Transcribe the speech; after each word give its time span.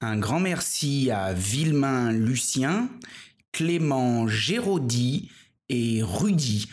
Un 0.00 0.16
grand 0.16 0.38
merci 0.38 1.10
à 1.10 1.32
Villemain 1.32 2.12
Lucien, 2.12 2.88
Clément 3.50 4.28
Géraudy 4.28 5.28
et 5.68 6.02
Rudy 6.04 6.68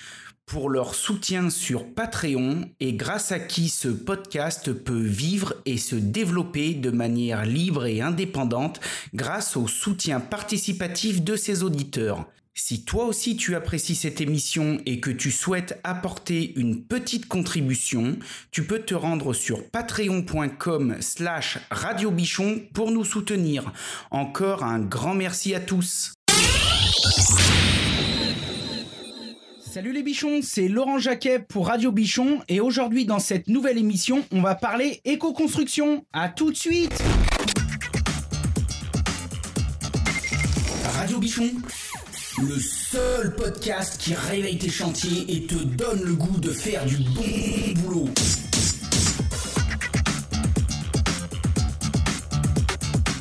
pour 0.45 0.69
leur 0.69 0.93
soutien 0.93 1.49
sur 1.49 1.91
Patreon 1.91 2.69
et 2.79 2.93
grâce 2.93 3.31
à 3.31 3.39
qui 3.39 3.69
ce 3.69 3.87
podcast 3.87 4.71
peut 4.71 5.01
vivre 5.01 5.55
et 5.65 5.77
se 5.77 5.95
développer 5.95 6.75
de 6.75 6.91
manière 6.91 7.47
libre 7.47 7.87
et 7.87 7.99
indépendante 7.99 8.79
grâce 9.15 9.57
au 9.57 9.67
soutien 9.67 10.19
participatif 10.19 11.23
de 11.23 11.35
ses 11.35 11.63
auditeurs. 11.63 12.27
Si 12.57 12.85
toi 12.85 13.03
aussi 13.03 13.35
tu 13.35 13.53
apprécies 13.53 13.95
cette 13.95 14.21
émission 14.21 14.77
et 14.85 15.01
que 15.01 15.11
tu 15.11 15.29
souhaites 15.29 15.77
apporter 15.83 16.53
une 16.55 16.85
petite 16.85 17.27
contribution, 17.27 18.17
tu 18.49 18.63
peux 18.63 18.79
te 18.79 18.95
rendre 18.95 19.33
sur 19.33 19.69
patreon.com 19.69 20.95
slash 21.01 21.57
radiobichon 21.69 22.61
pour 22.73 22.91
nous 22.91 23.03
soutenir. 23.03 23.73
Encore 24.09 24.63
un 24.63 24.79
grand 24.79 25.15
merci 25.15 25.53
à 25.53 25.59
tous. 25.59 26.13
Salut 29.59 29.91
les 29.91 30.03
bichons, 30.03 30.39
c'est 30.41 30.69
Laurent 30.69 30.97
Jacquet 30.97 31.39
pour 31.39 31.67
Radio 31.67 31.91
Bichon 31.91 32.41
et 32.47 32.61
aujourd'hui 32.61 33.03
dans 33.03 33.19
cette 33.19 33.49
nouvelle 33.49 33.77
émission, 33.77 34.23
on 34.31 34.41
va 34.41 34.55
parler 34.55 35.01
éco-construction. 35.03 36.05
À 36.13 36.29
tout 36.29 36.51
de 36.51 36.55
suite 36.55 37.03
Radio 40.93 41.19
Bichon, 41.19 41.51
le 42.41 42.59
seul 42.59 43.33
podcast 43.35 43.97
qui 43.97 44.13
réveille 44.13 44.57
tes 44.57 44.69
chantiers 44.69 45.25
et 45.29 45.47
te 45.47 45.55
donne 45.55 46.01
le 46.03 46.13
goût 46.13 46.37
de 46.39 46.51
faire 46.51 46.85
du 46.85 46.97
bon 46.97 47.81
boulot. 47.81 48.09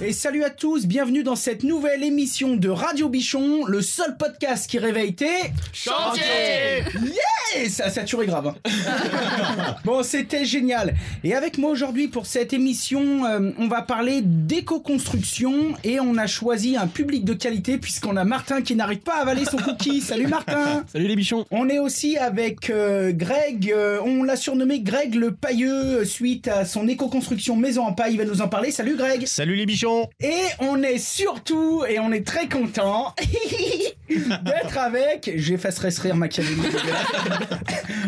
Et 0.06 0.12
salut 0.12 0.44
à 0.44 0.50
tous, 0.50 0.84
bienvenue 0.86 1.22
dans 1.22 1.34
cette 1.34 1.62
nouvelle 1.62 2.04
émission 2.04 2.56
de 2.56 2.68
Radio 2.68 3.08
Bichon, 3.08 3.64
le 3.64 3.80
seul 3.80 4.18
podcast 4.18 4.68
qui 4.68 4.78
réveille 4.78 5.14
tes 5.14 5.50
Chantier 5.72 6.84
Yeah 7.02 7.70
Ça 7.70 7.86
a 7.86 7.90
saturé 7.90 8.26
grave. 8.26 8.48
hein. 8.66 9.76
bon, 9.86 10.02
c'était 10.02 10.44
génial. 10.44 10.94
Et 11.22 11.34
avec 11.34 11.56
moi 11.56 11.70
aujourd'hui 11.70 12.08
pour 12.08 12.26
cette 12.26 12.52
émission, 12.52 13.24
euh, 13.24 13.52
on 13.58 13.66
va 13.66 13.80
parler 13.80 14.20
d'éco-construction 14.22 15.72
et 15.84 16.00
on 16.00 16.18
a 16.18 16.26
choisi 16.26 16.76
un 16.76 16.86
public 16.86 17.24
de 17.24 17.32
qualité 17.32 17.78
puisqu'on 17.78 18.18
a 18.18 18.24
Martin 18.24 18.60
qui 18.60 18.74
n'arrive 18.74 18.98
pas 19.00 19.14
à 19.14 19.22
avaler 19.22 19.46
son 19.46 19.56
cookie. 19.56 20.00
Salut 20.02 20.26
Martin 20.26 20.84
Salut 20.92 21.06
les 21.06 21.16
bichons 21.16 21.46
on 21.50 21.70
est 21.70 21.78
aussi 21.78 22.18
avec 22.18 22.68
euh, 22.68 23.12
Greg, 23.14 23.72
euh, 23.74 24.00
on 24.04 24.22
l'a 24.22 24.36
surnommé 24.36 24.80
Greg 24.80 25.14
le 25.14 25.32
pailleux 25.32 26.04
suite 26.04 26.48
à 26.48 26.66
son 26.66 26.88
éco-construction 26.88 27.56
maison 27.56 27.86
en 27.86 27.94
paille, 27.94 28.12
il 28.12 28.18
va 28.18 28.26
nous 28.26 28.42
en 28.42 28.48
parler. 28.48 28.70
Salut 28.70 28.96
Greg 28.96 29.26
Salut 29.26 29.54
les 29.54 29.64
bichons 29.64 29.93
Et 30.20 30.42
on 30.60 30.82
est 30.82 30.98
surtout, 30.98 31.84
et 31.88 31.98
on 31.98 32.12
est 32.12 32.26
très 32.26 32.48
content 32.48 33.14
d'être 34.08 34.78
avec, 34.78 35.30
j'effacerai 35.36 35.90
ce 35.90 36.00
rire 36.02 36.16
Machiavelli. 36.16 36.60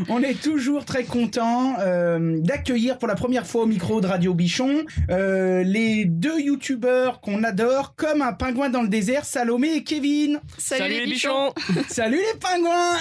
on 0.09 0.23
est 0.23 0.41
toujours 0.41 0.85
très 0.85 1.05
content 1.05 1.77
euh, 1.81 2.39
d'accueillir 2.41 2.99
pour 2.99 3.09
la 3.09 3.15
première 3.15 3.47
fois 3.47 3.63
au 3.63 3.67
micro 3.67 4.01
de 4.01 4.07
Radio 4.07 4.35
Bichon 4.35 4.85
euh, 5.11 5.63
les 5.63 6.05
deux 6.05 6.41
youtubeurs 6.41 7.21
qu'on 7.21 7.43
adore 7.45 7.95
comme 7.95 8.21
un 8.21 8.33
pingouin 8.33 8.69
dans 8.69 8.83
le 8.83 8.89
désert, 8.89 9.25
Salomé 9.25 9.77
et 9.77 9.85
Kevin. 9.85 10.41
Salut, 10.59 10.95
les 10.95 11.07
bichons 11.07 11.53
Salut 11.89 12.19
les 12.19 12.39
pingouins 12.39 12.97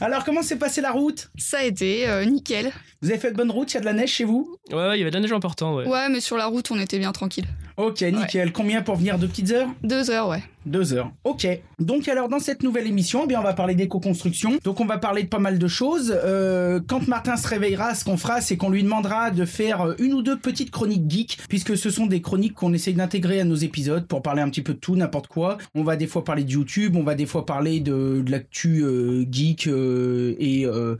Alors 0.00 0.24
comment 0.24 0.42
s'est 0.42 0.56
passée 0.56 0.80
la 0.80 0.90
route? 0.92 1.30
Ça 1.38 1.58
a 1.58 1.62
été 1.62 2.08
euh, 2.08 2.24
nickel. 2.24 2.70
Vous 3.02 3.10
avez 3.10 3.18
fait 3.18 3.30
de 3.30 3.36
bonne 3.36 3.50
route, 3.50 3.72
il 3.72 3.74
y 3.74 3.78
a 3.78 3.80
de 3.80 3.86
la 3.86 3.94
neige 3.94 4.10
chez 4.10 4.24
vous? 4.24 4.56
Ouais, 4.70 4.76
ouais, 4.76 4.96
il 4.96 4.98
y 4.98 5.02
avait 5.02 5.10
de 5.10 5.16
la 5.16 5.20
neige 5.20 5.32
important, 5.32 5.74
ouais. 5.74 5.86
Ouais, 5.86 6.08
mais 6.10 6.20
sur 6.20 6.36
la 6.36 6.46
route, 6.46 6.70
on 6.70 6.78
était 6.78 6.98
bien 6.98 7.12
tranquille. 7.12 7.46
Ok, 7.78 8.02
nickel. 8.02 8.52
Combien 8.52 8.82
pour 8.82 8.96
venir? 8.96 9.18
Deux 9.18 9.28
petites 9.28 9.52
heures? 9.52 9.68
Deux 9.82 10.10
heures, 10.10 10.28
ouais. 10.28 10.42
Deux 10.66 10.92
heures. 10.92 11.10
Ok. 11.24 11.46
Donc 11.78 12.06
alors 12.08 12.28
dans 12.28 12.38
cette 12.38 12.62
nouvelle 12.62 12.86
émission, 12.86 13.22
eh 13.24 13.26
bien 13.26 13.40
on 13.40 13.42
va 13.42 13.54
parler 13.54 13.74
d'éco-construction. 13.74 14.58
Donc 14.62 14.80
on 14.80 14.84
va 14.84 14.98
parler 14.98 15.22
de 15.22 15.28
pas 15.28 15.38
mal 15.38 15.58
de 15.58 15.68
choses. 15.68 16.14
Euh, 16.24 16.80
quand 16.86 17.08
Martin 17.08 17.36
se 17.36 17.48
réveillera, 17.48 17.94
ce 17.94 18.04
qu'on 18.04 18.16
fera, 18.18 18.40
c'est 18.42 18.56
qu'on 18.58 18.68
lui 18.68 18.82
demandera 18.82 19.30
de 19.30 19.44
faire 19.46 19.80
euh, 19.80 19.94
une 19.98 20.12
ou 20.12 20.22
deux 20.22 20.38
petites 20.38 20.70
chroniques 20.70 21.10
geek, 21.10 21.38
puisque 21.48 21.76
ce 21.76 21.88
sont 21.88 22.06
des 22.06 22.20
chroniques 22.20 22.54
qu'on 22.54 22.74
essaye 22.74 22.94
d'intégrer 22.94 23.40
à 23.40 23.44
nos 23.44 23.54
épisodes 23.54 24.06
pour 24.06 24.20
parler 24.22 24.42
un 24.42 24.50
petit 24.50 24.62
peu 24.62 24.74
de 24.74 24.78
tout, 24.78 24.96
n'importe 24.96 25.28
quoi. 25.28 25.56
On 25.74 25.82
va 25.82 25.96
des 25.96 26.06
fois 26.06 26.24
parler 26.24 26.44
de 26.44 26.50
YouTube, 26.50 26.94
on 26.96 27.02
va 27.04 27.14
des 27.14 27.26
fois 27.26 27.46
parler 27.46 27.80
de, 27.80 28.22
de 28.24 28.30
l'actu 28.30 28.82
euh, 28.84 29.24
geek 29.30 29.66
euh, 29.66 30.34
et 30.38 30.66
euh, 30.66 30.96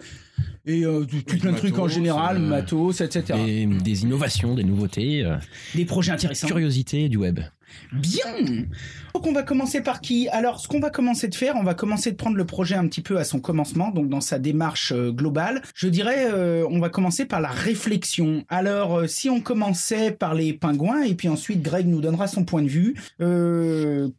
et 0.67 0.85
euh, 0.85 1.01
de 1.05 1.21
tout 1.21 1.37
plein 1.39 1.53
de 1.53 1.57
trucs 1.57 1.75
en 1.79 1.83
matos, 1.83 1.95
général, 1.95 2.37
euh, 2.37 2.41
matos, 2.41 3.01
etc. 3.01 3.39
Des, 3.45 3.67
des 3.67 4.03
innovations, 4.05 4.55
des 4.55 4.65
nouveautés, 4.65 5.23
euh, 5.25 5.37
Des 5.75 5.85
projets 5.85 6.13
intéressants. 6.13 6.47
curiosité 6.47 7.09
du 7.11 7.17
web. 7.19 7.41
Bien. 7.93 8.67
Donc 9.15 9.27
on 9.27 9.33
va 9.33 9.43
commencer 9.43 9.81
par 9.81 10.01
qui? 10.01 10.29
Alors 10.29 10.61
ce 10.61 10.69
qu'on 10.69 10.81
va 10.81 10.91
commencer 10.91 11.29
de 11.29 11.35
faire, 11.35 11.57
on 11.57 11.63
va 11.63 11.75
commencer 11.75 12.11
de 12.11 12.17
prendre 12.17 12.37
le 12.37 12.45
projet 12.45 12.75
un 12.75 12.87
petit 12.87 13.03
peu 13.03 13.19
à 13.19 13.25
son 13.25 13.41
commencement, 13.41 13.91
donc 13.91 14.09
dans 14.09 14.21
sa 14.21 14.39
démarche 14.39 14.93
euh, 14.93 15.11
globale. 15.11 15.63
Je 15.75 15.89
dirais, 15.89 16.31
euh, 16.33 16.67
on 16.71 16.79
va 16.79 16.89
commencer 16.89 17.25
par 17.25 17.41
la 17.41 17.51
réflexion. 17.51 18.45
Alors 18.49 18.99
euh, 18.99 19.07
si 19.07 19.29
on 19.29 19.41
commençait 19.41 20.11
par 20.13 20.35
les 20.35 20.53
pingouins 20.53 21.03
et 21.03 21.15
puis 21.15 21.29
ensuite 21.29 21.63
Greg 21.63 21.87
nous 21.87 22.01
donnera 22.01 22.27
son 22.29 22.45
point 22.45 22.63
de 22.63 22.69
vue. 22.69 22.95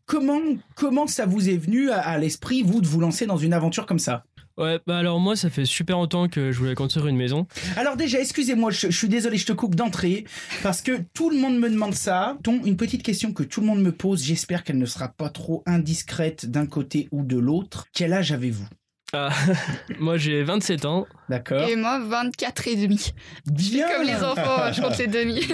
comment 0.06 0.42
comment 0.76 1.08
ça 1.08 1.26
vous 1.26 1.50
est 1.50 1.58
venu 1.58 1.92
à, 1.92 2.00
à 2.00 2.18
l'esprit 2.18 2.64
vous 2.64 2.82
de 2.82 2.88
vous 2.88 3.00
lancer 3.00 3.26
dans 3.26 3.38
une 3.38 3.54
aventure 3.54 3.86
comme 3.86 4.00
ça? 4.00 4.24
Ouais, 4.62 4.80
bah 4.86 5.00
alors 5.00 5.20
moi, 5.20 5.36
ça 5.36 5.50
fait 5.50 5.66
super 5.66 5.98
longtemps 5.98 6.28
que 6.28 6.52
je 6.52 6.60
voulais 6.60 6.76
construire 6.76 7.08
une 7.08 7.18
maison. 7.18 7.48
Alors 7.78 7.98
déjà, 7.98 8.20
excusez-moi, 8.20 8.70
je, 8.70 8.92
je 8.92 8.96
suis 8.96 9.10
désolé, 9.10 9.38
je 9.38 9.48
te 9.48 9.54
coupe 9.54 9.74
d'entrée, 9.74 10.24
parce 10.62 10.84
que 10.84 11.00
tout 11.16 11.32
le 11.32 11.38
monde 11.38 11.58
me 11.58 11.68
demande 11.68 11.96
ça. 11.96 12.38
Donc, 12.44 12.68
une 12.68 12.78
petite 12.78 13.02
question 13.02 13.34
que 13.34 13.42
tout 13.42 13.62
le 13.62 13.66
monde 13.66 13.82
me 13.82 13.92
pose, 13.92 14.24
j'espère 14.24 14.64
qu'elle 14.64 14.78
ne 14.78 14.86
sera 14.86 15.08
pas 15.08 15.30
trop 15.30 15.64
indiscrète 15.66 16.46
d'un 16.46 16.68
côté 16.68 17.08
ou 17.12 17.24
de 17.24 17.38
l'autre. 17.38 17.88
Quel 17.92 18.14
âge 18.14 18.32
avez-vous? 18.32 18.68
Ah, 19.14 19.32
moi, 20.00 20.18
j'ai 20.18 20.44
27 20.44 20.86
ans. 20.86 21.08
D'accord. 21.28 21.68
Et 21.68 21.76
moi, 21.76 22.00
24 22.00 22.68
et 22.68 22.76
demi. 22.76 23.14
Bien 23.48 23.88
Comme 23.90 24.06
les 24.06 24.24
enfants, 24.24 24.72
je 24.72 24.82
compte 24.82 24.98
les 25.00 25.08
demi. 25.08 25.42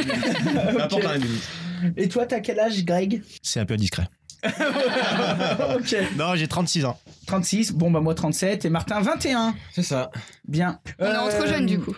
Et 1.95 2.09
toi, 2.09 2.25
t'as 2.25 2.39
quel 2.39 2.59
âge, 2.59 2.84
Greg? 2.84 3.22
C'est 3.41 3.59
un 3.59 3.66
peu 3.66 3.78
discret. 3.78 4.07
Ok. 5.75 5.96
Non, 6.18 6.36
j'ai 6.36 6.48
36 6.48 6.86
ans. 6.86 7.00
36, 7.28 7.74
bon 7.74 7.92
bah 7.92 8.00
moi 8.00 8.16
37, 8.16 8.66
et 8.66 8.70
Martin 8.70 9.02
21. 9.02 9.53
C'est 9.74 9.84
ça. 9.84 10.12
Bien. 10.48 10.80
On 11.00 11.06
est 11.06 11.18
entre 11.18 11.42
Euh, 11.44 11.48
jeunes, 11.48 11.66
du 11.66 11.80
coup. 11.80 11.96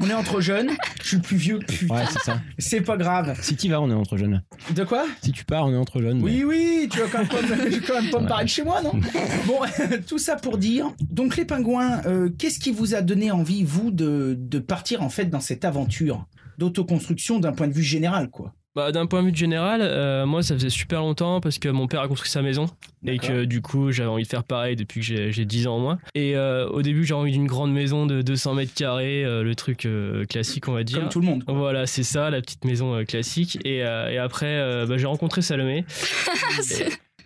On 0.00 0.08
est 0.08 0.14
entre 0.14 0.40
jeunes, 0.40 0.70
je 1.02 1.08
suis 1.08 1.16
le 1.18 1.22
plus 1.22 1.36
vieux, 1.36 1.58
putain. 1.58 1.94
Ouais, 1.94 2.04
c'est 2.10 2.18
ça. 2.20 2.40
C'est 2.58 2.80
pas 2.80 2.96
grave. 2.96 3.38
Si 3.40 3.54
tu 3.56 3.68
vas, 3.68 3.80
on 3.80 3.90
est 3.90 3.94
entre 3.94 4.16
jeunes. 4.16 4.42
De 4.74 4.84
quoi? 4.84 5.04
Si 5.22 5.30
tu 5.32 5.44
pars, 5.44 5.66
on 5.66 5.72
est 5.72 5.76
entre 5.76 6.00
jeunes. 6.02 6.22
Oui, 6.22 6.42
oui, 6.44 6.88
tu 6.90 6.98
vas 6.98 7.06
quand 7.06 7.18
même 7.18 7.28
pas 7.28 7.36
quand 7.86 8.00
même 8.02 8.10
pas 8.10 8.20
me 8.20 8.26
parler 8.28 8.44
de 8.44 8.50
chez 8.50 8.64
moi, 8.64 8.82
non? 8.82 8.92
Bon, 9.46 9.60
tout 10.06 10.18
ça 10.18 10.36
pour 10.36 10.58
dire. 10.58 10.90
Donc, 11.00 11.36
les 11.36 11.44
pingouins, 11.44 12.00
euh, 12.06 12.30
qu'est-ce 12.38 12.58
qui 12.58 12.72
vous 12.72 12.94
a 12.94 13.02
donné 13.02 13.30
envie, 13.30 13.62
vous, 13.62 13.90
de, 13.90 14.34
de 14.38 14.58
partir, 14.58 15.02
en 15.02 15.08
fait, 15.10 15.26
dans 15.26 15.40
cette 15.40 15.64
aventure 15.64 16.26
d'autoconstruction 16.58 17.38
d'un 17.38 17.52
point 17.52 17.68
de 17.68 17.72
vue 17.72 17.82
général, 17.82 18.28
quoi? 18.28 18.52
Bah, 18.76 18.92
d'un 18.92 19.06
point 19.06 19.22
de 19.22 19.28
vue 19.30 19.36
général, 19.36 19.80
euh, 19.82 20.26
moi, 20.26 20.44
ça 20.44 20.54
faisait 20.54 20.70
super 20.70 21.00
longtemps 21.00 21.40
parce 21.40 21.58
que 21.58 21.68
mon 21.68 21.88
père 21.88 22.02
a 22.02 22.08
construit 22.08 22.30
sa 22.30 22.40
maison 22.40 22.66
et 23.04 23.18
que 23.18 23.44
du 23.44 23.62
coup, 23.62 23.90
j'avais 23.90 24.08
envie 24.08 24.22
de 24.22 24.28
faire 24.28 24.44
pareil 24.44 24.76
depuis 24.76 25.00
que 25.00 25.06
j'ai 25.06 25.32
j'ai 25.32 25.44
10 25.44 25.66
ans 25.66 25.76
au 25.76 25.80
moins. 25.80 25.98
Et 26.14 26.36
euh, 26.36 26.68
au 26.68 26.82
début, 26.82 27.04
j'avais 27.04 27.20
envie 27.20 27.32
d'une 27.32 27.48
grande 27.48 27.72
maison 27.72 28.06
de 28.06 28.22
200 28.22 28.54
mètres 28.54 28.74
carrés, 28.74 29.24
euh, 29.24 29.42
le 29.42 29.54
truc 29.56 29.88
classique, 30.28 30.68
on 30.68 30.72
va 30.72 30.84
dire. 30.84 31.00
Comme 31.00 31.08
tout 31.08 31.20
le 31.20 31.26
monde. 31.26 31.44
quoi. 31.44 31.54
Voilà, 31.54 31.86
c'est 31.86 32.04
ça, 32.04 32.30
la 32.30 32.40
petite 32.40 32.64
maison 32.64 33.04
classique. 33.04 33.58
Et, 33.64 33.78
et 33.78 34.18
après, 34.18 34.86
bah, 34.86 34.96
j'ai 34.96 35.06
rencontré 35.06 35.42
Salomé. 35.42 35.84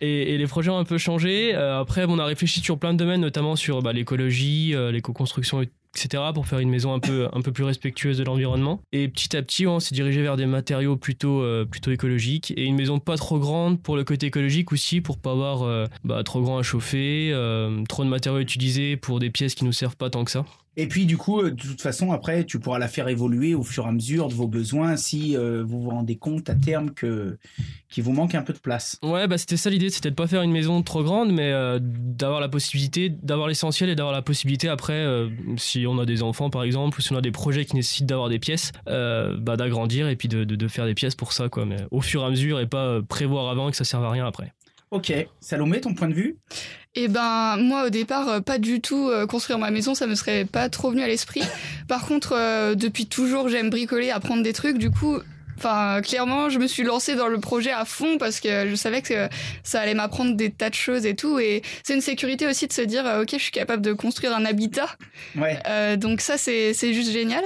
Et, 0.00 0.34
et 0.34 0.38
les 0.38 0.46
projets 0.46 0.70
ont 0.70 0.78
un 0.78 0.84
peu 0.84 0.98
changé. 0.98 1.54
Euh, 1.54 1.80
après, 1.80 2.04
on 2.08 2.18
a 2.18 2.24
réfléchi 2.24 2.60
sur 2.60 2.78
plein 2.78 2.92
de 2.92 2.98
domaines, 2.98 3.20
notamment 3.20 3.56
sur 3.56 3.82
bah, 3.82 3.92
l'écologie, 3.92 4.74
euh, 4.74 4.90
l'éco-construction, 4.90 5.62
etc., 5.96 6.22
pour 6.34 6.46
faire 6.46 6.58
une 6.58 6.70
maison 6.70 6.92
un 6.92 6.98
peu, 6.98 7.28
un 7.32 7.40
peu 7.40 7.52
plus 7.52 7.64
respectueuse 7.64 8.18
de 8.18 8.24
l'environnement. 8.24 8.80
Et 8.92 9.08
petit 9.08 9.36
à 9.36 9.42
petit, 9.42 9.66
on 9.66 9.80
s'est 9.80 9.94
dirigé 9.94 10.22
vers 10.22 10.36
des 10.36 10.46
matériaux 10.46 10.96
plutôt, 10.96 11.42
euh, 11.42 11.64
plutôt 11.64 11.90
écologiques 11.90 12.52
et 12.56 12.64
une 12.64 12.76
maison 12.76 12.98
pas 12.98 13.16
trop 13.16 13.38
grande 13.38 13.80
pour 13.80 13.96
le 13.96 14.04
côté 14.04 14.26
écologique 14.26 14.72
aussi, 14.72 15.00
pour 15.00 15.18
pas 15.18 15.32
avoir 15.32 15.62
euh, 15.62 15.86
bah, 16.04 16.22
trop 16.24 16.42
grand 16.42 16.58
à 16.58 16.62
chauffer, 16.62 17.30
euh, 17.32 17.84
trop 17.88 18.04
de 18.04 18.08
matériaux 18.08 18.40
utilisés 18.40 18.96
pour 18.96 19.20
des 19.20 19.30
pièces 19.30 19.54
qui 19.54 19.64
nous 19.64 19.72
servent 19.72 19.96
pas 19.96 20.10
tant 20.10 20.24
que 20.24 20.30
ça. 20.30 20.44
Et 20.76 20.88
puis, 20.88 21.06
du 21.06 21.16
coup, 21.16 21.40
euh, 21.40 21.50
de 21.50 21.60
toute 21.60 21.80
façon, 21.80 22.10
après, 22.12 22.44
tu 22.44 22.58
pourras 22.58 22.78
la 22.78 22.88
faire 22.88 23.08
évoluer 23.08 23.54
au 23.54 23.62
fur 23.62 23.86
et 23.86 23.88
à 23.88 23.92
mesure 23.92 24.28
de 24.28 24.34
vos 24.34 24.48
besoins 24.48 24.96
si 24.96 25.36
euh, 25.36 25.62
vous 25.64 25.80
vous 25.80 25.90
rendez 25.90 26.16
compte 26.16 26.50
à 26.50 26.54
terme 26.54 26.90
que 26.90 27.38
qu'il 27.88 28.02
vous 28.02 28.12
manque 28.12 28.34
un 28.34 28.42
peu 28.42 28.52
de 28.52 28.58
place. 28.58 28.98
Ouais, 29.02 29.28
bah 29.28 29.38
c'était 29.38 29.56
ça 29.56 29.70
l'idée, 29.70 29.88
c'était 29.88 30.10
de 30.10 30.16
pas 30.16 30.26
faire 30.26 30.42
une 30.42 30.50
maison 30.50 30.82
trop 30.82 31.04
grande, 31.04 31.32
mais 31.32 31.52
euh, 31.52 31.78
d'avoir 31.80 32.40
la 32.40 32.48
possibilité, 32.48 33.08
d'avoir 33.08 33.46
l'essentiel 33.46 33.88
et 33.88 33.94
d'avoir 33.94 34.12
la 34.12 34.22
possibilité 34.22 34.68
après, 34.68 35.06
si 35.56 35.86
on 35.86 35.98
a 36.00 36.04
des 36.04 36.24
enfants 36.24 36.50
par 36.50 36.64
exemple, 36.64 36.98
ou 36.98 37.02
si 37.02 37.12
on 37.12 37.16
a 37.16 37.20
des 37.20 37.30
projets 37.30 37.64
qui 37.64 37.76
nécessitent 37.76 38.06
d'avoir 38.06 38.28
des 38.28 38.40
pièces, 38.40 38.72
bah 38.86 39.56
d'agrandir 39.56 40.08
et 40.08 40.16
puis 40.16 40.26
de, 40.26 40.42
de, 40.42 40.56
de 40.56 40.68
faire 40.68 40.86
des 40.86 40.94
pièces 40.94 41.14
pour 41.14 41.32
ça, 41.32 41.48
quoi, 41.48 41.66
mais 41.66 41.76
au 41.92 42.00
fur 42.00 42.22
et 42.22 42.24
à 42.24 42.30
mesure 42.30 42.58
et 42.58 42.66
pas 42.66 43.00
prévoir 43.02 43.48
avant 43.48 43.70
que 43.70 43.76
ça 43.76 43.84
serve 43.84 44.04
à 44.04 44.10
rien 44.10 44.26
après. 44.26 44.52
Ok. 44.94 45.12
Salomé, 45.40 45.80
ton 45.80 45.92
point 45.92 46.06
de 46.06 46.14
vue? 46.14 46.36
Et 46.94 47.08
ben, 47.08 47.56
moi, 47.56 47.86
au 47.86 47.90
départ, 47.90 48.28
euh, 48.28 48.40
pas 48.40 48.58
du 48.58 48.80
tout 48.80 49.08
euh, 49.08 49.26
construire 49.26 49.58
ma 49.58 49.72
maison, 49.72 49.96
ça 49.96 50.06
me 50.06 50.14
serait 50.14 50.44
pas 50.44 50.68
trop 50.68 50.92
venu 50.92 51.02
à 51.02 51.08
l'esprit. 51.08 51.42
Par 51.88 52.06
contre, 52.06 52.32
euh, 52.36 52.76
depuis 52.76 53.06
toujours, 53.06 53.48
j'aime 53.48 53.70
bricoler, 53.70 54.10
apprendre 54.10 54.44
des 54.44 54.52
trucs. 54.52 54.78
Du 54.78 54.92
coup, 54.92 55.18
Enfin, 55.56 56.00
clairement, 56.02 56.48
je 56.50 56.58
me 56.58 56.66
suis 56.66 56.82
lancée 56.82 57.14
dans 57.14 57.28
le 57.28 57.38
projet 57.38 57.70
à 57.70 57.84
fond 57.84 58.18
parce 58.18 58.40
que 58.40 58.68
je 58.68 58.74
savais 58.74 59.02
que 59.02 59.28
ça 59.62 59.80
allait 59.80 59.94
m'apprendre 59.94 60.34
des 60.36 60.50
tas 60.50 60.70
de 60.70 60.74
choses 60.74 61.06
et 61.06 61.14
tout. 61.14 61.38
Et 61.38 61.62
c'est 61.82 61.94
une 61.94 62.00
sécurité 62.00 62.46
aussi 62.46 62.66
de 62.66 62.72
se 62.72 62.82
dire, 62.82 63.06
euh, 63.06 63.22
ok, 63.22 63.30
je 63.32 63.38
suis 63.38 63.52
capable 63.52 63.82
de 63.82 63.92
construire 63.92 64.34
un 64.34 64.44
habitat. 64.44 64.88
Ouais. 65.36 65.58
Euh, 65.68 65.96
donc 65.96 66.20
ça, 66.20 66.36
c'est 66.38 66.74
juste 66.92 67.10
génial. 67.12 67.42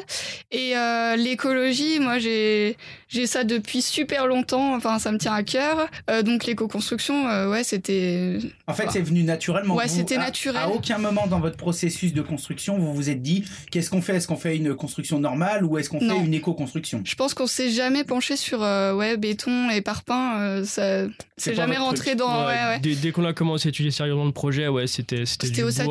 Et 0.50 0.76
euh, 0.76 1.16
l'écologie, 1.16 2.00
moi, 2.00 2.18
j'ai 2.18 2.76
j'ai 3.08 3.26
ça 3.26 3.44
depuis 3.44 3.80
super 3.80 4.26
longtemps. 4.26 4.74
Enfin, 4.74 4.98
ça 4.98 5.12
me 5.12 5.18
tient 5.18 5.32
à 5.32 5.42
cœur. 5.42 5.88
Euh, 6.10 6.22
donc 6.22 6.44
l'éco-construction, 6.44 7.48
ouais, 7.50 7.64
c'était. 7.64 8.38
En 8.66 8.74
fait, 8.74 8.84
Voilà. 8.84 8.90
c'est 8.92 9.00
venu 9.00 9.22
naturellement. 9.22 9.74
Ouais, 9.76 9.88
c'était 9.88 10.18
naturel. 10.18 10.62
À 10.62 10.68
aucun 10.68 10.98
moment 10.98 11.26
dans 11.26 11.40
votre 11.40 11.56
processus 11.56 12.12
de 12.12 12.22
construction, 12.22 12.78
vous 12.78 12.92
vous 12.94 13.10
êtes 13.10 13.22
dit 13.22 13.44
qu'est-ce 13.70 13.90
qu'on 13.90 14.02
fait? 14.02 14.16
Est-ce 14.16 14.28
qu'on 14.28 14.36
fait 14.36 14.56
une 14.56 14.74
construction 14.74 15.20
normale 15.20 15.64
ou 15.64 15.78
est-ce 15.78 15.88
qu'on 15.88 16.00
fait 16.00 16.16
une 16.18 16.34
éco-construction? 16.34 17.02
Je 17.04 17.14
pense 17.14 17.34
qu'on 17.34 17.46
s'est 17.46 17.70
jamais 17.70 17.97
penché 18.04 18.36
sur 18.36 18.62
euh, 18.62 18.92
ouais 18.94 19.16
béton 19.16 19.70
et 19.70 19.80
parpaing. 19.80 20.38
euh, 20.40 20.64
ça, 20.64 21.04
C'est 21.36 21.54
jamais 21.54 21.76
rentré 21.76 22.06
truc. 22.10 22.18
dans. 22.18 22.40
Ouais, 22.46 22.46
Ouais, 22.48 22.64
ouais. 22.74 22.78
Dès, 22.80 22.94
dès 22.94 23.12
qu'on 23.12 23.24
a 23.24 23.32
commencé 23.32 23.68
à 23.68 23.70
étudier 23.70 23.90
sérieusement 23.90 24.24
le 24.24 24.32
projet, 24.32 24.68
ouais, 24.68 24.86
c'était 24.86 25.24
c'était 25.26 25.50
du 25.50 25.62
au 25.62 25.70
bois. 25.70 25.72
et, 25.84 25.88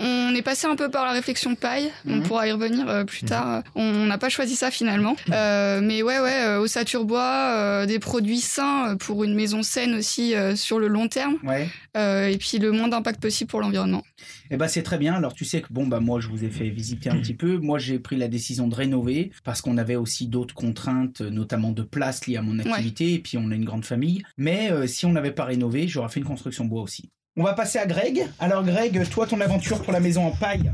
euh, 0.00 0.02
euh, 0.04 0.28
on 0.30 0.34
est 0.34 0.42
passé 0.42 0.66
un 0.66 0.76
peu 0.76 0.90
par 0.90 1.04
la 1.04 1.12
réflexion 1.12 1.54
paille. 1.54 1.90
Mhm. 2.04 2.18
On 2.18 2.20
pourra 2.22 2.48
y 2.48 2.52
revenir 2.52 2.88
euh, 2.88 3.04
plus 3.04 3.22
tard. 3.22 3.62
On 3.74 4.06
n'a 4.06 4.18
pas 4.18 4.28
choisi 4.28 4.56
ça 4.56 4.70
finalement. 4.70 5.16
Euh, 5.30 5.80
mais 5.82 6.02
ouais, 6.02 6.18
ouais, 6.20 6.42
euh, 6.44 6.60
au 6.60 6.66
Saturbois, 6.66 7.20
euh, 7.22 7.86
des 7.86 7.98
produits 7.98 8.40
sains 8.40 8.96
pour 8.98 9.24
une 9.24 9.34
maison 9.34 9.62
saine 9.62 9.94
aussi 9.94 10.34
euh, 10.34 10.56
sur 10.56 10.78
le 10.78 10.88
long 10.88 11.08
terme. 11.08 11.36
Ouais. 11.44 11.68
Euh, 11.96 12.28
et 12.28 12.36
puis 12.38 12.58
le 12.58 12.70
moins 12.72 12.88
d'impact 12.88 13.20
possible 13.20 13.50
pour 13.50 13.60
l'environnement. 13.60 14.02
Eh 14.54 14.58
ben 14.58 14.68
c'est 14.68 14.82
très 14.82 14.98
bien. 14.98 15.14
Alors 15.14 15.32
tu 15.32 15.46
sais 15.46 15.62
que 15.62 15.68
bon 15.70 15.86
bah 15.86 15.98
moi 15.98 16.20
je 16.20 16.28
vous 16.28 16.44
ai 16.44 16.50
fait 16.50 16.68
visiter 16.68 17.08
un 17.08 17.16
petit 17.16 17.32
peu. 17.32 17.56
Moi 17.56 17.78
j'ai 17.78 17.98
pris 17.98 18.16
la 18.16 18.28
décision 18.28 18.68
de 18.68 18.74
rénover 18.74 19.32
parce 19.44 19.62
qu'on 19.62 19.78
avait 19.78 19.96
aussi 19.96 20.28
d'autres 20.28 20.54
contraintes, 20.54 21.22
notamment 21.22 21.72
de 21.72 21.82
place 21.82 22.26
liées 22.26 22.36
à 22.36 22.42
mon 22.42 22.58
activité. 22.58 23.14
Et 23.14 23.18
puis 23.18 23.38
on 23.38 23.50
a 23.50 23.54
une 23.54 23.64
grande 23.64 23.86
famille. 23.86 24.22
Mais 24.36 24.70
euh, 24.70 24.86
si 24.86 25.06
on 25.06 25.12
n'avait 25.12 25.32
pas 25.32 25.46
rénové, 25.46 25.88
j'aurais 25.88 26.10
fait 26.10 26.20
une 26.20 26.26
construction 26.26 26.66
bois 26.66 26.82
aussi. 26.82 27.08
On 27.34 27.44
va 27.44 27.54
passer 27.54 27.78
à 27.78 27.86
Greg. 27.86 28.26
Alors 28.38 28.62
Greg, 28.62 29.08
toi 29.08 29.26
ton 29.26 29.40
aventure 29.40 29.80
pour 29.80 29.92
la 29.94 30.00
maison 30.00 30.26
en 30.26 30.32
paille. 30.32 30.70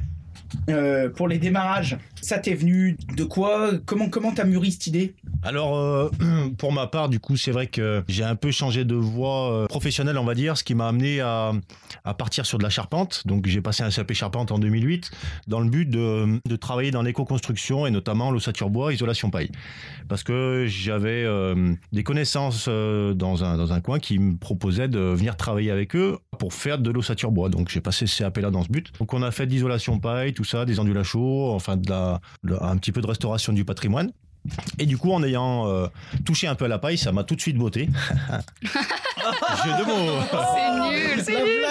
Euh, 0.69 1.09
pour 1.09 1.29
les 1.29 1.39
démarrages, 1.39 1.97
ça 2.21 2.39
t'est 2.39 2.55
venu 2.55 2.97
de 3.17 3.25
quoi? 3.25 3.71
Comment 3.87 4.09
comment 4.09 4.33
t'as 4.33 4.45
mûri 4.45 4.73
cette 4.73 4.87
idée? 4.87 5.15
Alors, 5.43 5.77
euh, 5.77 6.11
pour 6.59 6.73
ma 6.73 6.87
part, 6.87 7.09
du 7.09 7.21
coup, 7.21 7.37
c'est 7.37 7.51
vrai 7.51 7.67
que 7.67 8.03
j'ai 8.09 8.25
un 8.25 8.37
peu 8.37 8.51
changé 8.51 8.85
de 8.85 8.95
voie 8.95 9.53
euh, 9.53 9.67
professionnelle, 9.67 10.19
on 10.19 10.25
va 10.25 10.35
dire, 10.35 10.57
ce 10.57 10.65
qui 10.65 10.75
m'a 10.75 10.89
amené 10.89 11.21
à, 11.21 11.53
à 12.05 12.15
partir 12.15 12.47
sur 12.47 12.59
de 12.59 12.63
la 12.63 12.71
charpente. 12.71 13.23
Donc, 13.27 13.47
j'ai 13.47 13.61
passé 13.61 13.83
un 13.83 13.91
CAP 13.91 14.13
charpente 14.13 14.53
en 14.53 14.59
2008 14.59 15.11
dans 15.47 15.61
le 15.61 15.69
but 15.69 15.89
de, 15.89 16.41
de 16.47 16.57
travailler 16.57 16.91
dans 16.91 17.03
l'éco-construction 17.03 17.87
et 17.87 17.91
notamment 17.91 18.31
l'ossature 18.31 18.71
bois, 18.71 18.93
isolation 18.93 19.31
paille. 19.31 19.51
Parce 20.09 20.23
que 20.23 20.67
j'avais 20.67 21.27
des 21.93 22.03
connaissances 22.03 22.69
dans, 22.69 23.45
un, 23.45 23.57
dans 23.57 23.73
un 23.73 23.81
coin 23.81 23.99
qui 23.99 24.19
me 24.19 24.37
proposaient 24.37 24.89
de 24.89 24.99
venir 24.99 25.37
travailler 25.37 25.71
avec 25.71 25.95
eux 25.97 26.19
pour 26.39 26.55
faire 26.55 26.79
de 26.79 26.91
l'ossature 26.91 27.31
bois. 27.31 27.49
Donc, 27.49 27.69
j'ai 27.69 27.81
passé 27.81 28.07
ce 28.07 28.23
CAP 28.23 28.39
là 28.39 28.51
dans 28.51 28.63
ce 28.63 28.69
but. 28.69 28.93
Donc, 28.99 29.13
on 29.13 29.23
a 29.23 29.31
fait 29.31 29.47
de 29.47 29.51
l'isolation 29.51 29.99
paille, 29.99 30.33
tout 30.33 30.45
ça, 30.45 30.65
des 30.65 30.79
ondulats 30.79 31.03
enfin, 31.15 31.77
de 31.77 31.91
la, 31.91 32.21
un 32.61 32.77
petit 32.77 32.93
peu 32.93 33.01
de 33.01 33.07
restauration 33.07 33.53
du 33.53 33.65
patrimoine. 33.65 34.13
Et 34.79 34.87
du 34.87 34.97
coup, 34.97 35.13
en 35.13 35.23
ayant 35.23 35.69
euh, 35.69 35.87
touché 36.25 36.47
un 36.47 36.55
peu 36.55 36.65
à 36.65 36.69
la 36.69 36.79
paille, 36.79 36.97
ça 36.97 37.13
m'a 37.13 37.25
tout 37.25 37.35
de 37.35 37.41
suite 37.41 37.57
botté. 37.57 37.89
Jeu 39.65 39.73
de 39.79 39.85
mots. 39.87 40.21
C'est 40.55 40.71
nul, 40.91 41.23
c'est 41.25 41.45
nul. 41.45 41.65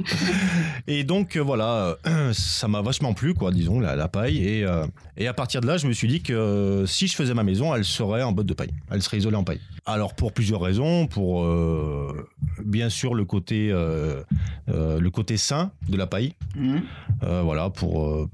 Et 0.86 1.04
donc 1.04 1.36
euh, 1.36 1.40
voilà, 1.40 1.96
euh, 2.06 2.32
ça 2.34 2.68
m'a 2.68 2.80
vachement 2.82 3.12
plu, 3.14 3.34
quoi, 3.34 3.50
disons, 3.52 3.80
la, 3.80 3.96
la 3.96 4.08
paille. 4.08 4.38
Et, 4.38 4.64
euh, 4.64 4.86
et 5.16 5.26
à 5.28 5.34
partir 5.34 5.60
de 5.60 5.66
là, 5.66 5.76
je 5.76 5.86
me 5.86 5.92
suis 5.92 6.08
dit 6.08 6.22
que 6.22 6.32
euh, 6.32 6.86
si 6.86 7.06
je 7.06 7.14
faisais 7.14 7.34
ma 7.34 7.42
maison, 7.44 7.74
elle 7.74 7.84
serait 7.84 8.22
en 8.22 8.32
botte 8.32 8.46
de 8.46 8.54
paille. 8.54 8.72
Elle 8.90 9.02
serait 9.02 9.18
isolée 9.18 9.36
en 9.36 9.44
paille. 9.44 9.60
Alors 9.86 10.14
pour 10.14 10.32
plusieurs 10.32 10.60
raisons, 10.60 11.06
pour 11.06 11.42
euh, 11.44 12.26
bien 12.64 12.88
sûr 12.88 13.14
le 13.14 13.24
côté, 13.24 13.70
euh, 13.70 14.22
euh, 14.68 14.98
le 15.00 15.10
côté 15.10 15.36
sain 15.36 15.70
de 15.88 15.96
la 15.96 16.06
paille. 16.06 16.34
Euh, 17.22 17.42
voilà, 17.42 17.70
pour, 17.70 18.06
euh, 18.06 18.28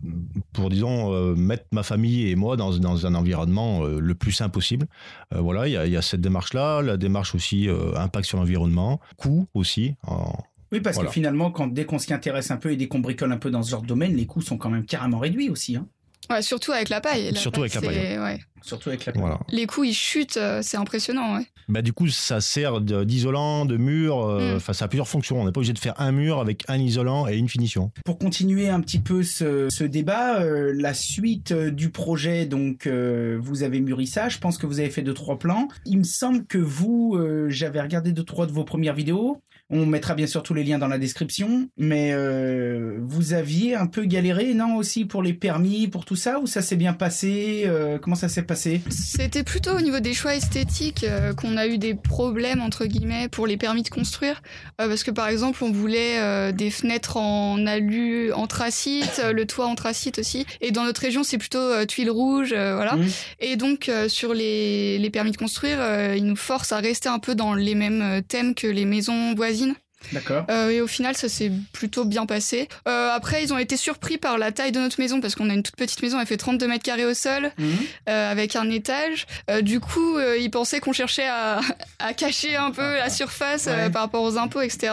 pour 0.53 0.71
disons, 0.71 1.13
euh, 1.13 1.35
mettre 1.35 1.65
ma 1.73 1.83
famille 1.83 2.29
et 2.31 2.37
moi 2.37 2.57
dans, 2.57 2.71
dans 2.79 3.07
un 3.07 3.15
environnement 3.15 3.85
euh, 3.85 3.99
le 4.01 4.15
plus 4.15 4.33
sain 4.33 4.49
possible. 4.59 4.87
Euh, 5.35 5.41
voilà, 5.41 5.69
il 5.69 5.73
y 5.73 5.77
a, 5.77 5.85
il 5.87 5.93
y 5.93 5.97
a 5.97 6.03
cette 6.03 6.21
démarche-là, 6.21 6.83
la 6.83 6.97
démarche 6.97 7.35
aussi 7.35 7.69
euh, 7.69 7.95
impact 7.97 8.27
sur 8.27 8.39
l'environnement, 8.39 9.01
coût 9.17 9.47
aussi. 9.55 9.95
en- 10.07 10.33
Oui, 10.73 10.81
parce 10.81 10.97
Voilà. 10.97 11.09
que 11.09 11.15
finalement, 11.15 11.51
quand, 11.53 11.69
dès 11.69 11.85
qu'on 11.85 11.99
s'y 11.99 12.13
intéresse 12.13 12.51
un 12.51 12.57
peu 12.57 12.71
et 12.73 12.77
dès 12.77 12.89
qu'on 12.89 12.99
bricole 13.01 13.31
un 13.33 13.37
peu 13.39 13.51
dans 13.51 13.63
ce 13.63 13.71
genre 13.71 13.83
de 13.83 13.87
domaine, 13.87 14.15
les 14.17 14.27
coûts 14.27 14.41
sont 14.43 14.59
quand 14.59 14.71
même 14.71 14.85
carrément 14.85 15.19
réduits 15.19 15.49
aussi. 15.51 15.77
Hein. 15.77 15.87
Ouais, 16.31 16.43
surtout 16.43 16.73
avec 16.73 16.89
la 16.89 17.01
paille. 17.01 17.31
La 17.33 17.39
Surtout 17.41 17.61
avec 17.61 17.75
la 17.75 17.81
ouais. 17.81 18.39
Surtout 18.63 18.89
avec 18.89 19.05
la 19.07 19.13
voilà. 19.13 19.39
Les 19.51 19.67
coûts 19.67 19.85
ils 19.85 19.95
chutent, 19.95 20.39
euh, 20.39 20.61
c'est 20.63 20.77
impressionnant. 20.77 21.37
Ouais. 21.37 21.47
Bah, 21.69 21.83
du 21.83 21.93
coup, 21.93 22.09
ça 22.09 22.41
sert 22.41 22.81
de- 22.81 23.05
d'isolant, 23.05 23.65
de 23.65 23.77
mur, 23.77 24.25
euh, 24.25 24.55
Mm. 24.55 24.57
enfin, 24.57 24.73
ça 24.73 24.85
a 24.87 24.89
plusieurs 24.89 25.07
fonctions. 25.09 25.41
On 25.41 25.45
n'est 25.45 25.53
pas 25.53 25.59
obligé 25.59 25.73
de 25.73 25.79
faire 25.79 25.95
un 26.01 26.11
mur 26.13 26.41
avec 26.41 26.65
un 26.69 26.79
isolant 26.79 27.29
et 27.29 27.37
une 27.37 27.49
finition. 27.49 27.91
Pour 28.05 28.19
continuer 28.19 28.69
un 28.69 28.81
petit 28.81 28.99
peu 29.01 29.23
ce, 29.23 29.69
ce 29.71 29.85
débat, 29.85 30.41
euh, 30.41 30.73
la 30.77 30.95
suite 30.95 31.53
euh, 31.53 31.71
du 31.71 31.91
projet, 31.91 32.47
donc 32.47 32.87
euh, 32.87 33.39
vous 33.41 33.63
avez 33.63 33.81
mûri 33.81 34.07
ça, 34.07 34.29
je 34.29 34.39
pense 34.39 34.59
que 34.59 34.67
vous 34.67 34.81
avez 34.81 34.91
fait 34.91 35.03
deux 35.03 35.15
trois 35.15 35.39
plans. 35.39 35.69
Il 35.85 35.99
me 35.99 36.05
semble 36.05 36.45
que 36.47 36.59
vous, 36.59 37.15
euh, 37.17 37.47
j'avais 37.51 37.81
regardé 37.81 38.13
deux 38.13 38.25
trois 38.25 38.47
de 38.47 38.53
vos 38.53 38.65
premières 38.65 38.95
vidéos. 38.95 39.41
On 39.69 39.85
mettra 39.85 40.15
bien 40.15 40.29
sûr 40.29 40.45
tous 40.45 40.55
les 40.55 40.63
liens 40.63 40.79
dans 40.79 40.87
la 40.87 40.99
description, 40.99 41.69
mais 41.77 42.11
euh, 42.13 42.99
vous 43.01 43.33
aviez 43.33 43.75
un 43.75 43.87
peu 43.89 44.05
galéré, 44.05 44.55
non 44.55 44.77
aussi 44.77 45.05
pour 45.05 45.25
les 45.25 45.33
permis, 45.33 45.89
pour 45.89 46.05
tout 46.05 46.15
ça, 46.15 46.39
ou 46.39 46.47
ça 46.47 46.63
s'est 46.63 46.77
bien 46.77 46.93
passé 46.93 47.65
Euh, 47.67 47.99
Comment 47.99 48.15
ça 48.15 48.29
s'est 48.29 48.43
passé? 48.45 48.81
C'était 48.91 49.43
plutôt 49.43 49.73
au 49.73 49.81
niveau 49.81 49.99
des 49.99 50.15
choix 50.15 50.37
esthétiques 50.37 51.03
euh, 51.03 51.35
qu'on 51.35 51.57
a 51.57 51.67
eu 51.67 51.79
des 51.79 51.95
problèmes 51.95 52.61
entre 52.61 52.87
guillemets 52.87 53.29
pour 53.29 53.49
les 53.49 53.57
permis 53.57 53.83
de 53.83 53.89
construire. 53.89 54.41
Parce 54.77 55.03
que 55.03 55.11
par 55.11 55.27
exemple 55.29 55.65
on 55.65 55.73
voulait 55.73 56.53
des 56.53 56.71
fenêtres 56.71 57.17
en 57.17 57.67
alu 57.67 58.33
anthracite, 58.33 59.21
le 59.33 59.47
toit 59.47 59.67
anthracite 59.67 60.19
aussi. 60.19 60.47
Et 60.61 60.71
dans 60.71 60.85
notre 60.85 61.01
région 61.01 61.25
c'est 61.25 61.39
plutôt 61.39 61.85
tuiles 61.87 62.11
rouges 62.11 62.51
voilà. 62.55 62.97
Mhm. 62.97 63.09
et 63.41 63.57
donc 63.57 63.91
sur 64.09 64.35
les, 64.35 64.99
les 64.99 65.11
permis 65.11 65.31
de 65.33 65.37
construire 65.37 65.79
ils 66.15 66.25
nous 66.25 66.37
forcent 66.37 66.73
à 66.73 66.79
rester 66.79 67.09
un 67.09 67.19
peu 67.19 67.35
dans 67.35 67.55
les 67.55 67.75
mêmes 67.75 68.23
thèmes 68.29 68.55
que 68.55 68.67
les 68.67 68.85
maisons 68.85 69.35
voisines 69.35 69.66
D'accord. 70.13 70.45
Euh, 70.51 70.71
et 70.71 70.81
au 70.81 70.87
final, 70.87 71.17
ça 71.17 71.29
s'est 71.29 71.51
plutôt 71.73 72.05
bien 72.05 72.27
passé. 72.27 72.69
Euh, 72.87 73.11
après, 73.13 73.43
ils 73.43 73.53
ont 73.53 73.59
été 73.59 73.77
surpris 73.77 74.19
par 74.19 74.39
la 74.39 74.53
taille 74.53 74.71
de 74.71 74.79
notre 74.79 75.01
maison 75.01 75.21
parce 75.21 75.35
qu'on 75.35 75.51
a 75.51 75.55
une 75.55 75.63
toute 75.63 75.75
petite 75.77 76.01
maison, 76.03 76.21
elle 76.21 76.27
fait 76.27 76.37
32 76.37 76.69
mètres 76.69 76.85
carrés 76.85 77.07
au 77.07 77.15
sol, 77.15 77.51
Mhm. 77.59 77.77
euh, 78.09 78.31
avec 78.31 78.55
un 78.57 78.71
étage. 78.71 79.27
Du 79.63 79.81
coup, 79.81 80.19
ils 80.39 80.51
pensaient 80.51 80.81
qu'on 80.81 80.93
cherchait 80.93 81.27
à, 81.27 81.61
à 81.99 82.13
cacher 82.13 82.57
un 82.57 82.71
peu 82.71 82.83
la 82.97 83.11
surface 83.11 83.67
Ouais. 83.67 83.91
par 83.91 84.03
rapport 84.03 84.23
aux 84.23 84.37
impôts, 84.39 84.61
etc. 84.61 84.93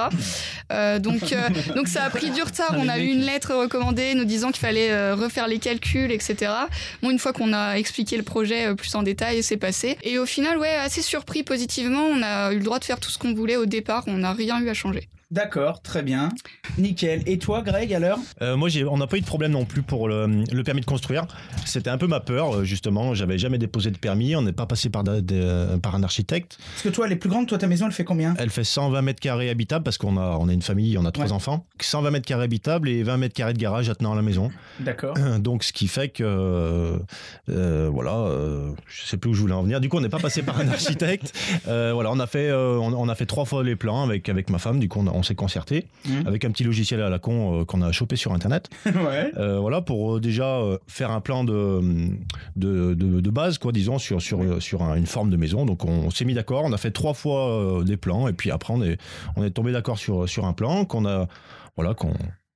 Donc, 1.00 1.22
donc 1.76 1.88
ça 1.88 2.04
a 2.06 2.10
pris 2.10 2.32
du 2.32 2.42
retard. 2.42 2.74
On 2.78 2.88
a 2.90 2.98
eu 3.00 3.06
une 3.08 3.22
lettre 3.26 3.54
recommandée 3.54 4.16
nous 4.16 4.26
disant 4.26 4.52
qu'il 4.52 4.62
fallait 4.62 5.12
refaire 5.14 5.48
les 5.48 5.60
calculs, 5.60 6.12
etc. 6.12 6.52
Bon, 7.02 7.12
une 7.12 7.20
fois 7.20 7.34
qu'on 7.34 7.54
a 7.54 7.76
expliqué 7.76 8.18
le 8.18 8.24
projet 8.24 8.74
plus 8.76 8.94
en 8.96 9.04
détail, 9.04 9.44
c'est 9.44 9.58
passé. 9.58 9.98
Et 10.04 10.18
au 10.18 10.26
final, 10.26 10.58
ouais, 10.58 10.74
assez 10.76 11.02
surpris 11.02 11.44
positivement. 11.44 12.04
On 12.06 12.24
a 12.24 12.52
eu 12.54 12.58
le 12.58 12.64
droit 12.64 12.80
de 12.80 12.86
faire 12.86 13.00
tout 13.00 13.10
ce 13.12 13.18
qu'on 13.20 13.34
voulait 13.34 13.58
au 13.58 13.66
départ. 13.66 14.04
On 14.08 14.18
n'a 14.18 14.34
rien 14.34 14.60
eu 14.62 14.70
à 14.70 14.74
changer. 14.74 15.03
D'accord, 15.34 15.82
très 15.82 16.04
bien. 16.04 16.30
Nickel. 16.78 17.24
Et 17.26 17.40
toi, 17.40 17.64
Greg, 17.64 17.92
alors 17.92 18.20
Euh, 18.44 18.56
moi, 18.56 18.70
on 18.88 18.98
n'a 18.98 19.08
pas 19.08 19.18
eu 19.18 19.22
de 19.22 19.26
problème 19.26 19.52
non 19.52 19.66
plus 19.66 19.82
pour 19.82 20.08
le, 20.08 20.28
le 20.28 20.64
permis 20.64 20.82
de 20.82 20.86
construire. 20.86 21.26
C'était 21.66 21.90
un 21.90 21.98
peu 21.98 22.06
ma 22.06 22.20
peur, 22.20 22.58
euh, 22.58 22.64
justement. 22.64 23.16
J'avais 23.16 23.40
jamais 23.40 23.58
déposé 23.58 23.90
de 23.90 23.98
permis. 23.98 24.36
On 24.36 24.44
n'est 24.44 24.52
pas 24.54 24.68
passé 24.68 24.90
par, 24.92 25.04
de- 25.04 25.76
par 25.82 25.96
un 25.96 26.04
architecte. 26.04 26.58
Parce 26.74 26.84
que 26.84 26.90
toi, 26.90 27.08
elle 27.08 27.14
est 27.14 27.18
plus 27.18 27.30
grande, 27.32 27.48
toi, 27.48 27.58
ta 27.58 27.66
maison, 27.66 27.88
elle 27.88 27.94
fait 27.94 28.04
combien 28.04 28.36
Elle 28.38 28.52
fait 28.52 28.64
120 28.64 29.02
mètres 29.02 29.20
carrés 29.20 29.50
habitables 29.50 29.84
parce 29.84 29.98
qu'on 29.98 30.18
a, 30.18 30.38
on 30.40 30.48
a 30.50 30.54
une 30.54 30.62
famille, 30.62 30.98
on 31.00 31.06
a 31.06 31.12
trois 31.12 31.26
Ouais. 31.26 31.32
enfants. 31.32 31.66
120 31.82 32.12
mètres 32.12 32.28
carrés 32.28 32.44
habitables 32.44 32.88
et 32.88 33.02
20 33.02 33.18
mètres 33.18 33.34
carrés 33.34 33.54
de 33.54 33.58
garage 33.60 33.90
attenant 33.90 34.14
à 34.14 34.16
la 34.16 34.22
maison. 34.22 34.52
D'accord. 34.82 35.16
Donc, 35.40 35.64
ce 35.64 35.74
qui 35.74 35.88
fait 35.88 36.10
que, 36.10 36.24
euh, 36.24 36.98
euh, 37.50 37.90
voilà, 37.92 38.18
euh, 38.18 38.70
je 38.88 39.06
sais 39.08 39.18
plus 39.18 39.32
où 39.32 39.34
je 39.34 39.42
voulais 39.42 39.54
en 39.54 39.64
venir. 39.64 39.82
Du 39.82 39.90
coup, 39.90 39.98
on 39.98 40.02
n'est 40.02 40.10
pas 40.10 40.20
passé 40.20 40.44
par 40.44 40.60
un 40.60 40.68
architecte. 40.70 41.34
Euh, 41.68 41.92
voilà, 41.92 42.12
on 42.12 42.20
a 42.20 42.28
fait, 42.28 42.50
euh, 42.50 42.78
on, 42.78 42.94
on 42.94 43.10
a 43.10 43.16
fait 43.16 43.26
trois 43.26 43.46
fois 43.46 43.64
les 43.64 43.76
plans 43.76 44.04
avec 44.04 44.30
avec 44.30 44.52
ma 44.52 44.60
femme. 44.60 44.80
Du 44.80 44.88
coup, 44.90 45.00
on, 45.00 45.08
a- 45.08 45.12
on 45.12 45.23
s'est 45.24 45.36
concerté 45.36 45.88
Mhm. 46.08 46.28
avec 46.28 46.46
un 46.46 46.52
petit 46.52 46.64
logiciel 46.64 47.02
à 47.02 47.10
la 47.10 47.20
con 47.20 47.62
euh, 47.62 47.66
qu'on 47.66 47.82
a 47.82 47.92
chopé 47.92 48.16
sur 48.16 48.34
internet. 48.34 48.70
ouais. 48.86 49.32
Euh, 49.38 49.60
voilà, 49.60 49.82
pour 49.82 50.16
euh, 50.16 50.20
déjà 50.20 50.60
faire 50.88 51.12
un 51.12 51.22
plan 51.22 51.44
de, 51.44 51.82
de, 52.56 52.94
de, 52.94 53.20
de 53.22 53.30
base, 53.30 53.58
quoi, 53.58 53.72
disons, 53.72 53.98
sur, 53.98 54.22
sur, 54.22 54.62
sur 54.62 54.82
un- 54.84 54.96
une 54.96 55.06
forme 55.08 55.30
de 55.30 55.38
maison. 55.38 55.66
Donc, 55.66 55.86
on, 55.86 56.10
s'est 56.12 56.26
mis 56.26 56.34
d'accord. 56.34 56.64
On 56.66 56.74
a 56.74 56.78
fait 56.78 56.92
trois 56.92 57.14
fois 57.14 57.82
des 57.86 57.98
plans 57.98 58.28
et 58.28 58.34
puis 58.34 58.52
après, 58.52 58.74
on 58.74 58.82
est, 58.84 58.98
on 59.36 59.44
est 59.44 59.52
tombé 59.52 59.72
d'accord 59.72 59.98
sur, 59.98 60.28
sur 60.30 60.46
un 60.46 60.54
plan 60.54 60.86
qu'on 60.86 61.06
a, 61.06 61.28
voilà, 61.76 61.94
qu'on 61.94 62.14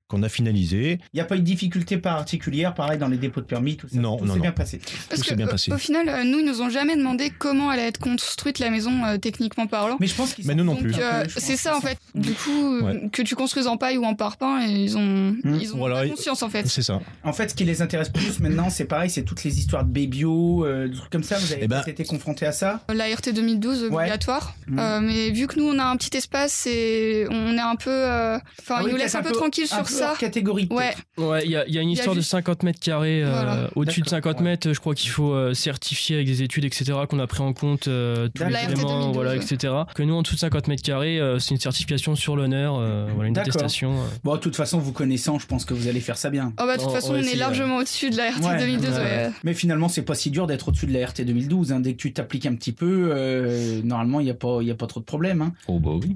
qu'on 0.08 0.24
a 0.24 0.30
finalisé. 0.30 1.00
Il 1.14 1.18
n'y 1.18 1.22
a 1.22 1.26
pas 1.26 1.36
eu 1.36 1.40
de 1.40 1.44
difficulté 1.44 1.98
particulière, 1.98 2.74
pareil 2.74 2.98
dans 2.98 3.10
les 3.10 3.18
dépôts 3.18 3.42
de 3.42 3.46
permis, 3.46 3.76
tout 3.76 3.88
ça. 3.90 3.98
Non, 4.00 4.18
tout 4.18 4.26
non, 4.26 4.34
s'est 4.34 4.38
non. 4.38 4.44
bien 4.44 4.52
passé. 4.54 4.80
Parce 5.10 5.22
Tout 5.22 5.26
s'est 5.28 5.32
que, 5.32 5.36
bien 5.38 5.48
au- 5.48 5.52
passé. 5.52 5.72
Au, 5.74 5.78
final, 5.78 6.08
euh, 6.08 6.24
nous, 6.24 6.40
ils 6.40 6.46
nous 6.46 6.62
ont 6.62 6.70
jamais 6.70 6.96
demandé 6.96 7.30
comment 7.38 7.70
allait 7.70 7.88
être 7.88 8.00
construite 8.00 8.60
la 8.60 8.70
maison 8.70 9.04
euh, 9.06 9.18
techniquement 9.18 9.68
parlant. 9.68 9.98
Mais 10.00 10.08
je 10.08 10.16
pense 10.16 10.34
qu'ils 10.34 10.48
Mais 10.48 10.56
nous 10.56 10.64
non 10.64 10.76
plus. 10.78 10.92
Donc, 10.92 11.02
un 11.02 11.24
euh, 11.24 11.26
c'est 11.36 11.58
ça 11.58 11.76
en 11.76 11.82
fait. 11.82 11.98
Du 12.16 12.32
coup, 12.34 12.74
euh, 12.76 12.82
Ouais. 12.82 13.10
que 13.12 13.22
tu 13.22 13.36
construises 13.36 13.68
en 13.68 13.76
paille 13.78 13.98
ou 13.98 14.06
en 14.06 14.16
parpaing, 14.16 14.62
et 14.66 14.72
ils 14.72 14.98
ont, 14.98 15.02
Hmm. 15.44 15.58
ils 15.60 15.74
ont 15.74 15.78
Voilà, 15.78 15.96
pas 15.96 16.06
et- 16.06 16.10
conscience 16.10 16.42
en 16.42 16.50
fait. 16.50 16.68
C'est 16.68 16.82
ça. 16.84 17.02
En 17.24 17.34
fait, 17.34 17.50
ce 17.50 17.56
qui 17.56 17.66
les 17.66 17.82
intéresse 17.82 18.10
plus 18.10 18.40
maintenant, 18.40 18.70
c'est 18.70 18.86
pareil, 18.86 19.10
c'est 19.10 19.24
toutes 19.24 19.44
les 19.44 19.60
histoires 19.60 19.84
de 19.84 19.92
bébio, 19.92 20.66
euh, 20.66 20.88
des 20.88 20.96
trucs 20.96 21.12
comme 21.12 21.24
ça. 21.24 21.38
Vous 21.38 21.52
avez 21.52 21.64
Eh 21.66 21.68
ben- 21.68 21.84
été 21.86 22.06
confronté 22.06 22.46
à 22.46 22.52
ça 22.54 22.82
La 22.94 23.06
RT 23.14 23.34
2012 23.34 23.84
obligatoire. 23.84 24.56
Euh, 24.78 25.00
mais 25.02 25.32
vu 25.32 25.48
que 25.48 25.60
nous 25.60 25.66
on 25.66 25.78
a 25.80 25.86
un 25.86 25.98
petit 25.98 26.16
espace 26.16 26.66
et 26.68 27.26
on 27.30 27.56
est 27.58 27.60
un 27.60 27.76
peu, 27.76 27.90
euh, 27.90 28.38
enfin 28.62 28.76
Ah 28.78 28.80
ils 28.82 28.86
oui, 28.86 28.92
nous 28.92 28.98
laissent 28.98 29.16
un 29.16 29.22
peu 29.24 29.30
peu- 29.30 29.36
tranquille 29.36 29.68
sur 29.68 29.78
peu 29.78 29.84
ça. 30.00 30.14
catégorie. 30.20 30.68
Ouais, 30.72 30.94
Ouais, 31.18 31.44
il 31.46 31.52
y 31.52 31.56
a, 31.56 31.66
il 31.68 31.74
y 31.74 31.78
a 31.78 31.82
une 31.82 31.90
Il 31.90 31.94
y 31.94 31.98
a 31.98 32.00
histoire 32.00 32.16
juste- 32.16 32.28
de 32.28 32.32
50 32.32 32.64
mètres 32.64 32.80
carrés. 32.80 33.24
euh, 33.24 33.30
Voilà. 33.32 33.70
Au-dessus 33.76 34.02
de 34.02 34.06
D'accord, 34.06 34.32
50 34.34 34.38
ouais. 34.38 34.44
mètres, 34.44 34.74
je 34.74 34.80
crois 34.80 34.96
qu'il 34.96 35.10
faut 35.10 35.34
euh, 35.34 35.54
certifier 35.54 36.16
avec 36.18 36.28
des 36.28 36.44
études, 36.44 36.66
etc., 36.66 36.94
qu'on 37.10 37.20
a 37.20 37.28
pris 37.28 37.42
en 37.42 37.54
compte 37.54 37.88
euh, 37.88 38.28
tous 38.34 38.44
les 38.44 38.50
La 38.52 38.60
RT 38.60 38.72
éléments, 38.72 38.90
2012, 39.00 39.14
voilà, 39.16 39.36
etc. 39.36 39.74
Que 39.96 40.04
nous, 40.04 40.14
en 40.16 40.22
dessous 40.22 40.36
de 40.36 40.40
50 40.40 40.68
mètres 40.68 40.84
carrés, 40.84 41.20
euh, 41.20 41.40
c'est 41.40 41.52
une 41.56 41.60
certification 41.60 42.16
sur 42.16 42.36
l'honneur, 42.36 42.76
euh, 42.80 43.08
voilà, 43.14 43.30
une 43.30 43.38
attestation. 43.38 43.94
euh. 43.94 44.06
Bon, 44.24 44.34
de 44.36 44.40
toute 44.42 44.56
façon, 44.56 44.80
vous 44.80 44.92
connaissant, 44.94 45.40
je 45.40 45.48
pense 45.48 45.66
que 45.66 45.74
vous 45.74 45.88
allez 45.88 46.00
faire 46.00 46.18
ça 46.18 46.30
bien. 46.30 46.54
oh, 46.60 46.64
bah, 46.66 46.76
de 46.78 46.82
toute 46.82 46.90
On- 46.90 46.94
façon 46.94 47.14
on 47.14 47.18
est 47.22 47.36
largement 47.36 47.78
au-dessus 47.78 48.10
de 48.10 48.18
la 48.18 48.32
RT 48.32 48.44
Ouais, 48.46 48.58
2012. 48.60 48.90
ouais. 48.92 48.98
ouais. 48.98 49.30
Mais 49.44 49.54
finalement, 49.54 49.90
c'est 49.90 50.02
pas 50.04 50.16
si 50.16 50.30
dur 50.32 50.48
d'être 50.48 50.68
au-dessus 50.70 50.86
de 50.88 50.94
la 50.94 51.06
RT 51.06 51.22
2012. 51.26 51.72
hein. 51.72 51.80
Dès 51.80 51.94
que 51.94 51.98
tu 51.98 52.14
t'appliques 52.14 52.46
un 52.46 52.56
petit 52.56 52.72
peu, 52.72 53.10
euh, 53.12 53.82
normalement, 53.84 54.20
il 54.20 54.26
n'y 54.26 54.30
a, 54.32 54.36
pas- 54.36 54.60
il 54.62 54.68
y 54.68 54.72
a 54.72 54.76
pas 54.76 54.88
trop 54.88 55.00
de 55.00 55.06
problème. 55.06 55.42
hein. 55.42 55.54
Oh 55.68 55.80
bah 55.80 55.92
oui. 56.02 56.16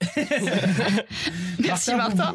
Merci 1.62 1.94
Martin. 1.94 2.34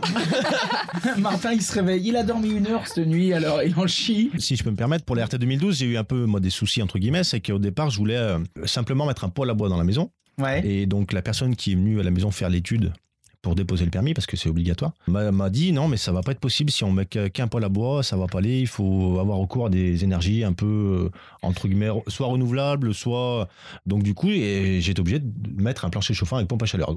Martin, 1.17 1.53
il 1.53 1.61
se 1.61 1.73
réveille. 1.73 2.07
Il 2.07 2.15
a 2.15 2.23
dormi 2.23 2.51
une 2.51 2.67
heure 2.67 2.87
cette 2.87 3.07
nuit, 3.07 3.33
alors 3.33 3.63
il 3.63 3.77
en 3.77 3.87
chie. 3.87 4.31
Si 4.37 4.55
je 4.55 4.63
peux 4.63 4.71
me 4.71 4.75
permettre, 4.75 5.05
pour 5.05 5.15
les 5.15 5.23
RT 5.23 5.35
2012, 5.35 5.77
j'ai 5.79 5.85
eu 5.85 5.97
un 5.97 6.03
peu 6.03 6.25
moi, 6.25 6.39
des 6.39 6.49
soucis, 6.49 6.81
entre 6.81 6.99
guillemets, 6.99 7.23
c'est 7.23 7.41
qu'au 7.41 7.59
départ, 7.59 7.89
je 7.89 7.97
voulais 7.97 8.17
euh, 8.17 8.39
simplement 8.65 9.05
mettre 9.05 9.23
un 9.23 9.29
poêle 9.29 9.49
à 9.49 9.53
bois 9.53 9.69
dans 9.69 9.77
la 9.77 9.83
maison. 9.83 10.11
Ouais. 10.37 10.65
Et 10.65 10.85
donc, 10.85 11.13
la 11.13 11.21
personne 11.21 11.55
qui 11.55 11.71
est 11.71 11.75
venue 11.75 11.99
à 11.99 12.03
la 12.03 12.11
maison 12.11 12.29
faire 12.29 12.49
l'étude 12.49 12.93
pour 13.41 13.53
déposer 13.53 13.85
le 13.85 13.91
permis, 13.91 14.15
parce 14.15 14.25
que 14.25 14.37
c'est 14.37 14.49
obligatoire, 14.49 14.91
m'a 15.07 15.49
dit 15.51 15.71
non, 15.71 15.87
mais 15.87 15.97
ça 15.97 16.11
va 16.11 16.21
pas 16.21 16.31
être 16.31 16.39
possible 16.39 16.71
si 16.71 16.83
on 16.83 16.91
met 16.91 17.05
qu'un 17.05 17.47
poêle 17.47 17.63
à 17.63 17.69
bois, 17.69 18.01
ça 18.01 18.17
va 18.17 18.25
pas 18.25 18.39
aller. 18.39 18.59
Il 18.59 18.67
faut 18.67 19.19
avoir 19.19 19.37
recours 19.37 19.67
à 19.67 19.69
des 19.69 20.03
énergies 20.03 20.43
un 20.43 20.53
peu, 20.53 20.65
euh, 20.65 21.09
entre 21.43 21.67
guillemets, 21.67 21.89
soit 22.07 22.25
renouvelables, 22.27 22.93
soit. 22.93 23.47
Donc, 23.85 24.01
du 24.01 24.13
coup, 24.15 24.29
j'étais 24.31 24.99
obligé 24.99 25.19
de 25.19 25.61
mettre 25.61 25.85
un 25.85 25.89
plancher 25.89 26.15
chauffant 26.15 26.37
avec 26.37 26.47
pompe 26.47 26.63
à 26.63 26.65
chaleur. 26.65 26.95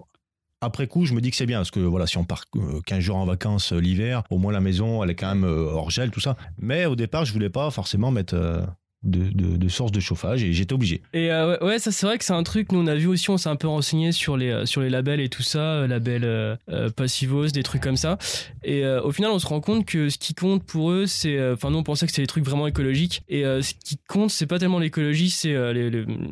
Après 0.60 0.86
coup, 0.88 1.04
je 1.06 1.14
me 1.14 1.20
dis 1.20 1.30
que 1.30 1.36
c'est 1.36 1.46
bien, 1.46 1.58
parce 1.58 1.70
que 1.70 1.80
voilà, 1.80 2.06
si 2.06 2.18
on 2.18 2.24
part 2.24 2.44
euh, 2.56 2.80
15 2.86 3.00
jours 3.00 3.16
en 3.16 3.24
vacances 3.26 3.72
euh, 3.72 3.78
l'hiver, 3.80 4.22
au 4.30 4.38
moins 4.38 4.52
la 4.52 4.60
maison, 4.60 5.04
elle 5.04 5.10
est 5.10 5.14
quand 5.14 5.28
même 5.34 5.44
euh, 5.44 5.70
hors 5.72 5.90
gel, 5.90 6.10
tout 6.10 6.20
ça. 6.20 6.36
Mais 6.58 6.86
au 6.86 6.96
départ, 6.96 7.24
je 7.24 7.32
voulais 7.32 7.50
pas 7.50 7.70
forcément 7.70 8.10
mettre 8.10 8.34
euh, 8.34 8.62
de, 9.04 9.30
de- 9.56 9.68
source 9.68 9.92
de 9.92 10.00
chauffage 10.00 10.42
et 10.42 10.52
j'étais 10.52 10.72
obligé. 10.72 11.02
Et 11.12 11.30
euh, 11.30 11.56
ouais, 11.64 11.78
ça 11.78 11.92
c'est 11.92 12.04
vrai 12.06 12.18
que 12.18 12.24
c'est 12.24 12.32
un 12.32 12.42
truc, 12.42 12.72
nous 12.72 12.80
on 12.80 12.86
a 12.88 12.96
vu 12.96 13.06
aussi, 13.06 13.30
on 13.30 13.36
s'est 13.36 13.48
un 13.50 13.54
peu 13.54 13.68
renseigné 13.68 14.10
sur 14.10 14.36
les, 14.36 14.48
euh, 14.50 14.66
sur 14.66 14.80
les 14.80 14.90
labels 14.90 15.20
et 15.20 15.28
tout 15.28 15.42
ça, 15.44 15.60
euh, 15.60 15.86
labels 15.86 16.24
euh, 16.24 16.56
euh, 16.70 16.90
Passivos, 16.90 17.46
des 17.48 17.62
trucs 17.62 17.82
comme 17.82 17.96
ça. 17.98 18.18
Et 18.64 18.84
euh, 18.84 19.00
au 19.02 19.12
final, 19.12 19.30
on 19.30 19.38
se 19.38 19.46
rend 19.46 19.60
compte 19.60 19.84
que 19.86 20.08
ce 20.08 20.18
qui 20.18 20.34
compte 20.34 20.64
pour 20.64 20.90
eux, 20.90 21.06
c'est. 21.06 21.36
euh, 21.36 21.54
Enfin, 21.54 21.70
nous 21.70 21.78
on 21.78 21.82
pensait 21.84 22.06
que 22.06 22.10
c'était 22.12 22.22
des 22.22 22.26
trucs 22.26 22.44
vraiment 22.44 22.66
écologiques. 22.66 23.22
Et 23.28 23.44
euh, 23.44 23.62
ce 23.62 23.74
qui 23.74 23.98
compte, 24.08 24.30
c'est 24.30 24.46
pas 24.48 24.58
tellement 24.58 24.80
l'écologie, 24.80 25.30
c'est 25.30 25.54
euh, 25.54 25.72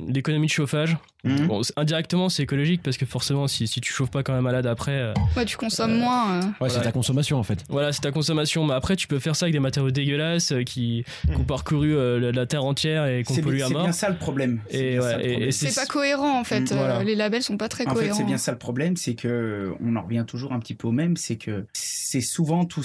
l'économie 0.09 0.47
de 0.49 0.52
chauffage. 0.52 0.97
Mhm. 1.25 1.47
Bon, 1.49 1.61
indirectement, 1.77 2.29
c'est 2.29 2.45
écologique 2.45 2.83
parce 2.85 2.97
que 2.97 3.05
forcément, 3.07 3.49
si, 3.49 3.67
si 3.67 3.81
tu 3.81 3.93
chauffes 3.93 4.11
pas 4.13 4.23
quand 4.23 4.33
même 4.35 4.45
malade 4.45 4.67
après, 4.67 4.93
euh, 4.93 5.15
Ouais, 5.37 5.45
tu 5.45 5.57
consommes 5.57 5.99
moins. 5.99 6.37
euh. 6.37 6.41
Ouais, 6.43 6.51
Voilà. 6.61 6.75
c'est 6.75 6.83
ta 6.83 6.93
consommation 6.93 7.37
en 7.39 7.43
fait. 7.43 7.65
voilà, 7.69 7.93
c'est 7.93 8.03
ta 8.03 8.13
consommation. 8.13 8.65
Mais 8.65 8.75
après, 8.75 8.95
tu 8.95 9.09
peux 9.09 9.19
faire 9.19 9.35
ça 9.35 9.47
avec 9.47 9.53
des 9.55 9.59
matériaux 9.61 9.91
dégueulasses 9.91 10.53
euh, 10.53 10.63
qui, 10.63 11.05
qui 11.27 11.37
ont 11.37 11.43
parcouru 11.45 11.97
euh, 11.97 12.21
la, 12.21 12.31
la 12.33 12.47
terre 12.47 12.65
entière 12.65 13.07
et 13.07 13.25
qui 13.25 13.33
ont 13.33 13.35
C'est 13.35 13.43
pollué 13.43 13.57
bi- 13.59 13.63
à 13.65 13.67
c'est 13.69 13.73
mort. 13.73 13.83
bien 13.85 13.93
ça 13.93 14.09
le 14.11 14.17
problème. 14.17 14.61
C'est 14.71 14.77
Et 14.79 14.91
bien 14.93 15.01
ça 15.03 15.07
ouais, 15.09 15.17
le 15.17 15.25
et- 15.25 15.29
problème. 15.31 15.49
et 15.49 15.53
C'est 15.53 15.75
pas 15.75 15.87
cohérent 15.87 16.39
en 16.41 16.45
fait. 16.45 16.61
Mm, 16.61 16.77
voilà. 16.77 16.99
euh, 16.99 17.03
les 17.03 17.15
labels 17.17 17.43
sont 17.43 17.57
pas 17.57 17.69
très 17.69 17.87
En 17.87 17.91
fait, 17.91 17.95
cohérents. 17.97 18.17
c'est 18.19 18.25
bien 18.25 18.39
ça 18.39 18.53
le 18.53 18.59
problème, 18.59 18.97
c'est 18.97 19.15
que 19.15 19.73
on 19.85 19.97
en 19.97 20.03
revient 20.03 20.25
toujours 20.29 20.53
un 20.53 20.61
petit 20.61 20.75
peu 20.75 20.87
au 20.87 20.93
même, 20.93 21.17
c'est 21.17 21.37
que 21.37 21.67
c'est 21.73 22.21
souvent 22.21 22.65
tout 22.67 22.83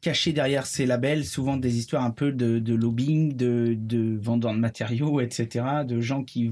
caché 0.00 0.32
derrière 0.32 0.64
ces 0.66 0.86
labels, 0.86 1.26
souvent 1.26 1.56
des 1.58 1.76
histoires 1.76 2.04
un 2.04 2.10
peu 2.10 2.32
de, 2.32 2.58
de 2.58 2.74
lobbying, 2.74 3.36
de, 3.36 3.74
de 3.76 4.18
vendeurs 4.22 4.54
de 4.54 4.58
matériaux, 4.58 5.20
etc., 5.20 5.64
de 5.86 6.00
gens 6.00 6.22
qui 6.24 6.50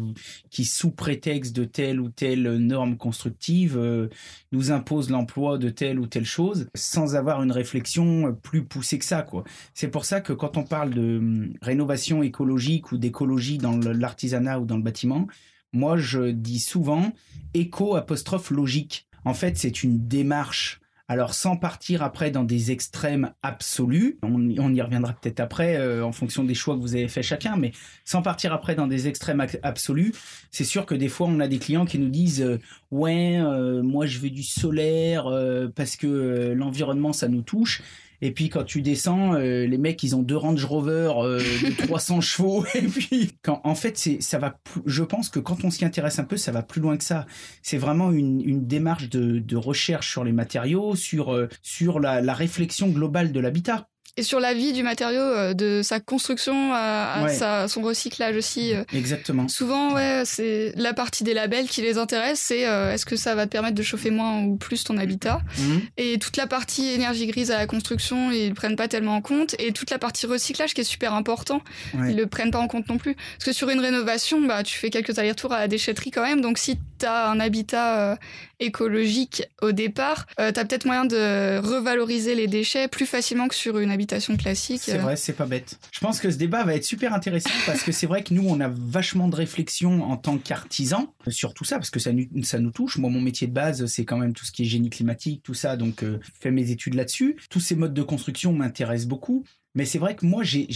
qui 0.51 0.65
sous 0.65 0.91
de 1.39 1.65
telle 1.65 2.01
ou 2.01 2.09
telle 2.09 2.57
norme 2.57 2.97
constructive 2.97 3.77
euh, 3.77 4.09
nous 4.53 4.73
imposent 4.73 5.11
l'emploi 5.11 5.59
de 5.59 5.71
telle 5.71 5.99
ou 5.99 6.07
telle 6.07 6.25
chose 6.25 6.69
sans 6.75 7.15
avoir 7.15 7.43
une 7.43 7.53
réflexion 7.53 8.37
plus 8.43 8.65
poussée 8.65 8.99
que 8.99 9.05
ça, 9.05 9.23
quoi. 9.23 9.45
C'est 9.75 9.89
pour 9.89 10.05
ça 10.05 10.21
que 10.21 10.33
quand 10.33 10.57
on 10.57 10.65
parle 10.65 10.91
de 10.91 11.19
hum, 11.19 11.53
rénovation 11.63 12.23
écologique 12.23 12.93
ou 12.93 12.99
d'écologie 12.99 13.59
dans 13.59 13.79
l'artisanat 13.79 14.61
ou 14.61 14.65
dans 14.65 14.77
le 14.77 14.83
bâtiment, 14.83 15.27
moi, 15.73 15.97
je 15.97 16.31
dis 16.31 16.59
souvent 16.59 17.13
éco 17.55 17.95
apostrophe 17.95 18.51
logique. 18.51 19.07
En 19.25 19.35
fait, 19.35 19.57
c'est 19.57 19.83
une 19.83 20.09
démarche. 20.09 20.81
Alors, 21.11 21.35
sans 21.35 21.57
partir 21.57 22.05
après 22.05 22.31
dans 22.31 22.45
des 22.45 22.71
extrêmes 22.71 23.33
absolus, 23.43 24.21
on, 24.23 24.49
y- 24.49 24.81
reviendra 24.81 25.13
peut-être 25.13 25.41
après 25.41 25.77
euh, 25.77 26.05
en 26.05 26.13
fonction 26.13 26.45
des 26.45 26.55
choix 26.55 26.77
que 26.77 26.81
vous 26.81 26.95
avez 26.95 27.09
fait 27.09 27.25
chacun, 27.25 27.57
mais 27.57 27.73
sans 28.05 28.23
partir 28.23 28.53
après 28.53 28.77
dans 28.77 28.87
des 28.87 29.09
extrêmes 29.09 29.45
absolus, 29.65 30.13
c'est 30.53 30.63
sûr 30.63 30.87
que 30.87 30.95
des 30.95 31.09
fois 31.09 31.27
on 31.27 31.41
a 31.41 31.49
des 31.49 31.59
clients 31.59 31.85
qui 31.85 31.99
nous 31.99 32.11
disent 32.11 32.43
euh, 32.43 32.61
ouais, 32.93 33.41
euh, 33.41 33.83
moi 33.83 34.07
je 34.07 34.21
veux 34.21 34.31
du 34.31 34.45
solaire 34.45 35.27
euh, 35.27 35.67
parce 35.75 35.97
que 35.97 36.53
l'environnement 36.57 37.13
ça 37.13 37.27
nous 37.27 37.43
touche. 37.43 37.83
Et 38.23 38.33
puis 38.33 38.49
quand 38.49 38.65
tu 38.65 38.83
descends, 38.83 39.35
euh, 39.35 39.67
les 39.67 39.79
mecs 39.79 40.03
ils 40.03 40.15
ont 40.15 40.23
deux 40.23 40.37
Range 40.37 40.65
Rover 40.65 41.13
euh, 41.19 41.39
de 41.39 41.77
300 41.87 42.21
chevaux. 42.21 42.65
Et 42.75 42.83
puis 42.83 43.33
quand 43.43 43.61
en 43.65 43.75
fait 43.75 43.97
c'est 43.97 44.21
ça 44.21 44.39
va. 44.39 44.59
Je 44.87 45.03
pense 45.03 45.29
que 45.29 45.39
quand 45.39 45.65
on 45.65 45.71
s'y 45.71 45.85
intéresse 45.85 46.19
un 46.19 46.25
peu, 46.25 46.37
ça 46.37 46.53
va 46.53 46.63
plus 46.63 46.81
loin 46.81 46.97
que 46.97 47.05
ça. 47.05 47.27
C'est 47.63 47.79
vraiment 47.79 48.11
une, 48.13 48.41
une 48.41 48.67
démarche 48.67 49.09
de, 49.09 49.39
de 49.39 49.57
recherche 49.57 50.11
sur 50.11 50.25
les 50.25 50.33
matériaux, 50.33 50.95
sur 50.97 51.35
euh, 51.35 51.49
sur 51.63 52.01
la, 52.01 52.21
la 52.21 52.35
réflexion 52.35 52.89
globale 52.89 53.33
de 53.33 53.41
l'habitat. 53.41 53.90
Et 54.17 54.23
sur 54.23 54.41
la 54.41 54.53
vie 54.55 54.73
du 54.73 54.83
matériau, 54.83 55.21
euh, 55.21 55.55
de 55.55 55.81
sa 55.83 56.01
construction 56.01 56.73
à, 56.75 56.79
à 57.15 57.23
Ouais. 57.25 57.33
sa- 57.35 57.69
son 57.69 57.81
recyclage 57.83 58.37
aussi. 58.37 58.75
euh. 58.75 58.83
Exactement. 58.93 59.47
Souvent, 59.49 59.95
ouais, 59.95 60.23
c'est 60.25 60.73
la 60.77 60.93
partie 60.93 61.23
des 61.25 61.33
labels 61.33 61.69
qui 61.69 61.81
les 61.83 61.97
intéresse, 61.97 62.41
c'est 62.41 62.67
euh, 62.69 62.93
est-ce 62.93 63.07
que 63.07 63.17
ça 63.17 63.35
va 63.35 63.47
te 63.47 63.51
permettre 63.53 63.75
de 63.77 63.83
chauffer 63.83 64.11
moins 64.11 64.43
ou 64.43 64.57
plus 64.57 64.85
ton 64.85 64.97
habitat? 64.99 65.41
Mhm. 65.59 65.81
Et 65.97 66.19
toute 66.19 66.37
la 66.37 66.47
partie 66.47 66.89
énergie 66.89 67.27
grise 67.29 67.51
à 67.51 67.57
la 67.59 67.67
construction, 67.67 68.31
ils 68.33 68.49
le 68.49 68.55
prennent 68.55 68.77
pas 68.77 68.89
tellement 68.89 69.15
en 69.15 69.21
compte. 69.23 69.55
Et 69.59 69.73
toute 69.73 69.91
la 69.91 69.99
partie 69.99 70.27
recyclage 70.27 70.75
qui 70.75 70.81
est 70.81 70.85
super 70.85 71.15
important, 71.15 71.63
Ouais. 71.95 72.11
ils 72.11 72.17
le 72.17 72.27
prennent 72.27 72.51
pas 72.51 72.59
en 72.61 72.69
compte 72.69 72.89
non 72.89 72.99
plus. 72.99 73.15
Parce 73.15 73.45
que 73.45 73.53
sur 73.53 73.71
une 73.71 73.81
rénovation, 73.81 74.41
bah, 74.47 74.63
tu 74.65 74.77
fais 74.77 74.91
quelques 74.91 75.19
allers-retours 75.19 75.53
à 75.53 75.61
la 75.61 75.69
déchetterie 75.69 76.11
quand 76.11 76.23
même. 76.23 76.41
Donc 76.41 76.59
si 76.59 76.79
tu 76.99 77.07
as 77.07 77.29
un 77.31 77.41
habitat 77.41 77.99
euh, 78.13 78.17
écologique 78.61 79.43
au 79.63 79.73
départ, 79.73 80.27
euh, 80.39 80.53
tu 80.53 80.61
as 80.61 80.65
peut-être 80.65 80.85
moyen 80.85 81.05
de 81.05 81.59
revaloriser 81.59 82.35
les 82.35 82.47
déchets 82.47 82.89
plus 82.89 83.07
facilement 83.07 83.49
que 83.49 83.55
sur 83.55 83.79
une 83.79 83.91
habitation 83.91 84.37
classique. 84.37 84.83
C'est 84.85 84.99
Euh, 84.99 85.03
vrai, 85.03 85.17
c'est 85.17 85.33
pas 85.33 85.47
bête. 85.47 85.79
Je 85.93 86.01
pense 86.01 86.21
que 86.21 86.31
ce 86.31 86.37
débat 86.37 86.65
va 86.65 86.75
être 86.75 86.85
super 86.85 87.13
intéressant 87.15 87.51
parce 87.67 87.83
que 87.83 87.93
c'est 87.93 88.07
vrai 88.07 88.23
que 88.23 88.33
nous, 88.35 88.47
on 88.49 88.61
a 88.61 88.69
vachement 88.69 89.29
de 89.29 89.37
réflexion 89.37 90.05
en 90.05 90.17
tant 90.17 90.39
qu'artisans 90.39 91.07
sur 91.29 91.55
tout 91.55 91.65
ça 91.65 91.77
parce 91.77 91.91
que 91.91 91.99
ça, 92.01 92.13
nous- 92.13 92.29
ça 92.43 92.59
nous 92.59 92.71
touche. 92.71 92.99
Moi, 92.99 93.11
mon 93.11 93.21
métier 93.21 93.47
de 93.47 93.53
base, 93.53 93.87
c'est 93.87 94.05
quand 94.05 94.19
même 94.19 94.33
tout 94.35 94.45
ce 94.45 94.53
qui 94.53 94.63
est 94.63 94.67
génie 94.67 94.91
climatique, 94.91 95.43
tout 95.43 95.55
ça. 95.55 95.77
Donc, 95.77 96.03
euh, 96.03 96.19
je 96.23 96.31
fais 96.41 96.51
mes 96.51 96.71
études 96.71 96.95
là-dessus. 96.95 97.37
Tous 97.51 97.61
ces 97.61 97.75
modes 97.75 97.95
de 97.95 98.03
construction 98.03 98.53
m'intéressent 98.53 99.09
beaucoup. 99.09 99.45
Mais 99.75 99.85
c'est 99.85 99.99
vrai 99.99 100.17
que 100.17 100.27
moi, 100.27 100.43
j'ai 100.43 100.67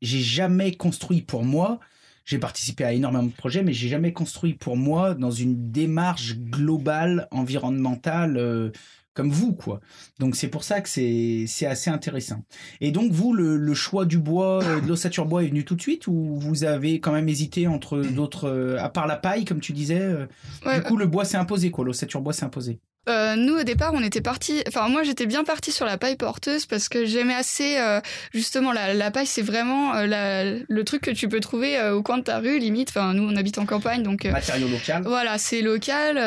jamais 0.00 0.72
construit 0.72 1.22
pour 1.22 1.44
moi. 1.44 1.80
J'ai 2.28 2.38
participé 2.38 2.84
à 2.84 2.92
énormément 2.92 3.24
de 3.24 3.30
projets, 3.32 3.62
mais 3.62 3.72
j'ai 3.72 3.88
jamais 3.88 4.12
construit 4.12 4.52
pour 4.52 4.76
moi 4.76 5.14
dans 5.14 5.30
une 5.30 5.70
démarche 5.72 6.36
globale, 6.36 7.26
environnementale, 7.30 8.36
euh, 8.36 8.70
comme 9.14 9.30
vous, 9.30 9.54
quoi. 9.54 9.80
Donc 10.18 10.36
c'est 10.36 10.48
pour 10.48 10.62
ça 10.62 10.82
que 10.82 10.90
c'est 10.90 11.46
c'est 11.46 11.64
assez 11.64 11.88
intéressant. 11.88 12.44
Et 12.82 12.90
donc 12.92 13.12
vous, 13.12 13.32
le, 13.32 13.56
le 13.56 13.74
choix 13.74 14.04
du 14.04 14.18
bois, 14.18 14.62
euh, 14.62 14.80
de 14.82 14.86
l'ossature 14.88 15.24
bois 15.24 15.42
est 15.42 15.48
venu 15.48 15.64
tout 15.64 15.74
de 15.74 15.80
suite 15.80 16.06
ou 16.06 16.36
vous 16.38 16.64
avez 16.64 17.00
quand 17.00 17.12
même 17.12 17.30
hésité 17.30 17.66
entre 17.66 18.02
d'autres, 18.02 18.44
euh, 18.48 18.76
à 18.78 18.90
part 18.90 19.06
la 19.06 19.16
paille, 19.16 19.46
comme 19.46 19.60
tu 19.60 19.72
disais. 19.72 19.98
euh, 19.98 20.26
ouais, 20.66 20.80
du 20.80 20.82
coup, 20.82 20.98
le 20.98 21.06
bois 21.06 21.24
s'est 21.24 21.38
imposé, 21.38 21.70
quoi. 21.70 21.86
L'ossature 21.86 22.20
bois 22.20 22.34
s'est 22.34 22.44
imposé. 22.44 22.78
Euh, 23.08 23.36
nous 23.36 23.58
au 23.58 23.62
départ 23.62 23.92
on 23.94 24.02
était 24.02 24.20
parti 24.20 24.62
enfin 24.68 24.88
moi 24.88 25.02
j'étais 25.02 25.24
bien 25.26 25.42
partie 25.44 25.72
sur 25.72 25.86
la 25.86 25.96
paille 25.96 26.16
porteuse 26.16 26.66
parce 26.66 26.88
que 26.90 27.06
j'aimais 27.06 27.34
assez 27.34 27.76
euh, 27.78 28.00
justement 28.34 28.70
la, 28.72 28.92
la 28.92 29.10
paille 29.10 29.26
c'est 29.26 29.40
vraiment 29.42 29.94
euh, 29.94 30.06
la- 30.06 30.44
le 30.68 30.84
truc 30.84 31.02
que 31.02 31.10
tu 31.10 31.26
peux 31.28 31.40
trouver 31.40 31.80
au 31.90 32.02
coin 32.02 32.18
de 32.18 32.22
ta 32.24 32.38
rue 32.38 32.58
limite 32.58 32.90
enfin 32.90 33.14
nous 33.14 33.22
on 33.22 33.34
habite 33.36 33.56
en 33.58 33.64
campagne 33.66 34.02
donc 34.02 34.26
euh, 34.26 34.32
Matériau 34.32 34.68
local. 34.68 35.02
voilà 35.06 35.38
c'est 35.38 35.62
local 35.62 36.20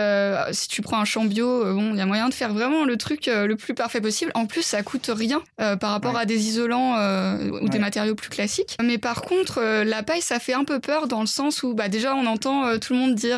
si 0.54 0.68
tu 0.70 0.82
prends 0.82 1.00
un 1.00 1.06
champ 1.06 1.26
bio 1.26 1.64
bon 1.76 1.92
il 1.94 1.98
y 1.98 2.02
a 2.02 2.06
moyen 2.06 2.30
de 2.30 2.34
faire 2.34 2.54
vraiment 2.54 2.84
le 2.86 2.98
truc 2.98 3.28
le 3.28 3.56
plus 3.56 3.74
parfait 3.76 4.02
possible 4.02 4.32
en 4.34 4.46
plus 4.48 4.64
ça 4.64 4.82
coûte 4.82 5.10
rien 5.14 5.42
par 5.58 5.92
rapport 5.92 6.16
Ouais. 6.16 6.22
à 6.22 6.26
des 6.26 6.48
isolants 6.48 6.96
ou 7.62 7.70
des 7.70 7.80
matériaux 7.80 8.16
plus 8.16 8.30
classiques 8.30 8.76
mais 8.84 8.98
par 8.98 9.22
contre 9.22 9.62
la 9.84 10.02
paille 10.04 10.22
ça 10.22 10.40
fait 10.40 10.54
un 10.54 10.64
peu 10.64 10.80
peur 10.80 11.08
dans 11.08 11.22
le 11.22 11.28
sens 11.28 11.64
où 11.64 11.74
bah 11.74 11.90
déjà 11.90 12.16
on 12.16 12.26
entend 12.26 12.78
tout 12.80 12.94
le 12.94 13.00
monde 13.00 13.16
dire 13.16 13.38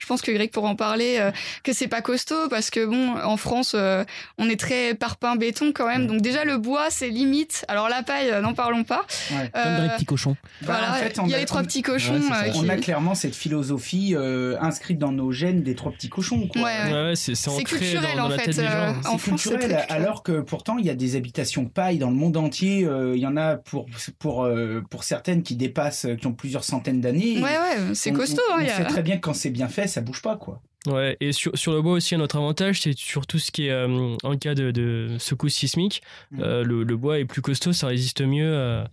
je 0.00 0.06
pense 0.06 0.22
que 0.22 0.32
Greg 0.32 0.50
pourra 0.50 0.70
en 0.70 0.76
parler 0.76 1.20
que 1.64 1.72
c'est 1.72 1.86
pas 1.88 2.00
costaud 2.00 2.48
parce 2.48 2.70
que 2.70 2.77
que 2.78 2.86
bon, 2.86 3.16
en 3.18 3.36
France, 3.36 3.72
euh, 3.74 4.04
on 4.38 4.48
est 4.48 4.58
très 4.58 4.94
parpaing 4.94 5.36
béton 5.36 5.72
quand 5.74 5.86
même. 5.86 6.06
Donc 6.06 6.20
déjà 6.20 6.44
le 6.44 6.58
bois, 6.58 6.86
c'est 6.90 7.08
limite. 7.08 7.64
Alors 7.68 7.88
la 7.88 8.02
paille, 8.02 8.30
euh, 8.30 8.40
n'en 8.40 8.54
parlons 8.54 8.84
pas. 8.84 9.06
Ouais. 9.30 9.50
Comme 9.52 9.76
dans 9.76 9.82
les 9.82 9.88
petits 9.90 10.04
cochons. 10.04 10.36
Voilà, 10.62 10.80
Bah, 10.80 10.92
en 10.92 10.94
fait, 10.94 11.18
on 11.18 11.24
il 11.26 11.30
y 11.30 11.34
a 11.34 11.36
a- 11.36 11.40
les 11.40 11.46
trois 11.46 11.62
petits 11.62 11.82
cochons. 11.82 12.14
Ouais, 12.20 12.48
euh, 12.48 12.50
qui- 12.50 12.58
On 12.58 12.68
a 12.68 12.76
clairement 12.76 13.14
cette 13.14 13.34
philosophie 13.34 14.14
euh, 14.16 14.56
inscrite 14.60 14.98
dans 14.98 15.12
nos 15.12 15.32
gènes 15.32 15.62
des 15.62 15.74
trois 15.74 15.92
petits 15.92 16.08
cochons. 16.08 16.48
Quoi. 16.48 16.62
Ouais, 16.62 16.68
Ouais, 16.92 16.92
ouais, 17.08 17.16
c'est 17.16 17.34
culturel, 17.64 18.02
dans, 18.16 18.22
dans 18.22 18.24
en 18.26 18.28
la 18.28 18.38
fait, 18.38 18.58
euh, 18.58 18.92
en 19.06 19.18
France, 19.18 19.42
culturel, 19.42 19.84
alors 19.88 20.22
que 20.22 20.40
pourtant 20.40 20.78
il 20.78 20.86
y 20.86 20.90
a 20.90 20.94
des 20.94 21.16
habitations 21.16 21.64
paille 21.66 21.98
dans 21.98 22.10
le 22.10 22.16
monde 22.16 22.36
entier. 22.36 22.84
euh, 22.84 23.14
Il 23.16 23.20
y 23.22 23.26
en 23.26 23.36
a 23.36 23.56
pour 23.56 23.86
pour 24.18 24.44
euh, 24.44 24.82
pour 24.90 25.04
certaines 25.04 25.42
qui 25.42 25.56
dépassent, 25.56 26.04
euh, 26.06 26.14
qui 26.16 26.26
ont 26.26 26.32
plusieurs 26.32 26.64
centaines 26.64 27.00
d'années. 27.00 27.36
Ouais, 27.38 27.42
ouais, 27.58 27.94
c'est 27.94 28.12
costaud. 28.12 28.40
On, 28.50 28.54
hein, 28.58 28.62
on 28.62 28.64
a- 28.68 28.76
sait 28.76 28.84
très 28.84 29.02
bien 29.02 29.16
que 29.16 29.22
quand 29.22 29.34
c'est 29.34 29.50
bien 29.50 29.68
fait, 29.68 29.86
ça 29.86 30.00
bouge 30.00 30.22
pas 30.22 30.36
quoi. 30.36 30.60
Ouais, 30.88 31.16
et 31.20 31.32
sur, 31.32 31.56
sur 31.56 31.72
le 31.72 31.82
bois 31.82 31.92
aussi, 31.92 32.14
un 32.14 32.20
autre 32.20 32.36
avantage, 32.36 32.80
c'est 32.80 32.96
sur 32.96 33.26
tout 33.26 33.38
ce 33.38 33.50
qui 33.50 33.66
est 33.66 33.70
euh, 33.70 34.14
en 34.22 34.36
cas 34.36 34.54
de, 34.54 34.70
de 34.70 35.16
secousse 35.18 35.54
sismique, 35.54 36.02
Mm. 36.30 36.40
euh, 36.42 36.64
le, 36.64 36.82
le 36.84 36.96
bois 36.96 37.18
est 37.18 37.24
plus 37.24 37.42
costaud, 37.42 37.72
ça 37.72 37.86
résiste 37.88 38.20
mieux 38.22 38.50
euh, 38.52 38.84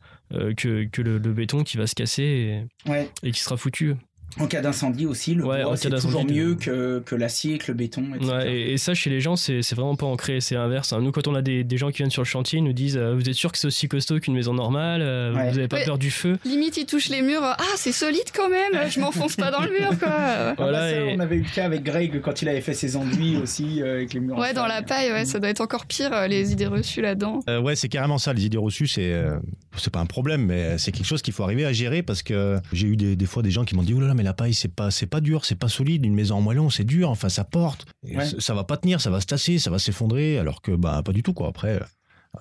que, 0.55 0.85
que 0.85 1.01
le, 1.01 1.17
le 1.17 1.33
béton 1.33 1.63
qui 1.63 1.77
va 1.77 1.87
se 1.87 1.95
casser 1.95 2.61
Ouais. 2.87 3.09
et 3.23 3.31
qui 3.31 3.39
sera 3.39 3.57
foutu. 3.57 3.95
En 4.39 4.47
cas 4.47 4.61
d'incendie 4.61 5.05
aussi, 5.05 5.33
le 5.35 5.45
Ouais, 5.45 5.61
en 5.61 5.67
bois 5.67 5.71
cas 5.71 5.77
c'est 5.77 5.89
d'incendie, 5.89 6.13
toujours 6.15 6.25
mieux 6.31 6.55
que, 6.55 6.99
que 7.05 7.15
l'acier, 7.15 7.57
que 7.57 7.71
le 7.71 7.73
béton. 7.77 8.03
etc. 8.15 8.31
Ouais, 8.31 8.53
et, 8.53 8.73
et 8.73 8.77
ça, 8.77 8.93
chez 8.93 9.09
les 9.09 9.21
gens, 9.21 9.35
c'est 9.35 9.61
c'est 9.61 9.75
vraiment 9.75 9.95
pas 9.95 10.05
ancré, 10.07 10.41
c'est 10.41 10.55
l'inverse. 10.55 10.91
hein. 10.93 10.99
Nous, 11.01 11.11
quand 11.11 11.27
on 11.27 11.35
a 11.35 11.41
des, 11.41 11.63
des 11.63 11.77
gens 11.77 11.89
qui 11.91 11.97
viennent 11.97 12.09
sur 12.11 12.21
le 12.21 12.27
chantier, 12.27 12.59
ils 12.59 12.63
nous 12.63 12.73
disent 12.73 12.97
euh, 12.97 13.13
Vous 13.15 13.29
êtes 13.29 13.35
sûr 13.35 13.51
que 13.51 13.57
c'est 13.57 13.67
aussi 13.67 13.87
costaud 13.87 14.19
qu'une 14.19 14.33
maison 14.33 14.53
normale 14.53 15.01
Euh, 15.01 15.33
Ouais. 15.33 15.51
Vous 15.51 15.57
avez 15.59 15.67
pas 15.67 15.77
Ouais. 15.77 15.85
peur 15.85 15.97
du 15.97 16.11
feu? 16.11 16.37
Limite, 16.45 16.77
il 16.77 16.85
touche 16.85 17.09
les 17.09 17.21
murs. 17.21 17.41
Ah, 17.43 17.57
c'est 17.77 17.91
solide 17.91 18.29
quand 18.35 18.49
même. 18.49 18.89
Je 18.89 18.99
m'enfonce 18.99 19.35
pas 19.35 19.51
dans 19.51 19.61
le 19.61 19.69
mur, 19.71 19.97
quoi. 19.99 20.09
Ah 20.17 20.45
bah 20.49 20.55
Voilà, 20.57 20.79
ça, 20.79 20.91
et- 20.91 21.15
On 21.15 21.19
avait 21.19 21.35
eu 21.37 21.41
le 21.43 21.49
cas 21.53 21.65
avec 21.65 21.83
Greg 21.83 22.19
quand 22.21 22.41
il 22.41 22.49
avait 22.49 22.61
fait 22.61 22.73
ses 22.73 22.95
enduits 22.97 23.37
aussi 23.37 23.81
euh, 23.81 23.95
avec 23.95 24.13
les 24.13 24.19
murs. 24.19 24.37
Ouais, 24.37 24.53
dans 24.53 24.65
la 24.67 24.81
paille, 24.81 25.11
ouais, 25.11 25.25
ça 25.25 25.39
doit 25.39 25.49
être 25.49 25.61
encore 25.61 25.85
pire, 25.85 26.11
euh, 26.13 26.27
les 26.27 26.51
idées 26.51 26.67
reçues 26.67 27.01
là-dedans. 27.01 27.39
Euh, 27.49 27.61
ouais, 27.61 27.75
c'est 27.75 27.87
carrément 27.89 28.17
ça. 28.17 28.33
Les 28.33 28.45
idées 28.45 28.57
reçues, 28.57 28.87
c'est 28.87 29.13
euh, 29.13 29.37
c'est 29.77 29.91
pas 29.93 29.99
un 29.99 30.05
problème, 30.05 30.45
mais 30.45 30.77
c'est 30.77 30.91
quelque 30.91 31.05
chose 31.07 31.21
qu'il 31.21 31.33
faut 31.33 31.43
arriver 31.43 31.65
à 31.65 31.73
gérer 31.73 32.01
parce 32.03 32.23
que 32.23 32.57
j'ai 32.73 32.87
eu 32.87 32.95
des, 32.97 33.15
des 33.15 33.25
fois 33.25 33.43
des 33.43 33.51
gens 33.51 33.65
qui 33.65 33.75
m'ont 33.75 33.83
dit 33.83 33.93
oh 33.95 33.99
là 33.99 34.07
là, 34.07 34.13
mais 34.13 34.23
la 34.25 34.33
paille 34.33 34.53
c'est 34.53 34.67
pas 34.75 34.91
c'est 34.91 35.05
pas 35.07 35.21
dur, 35.21 35.45
c'est 35.45 35.55
pas 35.55 35.69
solide. 35.69 36.05
Une 36.05 36.13
maison 36.15 36.35
en 36.35 36.41
moellon, 36.41 36.69
c'est 36.69 36.83
dur. 36.83 37.09
Enfin, 37.09 37.29
ça 37.29 37.43
porte. 37.45 37.85
Et 38.05 38.17
Ouais. 38.17 38.25
ça, 38.25 38.39
ça 38.39 38.53
va 38.53 38.63
pas 38.65 38.75
tenir, 38.77 38.99
ça 38.99 39.09
va 39.09 39.21
se 39.21 39.25
tasser, 39.25 39.57
ça 39.59 39.69
va 39.69 39.79
s'effondrer. 39.79 40.37
Alors 40.37 40.61
que 40.61 40.71
bah 40.75 41.01
pas 41.03 41.13
du 41.13 41.23
tout 41.23 41.33
quoi. 41.33 41.47
Après, 41.47 41.79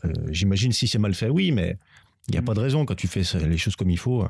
euh, 0.04 0.08
j'imagine 0.30 0.72
si 0.72 0.88
c'est 0.88 0.98
mal 0.98 1.14
fait, 1.14 1.28
oui, 1.28 1.52
mais 1.52 1.78
il 2.28 2.32
n'y 2.32 2.38
a 2.38 2.40
Mm. 2.40 2.44
pas 2.46 2.54
de 2.54 2.60
raison 2.60 2.84
quand 2.86 2.94
tu 2.94 3.06
fais 3.06 3.22
les 3.46 3.58
choses 3.58 3.76
comme 3.76 3.90
il 3.90 3.98
faut. 3.98 4.24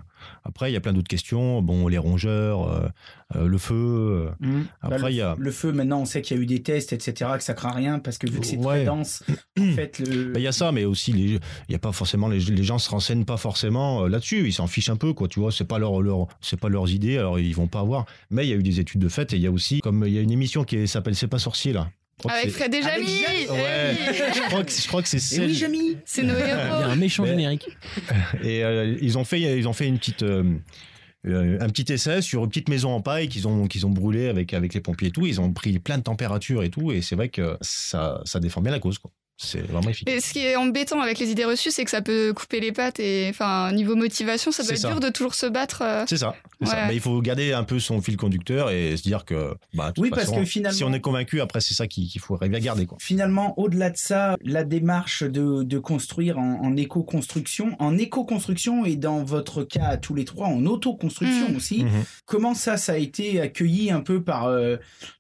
Après, 0.45 0.71
il 0.71 0.75
y 0.75 0.77
a 0.77 0.81
plein 0.81 0.93
d'autres 0.93 1.09
questions. 1.09 1.63
Bon, 1.63 1.87
les 1.87 1.99
rongeurs, 1.99 2.69
euh, 2.69 2.89
euh, 3.37 3.47
le 3.47 3.59
feu. 3.59 3.75
euh, 3.75 4.31
Mhm. 4.41 4.67
Après, 4.83 4.99
Bah, 4.99 5.05
le, 5.09 5.13
il 5.13 5.17
y 5.17 5.21
a- 5.21 5.37
le 5.39 5.51
feu, 5.53 5.73
maintenant, 5.73 6.01
on 6.01 6.05
sait 6.05 6.21
qu'il 6.21 6.37
y 6.37 6.41
a 6.41 6.43
eu 6.43 6.47
des 6.47 6.63
tests, 6.63 6.93
etc., 6.93 7.31
que 7.37 7.45
ça 7.45 7.55
craint 7.55 7.71
rien 7.73 8.01
parce 8.01 8.19
que 8.19 8.29
vu 8.29 8.41
que 8.41 8.47
c'est 8.47 8.57
très 8.57 8.67
Ouais. 8.67 8.85
dense, 8.85 9.23
en 9.59 9.63
fait, 9.77 9.99
le. 10.01 10.33
Bah, 10.33 10.41
Il 10.41 10.43
y 10.43 10.47
a 10.49 10.53
ça, 10.53 10.73
mais 10.73 10.85
aussi 10.85 11.13
les, 11.13 11.25
il 11.69 11.73
y 11.73 11.75
a 11.75 11.79
pas 11.79 11.93
forcément 11.93 12.27
les, 12.29 12.41
les 12.41 12.63
gens 12.65 12.79
se 12.79 12.91
renseignent 12.91 13.25
pas 13.25 13.37
forcément 13.37 14.07
là-dessus. 14.09 14.47
Ils 14.47 14.53
s'en 14.53 14.67
fichent 14.67 14.91
un 14.91 14.97
peu, 14.97 15.13
quoi. 15.13 15.29
Tu 15.29 15.39
vois, 15.39 15.53
c'est 15.53 15.65
pas 15.65 15.79
leur, 15.79 16.03
leur 16.03 16.27
c'est 16.41 16.59
pas 16.59 16.69
leurs 16.69 16.91
idées, 16.91 17.19
alors 17.19 17.39
ils 17.39 17.55
vont 17.55 17.69
pas 17.69 17.81
avoir. 17.81 18.07
Mais 18.31 18.45
il 18.47 18.51
y 18.51 18.53
a 18.53 18.57
eu 18.57 18.63
des 18.63 18.81
études 18.81 19.01
de 19.01 19.09
fait 19.09 19.33
et 19.33 19.37
il 19.37 19.43
y 19.43 19.47
a 19.47 19.53
aussi 19.53 19.81
comme 19.81 20.05
il 20.07 20.13
y 20.13 20.19
a 20.19 20.21
une 20.21 20.33
émission 20.33 20.65
qui 20.65 20.89
s'appelle 20.89 21.15
C'est 21.15 21.29
pas 21.29 21.39
sorcier 21.39 21.73
là. 21.73 21.91
Avec 22.29 22.51
Fred 22.51 22.73
et 22.75 22.83
Jamy 22.83 23.07
eh 23.47 23.51
Ouais. 23.51 23.97
oui. 24.09 24.15
je 24.35 24.41
crois 24.49 24.65
que 24.65 24.71
je 24.73 24.87
crois 24.89 25.03
que 25.03 25.09
c'est 25.09 25.19
celle. 25.19 25.47
oui, 25.47 25.55
Jamy 25.55 25.97
C'est 26.05 26.23
nos 26.23 26.35
Il 26.35 26.47
y 26.49 26.51
a 26.51 26.87
un 26.89 26.97
méchant 26.97 27.25
Mais- 27.25 27.31
générique. 27.31 27.69
Et 28.43 28.65
euh, 28.65 28.97
ils 29.01 29.19
ont 29.19 29.25
fait 29.25 29.41
ils 29.41 29.69
ont 29.69 29.73
fait 29.73 29.87
une 29.89 29.99
petite 29.99 30.23
euh, 30.23 30.55
euh, 31.27 31.59
un 31.61 31.69
petit 31.69 31.93
essai 31.93 32.23
sur 32.23 32.43
une 32.45 32.49
petite 32.49 32.69
maison 32.69 32.91
en 32.93 33.01
paille 33.01 33.29
qu'ils 33.29 33.49
ont 33.49 33.67
qu'ils 33.67 33.87
ont 33.87 33.91
brûlé 33.91 34.29
avec 34.29 34.55
avec 34.55 34.75
les 34.75 34.81
pompiers 34.81 35.09
et 35.09 35.11
tout. 35.11 35.27
Ils 35.27 35.41
ont 35.41 35.53
pris 35.53 35.79
plein 35.79 35.99
de 35.99 36.03
températures 36.03 36.63
et 36.63 36.71
tout 36.71 36.93
et 36.93 37.03
c'est 37.03 37.17
vrai 37.17 37.29
que 37.29 37.57
ça 37.61 38.21
ça 38.25 38.41
défend 38.41 38.61
bien 38.63 38.73
la 38.73 38.79
cause 38.81 38.99
quoi. 38.99 39.11
C'est 39.37 39.61
vraiment 39.63 39.89
efficace. 39.91 40.15
Et 40.15 40.21
ce 40.21 40.33
qui 40.33 40.39
est 40.47 40.55
embêtant 40.57 41.01
avec 41.01 41.19
les 41.19 41.29
idées 41.31 41.45
reçues, 41.45 41.71
c'est 41.73 41.85
que 41.85 41.91
ça 41.91 42.01
peut 42.03 42.33
couper 42.35 42.61
les 42.61 42.71
pattes 42.71 43.01
et, 43.01 43.27
enfin, 43.31 43.73
niveau 43.73 43.97
motivation, 43.97 44.53
ça 44.53 44.63
doit 44.63 44.73
être 44.73 44.79
ça. 44.79 44.91
dur 44.91 45.01
de 45.01 45.09
toujours 45.11 45.35
se 45.35 45.47
battre. 45.47 45.83
euh. 45.83 46.05
C'est 46.09 46.19
ça. 46.19 46.35
Mais 46.61 46.95
il 46.95 47.01
faut 47.01 47.21
garder 47.21 47.53
un 47.53 47.65
peu 47.65 47.79
son 47.81 48.01
fil 48.01 48.17
conducteur 48.17 48.71
et 48.71 48.97
se 48.97 49.03
dire 49.03 49.25
que, 49.25 49.55
bah, 49.75 49.93
Oui, 49.99 50.11
parce 50.11 50.23
façon, 50.23 50.37
que 50.39 50.45
finalement- 50.45 50.77
si 50.77 50.85
on 50.85 50.93
est 50.93 51.01
convaincu, 51.01 51.41
après, 51.41 51.61
c'est 51.61 51.75
ça 51.75 51.87
qu'il 51.89 52.09
qu'il 52.09 52.21
faut 52.21 52.37
arriver 52.37 52.57
à 52.57 52.61
garder. 52.61 52.87
Quoi. 52.87 52.97
Finalement, 53.01 53.59
au-delà 53.59 53.91
de 53.91 53.97
ça, 53.97 54.37
la 54.43 54.63
démarche 54.65 55.25
de, 55.25 55.63
de 55.65 55.79
construire 55.79 56.39
en, 56.39 56.77
éco-construction, 56.77 57.77
en 57.81 57.99
éco-construction 57.99 58.85
et 58.87 58.97
dans 58.97 59.25
votre 59.25 59.65
cas 59.65 59.85
à 59.87 59.97
tous 59.97 60.15
les 60.15 60.25
trois, 60.25 60.47
en 60.47 60.65
auto-construction 60.65 61.51
Mm. 61.51 61.57
aussi, 61.57 61.85
Mhm. 61.85 62.05
comment 62.25 62.55
ça, 62.55 62.77
ça 62.77 62.93
a 62.93 62.97
été 62.97 63.41
accueilli 63.41 63.91
un 63.91 64.01
peu 64.01 64.23
par, 64.23 64.47
euh, 64.47 64.77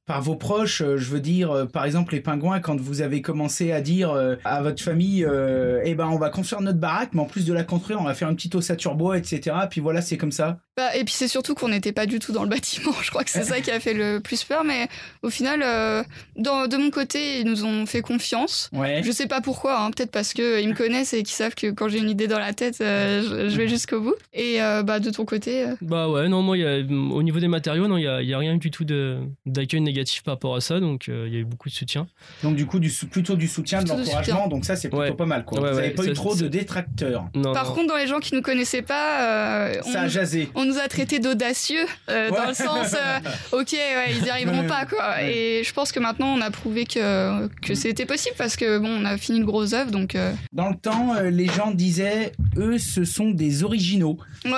par 0.07 0.21
vos 0.23 0.37
proches 0.37 0.83
euh, 0.83 0.97
Je 0.99 1.11
veux 1.11 1.21
dire, 1.21 1.51
euh, 1.51 1.65
par 1.67 1.85
exemple, 1.85 2.15
les 2.15 2.21
pingouins, 2.21 2.61
quand 2.61 2.79
vous 2.81 3.01
avez 3.03 3.23
commencé 3.23 3.73
à 3.73 3.81
dire 3.81 4.11
euh, 4.11 4.37
à 4.45 4.63
votre 4.63 4.83
famille, 4.83 5.25
euh, 5.25 5.81
eh 5.85 5.95
ben, 5.95 6.07
on 6.09 6.19
va 6.19 6.31
construire 6.31 6.61
notre 6.63 6.79
baraque, 6.79 7.11
mais 7.15 7.21
en 7.21 7.27
plus 7.27 7.45
de 7.47 7.53
la 7.53 7.65
construire, 7.65 8.01
on 8.01 8.05
va 8.05 8.15
faire 8.15 8.29
une 8.29 8.37
petite 8.37 8.55
ossature 8.55 8.95
bois, 8.95 9.17
etc. 9.19 9.57
Puis 9.71 9.81
voilà, 9.81 10.03
c'est 10.03 10.17
comme 10.17 10.33
ça. 10.33 10.59
Bah, 10.77 10.95
et 10.97 11.05
puis 11.05 11.15
c'est 11.15 11.29
surtout 11.29 11.55
qu'on 11.55 11.69
n'était 11.69 11.93
pas 11.93 12.05
du 12.07 12.19
tout 12.19 12.33
dans 12.33 12.43
le 12.43 12.49
bâtiment. 12.49 12.93
Je 13.03 13.11
crois 13.11 13.25
que 13.25 13.31
c'est 13.31 13.45
ça 13.45 13.61
qui 13.61 13.71
a 13.71 13.79
fait 13.81 13.95
le 13.95 14.19
plus 14.21 14.43
peur. 14.45 14.65
Mais 14.65 14.89
au 15.23 15.31
final, 15.31 15.63
euh, 15.65 16.03
dans, 16.37 16.67
de 16.67 16.77
mon 16.77 16.91
côté, 16.91 17.41
ils 17.41 17.47
nous 17.47 17.65
ont 17.65 17.87
fait 17.87 18.01
confiance. 18.03 18.69
Ouais. 18.73 19.01
Je 19.05 19.11
sais 19.13 19.27
pas 19.27 19.41
pourquoi, 19.41 19.81
hein, 19.81 19.91
peut-être 19.91 20.11
parce 20.11 20.35
que 20.35 20.61
ils 20.61 20.69
me 20.69 20.75
connaissent 20.75 21.15
et 21.15 21.19
qu'ils 21.23 21.29
savent 21.37 21.55
que 21.55 21.71
quand 21.71 21.89
j'ai 21.89 21.99
une 21.99 22.11
idée 22.11 22.27
dans 22.27 22.39
la 22.41 22.53
tête, 22.53 22.79
euh, 22.81 23.23
je, 23.23 23.49
je 23.49 23.57
vais 23.57 23.69
jusqu'au 23.69 24.01
bout. 24.01 24.15
Et 24.33 24.61
euh, 24.61 24.83
bah 24.83 24.99
de 25.01 25.11
ton 25.11 25.25
côté, 25.25 25.65
euh, 25.65 25.75
Bah 25.81 26.09
ouais, 26.09 26.29
non, 26.29 26.43
moi, 26.43 26.59
il 26.59 26.63
y 26.63 26.67
a- 26.67 26.79
au 27.15 27.23
niveau 27.23 27.39
des 27.41 27.49
matériaux, 27.49 27.87
non, 27.87 27.97
il 27.97 28.03
y 28.05 28.09
a, 28.09 28.21
il 28.21 28.29
y 28.29 28.35
a 28.35 28.39
rien 28.39 28.57
du 28.57 28.71
tout 28.71 28.85
de- 28.85 29.19
d'accueil 29.47 29.81
négatif 29.81 29.94
par 30.25 30.35
rapport 30.35 30.55
à 30.57 30.61
ça, 30.61 30.81
donc 30.81 31.09
euh, 31.09 31.25
il 31.29 31.35
y 31.35 31.37
a 31.37 31.41
eu 31.41 31.45
beaucoup 31.45 31.69
de 31.69 31.75
soutien. 31.75 32.07
Donc 32.43 32.57
du 32.57 32.67
coup, 32.67 32.79
du, 32.79 32.91
sou- 32.91 33.07
plutôt 33.09 33.37
du 33.37 33.49
soutien, 33.49 33.79
Plutôt 33.79 33.95
de 33.95 34.01
l'encouragement. 34.01 34.49
Donc 34.49 34.65
ça, 34.65 34.77
c'est 34.77 34.89
plutôt 34.89 35.03
Ouais. 35.03 35.13
pas 35.13 35.27
mal. 35.27 35.45
Quoi. 35.45 35.61
Ouais, 35.61 35.71
vous 35.71 35.77
n'avez 35.77 35.89
ouais, 35.89 35.95
pas 35.95 36.05
eu 36.05 36.13
trop 36.13 36.35
de 36.35 36.49
détracteurs. 36.49 37.27
Non, 37.35 37.53
par 37.53 37.69
non. 37.69 37.75
contre, 37.75 37.89
dans 37.89 37.97
les 37.97 38.07
gens 38.07 38.21
qui 38.21 38.35
nous 38.35 38.43
connaissaient 38.43 38.83
pas, 38.83 39.23
euh, 39.69 39.83
Ça 39.83 40.03
a 40.03 40.05
on, 40.05 40.09
jasé. 40.09 40.49
on 40.55 40.65
nous 40.65 40.79
a 40.79 40.89
traités 40.89 41.19
d'audacieux 41.19 41.85
euh, 42.11 42.31
Ouais. 42.31 42.37
dans 42.37 42.49
le 42.49 42.55
sens, 42.55 42.95
euh, 42.95 43.19
ok, 43.61 43.73
ouais, 43.73 44.13
ils 44.19 44.25
y 44.27 44.31
arriveront 44.31 44.67
pas 44.67 44.87
quoi. 44.87 45.11
Ouais. 45.17 45.35
Et 45.61 45.65
je 45.65 45.73
pense 45.73 45.93
que 45.93 46.01
maintenant, 46.01 46.29
on 46.37 46.41
a 46.41 46.51
prouvé 46.51 46.85
que 46.85 47.49
que 47.63 47.75
c'était 47.75 48.07
possible 48.07 48.35
parce 48.39 48.57
que 48.57 48.79
bon, 48.79 48.89
on 48.89 49.05
a 49.05 49.17
fini 49.17 49.39
le 49.41 49.45
gros 49.47 49.75
œuvre, 49.75 49.91
donc 49.91 50.15
euh, 50.15 50.33
Dans 50.53 50.69
le 50.71 50.77
temps, 50.77 51.15
euh, 51.15 51.31
les 51.31 51.47
gens 51.47 51.71
disaient, 51.71 52.33
eux, 52.57 52.79
ce 52.79 53.05
sont 53.05 53.31
des 53.31 53.63
originaux. 53.65 54.19
ouais. 54.45 54.51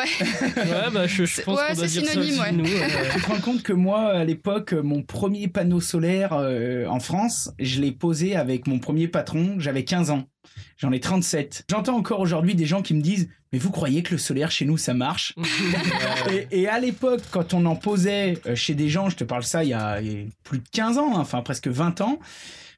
Ouais, 0.57 0.91
bah 0.93 1.07
je, 1.07 1.25
je 1.25 1.35
C'est- 1.35 1.43
pense 1.43 1.59
ouais, 1.59 1.67
qu'on 1.71 1.75
doit 1.75 1.89
c'est 1.89 2.01
dire 2.01 2.05
ça 2.07 2.13
synonyme, 2.13 2.33
aussi 2.33 2.41
ouais. 2.43 2.53
de 2.53 2.57
nous. 2.57 2.65
Tu 3.15 3.21
te 3.23 3.27
rends 3.27 3.41
compte 3.41 3.63
que 3.63 3.73
moi, 3.73 4.07
à 4.13 4.25
l'époque, 4.25 4.73
mon 4.73 5.03
premier 5.03 5.26
panneau 5.53 5.81
solaire 5.81 6.33
euh, 6.33 6.87
en 6.87 7.01
France, 7.01 7.51
je 7.59 7.81
l'ai 7.81 7.93
posé 7.93 8.37
avec 8.37 8.67
mon 8.67 8.79
premier 8.79 9.09
patron, 9.09 9.57
j'avais 9.59 9.85
15 9.85 10.11
ans. 10.11 10.25
J'en 10.79 10.93
ai 10.93 11.01
37. 11.01 11.65
J'entends 11.71 11.97
encore 11.97 12.21
aujourd'hui 12.21 12.55
des 12.55 12.67
gens 12.67 12.83
qui 12.83 12.95
me 12.95 13.01
disent 13.01 13.29
Mais 13.53 13.59
vous 13.59 13.71
croyez 13.71 14.03
que 14.03 14.13
le 14.13 14.19
solaire 14.19 14.51
chez 14.51 14.65
nous, 14.65 14.79
ça 14.79 14.95
marche 14.95 15.35
et, 16.31 16.47
et 16.51 16.69
à 16.69 16.79
l'époque, 16.79 17.23
quand 17.31 17.55
on 17.55 17.67
en 17.67 17.77
posait 17.77 18.39
euh, 18.47 18.55
chez 18.55 18.75
des 18.75 18.89
gens, 18.89 19.11
je 19.11 19.17
te 19.17 19.25
parle 19.25 19.43
ça 19.43 19.65
il 19.65 19.71
y 19.71 19.75
a, 19.75 20.01
il 20.01 20.13
y 20.13 20.23
a 20.23 20.25
plus 20.45 20.59
de 20.59 20.69
15 20.71 20.99
ans, 20.99 21.17
hein, 21.17 21.21
enfin 21.21 21.43
presque 21.43 21.69
20 21.69 22.01
ans, 22.01 22.19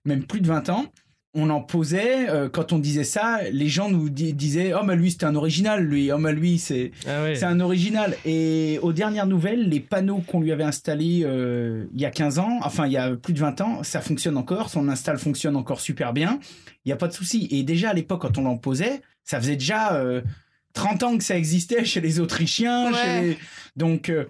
même 0.05 0.25
plus 0.25 0.41
de 0.41 0.49
20 0.49 0.71
ans, 0.71 0.87
on 1.35 1.51
en 1.51 1.61
posait, 1.61 2.29
euh, 2.31 2.49
quand 2.49 2.73
on 2.73 2.79
disait 2.79 3.05
ça, 3.05 3.41
les 3.53 3.69
gens 3.69 3.91
nous 3.91 4.09
di- 4.09 4.33
disaient 4.33 4.73
Oh, 4.75 4.83
mais 4.85 4.97
lui, 4.97 5.11
c'était 5.11 5.27
un 5.27 5.35
original, 5.35 5.85
lui. 5.85 6.11
Oh, 6.11 6.19
mais 6.19 6.33
lui, 6.33 6.59
c'est. 6.59 6.91
Ah 7.07 7.23
ouais. 7.23 7.35
C'est 7.35 7.45
un 7.45 7.61
original. 7.61 8.17
Et 8.25 8.79
aux 8.83 8.93
dernières 8.93 9.27
nouvelles, 9.27 9.69
les 9.69 9.81
panneaux 9.81 10.23
qu'on 10.27 10.41
lui 10.41 10.53
avait 10.53 10.64
installés 10.64 11.23
euh, 11.25 11.85
il 11.95 12.01
y 12.01 12.07
a 12.07 12.11
15 12.11 12.38
ans, 12.38 12.59
enfin 12.62 12.87
il 12.87 12.93
y 12.93 12.97
a 12.97 13.14
plus 13.14 13.35
de 13.35 13.38
20 13.41 13.61
ans, 13.61 13.83
ça 13.83 14.01
fonctionne 14.01 14.37
encore. 14.37 14.71
Son 14.71 14.88
install 14.88 15.19
fonctionne 15.19 15.55
encore 15.57 15.81
super 15.81 16.12
bien. 16.12 16.41
Il 16.85 16.88
n'y 16.88 16.93
a 16.93 16.97
pas 16.97 17.09
de 17.09 17.12
souci. 17.12 17.47
Et 17.51 17.62
déjà 17.62 17.91
à 17.91 17.95
l'époque, 17.95 18.23
quand 18.23 18.38
on 18.38 18.43
l'en 18.43 18.57
posait, 18.57 19.03
ça 19.25 19.38
faisait 19.38 19.57
déjà 19.57 19.95
euh, 19.95 20.23
30 20.79 21.03
ans 21.03 21.19
que 21.19 21.25
ça 21.25 21.37
existait 21.37 21.85
chez 21.85 22.01
les 22.01 22.21
Autrichiens. 22.21 22.93
Ouais. 22.93 22.99
chez 23.05 23.21
les- 23.23 23.38
Donc 23.77 24.09
euh, 24.11 24.25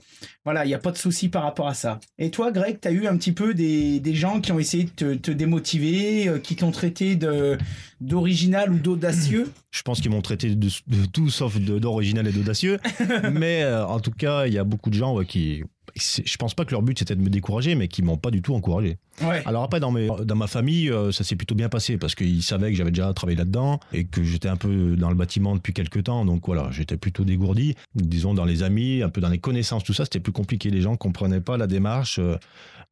voilà, 0.44 0.64
il 0.64 0.68
n'y 0.68 0.74
a 0.74 0.78
pas 0.78 0.90
de 0.92 0.96
souci 0.98 1.28
par 1.28 1.42
rapport 1.42 1.68
à 1.68 1.74
ça. 1.74 2.00
Et 2.18 2.30
toi, 2.30 2.50
Greg, 2.52 2.78
tu 2.80 2.88
as 2.88 2.90
eu 2.90 3.06
un 3.06 3.16
petit 3.18 3.32
peu 3.32 3.52
des, 3.54 4.00
des 4.00 4.14
gens 4.14 4.40
qui 4.40 4.50
ont 4.52 4.58
essayé 4.58 4.84
de 4.84 4.90
te, 4.90 5.14
te 5.14 5.30
démotiver, 5.30 6.26
euh, 6.28 6.38
qui 6.38 6.56
t'ont 6.56 6.70
traité 6.70 7.16
de 7.16 7.58
d'original 8.00 8.72
ou 8.72 8.78
d'audacieux? 8.78 9.50
Je 9.70 9.82
pense 9.82 10.00
qu'ils 10.00 10.10
m'ont 10.10 10.22
traité 10.22 10.54
de, 10.54 10.68
de 10.86 11.06
tout 11.12 11.28
sauf 11.30 11.58
d'original 11.58 12.26
et 12.26 12.32
d'audacieux. 12.32 12.78
mais 13.32 13.62
euh, 13.62 13.84
en 13.86 14.00
tout 14.00 14.10
cas, 14.12 14.46
il 14.46 14.52
y 14.54 14.58
a 14.58 14.64
beaucoup 14.64 14.88
de 14.90 14.94
gens 14.94 15.14
ouais, 15.14 15.26
qui. 15.26 15.62
Je 15.96 16.36
pense 16.36 16.54
pas 16.54 16.64
que 16.64 16.72
leur 16.72 16.82
but 16.82 16.98
c'était 16.98 17.14
de 17.16 17.20
me 17.20 17.30
décourager, 17.30 17.74
mais 17.74 17.88
qui 17.88 18.02
m'ont 18.02 18.16
pas 18.16 18.30
du 18.30 18.42
tout 18.42 18.54
encouragé. 18.54 18.98
Ouais. 19.22 19.42
Alors 19.46 19.62
après, 19.64 19.80
dans, 19.80 19.90
mes, 19.90 20.08
dans 20.24 20.36
ma 20.36 20.46
famille, 20.46 20.90
euh, 20.90 21.10
ça 21.12 21.24
s'est 21.24 21.36
plutôt 21.36 21.54
bien 21.54 21.68
passé 21.68 21.96
parce 21.98 22.14
qu'ils 22.14 22.42
savaient 22.42 22.70
que 22.70 22.76
j'avais 22.76 22.90
déjà 22.90 23.12
travaillé 23.14 23.36
là-dedans 23.38 23.80
et 23.92 24.04
que 24.04 24.22
j'étais 24.22 24.48
un 24.48 24.56
peu 24.56 24.96
dans 24.96 25.08
le 25.08 25.16
bâtiment 25.16 25.54
depuis 25.54 25.72
quelques 25.72 26.04
temps. 26.04 26.24
Donc 26.24 26.46
voilà, 26.46 26.68
j'étais 26.70 26.96
plutôt 26.96 27.24
dégourdi. 27.24 27.74
Disons, 27.94 28.34
dans 28.34 28.44
les 28.44 28.62
amis, 28.62 29.02
un 29.02 29.08
peu 29.08 29.20
dans 29.20 29.28
les 29.28 29.38
connaissances, 29.38 29.84
tout 29.84 29.94
ça, 29.94 30.04
c'était 30.04 30.20
plus 30.20 30.32
compliqué. 30.32 30.70
Les 30.70 30.80
gens 30.82 30.96
comprenaient 30.96 31.40
pas 31.40 31.56
la 31.56 31.66
démarche 31.66 32.18
euh, 32.18 32.36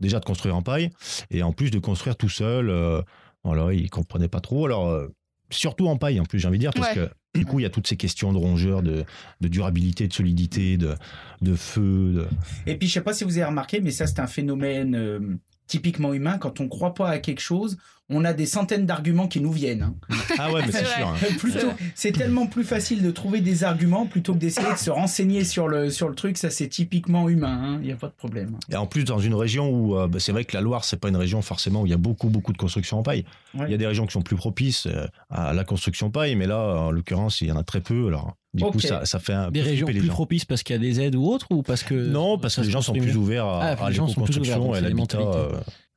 déjà 0.01 0.19
de 0.21 0.25
construire 0.25 0.57
en 0.57 0.63
paille 0.63 0.91
et 1.31 1.43
en 1.43 1.53
plus 1.53 1.71
de 1.71 1.79
construire 1.79 2.17
tout 2.17 2.29
seul. 2.29 2.71
euh, 2.71 3.03
voilà, 3.45 3.73
ils 3.73 3.91
comprenaient 3.91 4.27
pas 4.29 4.41
trop. 4.41 4.67
Alors, 4.67 4.89
euh, 4.89 5.07
surtout 5.51 5.87
en 5.87 5.97
paille, 5.97 6.19
en 6.19 6.25
plus, 6.25 6.41
j'ai 6.41 6.49
envie 6.49 6.59
de 6.59 6.63
dire, 6.63 6.73
parce 6.75 6.89
Ouais. 6.89 6.95
que 6.95 7.11
du 7.39 7.45
coup, 7.47 7.61
il 7.61 7.63
y 7.63 7.67
a 7.67 7.71
toutes 7.71 7.87
ces 7.87 7.97
questions 7.97 8.33
de 8.33 8.39
rongeur, 8.39 8.83
de, 8.83 9.05
durabilité, 9.41 10.09
de 10.09 10.13
solidité, 10.13 10.77
de, 10.77 11.55
feu. 11.55 12.13
de- 12.13 12.27
Et 12.67 12.77
puis, 12.77 12.89
je 12.89 12.95
sais 12.95 13.01
pas 13.01 13.13
si 13.13 13.25
vous 13.25 13.37
avez 13.39 13.47
remarqué, 13.47 13.81
mais 13.81 13.91
ça, 13.91 14.07
c'est 14.07 14.21
un 14.21 14.27
phénomène 14.27 14.95
euh, 14.95 15.21
typiquement 15.67 16.13
humain, 16.15 16.39
quand 16.39 16.61
on 16.61 16.69
croit 16.69 16.95
pas 16.95 17.09
à 17.11 17.19
quelque 17.19 17.41
chose, 17.41 17.77
on 18.09 18.25
a 18.25 18.33
des 18.33 18.47
centaines 18.47 18.87
d'arguments 18.87 19.27
qui 19.27 19.41
nous 19.41 19.51
viennent. 19.51 19.83
hein. 19.83 19.95
Ah 20.39 20.53
ouais, 20.53 20.63
mais 20.65 20.71
c'est 20.73 20.85
sûr. 20.85 21.09
hein. 21.09 21.15
Plutôt, 21.39 21.67
c'est 21.95 22.13
tellement 22.13 22.47
plus 22.47 22.63
facile 22.65 23.03
de 23.03 23.11
trouver 23.11 23.41
des 23.41 23.65
arguments 23.65 24.07
plutôt 24.07 24.33
que 24.35 24.39
d'essayer 24.39 24.73
de 24.73 24.79
se 24.79 24.91
renseigner 24.91 25.43
sur 25.45 25.67
le, 25.67 25.91
sur 25.91 26.09
le 26.09 26.15
truc. 26.15 26.39
Ça, 26.39 26.51
c'est 26.51 26.69
typiquement 26.69 27.29
humain. 27.29 27.61
hein. 27.63 27.79
Il 27.81 27.87
n'y 27.87 27.93
a 27.93 27.97
pas 27.97 28.07
de 28.07 28.13
problème. 28.13 28.59
Et 28.71 28.77
en 28.77 28.87
plus, 28.87 29.05
dans 29.05 29.19
une 29.19 29.35
région 29.35 29.69
où 29.71 29.99
euh, 29.99 30.07
bah, 30.07 30.21
c'est 30.21 30.31
vrai 30.33 30.45
que 30.45 30.55
la 30.57 30.61
Loire, 30.61 30.85
c'est 30.85 31.01
pas 31.01 31.09
une 31.09 31.17
région 31.17 31.43
forcément 31.43 31.83
où 31.83 31.87
il 31.87 31.91
y 31.91 31.95
a 31.95 31.99
beaucoup, 31.99 32.29
beaucoup 32.29 32.53
de 32.53 32.59
construction 32.59 32.99
en 32.99 33.03
paille. 33.03 33.25
Ouais. 33.55 33.65
Il 33.67 33.73
y 33.73 33.75
a 33.75 33.79
des 33.79 33.87
régions 33.87 34.07
qui 34.07 34.13
sont 34.13 34.23
plus 34.23 34.37
propices 34.37 34.87
euh, 34.87 35.07
à 35.31 35.53
la 35.53 35.65
construction 35.65 36.11
paille, 36.11 36.37
mais 36.37 36.47
là, 36.47 36.59
en 36.59 36.91
l'occurrence, 36.93 37.41
il 37.41 37.49
y 37.49 37.53
en 37.53 37.57
a 37.57 37.65
très 37.65 37.81
peu. 37.81 38.07
Alors, 38.07 38.37
du 38.55 38.63
coup, 38.65 38.79
ça, 38.81 39.05
ça 39.05 39.19
fait 39.19 39.33
un 39.35 39.51
Des 39.51 39.63
régions 39.63 39.87
plus 39.87 40.01
gens. 40.07 40.13
propices 40.13 40.45
parce 40.45 40.63
qu'il 40.63 40.75
y 40.75 40.79
a 40.79 40.81
des 40.81 41.01
aides 41.01 41.15
ou 41.17 41.27
autres 41.27 41.47
ou 41.51 41.63
parce 41.63 41.83
que 41.83 41.95
Non, 41.95 42.39
parce 42.39 42.57
que 42.57 42.61
les 42.63 42.71
gens 42.71 42.81
se 42.81 42.87
sont 42.87 42.93
plus 42.93 43.17
ouverts 43.17 43.45
à, 43.47 43.63
Ah, 43.77 43.85
à 43.85 43.91
les 43.91 43.97
gens 43.97 44.07
sont 44.09 44.21
donc 44.21 44.31
et 44.31 44.81
l'habitat 44.81 45.19
euh, 45.19 45.49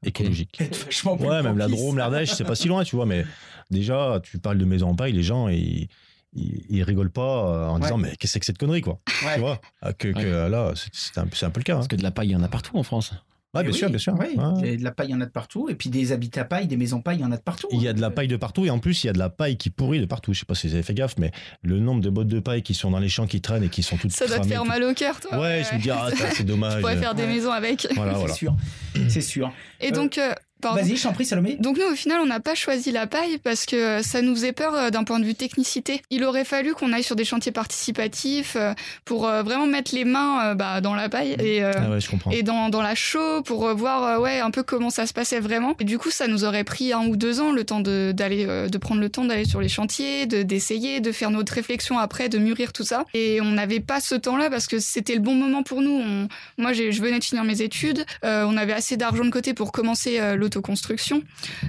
écologique. 0.03 0.59
Être 0.61 0.85
vachement 0.85 1.17
plus 1.17 1.27
Ouais, 1.27 1.41
même 1.43 1.57
la. 1.57 1.67
Drôme, 1.67 1.97
l'Ardèche, 1.97 2.31
c'est 2.33 2.43
pas 2.43 2.55
si 2.55 2.67
loin, 2.67 2.83
tu 2.83 2.95
vois, 2.95 3.05
mais 3.05 3.25
déjà, 3.71 4.19
tu 4.23 4.39
parles 4.39 4.57
de 4.57 4.65
maison 4.65 4.89
en 4.89 4.95
paille, 4.95 5.13
les 5.13 5.23
gens, 5.23 5.47
ils, 5.49 5.87
ils, 6.33 6.65
ils 6.69 6.83
rigolent 6.83 7.11
pas 7.11 7.21
euh, 7.47 7.67
en 7.67 7.75
Ouais. 7.75 7.81
disant, 7.81 7.97
mais 7.97 8.09
qu'est-ce 8.09 8.17
que 8.19 8.27
c'est 8.27 8.39
que 8.39 8.45
cette 8.45 8.57
connerie, 8.57 8.81
quoi? 8.81 8.99
Ouais. 9.25 9.33
Tu 9.35 9.39
vois? 9.39 9.59
Ah, 9.81 9.93
que, 9.93 10.09
que 10.09 10.47
là, 10.49 10.73
c'est- 10.75 10.89
c'est 10.93 11.17
un, 11.19 11.27
c'est 11.33 11.45
un 11.45 11.49
peu 11.49 11.59
le 11.59 11.63
cas. 11.63 11.73
hein. 11.73 11.77
Parce 11.77 11.87
que 11.87 11.95
de 11.95 12.03
la 12.03 12.11
paille, 12.11 12.29
il 12.29 12.31
y 12.31 12.35
en 12.35 12.43
a 12.43 12.47
partout 12.47 12.77
en 12.77 12.83
France. 12.83 13.13
Ouais, 13.55 13.61
Eh 13.61 13.63
bien 13.63 13.71
oui, 13.71 13.77
sûr, 13.79 13.89
bien 13.89 13.97
sûr. 13.97 14.13
oui. 14.19 14.37
Ouais. 14.61 14.77
De 14.77 14.83
la 14.83 14.91
paille, 14.91 15.07
il 15.07 15.11
y 15.11 15.15
en 15.15 15.21
a 15.21 15.25
de 15.25 15.31
partout. 15.31 15.69
Et 15.69 15.75
puis 15.75 15.89
des 15.89 16.11
habitats 16.11 16.43
paille, 16.45 16.67
des 16.67 16.77
maisons 16.77 17.01
paille, 17.01 17.17
il 17.17 17.21
y 17.21 17.25
en 17.25 17.31
a 17.31 17.37
de 17.37 17.41
partout. 17.41 17.67
Il 17.71 17.81
y 17.81 17.87
a 17.87 17.91
hein. 17.91 17.93
de 17.95 18.01
la 18.01 18.11
paille 18.11 18.27
de 18.27 18.35
partout 18.37 18.63
et 18.65 18.69
en 18.69 18.77
plus 18.77 19.03
il 19.03 19.07
y 19.07 19.09
a 19.09 19.13
de 19.13 19.17
la 19.17 19.29
paille 19.29 19.57
qui 19.57 19.71
pourrit 19.71 19.99
de 19.99 20.05
partout. 20.05 20.33
Je 20.33 20.39
sais 20.41 20.45
pas 20.45 20.53
si 20.53 20.67
vous 20.67 20.73
avez 20.75 20.83
fait 20.83 20.93
gaffe, 20.93 21.15
mais 21.17 21.31
le 21.63 21.79
nombre 21.79 22.01
de 22.01 22.09
bottes 22.11 22.27
de 22.27 22.39
paille 22.39 22.61
qui 22.61 22.75
sont 22.75 22.91
dans 22.91 22.99
les 22.99 23.09
champs 23.09 23.25
qui 23.25 23.41
traînent 23.41 23.63
et 23.63 23.69
qui 23.69 23.81
sont 23.81 23.97
toutes 23.97 24.11
Ça 24.11 24.27
doit 24.27 24.39
te 24.39 24.47
faire 24.47 24.65
mal 24.65 24.83
au 24.83 24.93
cœur, 24.93 25.19
toi. 25.19 25.39
Ouais, 25.39 25.63
je 25.69 25.75
me 25.77 25.81
dis 25.81 25.89
ah 25.89 26.09
ça, 26.15 26.29
c'est 26.31 26.43
dommage. 26.43 26.73
Tu 26.75 26.81
pourrais 26.81 26.97
faire 26.97 27.15
des 27.15 27.25
maisons 27.25 27.51
avec. 27.51 27.87
Voilà, 27.95 28.11
C'est 28.13 28.19
voilà. 28.19 28.33
sûr. 28.35 28.55
C'est 29.09 29.21
sûr. 29.21 29.51
Et 29.81 29.87
Euh, 29.87 29.95
donc, 29.95 30.17
euh. 30.19 30.33
Vas-y, 30.61 30.95
je 30.97 31.03
t'en 31.03 31.13
prie, 31.13 31.25
Salomé. 31.25 31.55
Donc 31.59 31.77
nous, 31.77 31.85
au 31.91 31.95
final, 31.95 32.19
on 32.21 32.25
n'a 32.25 32.39
pas 32.39 32.55
choisi 32.55 32.91
la 32.91 33.07
paille 33.07 33.37
parce 33.37 33.65
que 33.65 33.75
euh, 33.75 34.01
ça 34.01 34.21
nous 34.21 34.35
faisait 34.35 34.51
peur 34.51 34.73
euh, 34.75 34.89
d'un 34.89 35.03
point 35.03 35.19
de 35.19 35.25
vue 35.25 35.35
technicité. 35.35 36.01
Il 36.09 36.23
aurait 36.23 36.43
fallu 36.45 36.73
qu'on 36.73 36.91
aille 36.93 37.03
sur 37.03 37.15
des 37.15 37.23
chantiers 37.25 37.51
participatifs 37.51 38.55
euh, 38.55 38.73
pour 39.05 39.21
vraiment 39.27 39.67
mettre 39.67 39.93
les 39.95 40.05
mains 40.05 40.53
bah, 40.55 40.81
dans 40.81 40.95
la 40.95 41.09
paille 41.09 41.35
et, 41.39 41.63
euh, 41.63 41.71
Ah 41.75 41.89
ouais, 41.89 41.99
je 42.01 42.09
comprends. 42.09 42.31
et 42.31 42.43
dans, 42.43 42.69
dans 42.69 42.81
la 42.81 42.95
chaux 42.95 43.41
pour 43.43 43.73
voir 43.75 44.19
ouais, 44.21 44.39
un 44.39 44.51
peu 44.51 44.63
comment 44.63 44.89
ça 44.89 45.05
se 45.05 45.13
passait 45.13 45.39
vraiment. 45.39 45.75
Et 45.79 45.83
du 45.83 45.97
coup, 45.97 46.09
ça 46.11 46.27
nous 46.27 46.43
aurait 46.45 46.63
pris 46.63 46.93
un 46.93 47.05
ou 47.07 47.15
deux 47.15 47.39
ans 47.39 47.51
le 47.51 47.63
temps 47.63 47.79
de, 47.79 48.11
d'aller, 48.15 48.45
de 48.45 48.77
prendre 48.77 49.01
le 49.01 49.09
temps 49.09 49.25
d'aller 49.25 49.45
sur 49.45 49.61
les 49.61 49.69
chantiers, 49.69 50.25
de, 50.25 50.43
d'essayer, 50.43 50.99
de 50.99 51.11
faire 51.11 51.31
notre 51.31 51.53
réflexion 51.53 51.97
après, 51.99 52.29
de 52.29 52.37
mûrir 52.37 52.73
tout 52.73 52.83
ça. 52.83 53.05
Et 53.13 53.39
on 53.41 53.51
n'avait 53.51 53.79
pas 53.79 53.99
ce 53.99 54.15
temps-là 54.15 54.49
parce 54.49 54.67
que 54.67 54.79
c'était 54.79 55.13
le 55.15 55.21
bon 55.21 55.35
moment 55.35 55.63
pour 55.63 55.81
nous. 55.81 55.91
On- 56.03 56.27
moi, 56.57 56.73
je 56.73 57.01
venais 57.01 57.19
de 57.19 57.23
finir 57.23 57.43
mes 57.43 57.61
études. 57.61 58.05
Euh, 58.25 58.45
on 58.47 58.57
avait 58.57 58.73
assez 58.73 58.97
d'argent 58.97 59.23
de 59.25 59.29
côté 59.29 59.53
pour 59.53 59.71
commencer 59.71 60.19
euh, 60.19 60.35
l'autoconstruction. 60.49 61.23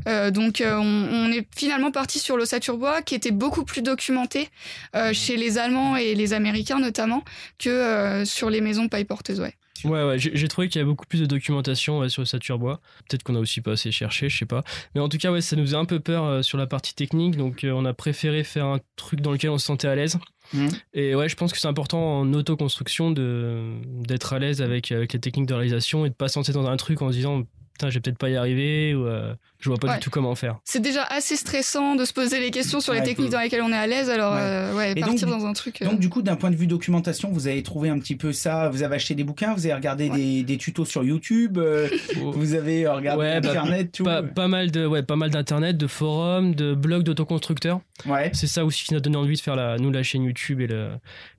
Euh, 0.09 0.31
donc, 0.31 0.61
euh, 0.61 0.77
on, 0.77 1.27
on 1.29 1.33
est 1.33 1.47
finalement 1.55 1.91
parti 1.91 2.19
sur 2.19 2.37
l'ossature-bois 2.37 3.03
qui 3.03 3.15
était 3.15 3.31
beaucoup 3.31 3.65
plus 3.65 3.83
documenté 3.83 4.49
euh, 4.97 5.13
chez 5.13 5.37
les 5.37 5.59
Allemands 5.59 5.97
et 5.97 6.15
les 6.15 6.33
Américains 6.33 6.81
notamment 6.81 7.23
que 7.59 7.69
euh, 7.69 8.25
sur 8.25 8.51
les 8.51 8.61
maisons 8.61 8.89
paille 8.89 9.05
porteuses. 9.05 9.41
Ouais. 9.41 9.55
Ouais, 9.85 10.05
ouais, 10.05 10.19
j'ai 10.19 10.49
trouvé 10.49 10.69
qu'il 10.69 10.79
y 10.79 10.83
avait 10.83 10.91
beaucoup 10.91 11.07
plus 11.07 11.21
de 11.21 11.27
documentation 11.27 12.01
ouais, 12.01 12.11
sur 12.11 12.21
le 12.21 12.27
Saturbois. 12.27 12.81
Peut-être 13.09 13.23
qu'on 13.23 13.35
a 13.35 13.39
aussi 13.39 13.63
pas 13.63 13.73
assez 13.73 13.91
cherché, 13.91 14.29
je 14.29 14.37
sais 14.37 14.45
pas. 14.45 14.63
Mais 14.95 15.01
en 15.01 15.09
tout 15.09 15.17
cas, 15.17 15.33
ouais, 15.33 15.41
ça 15.41 15.57
nous 15.57 15.65
faisait 15.65 15.77
un 15.77 15.87
peu 15.87 16.01
peur 16.01 16.25
euh, 16.25 16.43
sur 16.43 16.59
la 16.59 16.67
partie 16.67 16.95
technique, 16.95 17.37
donc 17.37 17.65
euh, 17.65 17.71
on 17.71 17.87
a 17.87 17.95
préféré 17.95 18.45
faire 18.45 18.67
un 18.67 18.81
truc 18.97 19.23
dans 19.23 19.33
lequel 19.33 19.51
on 19.51 19.59
se 19.59 19.65
sentait 19.65 19.89
à 19.89 19.95
l'aise. 19.95 20.19
Mhm. 20.53 20.69
Et 20.93 21.15
ouais, 21.15 21.29
je 21.31 21.37
pense 21.37 21.53
que 21.53 21.59
c'est 21.59 21.69
important 21.69 22.21
en 22.21 22.33
autoconstruction 22.35 23.11
de 23.11 23.73
d'être 24.07 24.33
à 24.33 24.39
l'aise 24.39 24.61
avec, 24.61 24.93
avec 24.93 25.13
les 25.13 25.21
techniques 25.21 25.47
de 25.47 25.55
réalisation 25.55 26.05
et 26.05 26.11
de 26.11 26.15
pas 26.15 26.29
se 26.29 26.39
lancer 26.39 26.53
dans 26.53 26.67
un 26.67 26.77
truc 26.77 27.01
en 27.01 27.09
se 27.09 27.17
disant 27.17 27.45
putain, 27.81 27.91
je 27.91 27.95
vais 27.95 28.01
peut-être 28.01 28.19
pas 28.19 28.29
y 28.29 28.37
arriver 28.37 28.95
ou 28.95 29.07
euh, 29.07 29.33
je 29.59 29.69
vois 29.71 29.79
pas 29.79 29.89
Ouais. 29.89 29.95
du 29.95 30.01
tout 30.01 30.11
comment 30.11 30.35
faire. 30.35 30.59
C'est 30.65 30.81
déjà 30.83 31.03
assez 31.05 31.35
stressant 31.37 31.95
de 31.97 32.05
se 32.05 32.13
poser 32.13 32.39
les 32.41 32.51
questions 32.51 32.81
sur 32.81 32.93
les 32.93 32.99
Ouais, 33.01 33.05
techniques 33.07 33.31
dans 33.31 33.41
lesquelles 33.41 33.63
on 33.63 33.73
est 33.73 33.77
à 33.77 33.87
l'aise. 33.87 34.11
Alors, 34.11 34.35
Ouais. 34.35 34.41
euh, 34.43 34.77
ouais, 34.77 34.93
Et 34.93 35.01
partir 35.01 35.27
donc, 35.29 35.39
dans 35.41 35.47
un 35.47 35.53
truc. 35.55 35.81
euh, 35.81 35.87
Donc, 35.87 35.99
du 35.99 36.09
coup, 36.11 36.21
d'un 36.23 36.37
point 36.37 36.51
de 36.51 36.57
vue 36.57 36.67
documentation, 36.67 37.31
vous 37.33 37.47
avez 37.47 37.63
trouvé 37.63 37.89
un 37.89 37.99
petit 37.99 38.17
peu 38.17 38.33
ça. 38.33 38.69
Vous 38.69 38.83
avez 38.83 38.97
acheté 38.97 39.15
des 39.15 39.25
bouquins, 39.25 39.55
vous 39.55 39.65
avez 39.65 39.75
regardé 39.75 40.11
Ouais. 40.11 40.17
des, 40.17 40.43
des 40.43 40.57
tutos 40.59 40.85
sur 40.85 41.03
YouTube, 41.03 41.57
euh, 41.59 41.89
vous 42.17 42.55
avez 42.55 42.87
regardé 42.87 43.21
Ouais, 43.23 43.41
bah, 43.41 43.49
Internet, 43.51 43.93
tout. 43.93 44.05
Pas, 44.05 44.23
pas 44.23 44.49
mal 44.49 44.71
de 44.71 44.85
ouais, 44.87 45.03
pas 45.03 45.17
mal 45.17 45.31
d'internet, 45.31 45.77
de 45.79 45.87
forums, 45.87 46.55
de 46.55 46.75
blogs 46.75 47.03
d'autoconstructeurs. 47.05 47.81
Ouais. 48.07 48.31
C'est 48.35 48.47
ça 48.47 48.65
aussi 48.65 48.85
qui 48.85 48.93
nous 48.95 48.99
a 48.99 49.01
donné 49.01 49.17
envie 49.17 49.37
de 49.37 49.41
faire 49.41 49.57
la, 49.57 49.77
nous 49.79 49.91
la 49.91 50.03
chaîne 50.03 50.25
YouTube 50.25 50.61
et 50.63 50.67
le, 50.67 50.89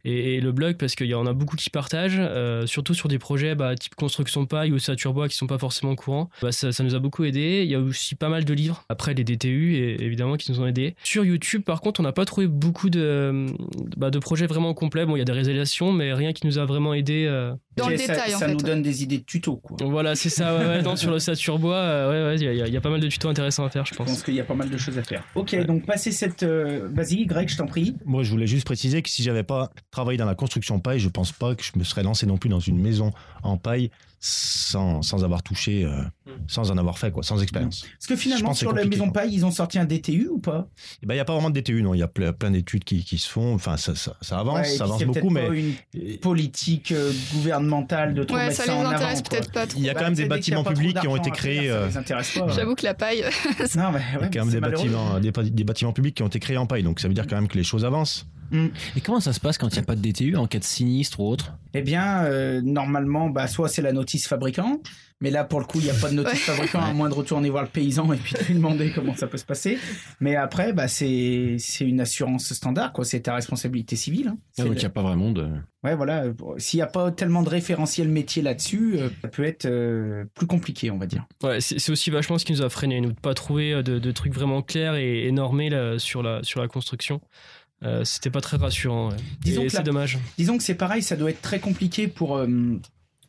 et, 0.06 0.36
et 0.36 0.42
le 0.42 0.52
blog 0.52 0.78
parce 0.78 0.94
qu'il 0.96 1.08
y 1.08 1.16
en 1.16 1.26
a 1.26 1.34
beaucoup 1.34 1.56
qui 1.56 1.70
partagent, 1.72 2.18
euh, 2.20 2.66
surtout 2.68 2.94
sur 2.94 3.08
des 3.10 3.18
projets 3.20 3.56
bah, 3.56 3.74
type 3.76 3.96
construction 3.96 4.46
paille 4.46 4.72
ou 4.72 4.78
saturbois 4.80 5.28
qui 5.28 5.36
sont 5.36 5.48
pas 5.48 5.58
forcément 5.58 5.96
courants. 5.96 6.30
Bah, 6.42 6.52
ça, 6.52 6.72
ça 6.72 6.84
nous 6.84 6.96
a 6.96 7.00
beaucoup 7.00 7.24
aidé. 7.24 7.62
Il 7.64 7.70
y 7.72 7.76
a 7.76 7.80
aussi 7.80 8.16
pas 8.16 8.30
mal 8.30 8.46
de 8.46 8.54
livres, 8.54 8.84
après 8.90 9.14
les 9.14 9.24
DTU 9.24 9.76
et, 9.76 10.04
évidemment 10.04 10.36
qui 10.38 10.52
nous 10.52 10.60
ont 10.60 10.68
aidés. 10.68 10.96
Sur 11.04 11.26
YouTube 11.26 11.64
par 11.64 11.82
contre 11.82 12.00
on 12.00 12.04
n'a 12.04 12.12
pas 12.12 12.26
trouvé 12.26 12.48
beaucoup 12.48 12.90
de, 12.90 13.46
bah, 13.98 14.10
de 14.10 14.20
projets 14.20 14.48
vraiment 14.48 14.74
complets. 14.74 15.06
Bon 15.06 15.16
il 15.16 15.20
y 15.20 15.22
a 15.22 15.26
des 15.26 15.32
réalisations 15.32 15.92
mais 15.92 16.14
rien 16.14 16.34
qui 16.34 16.46
nous 16.48 16.58
a 16.58 16.66
vraiment 16.66 16.94
aidé. 16.94 17.26
euh. 17.28 17.54
Dans 17.78 17.88
le 17.88 17.96
Ok, 17.96 18.02
ça, 18.02 18.14
détail, 18.16 18.36
en 18.36 18.40
ça 18.40 18.48
fait. 18.48 18.54
nous 18.54 18.60
donne 18.62 18.82
des 18.82 19.02
idées 19.04 19.20
de 19.20 19.24
tutos, 19.24 19.56
quoi. 19.56 19.78
Donc 19.78 19.92
voilà 19.92 20.16
c'est 20.16 20.30
ça 20.30 20.58
ouais, 20.58 20.66
ouais, 20.66 20.82
non, 20.84 20.96
sur 20.98 21.10
le 21.10 21.20
saturbois 21.20 21.76
euh, 21.78 22.10
ouais, 22.10 22.30
ouais, 22.32 22.36
il 22.36 22.58
y, 22.58 22.62
a- 22.62 22.68
il 22.68 22.74
y 22.74 22.78
a 22.78 22.82
pas 22.82 22.90
mal 22.90 23.00
de 23.00 23.08
tutos 23.08 23.30
intéressants 23.30 23.64
à 23.66 23.70
faire 23.70 23.86
je 23.86 23.92
Je 23.94 23.98
pense 23.98 24.08
pense. 24.08 24.24
qu'il 24.24 24.34
y 24.36 24.40
a 24.42 24.44
pas 24.44 24.56
mal 24.56 24.70
de 24.70 24.78
choses 24.78 24.98
à 24.98 25.04
faire. 25.04 25.24
Ok, 25.36 25.56
donc 25.66 25.86
passer 25.86 26.12
cette. 26.12 26.44
euh, 26.44 26.90
Vas-y, 26.94 27.26
Greg, 27.26 27.48
je 27.50 27.56
t'en 27.58 27.66
prie. 27.68 27.96
Moi, 28.06 28.24
je 28.24 28.30
voulais 28.32 28.48
juste 28.48 28.66
préciser 28.66 29.02
que 29.02 29.10
si 29.10 29.24
j'avais 29.24 29.44
pas 29.44 29.72
travaillé 29.92 30.18
dans 30.18 30.26
la 30.26 30.36
construction 30.36 30.80
paille, 30.80 31.00
je 31.00 31.08
pense 31.10 31.32
pas 31.32 31.56
que 31.56 31.64
je 31.64 31.72
me 31.78 31.84
serais 31.84 32.04
lancé 32.04 32.26
non 32.26 32.38
plus 32.38 32.50
dans 32.50 32.60
une 32.60 32.78
maison 32.80 33.12
en 33.44 33.58
paille 33.58 33.90
sans, 34.24 35.02
sans 35.02 35.24
avoir 35.24 35.42
touché, 35.42 35.84
euh, 35.84 36.04
sans 36.48 36.70
en 36.70 36.78
avoir 36.78 37.00
fait, 37.00 37.10
quoi, 37.12 37.24
sans 37.24 37.42
expérience. 37.42 37.86
Parce 37.98 38.06
que 38.08 38.16
finalement, 38.16 38.54
sur 38.54 38.72
la 38.72 38.86
maison 38.86 39.10
paille, 39.10 39.34
ils 39.34 39.44
ont 39.46 39.52
sorti 39.52 39.80
un 39.80 39.86
DTU 39.86 40.28
ou 40.32 40.38
pas? 40.38 40.68
Il 41.02 41.10
n'y 41.10 41.20
a 41.20 41.26
pas 41.26 41.34
vraiment 41.34 41.50
de 41.50 41.60
DTU, 41.60 41.82
non. 41.82 41.96
Il 41.96 41.98
y 41.98 42.04
a 42.04 42.08
ple- 42.08 42.32
plein 42.32 42.52
d'études 42.52 42.84
qui, 42.84 43.04
qui 43.04 43.18
se 43.18 43.28
font. 43.28 43.56
Enfin, 43.56 43.78
ça, 43.78 43.96
ça, 43.96 44.16
ça 44.22 44.38
avance, 44.40 44.60
Ouais, 44.60 44.64
ça 44.66 44.84
avance 44.84 45.04
beaucoup, 45.04 45.32
mais 45.32 45.48
pas 45.48 45.56
une 45.56 46.18
politique 46.20 46.92
euh, 46.92 47.12
gouvernementale 47.34 48.14
de 48.14 48.24
trop 48.24 48.38
Ouais, 48.38 48.52
ça 48.52 48.66
ça, 48.66 48.74
les 48.74 48.78
en 48.80 48.86
intéresse 48.90 49.24
peut-être 49.24 49.52
pas 49.52 49.66
trop. 49.66 49.80
il 49.80 49.86
y 49.86 49.90
a 49.90 49.94
quand 49.94 50.02
Bah, 50.02 50.06
même 50.06 50.16
tu 50.16 50.22
des 50.24 50.30
bâtiments 50.30 50.64
publics 50.64 51.00
qui 51.00 51.08
ont 51.08 51.16
été 51.18 51.32
créés. 51.32 51.68
faire, 51.68 51.90
euh. 52.46 52.50
J'avoue 52.56 52.76
que 52.76 52.84
la 52.84 52.94
paille. 52.94 53.24
Non, 53.76 53.92
mais 53.92 53.98
ouais, 54.00 54.04
Il 54.18 54.22
y 54.22 54.26
a 54.26 54.30
quand 54.30 54.40
même 54.46 54.50
des 54.54 54.60
malheureux. 54.60 54.84
bâtiments, 54.84 55.20
des, 55.20 55.32
pa- 55.32 55.44
des 55.44 55.64
bâtiments 55.64 55.94
publics 55.94 56.16
qui 56.16 56.24
ont 56.24 56.28
été 56.28 56.40
créés 56.40 56.58
en 56.58 56.68
paille, 56.68 56.84
donc 56.84 57.00
ça 57.00 57.08
veut 57.08 57.14
dire 57.16 57.26
quand 57.28 57.36
même 57.36 57.48
que 57.48 57.58
les 57.58 57.64
choses 57.64 57.86
avancent. 57.86 58.28
Et 58.96 59.02
comment 59.02 59.20
ça 59.20 59.34
se 59.34 59.40
passe 59.40 59.58
quand 59.58 59.70
il 59.70 59.74
n'y 59.74 59.80
a 59.80 59.84
pas 59.84 59.96
de 59.96 60.02
DTU 60.02 60.36
en 60.36 60.48
cas 60.48 60.60
de 60.60 60.64
sinistre 60.64 61.20
ou 61.20 61.28
autre 61.30 61.54
Eh 61.74 61.82
bien, 61.82 62.24
euh, 62.26 62.62
normalement, 62.62 63.30
bah, 63.30 63.48
soit 63.48 63.70
c'est 63.70 63.82
la 63.82 63.94
notice 63.94 64.28
fabricant, 64.28 64.82
mais 65.22 65.30
là, 65.30 65.44
pour 65.44 65.60
le 65.60 65.66
coup, 65.66 65.78
il 65.80 65.84
n'y 65.86 65.90
a 65.92 65.94
pas 65.94 66.10
de 66.10 66.16
notice 66.16 66.40
fabricant, 66.40 66.82
à 66.82 66.94
moins 66.94 67.08
de 67.10 67.14
retourner 67.14 67.50
voir 67.50 67.64
le 67.64 67.70
paysan 67.70 68.12
et 68.12 68.18
puis 68.18 68.34
de 68.34 68.40
lui 68.48 68.56
demander 68.56 68.92
comment 68.92 69.16
ça 69.16 69.28
peut 69.28 69.38
se 69.38 69.46
passer. 69.46 69.78
Mais 70.20 70.36
après, 70.36 70.74
bah, 70.74 70.88
c'est 70.88 71.56
c'est 71.60 71.86
une 71.88 72.02
assurance 72.02 72.52
standard, 72.54 72.92
quoi. 72.92 73.06
C'est 73.06 73.22
ta 73.22 73.36
responsabilité 73.36 73.96
civile. 73.96 74.30
hein. 74.30 74.38
Ah, 74.58 74.64
Donc 74.64 74.72
le- 74.72 74.76
il 74.78 74.80
n'y 74.80 74.86
a 74.86 74.90
pas 74.90 75.04
vraiment 75.04 75.32
de. 75.32 75.48
Ouais, 75.84 75.96
voilà. 75.96 76.26
S'il 76.58 76.78
n'y 76.78 76.84
a 76.84 76.88
pas 76.88 77.12
tellement 77.12 77.42
de 77.42 77.50
référentiel 77.50 78.08
métier 78.08 78.44
là-dessus, 78.44 78.98
euh, 78.98 79.10
ça 79.24 79.28
peut 79.30 79.44
être 79.44 79.66
euh, 79.66 80.26
plus 80.36 80.46
compliqué, 80.46 80.92
on 80.92 80.98
va 81.00 81.08
dire. 81.08 81.26
Ouais, 81.44 81.60
c'est 81.62 81.90
aussi 81.92 82.10
vachement 82.12 82.38
ce 82.38 82.46
qui 82.46 82.52
nous 82.52 82.62
a 82.62 82.70
freiné, 82.70 83.02
nous, 83.02 83.14
de 83.14 83.20
pas 83.20 83.34
trouver 83.34 83.82
de, 83.82 83.98
de 83.98 84.12
trucs 84.12 84.34
vraiment 84.34 84.62
clairs 84.62 84.96
et, 84.96 85.26
et 85.26 85.32
normés 85.32 85.70
là, 85.72 85.98
sur, 85.98 86.22
la, 86.22 86.44
sur 86.44 86.62
la 86.62 86.68
construction. 86.68 87.20
Euh, 87.84 88.04
C'était 88.04 88.30
pas 88.30 88.42
très 88.42 88.58
rassurant. 88.58 89.10
ouais. 89.12 89.18
Disons 89.42 89.62
Et 89.64 89.66
que 89.68 89.72
c'est 89.72 89.84
dommage. 89.84 90.20
Disons 90.38 90.58
que 90.58 90.64
c'est 90.64 90.76
pareil, 90.76 91.02
ça 91.02 91.16
doit 91.16 91.32
être 91.32 91.42
très 91.42 91.60
compliqué 91.60 92.08
pour, 92.08 92.38
euh, 92.38 92.48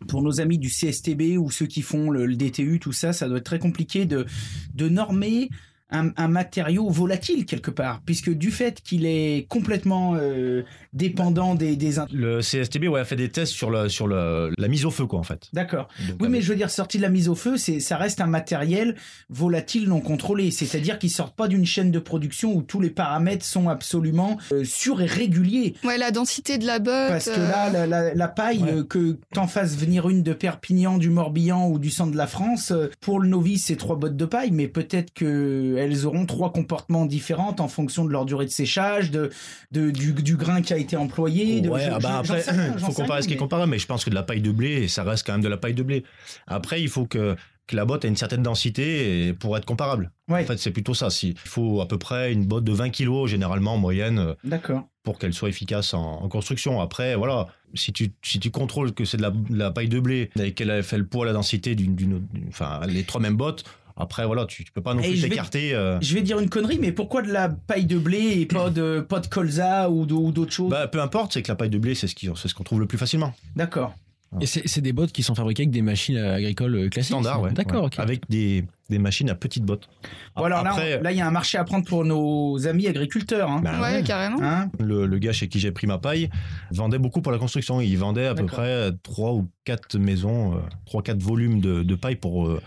pour 0.08 0.22
nos 0.22 0.40
amis 0.40 0.58
du 0.58 0.68
CSTB 0.68 1.38
ou 1.38 1.50
ceux 1.50 1.66
qui 1.66 1.80
font 1.82 2.10
le, 2.10 2.26
le 2.26 2.36
DTU, 2.36 2.78
tout 2.80 2.92
ça, 2.92 3.12
ça 3.12 3.28
doit 3.28 3.38
être 3.38 3.44
très 3.44 3.58
compliqué 3.58 4.04
de, 4.04 4.26
de 4.74 4.88
normer 4.88 5.48
un, 5.92 6.11
un 6.16 6.28
matériau 6.28 6.88
volatile 6.90 7.46
quelque 7.46 7.70
part, 7.70 8.00
puisque 8.05 8.31
du 8.31 8.50
fait 8.50 8.81
qu'il 8.83 9.07
est 9.07 9.46
complètement 9.48 10.14
euh, 10.16 10.62
dépendant 10.92 11.55
des... 11.55 11.76
Le 12.12 12.40
CSTB 12.40 12.85
ouais, 12.88 13.00
a 13.00 13.05
fait 13.05 13.16
des 13.16 13.28
tests 13.28 13.52
sur, 13.52 13.70
le, 13.70 13.88
sur 13.88 14.07
le, 14.07 14.52
la 14.59 14.68
mise 14.68 14.85
au 14.85 14.90
feu, 14.90 15.07
quoi, 15.07 15.18
en 15.18 15.22
fait. 15.22 15.48
D'accord. 15.52 15.88
Oui, 16.20 16.28
mais 16.28 16.40
je 16.40 16.48
veux 16.48 16.57
dire, 16.57 16.70
sorti 16.70 16.96
de 16.98 17.02
la 17.02 17.09
mise 17.09 17.28
au 17.28 17.35
feu, 17.35 17.57
c'est, 17.57 17.81
ça 17.81 17.96
reste 17.96 18.20
un 18.20 18.26
matériel 18.26 18.96
volatile 19.28 19.88
non 19.88 20.00
contrôlé. 20.00 20.50
C'est-à-dire 20.50 20.98
qu'il 20.98 21.11
sort 21.11 21.33
pas 21.33 21.48
d'une 21.48 21.66
chaîne 21.66 21.90
de 21.90 21.98
production 21.98 22.55
où 22.55 22.62
tous 22.62 22.81
les 22.81 22.90
paramètres 22.90 23.44
sont 23.44 23.68
absolument 23.68 24.38
euh, 24.52 24.64
sûrs 24.64 25.00
et 25.02 25.07
réguliers. 25.07 25.74
Ouais, 25.85 25.98
la 25.98 26.11
densité 26.11 26.59
de 26.59 26.66
la 26.66 26.78
botte. 26.78 27.09
Parce 27.09 27.26
que 27.28 27.38
euh, 27.40 27.48
là, 27.48 27.70
la, 27.70 27.87
la- 27.87 28.14
la 28.14 28.28
paille, 28.28 28.62
Ouais. 28.62 28.72
euh, 28.72 28.85
que 28.85 29.18
t'en 29.35 29.46
fasses 29.46 29.76
venir 29.76 30.09
une 30.09 30.22
de 30.22 30.33
Perpignan, 30.33 30.98
du 30.98 31.11
Morbihan 31.11 31.68
ou 31.68 31.78
du 31.78 31.90
centre 31.90 32.12
de 32.12 32.16
la 32.16 32.26
France, 32.26 32.70
euh, 32.70 32.88
pour 33.00 33.18
le 33.20 33.28
novice, 33.28 33.64
c'est 33.66 33.76
trois 33.76 33.96
bottes 33.96 34.16
de 34.16 34.24
paille, 34.24 34.50
mais 34.50 34.68
peut-être 34.68 35.12
que 35.14 35.76
elles 35.82 36.06
auront 36.06 36.26
trois 36.26 36.52
comportements 36.52 37.06
différents 37.06 37.54
en 37.58 37.68
fonction 37.68 38.04
de 38.04 38.10
leur 38.10 38.24
durée 38.24 38.46
de 38.46 38.50
séchage, 38.50 39.10
de, 39.10 39.30
de- 39.72 39.90
du, 39.90 40.12
du 40.12 40.36
grain 40.36 40.62
qui 40.62 40.72
a 40.72 40.78
été 40.78 40.96
employé. 40.96 41.60
de- 41.60 41.68
Ouais, 41.68 41.84
je- 41.84 41.90
ah 41.90 41.98
bah 41.98 42.18
après, 42.18 42.38
il 42.46 42.80
faut 42.80 42.92
comparer 42.92 43.12
rien, 43.12 43.22
ce 43.22 43.28
qui 43.28 43.34
est 43.34 43.36
comparable, 43.36 43.70
mais 43.70 43.78
je 43.78 43.86
pense 43.86 44.04
que 44.04 44.10
de 44.10 44.14
la 44.14 44.22
paille 44.22 44.40
de 44.40 44.50
blé, 44.52 44.88
ça 44.88 45.02
reste 45.04 45.26
quand 45.26 45.32
même 45.32 45.42
de 45.42 45.48
la 45.48 45.56
paille 45.56 45.74
de 45.74 45.82
blé. 45.82 46.04
Après, 46.46 46.80
il 46.82 46.88
faut 46.88 47.06
que, 47.06 47.36
que 47.66 47.76
la 47.76 47.84
botte 47.84 48.04
ait 48.04 48.08
une 48.08 48.16
certaine 48.16 48.42
densité 48.42 49.32
pour 49.34 49.56
être 49.56 49.64
comparable. 49.66 50.10
Ouais, 50.28 50.42
En 50.42 50.46
fait, 50.46 50.58
c'est 50.58 50.70
plutôt 50.70 50.94
ça. 50.94 51.08
Il 51.22 51.34
faut 51.36 51.80
à 51.80 51.88
peu 51.88 51.98
près 51.98 52.32
une 52.32 52.44
botte 52.46 52.64
de 52.64 52.72
20 52.72 52.90
kilos, 52.90 53.30
généralement 53.30 53.74
en 53.74 53.78
moyenne, 53.78 54.18
euh, 54.18 54.34
d'accord. 54.44 54.88
pour 55.04 55.18
qu'elle 55.18 55.32
soit 55.34 55.48
efficace 55.48 55.94
en, 55.94 56.22
en 56.22 56.28
construction. 56.28 56.80
Après, 56.80 57.14
voilà, 57.16 57.46
si 57.74 57.92
tu, 57.92 58.12
si 58.22 58.38
tu 58.40 58.50
contrôles 58.50 58.92
que 58.92 59.04
c'est 59.04 59.16
de 59.16 59.22
la, 59.22 59.30
de 59.30 59.56
la 59.56 59.70
paille 59.70 59.88
de 59.88 60.00
blé 60.00 60.30
et 60.40 60.52
qu'elle 60.52 60.70
a 60.70 60.82
fait 60.82 60.98
le 60.98 61.06
poids, 61.06 61.24
la 61.26 61.32
densité 61.32 61.74
d'une- 61.74 62.22
enfin, 62.48 62.80
les 62.86 63.04
trois 63.04 63.20
mêmes 63.20 63.36
bottes, 63.36 63.64
après, 63.96 64.26
voilà, 64.26 64.46
tu, 64.46 64.64
tu 64.64 64.72
peux 64.72 64.81
pas 64.83 64.94
non 64.94 65.00
Et 65.02 65.09
plus 65.09 65.16
je 65.16 65.22
vais- 65.22 65.28
t'écarter. 65.28 65.74
euh, 65.74 65.98
Je 66.00 66.14
vais 66.14 66.22
dire 66.22 66.38
une 66.38 66.48
connerie, 66.48 66.78
mais 66.81 66.92
pourquoi 66.92 67.22
de 67.22 67.33
la 67.33 67.48
paille 67.48 67.87
de 67.87 67.98
blé 67.98 68.40
et 68.40 68.46
pas 68.46 68.70
de, 68.70 69.00
pas 69.09 69.20
de 69.20 69.26
colza 69.26 69.90
ou 69.90 70.07
d'autres 70.07 70.52
choses? 70.52 70.70
Bah, 70.70 70.87
peu 70.88 71.00
importe, 71.00 71.33
c'est 71.35 71.42
que 71.42 71.48
la 71.48 71.57
paille 71.57 71.70
de 71.70 71.78
blé, 71.78 71.94
c'est 71.94 72.07
ce 72.07 72.14
c'est 72.37 72.48
ce 72.48 72.55
qu'on 72.55 72.64
trouve 72.64 72.81
le 72.81 72.87
plus 72.87 72.98
facilement. 72.98 73.35
D'accord. 73.57 73.94
Et 74.40 74.46
c'est 74.46 74.81
des 74.81 74.94
bottes 74.94 75.12
qui 75.12 75.22
sont 75.22 75.35
fabriquées 75.35 75.64
avec 75.64 75.72
des 75.72 75.83
machines 75.83 76.16
agricoles 76.16 76.74
euh, 76.74 76.88
classiques 76.88 77.12
Standard, 77.12 77.42
ouais. 77.42 77.52
D'accord, 77.52 77.83
ouais. 77.83 77.87
ok. 77.88 77.98
Avec 77.98 78.22
des, 78.31 78.64
des 78.88 78.98
machines 78.98 79.28
à 79.28 79.35
petites 79.35 79.62
bottes. 79.62 79.90
Bon, 80.35 80.44
alors 80.44 80.64
là, 80.64 80.70
Après, 80.70 81.02
là, 81.02 81.12
il 81.12 81.18
y 81.18 81.20
a 81.20 81.26
un 81.26 81.31
marché 81.31 81.59
à 81.59 81.64
prendre 81.64 81.85
pour 81.85 82.02
nos 82.07 82.66
amis 82.66 82.87
agriculteurs. 82.87 83.50
Hein. 83.50 83.61
bah, 83.62 83.78
ouais, 83.83 83.96
ouais. 83.96 84.02
carrément. 84.02 84.38
Hein? 84.42 84.70
Le, 84.81 85.05
le 85.05 85.18
gars 85.18 85.35
chez 85.35 85.48
qui 85.48 85.61
j'ai 85.61 85.70
pris 85.70 85.87
ma 85.87 85.98
paille 85.98 86.31
vendait 86.70 86.96
beaucoup 86.98 87.20
pour 87.20 87.31
la 87.31 87.37
construction. 87.37 87.83
Il 87.83 87.94
vendait 87.98 88.26
à 88.26 88.35
peu 88.35 88.46
près 88.46 88.88
trois 89.02 89.35
ou 89.35 89.48
quatre 89.66 89.98
maisons, 89.98 90.55
euh, 90.55 90.61
trois 90.87 91.02
quatre 91.02 91.22
volumes 91.22 91.61
de, 91.61 91.83
de 91.83 91.94
paille 91.94 92.16
pour 92.16 92.46
euh, 92.46 92.59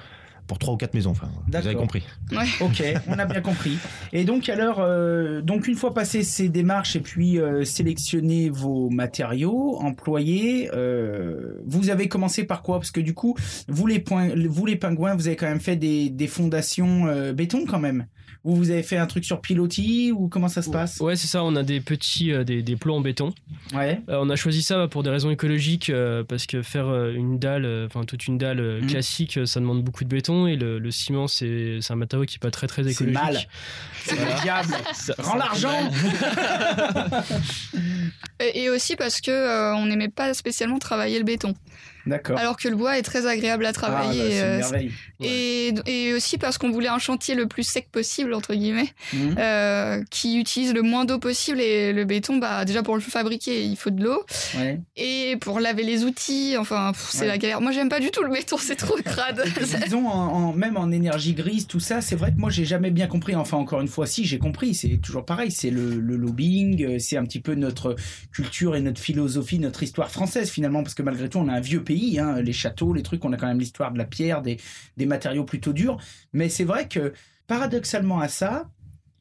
pour 0.47 0.59
trois 0.59 0.73
ou 0.73 0.77
quatre 0.77 0.93
maisons. 0.93 1.11
Enfin, 1.11 1.29
vous 1.47 1.55
avez 1.55 1.75
compris. 1.75 2.03
Ok, 2.61 2.83
on 3.07 3.13
a 3.13 3.25
bien 3.25 3.41
compris. 3.41 3.77
Et 4.13 4.23
donc 4.23 4.49
alors, 4.49 4.79
euh, 4.79 5.41
donc 5.41 5.67
une 5.67 5.75
fois 5.75 5.93
passé 5.93 6.23
ces 6.23 6.49
démarches 6.49 6.95
et 6.95 6.99
puis 6.99 7.39
euh, 7.39 7.63
sélectionner 7.63 8.49
vos 8.49 8.89
matériaux, 8.89 9.77
employés, 9.79 10.69
euh, 10.73 11.61
vous 11.65 11.89
avez 11.89 12.07
commencé 12.07 12.43
par 12.43 12.61
quoi? 12.61 12.79
Parce 12.79 12.91
que 12.91 13.01
du 13.01 13.13
coup, 13.13 13.35
vous 13.67 13.87
les 13.87 13.99
points, 13.99 14.29
vous 14.47 14.65
les 14.65 14.75
pingouins, 14.75 15.15
vous 15.15 15.27
avez 15.27 15.35
quand 15.35 15.47
même 15.47 15.59
fait 15.59 15.75
des, 15.75 16.09
des 16.09 16.27
fondations 16.27 17.07
euh, 17.07 17.33
béton 17.33 17.65
quand 17.67 17.79
même. 17.79 18.05
Ou 18.45 18.55
vous 18.55 18.69
avez 18.69 18.83
fait 18.83 18.97
un 18.97 19.07
truc 19.07 19.25
sur 19.25 19.41
pilotis 19.41 20.11
ou 20.11 20.27
comment 20.29 20.47
ça 20.47 20.61
se 20.61 20.69
passe 20.69 20.99
Ouais, 20.99 21.15
c'est 21.15 21.25
ça, 21.27 21.43
on 21.43 21.55
a 21.55 21.63
des 21.63 21.81
petits 21.81 22.31
euh, 22.31 22.43
des, 22.43 22.61
des 22.61 22.75
plots 22.75 22.93
en 22.95 23.01
béton. 23.01 23.33
Ouais. 23.73 23.99
Euh, 24.07 24.19
on 24.21 24.29
a 24.29 24.35
choisi 24.35 24.61
ça 24.61 24.77
bah, 24.77 24.87
pour 24.87 25.01
des 25.01 25.09
raisons 25.09 25.31
écologiques 25.31 25.89
euh, 25.89 26.23
parce 26.23 26.45
que 26.45 26.61
faire 26.61 26.87
euh, 26.87 27.11
une 27.13 27.39
dalle, 27.39 27.65
euh, 27.65 27.87
enfin 27.87 28.03
toute 28.05 28.27
une 28.27 28.37
dalle 28.37 28.59
euh, 28.59 28.81
Mhm. 28.81 28.87
classique, 28.87 29.39
ça 29.45 29.59
demande 29.59 29.83
beaucoup 29.83 30.03
de 30.03 30.09
béton 30.09 30.45
et 30.45 30.55
le, 30.57 30.77
le 30.77 30.91
ciment 30.91 31.27
c'est 31.27 31.79
c'est 31.81 31.91
un 31.91 31.95
matériau 31.95 32.25
qui 32.25 32.35
est 32.35 32.39
pas 32.39 32.51
très 32.51 32.67
très 32.67 32.83
C'est 32.83 32.91
écologique. 32.91 33.19
mal. 33.19 33.39
C'est 34.05 34.15
le 34.15 34.41
diable. 34.43 34.75
Ça- 34.93 35.15
Rends 35.17 35.35
l'argent. 35.37 35.89
Et, 38.39 38.63
et 38.63 38.69
aussi 38.69 38.95
parce 38.95 39.21
que 39.21 39.31
euh, 39.31 39.75
on 39.75 39.85
n'aimait 39.85 40.09
pas 40.09 40.33
spécialement 40.33 40.77
travailler 40.77 41.17
le 41.17 41.23
béton. 41.25 41.53
D'accord. 42.05 42.37
Alors 42.37 42.57
que 42.57 42.67
le 42.67 42.75
bois 42.75 42.97
est 42.97 43.01
très 43.01 43.25
agréable 43.25 43.65
à 43.65 43.69
Ah, 43.69 43.71
bah, 43.71 43.77
travailler. 43.87 44.37
une 44.37 44.43
euh, 44.43 44.61
et, 45.21 45.73
et 45.85 46.13
aussi 46.13 46.37
parce 46.37 46.57
qu'on 46.57 46.69
voulait 46.71 46.87
un 46.89 46.99
chantier 46.99 47.35
le 47.35 47.47
plus 47.47 47.63
sec 47.63 47.87
possible, 47.91 48.33
entre 48.33 48.53
guillemets, 48.53 48.89
Mhm. 49.13 49.35
euh, 49.39 50.03
qui 50.11 50.37
utilise 50.39 50.73
le 50.73 50.81
moins 50.81 51.05
d'eau 51.05 51.19
possible. 51.19 51.59
Et 51.59 51.93
le 51.93 52.05
béton, 52.05 52.37
bah, 52.37 52.65
déjà 52.65 52.83
pour 52.83 52.95
le 52.95 53.01
fabriquer, 53.01 53.63
il 53.63 53.75
faut 53.75 53.89
de 53.89 54.03
l'eau. 54.03 54.23
Ouais. 54.57 54.79
Et 54.95 55.37
pour 55.41 55.59
laver 55.59 55.83
les 55.83 56.03
outils, 56.03 56.55
enfin, 56.59 56.91
c'est 56.95 57.21
Ouais. 57.21 57.27
la 57.27 57.37
galère. 57.37 57.61
Moi, 57.61 57.71
j'aime 57.71 57.89
pas 57.89 57.99
du 57.99 58.11
tout 58.11 58.23
le 58.23 58.29
béton, 58.31 58.57
c'est 58.59 58.75
trop 58.75 58.95
crade. 59.05 59.43
Disons, 59.83 60.07
en, 60.07 60.27
en- 60.49 60.53
même 60.53 60.77
en 60.77 60.91
énergie 60.91 61.33
grise, 61.33 61.65
tout 61.67 61.79
ça, 61.79 62.01
c'est 62.01 62.15
vrai 62.15 62.31
que 62.31 62.37
moi, 62.39 62.49
j'ai 62.49 62.65
jamais 62.65 62.91
bien 62.91 63.07
compris. 63.07 63.35
Enfin, 63.35 63.57
encore 63.57 63.81
une 63.81 63.87
fois, 63.87 64.05
si, 64.05 64.25
j'ai 64.25 64.37
compris. 64.39 64.75
C'est 64.75 64.97
toujours 65.01 65.25
pareil. 65.25 65.51
C'est 65.51 65.69
le, 65.71 65.95
le 65.99 66.15
lobbying, 66.17 66.83
euh, 66.85 66.99
c'est 66.99 67.17
un 67.17 67.23
petit 67.25 67.39
peu 67.39 67.55
notre 67.55 67.95
culture 68.31 68.75
et 68.75 68.81
notre 68.81 68.99
philosophie, 69.01 69.59
notre 69.59 69.83
histoire 69.83 70.11
française, 70.11 70.49
finalement, 70.49 70.83
parce 70.83 70.93
que 70.93 71.03
malgré 71.03 71.29
tout, 71.29 71.37
on 71.39 71.47
a 71.47 71.53
un 71.53 71.59
vieux 71.61 71.83
hein, 72.19 72.41
les 72.41 72.53
châteaux, 72.53 72.93
les 72.93 73.03
trucs, 73.03 73.23
on 73.25 73.33
a 73.33 73.37
quand 73.37 73.47
même 73.47 73.59
l'histoire 73.59 73.91
de 73.91 73.97
la 73.97 74.05
pierre, 74.05 74.41
des, 74.41 74.57
des 74.97 75.05
matériaux 75.05 75.43
plutôt 75.43 75.73
durs. 75.73 75.97
Mais 76.33 76.49
c'est 76.49 76.63
vrai 76.63 76.87
que, 76.87 77.13
paradoxalement 77.47 78.19
à 78.19 78.27
ça, 78.27 78.69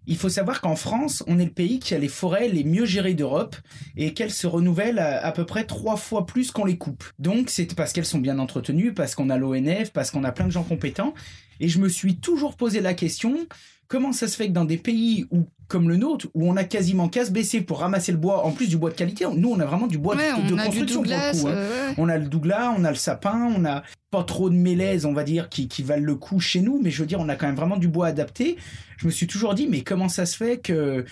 il 0.07 0.17
faut 0.17 0.29
savoir 0.29 0.61
qu'en 0.61 0.77
France, 0.77 1.25
on 1.27 1.39
est 1.39 1.47
le 1.47 1.51
pays 1.51 1.79
qui 1.79 1.95
a 1.95 1.99
les 1.99 2.09
forêts 2.09 2.49
les 2.49 2.65
mieux 2.65 2.85
gérées 2.85 3.15
d'Europe 3.15 3.57
et 3.97 4.13
qu'elles 4.13 4.33
se 4.33 4.47
renouvellent 4.47 4.99
à, 4.99 5.25
à 5.25 5.33
peu 5.33 5.47
près 5.47 5.65
trois 5.65 5.97
fois 5.97 6.27
plus 6.27 6.51
qu'on 6.51 6.67
les 6.67 6.77
coupe. 6.77 7.05
Donc 7.19 7.49
c'est 7.49 7.75
parce 7.75 7.93
qu'elles 7.93 8.05
sont 8.05 8.19
bien 8.19 8.39
entretenues, 8.39 8.93
parce 8.93 9.15
qu'on 9.15 9.31
a 9.31 9.39
l'ONF, 9.39 9.93
parce 9.93 10.11
qu'on 10.11 10.25
a 10.25 10.33
plein 10.33 10.47
de 10.47 10.53
gens 10.53 10.63
compétents. 10.63 11.15
Et 11.61 11.69
je 11.69 11.79
me 11.79 11.89
suis 11.89 12.17
toujours 12.17 12.57
posé 12.57 12.81
la 12.81 12.95
question, 12.95 13.47
comment 13.89 14.13
ça 14.13 14.29
se 14.29 14.37
fait 14.37 14.49
que 14.49 14.53
dans 14.53 14.65
des 14.65 14.77
pays 14.79 15.27
où, 15.31 15.47
comme 15.69 15.89
le 15.89 15.97
nôtre, 15.97 16.27
où 16.35 16.49
on 16.49 16.57
a 16.57 16.65
quasiment 16.65 17.09
qu'à 17.09 17.25
se 17.25 17.31
baisser 17.31 17.61
pour 17.63 17.81
ramasser 17.81 18.13
le 18.13 18.19
bois, 18.19 18.45
en 18.45 18.51
plus 18.53 18.69
du 18.69 18.77
bois 18.77 18.91
de 18.91 18.95
qualité, 18.95 19.25
nous 19.37 19.51
on 19.51 19.61
a 19.61 19.65
vraiment 19.65 19.87
du 19.87 19.99
bois 19.99 20.15
de- 20.15 20.21
ouais, 20.21 20.31
de, 20.49 20.55
on 20.55 20.59
a 20.59 20.63
du 20.63 20.67
construction 20.67 21.03
pour 21.03 21.11
le 21.11 21.41
coup, 21.41 21.49
hein. 21.49 21.53
euh, 21.55 21.89
ouais. 21.91 21.95
On 21.99 22.09
a 22.09 22.19
le 22.19 22.27
douglas, 22.29 22.75
on 22.77 22.85
a 22.85 22.91
le 22.91 22.97
sapin, 22.97 23.51
on 23.57 23.65
a 23.65 23.83
pas 24.11 24.23
trop 24.25 24.51
de 24.51 24.55
mélèzes, 24.55 25.07
on 25.07 25.13
va 25.13 25.25
dire, 25.25 25.49
qui, 25.49 25.67
qui 25.69 25.83
valent 25.83 26.05
le 26.05 26.15
coup 26.17 26.39
chez 26.41 26.61
nous, 26.61 26.81
mais 26.83 26.91
je 26.91 27.01
veux 27.03 27.07
dire, 27.07 27.19
on 27.21 27.29
a 27.29 27.35
quand 27.37 27.47
même 27.47 27.57
vraiment 27.57 27.77
du 27.79 27.89
bois 27.89 28.07
adapté. 28.09 28.57
Je 28.99 29.07
me 29.07 29.11
suis 29.11 29.27
toujours 29.27 29.55
dit, 29.55 29.67
mais 29.69 29.81
comment 29.83 30.09
ça 30.09 30.27
se 30.27 30.37
fait 30.37 30.59
que. 30.59 31.05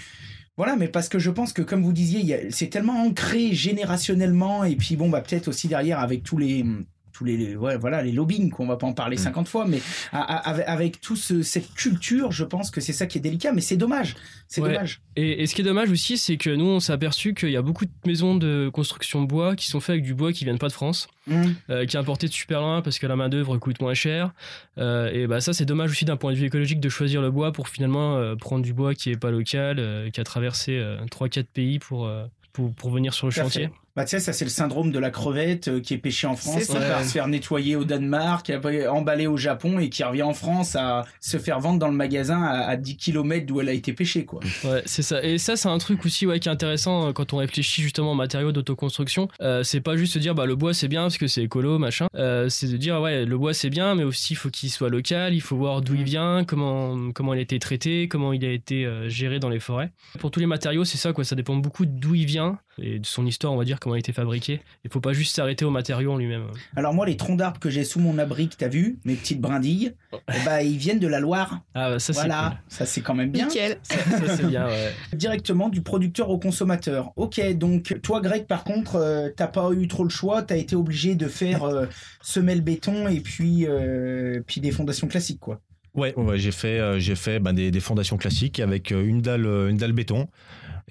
Voilà, 0.59 0.77
mais 0.77 0.87
parce 0.87 1.09
que 1.09 1.19
je 1.19 1.31
pense 1.31 1.55
que, 1.55 1.63
comme 1.63 1.83
vous 1.83 1.95
disiez, 1.95 2.49
c'est 2.51 2.69
tellement 2.69 3.03
ancré 3.03 3.53
générationnellement, 3.55 4.65
et 4.65 4.77
puis 4.77 4.97
bon, 4.97 5.09
bah 5.09 5.21
peut-être 5.23 5.49
aussi 5.49 5.67
derrière 5.69 5.99
avec 5.99 6.23
tous 6.23 6.37
les. 6.39 6.65
Tous 7.13 7.25
les, 7.25 7.55
ouais, 7.57 7.77
voilà, 7.77 8.03
les 8.03 8.13
lobbying, 8.13 8.51
qu'on 8.51 8.67
va 8.67 8.77
pas 8.77 8.87
en 8.87 8.95
parler 8.95 9.17
50 9.19 9.47
fois, 9.49 9.67
mais 9.67 9.81
a- 10.13 10.21
a- 10.23 10.49
avec, 10.51 10.65
avec 10.67 11.01
tout 11.01 11.15
ce- 11.17 11.43
cette 11.43 11.75
culture, 11.75 12.33
je 12.33 12.45
pense 12.45 12.71
que 12.71 12.81
c'est 12.81 12.95
ça 12.95 13.07
qui 13.07 13.19
est 13.19 13.21
délicat, 13.21 13.53
mais 13.53 13.61
c'est 13.61 13.77
dommage. 13.77 14.17
C'est 14.49 14.61
Ouais. 14.63 14.73
dommage. 14.73 15.01
Et, 15.17 15.43
et 15.43 15.47
ce 15.47 15.55
qui 15.55 15.61
est 15.61 15.65
dommage 15.65 15.91
aussi, 15.91 16.17
c'est 16.17 16.37
que 16.39 16.49
nous 16.51 16.65
on 16.65 16.81
s'est 16.81 16.93
aperçu 16.93 17.35
qu'il 17.35 17.51
y 17.51 17.57
a 17.57 17.63
beaucoup 17.63 17.85
de 17.85 17.91
maisons 18.07 18.35
de 18.35 18.71
construction 18.73 19.23
bois 19.23 19.57
qui 19.57 19.69
sont 19.69 19.81
faites 19.81 19.91
avec 19.95 20.05
du 20.05 20.15
bois 20.15 20.33
qui 20.33 20.45
viennent 20.45 20.59
pas 20.59 20.69
de 20.69 20.73
France. 20.73 21.09
Hum. 21.31 21.55
euh, 21.71 21.87
qui 21.87 21.97
est 21.97 22.01
importé 22.01 22.27
de 22.27 22.33
super 22.33 22.61
loin 22.61 22.83
parce 22.83 22.99
que 22.99 23.07
la 23.07 23.15
main 23.15 23.29
d'œuvre 23.29 23.57
coûte 23.57 23.81
moins 23.81 23.95
cher. 23.95 24.33
Euh, 24.79 25.09
et 25.13 25.29
bah 25.29 25.41
ça 25.41 25.53
c'est 25.53 25.65
dommage 25.65 25.93
aussi 25.93 26.05
d'un 26.05 26.17
point 26.17 26.33
de 26.33 26.37
vue 26.37 26.47
écologique 26.47 26.81
de 26.81 26.89
choisir 26.89 27.23
le 27.23 27.31
bois 27.31 27.53
pour 27.53 27.69
finalement 27.69 28.17
euh, 28.17 28.35
prendre 28.35 28.65
du 28.65 28.73
bois 28.73 28.95
qui 28.97 29.11
est 29.11 29.17
pas 29.17 29.31
local, 29.31 30.11
qui 30.13 30.21
a 30.21 30.25
traversé 30.25 30.73
euh, 30.79 30.97
3-4 31.13 31.45
pays 31.45 31.79
pour, 31.79 32.11
pour 32.53 32.75
pour 32.75 32.91
venir 32.91 33.15
sur 33.15 33.29
le 33.29 33.31
chantier. 33.33 33.71
Bah, 33.95 34.05
tu 34.05 34.11
sais, 34.11 34.21
ça, 34.21 34.33
c'est 34.33 34.45
le 34.45 34.51
syndrome 34.51 34.91
de 34.91 34.99
la 34.99 35.11
crevette 35.11 35.69
euh, 35.69 35.81
qui 35.81 35.95
est 35.95 35.99
pêchée 35.99 36.27
en 36.27 36.37
France, 36.37 36.67
qui 36.67 36.73
part 36.73 37.05
se 37.05 37.11
faire 37.13 37.29
nettoyer 37.29 37.77
au 37.77 37.85
Danemark, 37.85 38.51
emballée 38.91 39.27
au 39.27 39.37
Japon 39.37 39.79
et 39.79 39.91
qui 39.91 40.03
revient 40.03 40.23
en 40.23 40.35
France 40.35 40.77
à 40.77 41.05
se 41.21 41.37
faire 41.39 41.61
vendre 41.61 41.79
dans 41.79 41.89
le 41.89 41.95
magasin 41.95 42.43
à, 42.43 42.61
à 42.69 42.77
10 42.77 42.97
km 42.97 43.47
d'où 43.47 43.61
elle 43.61 43.69
a 43.69 43.73
été 43.73 43.93
pêchée, 43.93 44.25
quoi. 44.25 44.41
Ouais, 44.65 44.83
c'est 44.87 45.03
ça. 45.03 45.23
Et 45.23 45.39
ça, 45.39 45.57
c'est 45.57 45.69
un 45.69 45.79
truc 45.79 46.05
aussi 46.05 46.27
ouais, 46.27 46.41
qui 46.41 46.49
est 46.49 46.53
intéressant 46.53 47.09
euh, 47.09 47.13
quand 47.13 47.33
on 47.33 47.39
réfléchit 47.39 47.83
justement 47.83 48.13
aux 48.13 48.17
matériaux 48.17 48.53
d'autoconstruction. 48.53 49.29
Euh, 49.41 49.63
c'est 49.63 49.81
pas 49.81 49.97
juste 49.97 50.15
se 50.15 50.19
dire 50.19 50.35
bah 50.35 50.47
le 50.47 50.57
bois 50.57 50.75
c'est 50.75 50.89
bien 50.89 51.03
parce 51.03 51.19
que 51.19 51.27
c'est 51.27 51.43
écolo 51.43 51.79
machin. 51.79 52.07
Euh, 52.15 52.49
c'est 52.49 52.69
de 52.69 52.77
dire 52.77 53.01
ouais 53.01 53.25
le 53.25 53.39
bois 53.39 53.55
c'est 53.55 53.71
bien, 53.71 53.95
mais 53.95 54.05
aussi 54.05 54.35
il 54.35 54.37
faut 54.37 54.51
qu'il 54.51 54.71
soit 54.71 54.89
local. 54.89 55.35
Il 55.35 55.41
faut 55.41 55.57
voir 55.57 55.83
d'où 55.83 55.95
il 55.95 56.05
vient, 56.05 56.45
comment 56.45 57.13
comment 57.13 57.35
il 57.35 57.39
a 57.39 57.43
été 57.43 57.59
traité, 57.59 58.09
comment 58.09 58.33
il 58.33 58.45
a 58.45 58.51
été 58.51 58.87
euh, 58.87 59.09
géré 59.09 59.39
dans 59.39 59.49
les 59.49 59.61
forêts. 59.61 59.91
Pour 60.19 60.31
tous 60.31 60.41
les 60.41 60.47
matériaux, 60.47 60.85
c'est 60.85 60.99
ça 60.99 61.13
quoi. 61.13 61.25
Ça 61.25 61.35
dépend 61.37 61.57
beaucoup 61.57 61.87
d'où 61.87 62.15
il 62.15 62.27
vient 62.27 62.59
et 62.79 62.99
de 62.99 63.07
son 63.07 63.27
histoire, 63.27 63.53
on 63.53 63.57
va 63.57 63.65
dire 63.65 63.79
comment 63.81 63.95
il 63.95 63.99
a 63.99 64.01
été 64.01 64.13
fabriqué. 64.13 64.61
Il 64.85 64.91
faut 64.91 65.01
pas 65.01 65.13
juste 65.13 65.37
s'arrêter 65.37 65.65
au 65.65 65.71
matériau 65.71 66.13
en 66.13 66.17
lui-même. 66.17 66.47
Alors, 66.77 66.95
moi, 66.95 67.07
les 67.07 67.17
troncs 67.17 67.37
d'arbres 67.37 67.61
que 67.61 67.71
j'ai 67.71 67.85
sous 67.85 68.01
mon 68.01 68.19
abri, 68.19 68.49
que 68.49 68.57
t'as 68.57 68.69
vu, 68.69 68.99
mes 69.05 69.15
petites 69.15 69.41
brindilles, 69.41 69.95
eh 70.13 70.45
bah, 70.45 70.63
ils 70.63 70.79
viennent 70.79 70.99
de 70.99 71.07
la 71.07 71.21
Loire. 71.21 71.61
Ah 71.75 71.91
bah, 71.91 71.99
ça 71.99 72.13
c'est 72.13 72.21
voilà, 72.21 72.59
ça, 72.69 72.87
c'est 72.87 73.01
quand 73.01 73.15
même 73.15 73.31
bien. 73.31 73.47
Nickel. 73.47 73.79
cool. 73.89 73.97
Ça, 73.97 74.27
ça, 74.27 74.37
c'est 74.37 74.47
bien. 74.47 74.67
Ouais. 74.67 74.93
Directement 75.13 75.69
du 75.69 75.83
producteur 75.83 76.31
au 76.31 76.39
consommateur. 76.39 77.13
Ok, 77.17 77.41
donc 77.55 77.99
toi, 78.03 78.21
Greg, 78.21 78.47
par 78.47 78.65
contre, 78.65 78.97
euh, 78.97 79.29
t'as 79.35 79.49
pas 79.49 79.71
eu 79.73 79.87
trop 79.89 80.05
le 80.05 80.11
choix, 80.11 80.43
t'as 80.43 80.57
été 80.57 80.75
obligé 80.77 81.15
de 81.15 81.29
faire 81.29 81.65
euh, 81.65 81.87
semelle 82.23 82.63
béton 82.63 83.09
et 83.09 83.21
puis, 83.21 83.67
euh, 83.67 84.41
puis 84.47 84.61
des 84.61 84.71
fondations 84.71 85.09
classiques, 85.09 85.41
quoi. 85.41 85.61
Ouais, 85.95 86.15
ouais, 86.17 86.39
j'ai 86.39 86.53
fait, 86.53 86.79
euh, 86.79 86.99
j'ai 86.99 87.15
fait 87.15 87.39
ben, 87.39 87.53
des, 87.53 87.71
des 87.71 87.81
fondations 87.81 88.17
classiques 88.17 88.61
avec 88.61 88.93
euh, 88.93 89.05
une 89.05 89.21
dalle, 89.21 89.45
une 89.45 89.77
dalle 89.77 89.93
béton. 89.93 90.27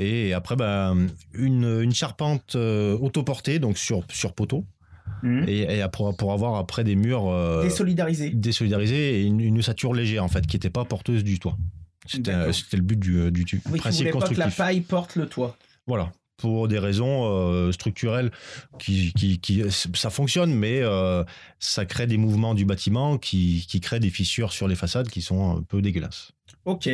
Et 0.03 0.33
après, 0.33 0.55
ben, 0.55 1.07
une, 1.33 1.81
une 1.81 1.93
charpente 1.93 2.55
euh, 2.55 2.97
autoportée, 2.97 3.59
donc 3.59 3.77
sur, 3.77 4.03
sur 4.11 4.33
poteau. 4.33 4.65
Mhm. 5.23 5.45
Et, 5.47 5.61
et 5.79 5.85
pour, 5.91 6.15
pour 6.17 6.33
avoir 6.33 6.55
après 6.55 6.83
des 6.83 6.95
murs 6.95 7.27
euh, 7.29 7.61
Désolidarisé. 7.63 8.31
désolidarisés 8.31 9.19
et 9.19 9.23
une, 9.23 9.39
une 9.39 9.59
ossature 9.59 9.93
légère, 9.93 10.23
en 10.23 10.27
fait, 10.29 10.47
qui 10.47 10.55
n'était 10.55 10.69
pas 10.71 10.85
porteuse 10.85 11.23
du 11.23 11.37
toit. 11.39 11.57
C'était 12.07 12.31
le 12.33 12.81
but 12.81 12.99
du, 12.99 13.31
du, 13.31 13.43
du 13.43 13.61
Oui, 13.67 13.73
tu 13.73 13.77
principe 13.79 14.05
pas 14.07 14.11
que 14.11 14.15
la 14.17 14.21
constructif. 14.27 14.57
paille 14.57 14.81
porte 14.81 15.15
le 15.15 15.27
toit. 15.27 15.55
Voilà. 15.85 16.11
Pour 16.37 16.67
des 16.67 16.79
raisons 16.79 17.25
euh, 17.31 17.71
structurelles, 17.71 18.31
qui, 18.79 19.13
qui, 19.13 19.39
qui- 19.39 19.63
ça 19.69 20.09
fonctionne, 20.09 20.51
mais 20.55 20.79
euh, 20.81 21.23
ça 21.59 21.85
crée 21.85 22.07
des 22.07 22.17
mouvements 22.17 22.55
du 22.55 22.65
bâtiment 22.65 23.19
qui, 23.19 23.67
qui 23.69 23.79
créent 23.79 23.99
des 23.99 24.09
fissures 24.09 24.51
sur 24.51 24.67
les 24.67 24.73
façades 24.75 25.09
qui 25.09 25.21
sont 25.21 25.57
un 25.57 25.61
peu 25.61 25.83
dégueulasses. 25.83 26.31
Ok, 26.65 26.89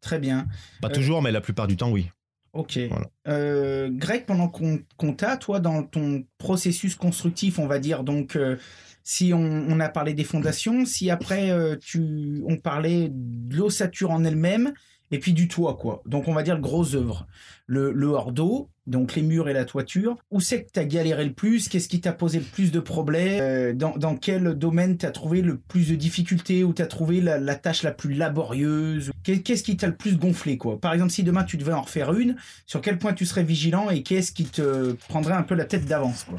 très 0.00 0.18
bien. 0.18 0.46
Pas 0.80 0.88
Euh, 0.88 0.92
toujours, 0.94 1.20
mais 1.20 1.30
la 1.32 1.42
plupart 1.42 1.66
du 1.66 1.76
temps, 1.76 1.90
oui. 1.90 2.08
Ok. 2.56 2.78
Voilà. 2.88 3.06
Euh, 3.28 3.88
Greg, 3.92 4.24
pendant 4.24 4.48
qu'on 4.48 4.80
qu'on 4.96 5.12
t'a, 5.12 5.36
toi, 5.36 5.60
dans 5.60 5.82
ton 5.82 6.24
processus 6.38 6.94
constructif, 6.94 7.58
on 7.58 7.66
va 7.66 7.78
dire, 7.78 8.02
donc, 8.02 8.36
euh, 8.36 8.56
si 9.02 9.32
on, 9.32 9.38
on 9.40 9.78
a 9.78 9.88
parlé 9.88 10.14
des 10.14 10.24
fondations, 10.24 10.84
si 10.84 11.10
après, 11.10 11.50
euh, 11.50 11.76
tu, 11.76 12.42
on 12.46 12.56
parlait 12.56 13.08
de 13.12 13.56
l'ossature 13.56 14.10
en 14.10 14.24
elle-même, 14.24 14.72
et 15.10 15.18
puis 15.18 15.32
du 15.32 15.48
toit, 15.48 15.76
quoi. 15.76 16.02
Donc 16.06 16.28
on 16.28 16.34
va 16.34 16.42
dire 16.42 16.58
grosse 16.60 16.94
œuvre. 16.94 17.26
Le, 17.68 17.90
le 17.92 18.06
hors 18.06 18.30
d'eau, 18.30 18.68
donc 18.86 19.16
les 19.16 19.22
murs 19.22 19.48
et 19.48 19.52
la 19.52 19.64
toiture. 19.64 20.16
Où 20.30 20.40
c'est 20.40 20.62
que 20.64 20.70
tu 20.72 20.78
as 20.78 20.84
galéré 20.84 21.24
le 21.24 21.32
plus? 21.32 21.68
Qu'est-ce 21.68 21.88
qui 21.88 22.00
t'a 22.00 22.12
posé 22.12 22.38
le 22.38 22.44
plus 22.44 22.70
de 22.70 22.78
problèmes? 22.78 23.40
Euh, 23.42 23.72
dans, 23.72 23.96
dans 23.96 24.14
quel 24.16 24.54
domaine 24.54 24.96
tu 24.96 25.04
as 25.04 25.10
trouvé 25.10 25.42
le 25.42 25.58
plus 25.58 25.88
de 25.90 25.96
difficultés 25.96 26.62
Ou 26.62 26.72
tu 26.72 26.82
as 26.82 26.86
trouvé 26.86 27.20
la, 27.20 27.38
la 27.38 27.56
tâche 27.56 27.82
la 27.82 27.90
plus 27.90 28.14
laborieuse? 28.14 29.10
Qu'est- 29.24 29.40
Qu'est-ce 29.42 29.64
qui 29.64 29.76
t'a 29.76 29.88
le 29.88 29.96
plus 29.96 30.16
gonflé, 30.16 30.58
quoi? 30.58 30.80
Par 30.80 30.92
exemple, 30.92 31.10
si 31.10 31.24
demain 31.24 31.42
tu 31.42 31.56
devais 31.56 31.72
en 31.72 31.82
refaire 31.82 32.12
une, 32.14 32.36
sur 32.66 32.80
quel 32.80 32.98
point 32.98 33.12
tu 33.12 33.26
serais 33.26 33.42
vigilant 33.42 33.90
et 33.90 34.04
qu'est-ce 34.04 34.30
qui 34.30 34.44
te 34.44 34.92
prendrait 35.08 35.34
un 35.34 35.42
peu 35.42 35.56
la 35.56 35.64
tête 35.64 35.86
d'avance, 35.86 36.22
quoi? 36.22 36.38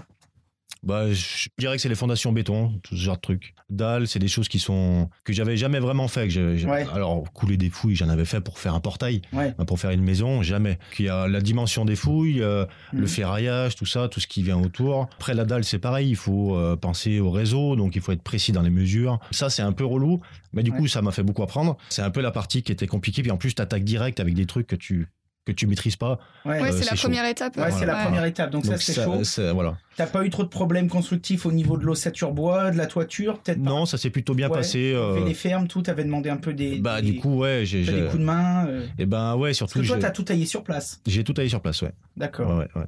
Bah, 0.88 1.12
je 1.12 1.50
dirais 1.60 1.76
que 1.76 1.82
c'est 1.82 1.90
les 1.90 1.96
fondations 1.96 2.32
béton, 2.32 2.80
tout 2.82 2.96
ce 2.96 3.02
genre 3.02 3.18
de 3.18 3.22
trucs. 3.22 3.54
Dalles, 3.70 4.08
c'est 4.08 4.20
des 4.20 4.30
choses 4.30 4.48
qui 4.48 4.58
sont 4.60 5.10
que 5.26 5.34
j'avais 5.34 5.58
jamais 5.58 5.80
vraiment 5.80 6.08
fait. 6.08 6.30
Que 6.30 6.66
Ouais. 6.66 6.88
Alors 6.94 7.26
couler 7.34 7.58
des 7.58 7.70
fouilles, 7.70 7.96
j'en 7.98 8.08
avais 8.08 8.24
fait 8.24 8.40
pour 8.40 8.58
faire 8.58 8.74
un 8.74 8.80
portail, 8.80 9.22
Ouais. 9.34 9.54
mais 9.60 9.66
pour 9.66 9.80
faire 9.80 9.92
une 9.92 10.02
maison, 10.04 10.42
jamais. 10.44 10.80
Qu'il 10.96 11.08
y 11.08 11.10
a 11.10 11.28
la 11.28 11.42
dimension 11.42 11.84
des 11.84 11.98
fouilles, 11.98 12.42
euh, 12.42 12.66
Mhm. 12.94 13.02
le 13.02 13.08
ferraillage, 13.08 13.76
tout 13.76 13.86
ça, 13.86 14.08
tout 14.08 14.22
ce 14.22 14.28
qui 14.28 14.44
vient 14.44 14.58
autour. 14.58 15.10
Après 15.18 15.34
la 15.34 15.44
dalle, 15.44 15.66
c'est 15.66 15.80
pareil, 15.80 16.10
il 16.10 16.16
faut 16.16 16.56
euh, 16.56 16.78
penser 16.78 17.20
au 17.20 17.32
réseau, 17.32 17.76
donc 17.76 17.98
il 17.98 18.02
faut 18.02 18.14
être 18.14 18.24
précis 18.24 18.54
dans 18.54 18.62
les 18.62 18.70
mesures. 18.70 19.20
Ça, 19.32 19.50
c'est 19.50 19.62
un 19.64 19.74
peu 19.74 19.84
relou, 19.86 20.22
mais 20.54 20.64
du 20.64 20.72
Ouais. 20.72 20.78
coup, 20.78 20.88
ça 20.88 21.02
m'a 21.02 21.12
fait 21.12 21.24
beaucoup 21.24 21.44
apprendre. 21.44 21.76
C'est 21.90 22.02
un 22.02 22.12
peu 22.12 22.22
la 22.22 22.32
partie 22.32 22.64
qui 22.64 22.72
était 22.72 22.88
compliquée, 22.88 23.22
puis 23.24 23.32
en 23.32 23.38
plus, 23.38 23.54
t'attaques 23.54 23.84
direct 23.84 24.22
avec 24.22 24.34
des 24.36 24.46
trucs 24.46 24.68
que 24.68 24.78
tu 24.78 25.08
que 25.48 25.52
tu 25.54 25.66
maîtrises 25.68 25.96
pas. 25.96 26.20
Ouais, 26.46 26.62
Euh, 26.62 26.72
c'est 26.72 26.86
la 26.90 26.96
chaud. 26.96 27.08
première 27.08 27.26
étape. 27.26 27.56
Ouais, 27.58 27.72
c'est 27.72 27.86
la 27.86 27.96
Ouais. 27.96 28.04
première 28.04 28.26
étape, 28.26 28.52
donc, 28.52 28.66
ça 28.66 28.78
c'est 28.78 28.94
chaud. 28.94 29.22
voilà. 29.54 29.78
T'as 29.96 30.06
pas 30.06 30.24
eu 30.26 30.30
trop 30.30 30.44
de 30.44 30.50
problèmes 30.50 30.90
constructifs 30.90 31.46
au 31.46 31.52
niveau 31.52 31.78
de 31.78 31.84
l'ossature 31.84 32.32
bois, 32.32 32.70
de 32.72 32.78
la 32.78 32.86
toiture, 32.86 33.40
peut-être 33.40 33.58
Non, 33.60 33.86
ça 33.86 33.98
s'est 33.98 34.10
plutôt 34.12 34.36
bien 34.36 34.50
Ouais, 34.50 34.58
passé. 34.58 34.94
pas 34.94 35.00
euh, 35.00 35.16
fait 35.16 35.26
les 35.26 35.34
fermes, 35.34 35.68
tout, 35.68 35.82
t'avais 35.82 36.04
demandé 36.04 36.30
un 36.30 36.38
peu 36.38 36.54
des, 36.54 36.80
Bah 36.80 37.02
des, 37.02 37.12
du 37.12 37.20
coup 37.20 37.38
ouais 37.40 37.62
j'ai 37.66 37.84
des 37.84 38.04
coups 38.08 38.20
de 38.20 38.24
main. 38.26 38.68
euh. 38.68 38.86
et 39.00 39.06
ben 39.08 39.36
ouais 39.36 39.50
Parce 39.50 39.58
surtout 39.58 39.82
que 39.82 39.88
toi, 39.88 39.96
j'ai 39.96 40.02
t'as 40.02 40.12
tout 40.12 40.24
taillé 40.24 40.46
sur 40.46 40.64
place. 40.64 41.02
j'ai 41.08 41.24
tout 41.24 41.34
taillé 41.34 41.50
sur 41.50 41.62
place 41.62 41.82
ouais. 41.82 41.92
D'accord. 42.16 42.58
ouais 42.58 42.68
ouais. 42.76 42.86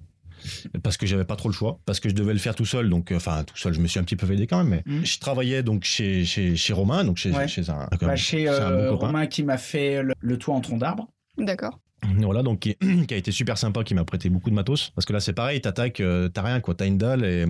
Parce 0.83 0.95
que 0.95 1.05
j'avais 1.05 1.25
pas 1.25 1.35
trop 1.35 1.49
le 1.49 1.53
choix, 1.53 1.79
parce 1.85 1.99
que 1.99 2.07
je 2.07 2.13
devais 2.15 2.31
le 2.31 2.39
faire 2.39 2.55
tout 2.55 2.63
seul, 2.65 2.89
donc 2.89 3.11
euh, 3.11 3.17
enfin 3.17 3.43
tout 3.43 3.57
seul, 3.57 3.73
je 3.73 3.81
me 3.81 3.87
suis 3.87 3.99
un 3.99 4.03
petit 4.03 4.15
peu 4.15 4.31
aidé 4.31 4.47
quand 4.47 4.63
même. 4.63 4.69
Mais 4.69 4.83
Mhm. 4.85 5.05
je 5.05 5.19
travaillais 5.19 5.63
donc 5.63 5.83
chez 5.83 6.23
chez 6.23 6.55
chez 6.55 6.71
Romain, 6.73 7.03
donc 7.03 7.17
chez 7.17 7.31
Ouais. 7.31 7.47
chez 7.47 7.69
un, 7.69 7.89
Bah, 8.01 8.15
chez 8.15 8.47
un 8.47 8.69
bon 8.69 8.75
euh. 8.77 8.91
Romain 8.93 9.25
qui 9.27 9.43
m'a 9.43 9.57
fait 9.57 10.01
le, 10.01 10.13
le 10.19 10.37
toit 10.37 10.55
en 10.55 10.61
tronc 10.61 10.77
d'arbre. 10.77 11.09
D'accord. 11.37 11.79
Voilà, 12.21 12.43
donc 12.43 12.59
qui, 12.59 12.75
a 12.79 13.17
été 13.17 13.31
super 13.31 13.57
sympa, 13.57 13.83
qui 13.83 13.93
m'a 13.93 14.05
prêté 14.05 14.29
beaucoup 14.29 14.49
de 14.49 14.55
matos. 14.55 14.91
Parce 14.95 15.05
que 15.05 15.13
là, 15.13 15.19
c'est 15.19 15.33
pareil, 15.33 15.61
t'attaques, 15.61 15.99
euh, 15.99 16.29
t'as 16.29 16.41
rien, 16.41 16.59
quoi. 16.59 16.75
T'as 16.75 16.87
une 16.87 16.97
dalle 16.97 17.25
et 17.25 17.45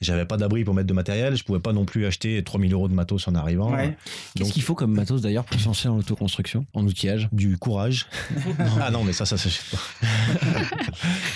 j'avais 0.00 0.24
pas 0.24 0.36
d'abri 0.36 0.64
pour 0.64 0.74
mettre 0.74 0.86
de 0.86 0.92
matériel. 0.94 1.36
Je 1.36 1.42
pouvais 1.44 1.58
pas 1.58 1.72
non 1.72 1.84
plus 1.84 2.06
acheter 2.06 2.42
3000 2.44 2.72
euros 2.72 2.88
de 2.88 2.94
matos 2.94 3.26
en 3.28 3.34
arrivant. 3.34 3.72
Ouais. 3.72 3.96
Qu'est-ce 4.36 4.52
qu'il 4.52 4.62
faut 4.62 4.74
comme 4.74 4.92
matos 4.92 5.20
d'ailleurs 5.22 5.44
pour 5.44 5.58
se 5.60 5.66
lancer 5.66 5.88
en 5.88 5.96
autoconstruction, 5.98 6.66
en 6.74 6.84
outillage? 6.84 7.28
Du 7.32 7.56
courage. 7.58 8.06
ah 8.80 8.90
non, 8.90 9.02
mais 9.04 9.12
ça, 9.12 9.26
ça 9.26 9.36
s'achète 9.36 9.64
pas. 9.70 9.78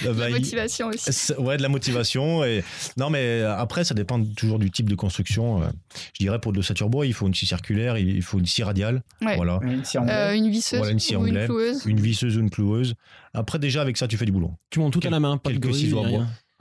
Euh, 0.05 0.13
bah, 0.15 0.25
La 0.25 0.31
il- 0.31 0.33
motivation 0.33 0.89
aussi. 0.89 1.33
Ouais, 1.39 1.57
de 1.57 1.63
la 1.63 1.69
motivation. 1.69 2.45
Et... 2.45 2.65
Non, 2.97 3.09
mais 3.11 3.43
après, 3.43 3.85
ça 3.85 3.95
dépend 3.95 4.23
toujours 4.25 4.59
du 4.59 4.71
type 4.71 4.89
de 4.89 4.95
construction. 4.97 5.63
Euh, 5.63 5.67
Je 6.19 6.25
dirais 6.25 6.41
pour 6.41 6.51
de 6.53 6.57
l'ossature 6.57 6.89
bois, 6.89 7.07
il 7.07 7.15
faut 7.15 7.27
une 7.29 7.35
scie 7.35 7.47
circulaire, 7.47 7.97
il 7.99 8.21
faut 8.23 8.39
une 8.41 8.47
scie 8.47 8.65
radiale. 8.65 9.03
Ouais. 9.25 9.37
Voilà. 9.37 9.61
Une 9.63 9.85
scie 9.85 9.99
en 9.99 10.09
Euh, 10.09 10.33
une 10.33 10.51
visseuse 10.51 10.79
Voilà, 10.79 10.93
une 10.93 10.99
scie 10.99 11.15
ou 11.17 11.27
une 11.27 11.45
cloueuse. 11.45 11.87
Une 11.87 12.01
visseuse 12.01 12.37
ou 12.37 12.41
une 12.41 12.51
cloueuse. 12.51 12.95
Après, 13.33 13.59
déjà, 13.61 13.81
avec 13.81 13.97
ça, 13.97 14.09
tu 14.09 14.17
fais 14.17 14.25
du 14.27 14.33
boulot. 14.33 14.53
Tu 14.71 14.81
montes 14.81 14.93
tout 14.93 15.01
à 15.07 15.11
la 15.11 15.21
main, 15.21 15.37
pas 15.39 15.51
de 15.51 15.59
quelques 15.59 15.75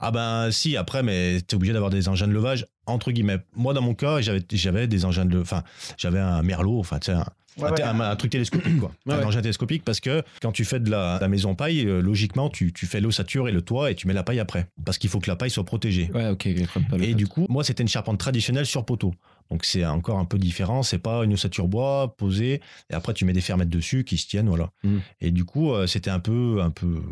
Ah 0.02 0.10
ben 0.10 0.50
si, 0.50 0.76
après, 0.76 1.02
mais 1.02 1.40
t'es 1.40 1.54
obligé 1.54 1.72
d'avoir 1.72 1.90
des 1.90 2.08
engins 2.08 2.26
de 2.28 2.32
levage, 2.32 2.66
entre 2.86 3.10
guillemets. 3.12 3.38
Moi, 3.56 3.72
dans 3.72 3.82
mon 3.82 3.94
cas, 3.94 4.20
j'avais, 4.20 4.42
j'avais 4.52 4.86
des 4.88 5.04
engins 5.04 5.24
de... 5.24 5.40
Enfin, 5.40 5.62
j'avais 5.96 6.18
un 6.18 6.42
merlot, 6.42 6.78
enfin, 6.80 6.98
tu 6.98 7.06
sais, 7.06 7.12
un, 7.12 7.24
Ouais, 7.58 7.68
un, 7.68 7.72
ouais. 7.74 7.82
un- 7.82 8.00
un 8.00 8.16
truc 8.16 8.32
télescopique, 8.32 8.80
quoi. 8.80 8.90
Ouais, 9.04 9.12
un 9.12 9.18
ouais. 9.18 9.24
engin 9.26 9.42
télescopique 9.42 9.84
parce 9.84 10.00
que 10.00 10.22
quand 10.40 10.52
tu 10.52 10.64
fais 10.64 10.80
de 10.80 10.90
la, 10.90 11.16
de 11.18 11.20
la 11.20 11.28
maison 11.28 11.54
paille, 11.54 11.86
euh, 11.86 12.00
logiquement, 12.00 12.48
tu, 12.48 12.72
tu 12.72 12.86
fais 12.86 12.98
l'ossature 13.02 13.46
et 13.46 13.52
le 13.52 13.60
toit 13.60 13.90
et 13.90 13.94
tu 13.94 14.06
mets 14.08 14.14
la 14.14 14.22
paille 14.22 14.40
après. 14.40 14.68
Parce 14.86 14.96
qu'il 14.96 15.10
faut 15.10 15.20
que 15.20 15.28
la 15.28 15.36
paille 15.36 15.50
soit 15.50 15.64
protégée. 15.64 16.10
Et 16.96 17.08
fait. 17.08 17.14
du 17.14 17.26
coup, 17.26 17.44
moi, 17.50 17.62
c'était 17.62 17.82
une 17.82 17.90
charpente 17.90 18.18
traditionnelle 18.18 18.64
sur 18.64 18.86
poteau. 18.86 19.12
Donc, 19.50 19.66
c'est 19.66 19.84
encore 19.84 20.18
un 20.18 20.24
peu 20.24 20.38
différent. 20.38 20.82
C'est 20.82 20.98
pas 20.98 21.24
une 21.24 21.34
ossature 21.34 21.68
bois 21.68 22.14
posée. 22.16 22.62
Et 22.90 22.94
après, 22.94 23.12
tu 23.12 23.26
mets 23.26 23.34
des 23.34 23.42
fermettes 23.42 23.68
dessus 23.68 24.04
qui 24.04 24.16
se 24.16 24.26
tiennent, 24.26 24.48
voilà. 24.48 24.70
Mm. 24.82 24.96
Et 25.20 25.30
du 25.30 25.44
coup, 25.44 25.74
euh, 25.74 25.86
c'était 25.86 26.08
un 26.10 26.20
peu, 26.20 26.60
un 26.62 26.70
peu 26.70 27.02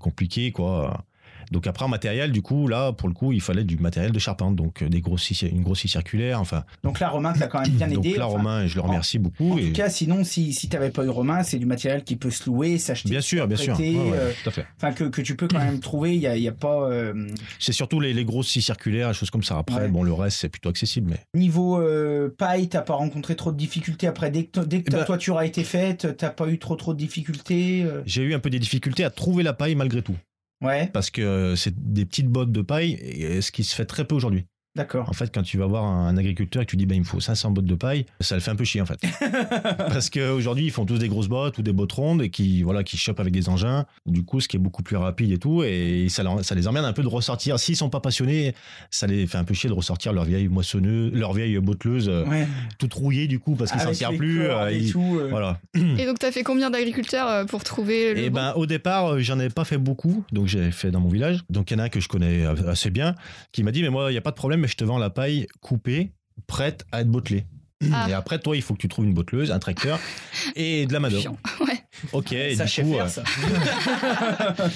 compliqué, 0.00 0.50
quoi. 0.52 1.04
Donc 1.52 1.66
après 1.66 1.84
en 1.84 1.88
matériel, 1.88 2.32
du 2.32 2.42
coup, 2.42 2.68
là, 2.68 2.92
pour 2.92 3.08
le 3.08 3.14
coup, 3.14 3.32
il 3.32 3.40
fallait 3.40 3.64
du 3.64 3.76
matériel 3.78 4.12
de 4.12 4.18
charpente, 4.18 4.56
donc 4.56 4.82
euh, 4.82 4.88
des 4.88 5.00
grosses 5.00 5.22
scies- 5.22 5.48
une 5.50 5.62
grosse 5.62 5.80
scie 5.80 5.88
circulaire, 5.88 6.40
enfin. 6.40 6.64
Donc 6.82 7.00
là, 7.00 7.08
Romain 7.08 7.32
t'a 7.32 7.46
quand 7.46 7.60
même 7.60 7.70
bien 7.70 7.88
donc 7.88 8.04
aidé. 8.04 8.16
là, 8.16 8.26
enfin, 8.26 8.36
Romain, 8.38 8.66
je 8.66 8.74
le 8.74 8.80
remercie 8.80 9.18
beaucoup. 9.18 9.52
En 9.52 9.58
et 9.58 9.66
tout 9.66 9.72
cas, 9.72 9.88
sinon, 9.88 10.24
si, 10.24 10.52
si 10.52 10.68
t'avais 10.68 10.90
pas 10.90 11.04
eu 11.04 11.08
Romain, 11.08 11.42
c'est 11.42 11.58
du 11.58 11.66
matériel 11.66 12.04
qui 12.04 12.16
peut 12.16 12.30
se 12.30 12.48
louer, 12.48 12.78
s'acheter. 12.78 13.08
bien 13.10 13.20
sûr, 13.20 13.46
bien 13.46 13.56
sûr. 13.56 13.74
prêter, 13.74 13.96
Ouais, 13.96 14.10
ouais, 14.10 14.16
euh, 14.18 14.32
tout 14.42 14.48
à 14.48 14.52
fait. 14.52 14.66
Enfin, 14.76 14.92
que, 14.92 15.04
que 15.04 15.20
tu 15.22 15.36
peux 15.36 15.48
quand 15.48 15.58
même 15.58 15.80
trouver. 15.80 16.14
Il 16.14 16.20
n'y 16.20 16.26
a, 16.26 16.36
y 16.36 16.48
a 16.48 16.52
pas. 16.52 16.88
euh, 16.90 17.28
C'est 17.58 17.72
surtout 17.72 18.00
les, 18.00 18.12
les 18.12 18.24
grosses 18.24 18.48
scies 18.48 18.62
circulaires, 18.62 19.12
choses 19.14 19.30
comme 19.30 19.42
ça. 19.42 19.58
Après, 19.58 19.76
Ouais. 19.82 19.88
bon, 19.88 20.02
le 20.02 20.12
reste, 20.12 20.38
c'est 20.38 20.48
plutôt 20.48 20.68
accessible, 20.68 21.10
mais. 21.10 21.38
Niveau 21.38 21.80
euh, 21.80 22.28
paille, 22.36 22.68
t'as 22.68 22.82
pas 22.82 22.94
rencontré 22.94 23.36
trop 23.36 23.52
de 23.52 23.56
difficultés 23.56 24.06
après? 24.06 24.30
Dès 24.30 24.44
que, 24.44 24.60
dès 24.60 24.78
que 24.82 24.84
Eh 24.88 24.90
ta 24.90 24.98
ben- 24.98 25.04
toiture 25.04 25.38
a 25.38 25.46
été 25.46 25.64
faite, 25.64 26.16
t'as 26.16 26.30
pas 26.30 26.48
eu 26.48 26.58
trop 26.58 26.76
trop 26.76 26.92
de 26.94 26.98
difficultés. 26.98 27.86
J'ai 28.06 28.22
eu 28.22 28.34
un 28.34 28.38
peu 28.38 28.50
des 28.50 28.58
difficultés 28.58 29.04
à 29.04 29.10
trouver 29.10 29.42
la 29.42 29.52
paille 29.52 29.74
malgré 29.74 30.02
tout. 30.02 30.16
Ouais, 30.62 30.88
Parce 30.92 31.10
que 31.10 31.54
c'est 31.54 31.74
des 31.76 32.06
petites 32.06 32.28
bottes 32.28 32.52
de 32.52 32.62
paille, 32.62 32.94
et 32.94 33.40
ce 33.42 33.52
qui 33.52 33.62
se 33.62 33.74
fait 33.74 33.84
très 33.84 34.06
peu 34.06 34.14
aujourd'hui. 34.14 34.46
D'accord. 34.76 35.08
En 35.08 35.12
fait, 35.12 35.32
quand 35.34 35.42
tu 35.42 35.58
vas 35.58 35.66
voir 35.66 35.84
un 35.84 36.16
agriculteur 36.16 36.62
et 36.62 36.66
que 36.66 36.70
tu 36.70 36.76
dis, 36.76 36.86
ben, 36.86 36.94
il 36.94 37.00
me 37.00 37.04
faut 37.04 37.18
500 37.20 37.50
bottes 37.50 37.64
de 37.64 37.74
paille, 37.74 38.06
ça 38.20 38.34
le 38.36 38.40
fait 38.40 38.50
un 38.52 38.56
peu 38.56 38.64
chier, 38.64 38.80
en 38.80 38.86
fait. 38.86 39.00
Parce 39.78 40.10
qu'aujourd'hui, 40.10 40.66
ils 40.66 40.70
font 40.70 40.84
tous 40.86 40.98
des 40.98 41.08
grosses 41.08 41.28
bottes 41.28 41.58
ou 41.58 41.62
des 41.62 41.72
bottes 41.72 41.92
rondes 41.92 42.22
et 42.22 42.30
qui, 42.30 42.62
voilà, 42.62 42.84
qui 42.84 42.96
chopent 42.96 43.20
avec 43.20 43.32
des 43.32 43.48
engins. 43.48 43.84
Du 44.06 44.22
coup, 44.24 44.40
ce 44.40 44.48
qui 44.48 44.56
est 44.56 44.60
beaucoup 44.60 44.82
plus 44.82 44.96
rapide 44.96 45.32
et 45.32 45.38
tout. 45.38 45.62
Et 45.64 46.06
ça, 46.08 46.22
leur- 46.22 46.44
ça 46.44 46.54
les 46.54 46.68
emmène 46.68 46.84
un 46.84 46.92
peu 46.92 47.02
de 47.02 47.08
ressortir. 47.08 47.58
S'ils 47.58 47.76
sont 47.76 47.90
pas 47.90 48.00
passionnés, 48.00 48.54
ça 48.90 49.06
les 49.06 49.26
fait 49.26 49.38
un 49.38 49.44
peu 49.44 49.54
chier 49.54 49.68
de 49.68 49.74
ressortir 49.74 50.12
leur 50.12 50.24
vieille 50.24 50.48
moissonneuse, 50.48 51.12
leur 51.12 51.32
vieille 51.32 51.58
botteleuse, 51.58 52.08
euh, 52.08 52.24
Ouais. 52.26 52.46
toute 52.78 52.92
rouillée, 52.94 53.26
du 53.26 53.38
coup, 53.38 53.54
parce 53.54 53.70
qu'ils 53.72 53.80
s'en 53.80 54.10
les 54.10 54.16
plus. 54.16 54.42
euh, 54.42 54.70
et 54.70 54.78
ils- 54.78 54.92
tout, 54.92 55.18
euh, 55.20 55.28
Voilà. 55.30 55.58
Et 55.74 56.06
donc, 56.06 56.18
t'as 56.18 56.30
fait 56.32 56.42
combien 56.42 56.70
d'agriculteurs 56.70 57.46
pour 57.46 57.64
trouver 57.64 58.14
le 58.14 58.20
Et 58.20 58.30
bon 58.30 58.36
ben 58.36 58.52
au 58.56 58.66
départ, 58.66 59.18
j'en 59.20 59.38
ai 59.40 59.48
pas 59.48 59.64
fait 59.64 59.78
beaucoup, 59.78 60.24
donc 60.32 60.46
j'ai 60.46 60.70
fait 60.70 60.90
dans 60.90 61.00
mon 61.00 61.08
village. 61.08 61.40
Donc 61.50 61.70
il 61.70 61.74
y 61.74 61.76
en 61.76 61.80
a 61.80 61.84
un 61.84 61.88
que 61.88 62.00
je 62.00 62.08
connais 62.08 62.44
assez 62.68 62.90
bien, 62.90 63.14
qui 63.52 63.62
m'a 63.62 63.70
dit 63.72 63.82
mais 63.82 63.88
moi 63.90 64.10
il 64.10 64.14
y 64.14 64.18
a 64.18 64.20
pas 64.20 64.30
de 64.30 64.36
problème, 64.36 64.65
mais 64.66 64.70
je 64.70 64.76
te 64.76 64.84
vends 64.84 64.98
la 64.98 65.10
paille 65.10 65.46
coupée, 65.60 66.10
prête 66.48 66.84
à 66.90 67.02
être 67.02 67.08
bottelée. 67.08 67.46
Ah. 67.92 68.08
Et 68.10 68.14
après 68.14 68.40
toi 68.40 68.56
il 68.56 68.62
faut 68.62 68.74
que 68.74 68.80
tu 68.80 68.88
trouves 68.88 69.04
une 69.04 69.14
botteleuse, 69.14 69.52
un 69.52 69.60
tracteur 69.60 70.00
et 70.56 70.86
de 70.86 70.92
la 70.92 70.98
main. 70.98 71.08
Ouais. 71.08 71.78
Ok. 72.12 72.32
Et 72.32 72.56
ça 72.56 72.64
du 72.64 72.82
coup, 72.82 72.94
faire 72.94 73.04
euh, 73.04 73.08
ça. 73.08 73.22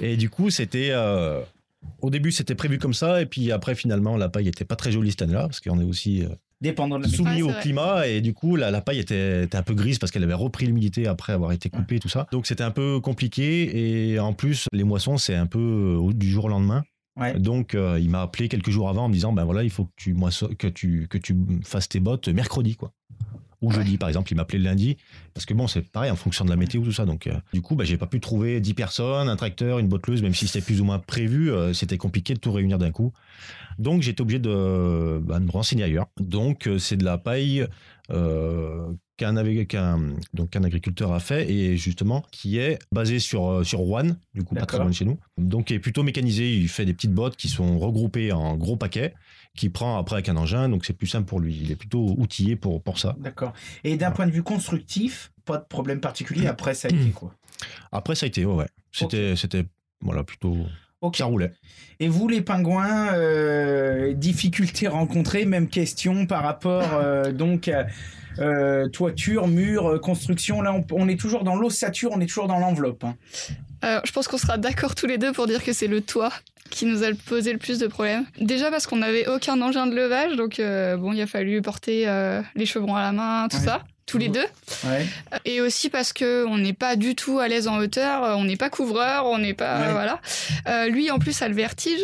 et 0.00 0.16
du 0.16 0.28
coup 0.28 0.50
c'était 0.50 0.88
euh, 0.90 1.40
au 2.00 2.10
début 2.10 2.32
c'était 2.32 2.56
prévu 2.56 2.78
comme 2.78 2.94
ça 2.94 3.22
et 3.22 3.26
puis 3.26 3.52
après 3.52 3.76
finalement 3.76 4.16
la 4.16 4.28
paille 4.28 4.48
était 4.48 4.64
pas 4.64 4.76
très 4.76 4.90
jolie 4.90 5.10
cette 5.10 5.22
année-là 5.22 5.42
parce 5.42 5.60
qu'on 5.60 5.80
est 5.80 5.84
aussi 5.84 6.24
euh, 6.24 6.28
Dépendant 6.60 6.98
de 6.98 7.04
la 7.04 7.10
soumis 7.10 7.36
Ouais, 7.36 7.42
au 7.42 7.48
vrai. 7.50 7.60
climat 7.60 8.06
et 8.08 8.20
du 8.20 8.34
coup 8.34 8.56
la, 8.56 8.70
la 8.70 8.80
paille 8.80 8.98
était, 8.98 9.44
était 9.44 9.56
un 9.56 9.62
peu 9.62 9.74
grise 9.74 9.98
parce 9.98 10.10
qu'elle 10.10 10.24
avait 10.24 10.32
repris 10.32 10.66
l'humidité 10.66 11.06
après 11.06 11.32
avoir 11.32 11.52
été 11.52 11.70
coupée 11.70 12.00
tout 12.00 12.08
ça 12.08 12.26
donc 12.32 12.46
c'était 12.46 12.64
un 12.64 12.70
peu 12.72 12.98
compliqué 13.00 14.10
et 14.12 14.18
en 14.18 14.32
plus 14.32 14.66
les 14.72 14.84
moissons 14.84 15.16
c'est 15.16 15.34
un 15.36 15.46
peu 15.46 15.98
euh, 16.00 16.12
du 16.12 16.28
jour 16.28 16.46
au 16.46 16.48
lendemain 16.48 16.82
Ouais. 17.14 17.38
donc 17.38 17.74
euh, 17.74 17.98
il 18.00 18.08
m'a 18.08 18.22
appelé 18.22 18.48
quelques 18.48 18.70
jours 18.70 18.88
avant 18.88 19.04
en 19.04 19.08
me 19.08 19.12
disant 19.12 19.34
ben 19.34 19.44
voilà 19.44 19.62
il 19.62 19.70
faut 19.70 19.84
que 19.84 19.90
tu 19.96 20.16
que 20.56 20.66
tu 20.66 21.08
que 21.08 21.18
tu 21.18 21.36
fasses 21.62 21.88
tes 21.88 22.00
bottes 22.00 22.28
mercredi 22.28 22.76
quoi. 22.76 22.92
Ou 23.60 23.70
jeudi 23.70 23.96
par 23.96 24.08
exemple. 24.08 24.32
Il 24.32 24.34
m'a 24.34 24.42
appelé 24.42 24.58
le 24.58 24.64
lundi. 24.64 24.96
Parce 25.34 25.46
que 25.46 25.54
bon 25.54 25.68
c'est 25.68 25.82
pareil 25.82 26.10
en 26.10 26.16
fonction 26.16 26.44
de 26.44 26.50
la 26.50 26.56
météo 26.56 26.82
tout 26.82 26.90
ça. 26.90 27.04
Donc 27.04 27.28
euh, 27.28 27.34
du 27.52 27.62
coup 27.62 27.76
ben, 27.76 27.84
j'ai 27.84 27.96
pas 27.96 28.08
pu 28.08 28.18
trouver 28.18 28.60
10 28.60 28.74
personnes 28.74 29.28
un 29.28 29.36
tracteur 29.36 29.78
une 29.78 29.86
botteleuse 29.88 30.20
même 30.22 30.34
si 30.34 30.48
c'était 30.48 30.64
plus 30.64 30.80
ou 30.80 30.84
moins 30.84 30.98
prévu 30.98 31.52
euh, 31.52 31.72
c'était 31.72 31.98
compliqué 31.98 32.34
de 32.34 32.40
tout 32.40 32.50
réunir 32.50 32.78
d'un 32.78 32.90
coup. 32.90 33.12
Donc 33.78 34.02
j'étais 34.02 34.20
obligé 34.20 34.40
de, 34.40 35.20
bah, 35.22 35.38
de 35.38 35.44
me 35.44 35.50
renseigner 35.50 35.84
ailleurs. 35.84 36.06
Donc 36.18 36.68
c'est 36.78 36.96
de 36.96 37.04
la 37.04 37.18
paille 37.18 37.66
qu'un 39.66 40.00
donc 40.34 40.50
qu'un 40.50 40.64
agriculteur 40.64 41.12
a 41.12 41.20
fait 41.20 41.50
et 41.50 41.76
justement 41.76 42.24
qui 42.30 42.58
est 42.58 42.78
basé 42.92 43.18
sur 43.18 43.50
euh, 43.50 43.64
sur 43.64 43.78
Rouen, 43.80 44.16
du 44.34 44.42
coup 44.42 44.54
pas 44.54 44.66
très 44.66 44.78
loin 44.78 44.88
de 44.88 44.94
chez 44.94 45.04
nous. 45.04 45.18
Donc 45.38 45.70
il 45.70 45.74
est 45.74 45.78
plutôt 45.78 46.02
mécanisé. 46.02 46.52
Il 46.54 46.68
fait 46.68 46.84
des 46.84 46.94
petites 46.94 47.12
bottes 47.14 47.36
qui 47.36 47.48
sont 47.48 47.78
regroupées 47.78 48.32
en 48.32 48.56
gros 48.56 48.76
paquets, 48.76 49.14
qui 49.56 49.68
prend 49.68 49.98
après 49.98 50.16
avec 50.16 50.28
un 50.28 50.36
engin. 50.36 50.68
Donc 50.68 50.84
c'est 50.84 50.92
plus 50.92 51.06
simple 51.06 51.26
pour 51.26 51.40
lui. 51.40 51.58
Il 51.62 51.70
est 51.70 51.76
plutôt 51.76 52.14
outillé 52.18 52.56
pour 52.56 52.82
pour 52.82 52.98
ça. 52.98 53.16
D'accord. 53.18 53.52
Et 53.84 53.96
d'un 53.96 54.10
point 54.10 54.26
de 54.26 54.32
vue 54.32 54.42
constructif, 54.42 55.32
pas 55.44 55.58
de 55.58 55.64
problème 55.64 56.00
particulier. 56.00 56.46
Après, 56.46 56.74
ça 56.74 56.88
a 56.88 56.90
été 56.90 57.10
quoi? 57.10 57.34
Après 57.90 58.14
ça 58.14 58.26
a 58.26 58.28
été 58.28 58.44
ouais, 58.44 58.54
ouais. 58.54 58.68
C'était 58.90 59.36
c'était 59.36 59.64
voilà 60.00 60.24
plutôt 60.24 60.56
Ok. 61.02 61.16
ça 61.16 61.24
roulait. 61.24 61.52
Et 61.98 62.08
vous, 62.08 62.28
les 62.28 62.42
pingouins, 62.42 63.12
euh, 63.14 64.12
difficultés 64.14 64.86
rencontrées, 64.86 65.44
même 65.44 65.68
question 65.68 66.26
par 66.26 66.44
rapport 66.44 66.94
euh, 66.94 67.32
donc 67.32 67.66
à 67.68 67.86
euh, 68.38 68.88
toiture, 68.88 69.48
mur, 69.48 69.86
euh, 69.88 69.98
construction. 69.98 70.62
Là, 70.62 70.72
on, 70.72 70.84
on 70.92 71.08
est 71.08 71.18
toujours 71.20 71.44
dans 71.44 71.56
l'ossature, 71.56 72.10
on 72.12 72.20
est 72.20 72.26
toujours 72.26 72.46
dans 72.48 72.58
l'enveloppe. 72.58 73.04
hein. 73.04 73.16
Alors, 73.82 74.02
je 74.06 74.12
pense 74.12 74.28
qu'on 74.28 74.38
sera 74.38 74.58
d'accord 74.58 74.94
tous 74.94 75.06
les 75.06 75.18
deux 75.18 75.32
pour 75.32 75.46
dire 75.46 75.62
que 75.64 75.72
c'est 75.72 75.88
le 75.88 76.00
toit 76.00 76.32
qui 76.70 76.86
nous 76.86 77.02
a 77.02 77.08
posé 77.26 77.52
le 77.52 77.58
plus 77.58 77.78
de 77.78 77.86
problèmes. 77.86 78.24
Déjà 78.40 78.70
parce 78.70 78.86
qu'on 78.86 78.96
n'avait 78.96 79.26
aucun 79.28 79.60
engin 79.60 79.86
de 79.86 79.94
levage, 79.94 80.36
donc 80.36 80.58
euh, 80.60 80.96
bon, 80.96 81.12
il 81.12 81.20
a 81.20 81.26
fallu 81.26 81.60
porter 81.60 82.08
euh, 82.08 82.40
les 82.54 82.64
chevrons 82.64 82.94
à 82.96 83.02
la 83.02 83.12
main, 83.12 83.48
tout 83.50 83.56
Ouais. 83.58 83.64
ça. 83.64 83.82
tous 84.06 84.18
les 84.18 84.28
deux. 84.28 84.44
Ouais. 84.84 85.06
Et 85.44 85.60
aussi 85.60 85.90
parce 85.90 86.12
que 86.12 86.44
on 86.46 86.58
n'est 86.58 86.72
pas 86.72 86.96
du 86.96 87.14
tout 87.14 87.38
à 87.40 87.48
l'aise 87.48 87.66
en 87.68 87.78
hauteur, 87.78 88.36
on 88.38 88.44
n'est 88.44 88.56
pas 88.56 88.70
couvreur, 88.70 89.26
on 89.26 89.38
n'est 89.38 89.54
pas 89.54 89.80
Ouais. 89.80 89.92
voilà. 89.92 90.20
Euh, 90.68 90.88
lui 90.88 91.10
en 91.10 91.18
plus 91.18 91.40
a 91.42 91.48
le 91.48 91.54
vertige, 91.54 92.00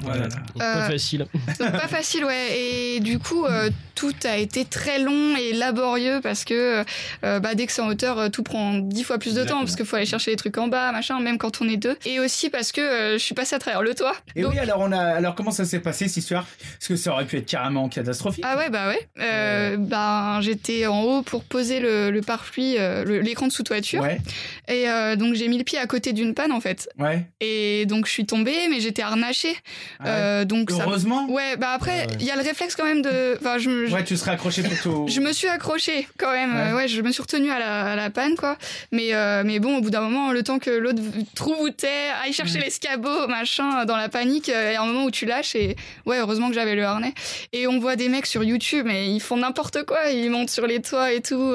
Voilà. 0.00 0.28
Donc, 0.28 0.58
pas 0.58 0.76
Euh, 0.76 0.88
facile. 0.88 1.26
donc 1.58 1.72
pas 1.72 1.78
facile 1.88 2.24
ouais. 2.24 2.58
Et 2.58 3.00
du 3.00 3.18
coup 3.18 3.44
euh, 3.44 3.70
tout 3.94 4.12
a 4.24 4.36
été 4.36 4.64
très 4.64 4.98
long 5.00 5.36
et 5.36 5.52
laborieux 5.52 6.20
parce 6.22 6.44
que 6.44 6.84
euh, 7.24 7.40
bah, 7.40 7.54
dès 7.54 7.66
que 7.66 7.72
c'est 7.72 7.80
en 7.82 7.88
hauteur, 7.88 8.18
euh, 8.18 8.28
tout 8.28 8.42
prend 8.42 8.74
dix 8.78 9.04
fois 9.04 9.18
plus 9.18 9.34
de 9.34 9.42
temps 9.44 9.60
parce 9.60 9.74
qu'il 9.74 9.84
faut 9.86 9.96
aller 9.96 10.06
chercher 10.06 10.30
les 10.32 10.36
trucs 10.36 10.56
en 10.58 10.68
bas, 10.68 10.92
machin, 10.92 11.18
même 11.20 11.38
quand 11.38 11.60
on 11.60 11.68
est 11.68 11.76
deux. 11.76 11.96
Et 12.04 12.20
aussi 12.20 12.50
parce 12.50 12.72
que 12.72 12.80
euh, 12.80 13.12
je 13.14 13.22
suis 13.24 13.34
passée 13.34 13.56
à 13.56 13.58
travers 13.58 13.82
le 13.82 13.94
toit. 13.94 14.14
Et 14.36 14.42
Donc- 14.42 14.52
oui, 14.52 14.58
alors 14.58 14.80
on 14.80 14.92
a, 14.92 14.98
alors 15.00 15.34
comment 15.34 15.50
ça 15.50 15.64
s'est 15.64 15.80
passé 15.80 16.06
cette 16.08 16.18
histoire? 16.18 16.46
Parce 16.78 16.88
que 16.88 16.96
ça 16.96 17.12
aurait 17.12 17.24
pu 17.24 17.36
être 17.38 17.46
carrément 17.46 17.88
catastrophique. 17.88 18.44
Ah 18.46 18.56
ouais, 18.58 18.68
bah 18.70 18.88
ouais. 18.88 19.08
Euh, 19.18 19.76
ben, 19.78 20.40
j'étais 20.42 20.86
en 20.86 21.02
haut 21.02 21.22
pour 21.22 21.42
poser 21.42 21.80
le, 21.80 22.10
le 22.10 22.20
euh, 22.58 23.20
l'écran 23.22 23.46
de 23.48 23.52
sous-toiture. 23.52 24.02
Ouais, 24.02 24.20
Et 24.68 24.88
euh, 24.88 25.16
donc 25.16 25.34
j'ai 25.34 25.48
mis 25.48 25.58
le 25.58 25.64
pied 25.64 25.78
à 25.78 25.86
côté 25.86 26.12
d'une 26.12 26.34
panne 26.34 26.52
en 26.52 26.60
fait. 26.60 26.88
ouais. 26.98 27.26
Et 27.40 27.86
donc 27.86 28.06
je 28.06 28.12
suis 28.12 28.26
tombée, 28.26 28.68
mais 28.70 28.80
j'étais 28.80 29.02
harnachée. 29.02 29.56
Ouais. 30.00 30.06
Euh, 30.08 30.44
donc 30.44 30.70
ça. 30.70 30.82
Heureusement. 30.84 31.26
Ouais, 31.28 31.56
bah 31.56 31.70
après, 31.74 32.06
Ah 32.10 32.12
il 32.20 32.26
y 32.26 32.30
a 32.30 32.36
le 32.36 32.42
réflexe 32.42 32.76
quand 32.76 32.84
même 32.84 33.02
de. 33.02 33.36
Enfin, 33.40 33.58
je, 33.58 33.68
me- 33.70 33.90
Ouais, 33.90 34.04
tu 34.04 34.16
serais 34.16 34.32
accroché 34.32 34.62
plutôt. 34.62 35.06
je 35.08 35.20
me 35.20 35.32
suis 35.32 35.48
accrochée 35.48 36.06
quand 36.18 36.32
même. 36.32 36.54
Ouais. 36.54 36.72
Ouais, 36.72 36.88
je 36.88 37.00
me 37.02 37.10
suis 37.12 37.22
retenue 37.22 37.50
à 37.50 37.58
la, 37.58 37.84
à 37.92 37.96
la 37.96 38.10
panne 38.10 38.36
quoi. 38.36 38.56
Mais 38.92 39.14
euh, 39.14 39.42
mais 39.44 39.58
bon, 39.58 39.78
au 39.78 39.80
bout 39.80 39.90
d'un 39.90 40.00
moment, 40.02 40.32
le 40.32 40.42
temps 40.42 40.58
que 40.58 40.70
l'autre 40.70 41.02
trouve 41.34 41.60
où 41.60 41.70
t'es, 41.70 41.88
aille 42.22 42.32
chercher 42.32 42.58
Mm. 42.58 42.62
l'escabeau, 42.62 43.26
machin, 43.28 43.84
dans 43.84 43.96
la 43.96 44.08
panique, 44.08 44.48
euh, 44.48 44.70
il 44.70 44.74
y 44.74 44.76
a 44.76 44.82
un 44.82 44.86
moment 44.86 45.04
où 45.04 45.10
tu 45.10 45.26
lâches 45.26 45.54
et 45.56 45.76
ouais, 46.06 46.18
heureusement 46.18 46.48
que 46.48 46.54
j'avais 46.54 46.74
le 46.74 46.84
harnais. 46.84 47.12
Et 47.52 47.66
on 47.66 47.78
voit 47.78 47.96
des 47.96 48.08
mecs 48.08 48.26
sur 48.26 48.44
YouTube, 48.44 48.84
mais 48.86 49.10
ils 49.10 49.20
font 49.20 49.36
n'importe 49.36 49.84
quoi. 49.84 50.10
Ils 50.10 50.30
montent 50.30 50.50
sur 50.50 50.66
les 50.66 50.80
toits 50.80 51.12
et 51.12 51.20
tout, 51.22 51.54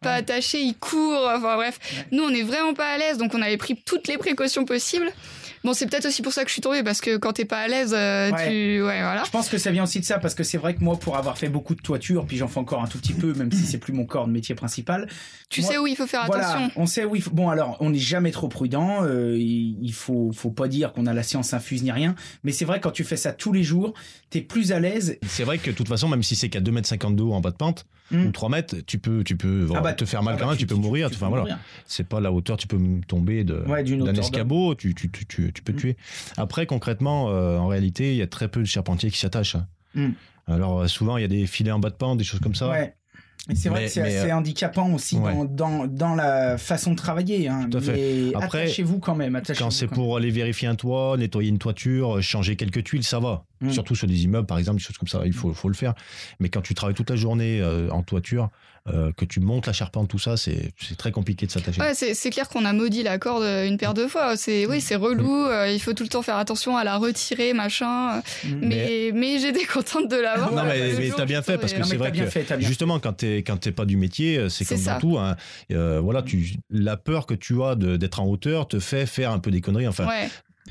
pas 0.00 0.14
attachés, 0.14 0.60
ils 0.60 0.74
courent. 0.76 1.30
Enfin 1.34 1.56
bref, 1.56 1.78
nous 2.10 2.22
on 2.24 2.30
est 2.30 2.42
vraiment 2.42 2.74
pas 2.74 2.86
à 2.88 2.98
l'aise, 2.98 3.18
donc 3.18 3.34
on 3.34 3.42
avait 3.42 3.56
pris 3.56 3.76
toutes 3.76 4.08
les 4.08 4.18
précautions 4.18 4.64
possibles. 4.64 5.10
Bon, 5.64 5.74
c'est 5.74 5.86
peut-être 5.86 6.06
aussi 6.06 6.22
pour 6.22 6.32
ça 6.32 6.42
que 6.42 6.48
je 6.48 6.54
suis 6.54 6.62
tombée, 6.62 6.82
parce 6.82 7.00
que 7.00 7.16
quand 7.16 7.32
t'es 7.34 7.44
pas 7.44 7.58
à 7.58 7.68
l'aise, 7.68 7.94
euh, 7.96 8.30
Ouais. 8.32 8.48
tu. 8.48 8.82
Ouais, 8.82 9.00
voilà. 9.00 9.22
Je 9.24 9.30
pense 9.30 9.48
que 9.48 9.58
ça 9.58 9.70
vient 9.70 9.84
aussi 9.84 10.00
de 10.00 10.04
ça 10.04 10.18
parce 10.18 10.34
que 10.34 10.42
c'est 10.42 10.58
vrai 10.58 10.74
que 10.74 10.82
moi, 10.82 10.98
pour 10.98 11.16
avoir 11.16 11.38
fait 11.38 11.48
beaucoup 11.48 11.74
de 11.74 11.80
toitures, 11.80 12.26
puis 12.26 12.36
j'en 12.36 12.48
fais 12.48 12.58
encore 12.58 12.82
un 12.82 12.86
tout 12.88 12.98
petit 12.98 13.12
peu, 13.12 13.32
même 13.34 13.50
si 13.52 13.64
c'est 13.64 13.78
plus 13.78 13.92
mon 13.92 14.04
corps 14.04 14.26
de 14.26 14.32
métier 14.32 14.54
principal. 14.54 15.08
Tu 15.48 15.60
Moi- 15.60 15.70
sais 15.70 15.78
où 15.78 15.86
il 15.86 15.94
faut 15.96 16.06
faire 16.06 16.26
Voilà, 16.26 16.48
attention. 16.50 16.70
on 16.76 16.86
sait 16.86 17.04
où 17.04 17.14
il 17.14 17.22
faut. 17.22 17.30
Bon, 17.30 17.48
alors, 17.48 17.76
on 17.80 17.90
n'est 17.90 17.98
jamais 17.98 18.30
trop 18.32 18.48
prudent. 18.48 19.04
euh, 19.04 19.36
il 19.38 19.92
faut, 19.92 20.30
faut 20.34 20.50
pas 20.50 20.66
dire 20.68 20.92
qu'on 20.92 21.06
a 21.06 21.12
la 21.12 21.22
science 21.22 21.52
infuse 21.54 21.82
ni 21.82 21.92
rien. 21.92 22.14
Mais 22.44 22.52
c'est 22.52 22.64
vrai, 22.64 22.80
quand 22.80 22.90
tu 22.90 23.04
fais 23.04 23.16
ça 23.16 23.32
tous 23.32 23.52
les 23.52 23.62
jours, 23.62 23.94
t'es 24.30 24.40
plus 24.40 24.72
à 24.72 24.80
l'aise. 24.80 25.18
C'est 25.26 25.44
vrai 25.44 25.58
que 25.58 25.70
de 25.70 25.76
toute 25.76 25.88
façon, 25.88 26.08
même 26.08 26.22
si 26.22 26.34
c'est 26.36 26.48
qu'à 26.48 26.60
2 26.60 26.72
mètres 26.72 26.88
50 26.88 27.16
de 27.16 27.22
haut 27.22 27.32
en 27.34 27.40
bas 27.40 27.50
de 27.50 27.56
pente, 27.56 27.86
Mm. 28.12 28.26
ou 28.26 28.30
3 28.32 28.48
mètres, 28.50 28.76
tu 28.86 28.98
peux, 28.98 29.24
tu 29.24 29.36
peux 29.36 29.62
voilà, 29.64 29.80
Ah 29.80 29.82
bah, 29.84 29.92
te 29.94 30.04
faire 30.04 30.22
mal 30.22 30.34
Ah 30.36 30.38
quand 30.40 30.44
bah, 30.46 30.50
même, 30.52 30.58
tu, 30.58 30.66
peux 30.66 30.74
mourir. 30.74 31.08
tu 31.10 31.16
enfin, 31.16 31.26
peux 31.26 31.30
voilà. 31.30 31.42
mourir. 31.44 31.58
C'est 31.86 32.06
pas 32.06 32.20
la 32.20 32.30
hauteur, 32.32 32.56
tu 32.56 32.66
peux 32.66 32.78
tomber 33.08 33.44
de, 33.44 33.62
Ouais, 33.66 33.82
d'une 33.82 34.04
d'un 34.04 34.14
escabeau, 34.14 34.74
tu, 34.74 34.94
tu, 34.94 35.10
tu, 35.10 35.26
tu, 35.26 35.52
tu 35.52 35.62
peux 35.62 35.72
te 35.72 35.78
Mm. 35.78 35.80
tuer. 35.80 35.96
Après, 36.36 36.66
concrètement, 36.66 37.30
euh, 37.30 37.58
en 37.58 37.66
réalité, 37.68 38.12
il 38.12 38.16
y 38.18 38.22
a 38.22 38.26
très 38.26 38.48
peu 38.48 38.60
de 38.60 38.66
charpentiers 38.66 39.10
qui 39.10 39.18
s'attachent. 39.18 39.56
hein. 39.56 39.66
Mm. 39.94 40.08
Alors, 40.46 40.80
euh, 40.80 40.86
souvent, 40.88 41.16
il 41.16 41.22
y 41.22 41.24
a 41.24 41.28
des 41.28 41.46
filets 41.46 41.70
en 41.72 41.78
bas 41.78 41.90
de 41.90 41.94
pente, 41.94 42.18
des 42.18 42.24
choses 42.24 42.40
comme 42.40 42.54
ça. 42.54 42.68
Ouais. 42.70 42.94
Et 43.50 43.56
c'est 43.56 43.68
vrai 43.70 43.80
Mais- 43.80 43.86
que 43.86 43.92
c'est 43.92 44.02
assez 44.02 44.30
euh, 44.30 44.36
handicapant 44.36 44.92
aussi 44.94 45.16
ouais. 45.16 45.32
dans, 45.34 45.44
dans, 45.44 45.86
dans 45.88 46.14
la 46.14 46.56
façon 46.58 46.92
de 46.92 46.96
travailler. 46.96 47.48
Hein. 47.48 47.66
Tout 47.70 47.78
à 47.78 47.80
fait. 47.80 47.92
Mais 48.30 48.34
Après, 48.36 48.60
attachez-vous 48.62 49.00
quand 49.00 49.16
même. 49.16 49.34
attachez-vous 49.34 49.64
Quand 49.64 49.70
c'est 49.72 49.88
quand 49.88 49.94
pour 49.96 50.16
aller 50.16 50.30
vérifier 50.30 50.68
un 50.68 50.76
toit, 50.76 51.16
nettoyer 51.18 51.48
une 51.48 51.58
toiture, 51.58 52.22
changer 52.22 52.54
quelques 52.54 52.84
tuiles, 52.84 53.02
ça 53.02 53.18
va. 53.18 53.44
Mm. 53.62 53.70
Surtout 53.70 53.94
sur 53.94 54.06
des 54.06 54.24
immeubles, 54.24 54.46
par 54.46 54.58
exemple, 54.58 54.78
des 54.78 54.84
choses 54.84 54.98
comme 54.98 55.08
ça, 55.08 55.22
il 55.24 55.32
faut, 55.32 55.52
faut 55.54 55.68
le 55.68 55.74
faire. 55.74 55.94
Mais 56.40 56.48
quand 56.48 56.60
tu 56.62 56.74
travailles 56.74 56.94
toute 56.94 57.10
la 57.10 57.16
journée 57.16 57.60
euh, 57.60 57.88
en 57.90 58.02
toiture, 58.02 58.50
euh, 58.88 59.12
que 59.16 59.24
tu 59.24 59.38
montes 59.38 59.68
la 59.68 59.72
charpente, 59.72 60.08
tout 60.08 60.18
ça, 60.18 60.36
c'est 60.36 60.72
c'est 60.80 60.96
très 60.96 61.12
compliqué 61.12 61.46
de 61.46 61.52
s'attacher. 61.52 61.80
Ouais, 61.80 61.94
c'est 61.94 62.14
c'est 62.14 62.30
clair 62.30 62.48
qu'on 62.48 62.64
a 62.64 62.72
maudit 62.72 63.04
la 63.04 63.16
corde 63.18 63.44
une 63.44 63.76
paire 63.78 63.94
de 63.94 64.08
fois. 64.08 64.36
C'est 64.36 64.66
oui, 64.66 64.80
c'est 64.80 64.96
relou. 64.96 65.46
euh, 65.46 65.68
il 65.70 65.78
faut 65.80 65.92
tout 65.92 66.02
le 66.02 66.08
temps 66.08 66.22
faire 66.22 66.36
attention 66.36 66.76
à 66.76 66.82
la 66.82 66.96
retirer, 66.96 67.52
machin. 67.52 68.18
Mm. 68.18 68.48
Mais 68.60 69.10
mais, 69.14 69.38
j'étais 69.38 69.64
contente 69.66 70.08
de 70.10 70.16
l'avoir. 70.16 70.52
Non, 70.52 70.64
mais, 70.64 70.94
mais 70.98 71.10
t'as 71.16 71.24
bien 71.26 71.42
fait 71.42 71.58
parce 71.58 71.72
que 71.72 71.78
Non, 71.78 71.84
c'est 71.84 71.96
vrai 71.96 72.10
que 72.10 72.26
fait, 72.26 72.44
justement 72.60 72.98
quand 72.98 73.12
t'es 73.12 73.36
quand 73.44 73.56
t'es 73.58 73.70
pas 73.70 73.84
du 73.84 73.96
métier, 73.96 74.36
euh, 74.38 74.48
c'est 74.48 74.64
comme 74.64 74.78
ça. 74.78 74.94
dans 74.94 75.00
tout. 75.00 75.18
hein. 75.18 75.36
Euh, 75.70 76.00
voilà, 76.00 76.22
tu 76.22 76.54
la 76.68 76.96
peur 76.96 77.26
que 77.26 77.34
tu 77.34 77.62
as 77.62 77.76
de- 77.76 77.96
d'être 77.96 78.18
en 78.18 78.26
hauteur 78.26 78.66
te 78.66 78.80
fait 78.80 79.06
faire 79.06 79.30
un 79.30 79.38
peu 79.38 79.52
des 79.52 79.60
conneries. 79.60 79.86
Enfin, 79.86 80.08
Ouais. 80.08 80.28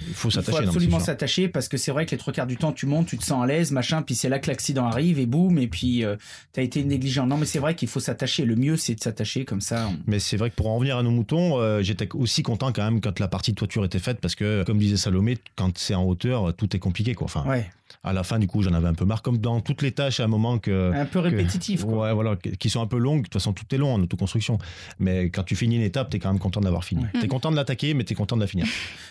Il 0.08 0.14
faut 0.14 0.30
Il 0.30 0.32
faut 0.34 0.42
s'attacher. 0.42 0.52
non, 0.58 0.62
mais 0.64 0.68
absolument 0.70 1.00
s'attacher 1.00 1.48
parce 1.48 1.68
que 1.68 1.78
c'est 1.78 1.92
vrai 1.92 2.06
que 2.06 2.12
les 2.12 2.18
trois 2.18 2.34
quarts 2.34 2.48
du 2.48 2.58
temps 2.58 2.72
tu 2.72 2.86
montes, 2.86 3.08
tu 3.08 3.18
te 3.18 3.24
sens 3.24 3.44
à 3.44 3.48
l'aise, 3.48 3.72
machin, 3.72 4.02
puis 4.02 4.16
c'est 4.16 4.30
là 4.30 4.40
que 4.40 4.48
l'accident 4.50 4.86
arrive 4.86 5.20
et 5.20 5.26
boum, 5.26 5.58
et 5.58 5.68
puis 5.68 6.04
euh, 6.04 6.16
t'as 6.54 6.62
été 6.62 6.84
négligent. 6.84 7.26
Non, 7.26 7.38
mais 7.38 7.46
c'est 7.46 7.60
vrai 7.60 7.76
qu'il 7.76 7.88
faut 7.88 8.00
s'attacher. 8.00 8.46
Le 8.46 8.56
mieux 8.56 8.78
c'est 8.78 8.96
de 8.96 9.00
s'attacher 9.02 9.46
comme 9.46 9.62
ça. 9.62 9.88
on- 9.92 9.98
Mais 10.08 10.20
c'est 10.20 10.38
vrai 10.38 10.50
que 10.50 10.56
pour 10.56 10.68
en 10.68 10.76
revenir 10.76 10.98
à 10.98 11.04
nos 11.04 11.12
moutons, 11.12 11.60
euh, 11.60 11.82
j'étais 11.82 12.08
aussi 12.14 12.44
content 12.44 12.72
quand 12.72 12.84
même 12.84 13.02
quand 13.02 13.20
la 13.20 13.28
partie 13.28 13.52
de 13.52 13.56
toiture 13.58 13.86
était 13.86 14.00
faite 14.00 14.20
parce 14.22 14.36
que, 14.36 14.64
comme 14.64 14.78
disait 14.80 14.98
Salomé, 14.98 15.38
quand 15.56 15.78
c'est 15.78 15.96
en 15.96 16.04
hauteur, 16.04 16.54
tout 16.56 16.76
est 16.76 16.80
compliqué. 16.80 17.14
Quoi. 17.14 17.26
Enfin, 17.26 17.46
Ouais, 17.48 17.70
à 18.04 18.14
la 18.14 18.24
fin, 18.24 18.40
du 18.40 18.48
coup, 18.48 18.62
j'en 18.64 18.74
avais 18.74 18.88
un 18.88 18.94
peu 18.94 19.06
marre, 19.06 19.22
comme 19.22 19.38
dans 19.38 19.60
toutes 19.60 19.82
les 19.82 19.92
tâches 19.92 20.20
à 20.20 20.24
un 20.24 20.28
moment 20.28 20.58
que. 20.60 20.92
un 20.94 21.06
peu 21.06 21.20
répétitif. 21.20 21.84
quoi. 21.84 22.08
Ouais, 22.08 22.14
voilà, 22.14 22.36
qui 22.36 22.70
sont 22.70 22.82
un 22.82 22.88
peu 22.88 22.98
longues. 22.98 23.20
De 23.20 23.24
toute 23.26 23.34
façon, 23.34 23.54
tout 23.54 23.66
est 23.74 23.78
long 23.78 23.94
en 23.94 24.02
autoconstruction. 24.02 24.58
Mais 25.00 25.30
quand 25.30 25.44
tu 25.44 25.56
finis 25.56 25.76
une 25.76 25.82
étape, 25.82 26.10
t'es 26.10 26.20
quand 26.20 26.30
même 26.30 26.40
content 26.40 26.62
d'avoir 26.62 26.84
fini. 26.84 27.04
Ouais. 27.04 27.20
T'es 27.22 27.28
content 27.28 27.52
de 27.52 27.56
l'attaquer, 27.56 27.94
mais 27.94 28.04
t'es 28.04 28.16
content 28.16 28.36
de 28.38 28.42
la 28.42 28.48
finir. 28.48 28.66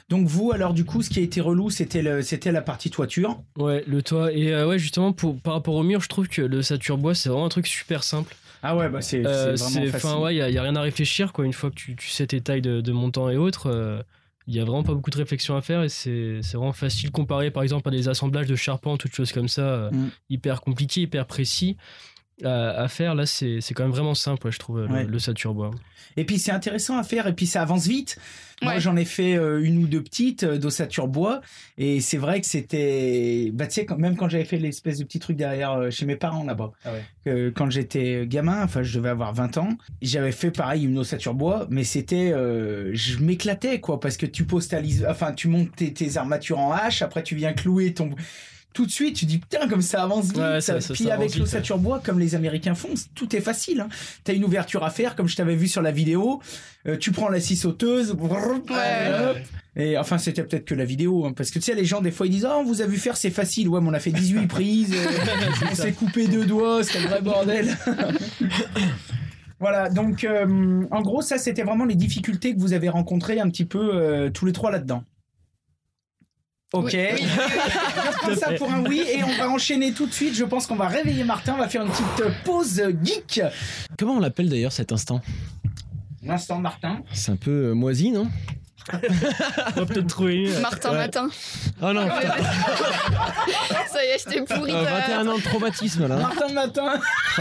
Donc 0.09 0.27
vous, 0.27 0.51
alors 0.53 0.73
du 0.75 0.80
coup, 0.85 1.03
ce 1.03 1.11
qui 1.11 1.19
a 1.19 1.23
été 1.23 1.41
relou, 1.41 1.71
c'était 1.71 2.23
c'était 2.23 2.53
la 2.53 2.63
partie 2.63 2.91
toiture. 2.91 3.41
Ouais, 3.59 3.85
le 3.87 4.03
toit. 4.03 4.33
Et 4.33 4.53
euh, 4.53 4.67
ouais, 4.69 4.79
justement, 4.79 5.13
pour, 5.13 5.39
par 5.41 5.55
rapport 5.55 5.75
au 5.75 5.83
mur, 5.83 6.01
je 6.01 6.09
trouve 6.09 6.29
que 6.29 6.43
le 6.43 6.63
Satur 6.63 6.99
bois, 6.99 7.15
c'est 7.15 7.29
vraiment 7.29 7.47
un 7.47 7.51
truc 7.51 7.67
super 7.67 8.03
simple. 8.05 8.35
Ah 8.63 8.77
ouais, 8.77 8.89
bah 8.91 9.01
c'est, 9.01 9.25
Euh, 9.27 9.55
vraiment. 9.59 9.87
Enfin, 9.95 10.19
ouais, 10.19 10.35
il 10.35 10.39
y, 10.39 10.59
a- 10.59 10.63
rien 10.63 10.77
à 10.77 10.83
réfléchir, 10.83 11.33
quoi. 11.33 11.45
Une 11.47 11.53
fois 11.53 11.71
que 11.71 11.77
tu, 11.77 11.97
tu 11.97 12.09
sais 12.11 12.27
tes 12.27 12.41
tailles 12.41 12.61
de, 12.63 12.81
de 12.81 12.93
montant 12.93 13.31
et 13.31 13.37
autres, 13.37 13.69
euh, 13.71 14.03
il 14.47 14.55
y 14.55 14.61
a 14.61 14.65
vraiment 14.65 14.83
pas 14.83 14.95
beaucoup 14.95 15.11
de 15.11 15.17
réflexion 15.17 15.57
à 15.57 15.61
faire 15.63 15.83
et 15.85 15.89
c'est 15.89 16.41
vraiment 16.55 16.73
facile 16.73 17.11
comparé, 17.11 17.51
par 17.51 17.63
exemple, 17.63 17.89
à 17.89 17.93
des 17.93 18.09
assemblages 18.09 18.49
de 18.49 18.57
charpente, 18.57 19.01
toutes 19.01 19.15
choses 19.15 19.33
comme 19.33 19.49
ça, 19.49 19.63
euh, 19.63 19.91
Mm. 19.93 20.09
hyper 20.29 20.61
compliqués, 20.61 21.03
hyper 21.03 21.25
précis. 21.27 21.77
À, 22.45 22.71
à 22.83 22.89
faire 22.89 23.15
là 23.15 23.27
c'est 23.27 23.59
c'est 23.61 23.75
quand 23.75 23.83
même 23.83 23.93
vraiment 23.93 24.15
simple 24.15 24.47
ouais, 24.47 24.53
je 24.53 24.59
trouve 24.59 24.81
Ouais. 24.91 25.05
le, 25.05 25.11
le 25.11 25.19
Satur 25.19 25.55
bois 25.55 25.71
Et 26.17 26.25
puis 26.25 26.39
c'est 26.39 26.53
intéressant 26.53 26.97
à 26.99 27.03
faire 27.03 27.27
et 27.27 27.33
puis 27.35 27.47
ça 27.47 27.63
avance 27.63 27.87
vite. 27.87 28.19
Moi 28.63 28.75
Ouais. 28.75 28.81
j'en 28.81 28.95
ai 28.97 29.07
fait 29.07 29.37
euh, 29.37 29.63
une 29.65 29.83
ou 29.83 29.87
deux 29.87 30.03
petites 30.03 30.43
euh, 30.45 30.59
d'ossature 30.59 31.09
bois 31.09 31.41
et 31.79 32.01
c'est 32.01 32.19
vrai 32.19 32.41
que 32.43 32.47
c'était 32.47 33.51
bah 33.55 33.67
tu 33.67 33.73
sais 33.75 33.85
quand- 33.87 33.97
même 33.97 34.17
quand 34.17 34.29
j'avais 34.29 34.45
fait 34.45 34.59
l'espèce 34.59 34.99
de 34.99 35.05
petit 35.05 35.19
truc 35.19 35.37
derrière 35.37 35.73
euh, 35.73 35.91
chez 35.91 36.05
mes 36.07 36.17
parents 36.17 36.45
là-bas. 36.45 36.73
Euh, 37.27 37.51
quand 37.55 37.71
j'étais 37.71 38.27
gamin, 38.27 38.63
enfin 38.63 38.83
je 38.83 38.99
devais 38.99 39.09
avoir 39.09 39.33
20 39.33 39.57
ans, 39.59 39.71
j'avais 40.03 40.33
fait 40.33 40.51
pareil 40.51 40.85
une 40.85 40.99
ossature 40.99 41.35
bois 41.35 41.67
mais 41.71 41.85
c'était 41.85 42.33
euh, 42.33 42.91
je 42.93 43.19
m'éclatais 43.19 43.81
quoi 43.81 43.99
parce 43.99 44.17
que 44.19 44.27
tu 44.27 44.45
poses 44.45 44.69
ta 44.69 44.81
lise 44.81 45.07
enfin 45.09 45.33
tu 45.33 45.49
montes 45.49 45.75
tes, 45.77 45.93
tes 45.93 46.17
armatures 46.19 46.59
en 46.59 46.73
hache, 46.73 47.01
après 47.03 47.23
tu 47.23 47.35
viens 47.37 47.53
clouer 47.55 47.95
ton 47.95 48.11
tout 48.73 48.87
de 48.87 48.91
suite, 48.91 49.17
tu 49.17 49.25
dis 49.27 49.39
putain 49.39 49.69
comme 49.69 49.83
ça 49.83 50.03
avance 50.03 50.27
vite. 50.27 50.37
Ouais, 50.39 50.61
ça- 50.61 50.81
ça- 50.81 50.95
Puis 50.95 51.05
ça 51.05 51.15
avec 51.15 51.35
l'ossature 51.37 51.79
bois, 51.79 52.01
comme 52.05 52.19
les 52.19 52.35
Américains 52.35 52.75
font, 52.75 52.95
tout 53.15 53.35
est 53.35 53.41
facile. 53.41 53.81
Hein. 53.81 53.89
T'as 54.25 54.33
une 54.35 54.45
ouverture 54.45 54.85
à 54.85 54.91
faire, 54.91 55.17
comme 55.17 55.29
je 55.29 55.37
t'avais 55.37 55.57
vu 55.57 55.67
sur 55.69 55.83
la 55.83 55.91
vidéo. 55.91 56.41
Euh, 56.87 56.97
tu 56.97 57.11
prends 57.13 57.29
la 57.29 57.41
scie 57.41 57.57
sauteuse. 57.57 58.13
brrr. 58.13 58.61
Et 59.77 59.97
enfin, 59.99 60.19
c'était 60.19 60.43
peut-être 60.43 60.65
que 60.65 60.75
la 60.75 60.85
vidéo, 60.85 61.25
hein, 61.27 61.33
parce 61.35 61.51
que 61.51 61.59
tu 61.59 61.65
sais, 61.67 61.75
les 61.75 61.85
gens 61.85 62.01
des 62.01 62.11
fois 62.11 62.27
ils 62.27 62.31
disent 62.31 62.47
oh, 62.49 62.59
on 62.61 62.65
vous 62.65 62.83
a 62.83 62.87
vu 62.87 62.97
faire, 62.97 63.17
c'est 63.17 63.31
facile. 63.31 63.69
Ouais, 63.69 63.81
mais 63.81 63.89
on 63.89 63.93
a 63.95 64.01
fait 64.01 64.11
18 64.11 64.47
prises, 64.49 64.93
euh, 64.95 65.07
on 65.71 65.75
s'est 65.75 65.93
coupé 65.93 66.27
deux 66.27 66.45
doigts, 66.47 66.83
c'était 66.83 67.01
le 67.03 67.09
vrai 67.09 67.23
bordel. 67.23 67.77
Voilà, 69.59 69.91
donc 69.91 70.25
euh, 70.25 70.85
en 70.91 71.03
gros, 71.03 71.21
ça 71.21 71.37
c'était 71.37 71.63
vraiment 71.65 71.85
les 71.85 71.95
difficultés 71.95 72.55
que 72.55 72.61
vous 72.61 72.73
avez 72.73 72.89
rencontrées 72.89 73.41
un 73.41 73.51
petit 73.51 73.67
peu 73.67 73.91
euh, 73.95 74.31
tous 74.31 74.47
les 74.47 74.53
trois 74.53 74.71
là-dedans. 74.71 75.05
Ok. 76.73 76.93
Oui, 76.93 77.25
oui, 78.29 78.37
ça 78.39 78.53
pour 78.53 78.71
un 78.71 78.85
oui 78.85 79.03
et 79.09 79.25
on 79.25 79.37
va 79.37 79.49
enchaîner 79.51 79.93
tout 79.93 80.07
de 80.07 80.13
suite. 80.13 80.35
Je 80.35 80.45
pense 80.45 80.67
qu'on 80.69 80.77
va 80.77 80.87
réveiller 80.89 81.25
Martin. 81.25 81.55
On 81.55 81.59
va 81.59 81.69
faire 81.69 81.83
une 81.85 81.91
petite 81.91 82.43
pause 82.45 82.81
geek. 83.03 83.43
Comment 83.99 84.15
on 84.15 84.21
l'appelle 84.21 84.49
d'ailleurs 84.49 84.71
cet 84.73 84.93
instant? 84.93 85.21
L'instant 86.23 86.59
Martin. 86.59 87.01
C'est 87.13 87.33
un 87.33 87.37
peu 87.37 87.51
euh, 87.71 87.75
moisi, 87.75 88.11
non? 88.13 88.29
On 88.93 89.81
va 89.81 89.87
peut-être 89.87 90.07
trouver 90.07 90.37
une. 90.37 90.59
Martin 90.61 90.91
Ouais. 90.93 90.97
Matin. 90.99 91.29
Oh 91.83 91.93
non, 91.93 92.05
putain, 92.05 92.21
Ça 93.93 94.05
y 94.05 94.09
est, 94.09 94.19
je 94.25 94.25
t'ai 94.31 94.43
pourri. 94.43 94.73
euh, 94.73 94.85
ta- 94.85 95.21
21 95.23 95.29
ans 95.29 95.37
de 95.39 95.43
traumatisme 95.43 96.07
là. 96.09 96.17
Martin 96.17 96.53
Matin. 96.53 96.95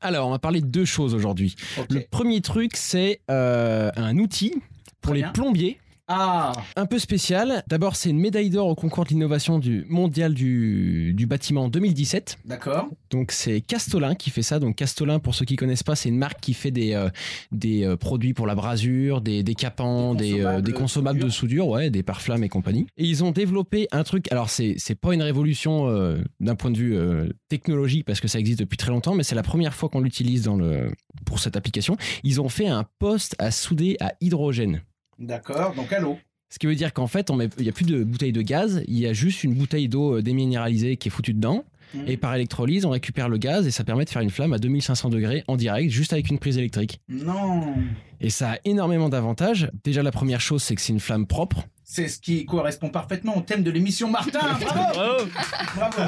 Alors, 0.00 0.26
on 0.28 0.30
va 0.30 0.38
parler 0.38 0.60
de 0.60 0.66
deux 0.66 0.84
choses 0.84 1.14
aujourd'hui. 1.14 1.54
Le 1.90 2.00
premier 2.10 2.40
truc, 2.40 2.72
c'est 2.76 3.20
euh, 3.30 3.90
un 3.96 4.18
outil 4.18 4.52
pour 5.00 5.10
Très 5.12 5.18
les 5.18 5.22
bien. 5.22 5.32
plombiers 5.32 5.78
Ah 6.14 6.52
Un 6.76 6.84
peu 6.84 6.98
spécial. 6.98 7.62
D'abord, 7.68 7.96
c'est 7.96 8.10
une 8.10 8.18
médaille 8.18 8.50
d'or 8.50 8.68
au 8.68 8.74
concours 8.74 9.04
de 9.04 9.10
l'innovation 9.10 9.58
du 9.58 9.86
mondial 9.88 10.34
du, 10.34 11.14
du 11.14 11.26
bâtiment 11.26 11.68
2017. 11.68 12.38
D'accord. 12.44 12.88
Donc 13.10 13.32
c'est 13.32 13.62
Castolin 13.62 14.14
qui 14.14 14.28
fait 14.28 14.42
ça. 14.42 14.58
Donc 14.58 14.76
Castolin, 14.76 15.20
pour 15.20 15.34
ceux 15.34 15.46
qui 15.46 15.56
connaissent 15.56 15.82
pas, 15.82 15.96
c'est 15.96 16.10
une 16.10 16.18
marque 16.18 16.38
qui 16.40 16.52
fait 16.52 16.70
des, 16.70 16.92
euh, 16.92 17.08
des 17.50 17.86
euh, 17.86 17.96
produits 17.96 18.34
pour 18.34 18.46
la 18.46 18.54
brasure, 18.54 19.22
des, 19.22 19.42
des 19.42 19.54
capants, 19.54 20.14
Des 20.14 20.34
des, 20.34 20.40
euh, 20.40 20.44
consommables 20.44 20.62
des 20.66 20.72
consommables 20.72 21.18
de 21.20 21.28
soudure, 21.30 21.68
ouais, 21.68 21.88
des 21.88 22.02
pare-flammes 22.02 22.44
et 22.44 22.50
compagnie. 22.50 22.86
Et 22.98 23.06
ils 23.06 23.24
ont 23.24 23.30
développé 23.30 23.88
un 23.90 24.02
truc. 24.02 24.30
Alors 24.30 24.50
c'est 24.50 24.74
c'est 24.76 24.94
pas 24.94 25.14
une 25.14 25.22
révolution 25.22 25.72
d'un 26.40 26.54
point 26.54 26.70
de 26.70 26.76
vue 26.76 26.98
technologique 27.48 28.04
parce 28.04 28.20
que 28.20 28.28
ça 28.28 28.38
existe 28.38 28.58
depuis 28.58 28.76
très 28.76 28.90
longtemps, 28.90 29.14
mais 29.14 29.22
c'est 29.22 29.34
la 29.34 29.42
première 29.42 29.74
fois 29.74 29.88
qu'on 29.88 30.00
l'utilise 30.00 30.42
dans 30.42 30.56
le 30.56 30.92
pour 31.24 31.38
cette 31.38 31.56
application. 31.56 31.96
Ils 32.22 32.40
ont 32.40 32.48
fait 32.50 32.68
un 32.68 32.84
poste 32.98 33.34
à 33.38 33.50
souder 33.50 33.96
à 34.00 34.12
hydrogène. 34.20 34.82
D'accord, 35.18 35.74
donc 35.74 35.92
à 35.92 36.00
l'eau. 36.00 36.18
Ce 36.50 36.58
qui 36.58 36.66
veut 36.66 36.74
dire 36.74 36.92
qu'en 36.92 37.06
fait, 37.06 37.30
on 37.30 37.36
met- 37.36 37.48
il 37.58 37.62
n'y 37.62 37.68
a 37.68 37.72
plus 37.72 37.86
de 37.86 38.04
bouteille 38.04 38.32
de 38.32 38.42
gaz, 38.42 38.82
il 38.86 38.98
y 38.98 39.06
a 39.06 39.12
juste 39.12 39.42
une 39.44 39.54
bouteille 39.54 39.88
d'eau 39.88 40.18
euh, 40.18 40.22
déminéralisée 40.22 40.96
qui 40.96 41.08
est 41.08 41.10
foutue 41.10 41.32
dedans. 41.32 41.64
Mhm. 41.94 42.04
Et 42.08 42.16
par 42.16 42.34
électrolyse, 42.34 42.84
on 42.86 42.90
récupère 42.90 43.28
le 43.28 43.36
gaz 43.38 43.66
et 43.66 43.70
ça 43.70 43.84
permet 43.84 44.04
de 44.04 44.10
faire 44.10 44.22
une 44.22 44.30
flamme 44.30 44.52
à 44.52 44.58
2500 44.58 45.08
degrés 45.10 45.44
en 45.48 45.56
direct, 45.56 45.90
juste 45.90 46.12
avec 46.12 46.28
une 46.30 46.38
prise 46.38 46.56
électrique. 46.58 47.00
Non 47.08 47.74
Et 48.20 48.30
ça 48.30 48.52
a 48.52 48.56
énormément 48.64 49.08
d'avantages. 49.08 49.70
Déjà, 49.84 50.02
la 50.02 50.10
première 50.12 50.40
chose, 50.40 50.62
c'est 50.62 50.74
que 50.74 50.80
c'est 50.80 50.92
une 50.92 51.00
flamme 51.00 51.26
propre. 51.26 51.66
C'est 51.84 52.08
ce 52.08 52.18
qui 52.18 52.46
correspond 52.46 52.88
parfaitement 52.88 53.36
au 53.36 53.40
thème 53.40 53.62
de 53.62 53.70
l'émission 53.70 54.08
Martin 54.08 54.38
Bravo 54.60 55.24
Bravo. 55.76 56.02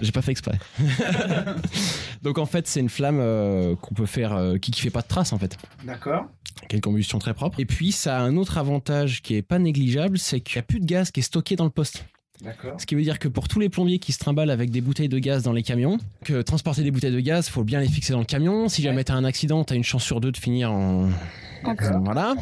J'ai 0.00 0.12
pas 0.12 0.22
fait 0.22 0.32
exprès. 0.32 0.58
Donc 2.22 2.38
en 2.38 2.46
fait, 2.46 2.66
c'est 2.66 2.80
une 2.80 2.88
flamme 2.88 3.18
euh, 3.20 3.76
qu'on 3.76 3.94
peut 3.94 4.06
faire, 4.06 4.34
euh, 4.34 4.56
qui, 4.56 4.70
qui 4.70 4.80
fait 4.80 4.90
pas 4.90 5.02
de 5.02 5.08
traces 5.08 5.32
en 5.32 5.38
fait. 5.38 5.56
D'accord. 5.84 6.26
une 6.72 6.80
combustion 6.80 7.18
très 7.18 7.34
propre. 7.34 7.60
Et 7.60 7.66
puis, 7.66 7.92
ça 7.92 8.18
a 8.18 8.20
un 8.20 8.36
autre 8.36 8.58
avantage 8.58 9.22
qui 9.22 9.36
est 9.36 9.42
pas 9.42 9.58
négligeable, 9.58 10.18
c'est 10.18 10.40
qu'il 10.40 10.56
n'y 10.56 10.60
a 10.60 10.64
plus 10.64 10.80
de 10.80 10.86
gaz 10.86 11.10
qui 11.10 11.20
est 11.20 11.22
stocké 11.22 11.56
dans 11.56 11.64
le 11.64 11.70
poste. 11.70 12.04
Ce 12.78 12.86
qui 12.86 12.94
veut 12.94 13.02
dire 13.02 13.18
que 13.18 13.28
pour 13.28 13.48
tous 13.48 13.58
les 13.60 13.68
plombiers 13.68 13.98
qui 13.98 14.12
se 14.12 14.18
trimballent 14.18 14.50
avec 14.50 14.70
des 14.70 14.80
bouteilles 14.80 15.08
de 15.08 15.18
gaz 15.18 15.42
dans 15.42 15.52
les 15.52 15.62
camions, 15.62 15.98
que 16.24 16.40
transporter 16.42 16.82
des 16.82 16.90
bouteilles 16.90 17.12
de 17.12 17.20
gaz, 17.20 17.48
faut 17.48 17.64
bien 17.64 17.80
les 17.80 17.88
fixer 17.88 18.12
dans 18.12 18.20
le 18.20 18.24
camion. 18.24 18.68
Si 18.68 18.82
jamais 18.82 19.04
t'as 19.04 19.14
un 19.14 19.24
accident, 19.24 19.64
t'as 19.64 19.74
une 19.74 19.84
chance 19.84 20.04
sur 20.04 20.20
deux 20.20 20.30
de 20.32 20.36
finir 20.36 20.72
en. 20.72 21.08
D'accord. 21.64 22.00
Voilà. 22.04 22.36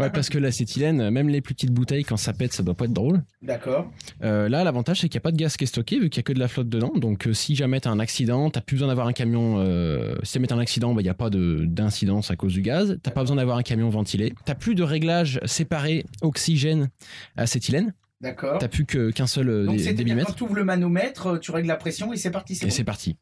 Ouais, 0.00 0.10
parce 0.10 0.28
que 0.28 0.36
l'acétylène, 0.36 1.10
même 1.10 1.28
les 1.28 1.40
plus 1.40 1.54
petites 1.54 1.70
bouteilles, 1.70 2.02
quand 2.02 2.16
ça 2.16 2.32
pète, 2.32 2.52
ça 2.52 2.64
doit 2.64 2.74
pas 2.74 2.86
être 2.86 2.92
drôle. 2.92 3.22
D'accord. 3.40 3.88
Euh, 4.24 4.48
là, 4.48 4.64
l'avantage, 4.64 5.00
c'est 5.00 5.08
qu'il 5.08 5.16
n'y 5.18 5.22
a 5.22 5.26
pas 5.28 5.30
de 5.30 5.36
gaz 5.36 5.56
qui 5.56 5.62
est 5.62 5.68
stocké, 5.68 6.00
vu 6.00 6.10
qu'il 6.10 6.18
n'y 6.18 6.24
a 6.24 6.24
que 6.24 6.32
de 6.32 6.40
la 6.40 6.48
flotte 6.48 6.68
dedans. 6.68 6.90
Donc, 6.96 7.28
euh, 7.28 7.32
si 7.34 7.54
jamais 7.54 7.78
t'as 7.78 7.90
un 7.90 8.00
accident, 8.00 8.50
t'as 8.50 8.60
plus 8.60 8.74
besoin 8.74 8.88
d'avoir 8.88 9.06
un 9.06 9.12
camion. 9.12 9.58
euh, 9.58 10.16
si 10.24 10.34
jamais 10.34 10.48
t'as 10.48 10.56
un 10.56 10.58
accident, 10.58 10.92
bah, 10.92 11.02
il 11.02 11.04
n'y 11.04 11.10
a 11.10 11.14
pas 11.14 11.30
de- 11.30 11.64
d'incidence 11.66 12.32
à 12.32 12.36
cause 12.36 12.52
du 12.54 12.62
gaz. 12.62 12.98
T'as 13.04 13.12
pas 13.12 13.20
besoin 13.20 13.36
d'avoir 13.36 13.58
un 13.58 13.62
camion 13.62 13.88
ventilé. 13.90 14.34
T'as 14.44 14.56
plus 14.56 14.74
de 14.74 14.82
réglage 14.82 15.38
séparé 15.44 16.04
oxygène-acétylène. 16.22 17.92
D'accord. 18.22 18.58
T'as 18.58 18.68
plus 18.68 18.86
qu'un 18.86 19.26
seul 19.26 19.48
euh, 19.48 19.66
Donc 19.66 19.76
dé- 19.76 19.82
c'est 19.82 19.94
quand 20.24 20.32
tu 20.32 20.44
ouvres 20.44 20.54
le 20.54 20.64
manomètre, 20.64 21.26
euh, 21.26 21.38
tu 21.38 21.50
règles 21.50 21.68
la 21.68 21.76
pression 21.76 22.12
et 22.12 22.16
c'est 22.16 22.30
parti. 22.30 22.58
Et 22.62 22.70
c'est 22.70 22.84
parti. 22.84 23.16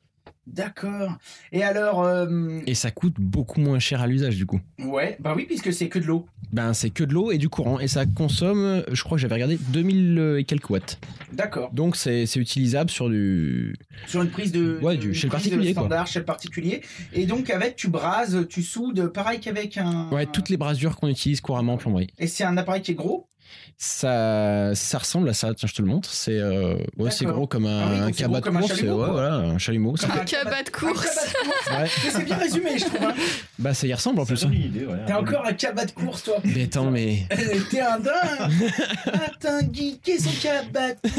D'accord. 0.46 1.16
Et 1.52 1.62
alors, 1.62 2.02
euh, 2.02 2.60
Et 2.66 2.74
ça 2.74 2.90
coûte 2.90 3.14
beaucoup 3.18 3.60
moins 3.60 3.78
cher 3.78 4.00
à 4.00 4.06
l'usage 4.06 4.36
du 4.36 4.46
coup. 4.46 4.60
ouais, 4.78 5.16
bah 5.20 5.34
oui, 5.36 5.44
puisque 5.46 5.72
c'est 5.72 5.88
que 5.88 5.98
de 5.98 6.04
l'eau. 6.06 6.26
Ben 6.52 6.72
c'est 6.74 6.90
que 6.90 7.04
de 7.04 7.12
l'eau 7.14 7.30
et 7.30 7.38
du 7.38 7.48
courant 7.48 7.78
et 7.78 7.86
ça 7.86 8.04
consomme, 8.06 8.82
je 8.90 9.02
crois 9.04 9.16
que 9.16 9.22
j'avais 9.22 9.34
regardé 9.34 9.56
2000 9.68 10.36
et 10.38 10.44
quelques 10.44 10.68
watts. 10.68 10.98
D'accord. 11.32 11.70
Donc 11.72 11.94
c'est 11.94 12.24
utilisable 12.36 12.90
sur 12.90 13.08
du 13.08 13.76
Sur 14.06 14.22
une 14.22 14.30
prise 14.30 14.50
de, 14.50 14.78
Ouais, 14.82 14.96
du- 14.96 15.14
chez 15.14 15.28
le 15.28 15.32
particulier, 15.32 15.72
quoi. 15.72 15.82
standard, 15.84 16.06
chez 16.08 16.18
le 16.18 16.24
particulier. 16.24 16.82
Et 17.12 17.26
donc 17.26 17.48
avec, 17.50 17.76
tu 17.76 17.88
brases, 17.88 18.46
tu 18.48 18.62
soudes, 18.62 19.12
pareil 19.12 19.38
qu'avec 19.40 19.78
un. 19.78 20.10
ouais 20.10 20.26
toutes 20.26 20.48
les 20.48 20.56
brasures 20.56 20.96
qu'on 20.96 21.08
utilise 21.08 21.40
couramment 21.40 21.74
en 21.74 21.78
plomberie. 21.78 22.08
Et 22.18 22.26
c'est 22.26 22.44
un 22.44 22.56
appareil 22.56 22.82
qui 22.82 22.90
est 22.90 22.94
gros? 22.96 23.28
Ça 23.82 24.70
ça 24.74 24.98
ressemble 24.98 25.28
à 25.30 25.32
ça. 25.34 25.54
Tiens 25.54 25.68
je 25.68 25.74
te 25.74 25.80
le 25.82 25.88
montre. 25.88 26.10
C'est 26.12 26.38
euh, 26.38 26.74
ouais 26.98 27.10
c'est 27.10 27.24
gros 27.24 27.46
comme 27.46 27.64
un, 27.66 27.80
Ah 27.80 27.88
oui, 27.92 27.98
donc 28.00 28.08
un 28.08 28.12
c'est 28.12 28.22
cabas 28.22 28.28
gros 28.32 28.40
de 28.40 28.44
comme 28.44 28.56
un 28.56 28.60
course. 28.60 28.74
chalumeau, 28.76 28.98
ouais, 28.98 29.04
quoi. 29.04 29.12
voilà 29.12 29.34
un 29.34 29.58
chalumeau. 29.58 29.96
ça 29.96 30.06
un 30.06 30.24
cabas 30.24 30.62
de 30.62 30.68
un 30.68 30.72
course. 30.72 31.04
cabas 31.06 31.26
de 31.26 31.32
course. 31.32 31.70
Ouais. 31.70 31.88
Mais 32.04 32.10
c'est 32.18 32.24
bien 32.24 32.36
résumé, 32.36 32.78
je 32.78 32.84
trouve. 32.84 33.02
hein. 33.06 33.14
Bah 33.58 33.72
ça 33.74 33.86
y 33.86 33.94
ressemble 33.94 34.20
en 34.20 34.26
plus. 34.26 34.36
Ça 34.36 34.48
hein. 34.48 34.98
T'es 35.06 35.12
encore 35.14 35.46
un 35.46 35.52
cabas 35.54 35.86
de 35.86 35.92
course, 35.92 36.24
toi. 36.24 36.36
Mais 36.44 36.64
attends 36.64 36.90
mais 36.90 37.26
T'es 37.70 37.80
un 37.80 37.98
dingue. 37.98 38.12
Attends, 39.06 39.66
qu'est-ce 40.02 40.28
son 40.28 40.40
cabas 40.42 40.92
de 40.92 41.10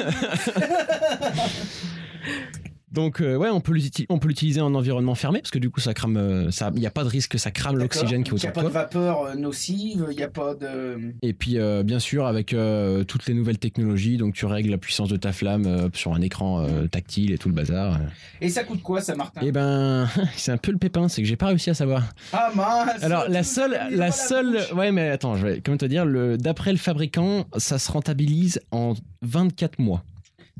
donc 2.92 3.22
euh, 3.22 3.36
ouais 3.36 3.50
on 3.50 3.62
peut 3.62 3.74
l'uti- 3.74 4.06
on 4.10 4.20
peut 4.20 4.28
l'utiliser 4.28 4.62
en 4.62 4.74
environnement 4.76 5.16
fermé 5.16 5.40
parce 5.40 5.52
que 5.52 5.60
du 5.60 5.70
coup 5.70 5.80
ça 5.80 5.94
crame 5.94 6.18
euh, 6.18 6.52
ça 6.52 6.72
il 6.76 6.82
y 6.82 6.86
a 6.86 6.92
pas 6.92 7.04
de 7.04 7.10
risque 7.10 7.32
que 7.32 7.38
ça 7.38 7.52
crame 7.52 7.78
l'oxygène 7.78 8.24
qui 8.24 8.32
est 8.32 8.38
Il 8.38 8.42
n'y 8.44 8.48
autour 8.48 8.50
a 8.50 8.52
pas 8.52 8.64
de 8.64 8.74
vapeur 8.74 9.22
euh, 9.24 9.36
nocive, 9.36 10.08
il 10.12 10.18
n'y 10.18 10.24
a 10.24 10.28
pas 10.30 10.54
de. 10.56 11.14
Et 11.22 11.34
puis, 11.34 11.58
euh, 11.58 11.84
bien 11.84 12.00
sûr, 12.00 12.26
avec 12.28 12.54
euh, 12.54 13.04
toutes 13.04 13.26
les 13.28 13.34
nouvelles 13.34 13.58
technologies, 13.60 14.18
donc 14.18 14.34
tu 14.34 14.46
règles 14.46 14.70
la 14.72 14.78
puissance 14.78 15.10
de 15.10 15.18
ta 15.18 15.32
flamme 15.32 15.66
euh, 15.66 15.90
sur 15.94 16.14
un 16.14 16.22
écran 16.22 16.62
euh, 16.64 16.88
tactile 16.88 17.32
et 17.32 17.38
tout 17.38 17.50
le 17.50 17.56
bazar. 17.56 18.00
Et 18.42 18.50
ça 18.50 18.64
coûte 18.64 18.82
quoi, 18.82 19.02
ça, 19.02 19.16
Martin? 19.16 19.42
Et 19.42 19.52
ben, 19.52 20.08
c'est 20.36 20.52
un 20.52 20.58
peu 20.58 20.72
le 20.72 20.78
pépin, 20.78 21.08
c'est 21.08 21.22
que 21.22 21.28
j'ai 21.28 21.36
pas 21.38 21.48
réussi 21.48 21.70
à 21.70 21.74
savoir. 21.74 22.04
Ah 22.34 22.52
mince 22.56 23.04
Alors, 23.04 23.26
la 23.30 23.44
seule, 23.44 23.80
la 23.92 24.12
seule, 24.12 24.60
ouais, 24.76 24.92
mais 24.92 25.10
attends, 25.10 25.36
je 25.36 25.48
vais, 25.48 25.62
comment 25.62 25.78
te 25.78 25.86
dire, 25.86 26.06
le, 26.06 26.38
d'après 26.38 26.72
le 26.72 26.78
fabricant, 26.78 27.46
ça 27.58 27.80
se 27.80 27.92
rentabilise 27.92 28.60
en 28.72 28.94
24 29.22 29.80
mois. 29.80 30.04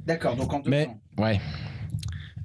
D'accord, 0.06 0.36
donc 0.36 0.52
en 0.54 0.60
deux 0.60 0.70
Mais, 0.70 0.88
ans. 0.88 1.00
ouais. 1.18 1.40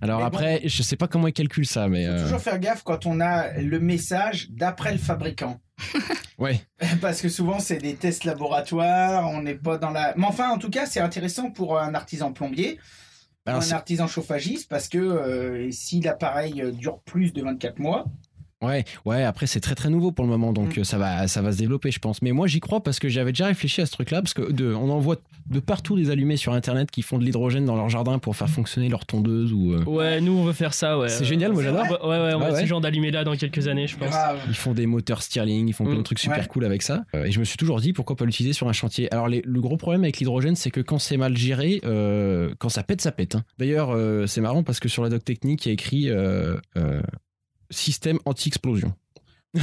Alors 0.00 0.18
Mais 0.18 0.24
bon. 0.24 0.36
après, 0.36 0.60
je 0.64 0.82
sais 0.82 0.96
pas 0.96 1.08
comment 1.08 1.28
ils 1.28 1.32
calculent 1.32 1.66
ça, 1.66 1.88
mais 1.88 2.06
Faut 2.06 2.12
euh, 2.12 2.22
toujours 2.22 2.40
faire 2.40 2.58
gaffe 2.58 2.82
quand 2.82 3.06
on 3.06 3.20
a 3.20 3.52
le 3.58 3.80
message 3.80 4.48
d'après 4.50 4.92
le 4.92 4.98
fabricant. 4.98 5.60
ouais. 6.38 6.60
Parce 7.00 7.20
que 7.20 7.28
souvent, 7.28 7.60
c'est 7.60 7.78
des 7.78 7.94
tests 7.94 8.24
laboratoires, 8.24 9.30
on 9.30 9.42
n'est 9.42 9.54
pas 9.54 9.78
dans 9.78 9.90
la. 9.90 10.14
Mais 10.16 10.26
enfin, 10.26 10.50
en 10.50 10.58
tout 10.58 10.70
cas, 10.70 10.86
c'est 10.86 11.00
intéressant 11.00 11.50
pour 11.50 11.78
un 11.78 11.94
artisan 11.94 12.32
plombier, 12.32 12.78
Alors, 13.46 13.62
un 13.62 13.72
artisan 13.72 14.06
chauffagiste, 14.06 14.68
parce 14.68 14.88
que 14.88 14.98
euh, 14.98 15.70
si 15.70 16.00
l'appareil 16.00 16.72
dure 16.72 17.00
plus 17.00 17.32
de 17.32 17.42
24 17.42 17.78
mois, 17.78 18.06
Ouais, 18.66 18.84
ouais, 19.04 19.22
après 19.22 19.46
c'est 19.46 19.60
très 19.60 19.74
très 19.74 19.88
nouveau 19.90 20.12
pour 20.12 20.24
le 20.24 20.30
moment, 20.30 20.52
donc 20.52 20.76
Mm. 20.76 20.80
euh, 20.80 20.84
ça 20.84 20.98
va, 20.98 21.28
ça 21.28 21.42
va 21.42 21.52
se 21.52 21.58
développer, 21.58 21.90
je 21.90 21.98
pense. 21.98 22.22
Mais 22.22 22.32
moi 22.32 22.46
j'y 22.46 22.60
crois 22.60 22.82
parce 22.82 22.98
que 22.98 23.08
j'avais 23.08 23.32
déjà 23.32 23.46
réfléchi 23.46 23.80
à 23.80 23.86
ce 23.86 23.92
truc-là, 23.92 24.22
parce 24.22 24.34
que 24.34 24.50
de, 24.52 24.72
on 24.74 24.90
en 24.90 24.98
voit 24.98 25.16
de 25.50 25.60
partout 25.60 25.96
des 25.96 26.10
allumés 26.10 26.36
sur 26.36 26.52
internet 26.52 26.90
qui 26.90 27.02
font 27.02 27.18
de 27.18 27.24
l'hydrogène 27.24 27.64
dans 27.64 27.76
leur 27.76 27.88
jardin 27.88 28.18
pour 28.18 28.34
faire 28.34 28.48
fonctionner 28.48 28.88
leur 28.88 29.06
tondeuse 29.06 29.52
ou. 29.52 29.72
euh, 29.72 29.84
Ouais, 29.84 30.20
nous 30.20 30.32
on 30.32 30.44
veut 30.44 30.52
faire 30.52 30.74
ça, 30.74 30.98
ouais. 30.98 31.08
C'est 31.08 31.24
génial, 31.24 31.52
moi 31.52 31.62
j'adore. 31.62 31.82
Ouais, 31.82 31.90
ouais, 31.90 32.34
on 32.34 32.40
Ah 32.40 32.48
va 32.48 32.52
ouais. 32.52 32.60
ce 32.62 32.66
genre 32.66 32.80
d'allumer 32.80 33.10
là 33.12 33.22
dans 33.24 33.36
quelques 33.36 33.68
années, 33.68 33.86
je 33.86 33.96
pense. 33.96 34.08
grave. 34.10 34.38
Ils 34.48 34.54
font 34.56 34.72
des 34.72 34.86
moteurs 34.86 35.22
Stirling, 35.22 35.68
ils 35.68 35.72
font 35.72 35.84
plein 35.84 35.94
Mm. 35.94 35.98
de 35.98 36.02
trucs 36.02 36.18
super 36.18 36.38
Ouais. 36.38 36.46
cool 36.46 36.64
avec 36.64 36.82
ça. 36.82 37.04
Euh, 37.14 37.24
et 37.24 37.30
je 37.32 37.38
me 37.38 37.44
suis 37.44 37.56
toujours 37.56 37.80
dit 37.80 37.92
pourquoi 37.92 38.16
pas 38.16 38.24
l'utiliser 38.24 38.52
sur 38.52 38.68
un 38.68 38.72
chantier? 38.72 39.12
Alors 39.12 39.28
les- 39.28 39.42
le 39.44 39.60
gros 39.60 39.76
problème 39.76 40.02
avec 40.02 40.18
l'hydrogène, 40.18 40.56
c'est 40.56 40.70
que 40.70 40.80
quand 40.80 40.98
c'est 40.98 41.16
mal 41.16 41.36
géré, 41.36 41.80
euh, 41.84 42.52
quand 42.58 42.68
ça 42.68 42.82
pète, 42.82 43.00
ça 43.00 43.12
pète. 43.12 43.36
hein. 43.36 43.44
D'ailleurs, 43.58 43.90
euh, 43.94 44.26
c'est 44.26 44.40
marrant 44.40 44.62
parce 44.64 44.80
que 44.80 44.88
sur 44.88 45.02
la 45.04 45.08
doc 45.10 45.24
technique, 45.24 45.64
il 45.66 45.68
y 45.68 45.70
a 45.70 45.74
écrit 45.74 46.10
euh, 46.10 46.56
euh, 46.76 47.00
système 47.70 48.18
anti-explosion. 48.24 48.92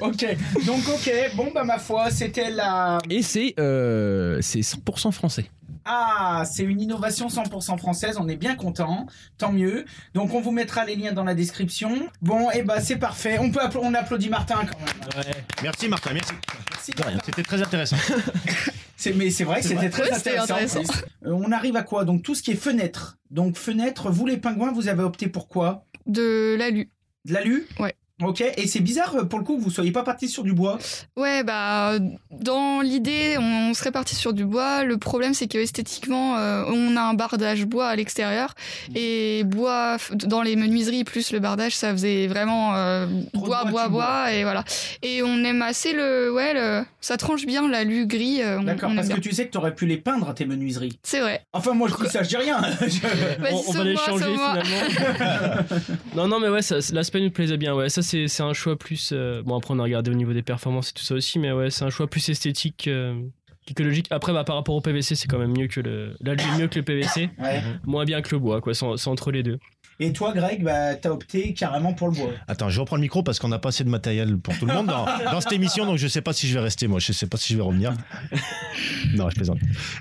ok, 0.00 0.36
donc 0.66 0.80
ok, 0.88 1.10
bon 1.36 1.50
bah 1.52 1.64
ma 1.64 1.78
foi, 1.78 2.10
c'était 2.10 2.50
la... 2.50 2.98
Et 3.10 3.22
c'est 3.22 3.54
euh, 3.58 4.38
c'est 4.42 4.60
100% 4.60 5.10
français. 5.12 5.46
Ah, 5.84 6.44
c'est 6.50 6.62
une 6.62 6.80
innovation 6.80 7.26
100% 7.28 7.78
française, 7.78 8.16
on 8.18 8.28
est 8.28 8.36
bien 8.36 8.54
content, 8.54 9.06
tant 9.38 9.52
mieux. 9.52 9.84
Donc 10.14 10.32
on 10.32 10.40
vous 10.40 10.50
mettra 10.52 10.84
les 10.84 10.96
liens 10.96 11.12
dans 11.12 11.24
la 11.24 11.34
description. 11.34 12.08
Bon, 12.22 12.50
et 12.52 12.62
bah 12.62 12.80
c'est 12.80 12.96
parfait, 12.96 13.38
on, 13.38 13.50
peut 13.50 13.60
appla- 13.60 13.80
on 13.82 13.92
applaudit 13.92 14.30
Martin 14.30 14.60
quand 14.64 14.78
même. 14.78 15.24
Ouais. 15.26 15.34
Merci 15.62 15.88
Martin, 15.88 16.12
merci. 16.14 16.32
C'était 16.80 17.42
très 17.42 17.60
intéressant. 17.62 17.96
C'est- 18.96 19.12
Mais 19.12 19.30
c'est 19.30 19.44
vrai 19.44 19.60
que 19.60 19.66
c'était 19.66 19.90
très 19.90 20.04
Ouais, 20.10 20.38
intéressant. 20.38 20.80
Euh, 21.26 21.32
on 21.32 21.50
arrive 21.52 21.76
à 21.76 21.82
quoi? 21.82 22.04
Donc 22.04 22.22
tout 22.22 22.34
ce 22.34 22.42
qui 22.42 22.52
est 22.52 22.56
fenêtre. 22.56 23.18
Donc 23.30 23.56
fenêtre, 23.56 24.10
vous 24.10 24.24
les 24.26 24.36
pingouins, 24.38 24.72
vous 24.72 24.88
avez 24.88 25.02
opté 25.02 25.26
pour 25.28 25.48
quoi? 25.48 25.84
De 26.06 26.56
l'alu. 26.58 26.90
De 27.24 27.32
l'alu? 27.32 27.66
Ouais. 27.78 27.94
Ok, 28.22 28.42
et 28.42 28.68
c'est 28.68 28.78
bizarre 28.78 29.16
euh, 29.16 29.24
pour 29.24 29.40
le 29.40 29.44
coup 29.44 29.56
que 29.56 29.62
vous 29.62 29.70
soyez 29.72 29.90
pas 29.90 30.04
parti 30.04 30.28
sur 30.28 30.44
du 30.44 30.52
bois. 30.52 30.78
Ouais, 31.16 31.42
bah, 31.42 31.94
dans 32.30 32.80
l'idée, 32.80 33.36
on 33.40 33.74
serait 33.74 33.90
parti 33.90 34.14
sur 34.14 34.32
du 34.32 34.44
bois. 34.44 34.84
Le 34.84 34.98
problème, 34.98 35.34
c'est 35.34 35.48
que 35.48 35.58
esthétiquement, 35.58 36.36
euh, 36.38 36.62
on 36.68 36.96
a 36.96 37.00
un 37.00 37.14
bardage 37.14 37.64
bois 37.66 37.88
à 37.88 37.96
l'extérieur. 37.96 38.54
Et 38.94 39.42
bois, 39.44 39.96
dans 40.12 40.42
les 40.42 40.54
menuiseries, 40.54 41.02
plus 41.02 41.32
le 41.32 41.40
bardage, 41.40 41.74
ça 41.74 41.90
faisait 41.90 42.28
vraiment 42.28 42.76
euh, 42.76 43.06
bois, 43.34 43.64
bois, 43.64 43.64
bois, 43.64 43.84
tu 43.86 43.90
bois. 43.90 44.32
Et 44.32 44.44
voilà. 44.44 44.64
Et 45.02 45.20
on 45.24 45.42
aime 45.42 45.62
assez 45.62 45.92
le. 45.92 46.32
Ouais, 46.32 46.54
le, 46.54 46.84
ça 47.00 47.16
tranche 47.16 47.46
bien 47.46 47.66
l'alu 47.68 48.06
gris. 48.06 48.42
euh, 48.42 48.60
on, 48.60 48.62
D'accord, 48.62 48.92
parce 48.94 49.08
que 49.08 49.18
tu 49.18 49.32
sais 49.32 49.46
que 49.48 49.50
t'aurais 49.52 49.74
pu 49.74 49.86
les 49.86 49.96
peindre 49.96 50.32
tes 50.34 50.44
menuiseries. 50.44 51.00
C'est 51.02 51.20
vrai. 51.20 51.44
Enfin 51.52 51.72
moi 51.74 51.88
je 51.88 52.04
dis 52.04 52.10
ça, 52.10 52.22
je 52.22 52.28
dis 52.28 52.36
rien. 52.36 52.60
Je- 52.80 53.52
on, 53.52 53.62
on 53.68 53.72
va 53.72 53.84
les 53.84 53.96
changer 53.96 54.24
finalement. 54.24 55.62
non, 56.14 56.28
non, 56.28 56.38
mais 56.40 56.48
ouais, 56.48 56.60
l'aspect 56.92 57.20
nous 57.20 57.30
plaisait 57.32 57.56
bien. 57.56 57.74
Ouais, 57.74 57.88
ça 57.88 58.02
c'est 58.04 58.28
c'est 58.28 58.42
un 58.42 58.52
choix 58.52 58.78
plus. 58.78 59.10
euh, 59.12 59.42
bon, 59.42 59.56
après 59.56 59.74
on 59.74 59.78
a 59.80 59.82
regardé 59.82 60.10
au 60.10 60.14
niveau 60.14 60.32
des 60.32 60.42
performances 60.42 60.90
et 60.90 60.92
tout 60.92 61.02
ça 61.02 61.14
aussi, 61.14 61.38
mais 61.38 61.50
ouais, 61.52 61.70
c'est 61.70 61.84
un 61.84 61.90
choix 61.90 62.06
plus 62.08 62.28
esthétique 62.28 62.86
euh, 62.88 63.20
qu'écologique. 63.66 64.06
Après, 64.10 64.32
bah, 64.32 64.44
par 64.44 64.56
rapport 64.56 64.74
au 64.76 64.80
PVC, 64.80 65.14
c'est 65.16 65.26
quand 65.28 65.38
même 65.38 65.56
mieux 65.56 65.66
que 65.66 65.80
le. 65.80 66.14
Là, 66.20 66.34
mieux 66.58 66.68
que 66.68 66.78
le 66.78 66.84
PVC, 66.84 67.30
Ouais. 67.38 67.62
moins 67.84 68.04
bien 68.04 68.22
que 68.22 68.30
le 68.34 68.38
bois, 68.38 68.60
quoi. 68.60 68.74
C'est 68.74 68.86
c'est 68.96 69.08
entre 69.08 69.30
les 69.32 69.42
deux. 69.42 69.58
Et 70.00 70.12
toi, 70.12 70.32
Greg, 70.32 70.64
bah, 70.64 70.96
t'as 70.96 71.10
opté 71.10 71.54
carrément 71.54 71.94
pour 71.94 72.08
le 72.08 72.14
bois. 72.14 72.30
Attends, 72.48 72.68
je 72.68 72.80
reprends 72.80 72.96
le 72.96 73.02
micro 73.02 73.22
parce 73.22 73.38
qu'on 73.38 73.46
n'a 73.46 73.60
pas 73.60 73.68
assez 73.68 73.84
de 73.84 73.88
matériel 73.88 74.38
pour 74.38 74.58
tout 74.58 74.66
le 74.66 74.74
monde 74.74 74.86
dans, 74.88 75.06
dans 75.30 75.40
cette 75.40 75.52
émission, 75.52 75.86
donc 75.86 75.98
je 75.98 76.08
sais 76.08 76.20
pas 76.20 76.32
si 76.32 76.48
je 76.48 76.54
vais 76.54 76.60
rester, 76.64 76.88
moi. 76.88 76.98
Je 76.98 77.12
sais 77.12 77.28
pas 77.28 77.36
si 77.36 77.52
je 77.52 77.58
vais 77.58 77.62
revenir. 77.64 77.92
non, 79.14 79.30
je 79.30 79.36
plaisante. 79.36 79.58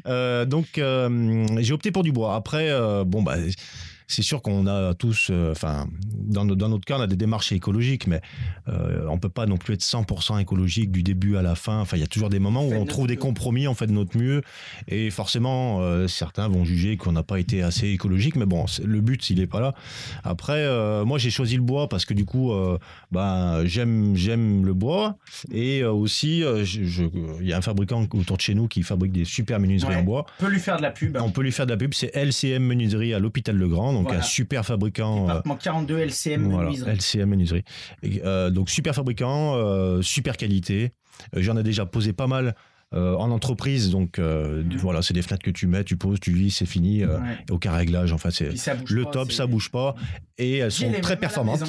Euh, 0.07 0.45
donc, 0.45 0.77
euh, 0.79 1.45
j'ai 1.59 1.73
opté 1.73 1.91
pour 1.91 2.01
du 2.03 2.11
bois. 2.11 2.35
Après, 2.35 2.69
euh, 2.71 3.03
bon, 3.03 3.21
bah 3.21 3.35
c'est 4.07 4.21
sûr 4.21 4.41
qu'on 4.41 4.67
a 4.67 4.93
tous, 4.93 5.27
euh, 5.31 5.51
enfin, 5.51 5.87
dans, 6.13 6.45
no- 6.45 6.55
dans 6.55 6.69
notre 6.69 6.85
cas, 6.85 6.97
on 6.97 7.01
a 7.01 7.07
des 7.07 7.15
démarches 7.15 7.51
écologiques, 7.51 8.07
mais 8.07 8.21
euh, 8.67 9.05
on 9.09 9.17
peut 9.17 9.29
pas 9.29 9.45
non 9.45 9.57
plus 9.57 9.73
être 9.75 9.81
100% 9.81 10.39
écologique 10.41 10.91
du 10.91 11.03
début 11.03 11.35
à 11.37 11.41
la 11.41 11.55
fin. 11.55 11.79
Enfin, 11.79 11.97
il 11.97 12.01
y 12.01 12.03
a 12.03 12.07
toujours 12.07 12.29
des 12.29 12.39
moments 12.39 12.63
où 12.65 12.73
on 12.73 12.85
trouve 12.85 13.07
des 13.07 13.17
compromis, 13.17 13.67
on 13.67 13.73
fait 13.73 13.87
de 13.87 13.91
notre 13.93 14.17
mieux, 14.17 14.41
et 14.87 15.09
forcément, 15.09 15.81
euh, 15.81 16.07
certains 16.07 16.47
vont 16.47 16.63
juger 16.65 16.97
qu'on 16.97 17.11
n'a 17.11 17.23
pas 17.23 17.39
été 17.39 17.61
assez 17.63 17.87
écologique, 17.89 18.35
mais 18.35 18.45
bon, 18.45 18.65
le 18.83 19.01
but, 19.01 19.29
il 19.29 19.39
est 19.39 19.47
pas 19.47 19.59
là. 19.61 19.73
Après, 20.23 20.59
euh, 20.65 21.05
moi, 21.05 21.17
j'ai 21.17 21.29
choisi 21.29 21.55
le 21.55 21.61
bois 21.63 21.87
parce 21.89 22.05
que 22.05 22.13
du 22.13 22.25
coup, 22.25 22.51
ben, 23.11 23.65
j'aime, 23.65 24.15
j'aime 24.15 24.65
le 24.65 24.73
bois, 24.73 25.17
et 25.51 25.83
aussi, 25.83 26.39
il 26.41 27.47
y 27.47 27.53
a 27.53 27.57
un 27.57 27.61
fabricant 27.61 28.07
autour 28.13 28.37
de 28.37 28.41
chez 28.41 28.55
nous 28.55 28.67
qui 28.67 28.83
fabrique 28.83 29.11
des 29.11 29.25
super 29.25 29.59
menuiseries 29.59 29.83
Ouais. 29.83 29.95
en 29.97 30.03
bois. 30.03 30.25
On 30.39 30.45
peut 30.45 30.49
lui 30.51 30.59
faire 30.59 30.77
de 30.77 30.81
la 30.81 30.91
pub. 30.91 31.17
On 31.21 31.29
peut 31.31 31.41
lui 31.41 31.51
faire 31.51 31.65
de 31.65 31.71
la 31.71 31.77
pub, 31.77 31.93
c'est 31.93 32.15
LCM 32.15 32.63
Menuiserie 32.63 33.13
à 33.13 33.19
l'hôpital 33.19 33.55
Le 33.57 33.67
Grand, 33.67 33.92
donc 33.93 34.03
Voilà. 34.07 34.19
un 34.19 34.23
super 34.23 34.65
fabricant. 34.65 35.23
euh, 35.23 35.27
Département 35.27 35.55
42 35.55 35.97
LCM 35.99 36.43
voilà, 36.49 36.65
menuiserie. 36.69 36.91
LCM 36.91 37.29
Menuiserie. 37.29 37.63
Et, 38.03 38.21
euh, 38.25 38.49
donc 38.49 38.69
super 38.69 38.93
fabricant, 38.95 39.55
euh, 39.55 40.01
super 40.01 40.37
qualité. 40.37 40.91
Euh, 41.35 41.41
J'en 41.41 41.55
ai 41.57 41.63
déjà 41.63 41.85
posé 41.85 42.13
pas 42.13 42.27
mal 42.27 42.55
euh, 42.93 43.15
en 43.15 43.31
entreprise, 43.31 43.89
donc 43.89 44.19
euh, 44.19 44.63
Mhm. 44.63 44.77
voilà, 44.77 45.01
c'est 45.01 45.15
des 45.15 45.23
fenêtres 45.23 45.43
que 45.43 45.49
tu 45.49 45.65
mets, 45.65 45.83
tu 45.83 45.97
poses, 45.97 46.19
tu 46.19 46.31
vis, 46.31 46.51
c'est 46.51 46.67
fini, 46.67 47.01
euh, 47.03 47.17
Ouais. 47.19 47.37
aucun 47.49 47.71
réglage. 47.71 48.11
Enfin, 48.13 48.29
c'est 48.29 48.49
le 48.87 49.03
pas, 49.05 49.09
top, 49.11 49.31
ça 49.31 49.47
bouge 49.47 49.71
pas, 49.71 49.95
et 50.37 50.57
elles 50.57 50.71
sont 50.71 50.91
très 51.01 51.17
performantes. 51.17 51.63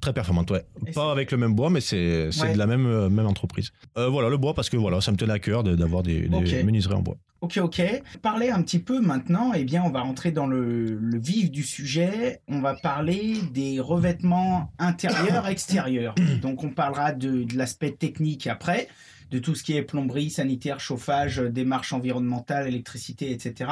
Très 0.00 0.12
performantes, 0.12 0.50
ouais. 0.50 0.62
Et 0.86 0.92
Pas 0.92 1.10
avec 1.10 1.32
le 1.32 1.38
même 1.38 1.54
bois, 1.54 1.68
mais 1.70 1.80
c'est 1.80 2.28
Ouais. 2.40 2.52
de 2.52 2.58
la 2.58 2.66
même, 2.66 2.86
euh, 2.86 3.08
même 3.08 3.26
entreprise. 3.26 3.70
Euh, 3.98 4.08
voilà, 4.08 4.28
le 4.28 4.36
bois, 4.36 4.54
parce 4.54 4.68
que 4.68 4.76
voilà, 4.76 5.00
ça 5.00 5.10
me 5.10 5.16
tenait 5.16 5.32
à 5.32 5.38
cœur 5.38 5.64
de- 5.64 5.74
d'avoir 5.74 6.02
des, 6.02 6.28
des 6.28 6.62
menuiseries 6.62 6.94
en 6.94 7.02
bois. 7.02 7.16
Ok, 7.40 7.58
ok. 7.62 7.82
Parler 8.20 8.50
un 8.50 8.62
petit 8.62 8.78
peu 8.78 9.00
maintenant, 9.00 9.52
eh 9.54 9.64
bien, 9.64 9.82
on 9.82 9.90
va 9.90 10.02
rentrer 10.02 10.30
dans 10.30 10.46
le, 10.46 10.98
le 10.98 11.18
vif 11.18 11.50
du 11.50 11.62
sujet. 11.62 12.42
On 12.48 12.60
va 12.60 12.74
parler 12.74 13.38
des 13.52 13.80
revêtements 13.80 14.70
intérieurs, 14.78 15.46
extérieurs. 15.48 16.14
Donc, 16.42 16.62
on 16.64 16.68
parlera 16.68 17.12
de, 17.12 17.44
de 17.44 17.56
l'aspect 17.56 17.92
technique 17.92 18.46
après, 18.46 18.88
de 19.30 19.38
tout 19.38 19.54
ce 19.54 19.62
qui 19.62 19.74
est 19.74 19.82
plomberie, 19.82 20.28
sanitaire, 20.28 20.80
chauffage, 20.80 21.40
euh, 21.40 21.48
démarche 21.48 21.94
environnementale, 21.94 22.66
électricité, 22.68 23.30
etc. 23.30 23.70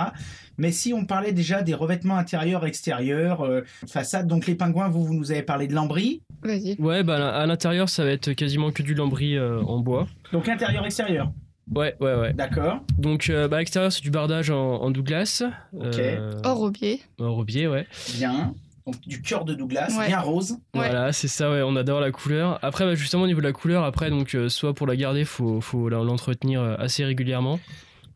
Mais 0.57 0.73
si 0.73 0.95
on 0.95 1.05
parlait 1.05 1.33
déjà 1.33 1.63
des 1.63 1.75
revêtements 1.75 2.17
intérieurs, 2.17 2.65
extérieurs, 2.65 3.45
euh, 3.45 3.63
façade, 3.87 4.27
donc 4.29 4.47
les 4.47 4.55
pingouins, 4.55 4.89
vous, 4.89 5.05
vous 5.05 5.15
nous 5.15 5.31
avez 5.31 5.43
parlé 5.43 5.67
de 5.67 5.75
lambris. 5.75 6.23
Vas-y. 6.43 6.77
Ouais, 6.79 7.03
bah 7.03 7.37
à 7.37 7.45
l'intérieur, 7.45 7.91
ça 7.91 8.05
va 8.05 8.13
être 8.13 8.33
quasiment 8.33 8.71
que 8.71 8.83
du 8.83 8.95
lambris 8.95 9.37
euh, 9.37 9.61
en 9.61 9.81
bois. 9.81 10.07
Donc, 10.33 10.49
intérieur, 10.49 10.87
extérieur. 10.87 11.33
Ouais, 11.75 11.95
ouais, 12.01 12.15
ouais. 12.15 12.33
D'accord. 12.33 12.81
Donc, 12.99 13.29
euh, 13.31 13.49
bah, 13.49 13.61
extérieur, 13.61 13.93
c'est 13.93 14.03
du 14.03 14.11
bardage 14.11 14.51
en, 14.51 14.77
en 14.83 14.91
Douglas. 14.91 15.43
Ok. 15.75 15.99
Euh, 15.99 16.33
Hors 16.45 16.61
au 16.63 16.71
pied. 16.71 17.01
en 17.21 17.35
robier, 17.35 17.67
ouais. 17.69 17.87
Bien. 18.15 18.55
Donc, 18.87 19.01
du 19.07 19.21
cœur 19.21 19.45
de 19.45 19.53
Douglas, 19.53 19.95
Ouais. 19.99 20.07
bien 20.07 20.21
rose. 20.21 20.53
Ouais. 20.53 20.59
Voilà, 20.89 21.13
c'est 21.13 21.29
ça, 21.29 21.51
ouais, 21.51 21.61
on 21.63 21.77
adore 21.77 22.01
la 22.01 22.11
couleur. 22.11 22.59
Après, 22.63 22.87
bah, 22.87 22.95
justement, 22.95 23.25
au 23.25 23.27
niveau 23.27 23.41
de 23.43 23.47
la 23.47 23.53
couleur, 23.53 23.85
après, 23.85 24.09
donc, 24.09 24.35
euh, 24.35 24.49
soit 24.49 24.73
pour 24.73 24.87
la 24.87 24.97
garder, 24.97 25.27
faut, 25.27 25.61
faut 25.61 25.91
l'entretenir 25.91 26.63
euh, 26.63 26.75
assez 26.79 27.05
régulièrement, 27.05 27.61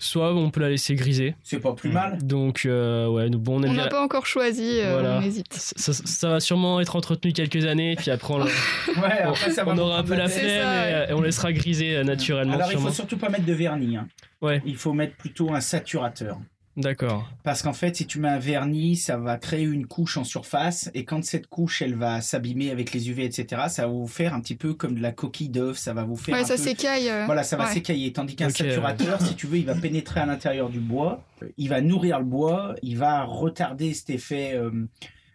soit 0.03 0.35
on 0.35 0.51
peut 0.51 0.61
la 0.61 0.69
laisser 0.69 0.95
griser. 0.95 1.35
C'est 1.43 1.61
pas 1.61 1.73
plus 1.73 1.91
mal. 1.91 2.19
Donc, 2.23 2.65
euh, 2.67 3.07
ouais, 3.09 3.29
nous, 3.31 3.39
bon, 3.39 3.59
on 3.61 3.63
aime 3.63 3.71
On 3.71 3.75
bien. 3.75 3.85
n'a 3.85 3.89
pas 3.89 4.03
encore 4.03 4.27
choisi, 4.27 4.81
euh, 4.81 4.93
Voilà. 5.01 5.19
on 5.19 5.23
hésite. 5.23 5.53
Ça, 5.55 5.93
ça- 5.93 6.03
ça 6.05 6.29
va 6.29 6.41
sûrement 6.41 6.81
être 6.81 6.97
entretenu 6.97 7.33
quelques 7.33 7.65
années, 7.67 7.95
puis 7.97 8.11
après, 8.11 8.35
on, 8.35 8.39
le- 8.39 8.45
Ouais, 9.03 9.21
après, 9.23 9.51
ça 9.51 9.65
va 9.65 9.73
on 9.73 9.75
vous 9.77 9.81
aura 9.83 9.99
un 9.99 10.03
peu 10.03 10.15
la 10.17 10.29
flemme 10.29 11.07
et, 11.09 11.11
et 11.11 11.15
on 11.15 11.21
laissera 11.21 11.53
griser 11.53 11.97
euh, 11.97 12.05
naturellement. 12.05 12.55
Alors, 12.55 12.67
il 12.69 12.73
sûrement. 12.73 12.89
faut 12.89 12.93
surtout 12.95 13.17
pas 13.17 13.29
mettre 13.29 13.45
de 13.47 13.53
vernis. 13.53 13.97
hein. 13.97 14.09
Ouais. 14.41 14.61
Il 14.67 14.77
faut 14.77 14.93
mettre 14.93 15.15
plutôt 15.17 15.53
un 15.55 15.61
saturateur. 15.61 16.39
D'accord. 16.77 17.29
Parce 17.43 17.61
qu'en 17.61 17.75
fait, 17.75 17.97
si 17.97 18.07
tu 18.07 18.18
mets 18.18 18.29
un 18.29 18.39
vernis, 18.39 18.97
ça 18.97 19.18
va 19.18 19.37
créer 19.37 19.64
une 19.64 19.87
couche 19.87 20.16
en 20.16 20.25
surface. 20.25 20.91
Et 20.95 21.05
quand 21.05 21.23
cette 21.23 21.47
couche, 21.47 21.83
elle 21.83 21.95
va 21.95 22.23
s'abîmer 22.23 22.70
avec 22.70 22.95
les 22.95 23.11
UV, 23.11 23.25
etc., 23.25 23.64
ça 23.68 23.83
va 23.87 23.93
vous 23.93 24.07
faire 24.07 24.33
un 24.33 24.41
petit 24.41 24.55
peu 24.55 24.73
comme 24.73 24.95
de 24.95 25.03
la 25.03 25.12
coquille 25.12 25.51
d'œuf. 25.51 25.77
Ça 25.77 25.93
va 25.93 26.05
vous 26.05 26.16
faire 26.16 26.35
Ouais, 26.35 26.41
un 26.41 26.45
ça 26.47 26.55
peu... 26.57 26.62
s'écaille. 26.62 27.11
euh, 27.11 27.27
Voilà, 27.27 27.43
ça 27.43 27.57
va 27.59 27.66
ouais. 27.66 27.73
s'écailler. 27.75 28.12
Tandis 28.14 28.37
qu'un 28.37 28.49
saturateur, 28.49 29.20
si 29.20 29.35
tu 29.35 29.47
veux, 29.47 29.59
il 29.59 29.66
va 29.66 29.75
pénétrer 29.75 30.20
à 30.20 30.27
l'intérieur 30.27 30.70
du 30.70 30.81
bois. 30.81 31.23
Il 31.59 31.68
va 31.68 31.83
nourrir 31.83 32.18
le 32.18 32.25
bois. 32.25 32.75
Il 32.83 32.97
va 32.97 33.23
retarder 33.25 33.93
cet 33.93 34.09
effet 34.09 34.53
euh, 34.55 34.70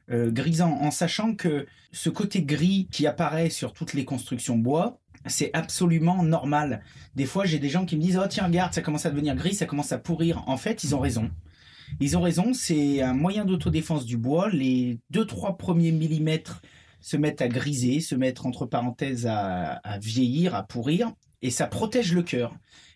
euh, 0.09 0.31
grisant. 0.31 0.71
En 0.81 0.89
sachant 0.89 1.35
que 1.35 1.67
ce 1.91 2.09
côté 2.09 2.41
gris 2.41 2.87
qui 2.91 3.05
apparaît 3.05 3.49
sur 3.51 3.73
toutes 3.73 3.93
les 3.93 4.05
constructions 4.05 4.57
bois, 4.57 4.99
c'est 5.29 5.51
absolument 5.53 6.23
normal. 6.23 6.81
Des 7.15 7.25
fois, 7.25 7.45
j'ai 7.45 7.59
des 7.59 7.69
gens 7.69 7.85
qui 7.85 7.95
me 7.95 8.01
disent 8.01 8.19
Oh, 8.21 8.27
tiens, 8.29 8.45
regarde, 8.45 8.73
ça 8.73 8.81
commence 8.81 9.05
à 9.05 9.09
devenir 9.09 9.35
gris, 9.35 9.53
ça 9.53 9.65
commence 9.65 9.91
à 9.91 9.97
pourrir. 9.97 10.43
En 10.47 10.57
fait, 10.57 10.83
ils 10.83 10.95
ont 10.95 10.99
raison. 10.99 11.29
Ils 11.99 12.17
ont 12.17 12.21
raison, 12.21 12.53
c'est 12.53 13.01
un 13.01 13.13
moyen 13.13 13.45
d'autodéfense 13.45 14.05
du 14.05 14.17
bois. 14.17 14.49
Les 14.49 14.99
2-3 15.13 15.57
premiers 15.57 15.91
millimètres 15.91 16.61
se 16.99 17.15
mettent 17.15 17.41
à 17.41 17.47
griser, 17.47 18.01
se 18.01 18.15
mettre 18.15 18.45
entre 18.45 18.65
parenthèses 18.65 19.25
à, 19.27 19.73
à 19.83 19.97
vieillir, 19.99 20.55
à 20.55 20.63
pourrir, 20.63 21.13
et 21.41 21.49
ça 21.49 21.67
protège 21.67 22.13
le 22.13 22.23
cœur. 22.23 22.53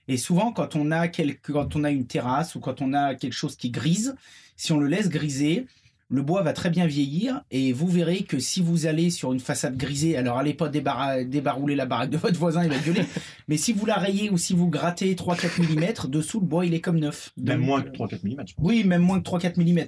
Et 0.08 0.18
souvent, 0.18 0.52
quand 0.52 0.76
on 0.76 0.92
a 0.92 1.08
quelque, 1.08 1.52
quand 1.52 1.76
on 1.76 1.84
a 1.84 1.92
une 1.92 2.08
terrasse 2.08 2.56
ou 2.56 2.60
quand 2.60 2.82
on 2.82 2.94
a 2.94 3.16
quelque 3.16 3.34
chose 3.34 3.56
qui 3.56 3.70
grise, 3.70 4.16
si 4.58 4.72
on 4.72 4.80
le 4.80 4.88
laisse 4.88 5.10
griser, 5.10 5.68
le 6.12 6.22
bois 6.22 6.41
va 6.43 6.51
très 6.51 6.70
bien 6.70 6.86
vieillir 6.86 7.41
et 7.51 7.72
vous 7.72 7.88
verrez 7.88 8.24
que 8.24 8.38
si 8.38 8.62
vous 8.62 8.86
allez 8.86 9.09
sur 9.09 9.32
une 9.32 9.39
façade 9.39 9.78
grisée, 9.78 10.18
alors 10.18 10.38
allez 10.38 10.53
pas 10.53 10.68
débarra- 10.68 11.24
débarouler 11.24 11.76
la 11.76 11.86
baraque 11.86 12.09
de 12.09 12.18
votre 12.18 12.38
voisin, 12.38 12.64
il 12.64 12.70
va 12.70 12.78
gueuler, 12.80 13.05
mais 13.47 13.55
si 13.55 13.72
vous 13.72 13.86
la 13.86 13.95
rayez 13.95 14.30
ou 14.30 14.38
si 14.38 14.53
vous 14.53 14.68
grattez 14.70 15.16
3-4 15.16 15.62
mm, 15.62 16.09
dessous 16.09 16.41
le 16.41 16.45
bois 16.45 16.66
il 16.66 16.74
est 16.74 16.82
comme 16.82 16.99
neuf. 16.99 17.32
Donc, 17.38 17.47
3-4 17.91 18.20
mm. 18.24 18.43
Oui, 18.57 18.84
même 18.84 19.01
moins 19.01 19.22
que 19.22 19.30
3-4 19.30 19.57
mm. 19.57 19.86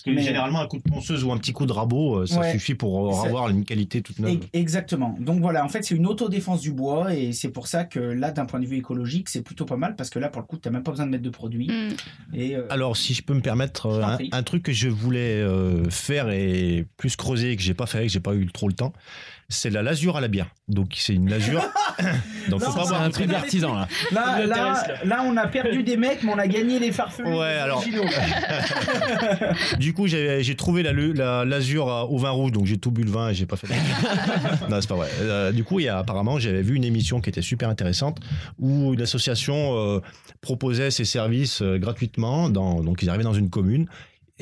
Parce 0.00 0.14
que 0.16 0.18
Mais- 0.18 0.22
généralement, 0.26 0.60
un 0.60 0.66
coup 0.66 0.78
de 0.78 0.82
ponceuse 0.82 1.24
ou 1.24 1.30
un 1.32 1.36
petit 1.36 1.52
coup 1.52 1.66
de 1.66 1.72
rabot, 1.72 2.20
euh, 2.20 2.26
ça 2.26 2.40
Ouais. 2.40 2.52
suffit 2.52 2.74
pour 2.74 3.14
Ça- 3.14 3.26
avoir 3.28 3.50
une 3.50 3.66
qualité 3.66 4.00
toute 4.00 4.18
neuve. 4.18 4.38
Exactement. 4.54 5.14
Donc 5.20 5.40
voilà, 5.40 5.62
en 5.62 5.68
fait, 5.68 5.82
c'est 5.84 5.94
une 5.94 6.06
autodéfense 6.06 6.62
du 6.62 6.72
bois 6.72 7.14
et 7.14 7.32
c'est 7.32 7.50
pour 7.50 7.66
ça 7.66 7.84
que 7.84 8.00
là, 8.00 8.30
d'un 8.30 8.46
point 8.46 8.60
de 8.60 8.66
vue 8.66 8.78
écologique, 8.78 9.28
c'est 9.28 9.42
plutôt 9.42 9.66
pas 9.66 9.76
mal 9.76 9.96
parce 9.96 10.08
que 10.08 10.18
là, 10.18 10.30
pour 10.30 10.40
le 10.40 10.46
coup, 10.46 10.56
t'as 10.56 10.70
même 10.70 10.82
pas 10.82 10.92
besoin 10.92 11.04
de 11.04 11.10
mettre 11.10 11.22
de 11.22 11.28
produits. 11.30 11.68
Mm. 11.68 12.34
Et 12.34 12.56
euh, 12.56 12.66
Alors, 12.70 12.96
si 12.96 13.12
je 13.12 13.22
peux 13.22 13.34
me 13.34 13.42
permettre, 13.42 13.86
euh, 13.86 14.16
un, 14.32 14.42
truc 14.42 14.62
que 14.62 14.72
je 14.72 14.88
voulais 14.88 15.40
euh, 15.42 15.84
faire 15.90 16.30
et 16.30 16.86
plus 16.96 17.16
creuser, 17.16 17.56
que 17.56 17.62
j'ai 17.62 17.74
pas 17.74 17.86
fait, 17.86 18.04
que 18.06 18.08
j'ai 18.12 18.20
pas 18.20 18.34
eu 18.34 18.46
trop 18.46 18.68
le 18.68 18.74
temps, 18.74 18.94
c'est 19.50 19.68
la 19.68 19.82
lasure 19.82 20.16
à 20.16 20.20
la 20.20 20.28
bière. 20.28 20.46
Donc, 20.68 20.94
c'est 20.96 21.12
une 21.14 21.28
lasure. 21.28 21.62
Donc, 22.48 22.62
faut 22.62 22.72
pas 22.72 22.86
boire 22.86 23.02
un 23.02 23.10
truc 23.10 23.26
d'artisan 23.26 23.74
là. 23.74 23.88
là, 24.12 24.46
là, 24.46 24.82
là, 25.04 25.22
on 25.26 25.36
a 25.36 25.46
perdu 25.48 25.82
des 25.82 25.96
mecs, 25.96 26.22
mais 26.22 26.32
on 26.32 26.38
a 26.38 26.46
gagné 26.46 26.78
les 26.78 26.92
farfelus. 26.92 27.28
Ouais, 27.28 27.54
alors-. 27.56 27.84
Du 29.78 29.92
coup, 29.92 30.06
j'ai 30.06 30.42
j'ai 30.42 30.54
trouvé 30.56 30.82
la, 30.82 30.92
la 30.92 31.44
lasure 31.44 31.88
à- 31.88 32.06
au 32.06 32.16
vin 32.18 32.30
rouge, 32.30 32.52
donc 32.52 32.66
j'ai 32.66 32.78
tout 32.78 32.90
bu 32.90 33.02
le 33.02 33.10
vin 33.10 33.30
et 33.30 33.34
j'ai 33.34 33.46
pas 33.46 33.56
fait. 33.56 33.66
non, 34.70 34.80
c'est 34.80 34.88
pas 34.88 34.94
vrai. 34.94 35.08
Euh, 35.20 35.52
du 35.52 35.64
coup, 35.64 35.80
il 35.80 35.84
y 35.84 35.88
a 35.88 35.98
apparemment, 35.98 36.38
j'avais 36.38 36.62
vu 36.62 36.76
une 36.76 36.84
émission 36.84 37.20
qui 37.20 37.28
était 37.28 37.42
super 37.42 37.68
intéressante 37.68 38.18
où 38.58 38.94
une 38.94 39.02
association 39.02 39.76
euh, 39.76 40.00
proposait 40.40 40.90
ses 40.90 41.04
services 41.04 41.60
euh, 41.62 41.78
gratuitement. 41.78 42.48
Dans, 42.48 42.80
donc, 42.82 43.02
ils 43.02 43.08
arrivaient 43.08 43.24
dans 43.24 43.34
une 43.34 43.50
commune. 43.50 43.86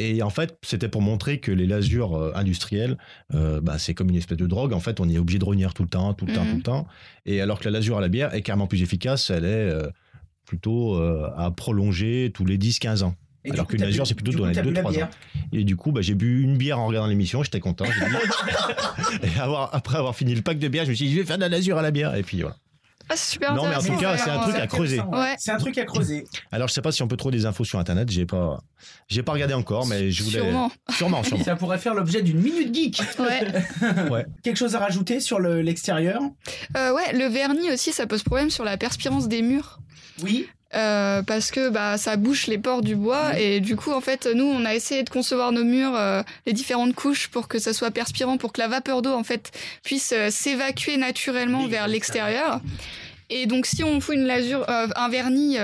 Et 0.01 0.23
en 0.23 0.31
fait, 0.31 0.57
c'était 0.63 0.89
pour 0.89 1.03
montrer 1.03 1.41
que 1.41 1.51
les 1.53 1.67
lasures 1.67 2.17
euh, 2.17 2.33
industrielles, 2.37 2.97
euh, 3.35 3.61
bah, 3.61 3.79
c'est 3.79 3.93
comme 3.95 4.09
une 4.11 4.17
espèce 4.17 4.39
de 4.39 4.47
drogue. 4.47 4.73
En 4.73 4.79
fait, 4.81 5.01
on 5.01 5.09
est 5.09 5.19
obligé 5.19 5.39
de 5.41 5.45
revenir 5.45 5.75
tout 5.75 5.83
le 5.83 5.89
temps, 5.89 6.15
tout 6.15 6.25
le 6.25 6.33
temps, 6.33 6.45
Mhm. 6.45 6.51
tout 6.51 6.57
le 6.57 6.63
temps. 6.63 6.87
Et 7.27 7.41
alors 7.41 7.59
que 7.59 7.65
la 7.65 7.73
lasure 7.73 7.99
à 7.99 8.01
la 8.01 8.09
bière 8.09 8.33
est 8.33 8.43
carrément 8.43 8.69
plus 8.69 8.81
efficace, 8.83 9.29
elle 9.31 9.45
est 9.45 9.49
euh, 9.49 9.89
plutôt 10.47 10.95
euh, 10.95 11.29
à 11.37 11.51
prolonger 11.51 12.31
tous 12.33 12.45
les 12.47 12.57
10-15 12.59 13.03
ans. 13.03 13.15
Et 13.45 13.51
Alors 13.51 13.67
qu'une 13.67 13.81
lasure, 13.81 14.07
c'est 14.07 14.15
plutôt 14.15 14.37
dans 14.39 14.47
les 14.47 14.53
t'as 14.55 14.63
bu 14.63 14.71
la 14.73 14.83
2-3 14.83 15.03
ans. 15.05 15.09
Et 15.53 15.65
du 15.65 15.75
coup, 15.77 15.91
bah, 15.93 16.01
j'ai 16.03 16.15
bu 16.15 16.43
une 16.43 16.57
bière 16.57 16.79
en 16.79 16.87
regardant 16.87 17.09
l'émission, 17.09 17.43
j'étais 17.43 17.61
content. 17.61 17.85
dit- 17.85 17.91
et 19.37 19.41
avoir, 19.41 19.75
après 19.75 19.97
avoir 19.99 20.15
fini 20.15 20.35
le 20.35 20.43
pack 20.43 20.59
de 20.59 20.69
bière, 20.69 20.85
je 20.85 20.91
me 20.91 20.95
suis 20.95 21.07
dit, 21.07 21.15
je 21.15 21.21
vais 21.21 21.27
faire 21.27 21.37
de 21.37 21.43
la 21.43 21.49
lasure 21.49 21.79
à 21.79 21.83
la 21.83 21.91
bière. 21.91 22.15
Et 22.15 22.23
puis 22.23 22.41
voilà. 22.41 22.57
Ah, 23.11 23.15
c'est 23.17 23.33
super 23.33 23.55
Non, 23.55 23.63
mais 23.63 23.75
en 23.75 23.79
intéressant. 23.79 23.95
tout 23.95 24.01
cas, 24.01 24.17
c'est 24.19 24.31
un 24.31 24.39
truc 24.41 24.55
à 24.57 24.67
creuser. 24.67 25.01
Ouais. 25.01 25.35
C'est 25.39 25.51
un 25.53 25.57
truc 25.59 25.79
à 25.79 25.85
creuser. 25.85 26.25
Alors, 26.53 26.69
je 26.69 26.75
sais 26.75 26.83
pas 26.83 26.93
si 26.93 27.03
on 27.03 27.09
peut 27.09 27.17
trouver 27.17 27.37
des 27.37 27.47
infos 27.47 27.65
sur 27.65 27.79
Internet, 27.79 28.11
j'ai 28.11 28.27
pas, 28.27 28.59
j'ai 29.09 29.23
pas 29.23 29.33
regardé 29.33 29.55
encore, 29.55 29.87
mais 29.87 30.11
je 30.11 30.23
voulais. 30.25 30.41
Sûrement. 30.41 30.71
Sûrement, 30.91 31.23
sûrement. 31.23 31.45
Ça 31.45 31.57
pourrait 31.57 31.79
faire 31.79 31.95
l'objet 31.95 32.23
d'une 32.23 32.41
minute 32.41 32.75
geek. 32.75 33.01
Ouais. 33.19 34.25
Quelque 34.43 34.57
chose 34.57 34.75
à 34.75 34.79
rajouter 34.81 35.21
sur 35.21 35.39
le- 35.41 35.63
l'extérieur? 35.63 36.21
Euh, 36.77 36.93
ouais, 36.95 37.13
le 37.15 37.27
vernis 37.27 37.71
aussi, 37.73 37.93
ça 37.93 38.07
pose 38.07 38.23
problème 38.23 38.51
sur 38.51 38.65
la 38.65 38.77
perspirance 38.77 39.29
des 39.29 39.43
murs. 39.43 39.79
Oui. 40.23 40.47
Euh, 40.75 41.23
parce 41.23 41.51
que 41.51 41.71
bah 41.71 41.97
ça 41.97 42.17
bouche 42.17 42.47
les 42.47 42.59
pores 42.59 42.83
du 42.83 42.95
bois 42.95 43.39
et 43.39 43.61
du 43.61 43.75
coup 43.75 43.91
en 43.91 44.03
fait 44.03 44.29
nous 44.35 44.45
on 44.45 44.67
a 44.67 44.75
essayé 44.75 45.03
de 45.03 45.09
concevoir 45.09 45.51
nos 45.51 45.65
murs 45.65 45.97
euh, 45.97 46.23
les 46.45 46.53
différentes 46.53 46.95
couches 46.95 47.29
pour 47.29 47.49
que 47.49 47.59
ça 47.59 47.73
soit 47.73 47.91
perspirant 47.91 48.37
pour 48.37 48.53
que 48.53 48.61
la 48.61 48.69
vapeur 48.69 49.01
d'eau 49.01 49.15
en 49.15 49.25
fait 49.25 49.51
puisse 49.83 50.13
euh, 50.15 50.29
s'évacuer 50.29 50.99
naturellement 50.99 51.63
Oui, 51.63 51.71
vers 51.71 51.89
l'extérieur 51.89 52.61
Et 53.31 53.47
donc 53.47 53.65
si 53.65 53.83
on 53.83 53.99
fout 54.03 54.15
une 54.17 54.27
lasure, 54.27 54.67
un 54.69 55.09
vernis 55.09 55.57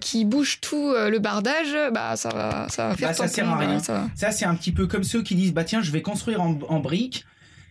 qui 0.00 0.24
bouge 0.24 0.58
tout 0.60 0.92
le 0.94 1.18
bardage, 1.18 1.76
bah 1.92 2.16
ça 2.16 2.30
va, 2.30 2.66
ça 2.70 2.88
va 2.88 2.96
faire 2.96 3.08
Bah, 3.10 3.14
ça 3.14 3.28
sert 3.28 3.48
à 3.48 3.56
rien. 3.56 3.78
ça 3.78 3.92
va. 3.92 4.04
Ça, 4.16 4.30
c'est 4.32 4.44
un 4.46 4.54
petit 4.56 4.72
peu 4.72 4.86
comme 4.88 5.04
ceux 5.04 5.22
qui 5.22 5.34
disent 5.36 5.52
bah 5.52 5.64
tiens, 5.64 5.82
je 5.82 5.90
vais 5.92 6.02
construire 6.02 6.40
en, 6.40 6.58
en 6.68 6.80
briques. 6.80 7.24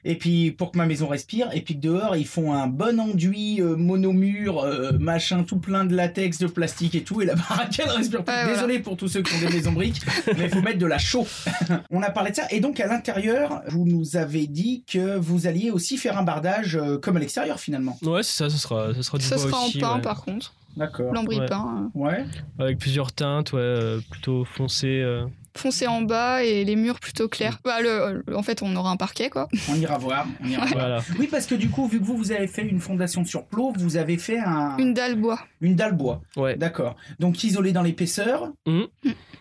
Et 0.09 0.15
puis 0.17 0.51
pour 0.51 0.71
que 0.71 0.77
ma 0.77 0.85
maison 0.85 1.07
respire, 1.07 1.49
et 1.53 1.59
puis 1.59 1.75
que 1.75 1.81
dehors 1.81 2.15
ils 2.15 2.25
font 2.25 2.53
un 2.53 2.67
bon 2.67 2.97
enduit 2.99 3.61
euh, 3.61 3.75
monomure, 3.75 4.63
euh, 4.63 4.93
machin 4.97 5.43
tout 5.43 5.57
plein 5.59 5.83
de 5.83 5.93
latex, 5.93 6.37
de 6.39 6.47
plastique 6.47 6.95
et 6.95 7.03
tout, 7.03 7.21
et 7.21 7.25
la 7.25 7.35
baraque 7.35 7.77
elle 7.83 7.89
respire 7.89 8.23
pas. 8.23 8.31
Ouais, 8.31 8.43
voilà. 8.43 8.55
Désolé 8.55 8.79
pour 8.79 8.95
tous 8.95 9.09
ceux 9.09 9.21
qui 9.21 9.33
ont 9.35 9.39
des 9.49 9.53
maisons 9.53 9.73
briques, 9.73 9.99
mais 10.37 10.45
il 10.45 10.49
faut 10.49 10.61
mettre 10.61 10.79
de 10.79 10.85
la 10.85 10.97
chaux. 10.97 11.27
On 11.91 12.01
a 12.01 12.09
parlé 12.09 12.31
de 12.31 12.37
ça, 12.37 12.43
et 12.51 12.61
donc 12.61 12.79
à 12.79 12.87
l'intérieur, 12.87 13.63
vous 13.67 13.85
nous 13.85 14.15
avez 14.15 14.47
dit 14.47 14.83
que 14.87 15.17
vous 15.17 15.45
alliez 15.45 15.71
aussi 15.71 15.97
faire 15.97 16.17
un 16.17 16.23
bardage 16.23 16.77
euh, 16.77 16.97
comme 16.97 17.17
à 17.17 17.19
l'extérieur 17.19 17.59
finalement. 17.59 17.97
Ouais, 18.03 18.23
c'est 18.23 18.37
ça, 18.45 18.49
ça 18.49 18.57
sera, 18.57 18.93
ça 18.93 19.03
sera 19.03 19.17
du 19.17 19.25
Ça 19.25 19.35
bois 19.35 19.45
sera 19.49 19.65
aussi, 19.65 19.77
en 19.83 19.89
pain 19.89 19.95
ouais. 19.97 20.01
par 20.01 20.23
contre, 20.23 20.53
D'accord. 20.77 21.13
lambris 21.13 21.39
Ouais. 21.39 21.45
peint. 21.47 21.89
euh, 21.95 21.99
Ouais. 21.99 22.25
Avec 22.59 22.77
plusieurs 22.79 23.11
teintes, 23.11 23.51
ouais, 23.51 23.59
euh, 23.59 23.99
plutôt 24.09 24.45
foncé. 24.45 25.03
Foncé 25.57 25.87
en 25.87 26.01
bas 26.01 26.43
et 26.43 26.63
les 26.63 26.75
murs 26.75 26.99
plutôt 26.99 27.27
clairs. 27.27 27.59
Bah, 27.65 27.81
le, 27.81 28.23
le- 28.25 28.37
en 28.37 28.43
fait, 28.43 28.61
on 28.61 28.75
aura 28.75 28.91
un 28.91 28.97
parquet 28.97 29.29
quoi. 29.29 29.47
On 29.69 29.75
ira 29.75 29.97
voir. 29.97 30.25
On 30.43 30.47
ira 30.47 30.65
voir. 30.65 30.79
Voilà. 30.79 30.99
Oui, 31.19 31.27
parce 31.29 31.45
que 31.45 31.55
du 31.55 31.69
coup, 31.69 31.87
vu 31.87 31.99
que 31.99 32.05
vous, 32.05 32.15
vous 32.15 32.31
avez 32.31 32.47
fait 32.47 32.61
une 32.63 32.79
fondation 32.79 33.25
sur 33.25 33.45
plot, 33.45 33.73
vous 33.77 33.97
avez 33.97 34.17
fait 34.17 34.39
un, 34.39 34.77
Une 34.77 34.93
dalle 34.93 35.15
bois. 35.15 35.39
une 35.61 35.75
dalle 35.75 35.93
bois. 35.95 36.21
Ouais. 36.37 36.55
D'accord. 36.55 36.95
Donc 37.19 37.43
isolé 37.43 37.71
dans 37.73 37.81
l'épaisseur. 37.83 38.51
Mhm. 38.65 38.87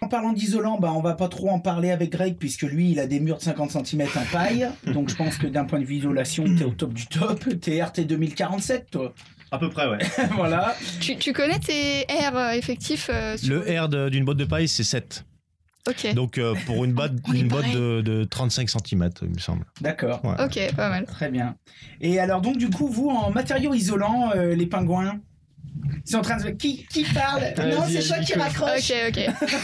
En 0.03 0.09
parlant 0.09 0.33
d'isolant, 0.33 0.79
bah, 0.79 0.93
on 0.95 1.01
va 1.01 1.15
pas 1.15 1.29
trop 1.29 1.49
en 1.51 1.59
parler 1.61 1.91
avec 1.91 2.11
Greg 2.11 2.37
puisque 2.39 2.63
lui, 2.63 2.91
il 2.91 3.01
a 3.01 3.07
des 3.07 3.21
murs 3.21 3.39
de 3.39 3.43
50 3.43 3.71
cm 3.87 4.03
en 4.17 4.33
paille. 4.33 4.69
Donc 4.93 5.09
je 5.09 5.17
pense 5.17 5.39
que 5.39 5.47
d'un 5.47 5.65
point 5.65 5.81
de 5.81 5.85
vue 5.85 5.97
isolation, 5.97 6.45
t'es 6.59 6.65
au 6.65 6.71
top 6.71 6.93
du 6.93 7.07
top. 7.07 7.45
T'es 7.61 7.83
RT 7.83 8.01
2047, 8.07 8.89
toi. 8.91 9.13
À 9.53 9.59
peu 9.59 9.71
près, 9.71 9.87
ouais. 9.89 9.99
voilà. 10.37 10.75
Tu, 11.01 11.17
tu 11.17 11.33
connais 11.33 11.59
tes 11.61 12.03
R 12.11 12.37
euh, 12.37 12.51
effectifs 12.51 13.09
euh, 13.13 13.37
sur- 13.37 13.55
Le 13.65 13.81
R 13.81 13.89
d'une 14.11 14.25
botte 14.25 14.39
de 14.39 14.45
paille, 14.45 14.67
c'est 14.69 14.83
7. 14.83 15.25
Donc 16.15 16.39
euh, 16.39 16.55
pour 16.67 16.85
une, 16.85 16.93
botte 16.93 17.13
une 17.33 17.49
de, 17.49 18.01
de 18.01 18.25
35 18.25 18.71
cm, 18.71 19.11
il 19.23 19.31
me 19.31 19.39
semble. 19.39 19.65
D'accord. 19.81 20.25
Ouais. 20.25 20.45
Ok, 20.45 20.75
pas 20.75 20.89
mal. 20.89 21.05
Très 21.07 21.31
bien. 21.31 21.57
Et 22.01 22.19
alors 22.19 22.41
donc 22.41 22.57
du 22.57 22.71
coup, 22.71 22.89
vous 22.89 23.09
en 23.09 23.31
matériaux 23.31 23.75
isolants, 23.75 24.31
euh, 24.35 24.55
les 24.55 24.67
pingouins, 24.67 25.21
ils 26.05 26.11
sont 26.11 26.19
en 26.19 26.23
train 26.23 26.39
de 26.39 26.51
qui 26.51 26.87
qui 26.87 27.05
parle? 27.05 27.43
Non, 27.59 27.85
c'est 27.89 28.03
toi 28.03 28.19
qui 28.19 28.35
raccroche. 28.35 28.93
Ok, 29.09 29.09
ok. 29.09 29.49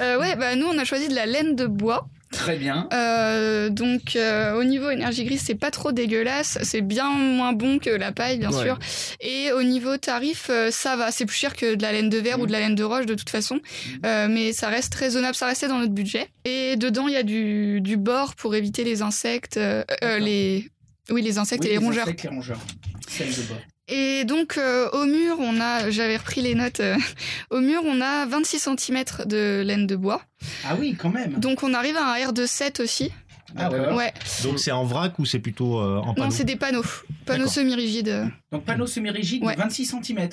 Euh, 0.00 0.20
ouais, 0.20 0.36
bah 0.36 0.54
nous 0.54 0.66
on 0.66 0.78
a 0.78 0.84
choisi 0.84 1.08
de 1.08 1.14
la 1.14 1.26
laine 1.26 1.56
de 1.56 1.66
bois. 1.66 2.08
Très 2.32 2.56
bien. 2.56 2.88
Euh, 2.92 3.70
donc 3.70 4.14
euh, 4.14 4.54
au 4.58 4.62
niveau 4.62 4.88
énergie 4.90 5.24
grise, 5.24 5.42
c'est 5.44 5.56
pas 5.56 5.70
trop 5.72 5.90
dégueulasse, 5.90 6.58
c'est 6.62 6.80
bien 6.80 7.10
moins 7.10 7.52
bon 7.52 7.78
que 7.80 7.90
la 7.90 8.12
paille 8.12 8.38
bien 8.38 8.52
Ouais. 8.52 8.62
sûr. 8.64 8.78
Et 9.20 9.50
au 9.52 9.62
niveau 9.64 9.96
tarif, 9.96 10.46
euh, 10.48 10.70
ça 10.70 10.94
va, 10.96 11.10
c'est 11.10 11.26
plus 11.26 11.36
cher 11.36 11.56
que 11.56 11.74
de 11.74 11.82
la 11.82 11.90
laine 11.90 12.08
de 12.08 12.18
verre 12.18 12.36
Mhm. 12.38 12.44
ou 12.44 12.46
de 12.46 12.52
la 12.52 12.60
laine 12.60 12.76
de 12.76 12.84
roche 12.84 13.06
de 13.06 13.14
toute 13.14 13.30
façon, 13.30 13.58
Euh, 14.06 14.28
mais 14.30 14.52
ça 14.52 14.68
reste 14.68 14.94
raisonnable, 14.94 15.34
ça 15.34 15.46
restait 15.46 15.66
dans 15.68 15.78
notre 15.78 15.92
budget. 15.92 16.28
Et 16.44 16.76
dedans 16.76 17.08
il 17.08 17.14
y 17.14 17.16
a 17.16 17.24
du, 17.24 17.80
du 17.80 17.96
bord 17.96 18.36
pour 18.36 18.54
éviter 18.54 18.84
les 18.84 19.02
insectes, 19.02 19.58
les 20.02 20.68
oui 21.10 21.22
les 21.22 21.38
insectes 21.38 21.64
Oui, 21.64 21.70
et 21.70 21.72
les 21.72 21.78
rongeurs. 21.78 22.04
insectes, 22.04 22.22
les 22.22 22.28
rongeurs. 22.30 22.60
Celle 23.08 23.28
de 23.34 23.42
bord. 23.42 23.58
Et 23.90 24.24
donc 24.24 24.56
euh, 24.56 24.88
au 24.90 25.04
mur, 25.04 25.36
on 25.40 25.60
a, 25.60 25.90
j'avais 25.90 26.16
repris 26.16 26.40
les 26.42 26.54
notes, 26.54 26.80
euh, 26.80 26.96
au 27.50 27.60
mur 27.60 27.82
on 27.84 28.00
a 28.00 28.24
26 28.26 28.58
cm 28.76 29.04
de 29.26 29.62
laine 29.64 29.86
de 29.86 29.96
bois. 29.96 30.22
Ah 30.64 30.76
oui, 30.78 30.94
quand 30.98 31.10
même. 31.10 31.34
Donc 31.34 31.62
on 31.62 31.74
arrive 31.74 31.96
à 31.96 32.12
un 32.14 32.26
R 32.28 32.32
de 32.32 32.46
7 32.46 32.80
aussi. 32.80 33.10
Ah 33.56 33.68
ouais. 33.68 33.92
Ouais, 33.92 34.14
Donc 34.44 34.60
c'est 34.60 34.70
en 34.70 34.84
vrac 34.84 35.18
ou 35.18 35.24
c'est 35.24 35.40
plutôt 35.40 35.80
euh, 35.80 35.96
en 35.98 36.14
panneau 36.14 36.26
non 36.26 36.30
c'est 36.30 36.44
des 36.44 36.54
panneaux, 36.54 36.84
panneaux 37.26 37.38
D'accord. 37.40 37.52
semi-rigides. 37.52 38.28
Donc 38.52 38.64
panneau 38.64 38.86
semi-rigide 38.86 39.42
Ouais. 39.42 39.56
de 39.56 39.60
26 39.60 39.86
cm. 40.04 40.28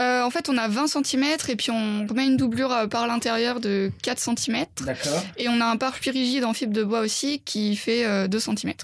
Euh, 0.00 0.22
en 0.22 0.30
fait, 0.30 0.48
on 0.48 0.56
a 0.56 0.68
20 0.68 0.86
cm 0.86 1.24
et 1.48 1.56
puis 1.56 1.72
on 1.72 2.06
met 2.14 2.24
une 2.24 2.36
doublure 2.36 2.86
par 2.88 3.08
l'intérieur 3.08 3.58
de 3.58 3.90
4 4.04 4.20
cm. 4.20 4.64
D'accord. 4.86 5.24
Et 5.38 5.48
on 5.48 5.60
a 5.60 5.64
un 5.66 5.76
pare-pluie 5.76 6.12
rigide 6.12 6.44
en 6.44 6.52
fibre 6.52 6.72
de 6.72 6.84
bois 6.84 7.00
aussi 7.00 7.40
qui 7.44 7.74
fait 7.74 8.04
euh, 8.06 8.28
2 8.28 8.38
cm. 8.38 8.74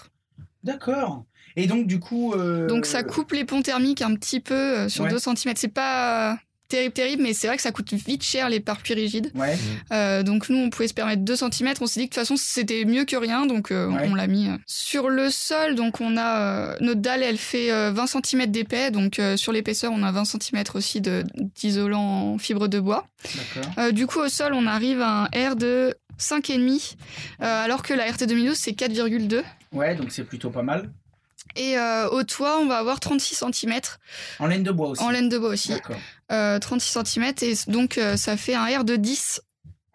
D'accord. 0.65 1.25
Et 1.59 1.67
donc 1.67 1.87
du 1.87 1.99
coup. 1.99 2.33
euh, 2.35 2.67
Donc 2.67 2.87
ça 2.87 3.03
coupe 3.03 3.33
les 3.33 3.45
ponts 3.45 3.63
thermiques 3.63 4.03
un 4.03 4.15
petit 4.15 4.41
peu 4.41 4.55
euh, 4.55 4.89
sur 4.89 5.05
Ouais. 5.05 5.11
2 5.11 5.19
cm. 5.19 5.55
C'est 5.57 5.69
pas 5.69 6.33
euh, 6.33 6.37
terrible, 6.69 6.93
terrible, 6.93 7.23
mais 7.23 7.33
c'est 7.33 7.47
vrai 7.47 7.57
que 7.57 7.63
ça 7.63 7.73
coûte 7.73 7.93
vite 7.95 8.23
cher 8.23 8.49
les 8.51 8.61
pare-pluis 8.61 8.95
rigides. 8.95 9.31
Ouais. 9.35 9.57
Euh, 9.91 10.23
donc 10.23 10.51
nous, 10.51 10.59
on 10.59 10.69
pouvait 10.71 10.87
se 10.87 10.93
permettre 10.95 11.23
2 11.23 11.35
cm. 11.35 11.73
On 11.81 11.87
s'est 11.87 12.01
dit 12.01 12.09
que 12.09 12.15
de 12.15 12.21
toute 12.21 12.27
façon, 12.29 12.37
c'était 12.37 12.85
mieux 12.85 13.05
que 13.07 13.17
rien, 13.17 13.47
donc 13.47 13.73
euh, 13.73 13.89
Ouais. 13.89 14.07
on 14.11 14.15
l'a 14.15 14.27
mis. 14.27 14.49
Sur 14.67 15.09
le 15.09 15.31
sol, 15.31 15.75
donc 15.75 16.01
on 16.03 16.17
a 16.19 16.41
euh, 16.43 16.77
notre 16.81 17.01
dalle, 17.01 17.23
elle 17.23 17.39
fait 17.39 17.73
euh, 17.73 17.91
20 17.93 18.07
cm 18.23 18.47
d'épais, 18.47 18.91
donc 18.91 19.19
euh, 19.19 19.37
sur 19.39 19.53
l'épaisseur, 19.53 19.93
on 19.95 20.03
a 20.03 20.13
20 20.13 20.27
cm 20.27 20.63
aussi 20.75 21.01
de- 21.01 21.25
d'isolant 21.57 22.35
en 22.35 22.39
fibre 22.39 22.69
de 22.69 22.79
bois. 22.81 23.07
D'accord. 23.57 23.73
Euh, 23.79 23.91
du 23.91 24.07
coup, 24.07 24.21
au 24.21 24.29
sol, 24.29 24.53
on 24.55 24.67
arrive 24.67 25.01
à 25.01 25.25
un 25.35 25.51
R 25.51 25.57
de 25.57 25.95
5,5, 26.19 26.97
euh, 27.41 27.65
alors 27.65 27.83
que 27.83 27.95
la 27.95 28.05
RT 28.11 28.27
2012, 28.27 28.57
c'est 28.57 28.73
4,2. 28.73 29.43
Ouais, 29.73 29.95
donc 29.95 30.13
c'est 30.13 30.25
plutôt 30.25 30.51
pas 30.51 30.63
mal. 30.63 30.91
Et 31.57 31.77
euh, 31.79 32.09
au 32.11 32.23
toit, 32.23 32.59
on 32.61 32.67
va 32.67 32.79
avoir 32.79 33.01
36 33.01 33.35
cm 33.53 33.81
En 34.39 34.47
laine 34.47 34.63
de 34.63 34.71
bois 34.71 34.89
aussi. 34.91 35.03
en 35.03 35.11
laine 35.11 35.29
de 35.29 35.39
bois 35.39 35.51
aussi. 35.51 35.71
D'accord. 35.71 35.97
Euh, 36.31 36.59
36 36.59 36.99
cm, 37.05 37.25
et 37.43 37.55
donc 37.67 37.99
euh, 37.99 38.17
ça 38.17 38.37
fait 38.37 38.55
un 38.55 38.67
R 38.79 38.85
de 38.85 38.97
10. 38.97 39.41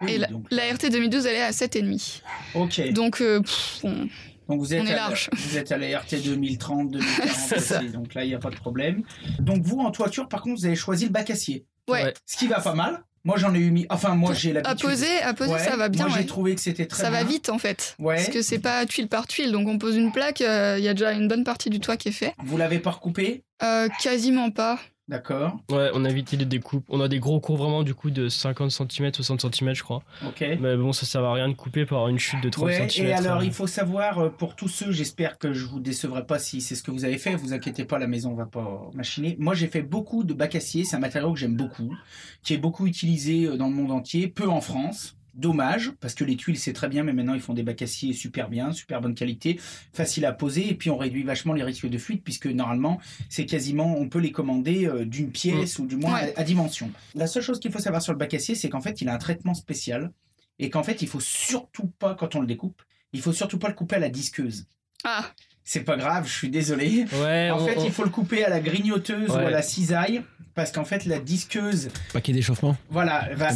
Oui, 0.02 0.12
et 0.14 0.18
la, 0.18 0.28
donc, 0.28 0.46
la 0.52 0.64
RT 0.74 0.90
2012, 0.92 1.26
elle 1.28 1.36
est 1.36 1.42
à 1.42 1.52
7,5. 1.52 2.22
Ok. 2.56 2.92
Donc, 2.92 3.22
euh, 3.22 3.40
pff, 3.42 3.80
on- 3.84 4.08
Donc 4.50 4.60
vous 4.60 4.74
êtes, 4.74 4.82
On 4.82 4.86
est 4.88 4.92
à, 4.92 4.96
large. 4.96 5.30
vous 5.34 5.58
êtes 5.58 5.72
à 5.72 5.78
la 5.78 6.00
RT 6.00 6.16
2030, 6.24 6.92
2040 6.92 7.30
C'est 7.48 7.60
ça. 7.60 7.80
aussi, 7.80 7.90
donc 7.90 8.14
là 8.14 8.26
il 8.26 8.28
n'y 8.28 8.36
a 8.36 8.40
pas 8.40 8.50
de 8.50 8.56
problème. 8.56 9.04
Donc 9.40 9.64
vous 9.64 9.80
en 9.80 9.92
toiture 9.92 10.28
par 10.28 10.42
contre 10.42 10.60
vous 10.60 10.66
avez 10.66 10.76
choisi 10.76 11.06
le 11.06 11.12
bac 11.12 11.30
acier. 11.30 11.66
Ouais. 11.88 12.14
ce 12.26 12.36
qui 12.38 12.48
va 12.48 12.60
pas 12.60 12.74
mal. 12.76 13.04
Moi 13.26 13.38
j'en 13.38 13.54
ai 13.56 13.60
eu 13.60 13.72
mis, 13.72 13.86
enfin 13.90 14.16
moi 14.16 14.34
j'ai 14.34 14.50
À 14.52 14.54
l'habitude. 14.56 14.82
poser, 14.90 15.22
à 15.22 15.34
poser 15.34 15.54
Ouais, 15.54 15.60
ça 15.64 15.78
va 15.78 15.88
bien. 15.88 16.08
Moi 16.08 16.18
j'ai 16.18 16.26
trouvé 16.26 16.56
que 16.56 16.62
c'était 16.62 16.86
très 16.86 17.02
Ça 17.04 17.10
va 17.10 17.24
vite 17.24 17.48
en 17.50 17.58
fait. 17.58 17.96
Ouais. 18.00 18.16
Parce 18.16 18.28
que 18.30 18.42
c'est 18.42 18.60
pas 18.60 18.86
tuile 18.86 19.08
par 19.08 19.28
tuile, 19.28 19.52
donc 19.54 19.68
on 19.70 19.78
pose 19.78 19.96
une 19.96 20.12
plaque, 20.12 20.42
euh, 20.42 20.76
il 20.78 20.84
y 20.84 20.90
a 20.90 20.94
déjà 20.94 21.14
une 21.14 21.28
bonne 21.30 21.44
partie 21.46 21.70
du 21.70 21.80
toit 21.80 21.96
qui 21.96 22.10
est 22.10 22.14
fait. 22.14 22.34
Vous 22.44 22.58
l'avez 22.58 22.80
pas 22.80 22.92
recoupé, 22.92 23.44
Euh, 23.64 23.88
quasiment 24.02 24.52
pas. 24.52 24.78
D'accord. 25.14 25.58
Ouais, 25.72 25.90
on 25.94 26.04
a 26.06 26.10
évité 26.10 26.36
les 26.38 26.46
découpes. 26.46 26.84
On 26.90 27.00
a 27.00 27.08
des 27.08 27.20
gros 27.20 27.40
cours 27.40 27.58
vraiment 27.58 27.84
du 27.84 27.94
coup 27.94 28.10
de 28.10 28.30
50 28.30 28.72
cm, 28.72 29.14
60 29.14 29.54
cm, 29.56 29.74
je 29.76 29.84
crois. 29.84 30.04
Ok. 30.28 30.44
Mais 30.60 30.76
bon, 30.76 30.92
ça 30.92 31.06
sert 31.06 31.24
à 31.24 31.34
rien 31.34 31.48
de 31.48 31.54
couper 31.54 31.86
par 31.86 32.08
une 32.10 32.20
chute 32.20 32.42
de 32.42 32.50
30 32.50 32.66
Ouais, 32.66 32.90
cm. 32.90 33.08
et 33.08 33.14
alors 33.14 33.44
il 33.44 33.54
faut 33.54 33.68
savoir 33.68 34.20
euh, 34.20 34.30
pour 34.30 34.56
tous 34.56 34.68
ceux, 34.68 34.92
j'espère 34.92 35.38
que 35.38 35.54
je 35.54 35.66
vous 35.66 35.80
décevrai 35.80 36.26
pas 36.26 36.40
si 36.40 36.62
c'est 36.62 36.76
ce 36.76 36.84
que 36.84 36.92
vous 36.92 37.06
avez 37.06 37.18
fait, 37.18 37.36
vous 37.36 37.54
inquiétez 37.54 37.86
pas, 37.86 38.00
la 38.00 38.08
maison 38.08 38.34
va 38.34 38.46
pas 38.46 38.90
machiner. 38.94 39.36
Moi 39.40 39.54
j'ai 39.54 39.68
fait 39.68 39.82
beaucoup 39.84 40.24
de 40.24 40.34
bac 40.34 40.56
acier, 40.56 40.84
c'est 40.84 40.96
un 40.96 41.00
matériau 41.00 41.32
que 41.34 41.40
j'aime 41.40 41.56
beaucoup, 41.56 41.96
qui 42.42 42.54
est 42.54 42.58
beaucoup 42.58 42.88
utilisé 42.88 43.46
euh, 43.46 43.56
dans 43.58 43.68
le 43.68 43.74
monde 43.74 43.92
entier, 43.92 44.28
peu 44.28 44.48
en 44.50 44.62
France. 44.62 45.16
Dommage, 45.34 45.92
parce 46.00 46.14
que 46.14 46.24
les 46.24 46.36
tuiles 46.36 46.60
c'est 46.60 46.74
très 46.74 46.88
bien, 46.88 47.04
mais 47.04 47.12
maintenant 47.12 47.34
ils 47.34 47.42
font 47.42 47.54
des 47.56 47.64
bacs 47.64 47.82
acier 47.82 48.14
super 48.14 48.50
bien, 48.50 48.72
super 48.72 49.02
bonne 49.02 49.16
qualité, 49.16 49.60
facile 49.92 50.26
à 50.26 50.32
poser, 50.32 50.70
et 50.70 50.76
puis 50.76 50.92
on 50.92 50.98
réduit 50.98 51.24
vachement 51.24 51.54
les 51.54 51.64
risques 51.64 51.88
de 51.88 51.98
fuite, 51.98 52.24
puisque 52.24 52.46
normalement 52.46 53.00
c'est 53.30 53.48
quasiment, 53.48 53.98
on 53.98 54.08
peut 54.10 54.20
les 54.20 54.32
commander 54.32 54.86
euh, 54.86 55.06
d'une 55.06 55.32
pièce 55.32 55.80
ou 55.80 55.88
du 55.88 55.96
moins 55.96 56.14
Ouais. 56.14 56.34
à, 56.38 56.42
à 56.42 56.44
dimension. 56.44 56.92
La 57.16 57.26
seule 57.26 57.42
chose 57.42 57.60
qu'il 57.60 57.72
faut 57.72 57.80
savoir 57.80 58.02
sur 58.04 58.14
le 58.14 58.20
bac 58.20 58.32
acier, 58.36 58.54
c'est 58.54 58.70
qu'en 58.70 58.82
fait 58.82 59.02
il 59.02 59.10
a 59.10 59.14
un 59.16 59.18
traitement 59.18 59.56
spécial, 59.56 60.12
et 60.60 60.70
qu'en 60.70 60.84
fait 60.84 61.02
il 61.02 61.08
faut 61.08 61.20
surtout 61.20 61.88
pas, 61.88 62.14
quand 62.14 62.36
on 62.36 62.42
le 62.42 62.48
découpe, 62.48 62.84
il 63.12 63.22
faut 63.22 63.34
surtout 63.34 63.58
pas 63.58 63.70
le 63.70 63.74
couper 63.76 63.96
à 63.96 64.00
la 64.00 64.10
disqueuse. 64.10 64.68
Ah, 65.04 65.32
C'est 65.66 65.82
pas 65.86 65.96
grave, 65.96 66.28
je 66.28 66.34
suis 66.34 66.50
désolé. 66.50 67.06
Ouais, 67.22 67.50
En 67.52 67.58
on- 67.62 67.66
fait, 67.66 67.78
on- 67.78 67.86
il 67.86 67.92
faut 67.92 68.04
le 68.04 68.10
couper 68.10 68.44
à 68.44 68.50
la 68.50 68.60
grignoteuse 68.60 69.30
ou 69.30 69.34
à 69.34 69.50
la 69.50 69.62
cisaille, 69.62 70.22
parce 70.56 70.72
qu'en 70.72 70.84
fait 70.86 71.06
la 71.06 71.20
disqueuse, 71.20 71.88
Paquet 72.12 72.34
d'échauffement. 72.34 72.76
voilà, 72.90 73.30
va, 73.34 73.50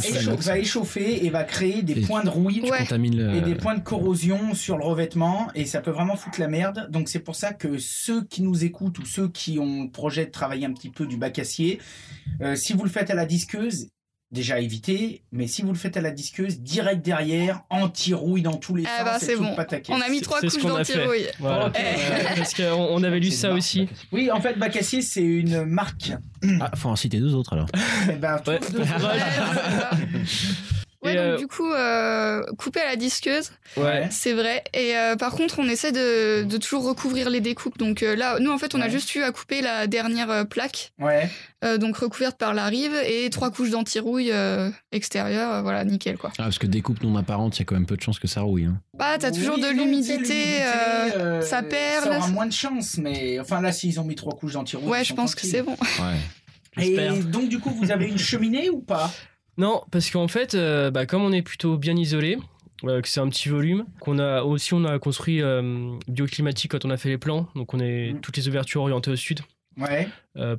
échauffer 0.56 1.24
et 1.24 1.30
va 1.30 1.44
créer 1.44 1.82
des 1.82 1.98
Et- 1.98 2.00
points 2.00 2.24
de 2.24 2.28
rouille 2.30 2.62
Ouais. 2.62 2.86
Le. 2.90 3.34
et 3.36 3.40
des 3.42 3.54
points 3.54 3.74
de 3.76 3.80
corrosion 3.82 4.54
sur 4.54 4.78
le 4.78 4.84
revêtement 4.84 5.48
et 5.54 5.64
ça 5.66 5.80
peut 5.80 5.90
vraiment 5.90 6.16
foutre 6.16 6.40
la 6.40 6.48
merde. 6.48 6.88
Donc 6.90 7.08
c'est 7.08 7.20
pour 7.20 7.36
ça 7.36 7.52
que 7.52 7.78
ceux 7.78 8.24
qui 8.24 8.42
nous 8.42 8.64
écoutent 8.64 8.98
ou 8.98 9.04
ceux 9.06 9.28
qui 9.28 9.58
ont 9.58 9.84
le 9.84 9.90
projet 9.90 10.24
de 10.26 10.30
travailler 10.30 10.66
un 10.66 10.72
petit 10.72 10.90
peu 10.90 11.06
du 11.06 11.16
bac 11.18 11.38
acier, 11.38 11.78
euh, 12.40 12.56
si 12.56 12.72
vous 12.72 12.84
le 12.84 12.90
faites 12.90 13.10
à 13.10 13.14
la 13.14 13.26
disqueuse, 13.26 13.90
déjà 14.30 14.60
évitez, 14.60 15.22
mais 15.32 15.46
si 15.46 15.62
vous 15.62 15.68
le 15.72 15.78
faites 15.78 15.96
à 15.96 16.00
la 16.00 16.10
disqueuse, 16.10 16.60
direct 16.60 17.04
derrière, 17.04 17.62
anti-rouille 17.70 18.42
dans 18.42 18.56
tous 18.56 18.74
les 18.74 18.84
Ah 18.86 18.98
sens, 18.98 19.04
bah, 19.04 19.18
c'est 19.20 19.36
bon. 19.36 19.54
on 19.88 20.00
a 20.00 20.08
mis 20.10 20.20
trois 20.20 20.40
couches 20.40 20.62
d'anti-rouille. 20.62 21.26
Voilà. 21.38 21.66
Ouais, 21.68 21.72
parce 22.36 22.54
qu'on 22.54 22.62
on 22.90 23.02
avait 23.02 23.20
lu 23.20 23.30
ça 23.30 23.52
aussi. 23.52 23.80
marque. 23.82 23.94
Oui, 24.12 24.30
en 24.30 24.40
fait, 24.40 24.58
Bac 24.58 24.76
Acier, 24.76 25.02
c'est 25.02 25.22
une 25.22 25.64
marque. 25.64 26.12
Ah, 26.60 26.70
faut 26.76 26.88
en 26.90 26.96
citer 26.96 27.18
deux 27.20 27.34
autres 27.34 27.52
alors. 27.54 27.68
Eh 28.10 28.16
ben, 28.16 28.40
Ouais. 28.46 28.60
deux- 28.70 28.78
Ouais. 28.80 28.86
Ouais, 31.00 31.14
donc 31.14 31.22
euh, 31.22 31.36
du 31.36 31.46
coup, 31.46 31.70
euh, 31.72 32.42
couper 32.58 32.80
à 32.80 32.86
la 32.86 32.96
disqueuse, 32.96 33.52
Ouais. 33.76 34.08
c'est 34.10 34.32
vrai. 34.32 34.64
Et 34.74 34.96
euh, 34.96 35.14
par 35.14 35.30
contre, 35.32 35.60
on 35.60 35.68
essaie 35.68 35.92
de, 35.92 36.42
de 36.42 36.56
toujours 36.56 36.82
recouvrir 36.84 37.30
les 37.30 37.40
découpes. 37.40 37.78
Donc 37.78 38.02
euh, 38.02 38.16
là, 38.16 38.38
nous, 38.40 38.50
en 38.50 38.58
fait, 38.58 38.74
on 38.74 38.80
a 38.80 38.88
juste 38.88 39.14
eu 39.14 39.22
à 39.22 39.30
couper 39.30 39.60
la 39.60 39.86
dernière 39.86 40.28
euh, 40.30 40.42
plaque, 40.44 40.92
Ouais. 40.98 41.30
euh, 41.64 41.78
donc 41.78 41.96
recouverte 41.98 42.36
par 42.36 42.52
la 42.52 42.64
rive, 42.66 42.94
et 43.06 43.30
trois 43.30 43.52
couches 43.52 43.70
d'anti-rouille 43.70 44.32
euh, 44.32 44.70
extérieures. 44.90 45.52
euh, 45.52 45.62
voilà, 45.62 45.84
nickel, 45.84 46.18
quoi. 46.18 46.30
Ah, 46.38 46.42
parce 46.44 46.58
que 46.58 46.66
découpe 46.66 47.00
non 47.04 47.14
apparente, 47.16 47.56
il 47.56 47.60
y 47.60 47.62
a 47.62 47.64
quand 47.64 47.76
même 47.76 47.86
peu 47.86 47.96
de 47.96 48.02
chances 48.02 48.18
que 48.18 48.26
ça 48.26 48.40
rouille. 48.40 48.64
hein. 48.64 48.80
Bah, 48.94 49.18
t'as 49.20 49.30
toujours 49.30 49.58
de 49.58 49.68
l'humidité, 49.70 50.62
euh, 50.62 51.10
euh, 51.16 51.40
ça 51.42 51.62
perle. 51.62 52.04
Ça 52.04 52.18
aura 52.18 52.26
moins 52.28 52.46
de 52.46 52.52
chance, 52.52 52.96
mais 52.98 53.38
enfin 53.38 53.60
là, 53.60 53.70
s'ils 53.70 54.00
ont 54.00 54.04
mis 54.04 54.16
trois 54.16 54.34
couches 54.36 54.54
d'anti-rouge. 54.54 54.90
Ouais, 54.90 55.04
je 55.04 55.14
pense 55.14 55.36
que 55.36 55.46
c'est 55.46 55.62
bon. 55.62 55.76
Ouais. 56.00 56.84
Et 56.84 57.10
donc, 57.22 57.48
du 57.48 57.60
coup, 57.60 57.70
vous 57.70 57.92
avez 57.92 58.06
une 58.06 58.18
cheminée 58.18 58.68
ou 58.68 58.80
pas? 58.80 59.12
Non, 59.58 59.82
parce 59.90 60.10
qu'en 60.10 60.28
fait, 60.28 60.54
euh, 60.54 60.90
bah, 60.90 61.04
comme 61.04 61.22
on 61.22 61.32
est 61.32 61.42
plutôt 61.42 61.76
bien 61.76 61.96
isolé, 61.96 62.38
euh, 62.84 63.00
que 63.00 63.08
c'est 63.08 63.20
un 63.20 63.28
petit 63.28 63.48
volume, 63.48 63.84
qu'on 64.00 64.18
a 64.18 64.42
aussi 64.42 64.72
on 64.72 64.84
a 64.84 64.98
construit 65.00 65.42
euh, 65.42 65.90
bioclimatique 66.06 66.70
quand 66.70 66.84
on 66.84 66.90
a 66.90 66.96
fait 66.96 67.08
les 67.08 67.18
plans, 67.18 67.48
donc 67.56 67.74
on 67.74 67.80
est 67.80 68.12
Mm. 68.12 68.20
toutes 68.20 68.36
les 68.36 68.48
ouvertures 68.48 68.82
orientées 68.82 69.10
au 69.10 69.16
sud 69.16 69.40
Ouais. 69.76 70.08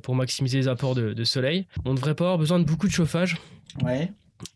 pour 0.02 0.14
maximiser 0.14 0.56
les 0.58 0.68
apports 0.68 0.94
de, 0.94 1.12
de 1.12 1.24
soleil. 1.24 1.66
On 1.84 1.90
ne 1.90 1.96
devrait 1.96 2.14
pas 2.14 2.24
avoir 2.24 2.38
besoin 2.38 2.58
de 2.58 2.64
beaucoup 2.64 2.86
de 2.86 2.92
chauffage. 2.92 3.36
Ouais. 3.82 4.10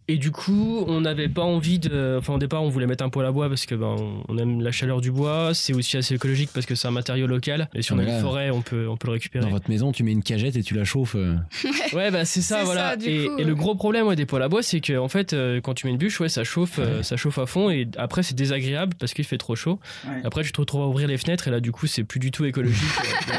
Et 0.06 0.18
du 0.18 0.30
coup, 0.30 0.84
on 0.86 1.00
n'avait 1.00 1.28
pas 1.30 1.40
envie 1.42 1.78
de. 1.78 2.16
Enfin, 2.18 2.34
au 2.34 2.38
départ, 2.38 2.62
on 2.62 2.68
voulait 2.68 2.86
mettre 2.86 3.02
un 3.02 3.08
poêle 3.08 3.26
à 3.26 3.32
bois 3.32 3.48
parce 3.48 3.64
que 3.64 3.74
ben, 3.74 3.96
on- 4.28 4.36
aime 4.36 4.60
la 4.60 4.70
chaleur 4.70 5.00
du 5.00 5.10
bois. 5.10 5.52
C'est 5.54 5.72
aussi 5.72 5.96
assez 5.96 6.14
écologique 6.14 6.50
parce 6.52 6.66
que 6.66 6.74
c'est 6.74 6.86
un 6.86 6.90
matériau 6.90 7.26
local. 7.26 7.68
Et 7.74 7.80
si 7.80 7.92
on 7.92 7.98
a 7.98 8.02
une 8.02 8.20
forêt, 8.20 8.50
on 8.50 8.60
peut, 8.60 8.86
on 8.88 8.98
peut 8.98 9.06
le 9.06 9.12
récupérer. 9.14 9.42
Dans 9.44 9.50
votre 9.50 9.70
maison, 9.70 9.92
tu 9.92 10.02
mets 10.02 10.12
une 10.12 10.22
cagette 10.22 10.56
et 10.56 10.62
tu 10.62 10.74
la 10.74 10.84
chauffes. 10.84 11.14
euh. 11.16 11.36
Ouais, 11.94 12.10
bah 12.10 12.24
c'est 12.26 12.42
ça, 12.42 12.64
voilà. 12.64 12.96
ça, 13.00 13.06
et, 13.08 13.26
coup, 13.28 13.38
et 13.38 13.44
le 13.44 13.54
gros 13.54 13.74
problème 13.76 14.06
ouais, 14.06 14.16
des 14.16 14.26
poêles 14.26 14.42
à 14.42 14.48
bois, 14.48 14.62
c'est 14.62 14.80
que 14.80 14.98
en 14.98 15.08
fait, 15.08 15.32
euh, 15.32 15.60
quand 15.62 15.72
tu 15.74 15.86
mets 15.86 15.92
une 15.92 15.98
bûche, 15.98 16.20
ouais, 16.20 16.28
ça 16.28 16.44
chauffe, 16.44 16.78
euh, 16.80 17.02
ça 17.02 17.16
chauffe 17.16 17.38
à 17.38 17.46
fond. 17.46 17.70
Et 17.70 17.88
après, 17.96 18.22
c'est 18.22 18.34
désagréable 18.34 18.94
parce 18.98 19.14
qu'il 19.14 19.24
fait 19.24 19.38
trop 19.38 19.54
chaud. 19.56 19.78
Ouais. 20.06 20.20
Après, 20.24 20.42
tu 20.42 20.52
te 20.52 20.60
retrouves 20.60 20.82
à 20.82 20.86
ouvrir 20.88 21.08
les 21.08 21.16
fenêtres 21.16 21.48
et 21.48 21.50
là, 21.50 21.60
du 21.60 21.72
coup, 21.72 21.86
c'est 21.86 22.04
plus 22.04 22.20
du 22.20 22.30
tout 22.30 22.44
écologique. 22.44 22.76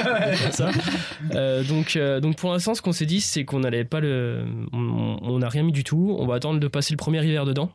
euh, 0.05 0.33
ça. 0.51 0.71
Donc, 1.69 1.95
euh, 1.95 2.19
donc 2.19 2.37
pour 2.37 2.51
l'instant, 2.51 2.73
ce 2.73 2.81
qu'on 2.81 2.91
s'est 2.93 3.05
dit, 3.05 3.21
c'est 3.21 3.45
qu'on 3.45 3.59
n'allait 3.59 3.83
pas 3.85 3.99
le, 3.99 4.45
on 4.73 5.17
on 5.21 5.39
n'a 5.39 5.49
rien 5.49 5.63
mis 5.63 5.71
du 5.71 5.83
tout. 5.83 6.15
On 6.19 6.25
va 6.25 6.35
attendre 6.35 6.54
de 6.59 6.67
passer 6.67 6.93
le 6.93 6.97
premier 6.97 7.23
hiver 7.25 7.45
dedans, 7.45 7.71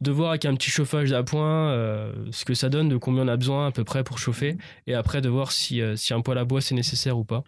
de 0.00 0.10
voir 0.10 0.30
avec 0.30 0.44
un 0.46 0.54
petit 0.54 0.70
chauffage 0.70 1.10
d'appoint 1.10 1.70
euh, 1.70 2.12
ce 2.30 2.44
que 2.44 2.54
ça 2.54 2.68
donne, 2.68 2.88
de 2.88 2.96
combien 2.96 3.24
on 3.24 3.28
a 3.28 3.36
besoin 3.36 3.66
à 3.66 3.70
peu 3.70 3.84
près 3.84 4.02
pour 4.02 4.18
chauffer, 4.18 4.56
et 4.86 4.94
après 4.94 5.20
de 5.20 5.28
voir 5.28 5.52
si, 5.52 5.80
euh, 5.80 5.94
si 5.96 6.14
un 6.14 6.20
poêle 6.22 6.38
à 6.38 6.44
bois 6.44 6.60
c'est 6.60 6.74
nécessaire 6.74 7.18
ou 7.18 7.24
pas, 7.24 7.44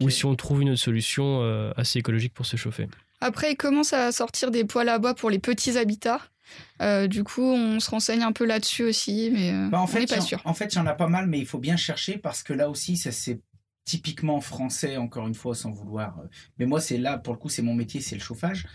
ou 0.00 0.10
si 0.10 0.24
on 0.26 0.34
trouve 0.36 0.62
une 0.62 0.70
autre 0.70 0.80
solution 0.80 1.40
euh, 1.42 1.72
assez 1.76 1.98
écologique 1.98 2.34
pour 2.34 2.44
se 2.46 2.56
chauffer. 2.56 2.86
Après, 3.20 3.52
il 3.52 3.56
commence 3.56 3.92
à 3.92 4.12
sortir 4.12 4.50
des 4.50 4.64
poêles 4.64 4.88
à 4.88 4.98
bois 4.98 5.14
pour 5.14 5.28
les 5.30 5.38
petits 5.40 5.76
habitats? 5.78 6.20
Euh, 6.80 7.08
du 7.08 7.24
coup, 7.24 7.42
on 7.42 7.80
se 7.80 7.90
renseigne 7.90 8.22
un 8.22 8.32
peu 8.32 8.46
là-dessus 8.46 8.84
aussi, 8.84 9.30
mais 9.32 9.52
euh, 9.52 9.68
Bah, 9.68 9.80
en 9.80 9.84
on 9.84 9.86
fait, 9.86 10.00
n'est 10.00 10.06
pas 10.06 10.14
il 10.14 10.18
y 10.18 10.22
en- 10.22 10.24
sûr. 10.26 10.40
En 10.44 10.54
fait, 10.54 10.72
il 10.72 10.76
y 10.76 10.80
en 10.80 10.86
a 10.86 10.94
pas 10.94 11.08
mal, 11.08 11.26
mais 11.26 11.38
il 11.38 11.46
faut 11.46 11.58
bien 11.58 11.76
chercher 11.76 12.16
parce 12.18 12.42
que 12.42 12.52
là 12.52 12.70
aussi, 12.70 12.96
ça 12.96 13.10
c'est 13.10 13.40
typiquement 13.84 14.40
français, 14.40 14.96
encore 14.98 15.26
une 15.26 15.34
fois, 15.34 15.54
sans 15.54 15.72
vouloir. 15.72 16.14
Mais 16.58 16.66
moi, 16.66 16.80
c'est 16.80 16.96
là, 16.98 17.18
pour 17.18 17.32
le 17.34 17.38
coup, 17.38 17.48
c'est 17.48 17.62
mon 17.62 17.74
métier, 17.74 18.00
c'est 18.00 18.14
le 18.14 18.20
chauffage. 18.20 18.66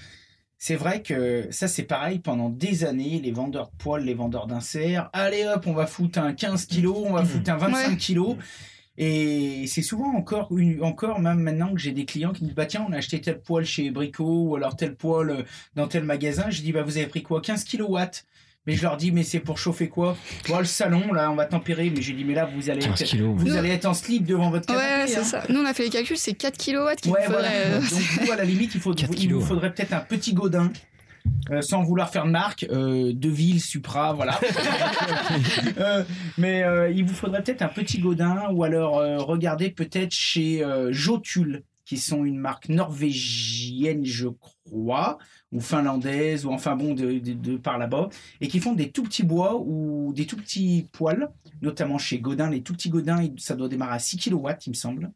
C'est 0.66 0.78
vrai 0.78 1.02
que 1.02 1.48
ça, 1.52 1.68
c'est 1.68 1.84
pareil, 1.84 2.20
pendant 2.20 2.48
des 2.48 2.86
années, 2.86 3.20
les 3.22 3.34
vendeurs 3.34 3.66
de 3.68 3.76
poils, 3.78 4.06
les 4.06 4.14
vendeurs 4.14 4.48
d'inserts, 4.48 5.10
allez 5.12 5.44
hop, 5.46 5.68
on 5.68 5.74
va 5.74 5.86
foutre 5.88 6.20
un 6.20 6.32
15 6.32 6.68
kilos, 6.68 6.96
on 7.06 7.12
va 7.12 7.26
foutre 7.26 7.52
un 7.52 7.58
25 7.58 7.90
Ouais. 7.90 7.98
kilos. 7.98 8.38
Et 8.98 9.66
c'est 9.68 9.82
souvent 9.82 10.14
encore, 10.16 10.48
une, 10.56 10.82
encore 10.82 11.20
même 11.20 11.42
maintenant 11.42 11.74
que 11.74 11.82
j'ai 11.82 11.92
des 11.92 12.06
clients 12.06 12.32
qui 12.32 12.44
me 12.44 12.48
disent 12.48 12.56
bah 12.56 12.66
tiens 12.66 12.86
on 12.88 12.94
a 12.94 12.98
acheté 13.00 13.20
tel 13.20 13.42
poêle 13.42 13.66
chez 13.66 13.92
Brico 13.92 14.24
ou 14.24 14.56
alors 14.56 14.78
tel 14.78 14.96
poêle 14.96 15.30
euh, 15.32 15.44
dans 15.76 15.90
tel 15.90 16.06
magasin. 16.06 16.50
Je 16.50 16.62
dis 16.62 16.72
bah 16.72 16.84
vous 16.84 16.96
avez 16.96 17.08
pris 17.08 17.24
quoi? 17.24 17.42
15 17.42 17.66
kilowatts. 17.66 18.26
Mais 18.66 18.76
je 18.76 18.82
leur 18.84 18.96
dis 18.98 19.12
mais 19.12 19.24
c'est 19.24 19.40
pour 19.42 19.58
chauffer 19.58 19.90
quoi? 19.90 20.16
Bon 20.48 20.60
le 20.60 20.66
salon 20.66 21.12
là 21.14 21.30
on 21.32 21.36
va 21.36 21.46
tempérer. 21.46 21.92
Mais 21.94 22.02
j'ai 22.02 22.14
dit 22.14 22.24
mais 22.24 22.34
là 22.34 22.46
vous 22.56 22.70
allez 22.70 22.80
15 22.80 23.02
être, 23.02 23.08
kilos. 23.10 23.34
vous 23.36 23.58
allez 23.58 23.70
être 23.70 23.86
en 23.86 23.94
slip 23.94 24.26
devant 24.26 24.50
votre 24.52 24.68
canapé. 24.68 24.86
Ouais, 24.86 25.08
c'est 25.08 25.18
hein. 25.18 25.24
ça. 25.24 25.44
Nous, 25.50 25.60
on 25.60 25.66
a 25.66 25.74
fait 25.74 25.84
les 25.84 25.90
calculs, 25.90 26.18
c'est 26.18 26.34
4 26.34 26.58
kilowatts 26.58 27.02
qu'il 27.02 27.12
Ouais, 27.12 27.24
faudrait. 27.24 27.42
voilà. 27.42 27.52
euh, 27.52 27.80
Donc, 27.82 27.90
vous, 28.26 28.32
à 28.32 28.36
la 28.38 28.46
limite, 28.46 28.74
il, 28.76 28.80
faut, 28.82 28.94
4 28.94 29.10
il 29.12 29.16
kilos. 29.18 29.42
vous 29.42 29.48
faudrait 29.48 29.74
peut-être 29.74 29.92
un 29.94 30.00
petit 30.00 30.34
godin. 30.34 30.72
euh, 31.52 31.62
sans 31.62 31.84
vouloir 31.84 32.10
faire 32.10 32.26
de 32.26 32.32
marque, 32.32 32.66
euh, 32.72 33.12
Deville, 33.14 33.60
Supra, 33.62 34.14
voilà. 34.14 34.40
Euh, 35.80 36.04
mais 36.38 36.64
euh, 36.64 36.90
il 36.92 37.04
vous 37.06 37.14
faudrait 37.14 37.42
peut-être 37.44 37.62
un 37.62 37.68
petit 37.68 38.00
godin 38.00 38.44
ou 38.52 38.64
alors 38.64 39.00
euh, 39.00 39.18
regardez 39.18 39.70
peut-être 39.70 40.12
chez 40.12 40.64
euh, 40.64 40.92
Jotul, 40.92 41.64
qui 41.86 41.98
sont 41.98 42.24
une 42.26 42.38
marque 42.40 42.70
norvégienne, 42.70 44.06
je 44.06 44.28
crois, 44.30 45.18
ou 45.52 45.60
finlandaise, 45.60 46.46
ou 46.46 46.52
enfin 46.52 46.76
bon, 46.76 46.94
de, 46.94 47.20
de- 47.20 47.34
de 47.34 47.58
par 47.58 47.78
là-bas, 47.78 48.10
et 48.42 48.48
qui 48.48 48.60
font 48.60 48.74
des 48.74 48.92
tout 48.92 49.04
petits 49.04 49.24
bois 49.24 49.58
ou 49.60 50.14
des 50.14 50.26
tout 50.26 50.38
petits 50.38 50.88
poils, 50.92 51.30
notamment 51.62 51.98
chez 51.98 52.20
Godin. 52.20 52.50
Les 52.50 52.62
tout 52.62 52.74
petits 52.74 52.90
Godins, 52.90 53.22
ils- 53.22 53.40
ça 53.40 53.56
doit 53.56 53.68
démarrer 53.70 53.96
à 53.96 54.00
6 54.00 54.18
kW, 54.18 54.50
il 54.66 54.70
me 54.70 54.74
semble, 54.76 55.12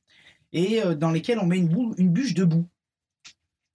et 0.53 0.81
euh, 0.83 0.95
dans 0.95 1.11
lesquels 1.11 1.39
on 1.39 1.45
met 1.45 1.57
une, 1.57 1.69
boule, 1.69 1.93
une 1.97 2.09
bûche 2.09 2.33
debout. 2.33 2.65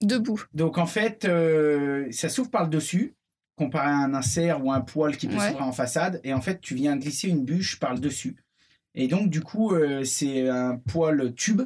debout. 0.01 0.41
Donc 0.53 0.77
en 0.77 0.85
fait, 0.85 1.25
euh, 1.25 2.07
ça 2.11 2.29
s'ouvre 2.29 2.49
par 2.51 2.63
le 2.63 2.69
dessus, 2.69 3.15
comparé 3.55 3.87
à 3.87 3.97
un 3.97 4.13
insert 4.13 4.63
ou 4.65 4.71
un 4.71 4.81
poêle 4.81 5.15
qui 5.17 5.27
peut 5.27 5.35
Ouais. 5.37 5.47
s'ouvrir 5.47 5.65
en 5.65 5.71
façade. 5.71 6.19
Et 6.23 6.33
en 6.33 6.41
fait, 6.41 6.59
tu 6.59 6.75
viens 6.75 6.97
glisser 6.97 7.29
une 7.29 7.45
bûche 7.45 7.79
par 7.79 7.93
le 7.93 7.99
dessus. 7.99 8.35
Et 8.95 9.07
donc 9.07 9.29
du 9.29 9.41
coup, 9.41 9.73
euh, 9.73 10.03
c'est 10.03 10.49
un 10.49 10.75
poêle 10.77 11.33
tube, 11.35 11.61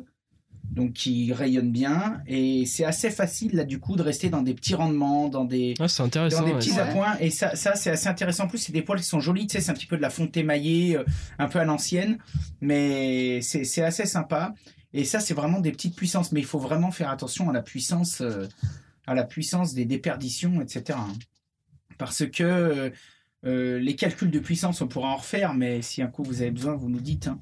donc 0.72 0.94
qui 0.94 1.34
rayonne 1.34 1.72
bien. 1.72 2.22
Et 2.28 2.66
c'est 2.66 2.84
assez 2.86 3.10
facile 3.10 3.56
là 3.56 3.64
du 3.64 3.80
coup 3.80 3.96
de 3.96 4.02
rester 4.04 4.30
dans 4.30 4.42
des 4.42 4.54
petits 4.54 4.76
rendements, 4.76 5.28
dans 5.30 5.46
des 5.46 5.74
Ah, 5.80 5.88
c'est 5.88 6.04
dans 6.04 6.46
des 6.46 6.54
petits 6.54 6.72
Ouais. 6.72 6.80
appoints 6.80 7.18
et 7.20 7.30
ça, 7.32 7.56
ça 7.56 7.76
c'est 7.76 7.90
assez 7.92 8.08
intéressant 8.08 8.44
en 8.44 8.48
plus 8.48 8.58
c'est 8.60 8.72
des 8.74 8.82
poils 8.82 9.00
qui 9.00 9.06
sont 9.06 9.20
jolis 9.20 9.48
tu 9.48 9.54
sais 9.54 9.62
c'est 9.62 9.72
un 9.72 9.74
petit 9.74 9.86
peu 9.88 9.98
de 9.98 10.02
la 10.02 10.10
fonte 10.10 10.36
émaillée 10.38 10.98
euh, 10.98 11.04
un 11.40 11.48
peu 11.48 11.60
à 11.60 11.64
l'ancienne 11.66 12.18
mais 12.62 13.42
c'est 13.42 13.64
c'est 13.64 13.82
assez 13.84 14.06
sympa 14.06 14.54
et 14.94 15.04
ça 15.06 15.20
c'est 15.20 15.34
vraiment 15.34 15.60
des 15.60 15.72
petites 15.72 15.96
puissances 15.96 16.32
mais 16.32 16.42
il 16.42 16.46
faut 16.46 16.60
vraiment 16.60 16.92
faire 16.92 17.10
attention 17.10 17.50
à 17.50 17.54
la 17.54 17.62
puissance 17.62 18.22
euh, 18.22 18.46
à 19.08 19.16
la 19.16 19.24
puissance 19.24 19.74
des 19.74 19.86
déperditions 19.86 20.62
etc 20.62 21.00
hein. 21.00 21.14
parce 21.98 22.26
que 22.28 22.92
euh, 23.46 23.80
les 23.80 23.96
calculs 23.96 24.32
de 24.32 24.40
puissance 24.40 24.82
on 24.82 24.88
pourra 24.88 25.10
en 25.10 25.18
refaire 25.18 25.54
mais 25.54 25.82
si 25.82 26.02
un 26.02 26.08
coup 26.08 26.24
vous 26.24 26.42
avez 26.42 26.52
besoin 26.52 26.76
vous 26.76 26.90
nous 26.90 27.00
dites 27.00 27.28
hein. 27.28 27.40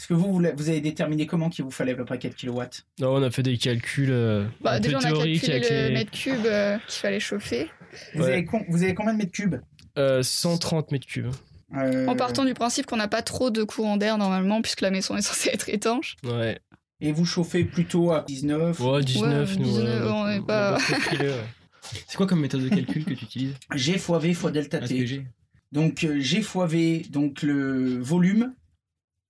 Est-ce 0.00 0.08
que 0.08 0.14
vous, 0.14 0.32
vous 0.32 0.68
avez 0.70 0.80
déterminé 0.80 1.26
comment 1.26 1.50
qu'il 1.50 1.62
vous 1.62 1.70
fallait 1.70 1.92
à 1.92 1.94
peu 1.94 2.06
près 2.06 2.18
4 2.18 2.34
kW 2.34 2.62
Non, 3.00 3.16
on 3.16 3.22
a 3.22 3.30
fait 3.30 3.42
des 3.42 3.58
calculs 3.58 4.08
euh, 4.10 4.46
Bah, 4.62 4.72
un 4.72 4.76
peu 4.78 4.84
déjà, 4.84 4.96
on 4.96 5.00
a 5.00 5.08
théoriques 5.08 5.42
calculé 5.42 5.56
avec 5.58 5.70
le 5.70 5.88
les 5.88 5.92
mètre 5.92 6.10
cube 6.10 6.46
euh, 6.46 6.78
qu'il 6.88 7.00
fallait 7.02 7.20
chauffer. 7.20 7.70
vous, 8.14 8.22
Ouais. 8.22 8.32
avez, 8.32 8.44
con- 8.46 8.64
vous 8.70 8.82
avez 8.82 8.94
combien 8.94 9.12
de 9.12 9.18
mètres 9.18 9.32
cubes? 9.32 9.56
Euh, 9.98 10.22
130 10.22 10.90
mètres 10.90 11.06
cubes. 11.06 11.28
Euh, 11.76 12.06
En 12.06 12.16
partant 12.16 12.46
du 12.46 12.54
principe 12.54 12.86
qu'on 12.86 12.96
n'a 12.96 13.08
pas 13.08 13.20
trop 13.20 13.50
de 13.50 13.62
courant 13.62 13.98
d'air 13.98 14.16
normalement, 14.16 14.62
puisque 14.62 14.80
la 14.80 14.90
maison 14.90 15.18
est 15.18 15.22
censée 15.22 15.50
être 15.52 15.68
étanche. 15.68 16.16
Ouais. 16.24 16.58
Et 17.02 17.12
vous 17.12 17.26
chauffez 17.26 17.64
plutôt 17.64 18.10
à 18.10 18.24
19 18.26 18.80
Ouais, 18.80 19.02
19, 19.04 19.50
Ouais, 19.50 19.56
nous. 19.58 19.64
19, 19.64 19.86
euh, 19.86 20.10
on 20.12 20.28
est 20.30 20.36
a 20.38 20.40
pas-. 20.40 20.78
C'est 22.06 22.16
quoi 22.16 22.26
comme 22.26 22.40
méthode 22.40 22.62
de 22.62 22.70
calcul 22.70 23.04
que 23.04 23.12
tu 23.12 23.24
utilises? 23.26 23.54
G 23.74 23.98
fois 23.98 24.18
V 24.18 24.32
fois 24.32 24.50
delta 24.50 24.78
T. 24.80 25.24
Donc 25.72 26.06
G 26.18 26.40
fois 26.40 26.66
V, 26.66 27.04
donc 27.10 27.42
le 27.42 27.98
volume, 27.98 28.54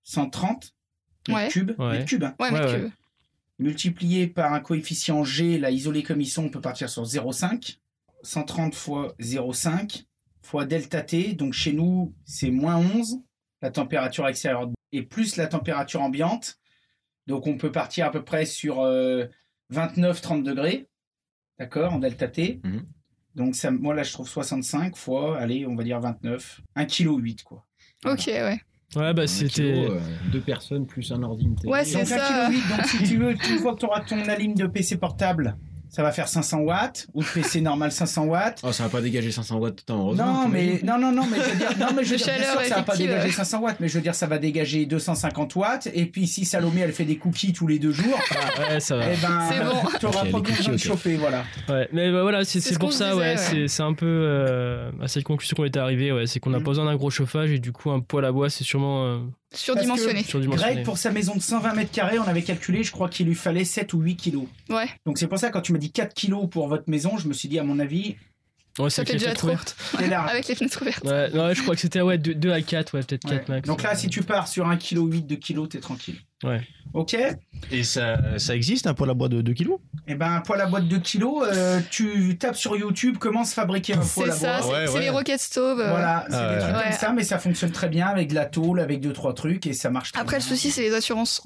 130 0.05 0.74
mètres 1.28 1.40
Ouais. 1.40 1.48
cubes, 1.48 1.74
Ouais. 1.78 1.92
mètres 1.92 2.07
cubes, 2.07 2.24
hein. 2.24 2.34
Ouais, 2.40 2.46
Ouais, 2.51 2.53
mètre 2.61 2.72
ouais. 2.74 2.80
cube. 2.82 2.90
multiplié 3.59 4.26
par 4.26 4.53
un 4.55 4.61
coefficient 4.61 5.22
G, 5.22 5.59
là 5.59 5.70
isolé 5.70 6.03
comme 6.03 6.20
ils 6.20 6.26
sont, 6.30 6.44
on 6.44 6.48
peut 6.48 6.61
partir 6.62 6.88
sur 6.88 7.05
0,5. 7.05 7.78
130 8.22 8.74
fois 8.74 9.14
0,5 9.18 10.07
fois 10.42 10.64
delta 10.66 11.03
T, 11.03 11.34
donc 11.34 11.53
chez 11.53 11.72
nous 11.72 12.14
c'est 12.24 12.51
moins 12.51 12.76
11, 12.76 13.20
la 13.62 13.70
température 13.70 14.26
extérieure, 14.28 14.70
et 14.92 15.03
plus 15.03 15.36
la 15.36 15.46
température 15.46 16.01
ambiante. 16.03 16.59
Donc 17.26 17.46
on 17.46 17.57
peut 17.59 17.70
partir 17.72 18.07
à 18.07 18.11
peu 18.11 18.24
près 18.24 18.44
sur 18.46 18.82
29-30 19.70 20.42
degrés, 20.42 20.88
d'accord, 21.59 21.92
en 21.92 21.98
delta 21.98 22.28
T. 22.28 22.61
Mhm. 22.64 22.86
Donc 23.36 23.55
ça, 23.55 23.70
moi 23.70 23.94
là 23.94 24.03
je 24.03 24.12
trouve 24.12 24.28
65 24.28 24.96
fois, 24.96 25.38
allez, 25.38 25.66
on 25.66 25.76
va 25.76 25.84
dire 25.84 26.01
29, 26.01 26.61
1,8 26.76 27.36
kg 27.36 27.42
quoi. 27.44 27.66
Ok, 28.05 28.24
ouais. 28.26 28.61
Ouais, 28.97 29.14
bah 29.14 29.26
c'était. 29.26 29.86
euh, 29.88 29.99
deux 30.32 30.41
personnes 30.41 30.86
plus 30.86 31.12
un 31.12 31.22
ordi. 31.22 31.45
une 31.45 31.55
télé. 31.55 31.72
Ouais, 31.72 31.84
c'est 31.84 31.99
Donc 31.99 32.07
ça. 32.09 32.51
1,8 32.51 32.53
kg, 32.53 32.76
donc 32.76 32.86
si 32.86 32.99
tu 33.05 33.16
veux, 33.18 33.30
une 33.32 33.59
fois 33.62 33.74
que 33.74 33.80
tu 33.80 33.86
auras 33.86 34.01
ton 34.01 34.20
alim 34.28 34.55
de 34.55 34.66
PC 34.66 34.97
portable, 34.97 35.57
ça 35.91 36.03
va 36.03 36.12
faire 36.12 36.28
500 36.28 36.61
watts, 36.61 37.07
ou 37.14 37.22
de 37.22 37.28
PC 37.28 37.61
normal 37.61 37.93
500 37.93 38.24
watts. 38.24 38.61
Oh, 38.62 38.72
ça 38.72 38.84
va 38.84 38.88
pas 38.88 39.01
dégager 39.01 39.30
500 39.30 39.59
watts 39.59 39.84
temps, 39.84 39.99
heureusement. 40.01 40.43
Non, 40.45 40.49
mais, 40.49 40.80
non, 40.84 40.99
non, 40.99 41.12
non, 41.12 41.24
mais 41.30 41.38
je 41.38 41.51
veux 41.51 41.57
dire, 41.57 41.78
non, 41.78 41.86
mais 41.97 42.05
je 42.05 42.11
veux 42.11 42.16
dire, 42.16 42.26
bien 42.26 42.34
chaleur 42.36 42.51
sûr 42.53 42.61
que 42.62 42.68
ça 42.68 42.74
va 42.76 42.82
pas 42.82 42.97
dégager 42.97 43.26
ouais. 43.26 43.32
500 43.32 43.61
watts, 43.61 43.76
mais 43.80 43.88
je 43.88 43.95
veux 43.95 44.01
dire, 44.01 44.14
ça 44.14 44.26
va 44.26 44.38
dégager 44.38 44.86
250 44.86 45.57
watts, 45.57 45.88
et 45.93 46.07
puis 46.07 46.26
si 46.26 46.45
Salomé, 46.45 46.80
elle 46.82 46.93
fait 46.93 47.05
des 47.05 47.16
cookies 47.16 47.53
tous 47.53 47.66
les 47.66 47.78
deux 47.78 47.93
jours, 47.93 48.18
Ouais, 48.70 48.80
ça 48.80 48.97
va. 48.97 49.05
eh 49.12 49.16
ben, 49.20 49.49
C'est 49.51 49.64
bon. 49.64 49.99
t'auras 50.01 50.22
Ok, 50.24 50.30
pas 50.30 50.41
besoin 50.41 50.72
de 50.74 50.78
chauffer, 50.78 51.16
voilà. 51.16 51.45
Ouais, 51.68 51.88
mais 51.93 52.11
bah, 52.12 52.22
voilà, 52.22 52.45
c'est 52.45 52.61
C'est 52.61 52.68
c'est 52.68 52.74
ce 52.74 52.78
pour 52.78 52.93
ça, 52.93 53.16
ouais, 53.16 53.36
c'est 53.36 53.66
c'est 53.68 53.82
un 53.82 53.95
peu 53.95 54.07
euh, 54.07 54.91
à 55.03 55.09
cette 55.09 55.24
conclusion 55.24 55.55
qu'on 55.57 55.64
était 55.64 55.78
arrivé, 55.80 56.12
ouais, 56.12 56.26
c'est 56.26 56.41
qu'on 56.41 56.51
n'a 56.51 56.59
Mhm. 56.59 56.64
pas 56.64 56.70
besoin 56.70 56.84
d'un 56.84 56.97
gros 56.97 57.11
chauffage 57.11 57.51
et 57.51 57.59
du 57.59 57.72
coup 57.72 57.91
un 57.91 58.01
poêle 58.01 58.24
à 58.24 58.32
bois 58.32 58.51
c'est 58.51 58.64
sûrement 58.64 59.05
euh, 59.07 59.18
Surdimensionné. 59.53 60.22
surdimensionné. 60.22 60.74
Greg, 60.74 60.84
pour 60.84 60.96
sa 60.98 61.11
maison 61.11 61.34
de 61.34 61.40
120 61.42 61.74
mètres 61.74 61.90
carrés, 61.90 62.18
on 62.18 62.24
avait 62.24 62.42
calculé, 62.42 62.84
je 62.84 62.92
crois 62.92 63.09
qu'il 63.09 63.26
lui 63.26 63.34
fallait 63.34 63.64
7 63.64 63.92
ou 63.94 64.01
8 64.01 64.16
kilos. 64.16 64.44
Ouais. 64.68 64.88
Donc 65.07 65.18
c'est 65.18 65.26
pour 65.26 65.38
ça, 65.38 65.51
quand 65.51 65.61
tu 65.61 65.72
m'as 65.72 65.78
dit 65.78 65.90
4 65.90 66.14
kilos 66.14 66.48
pour 66.48 66.68
votre 66.68 66.88
maison, 66.88 67.18
je 67.18 67.26
me 67.28 67.32
suis 67.32 67.48
dit, 67.48 67.59
à 67.59 67.64
mon 67.64 67.78
avis, 67.78 68.16
Ouais, 68.78 68.88
Ça 68.88 69.03
c'est 69.05 69.07
fait 69.07 69.11
avec 69.11 69.22
les 69.22 69.26
déjà 69.26 69.40
fenêtres 69.40 69.74
trop. 69.74 69.98
Avec 70.28 70.46
les 70.48 70.55
fenêtres 70.55 70.80
ouvertes. 70.80 71.05
Ouais, 71.05 71.28
non, 71.30 71.46
ouais, 71.46 71.55
je 71.57 71.62
crois 71.62 71.74
que 71.74 71.80
c'était 71.80 72.01
ouais, 72.01 72.18
2, 72.18 72.53
à 72.53 72.62
4, 72.62 72.94
ouais, 72.94 73.01
peut-être 73.03 73.28
4 73.28 73.48
Ouais. 73.48 73.55
max. 73.57 73.66
Donc 73.66 73.82
là, 73.82 73.96
si 73.96 74.09
tu 74.09 74.22
pars 74.22 74.46
sur 74.46 74.68
1,8 74.68 74.78
kg, 75.11 75.26
2 75.26 75.36
kg, 75.36 75.68
t'es 75.68 75.80
tranquille. 75.80 76.14
Ouais. 76.44 76.61
Ok 76.94 77.16
Et 77.72 77.82
ça, 77.82 78.38
ça 78.38 78.55
existe 78.55 78.86
un 78.86 78.94
poil 78.94 79.11
à 79.11 79.14
bois 79.14 79.28
de 79.28 79.42
2 79.42 79.53
kilos? 79.55 79.80
Eh 80.07 80.14
ben, 80.14 80.32
un 80.36 80.40
poêle 80.40 80.61
à 80.61 80.66
bois 80.66 80.80
de 80.80 80.86
2 80.86 80.98
kg, 80.98 81.24
euh, 81.42 81.80
tu 81.90 82.36
tapes 82.38 82.57
sur 82.57 82.76
YouTube 82.76 83.16
comment 83.18 83.44
se 83.44 83.55
fabriquer 83.55 83.94
un 83.94 83.98
poêle 83.98 84.30
à 84.30 84.34
ça, 84.34 84.61
bois. 84.61 84.62
c'est 84.62 84.72
Ouais, 84.72 84.86
c'est 84.86 84.92
ouais. 84.94 85.01
les 85.01 85.11
rocket 85.11 85.40
stoves. 85.40 85.80
euh. 85.80 85.88
Voilà, 85.90 86.24
c'est 86.28 86.36
Ah, 86.36 86.48
des 86.48 86.55
ouais, 86.55 86.61
trucs 86.62 86.76
ouais. 86.76 86.82
comme 86.84 86.92
ça, 86.92 87.12
mais 87.12 87.22
ça 87.24 87.38
fonctionne 87.38 87.70
très 87.72 87.88
bien 87.88 88.07
avec 88.09 88.28
de 88.28 88.34
la 88.34 88.46
tôle, 88.46 88.80
avec 88.80 89.01
deux 89.01 89.12
trois 89.12 89.34
trucs 89.34 89.66
et 89.66 89.72
ça 89.72 89.90
marche. 89.90 90.12
très 90.12 90.20
Après, 90.20 90.36
le 90.36 90.42
souci, 90.42 90.70
c'est 90.70 90.82
les 90.82 90.94
assurances. 90.94 91.42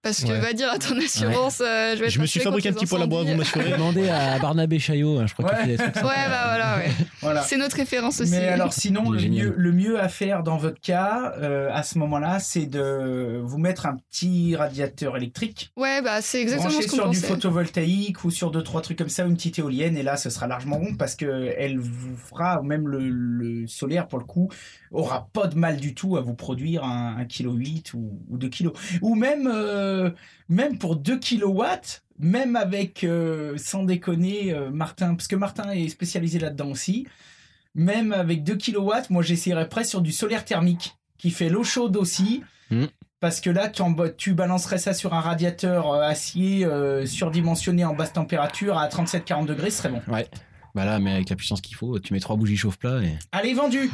Parce 0.00 0.22
que 0.22 0.28
Ouais. 0.30 0.38
va 0.40 0.52
dire 0.52 0.70
à 0.70 0.78
ton 0.78 0.96
assurance, 0.96 1.60
euh, 1.60 1.96
je 1.96 2.00
vais 2.04 2.08
Je 2.08 2.20
me 2.20 2.26
suis 2.26 2.38
fabriqué 2.38 2.68
un 2.68 2.72
petit 2.72 2.86
poêle 2.86 3.02
à 3.02 3.06
bois, 3.06 3.24
vous 3.24 3.34
m'assurez 3.34 3.70
Demandez 3.72 4.08
à 4.08 4.38
Barnabé 4.38 4.78
Chaillot, 4.78 5.18
hein, 5.18 5.26
je 5.26 5.34
crois 5.34 5.50
qu'il 5.50 5.58
Ouais. 5.70 5.76
fait 5.76 5.82
trucs. 5.82 5.96
incendies. 5.96 6.08
Ouais, 6.08 6.28
bah 6.28 6.42
voilà, 6.46 6.76
ouais. 6.78 6.90
Voilà. 7.20 7.42
C'est 7.42 7.56
notre 7.56 7.76
référence 7.76 8.20
aussi. 8.20 8.30
Mais 8.30 8.46
alors 8.46 8.72
sinon, 8.72 9.10
le 9.10 9.20
mieux, 9.28 9.52
le 9.56 9.72
mieux 9.72 10.00
à 10.00 10.08
faire 10.08 10.44
dans 10.44 10.56
votre 10.56 10.80
cas, 10.80 11.32
euh, 11.38 11.68
à 11.72 11.82
ce 11.82 11.98
moment-là, 11.98 12.38
c'est 12.38 12.66
de 12.66 13.40
vous 13.42 13.58
mettre 13.58 13.86
un 13.86 13.96
petit 14.10 14.54
radiateur 14.54 15.16
électrique, 15.16 15.72
Ouais, 15.76 16.00
bah 16.00 16.22
c'est 16.22 16.40
exactement 16.42 16.70
ce 16.80 16.86
qu'on 16.86 16.94
sur 16.96 17.08
du 17.10 17.18
photovoltaïque 17.18 18.24
ou 18.24 18.30
sur 18.30 18.50
deux 18.52 18.62
trois 18.62 18.80
trucs 18.82 18.98
comme 18.98 19.08
ça, 19.08 19.24
une 19.24 19.34
petite 19.34 19.58
éolienne, 19.58 19.96
et 19.96 20.04
là, 20.04 20.16
ce 20.16 20.30
sera 20.30 20.46
largement 20.46 20.78
bon 20.78 20.94
parce 20.94 21.16
que 21.16 21.52
elle 21.58 21.78
vous 21.78 22.16
fera, 22.16 22.60
ou 22.60 22.62
même 22.62 22.86
le, 22.86 23.00
le 23.08 23.66
solaire 23.66 24.06
pour 24.06 24.20
le 24.20 24.24
coup, 24.24 24.48
aura 24.92 25.28
pas 25.32 25.48
de 25.48 25.56
mal 25.56 25.76
du 25.78 25.94
tout 25.94 26.16
à 26.16 26.20
vous 26.20 26.34
produire 26.34 26.84
un, 26.84 27.16
un 27.18 27.24
kilo 27.24 27.52
8 27.52 27.94
ou, 27.94 28.20
ou 28.30 28.38
2 28.38 28.48
kilos. 28.48 28.72
Ou 29.02 29.14
même, 29.16 29.50
euh, 29.52 29.87
même 30.48 30.78
pour 30.78 30.96
2 30.96 31.18
kilowatts, 31.18 32.02
même 32.18 32.56
avec, 32.56 33.04
euh, 33.04 33.56
sans 33.56 33.84
déconner, 33.84 34.52
euh, 34.52 34.70
Martin, 34.70 35.14
parce 35.14 35.28
que 35.28 35.36
Martin 35.36 35.70
est 35.70 35.88
spécialisé 35.88 36.38
là-dedans 36.38 36.70
aussi, 36.70 37.06
même 37.74 38.12
avec 38.12 38.42
2 38.42 38.56
kilowatts, 38.56 39.10
moi 39.10 39.22
j'essaierais 39.22 39.68
presque 39.68 39.90
sur 39.90 40.00
du 40.00 40.12
solaire 40.12 40.44
thermique 40.44 40.96
qui 41.16 41.30
fait 41.30 41.48
l'eau 41.48 41.64
chaude 41.64 41.96
aussi. 41.96 42.42
Mhm. 42.70 42.88
Parce 43.20 43.40
que 43.40 43.50
là, 43.50 43.68
tu, 44.16 44.32
balancerais 44.32 44.78
ça 44.78 44.94
sur 44.94 45.12
un 45.12 45.20
radiateur 45.20 45.92
euh, 45.92 46.02
acier 46.02 46.64
euh, 46.64 47.04
surdimensionné 47.04 47.84
en 47.84 47.92
basse 47.92 48.12
température 48.12 48.78
à 48.78 48.86
37-40 48.88 49.46
degrés, 49.46 49.70
ce 49.70 49.78
serait 49.78 49.88
bon. 49.88 50.02
Ouais. 50.06 50.28
Bah 50.78 50.84
là, 50.84 51.00
mais 51.00 51.10
avec 51.10 51.28
la 51.28 51.34
puissance 51.34 51.60
qu'il 51.60 51.74
faut, 51.74 51.98
tu 51.98 52.12
mets 52.12 52.20
trois 52.20 52.36
bougies 52.36 52.56
chauffe-plat 52.56 53.02
et. 53.02 53.18
Allez, 53.32 53.52
vendu 53.52 53.90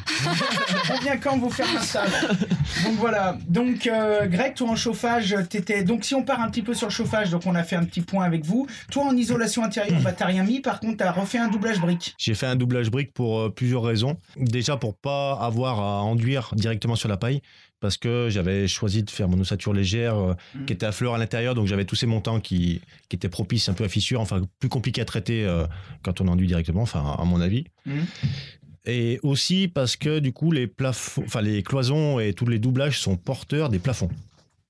Combien 0.87 1.17
quand 1.17 1.39
vous 1.39 1.49
faire 1.49 1.67
l'install 1.73 2.11
Donc 2.85 2.97
voilà. 2.99 3.39
Donc, 3.49 3.87
euh, 3.87 4.27
Greg, 4.27 4.53
toi 4.53 4.69
en 4.69 4.77
chauffage, 4.77 5.35
t'étais. 5.49 5.83
Donc, 5.83 6.05
si 6.05 6.15
on 6.15 6.23
part 6.25 6.43
un 6.43 6.51
petit 6.51 6.61
peu 6.61 6.75
sur 6.75 6.89
le 6.89 6.93
chauffage, 6.93 7.31
donc 7.31 7.47
on 7.47 7.55
a 7.55 7.63
fait 7.63 7.77
un 7.77 7.85
petit 7.85 8.03
point 8.03 8.27
avec 8.27 8.45
vous. 8.45 8.67
Toi 8.91 9.05
en 9.05 9.17
isolation 9.17 9.65
intérieure, 9.65 9.99
bah 10.03 10.13
t'as 10.13 10.27
rien 10.27 10.45
mis. 10.45 10.61
Par 10.61 10.79
contre, 10.79 10.99
t'as 10.99 11.11
refait 11.11 11.39
un 11.39 11.49
doublage 11.49 11.81
brique. 11.81 12.15
J'ai 12.19 12.35
fait 12.35 12.45
un 12.45 12.55
doublage 12.55 12.91
brique 12.91 13.15
pour 13.15 13.41
euh, 13.41 13.49
plusieurs 13.49 13.83
raisons. 13.83 14.19
Déjà 14.37 14.77
pour 14.77 14.95
pas 14.95 15.39
avoir 15.41 15.81
à 15.81 16.03
enduire 16.03 16.51
directement 16.55 16.97
sur 16.97 17.09
la 17.09 17.17
paille, 17.17 17.41
parce 17.85 17.99
que 17.99 18.29
j'avais 18.31 18.67
choisi 18.67 19.03
de 19.03 19.11
faire 19.11 19.29
mon 19.29 19.39
ossature 19.39 19.75
légère 19.75 20.17
euh, 20.17 20.35
Mhm. 20.55 20.65
qui 20.65 20.73
était 20.73 20.87
à 20.87 20.93
fleur 20.93 21.13
à 21.15 21.19
l'intérieur, 21.19 21.55
donc 21.55 21.67
j'avais 21.67 21.85
tous 21.85 21.97
ces 21.97 22.07
montants 22.07 22.41
qui, 22.41 22.81
qui 23.11 23.17
étaient 23.17 23.29
propices 23.29 23.69
un 23.69 23.75
peu 23.75 23.85
à 23.85 23.89
fissure, 23.91 24.23
enfin 24.23 24.41
plus 24.59 24.71
compliqués 24.71 25.03
à 25.03 25.05
traiter 25.05 25.45
euh, 25.45 25.67
quand 26.03 26.23
on 26.23 26.29
enduit 26.29 26.47
directement, 26.47 26.81
enfin 26.81 27.15
à 27.19 27.25
mon 27.27 27.43
avis. 27.43 27.65
Mhm. 27.85 28.07
Et 28.87 29.21
aussi 29.23 29.69
parce 29.69 29.97
que 29.97 30.19
du 30.19 30.33
coup 30.33 30.51
les 30.51 30.67
plafonds, 30.67 31.25
enfin 31.27 31.43
les 31.43 31.63
cloisons 31.63 32.19
et 32.21 32.33
tous 32.33 32.47
les 32.47 32.59
doublages 32.59 32.99
sont 33.01 33.17
porteurs 33.19 33.69
des 33.69 33.79
plafonds. 33.79 34.09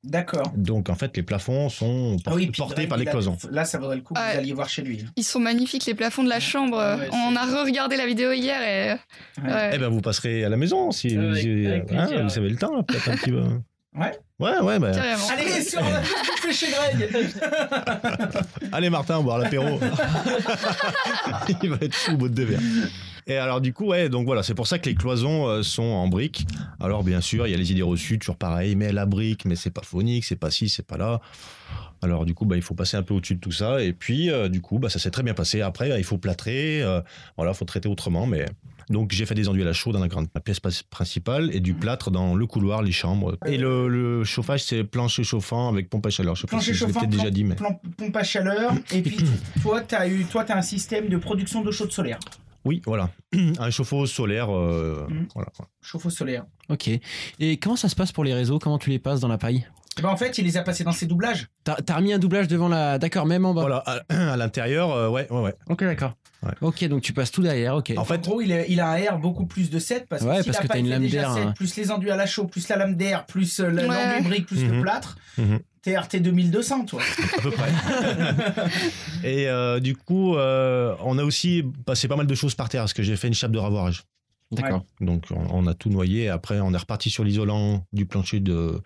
D'accord. 0.04 0.52
Donc 0.56 0.90
en 0.90 0.94
fait 0.94 1.16
les 1.16 1.22
plafonds 1.22 1.68
sont 1.68 2.16
por- 2.22 2.32
Ah 2.34 2.36
oui, 2.36 2.50
portés 2.56 2.86
par 2.86 2.98
les 2.98 3.06
cloisons. 3.06 3.36
Là, 3.50 3.64
ça 3.64 3.78
vaudrait 3.78 3.96
le 3.96 4.02
coup 4.02 4.14
que 4.14 4.20
Ouais. 4.20 4.32
vous 4.34 4.38
alliez 4.38 4.52
voir 4.52 4.68
chez 4.68 4.82
lui. 4.82 5.04
Ils 5.16 5.24
sont 5.24 5.40
magnifiques, 5.40 5.86
les 5.86 5.94
plafonds 5.94 6.22
de 6.22 6.28
la 6.28 6.40
chambre. 6.40 6.76
Ouais, 6.76 7.08
on 7.12 7.34
a 7.36 7.44
re-regardé 7.46 7.96
la 7.96 8.06
vidéo 8.06 8.32
hier 8.32 8.60
et. 8.62 8.92
Ouais. 9.42 9.52
ouais. 9.52 9.70
Eh 9.74 9.78
ben 9.78 9.88
vous 9.88 10.00
passerez 10.00 10.44
à 10.44 10.48
la 10.48 10.56
maison 10.56 10.90
si 10.90 11.16
hein, 11.16 11.30
vous 11.32 12.38
avez 12.38 12.48
le 12.50 12.56
temps 12.56 12.76
là, 12.76 12.82
peut-être 12.82 13.08
un 13.08 13.16
petit 13.16 13.30
peu. 13.30 13.42
Ouais. 13.96 14.12
Ouais 14.40 14.58
ouais 14.60 14.78
bah. 14.80 14.90
Allez, 15.32 15.62
sur 15.62 15.80
fait 16.42 16.52
chez 16.52 16.66
Greg 16.72 17.08
Allez 18.72 18.90
Martin, 18.90 19.20
boire 19.22 19.38
l'apéro. 19.38 19.78
Il 21.62 21.70
va 21.70 21.76
être 21.80 21.94
fou 21.94 22.12
au 22.12 22.16
bout 22.16 22.28
de 22.28 22.34
deux 22.34 22.44
verres. 22.44 22.60
Et 23.26 23.36
alors 23.36 23.60
du 23.60 23.72
coup, 23.72 23.86
ouais, 23.86 24.08
donc 24.08 24.26
voilà, 24.26 24.42
c'est 24.42 24.54
pour 24.54 24.66
ça 24.66 24.78
que 24.78 24.88
les 24.88 24.94
cloisons 24.94 25.48
euh, 25.48 25.62
sont 25.62 25.82
en 25.82 26.08
briques. 26.08 26.46
Alors 26.78 27.02
bien 27.04 27.20
sûr, 27.20 27.46
il 27.46 27.50
y 27.50 27.54
a 27.54 27.56
les 27.56 27.72
idées 27.72 27.82
reçues, 27.82 28.18
toujours 28.18 28.36
pareil, 28.36 28.76
mais 28.76 28.92
la 28.92 29.06
brique, 29.06 29.46
mais 29.46 29.56
c'est 29.56 29.70
pas 29.70 29.82
phonique, 29.82 30.24
c'est 30.24 30.36
pas 30.36 30.50
ci, 30.50 30.68
c'est 30.68 30.86
pas 30.86 30.98
là. 30.98 31.20
Alors 32.02 32.26
du 32.26 32.34
coup, 32.34 32.44
bah, 32.44 32.56
il 32.56 32.62
faut 32.62 32.74
passer 32.74 32.98
un 32.98 33.02
peu 33.02 33.14
au-dessus 33.14 33.36
de 33.36 33.40
tout 33.40 33.52
ça. 33.52 33.82
Et 33.82 33.94
puis, 33.94 34.30
euh, 34.30 34.50
du 34.50 34.60
coup, 34.60 34.78
bah, 34.78 34.90
ça 34.90 34.98
s'est 34.98 35.10
très 35.10 35.22
bien 35.22 35.32
passé. 35.32 35.62
Après, 35.62 35.98
il 35.98 36.04
faut 36.04 36.18
plâtrer, 36.18 36.82
euh, 36.82 37.00
voilà, 37.36 37.52
il 37.52 37.54
faut 37.54 37.64
traiter 37.64 37.88
autrement. 37.88 38.26
Mais 38.26 38.44
donc 38.90 39.12
j'ai 39.12 39.24
fait 39.24 39.34
des 39.34 39.48
enduits 39.48 39.62
à 39.62 39.64
la 39.64 39.72
chaux 39.72 39.92
dans 39.92 40.00
la 40.00 40.08
grande 40.08 40.26
la 40.34 40.42
pièce 40.42 40.60
principale 40.90 41.48
et 41.54 41.60
du 41.60 41.72
plâtre 41.72 42.10
dans 42.10 42.34
le 42.34 42.46
couloir, 42.46 42.82
les 42.82 42.92
chambres. 42.92 43.38
Et 43.46 43.56
le, 43.56 43.88
le 43.88 44.24
chauffage, 44.24 44.64
c'est 44.64 44.84
plancher 44.84 45.24
chauffant 45.24 45.70
avec 45.70 45.88
pompe 45.88 46.04
à 46.04 46.10
chaleur. 46.10 46.34
Je 46.36 46.46
Plancher 46.46 46.74
je 46.74 46.80
chauffant, 46.80 47.00
peut-être 47.00 47.10
déjà 47.10 47.30
dit, 47.30 47.44
mais 47.44 47.56
pompe 47.96 48.16
à 48.16 48.22
chaleur. 48.22 48.74
Et 48.92 49.00
puis, 49.00 49.16
toi, 49.62 49.80
t'as 49.80 50.06
eu, 50.06 50.26
toi, 50.26 50.44
t'as 50.44 50.58
un 50.58 50.62
système 50.62 51.08
de 51.08 51.16
production 51.16 51.62
d'eau 51.62 51.72
chaude 51.72 51.90
solaire. 51.90 52.18
Oui, 52.64 52.80
voilà. 52.86 53.10
Un 53.58 53.70
chauffe-eau 53.70 54.06
solaire. 54.06 54.48
euh, 54.54 55.06
Mhm. 55.10 55.28
voilà. 55.34 55.50
Chauffe-eau 55.82 56.10
solaire. 56.10 56.44
Ok. 56.68 56.88
Et 57.40 57.56
comment 57.58 57.76
ça 57.76 57.88
se 57.88 57.94
passe 57.96 58.12
pour 58.12 58.24
les 58.24 58.32
réseaux? 58.34 58.58
Comment 58.58 58.78
tu 58.78 58.90
les 58.90 58.98
passes 58.98 59.20
dans 59.20 59.28
la 59.28 59.38
paille? 59.38 59.66
Eh 59.98 60.02
ben, 60.02 60.08
en 60.08 60.16
fait, 60.16 60.38
il 60.38 60.44
les 60.44 60.56
a 60.56 60.62
passés 60.62 60.82
dans 60.82 60.90
ses 60.92 61.06
doublages. 61.06 61.46
T'as 61.62 61.96
remis 61.96 62.12
un 62.12 62.18
doublage 62.18 62.48
devant 62.48 62.68
la. 62.68 62.98
D'accord, 62.98 63.26
même 63.26 63.44
en 63.44 63.54
bas. 63.54 63.60
Voilà, 63.60 63.82
à, 63.86 64.00
à 64.32 64.36
l'intérieur, 64.36 64.90
euh, 64.92 65.08
ouais, 65.08 65.30
ouais, 65.30 65.40
ouais. 65.40 65.54
Ok, 65.68 65.84
d'accord. 65.84 66.14
Ouais. 66.42 66.52
Ok, 66.62 66.84
donc 66.88 67.00
tu 67.02 67.12
passes 67.12 67.30
tout 67.30 67.42
derrière, 67.42 67.76
ok. 67.76 67.92
En 67.96 68.00
En 68.02 68.04
fait, 68.04 68.20
gros, 68.22 68.40
il 68.42 68.52
a, 68.52 68.66
il 68.66 68.80
a 68.80 68.90
un 68.90 68.96
R 68.98 69.18
beaucoup 69.18 69.46
plus 69.46 69.70
de 69.70 69.78
7 69.78 70.06
parce 70.08 70.22
que 70.22 70.28
Ouais, 70.28 70.42
si 70.42 70.50
parce 70.50 70.56
la 70.58 70.62
que 70.62 70.66
t'as 70.68 70.72
paille 70.74 70.82
une 70.82 70.90
lame 70.90 71.02
déjà 71.02 71.20
d'air, 71.20 71.32
7, 71.34 71.46
hein. 71.46 71.52
plus 71.56 71.76
les 71.76 71.90
enduits 71.90 72.10
à 72.10 72.16
la 72.16 72.26
chaux, 72.26 72.44
plus 72.46 72.68
la 72.68 72.76
lame 72.76 72.96
d'air, 72.96 73.24
plus 73.24 73.60
euh, 73.60 73.70
l'enduit 73.70 74.22
brique, 74.28 74.46
plus 74.46 74.62
le 74.64 74.72
Mhm. 74.74 74.82
plâtre, 74.82 75.16
Mhm. 75.38 75.60
RT 75.86 76.16
2200, 76.20 76.86
toi. 76.86 77.02
à 77.36 77.40
peu 77.40 77.50
près. 77.50 77.70
Et 79.24 79.48
euh, 79.48 79.80
du 79.80 79.96
coup, 79.96 80.36
euh, 80.36 80.94
on 81.00 81.18
a 81.18 81.24
aussi 81.24 81.64
passé 81.84 82.08
pas 82.08 82.16
mal 82.16 82.26
de 82.26 82.34
choses 82.34 82.54
par 82.54 82.68
terre, 82.68 82.82
parce 82.82 82.92
que 82.94 83.02
j'ai 83.02 83.16
fait 83.16 83.28
une 83.28 83.34
chape 83.34 83.52
de 83.52 83.58
ravoirage. 83.58 84.04
D'accord. 84.50 84.84
Donc, 85.00 85.24
on, 85.30 85.46
on 85.50 85.66
a 85.66 85.74
tout 85.74 85.90
noyé. 85.90 86.28
Après, 86.28 86.60
on 86.60 86.72
est 86.72 86.78
reparti 86.78 87.10
sur 87.10 87.24
l'isolant 87.24 87.84
du 87.92 88.06
plancher 88.06 88.40
de 88.40 88.80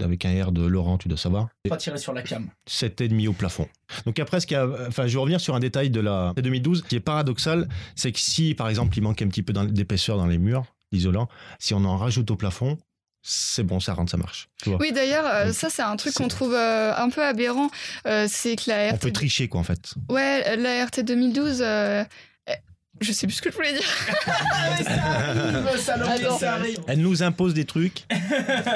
avec 0.00 0.24
un 0.24 0.44
R 0.44 0.52
de 0.52 0.64
Laurent, 0.64 0.98
tu 0.98 1.08
dois 1.08 1.18
savoir. 1.18 1.48
Pas 1.68 1.76
tirer 1.76 1.98
sur 1.98 2.12
la 2.12 2.22
cam. 2.22 2.48
7,5 2.68 3.28
au 3.28 3.32
plafond. 3.32 3.68
Donc 4.06 4.18
après, 4.18 4.40
ce 4.40 4.46
qui 4.46 4.54
a, 4.54 4.66
enfin, 4.88 5.06
je 5.06 5.12
vais 5.14 5.20
revenir 5.20 5.40
sur 5.40 5.54
un 5.54 5.60
détail 5.60 5.90
de 5.90 6.00
la 6.00 6.32
2012 6.36 6.82
qui 6.88 6.96
est 6.96 7.00
paradoxal, 7.00 7.68
c'est 7.94 8.12
que 8.12 8.18
si, 8.18 8.54
par 8.54 8.68
exemple, 8.68 8.96
il 8.96 9.02
manque 9.02 9.20
un 9.22 9.28
petit 9.28 9.42
peu 9.42 9.52
d'épaisseur 9.52 10.16
dans 10.16 10.26
les 10.26 10.38
murs, 10.38 10.64
l'isolant, 10.92 11.28
si 11.58 11.74
on 11.74 11.84
en 11.84 11.96
rajoute 11.96 12.30
au 12.30 12.36
plafond, 12.36 12.78
c'est 13.22 13.62
bon, 13.62 13.78
ça 13.80 13.94
rentre, 13.94 14.10
ça 14.10 14.16
marche. 14.16 14.48
Tu 14.62 14.70
vois. 14.70 14.78
Oui, 14.80 14.90
d'ailleurs, 14.92 15.24
euh, 15.26 15.52
ça, 15.52 15.68
c'est 15.70 15.82
un 15.82 15.94
truc 15.96 16.14
qu'on 16.14 16.28
trouve 16.28 16.54
euh, 16.54 16.92
un 16.96 17.08
peu 17.08 17.22
aberrant. 17.24 17.70
Euh, 18.06 18.26
c'est 18.28 18.56
que 18.56 18.64
la 18.68 18.88
On 18.90 18.94
RT. 18.94 18.98
peut 19.00 19.12
tricher, 19.12 19.46
quoi, 19.48 19.60
en 19.60 19.64
fait. 19.64 19.94
Ouais, 20.08 20.56
la 20.56 20.84
RT 20.84 21.00
2012. 21.04 21.62
euh, 21.64 22.02
eh, 22.48 22.52
Je 23.00 23.12
sais 23.12 23.26
plus 23.28 23.34
ce 23.36 23.42
que 23.42 23.50
je 23.52 23.54
voulais 23.54 23.74
dire. 23.74 23.82
Mais 24.78 24.84
ça 24.84 24.92
arrive, 24.92 25.78
saloperie, 25.78 26.38
ça 26.40 26.52
arrive. 26.54 26.78
Elle 26.88 27.00
nous 27.00 27.22
impose 27.22 27.54
des 27.54 27.64
trucs. 27.64 28.06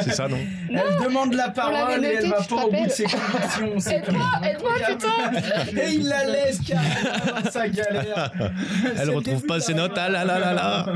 c'est 0.04 0.12
ça, 0.14 0.28
non 0.28 0.38
Elle 0.70 1.04
demande 1.04 1.34
la 1.34 1.50
parole 1.50 2.04
et 2.04 2.14
elle 2.20 2.28
va 2.28 2.42
pas 2.42 2.64
au 2.66 2.70
bout 2.70 2.86
de 2.86 2.90
ses 2.90 3.04
convictions. 3.04 3.76
Aide-moi, 3.90 4.30
aide-moi, 4.44 4.70
incroyable. 4.88 5.78
Et 5.80 5.92
il 5.94 6.08
la 6.08 6.24
laisse 6.24 6.60
carrément 6.60 7.50
sa 7.50 7.68
galère. 7.68 8.30
Elle 8.96 9.08
le 9.08 9.14
retrouve 9.16 9.42
pas 9.44 9.58
ses 9.58 9.74
notes. 9.74 9.94
Ah 9.96 10.08
là 10.08 10.24
là 10.24 10.38
là 10.38 10.52
là. 10.52 10.86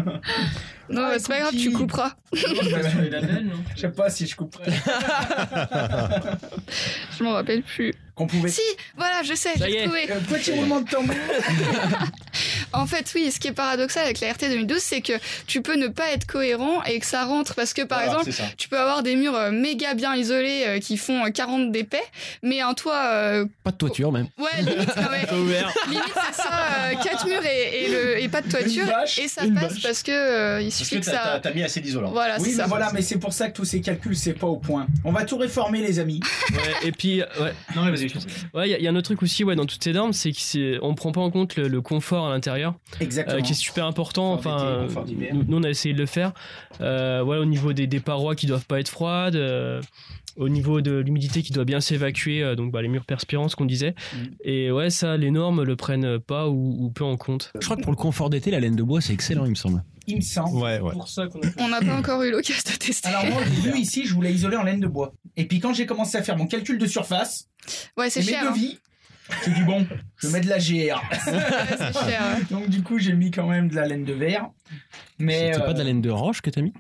Non, 0.91 1.03
Ah, 1.13 1.15
c'est 1.19 1.29
pas 1.29 1.39
grave, 1.41 1.55
tu 1.57 1.71
couperas. 1.73 2.13
Je 2.33 3.81
sais 3.81 3.89
pas 3.91 4.11
si 4.11 4.27
je 4.27 4.35
couperai. 4.37 4.71
Je 7.19 7.25
m'en 7.25 7.33
rappelle 7.33 7.63
plus. 7.63 7.93
Qu'on 8.15 8.27
pouvait. 8.27 8.49
Si, 8.51 8.61
voilà, 8.97 9.23
je 9.23 9.35
sais, 9.35 9.57
Ça 9.57 9.69
y 9.69 9.73
j'ai 9.73 9.79
est. 9.79 9.85
trouvé. 9.85 10.11
Euh, 10.11 10.21
Petit 10.29 10.53
roulement 10.53 10.81
de 10.81 10.89
tambour. 10.91 11.15
En 12.73 12.87
fait, 12.87 13.11
oui, 13.15 13.31
ce 13.31 13.41
qui 13.41 13.49
est 13.49 13.53
paradoxal 13.53 14.05
avec 14.05 14.21
la 14.21 14.33
RT 14.33 14.49
2012, 14.49 14.79
c'est 14.81 15.01
que 15.01 15.13
tu 15.47 15.61
peux 15.63 15.77
ne 15.77 15.89
pas 15.89 16.11
être 16.13 16.27
cohérent 16.27 16.83
et 16.85 16.99
que 17.01 17.07
ça 17.07 17.25
rentre 17.25 17.55
parce 17.55 17.73
que, 17.75 17.83
par 17.83 18.03
exemple, 18.03 18.31
tu 18.57 18.69
peux 18.69 18.79
avoir 18.79 19.03
des 19.03 19.17
murs 19.17 19.35
euh, 19.35 19.51
méga 19.51 19.95
bien 19.95 20.15
isolés 20.15 20.65
euh, 20.67 20.79
qui 20.79 20.97
font 20.97 21.25
euh, 21.27 21.31
40 21.31 21.73
d'épais, 21.73 22.03
mais 22.43 22.61
un 22.61 22.75
toit, 22.75 23.03
euh, 23.13 23.47
Pas 23.65 23.73
de 23.73 23.77
toiture, 23.77 24.13
même. 24.13 24.29
ouais, 24.39 24.63
limite, 24.63 24.97
non, 24.97 25.03
mais- 25.11 25.35
ouvert. 25.37 25.73
limite 25.89 26.03
c'est 26.15 26.43
ça, 26.43 26.51
euh, 26.53 26.95
quatre 27.03 27.27
murs 27.27 27.45
et, 27.45 27.85
et, 27.85 27.89
le, 27.89 28.21
et 28.23 28.29
pas 28.29 28.41
de 28.43 28.49
toiture, 28.51 28.87
bâche, 28.87 29.19
et 29.19 29.29
ça 29.29 29.43
passe 29.43 29.73
bâche. 29.75 29.83
parce 29.83 30.03
que 30.03 30.13
euh, 30.13 30.61
il 30.63 30.71
suffit 30.73 31.01
que 31.01 31.07
ça. 31.07 31.41
mis 31.55 31.63
assez 31.63 31.81
d'isolant. 31.81 32.11
Voilà, 32.11 32.37
Oui, 32.39 32.45
c'est 32.45 32.51
mais 32.51 32.57
ça. 32.63 32.67
voilà, 32.67 32.91
mais 32.93 33.03
c'est 33.03 33.19
pour 33.19 33.33
ça 33.33 33.49
que 33.49 33.57
tous 33.57 33.65
ces 33.65 33.81
calculs, 33.81 34.17
c'est 34.17 34.35
pas 34.35 34.47
au 34.47 34.57
point. 34.57 34.87
On 35.05 35.13
va 35.13 35.25
tout 35.25 35.37
réformer, 35.39 35.81
les 35.81 35.99
amis. 35.99 36.21
Ouais, 36.53 36.89
et 36.89 36.93
puis, 36.93 37.21
ouais. 37.41 37.53
Non, 37.75 37.85
mais 37.85 37.91
vas-y. 37.91 38.11
Ouais, 38.55 38.69
il 38.69 38.71
y, 38.71 38.75
a- 38.75 38.79
il 38.79 38.85
y 38.85 38.87
a 38.87 38.91
un 38.91 38.97
autre 38.97 39.07
truc 39.07 39.23
aussi, 39.23 39.45
ouais, 39.45 39.57
dans 39.57 39.67
toutes 39.67 39.83
ces 39.83 39.93
normes, 39.93 40.13
c'est 40.13 40.33
qu'on 40.33 40.95
prend 40.95 41.13
pas 41.13 41.21
en 41.21 41.31
compte 41.31 41.57
le, 41.57 41.69
le 41.69 41.81
confort 41.81 42.27
à 42.27 42.31
l'intérieur, 42.31 42.60
Exactement. 43.01 43.39
euh, 43.39 43.41
qui 43.43 43.53
est 43.53 43.55
super 43.55 43.87
important. 43.87 44.33
Enfin, 44.33 44.87
d'hiver. 45.07 45.35
nous, 45.35 45.45
nous, 45.47 45.57
on 45.59 45.63
a 45.63 45.71
essayé 45.71 45.95
de 45.95 45.99
le 46.01 46.07
faire. 46.07 46.33
Euh, 46.81 47.23
voilà, 47.25 47.43
au 47.43 47.47
niveau 47.47 47.73
des, 47.73 47.87
des 47.87 48.01
parois 48.01 48.35
qui 48.35 48.47
doivent 48.47 48.67
pas 48.67 48.81
être 48.81 48.89
froides. 48.89 49.37
euh, 49.37 49.81
au 50.37 50.49
niveau 50.49 50.81
de 50.81 50.93
l'humidité 50.99 51.43
qui 51.43 51.53
doit 51.53 51.65
bien 51.65 51.81
s'évacuer, 51.81 52.43
euh, 52.43 52.55
donc 52.55 52.71
bah, 52.73 52.81
les 52.81 52.89
murs 52.89 53.05
perspirants, 53.05 53.49
ce 53.49 53.57
qu'on 53.57 53.65
disait. 53.67 53.95
Mm. 54.15 54.17
Et 54.45 54.71
ouais, 54.71 54.89
ça, 54.89 55.17
les 55.17 55.31
normes 55.33 55.65
le 55.65 55.77
prennent 55.77 56.19
pas 56.21 56.49
ou, 56.49 56.77
ou 56.79 56.91
peu 56.91 57.05
en 57.05 57.17
compte. 57.17 57.51
Je 57.61 57.65
crois 57.65 57.77
que 57.77 57.83
pour 57.83 57.91
le 57.91 57.97
confort 57.97 58.31
d'été, 58.31 58.51
la 58.53 58.61
laine 58.61 58.77
de 58.77 58.83
bois, 58.83 59.01
c'est 59.01 59.13
excellent, 59.13 59.45
il 59.45 59.51
me 59.51 59.55
semble. 59.57 59.83
Il 60.07 60.17
me 60.17 60.21
semble. 60.23 60.57
Ouais, 60.57 60.79
ouais. 60.81 60.93
pour 60.93 61.09
ça 61.09 61.27
qu'on 61.27 61.41
On 61.59 61.69
n'a 61.69 61.81
pas 61.81 61.95
encore 61.97 62.23
eu 62.23 62.31
l'occasion 62.31 62.63
de 62.73 62.79
tester. 62.79 63.09
Alors 63.09 63.27
moi, 63.27 63.43
au 63.43 63.63
début, 63.63 63.77
ici, 63.79 64.07
je 64.07 64.15
voulais 64.15 64.33
isoler 64.33 64.57
en 64.57 64.63
laine 64.63 64.81
de 64.81 64.87
bois. 64.87 65.13
Et 65.37 65.47
puis 65.47 65.59
quand 65.59 65.75
j'ai 65.75 65.85
commencé 65.85 66.17
à 66.17 66.23
faire 66.23 66.37
mon 66.37 66.47
calcul 66.47 66.79
de 66.79 66.87
surface, 66.87 67.49
ouais, 67.99 68.09
c'est 68.09 68.21
mes 68.21 68.27
cher. 68.27 68.45
hein. 68.47 68.55
J'ai 69.45 69.53
dit 69.53 69.63
bon, 69.63 69.87
je 70.17 70.29
mets 70.29 70.41
de 70.41 70.49
la 70.49 70.59
GR. 70.59 71.01
C'est 71.13 71.93
cher. 71.93 72.23
ouais. 72.39 72.45
Donc 72.51 72.69
du 72.69 72.83
coup, 72.83 72.99
j'ai 72.99 73.13
mis 73.15 73.31
quand 73.31 73.47
même 73.47 73.69
de 73.69 73.77
la 73.77 73.87
laine 73.87 74.05
de 74.05 74.13
verre. 74.13 74.49
Mais 75.19 75.53
C'est 75.55 75.61
pas 75.61 75.73
de 75.73 75.79
la 75.79 75.85
euh, 75.85 75.87
laine 75.89 76.01
de 76.03 76.11
roche 76.11 76.41
que 76.43 76.51
t'as 76.51 76.63
mis? 76.63 76.73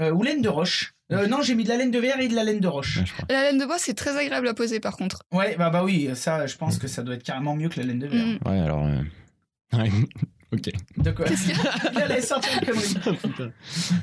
Euh, 0.00 0.12
ou 0.12 0.22
laine 0.22 0.42
de 0.42 0.48
roche. 0.48 0.92
Euh, 1.10 1.26
non, 1.26 1.42
j'ai 1.42 1.54
mis 1.54 1.64
de 1.64 1.68
la 1.70 1.76
laine 1.76 1.90
de 1.90 1.98
verre 1.98 2.20
et 2.20 2.28
de 2.28 2.34
la 2.34 2.44
laine 2.44 2.60
de 2.60 2.68
roche. 2.68 2.98
Ouais. 2.98 3.04
La 3.30 3.42
laine 3.44 3.58
de 3.58 3.64
bois, 3.64 3.78
c'est 3.78 3.94
très 3.94 4.16
agréable 4.16 4.46
à 4.46 4.54
poser 4.54 4.78
par 4.78 4.96
contre. 4.96 5.22
Ouais, 5.32 5.56
bah 5.56 5.70
bah 5.70 5.82
oui, 5.82 6.10
ça, 6.14 6.46
je 6.46 6.56
pense 6.56 6.78
que 6.78 6.86
ça 6.86 7.02
doit 7.02 7.14
être 7.14 7.22
carrément 7.24 7.56
mieux 7.56 7.68
que 7.68 7.80
la 7.80 7.86
laine 7.86 7.98
de 7.98 8.06
verre. 8.06 8.26
Mm. 8.26 8.38
Ouais, 8.46 8.60
alors. 8.60 8.84
euh, 8.84 9.00
Ouais. 9.72 9.90
ok. 10.52 10.70
De 10.98 11.10
quoi 11.10 11.26
Il 11.94 11.98
allait 12.00 12.20
sortir 12.20 12.50
une 12.60 12.66
connerie. 12.66 13.52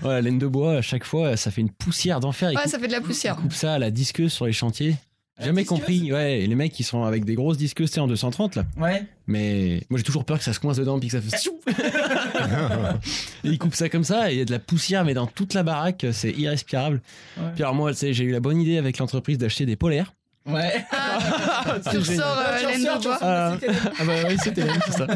Ouais, 0.03 0.09
la 0.13 0.21
laine 0.21 0.37
de 0.39 0.47
bois, 0.47 0.77
à 0.77 0.81
chaque 0.81 1.03
fois, 1.03 1.37
ça 1.37 1.49
fait 1.51 1.61
une 1.61 1.71
poussière 1.71 2.19
d'enfer. 2.19 2.51
Ouais, 2.53 2.67
ça 2.67 2.77
fait 2.79 2.87
de 2.87 2.91
la 2.91 3.01
poussière. 3.01 3.35
ils 3.39 3.41
coupent 3.43 3.53
ça 3.53 3.73
à 3.75 3.79
la 3.79 3.91
disqueuse 3.91 4.31
sur 4.33 4.45
les 4.45 4.53
chantiers. 4.53 4.95
Jamais 5.39 5.63
disqueuse 5.63 5.79
compris. 5.79 6.11
Ouais, 6.13 6.41
et 6.41 6.47
les 6.47 6.55
mecs, 6.55 6.79
ils 6.79 6.83
sont 6.83 7.03
avec 7.03 7.25
des 7.25 7.35
grosses 7.35 7.57
sais, 7.93 7.99
en 7.99 8.07
230 8.07 8.55
là. 8.55 8.65
Ouais. 8.77 9.05
Mais 9.27 9.81
moi, 9.89 9.97
j'ai 9.97 10.03
toujours 10.03 10.23
peur 10.23 10.37
que 10.37 10.43
ça 10.43 10.53
se 10.53 10.59
coince 10.59 10.77
dedans 10.77 10.97
puis 10.99 11.09
que 11.09 11.19
ça 11.19 11.21
fasse. 11.21 11.49
Et 13.43 13.49
ils 13.49 13.59
coupent 13.59 13.75
ça 13.75 13.89
comme 13.89 14.03
ça, 14.03 14.31
et 14.31 14.35
il 14.35 14.37
y 14.39 14.41
a 14.41 14.45
de 14.45 14.51
la 14.51 14.59
poussière, 14.59 15.03
mais 15.03 15.13
dans 15.13 15.27
toute 15.27 15.53
la 15.53 15.63
baraque, 15.63 16.05
c'est 16.13 16.31
irrespirable. 16.31 17.01
Ouais. 17.37 17.43
Puis 17.53 17.63
alors, 17.63 17.75
moi, 17.75 17.91
tu 17.91 17.97
sais, 17.97 18.13
j'ai 18.13 18.23
eu 18.23 18.31
la 18.31 18.39
bonne 18.39 18.61
idée 18.61 18.77
avec 18.77 18.97
l'entreprise 18.97 19.37
d'acheter 19.37 19.65
des 19.65 19.75
polaires. 19.75 20.13
Ouais. 20.47 20.85
Ah, 20.91 21.79
tu 21.91 21.97
ressors 21.97 22.37
euh, 22.37 23.17
Ah. 23.21 23.57
c'était- 23.59 23.73
Ah 23.99 24.03
bah 24.05 24.13
oui, 24.29 24.35
c'était 24.43 24.61
LM, 24.61 24.79
c'est 24.85 24.91
ça. 24.93 25.07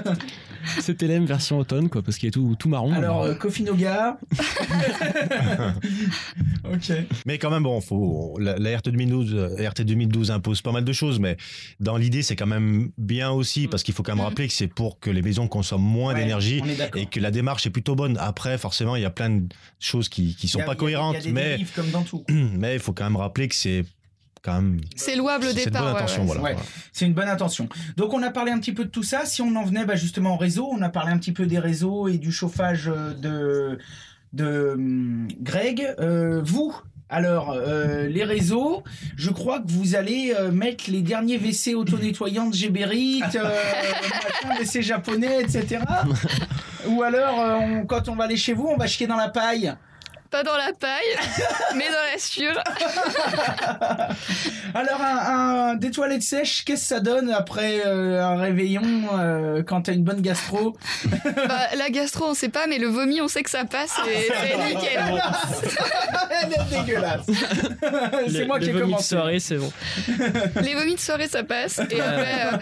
C'était 0.82 1.08
LM 1.08 1.26
version 1.26 1.60
automne, 1.60 1.88
quoi, 1.88 2.02
parce 2.02 2.18
qu'il 2.18 2.28
est 2.28 2.32
tout, 2.32 2.56
tout 2.58 2.68
marron. 2.68 2.92
Alors, 2.94 3.24
euh, 3.24 3.36
Kofi 3.36 3.64
Noga. 3.64 4.18
ok. 6.66 6.92
Mais 7.26 7.38
quand 7.38 7.50
même, 7.50 7.64
bon, 7.64 7.80
faut, 7.82 8.38
la, 8.40 8.58
la 8.58 8.78
RT 8.78 8.90
2012, 8.90 9.34
euh, 9.36 9.70
RT 9.70 9.82
2012 9.86 10.32
impose 10.32 10.62
pas 10.62 10.72
mal 10.72 10.84
de 10.84 10.94
choses, 10.94 11.20
mais 11.20 11.38
dans 11.80 11.98
l'idée, 11.98 12.22
c'est 12.24 12.36
quand 12.36 12.48
même 12.48 12.92
bien 12.98 13.30
aussi, 13.32 13.68
parce 13.68 13.84
qu'il 13.84 13.94
faut 13.94 14.04
quand 14.04 14.14
même 14.16 14.24
Mm. 14.24 14.28
rappeler 14.30 14.48
que 14.48 14.54
c'est 14.54 14.68
pour 14.68 15.00
que 15.00 15.10
les 15.10 15.22
maisons 15.22 15.48
consomment 15.48 15.82
moins 15.84 16.14
Ouais, 16.14 16.20
d'énergie 16.22 16.62
et 16.96 17.06
que 17.06 17.20
la 17.20 17.32
démarche 17.32 17.66
est 17.68 17.70
plutôt 17.72 17.96
bonne. 17.96 18.18
Après, 18.20 18.58
forcément, 18.58 18.96
il 18.96 19.02
y 19.04 19.06
a 19.06 19.10
plein 19.12 19.30
de 19.30 19.48
choses 19.80 20.10
qui, 20.10 20.36
qui 20.36 20.48
sont 20.48 20.60
a- 20.60 20.64
pas 20.64 20.72
il 20.72 20.76
y 20.76 20.78
a- 20.78 20.80
cohérentes, 20.80 21.16
Il 21.16 21.18
y 21.18 21.22
a 21.22 21.26
des 21.26 21.32
mais, 21.32 21.50
dérives 21.50 21.72
comme 21.76 21.90
dans 21.92 22.02
tout. 22.04 22.24
mais 22.30 22.74
il 22.74 22.80
faut 22.80 22.94
quand 22.94 23.04
même 23.06 23.16
rappeler 23.18 23.48
que 23.48 23.56
c'est 23.56 23.86
quand 24.42 24.56
même. 24.62 24.82
C'est 24.96 25.16
louable 25.16 25.46
au 25.46 25.50
C'est 25.50 25.66
départ. 25.66 25.82
bonne 25.84 25.94
ouais, 25.94 25.98
intention, 26.00 26.22
ouais. 26.22 26.28
voilà. 26.28 26.44
Ouais. 26.44 26.56
C'est 26.94 27.06
une 27.06 27.14
bonne 27.14 27.28
intention. 27.30 27.68
Donc 27.98 28.14
on 28.14 28.22
a 28.24 28.30
parlé 28.30 28.52
un 28.52 28.60
petit 28.60 28.74
peu 28.74 28.86
de 28.86 28.90
tout 28.90 29.04
ça. 29.04 29.26
Si 29.26 29.42
on 29.42 29.56
en 29.56 29.64
venait 29.64 29.86
bah, 29.86 29.96
justement 29.96 30.36
au 30.36 30.38
réseau, 30.38 30.68
on 30.72 30.82
a 30.82 30.90
parlé 30.90 31.12
un 31.12 31.18
petit 31.18 31.32
peu 31.34 31.46
des 31.46 31.60
réseaux 31.60 32.08
et 32.08 32.18
du 32.18 32.32
chauffage 32.32 32.88
euh, 32.90 33.14
de, 33.14 33.78
de 34.34 34.72
hum, 34.76 35.28
Greg. 35.42 35.94
Euh, 36.00 36.42
vous, 36.44 36.74
alors, 37.12 37.52
euh, 37.52 38.08
les 38.08 38.24
réseaux, 38.24 38.84
je 39.18 39.32
crois 39.32 39.60
que 39.60 39.72
vous 39.72 39.96
allez 39.96 40.34
euh, 40.38 40.52
mettre 40.52 40.86
les 40.92 41.02
derniers 41.02 41.38
WC 41.40 41.74
auto-nettoyants 41.74 42.48
de 42.50 42.54
Géberit, 42.54 43.24
euh, 43.36 43.44
machin, 44.44 44.60
WC 44.60 44.82
japonais, 44.84 45.42
etc. 45.42 45.80
Ou 46.88 47.02
alors, 47.04 47.40
euh, 47.42 47.56
on- 47.60 47.86
quand 47.86 48.10
on 48.10 48.16
va 48.16 48.26
aller 48.26 48.38
chez 48.38 48.54
vous, 48.54 48.68
on 48.68 48.78
va 48.78 48.86
chier 48.88 49.08
dans 49.08 49.16
la 49.18 49.30
paille. 49.30 49.74
Pas 50.32 50.44
dans 50.44 50.58
la 50.58 50.74
paille, 50.74 51.16
mais 51.76 51.88
dans 51.88 52.04
la 52.14 52.20
sure. 52.20 52.54
Alors, 54.76 55.02
un, 55.02 55.72
un- 55.72 55.76
des 55.76 55.90
toilettes 55.92 56.22
sèches, 56.24 56.64
qu'est-ce 56.66 56.82
que 56.82 56.88
ça 56.88 57.00
donne 57.00 57.32
après 57.32 57.82
euh, 57.86 58.22
un 58.24 58.36
réveillon 58.40 58.82
euh, 59.18 59.64
quand 59.64 59.84
t'as 59.84 59.94
une 59.94 60.04
bonne 60.04 60.22
gastro? 60.22 60.76
Bah, 61.36 61.68
la 61.78 61.90
gastro, 61.90 62.26
on 62.30 62.34
sait 62.36 62.50
pas, 62.50 62.68
mais 62.68 62.78
le 62.78 62.88
vomi, 62.88 63.20
on 63.22 63.28
sait 63.28 63.42
que 63.44 63.50
ça 63.50 63.66
passe 63.66 63.96
et 64.08 64.28
c'est 64.28 64.58
nickel. 64.76 65.22
Elle 66.30 66.54
est 66.54 66.70
dégueulasse. 66.86 67.26
c'est 68.32 68.46
moi 68.46 68.60
qui 68.60 68.70
ai 68.70 68.72
vomi 68.72 68.80
de 68.86 68.86
commencé. 68.86 69.16
soirée, 69.16 69.40
c'est 69.40 69.58
bon. 69.58 69.72
Les 70.62 70.76
vomis 70.76 70.94
de 70.96 71.00
soirée, 71.00 71.28
ça 71.28 71.44
passe. 71.44 71.80
Et 71.90 72.00
après, 72.00 72.54
euh, 72.54 72.58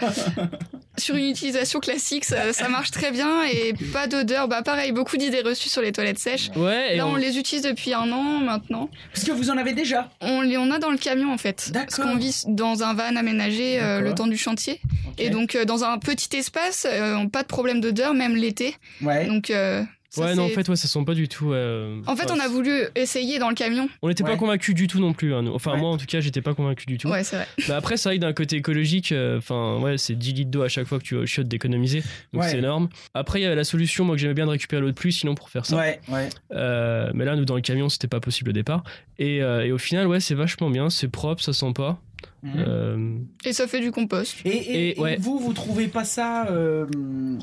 sur 0.98 1.14
une 1.16 1.30
utilisation 1.30 1.80
classique, 1.80 2.24
ça, 2.24 2.52
ça 2.52 2.68
marche 2.68 2.90
très 2.90 3.10
bien 3.10 3.44
et 3.44 3.74
pas 3.92 4.06
d'odeur. 4.06 4.48
Bah, 4.48 4.62
pareil, 4.62 4.92
beaucoup 4.92 5.16
d'idées 5.16 5.40
reçues 5.42 5.68
sur 5.68 5.82
les 5.82 5.92
toilettes 5.92 6.18
sèches. 6.18 6.50
Ouais, 6.56 6.94
et 6.94 6.96
Là, 6.98 7.06
on 7.06 7.12
on- 7.12 7.16
les 7.16 7.38
utilise 7.38 7.62
depuis 7.62 7.94
un 7.94 8.10
an 8.12 8.22
maintenant. 8.40 8.90
Parce 9.12 9.24
que 9.26 9.32
vous 9.32 9.50
en 9.50 9.56
avez 9.58 9.72
déjà. 9.72 10.10
On 10.20 10.40
les 10.42 10.56
on 10.58 10.70
a 10.70 10.78
dans 10.78 10.90
le 10.90 10.98
camion 10.98 11.32
en 11.32 11.38
fait. 11.38 11.70
Parce 11.72 11.96
D'accord. 11.96 12.12
qu'on 12.12 12.16
vit 12.16 12.42
dans 12.46 12.82
un 12.82 12.94
van 12.94 13.16
aménagé 13.16 13.80
euh, 13.80 14.00
le 14.00 14.14
temps 14.14 14.26
du 14.26 14.36
chantier. 14.36 14.80
Et 15.18 15.30
donc, 15.30 15.54
euh, 15.56 15.64
dans 15.64 15.84
un 15.84 15.98
petit 15.98 16.36
espace, 16.36 16.86
euh, 16.88 17.26
pas 17.26 17.42
de 17.42 17.48
problème 17.48 17.80
d'odeur, 17.80 18.14
même 18.14 18.36
l'été. 18.36 18.76
ouais. 19.02 19.26
Donc, 19.26 19.50
euh, 19.50 19.82
ça, 20.10 20.22
ouais, 20.24 20.34
non, 20.34 20.44
en 20.44 20.48
fait, 20.48 20.68
ouais, 20.68 20.76
ça 20.76 20.88
sent 20.88 21.04
pas 21.04 21.14
du 21.14 21.28
tout. 21.28 21.52
euh, 21.52 22.00
En 22.06 22.16
fait, 22.16 22.24
ouais, 22.26 22.32
on 22.36 22.40
a 22.40 22.48
voulu 22.48 22.72
essayer 22.94 23.38
dans 23.38 23.48
le 23.50 23.54
camion. 23.54 23.88
On 24.02 24.08
n'était 24.08 24.24
Ouais. 24.24 24.30
pas 24.30 24.36
convaincus 24.36 24.74
du 24.74 24.86
tout 24.86 25.00
non 25.00 25.12
plus. 25.12 25.34
hein. 25.34 25.44
Enfin, 25.52 25.72
Ouais. 25.72 25.78
moi, 25.80 25.90
en 25.90 25.96
tout 25.98 26.06
cas, 26.06 26.20
j'étais 26.20 26.40
pas 26.40 26.54
convaincu 26.54 26.86
du 26.86 26.96
tout. 26.98 27.08
Ouais, 27.08 27.24
c'est 27.24 27.36
vrai. 27.36 27.46
Mais 27.68 27.74
après, 27.74 27.96
c'est 27.96 28.08
vrai 28.08 28.16
que 28.16 28.22
d'un 28.22 28.32
côté 28.32 28.56
écologique, 28.56 29.12
euh, 29.12 29.38
enfin, 29.38 29.78
ouais, 29.80 29.98
c'est 29.98 30.14
10 30.14 30.32
litres 30.32 30.50
d'eau 30.50 30.62
à 30.62 30.68
chaque 30.68 30.86
fois 30.86 30.98
que 30.98 31.04
tu 31.04 31.26
chiottes 31.26 31.48
d'économiser. 31.48 32.02
Donc 32.32 32.42
Ouais. 32.42 32.48
c'est 32.48 32.58
énorme. 32.58 32.88
Après, 33.14 33.40
il 33.40 33.42
y 33.42 33.46
avait 33.46 33.54
la 33.56 33.64
solution, 33.64 34.04
moi, 34.04 34.14
que 34.16 34.20
j'aimais 34.20 34.34
bien 34.34 34.46
de 34.46 34.50
récupérer 34.50 34.80
l'eau 34.80 34.88
de 34.88 34.92
pluie, 34.92 35.12
sinon 35.12 35.34
pour 35.34 35.50
faire 35.50 35.66
ça. 35.66 35.76
Ouais, 35.76 36.00
ouais. 36.08 36.28
Euh, 36.52 37.10
mais 37.14 37.24
là, 37.24 37.36
nous, 37.36 37.44
dans 37.44 37.54
le 37.56 37.60
camion, 37.60 37.88
c'était 37.88 38.08
pas 38.08 38.20
possible 38.20 38.50
au 38.50 38.54
départ. 38.54 38.82
Et, 39.18 39.42
euh, 39.42 39.64
et 39.66 39.72
au 39.72 39.78
final, 39.78 40.06
ouais, 40.06 40.20
c'est 40.20 40.34
vachement 40.34 40.70
bien. 40.70 40.88
C'est 40.90 41.08
propre, 41.08 41.42
ça 41.42 41.52
sent 41.52 41.72
pas. 41.74 42.00
Mhm. 42.42 42.52
Euh, 42.56 43.18
Et 43.44 43.52
ça 43.52 43.66
fait 43.66 43.80
du 43.80 43.90
compost. 43.90 44.36
Et, 44.44 44.48
et- 44.50 44.98
Et, 44.98 45.00
ouais. 45.00 45.14
et 45.14 45.16
vous, 45.16 45.38
vous 45.38 45.52
trouvez 45.52 45.88
pas 45.88 46.04
ça 46.04 46.46
euh, 46.50 46.86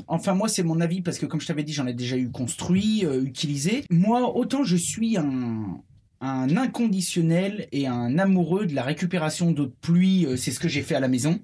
Enfin, 0.06 0.34
moi, 0.34 0.48
c'est 0.48 0.62
mon 0.62 0.80
avis 0.80 1.02
parce 1.02 1.18
que, 1.18 1.26
comme 1.26 1.40
je 1.40 1.46
t'avais 1.46 1.62
dit, 1.64 1.72
j'en 1.72 1.86
ai 1.86 1.94
déjà 1.94 2.16
eu 2.16 2.30
construit, 2.30 3.04
euh, 3.04 3.22
utilisé. 3.22 3.84
Moi, 3.90 4.34
autant 4.36 4.64
je 4.64 4.76
suis 4.76 5.16
un 5.18 5.80
un 6.22 6.56
inconditionnel 6.56 7.68
et 7.72 7.86
un 7.86 8.18
amoureux 8.18 8.64
de 8.64 8.74
la 8.74 8.82
récupération 8.82 9.50
d'eau 9.52 9.66
de 9.66 9.74
pluie. 9.82 10.26
c'est 10.38 10.50
ce 10.50 10.58
que 10.58 10.66
j'ai 10.68 10.80
fait 10.80 10.94
à 10.94 11.00
la 11.00 11.08
maison. 11.08 11.38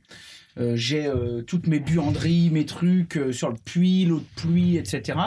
Euh, 0.59 0.77
j'ai 0.77 1.07
euh, 1.07 1.43
toutes 1.43 1.67
mes 1.67 1.81
buanderies, 1.81 2.51
mes 2.51 2.67
trucs 2.67 3.17
euh, 3.17 3.33
sur 3.33 3.49
le 3.49 3.57
puits, 3.57 4.05
l'eau 4.05 4.19
de 4.19 4.41
pluie, 4.41 4.77
etc. 4.77 5.19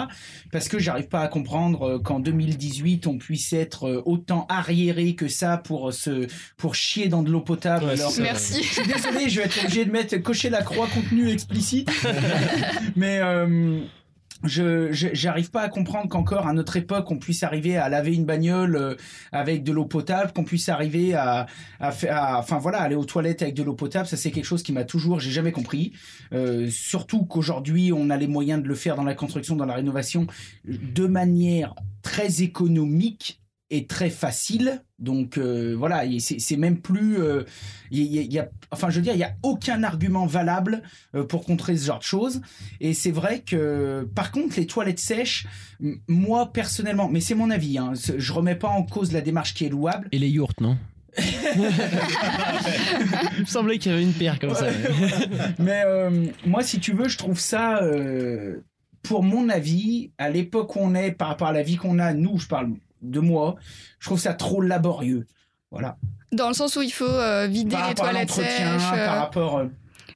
Parce 0.52 0.68
que 0.68 0.78
j'arrive 0.78 1.08
pas 1.08 1.22
à 1.22 1.28
comprendre 1.28 1.98
qu'en 2.00 2.20
2018 2.20 3.08
on 3.08 3.18
puisse 3.18 3.52
être 3.54 4.04
autant 4.06 4.46
arriéré 4.50 5.16
que 5.16 5.28
ça 5.28 5.58
pour 5.58 5.94
se 5.94 6.28
pour 6.58 6.76
chier 6.76 7.08
dans 7.08 7.24
de 7.24 7.32
l'eau 7.32 7.42
potable. 7.42 7.86
Ouais, 7.86 8.00
alors 8.00 8.14
Merci. 8.20 8.64
je 8.64 8.82
suis 8.82 8.88
désolé, 8.88 9.30
je 9.30 9.40
vais 9.40 9.46
être 9.46 9.64
obligé 9.64 9.86
de 9.86 9.92
mettre 9.92 10.16
cocher 10.18 10.50
la 10.50 10.62
croix 10.62 10.88
contenu 10.88 11.30
explicite. 11.30 11.90
Mais 12.96 13.20
je 14.46 14.90
j'arrive 14.92 15.52
pas 15.52 15.62
à 15.62 15.70
comprendre 15.70 16.08
qu'encore 16.10 16.48
à 16.48 16.54
notre 16.54 16.78
époque 16.78 17.10
on 17.12 17.18
puisse 17.18 17.44
arriver 17.44 17.78
à 17.78 17.90
laver 17.90 18.14
une 18.14 18.26
bagnole 18.26 18.76
euh, 18.76 18.96
avec 19.32 19.64
de 19.64 19.72
l'eau 19.72 19.86
potable, 19.86 20.32
qu'on 20.34 20.44
puisse 20.44 20.70
arriver 20.70 21.14
à 21.14 21.46
à- 21.80 22.40
enfin 22.40 22.58
voilà, 22.58 22.82
aller 22.82 22.96
aux 22.96 23.06
toilettes 23.06 23.42
avec 23.42 23.56
de 23.56 23.64
l'eau 23.64 23.74
potable, 23.76 24.08
ça 24.08 24.18
c'est 24.18 24.32
quelque 24.32 24.46
chose 24.46 24.64
qui 24.64 24.72
m'a 24.74 24.84
toujours 24.84 25.20
j'ai 25.20 25.32
jamais 25.32 25.52
compris. 25.52 25.94
Euh, 26.34 26.70
surtout 26.70 27.26
qu'aujourd'hui 27.26 27.92
on 27.94 28.10
a 28.10 28.18
les 28.18 28.28
moyens 28.28 28.62
de 28.62 28.68
le 28.68 28.76
faire 28.76 28.96
dans 28.96 29.04
la 29.04 29.16
construction, 29.16 29.56
dans 29.56 29.66
la 29.66 29.76
rénovation 29.76 30.28
de 30.66 31.08
manière 31.08 31.76
très 32.02 32.42
économique 32.42 33.40
et 33.72 33.88
très 33.88 34.10
facile. 34.10 34.84
Donc 35.00 35.38
euh, 35.38 35.76
voilà, 35.78 36.04
c'est 36.20 36.56
même 36.58 36.80
plus, 36.80 37.18
euh, 37.20 37.44
il 37.92 38.04
y, 38.04 38.20
a- 38.20 38.22
il 38.22 38.32
y 38.34 38.40
a, 38.40 38.48
enfin 38.72 38.90
je 38.90 38.98
veux 38.98 39.02
dire, 39.02 39.14
il 39.14 39.20
y 39.20 39.24
a 39.24 39.36
aucun 39.44 39.84
argument 39.84 40.26
valable 40.26 40.82
euh, 41.16 41.24
pour 41.24 41.44
contrer 41.46 41.76
ce 41.76 41.86
genre 41.88 42.00
de 42.00 42.04
choses. 42.04 42.42
Et 42.80 42.94
c'est 42.94 43.12
vrai 43.12 43.42
que, 43.42 44.08
par 44.16 44.32
contre, 44.32 44.56
les 44.58 44.68
toilettes 44.68 45.00
sèches, 45.00 45.48
moi 46.08 46.52
personnellement, 46.54 47.10
mais 47.10 47.20
c'est 47.22 47.36
mon 47.36 47.50
avis, 47.50 47.78
hein, 47.78 47.94
je 48.18 48.34
remets 48.34 48.56
pas 48.56 48.70
en 48.70 48.84
cause 48.84 49.12
la 49.12 49.22
démarche 49.22 49.54
qui 49.54 49.66
est 49.66 49.70
louable. 49.70 50.08
Et 50.12 50.20
les 50.20 50.30
yourtes, 50.30 50.62
non? 50.62 50.78
Il 53.36 53.42
me 53.42 53.46
semblait 53.46 53.78
qu'il 53.78 53.92
y 53.92 53.96
avait 53.96 54.04
une 54.04 54.14
paire 54.14 54.40
comme 54.40 54.54
ça. 54.56 54.68
Mais 55.60 55.84
euh, 55.86 56.26
moi, 56.46 56.64
si 56.64 56.80
tu 56.80 56.94
veux, 56.94 57.08
je 57.08 57.18
trouve 57.18 57.40
ça, 57.40 57.82
euh, 57.84 58.64
pour 59.04 59.24
mon 59.24 59.50
avis, 59.50 60.12
à 60.18 60.30
l'époque 60.30 60.76
où 60.76 60.80
on 60.82 60.96
est, 60.96 61.12
par 61.12 61.30
rapport 61.30 61.48
à 61.48 61.54
la 61.54 61.64
vie 61.64 61.78
qu'on 61.78 62.00
a, 62.00 62.14
nous, 62.14 62.38
je 62.40 62.48
parle 62.48 62.72
de 63.10 63.20
moi, 63.20 63.56
je 64.00 64.08
trouve 64.08 64.20
ça 64.20 64.34
trop 64.34 64.62
laborieux. 64.62 65.26
Voilà. 65.72 65.98
Dans 66.32 66.48
le 66.48 66.54
sens 66.54 66.76
où 66.76 66.82
il 66.82 66.92
faut 66.92 67.06
euh, 67.06 67.48
vider 67.48 67.72
Par 67.72 67.82
les 67.82 67.88
rapport 67.90 68.06
à 68.06 68.10
toilettes 68.12 68.30
l'entretien, 68.30 68.80
sèches. 68.80 69.00
euh, 69.00 69.06
par 69.06 69.18
rapport. 69.18 69.58
euh, 69.60 69.66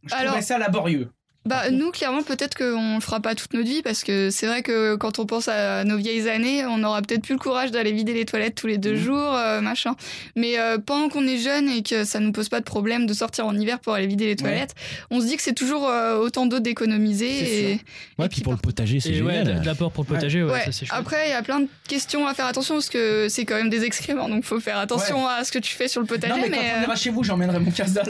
je 0.05 0.13
alors- 0.15 0.27
trouvais 0.27 0.41
ça 0.45 0.57
laborieux. 0.57 1.09
Bah 1.45 1.71
nous 1.71 1.89
clairement 1.91 2.21
peut-être 2.21 2.55
qu'on 2.55 2.95
le 2.95 2.99
fera 3.01 3.21
pas 3.21 3.33
toute 3.33 3.53
notre 3.53 3.67
vie 3.67 3.81
parce 3.81 4.03
que 4.03 4.29
c'est 4.29 4.45
vrai 4.45 4.61
que 4.61 4.95
quand 4.95 5.19
on 5.19 5.25
pense 5.25 5.47
à 5.47 5.83
nos 5.85 5.95
vieilles 5.97 6.27
années, 6.29 6.65
on 6.65 6.83
aura 6.83 7.01
peut-être 7.01 7.23
plus 7.23 7.33
le 7.33 7.39
courage 7.39 7.71
d'aller 7.71 7.93
vider 7.93 8.13
les 8.13 8.25
toilettes 8.25 8.55
tous 8.55 8.67
les 8.67 8.77
deux 8.77 8.91
Mhm. 8.93 8.97
jours, 9.03 9.35
euh, 9.35 9.61
machin. 9.61 9.95
Mais 10.35 10.59
euh, 10.59 10.77
pendant 10.77 11.07
qu'on 11.07 11.25
est 11.25 11.37
jeune 11.37 11.69
et 11.69 11.81
que 11.81 12.03
ça 12.03 12.19
nous 12.19 12.33
pose 12.33 12.49
pas 12.49 12.59
de 12.59 12.65
problème 12.65 13.05
de 13.07 13.13
sortir 13.13 13.45
en 13.47 13.55
hiver 13.57 13.79
pour 13.79 13.93
aller 13.93 14.05
vider 14.05 14.25
les 14.27 14.35
toilettes, 14.35 14.75
on 15.11 15.21
se 15.21 15.25
dit 15.25 15.37
que 15.37 15.41
c'est 15.41 15.53
toujours 15.55 15.87
euh, 15.89 16.17
autant 16.17 16.45
d'eau 16.45 16.59
d'économiser. 16.59 17.29
C'est 17.39 17.45
Et, 17.71 17.79
Ouais, 18.19 18.25
et 18.25 18.29
puis 18.29 18.41
pour 18.41 18.51
le 18.51 18.59
potager, 18.59 18.99
c'est 18.99 19.09
Et 19.13 19.21
ouais, 19.21 19.35
génial. 19.37 19.61
de 19.61 19.65
l'apport 19.65 19.91
pour 19.91 20.03
le 20.03 20.09
potager, 20.09 20.43
ouais, 20.43 20.51
Ouais. 20.51 20.65
ça 20.65 20.71
c'est 20.73 20.85
chouette. 20.85 20.99
Après, 20.99 21.27
il 21.27 21.31
y 21.31 21.33
a 21.33 21.41
plein 21.41 21.61
de 21.61 21.67
questions 21.87 22.27
à 22.27 22.33
faire 22.33 22.47
attention 22.47 22.75
parce 22.75 22.89
que 22.89 23.27
c'est 23.29 23.45
quand 23.45 23.55
même 23.55 23.69
des 23.69 23.85
excréments, 23.85 24.27
donc 24.27 24.43
faut 24.43 24.59
faire 24.59 24.77
attention 24.77 25.25
à 25.27 25.43
ce 25.45 25.51
que 25.53 25.59
tu 25.59 25.73
fais 25.73 25.87
sur 25.87 26.01
le 26.01 26.05
potager. 26.07 26.33
Non, 26.33 26.39
mais, 26.41 26.49
quand 26.49 26.63
on 26.79 26.83
ira 26.83 26.95
chez 26.97 27.09
vous, 27.11 27.23
j'emmènerai 27.23 27.59
mon 27.59 27.71
casse. 27.71 27.93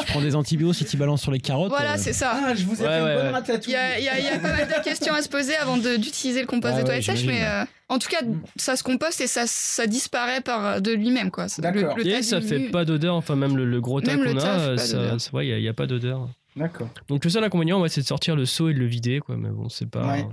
Tu 0.00 0.06
prends 0.12 0.20
des 0.20 0.34
antibiotiques 0.34 0.76
si 0.76 0.84
tu 0.84 0.96
balances 0.96 1.22
sur 1.26 1.32
les 1.32 1.40
carottes. 1.40 1.70
voilà, 1.70 1.94
euh, 1.94 1.98
c'est 1.98 2.12
ça. 2.12 2.38
Ah, 2.40 2.54
je 2.54 2.64
vous 2.64 2.80
ai 2.80 2.86
Ouais, 2.86 2.88
fait 2.90 2.98
une 3.00 3.04
bonne. 3.16 3.26
Il 3.28 3.32
ratatouille. 3.34 3.72
y 3.72 3.76
a, 3.76 3.98
il 3.98 4.04
y 4.04 4.08
a- 4.08 4.18
il 4.18 4.24
y 4.24 4.28
a 4.28 4.38
pas 4.38 4.52
mal 4.52 4.68
de 4.68 4.84
questions 4.84 5.12
à 5.12 5.22
se 5.22 5.28
poser 5.28 5.56
avant 5.56 5.76
de- 5.76 5.96
d'utiliser 5.96 6.40
le 6.40 6.46
compost 6.46 6.74
Ah 6.78 6.82
toilettes 6.84 7.02
sèches, 7.02 7.18
j'imagine. 7.20 7.40
mais 7.42 7.46
euh, 7.46 7.64
en 7.88 7.98
tout 7.98 8.08
cas, 8.08 8.18
ça 8.56 8.76
se 8.76 8.82
composte 8.84 9.20
et 9.20 9.26
ça, 9.26 9.42
ça 9.46 9.86
disparaît 9.88 10.40
par 10.40 10.80
de 10.80 10.92
lui-même, 10.92 11.30
quoi. 11.32 11.46
D'accord. 11.58 11.96
le 11.96 12.04
tas 12.04 12.18
Et 12.18 12.22
ça 12.22 12.40
fait 12.40 12.68
pas 12.70 12.84
d'odeur, 12.84 13.16
enfin 13.16 13.34
même 13.34 13.56
le, 13.56 13.64
le 13.64 13.80
gros 13.80 14.00
tas 14.00 14.16
qu'on 14.16 14.38
a, 14.38 14.58
euh, 14.60 14.76
il 15.42 15.58
n'y 15.60 15.68
a, 15.68 15.74
pas 15.74 15.86
d'odeur. 15.86 16.28
D'accord. 16.54 16.88
Donc 17.08 17.24
le 17.24 17.30
seul 17.30 17.42
inconvénient, 17.44 17.80
ouais, 17.80 17.88
c'est 17.88 18.00
de 18.02 18.06
sortir 18.06 18.36
le 18.36 18.46
seau 18.46 18.68
et 18.68 18.74
de 18.74 18.78
le 18.78 18.86
vider, 18.86 19.18
quoi. 19.20 19.36
Mais 19.36 19.50
bon, 19.50 19.68
c'est 19.68 19.90
pas. 19.90 20.06
Ouais. 20.06 20.26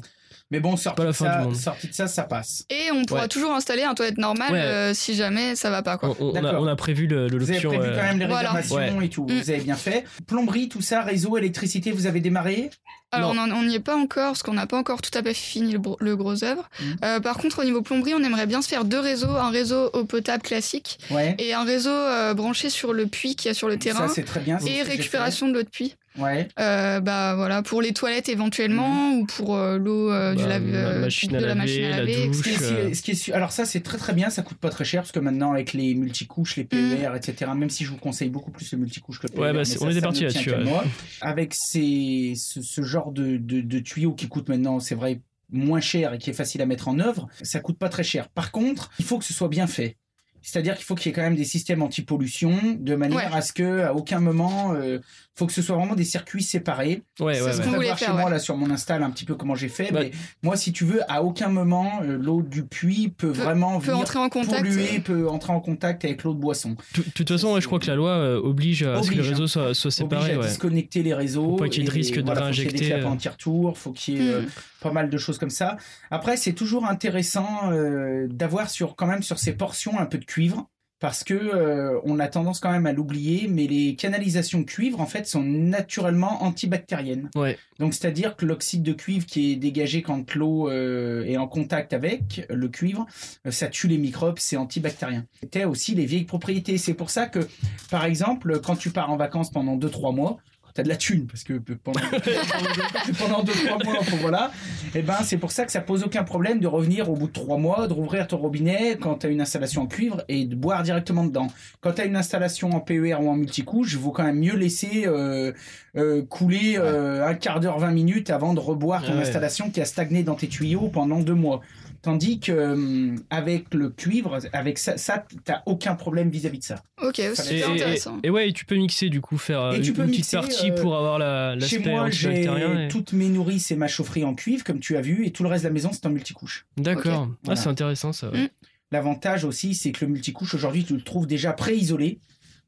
Mais 0.54 0.60
bon, 0.60 0.78
sorti, 0.78 0.96
pas 0.98 1.04
la 1.04 1.10
de 1.12 1.16
fin 1.16 1.26
ça, 1.26 1.38
du 1.40 1.44
monde. 1.46 1.56
sorti 1.56 1.88
de 1.88 1.94
ça, 1.94 2.08
ça 2.08 2.24
passe. 2.24 2.64
Et 2.70 2.92
on 2.92 3.04
pourra 3.06 3.24
Ouais. 3.24 3.28
toujours 3.28 3.52
installer 3.54 3.82
un 3.84 3.96
toilette 3.96 4.20
normal 4.20 4.52
Ouais. 4.54 4.60
euh, 4.62 4.94
si 4.94 5.16
jamais 5.16 5.56
ça 5.56 5.70
va 5.72 5.82
pas, 5.82 5.98
quoi. 5.98 6.16
On, 6.20 6.28
on 6.28 6.36
a, 6.36 6.42
D'accord. 6.42 6.62
on 6.62 6.68
a 6.68 6.76
prévu 6.76 7.08
le- 7.08 7.28
le- 7.28 7.40
Vous 7.40 7.50
avez 7.50 7.60
prévu 7.60 7.78
euh, 7.84 7.96
quand 7.98 8.04
même 8.04 8.20
les 8.20 8.28
Voilà. 8.28 8.52
réservations 8.52 9.02
et 9.02 9.10
tout. 9.10 9.24
Mm. 9.26 9.40
Vous 9.42 9.50
avez 9.50 9.62
bien 9.62 9.76
fait. 9.76 10.04
Plomberie, 10.28 10.70
tout 10.70 10.82
ça, 10.82 11.02
réseau, 11.02 11.38
électricité, 11.38 11.92
vous 11.92 12.06
avez 12.06 12.20
démarré? 12.22 12.70
Alors 13.12 13.32
on 13.32 13.34
Non. 13.36 13.42
en- 13.44 13.58
on 13.58 13.64
n'y 13.64 13.76
est 13.76 13.80
pas 13.80 13.96
encore 13.96 14.30
parce 14.32 14.42
qu'on 14.44 14.54
n'a 14.54 14.66
pas 14.66 14.78
encore 14.78 15.02
tout 15.02 15.16
à 15.16 15.22
fait 15.22 15.36
fini 15.36 15.74
le, 16.00 16.16
gros 16.16 16.44
œuvre. 16.44 16.68
Mhm. 16.80 16.96
Euh, 17.06 17.20
par 17.20 17.38
contre 17.38 17.60
au 17.62 17.64
niveau 17.64 17.82
plomberie 17.84 18.14
on 18.16 18.24
aimerait 18.24 18.48
bien 18.48 18.62
se 18.64 18.68
faire 18.68 18.86
deux 18.86 19.00
réseaux, 19.00 19.30
un 19.36 19.52
réseau 19.52 19.92
eau 19.94 20.04
potable 20.06 20.42
classique 20.42 20.98
Ouais. 21.12 21.36
et 21.38 21.54
un 21.54 21.64
réseau 21.64 21.92
euh, 21.92 22.34
branché 22.34 22.72
sur 22.72 22.92
le 22.92 23.06
puits 23.06 23.36
qu'il 23.36 23.50
y 23.50 23.52
a 23.52 23.54
sur 23.54 23.68
le 23.68 23.78
terrain 23.78 24.08
Ça, 24.08 24.14
c'est 24.16 24.24
très 24.24 24.40
bien. 24.40 24.58
et 24.66 24.82
récupération 24.82 25.48
de 25.48 25.54
l'eau 25.54 25.62
de 25.64 25.70
puits. 25.70 25.96
Ouais. 26.20 26.48
Euh, 26.60 27.00
bah 27.00 27.34
voilà 27.36 27.64
pour 27.64 27.82
les 27.82 27.92
toilettes 27.94 28.30
éventuellement 28.30 29.14
ou 29.14 29.26
pour 29.26 29.56
euh, 29.56 29.78
l'eau 29.78 30.12
euh, 30.12 30.36
du 30.36 30.44
bah, 30.44 30.50
lave- 30.50 30.72
la 30.72 31.00
machine 31.00 31.30
de 31.32 31.36
la 31.38 31.42
laver, 31.48 31.56
machine 31.60 31.84
à 31.86 31.90
la 31.90 31.98
laver. 31.98 32.28
douche. 32.28 32.38
Ce 32.38 32.44
qui 32.44 32.50
est, 32.74 32.94
ce 32.94 33.02
qui 33.02 33.12
est 33.12 33.16
su- 33.16 33.34
alors 33.34 33.52
ça 33.52 33.66
c'est 33.66 33.82
très 33.82 33.98
très 33.98 34.14
bien, 34.14 34.30
ça 34.30 34.44
coûte 34.44 34.58
pas 34.58 34.70
très 34.70 34.86
cher 34.86 35.02
parce 35.02 35.12
que 35.12 35.20
maintenant 35.20 35.52
avec 35.54 35.74
les 35.74 35.96
multicouches, 35.96 36.56
les 36.58 36.64
PER, 36.66 37.10
etc. 37.16 37.52
Même 37.56 37.70
si 37.70 37.84
je 37.86 37.90
vous 37.90 37.98
conseille 37.98 38.30
beaucoup 38.30 38.52
plus 38.52 38.72
le 38.74 38.78
multicouche 38.78 39.20
que 39.20 39.28
le 39.28 39.34
PER. 39.34 39.42
Ouais, 39.42 39.52
bah, 39.54 39.60
mais 39.60 39.66
c'est- 39.66 39.80
ça, 39.80 39.86
on 39.86 39.90
était 39.90 40.02
parti 40.02 40.24
là-dessus, 40.24 40.50
qu'à 40.52 40.58
ouais. 40.58 40.64
moi. 40.64 40.84
Avec 41.22 41.54
ces, 41.56 42.34
ce, 42.36 42.62
ce 42.62 42.82
genre 42.84 43.12
de, 43.12 43.38
de, 43.38 43.62
de 43.62 43.80
tuyaux 43.80 44.14
qui 44.14 44.28
coûtent 44.28 44.50
maintenant, 44.50 44.80
c'est 44.80 44.96
vrai 44.96 45.22
moins 45.52 45.82
cher 45.82 46.14
et 46.14 46.18
qui 46.18 46.30
est 46.30 46.34
facile 46.34 46.62
à 46.62 46.66
mettre 46.66 46.88
en 46.88 47.00
œuvre, 47.00 47.28
ça 47.42 47.60
coûte 47.60 47.78
pas 47.78 47.90
très 47.90 48.04
cher. 48.04 48.30
Par 48.30 48.52
contre, 48.52 48.90
il 49.00 49.06
faut 49.06 49.18
que 49.20 49.26
ce 49.26 49.34
soit 49.34 49.50
bien 49.50 49.68
fait. 49.68 49.98
C'est-à-dire 50.46 50.76
qu'il 50.76 50.84
faut 50.84 50.96
qu'il 50.96 51.10
y 51.10 51.12
ait 51.12 51.16
quand 51.16 51.22
même 51.22 51.38
des 51.38 51.46
systèmes 51.46 51.82
anti-pollution 51.82 52.54
de 52.78 52.96
manière 52.96 53.30
Ouais. 53.32 53.38
à 53.38 53.42
ce 53.42 53.54
que 53.54 53.80
à 53.82 53.94
aucun 53.94 54.20
moment, 54.20 54.74
euh, 54.74 55.00
faut 55.36 55.48
que 55.48 55.54
ce 55.54 55.62
soit 55.62 55.76
vraiment 55.76 55.96
des 55.96 56.04
circuits 56.04 56.44
séparés. 56.44 57.02
Ouais, 57.20 57.34
C'est 57.36 57.42
ouais, 57.42 57.54
ce 57.54 57.58
ouais. 57.60 57.64
qu'on 57.66 57.72
Vous 57.72 57.82
voir 57.82 57.98
chez 57.98 58.06
faire, 58.06 58.16
moi 58.16 58.30
là 58.30 58.38
sur 58.40 58.56
mon 58.56 58.70
install 58.70 59.02
un 59.02 59.10
petit 59.10 59.26
peu 59.26 59.34
comment 59.36 59.56
j'ai 59.56 59.68
fait. 59.70 59.92
Bah- 59.92 60.02
mais 60.04 60.12
moi, 60.44 60.56
si 60.56 60.72
tu 60.72 60.86
veux, 60.86 61.02
à 61.12 61.24
aucun 61.24 61.50
moment 61.50 62.02
euh, 62.04 62.18
l'eau 62.18 62.42
du 62.44 62.64
puits 62.66 63.10
peut, 63.10 63.28
vraiment 63.30 63.80
peut 63.80 63.88
venir 63.88 64.00
entrer 64.02 64.20
en 64.20 64.30
contact. 64.30 64.58
polluer, 64.64 65.00
peut 65.00 65.28
entrer 65.28 65.52
en 65.54 65.60
contact 65.60 66.06
avec 66.06 66.24
l'eau 66.24 66.34
de 66.34 66.40
boisson. 66.40 66.76
De 66.96 67.02
toute 67.16 67.28
façon, 67.30 67.60
je 67.60 67.66
crois 67.66 67.80
que 67.80 67.88
la 67.88 67.96
loi 67.96 68.10
euh, 68.12 68.40
oblige 68.42 68.84
à 68.84 69.02
ce 69.02 69.10
que 69.10 69.16
le 69.16 69.22
Oblige, 69.22 69.30
réseau 69.32 69.44
hein. 69.44 69.48
soit, 69.48 69.74
soit 69.74 69.92
séparé. 69.92 70.34
Oblige 70.34 70.46
à 70.46 70.50
disconnecter 70.50 71.02
les 71.04 71.14
réseaux. 71.14 71.50
Faut 71.52 71.56
pas 71.56 71.70
qu'il 71.70 71.82
y 71.82 71.86
ait 71.86 71.90
de 71.90 71.94
risque 71.94 72.16
de 72.16 72.22
voilà, 72.26 72.48
faut 72.48 72.52
qu'il 72.52 72.58
y 72.58 72.62
ait 72.62 72.70
réinjecter, 72.70 72.96
des 73.00 73.04
euh. 73.04 73.08
anti-retour, 73.10 73.78
faut 73.78 73.92
qu'il 73.92 74.22
y 74.22 74.28
ait 74.28 74.32
euh, 74.34 74.42
Mm. 74.42 74.48
pas 74.82 74.92
mal 74.92 75.10
de 75.10 75.18
choses 75.18 75.38
comme 75.38 75.50
ça. 75.50 75.78
Après, 76.12 76.38
c'est 76.38 76.54
toujours 76.54 76.86
intéressant 76.86 77.72
euh, 77.72 78.28
d'avoir 78.30 78.70
sur 78.70 78.96
quand 78.96 79.08
même 79.08 79.24
sur 79.24 79.40
ces 79.40 79.54
portions 79.54 79.98
un 80.00 80.06
peu 80.06 80.18
de 80.18 80.26
cuivre. 80.26 80.70
Parce 81.04 81.26
que 81.26 81.34
euh, 81.34 82.00
on 82.06 82.18
a 82.18 82.30
tendance 82.30 82.62
quand 82.62 82.72
même 82.72 82.86
à 82.86 82.94
l'oublier, 82.94 83.50
mais 83.50 83.68
les 83.68 83.98
canalisations 83.98 84.64
cuivre 84.64 85.02
en 85.02 85.06
fait 85.06 85.28
sont 85.28 85.44
naturellement 85.44 86.44
antibactériennes. 86.44 87.30
Ouais. 87.36 87.58
Donc 87.78 87.94
c'est-à-dire 87.94 88.38
que 88.38 88.46
l'oxyde 88.46 88.84
de 88.84 88.94
cuivre 88.94 89.26
qui 89.26 89.52
est 89.52 89.56
dégagé 89.58 90.02
quand 90.02 90.34
l'eau 90.34 90.70
euh, 90.70 91.26
est 91.26 91.36
en 91.36 91.46
contact 91.46 91.92
avec 91.92 92.46
le 92.50 92.70
cuivre, 92.70 93.06
euh, 93.46 93.52
ça 93.52 93.68
tue 93.68 93.90
les 93.90 93.98
microbes, 93.98 94.40
c'est 94.40 94.56
antibactérien. 94.56 95.26
C'était 95.42 95.66
aussi 95.66 95.94
les 95.94 96.06
vieilles 96.06 96.24
propriétés. 96.24 96.78
C'est 96.78 96.94
pour 96.94 97.10
ça 97.10 97.28
que, 97.28 97.50
par 97.92 98.06
exemple, 98.06 98.62
quand 98.62 98.78
tu 98.78 98.90
pars 98.90 99.12
en 99.12 99.18
vacances 99.18 99.52
pendant 99.52 99.76
2-3 99.76 100.16
mois, 100.16 100.38
T'as 100.74 100.82
de 100.82 100.90
la 100.90 100.96
thune 100.96 101.28
parce 101.28 101.44
que 101.44 101.54
pendant 101.54 102.00
pendant 103.20 103.44
deux 103.44 103.54
trois 103.54 103.78
mois 103.84 104.00
voilà. 104.22 104.52
Et 104.96 105.04
ben 105.04 105.18
c'est 105.24 105.38
pour 105.38 105.52
ça 105.52 105.66
que 105.66 105.72
ça 105.72 105.82
pose 105.82 106.04
aucun 106.04 106.24
problème 106.24 106.60
de 106.60 106.68
revenir 106.68 107.12
au 107.12 107.16
bout 107.16 107.28
de 107.28 107.32
trois 107.32 107.58
mois 107.58 107.88
de 107.88 107.94
rouvrir 107.94 108.28
ton 108.28 108.38
robinet 108.38 108.98
quand 109.00 109.16
t'as 109.16 109.30
une 109.30 109.42
installation 109.42 109.84
en 109.84 109.86
cuivre 109.86 110.24
et 110.30 110.46
de 110.46 110.56
boire 110.56 110.82
directement 110.82 111.26
dedans. 111.26 111.48
Quand 111.82 111.94
t'as 111.94 112.06
une 112.06 112.16
installation 112.16 112.72
en 112.72 112.80
PER 112.80 113.16
ou 113.22 113.30
en 113.30 113.36
multicouche 113.36 113.94
il 113.94 114.00
vaut 114.00 114.12
quand 114.12 114.24
même 114.24 114.40
mieux 114.40 114.56
laisser 114.56 115.04
euh, 115.06 115.52
euh, 115.96 116.24
couler 116.24 116.76
euh, 116.78 117.28
un 117.28 117.36
quart 117.36 117.60
d'heure 117.60 117.78
20 117.78 117.92
minutes 117.92 118.30
avant 118.32 118.56
de 118.56 118.60
reboire 118.60 119.04
ton 119.04 119.14
ouais. 119.14 119.22
installation 119.22 119.70
qui 119.70 119.80
a 119.80 119.86
stagné 119.86 120.24
dans 120.24 120.36
tes 120.36 120.48
tuyaux 120.48 120.90
pendant 120.92 121.20
deux 121.20 121.36
mois 121.36 121.62
tandis 122.04 122.40
que 122.40 122.52
hum, 122.74 123.16
avec 123.32 123.74
le 123.74 123.90
cuivre 123.90 124.38
avec 124.54 124.78
ça, 124.78 124.98
ça 124.98 125.26
t'as 125.44 125.62
aucun 125.66 125.96
problème 125.96 126.30
vis-à-vis 126.30 126.60
de 126.60 126.64
ça 126.64 126.84
Ok, 127.02 127.20
c'est 127.34 127.58
et- 127.58 127.64
intéressant. 127.64 128.20
et 128.22 128.30
ouais, 128.30 128.50
et 128.50 128.54
tu 128.54 128.66
peux 128.66 128.76
mixer 128.76 129.10
du 129.10 129.20
coup, 129.22 129.40
faire 129.40 129.60
euh, 129.62 129.80
tu 129.80 129.90
une 129.90 129.94
petite 129.96 130.32
partie 130.32 130.70
euh, 130.70 130.76
pour 130.76 130.96
avoir 130.96 131.18
la- 131.18 131.58
Chez 131.60 131.80
moi, 131.80 132.12
j'ai 132.12 132.44
et- 132.44 132.88
toutes 132.90 133.14
mes 133.14 133.30
nourrices 133.30 133.72
et 133.72 133.76
ma 133.76 133.88
chaufferie 133.88 134.24
en 134.24 134.36
cuivre, 134.36 134.64
comme 134.64 134.80
tu 134.80 134.96
as 134.98 135.02
vu, 135.02 135.26
et 135.26 135.32
tout 135.32 135.42
le 135.42 135.50
reste 135.50 135.64
de 135.64 135.70
la 135.70 135.74
maison, 135.74 135.90
c'est 135.92 136.06
en 136.06 136.12
multicouche. 136.12 136.68
D'accord. 136.78 137.28
Ah, 137.32 137.36
Voilà. 137.46 137.60
c'est 137.60 137.70
intéressant 137.70 138.14
ça. 138.14 138.30
ouais. 138.30 138.44
Mm. 138.44 138.50
L'avantage 138.92 139.44
aussi, 139.44 139.74
c'est 139.74 139.92
que 139.92 140.06
le 140.06 140.12
multicouche, 140.12 140.54
aujourd'hui, 140.54 140.84
tu 140.84 140.94
le 140.94 141.02
trouves 141.02 141.26
déjà 141.26 141.52
pré-isolé. 141.54 142.20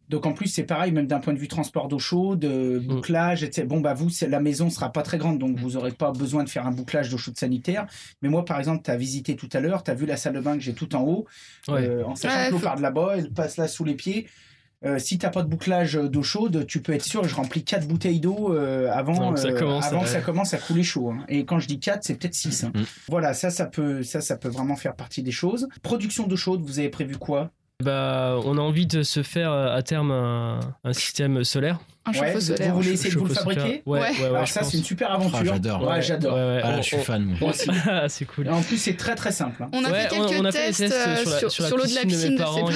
Donc 0.09 0.25
en 0.25 0.33
plus, 0.33 0.47
c'est 0.47 0.63
pareil, 0.63 0.91
même 0.91 1.07
d'un 1.07 1.19
point 1.19 1.33
de 1.33 1.39
vue 1.39 1.47
transport 1.47 1.87
d'eau 1.87 1.97
chaude, 1.99 2.45
euh, 2.45 2.79
Mm. 2.79 2.87
bouclage, 2.87 3.43
etc. 3.43 3.65
Bon, 3.67 3.79
bah 3.81 3.93
vous, 3.93 4.09
c'est- 4.09 4.27
la 4.27 4.39
maison 4.39 4.69
sera 4.69 4.91
pas 4.91 5.01
très 5.01 5.17
grande, 5.17 5.39
donc 5.39 5.57
vous 5.59 5.71
n'aurez 5.71 5.91
pas 5.91 6.11
besoin 6.11 6.43
de 6.43 6.49
faire 6.49 6.67
un 6.67 6.71
bouclage 6.71 7.09
d'eau 7.09 7.17
chaude 7.17 7.37
sanitaire. 7.37 7.87
Mais 8.21 8.29
moi, 8.29 8.45
par 8.45 8.59
exemple, 8.59 8.81
tu 8.83 8.91
as 8.91 8.97
visité 8.97 9.35
tout 9.35 9.49
à 9.53 9.59
l'heure, 9.59 9.83
tu 9.83 9.91
as 9.91 9.95
vu 9.95 10.05
la 10.05 10.17
salle 10.17 10.33
de 10.33 10.39
bain 10.41 10.53
que 10.53 10.61
j'ai 10.63 10.73
tout 10.73 10.95
en 10.95 11.01
haut, 11.03 11.25
Ouais. 11.67 11.87
euh, 11.87 12.05
en 12.05 12.15
sachant 12.15 12.35
Ouais, 12.37 12.47
que 12.47 12.51
l'eau 12.51 12.57
faut- 12.59 12.63
part 12.65 12.75
de 12.75 12.81
là-bas, 12.81 13.13
elle 13.17 13.31
passe 13.31 13.57
là 13.57 13.67
sous 13.67 13.83
les 13.83 13.95
pieds. 13.95 14.27
Euh, 14.85 14.99
si 14.99 15.17
t'as 15.17 15.29
pas 15.31 15.41
de 15.41 15.47
bouclage 15.47 15.95
d'eau 15.95 16.21
chaude, 16.21 16.67
tu 16.67 16.79
peux 16.81 16.91
être 16.93 17.03
sûr, 17.03 17.23
je 17.23 17.33
remplis 17.33 17.63
quatre 17.63 17.87
bouteilles 17.87 18.19
d'eau 18.19 18.53
euh, 18.53 18.91
avant, 18.91 19.15
Avant 19.15 19.33
que 19.33 19.39
ça 19.39 19.47
euh, 19.47 19.57
commence, 19.57 19.85
avant 19.87 20.01
ouais. 20.01 20.05
ça 20.07 20.21
commence 20.21 20.53
à 20.53 20.57
couler 20.59 20.83
chaud. 20.83 21.09
hein. 21.09 21.25
Et 21.27 21.45
quand 21.45 21.57
je 21.57 21.67
dis 21.67 21.79
quatre, 21.79 22.03
c'est 22.03 22.13
peut-être 22.15 22.35
six. 22.35 22.63
hein. 22.65 22.71
Mm. 22.75 22.81
Voilà, 23.09 23.33
ça, 23.33 23.49
ça 23.49 23.65
peut, 23.65 24.03
ça, 24.03 24.21
ça 24.21 24.37
peut 24.37 24.49
vraiment 24.49 24.75
faire 24.75 24.95
partie 24.95 25.23
des 25.23 25.31
choses. 25.31 25.67
Production 25.81 26.27
d'eau 26.27 26.35
chaude, 26.35 26.61
vous 26.61 26.77
avez 26.77 26.89
prévu 26.89 27.17
quoi? 27.17 27.51
Bah, 27.83 28.37
on 28.45 28.57
a 28.57 28.61
envie 28.61 28.85
de 28.85 29.03
se 29.03 29.21
faire 29.21 29.51
euh, 29.51 29.75
à 29.75 29.83
terme 29.83 30.09
un, 30.11 30.61
un 30.85 30.93
système 30.93 31.43
solaire. 31.43 31.77
Un 32.05 32.11
Ouais, 32.11 32.19
chauffe-eau 32.31 32.39
solaire. 32.39 32.69
vous 32.73 32.81
voulez 32.81 32.91
essayer 32.93 33.13
de 33.13 33.19
vous 33.19 33.25
le 33.25 33.33
fabriquer? 33.33 33.81
Ouais, 33.85 33.99
Ouais. 33.99 34.11
ouais, 34.21 34.25
Alors 34.27 34.47
ça, 34.47 34.63
c'est 34.63 34.77
une 34.77 34.83
super 34.83 35.11
aventure. 35.11 35.39
Ah, 35.41 35.43
j'adore. 35.43 35.81
Ouais, 35.85 36.01
j'adore. 36.01 36.35
Ouais, 36.35 36.39
ouais. 36.39 36.61
Ah 36.63 36.71
là, 36.71 36.77
je 36.77 36.83
suis 36.83 36.97
fan. 36.99 37.25
moi. 37.25 37.49
Aussi. 37.49 37.69
Ah, 37.89 38.07
c'est 38.07 38.23
cool. 38.23 38.47
Et 38.47 38.49
en 38.49 38.61
plus, 38.61 38.77
c'est 38.77 38.95
très 38.95 39.15
très 39.15 39.33
simple. 39.33 39.61
hein. 39.61 39.67
On 39.73 39.83
a 39.83 39.91
Ouais, 39.91 40.03
fait 40.03 40.07
quelques 40.15 40.39
on 40.39 40.45
a 40.45 40.51
fait 40.53 40.71
des 40.71 40.73
tests, 40.77 40.79
tests 40.79 40.93
euh, 40.93 41.15
sur 41.17 41.29
la- 41.31 41.39
sur, 41.39 41.51
sur 41.51 41.77
l'eau 41.77 41.85
de 41.85 41.95
la 41.95 42.01
piscine 42.03 42.27
de 42.27 42.31
mes 42.31 42.37
parents 42.37 42.69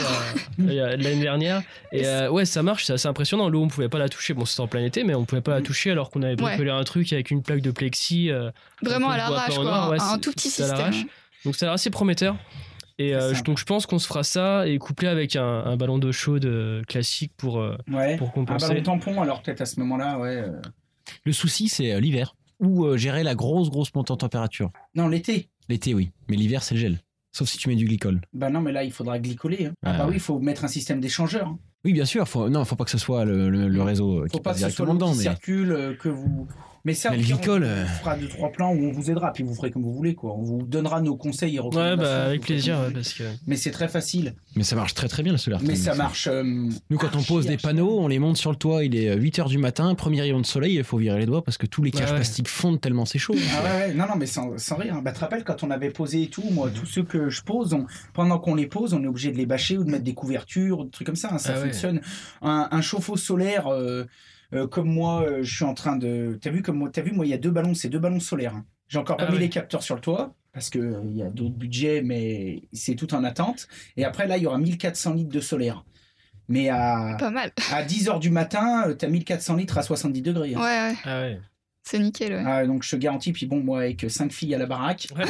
l'année 0.57 1.21
dernière. 1.21 1.61
Et 1.93 2.05
euh, 2.05 2.29
ouais, 2.29 2.43
ça 2.43 2.61
marche, 2.61 2.83
c'est 2.85 2.93
assez 2.93 3.07
impressionnant. 3.07 3.47
L'eau, 3.47 3.61
on 3.63 3.67
pouvait 3.69 3.87
pas 3.89 3.99
la 3.99 4.09
toucher. 4.09 4.33
Bon, 4.33 4.43
c'était 4.43 4.61
en 4.61 4.67
plein 4.67 4.83
été, 4.83 5.05
mais 5.05 5.15
on 5.15 5.23
pouvait 5.23 5.41
pas 5.41 5.51
la 5.53 5.59
Mm. 5.61 5.63
toucher 5.63 5.91
alors 5.91 6.09
qu'on 6.09 6.23
avait 6.23 6.35
bricolé 6.35 6.71
un 6.71 6.83
truc 6.83 7.13
avec 7.13 7.31
une 7.31 7.41
plaque 7.41 7.61
de 7.61 7.71
plexi. 7.71 8.31
Vraiment 8.83 9.11
à 9.11 9.17
l'arrache, 9.17 9.55
quoi. 9.55 9.95
un, 9.97 10.17
tout 10.19 10.31
petit 10.33 10.49
système. 10.49 10.91
Donc 11.45 11.55
ça 11.55 11.65
a 11.65 11.67
l'air 11.67 11.73
assez 11.75 11.89
prometteur. 11.89 12.35
Et 12.99 13.15
euh, 13.15 13.33
donc 13.45 13.57
je 13.57 13.63
pense 13.63 13.85
qu'on 13.85 13.97
se 13.97 14.05
fera 14.07 14.23
ça 14.23 14.67
et 14.67 14.77
couplé 14.77 15.07
avec 15.07 15.35
un, 15.37 15.43
un 15.43 15.77
ballon 15.77 15.97
d'eau 15.97 16.11
chaude 16.11 16.45
euh, 16.45 16.83
classique 16.83 17.31
pour, 17.37 17.59
euh, 17.59 17.77
Ouais. 17.89 18.17
pour 18.17 18.27
Un 18.27 18.31
compenser. 18.31 18.67
ballon 18.67 18.83
tampon, 18.83 19.21
alors 19.21 19.41
peut-être 19.41 19.61
à 19.61 19.65
ce 19.65 19.79
moment-là, 19.79 20.19
ouais. 20.19 20.35
euh. 20.35 20.61
Le 21.25 21.31
souci, 21.31 21.69
c'est 21.69 21.99
l'hiver. 22.01 22.35
Ou 22.59 22.83
euh, 22.85 22.97
gérer 22.97 23.23
la 23.23 23.35
grosse, 23.35 23.69
grosse 23.69 23.95
montée 23.95 24.11
en 24.11 24.17
température. 24.17 24.69
Non, 24.95 25.07
l'été. 25.07 25.47
L'été, 25.69 25.93
oui. 25.93 26.11
Mais 26.27 26.35
l'hiver, 26.35 26.61
c'est 26.61 26.75
le 26.75 26.81
gel. 26.81 26.99
Sauf 27.31 27.47
si 27.47 27.57
tu 27.57 27.69
mets 27.69 27.75
du 27.75 27.85
glycol. 27.85 28.19
Bah 28.33 28.49
non, 28.49 28.59
mais 28.59 28.73
là, 28.73 28.83
il 28.83 28.91
faudra 28.91 29.17
glycoler. 29.17 29.67
hein. 29.67 29.73
Ah 29.85 29.91
Ah 29.93 29.97
bah 29.99 30.03
ouais. 30.03 30.09
oui, 30.09 30.15
il 30.17 30.19
faut 30.19 30.39
mettre 30.39 30.65
un 30.65 30.67
système 30.67 30.99
d'échangeur. 30.99 31.47
hein. 31.47 31.59
Oui, 31.85 31.93
bien 31.93 32.03
sûr. 32.03 32.27
Faut, 32.27 32.49
non, 32.49 32.65
faut 32.65 32.75
pas 32.75 32.83
que 32.83 32.91
ce 32.91 32.97
soit 32.97 33.23
le, 33.23 33.49
le- 33.49 33.69
le 33.69 33.81
réseau 33.81 34.23
euh, 34.23 34.27
qui 34.27 34.35
Faut 34.37 34.43
pas 34.43 34.49
passe 34.51 34.61
que 34.63 34.69
ce 34.69 34.75
soit 34.75 34.85
dedans. 34.93 35.11
qui 35.13 35.19
Mais... 35.19 35.23
circule, 35.23 35.97
que 36.01 36.09
vous. 36.09 36.47
Mais 36.85 36.93
ça, 36.93 37.09
Mais 37.11 37.17
on 37.33 37.61
euh, 37.61 37.85
fera 37.85 38.15
deux 38.15 38.27
trois 38.29 38.51
plans 38.51 38.71
où 38.73 38.85
on 38.85 38.91
vous 38.91 39.11
aidera, 39.11 39.33
puis 39.33 39.43
vous 39.43 39.53
ferez 39.53 39.69
comme 39.69 39.83
vous 39.83 39.93
voulez, 39.93 40.15
quoi. 40.15 40.33
On 40.33 40.41
vous 40.41 40.63
donnera 40.65 41.01
nos 41.01 41.15
conseils 41.17 41.55
et 41.55 41.59
Ouais, 41.59 41.65
recommandations. 41.65 42.03
bah 42.03 42.25
avec 42.25 42.41
plaisir, 42.41 42.79
ouais, 42.79 42.93
parce 42.93 43.13
que. 43.13 43.23
Mais 43.47 43.57
c'est 43.57 43.71
très 43.71 43.87
facile. 43.89 44.33
mais 44.55 44.63
ça 44.63 44.75
marche 44.77 44.93
très 44.93 45.07
très 45.09 45.21
bien 45.21 45.33
le 45.33 45.37
solaire. 45.37 45.59
Mais 45.61 45.75
ça 45.75 45.93
marche. 45.93 46.27
euh, 46.27 46.43
Nous, 46.43 46.97
quand 46.97 47.09
on 47.13 47.17
archi, 47.19 47.27
pose 47.27 47.45
des 47.47 47.53
archi 47.55 47.65
panneaux, 47.65 47.99
on 47.99 48.07
les 48.07 48.17
monte 48.19 48.37
sur 48.37 48.49
le 48.51 48.55
toit, 48.55 48.83
il 48.85 48.95
est 48.95 49.15
8h 49.15 49.49
du 49.49 49.57
matin, 49.57 49.93
premier 49.95 50.21
rayon 50.21 50.39
de 50.39 50.45
soleil, 50.45 50.75
il 50.75 50.83
faut 50.83 50.97
virer 50.97 51.19
les 51.19 51.25
doigts 51.25 51.43
parce 51.43 51.57
que 51.57 51.65
tous 51.65 51.83
les 51.83 51.91
Ouais, 51.91 51.99
cages 51.99 52.09
ouais. 52.11 52.15
plastiques 52.15 52.47
fondent 52.47 52.79
tellement 52.79 53.05
c'est 53.05 53.19
chaud. 53.19 53.35
Ah 53.57 53.63
ouais, 53.63 53.69
ouais, 53.87 53.93
non, 53.93 54.05
non, 54.07 54.15
mais 54.17 54.25
sans, 54.25 54.57
sans 54.57 54.77
rire. 54.77 54.95
hein. 54.95 55.01
Bah, 55.03 55.11
tu 55.11 55.15
te 55.17 55.21
rappelles 55.21 55.43
quand 55.43 55.63
on 55.63 55.71
avait 55.71 55.89
posé 55.91 56.23
et 56.23 56.27
tout, 56.27 56.43
moi, 56.51 56.69
tous 56.73 56.85
ceux 56.85 57.03
que 57.03 57.29
je 57.29 57.41
pose, 57.43 57.73
on- 57.73 57.85
pendant 58.13 58.39
qu'on 58.39 58.55
les 58.55 58.67
pose, 58.67 58.93
on 58.93 59.03
est 59.03 59.07
obligé 59.07 59.31
de 59.31 59.37
les 59.37 59.45
bâcher 59.45 59.77
ou 59.77 59.83
de 59.83 59.91
mettre 59.91 60.03
des 60.05 60.13
couvertures, 60.13 60.79
ou 60.79 60.83
des 60.85 60.91
trucs 60.91 61.07
comme 61.07 61.15
ça. 61.17 61.29
hein. 61.33 61.37
Ça 61.39 61.53
Ah 61.55 61.59
ouais. 61.59 61.65
fonctionne. 61.65 61.99
Un, 62.41 62.67
un 62.71 62.81
chauffe-eau 62.81 63.17
solaire, 63.17 63.67
euh, 63.67 64.05
euh, 64.53 64.67
comme 64.67 64.89
moi, 64.89 65.21
euh, 65.23 65.43
je 65.43 65.55
suis 65.55 65.65
en 65.65 65.73
train 65.73 65.95
de. 65.95 66.37
T'as 66.41 66.49
vu 66.49 66.61
comme 66.61 66.77
moi 66.77 66.89
T'as 66.91 67.01
vu 67.01 67.11
moi, 67.11 67.25
il 67.25 67.29
y 67.29 67.33
a 67.33 67.37
deux 67.37 67.51
ballons, 67.51 67.73
c'est 67.73 67.89
deux 67.89 67.99
ballons 67.99 68.19
solaires. 68.19 68.55
hein. 68.55 68.65
J'ai 68.87 68.97
encore 68.97 69.17
pas 69.17 69.25
Ah 69.27 69.31
mis 69.31 69.37
les 69.37 69.49
capteurs 69.49 69.83
sur 69.83 69.93
le 69.95 70.01
toit 70.01 70.33
parce 70.51 70.69
que 70.71 70.79
euh, 70.79 71.01
il 71.05 71.15
y 71.15 71.21
a 71.23 71.29
d'autres 71.29 71.53
budgets, 71.55 72.01
mais 72.03 72.63
c'est 72.73 72.95
tout 72.95 73.13
en 73.13 73.23
attente. 73.23 73.67
Et 73.97 74.03
après 74.05 74.27
là, 74.27 74.37
il 74.37 74.43
y 74.43 74.47
aura 74.47 74.57
1400 74.57 75.13
litres 75.13 75.29
de 75.31 75.39
solaire. 75.39 75.85
Mais 76.47 76.69
à, 76.69 77.15
Pas 77.19 77.29
mal. 77.29 77.51
à 77.71 77.83
10 77.83 78.09
heures 78.09 78.19
du 78.19 78.31
matin, 78.31 78.85
euh, 78.87 78.95
t'as 78.95 79.07
1400 79.07 79.55
litres 79.57 79.77
à 79.77 79.83
70 79.83 80.21
degrés. 80.23 80.55
hein. 80.55 80.59
Ouais, 80.59 80.91
ouais. 80.91 80.95
Ah 81.05 81.19
ouais. 81.21 81.39
C'est 81.89 81.97
nickel, 81.99 82.33
ouais. 82.33 82.43
Ah, 82.45 82.65
donc 82.67 82.83
je 82.83 82.91
te 82.91 82.95
garantis, 82.97 83.31
puis 83.31 83.47
bon, 83.47 83.61
moi 83.63 83.79
avec 83.81 84.05
cinq 84.09 84.31
filles 84.31 84.53
à 84.53 84.57
la 84.59 84.65
baraque, 84.67 85.07
Ouais. 85.17 85.25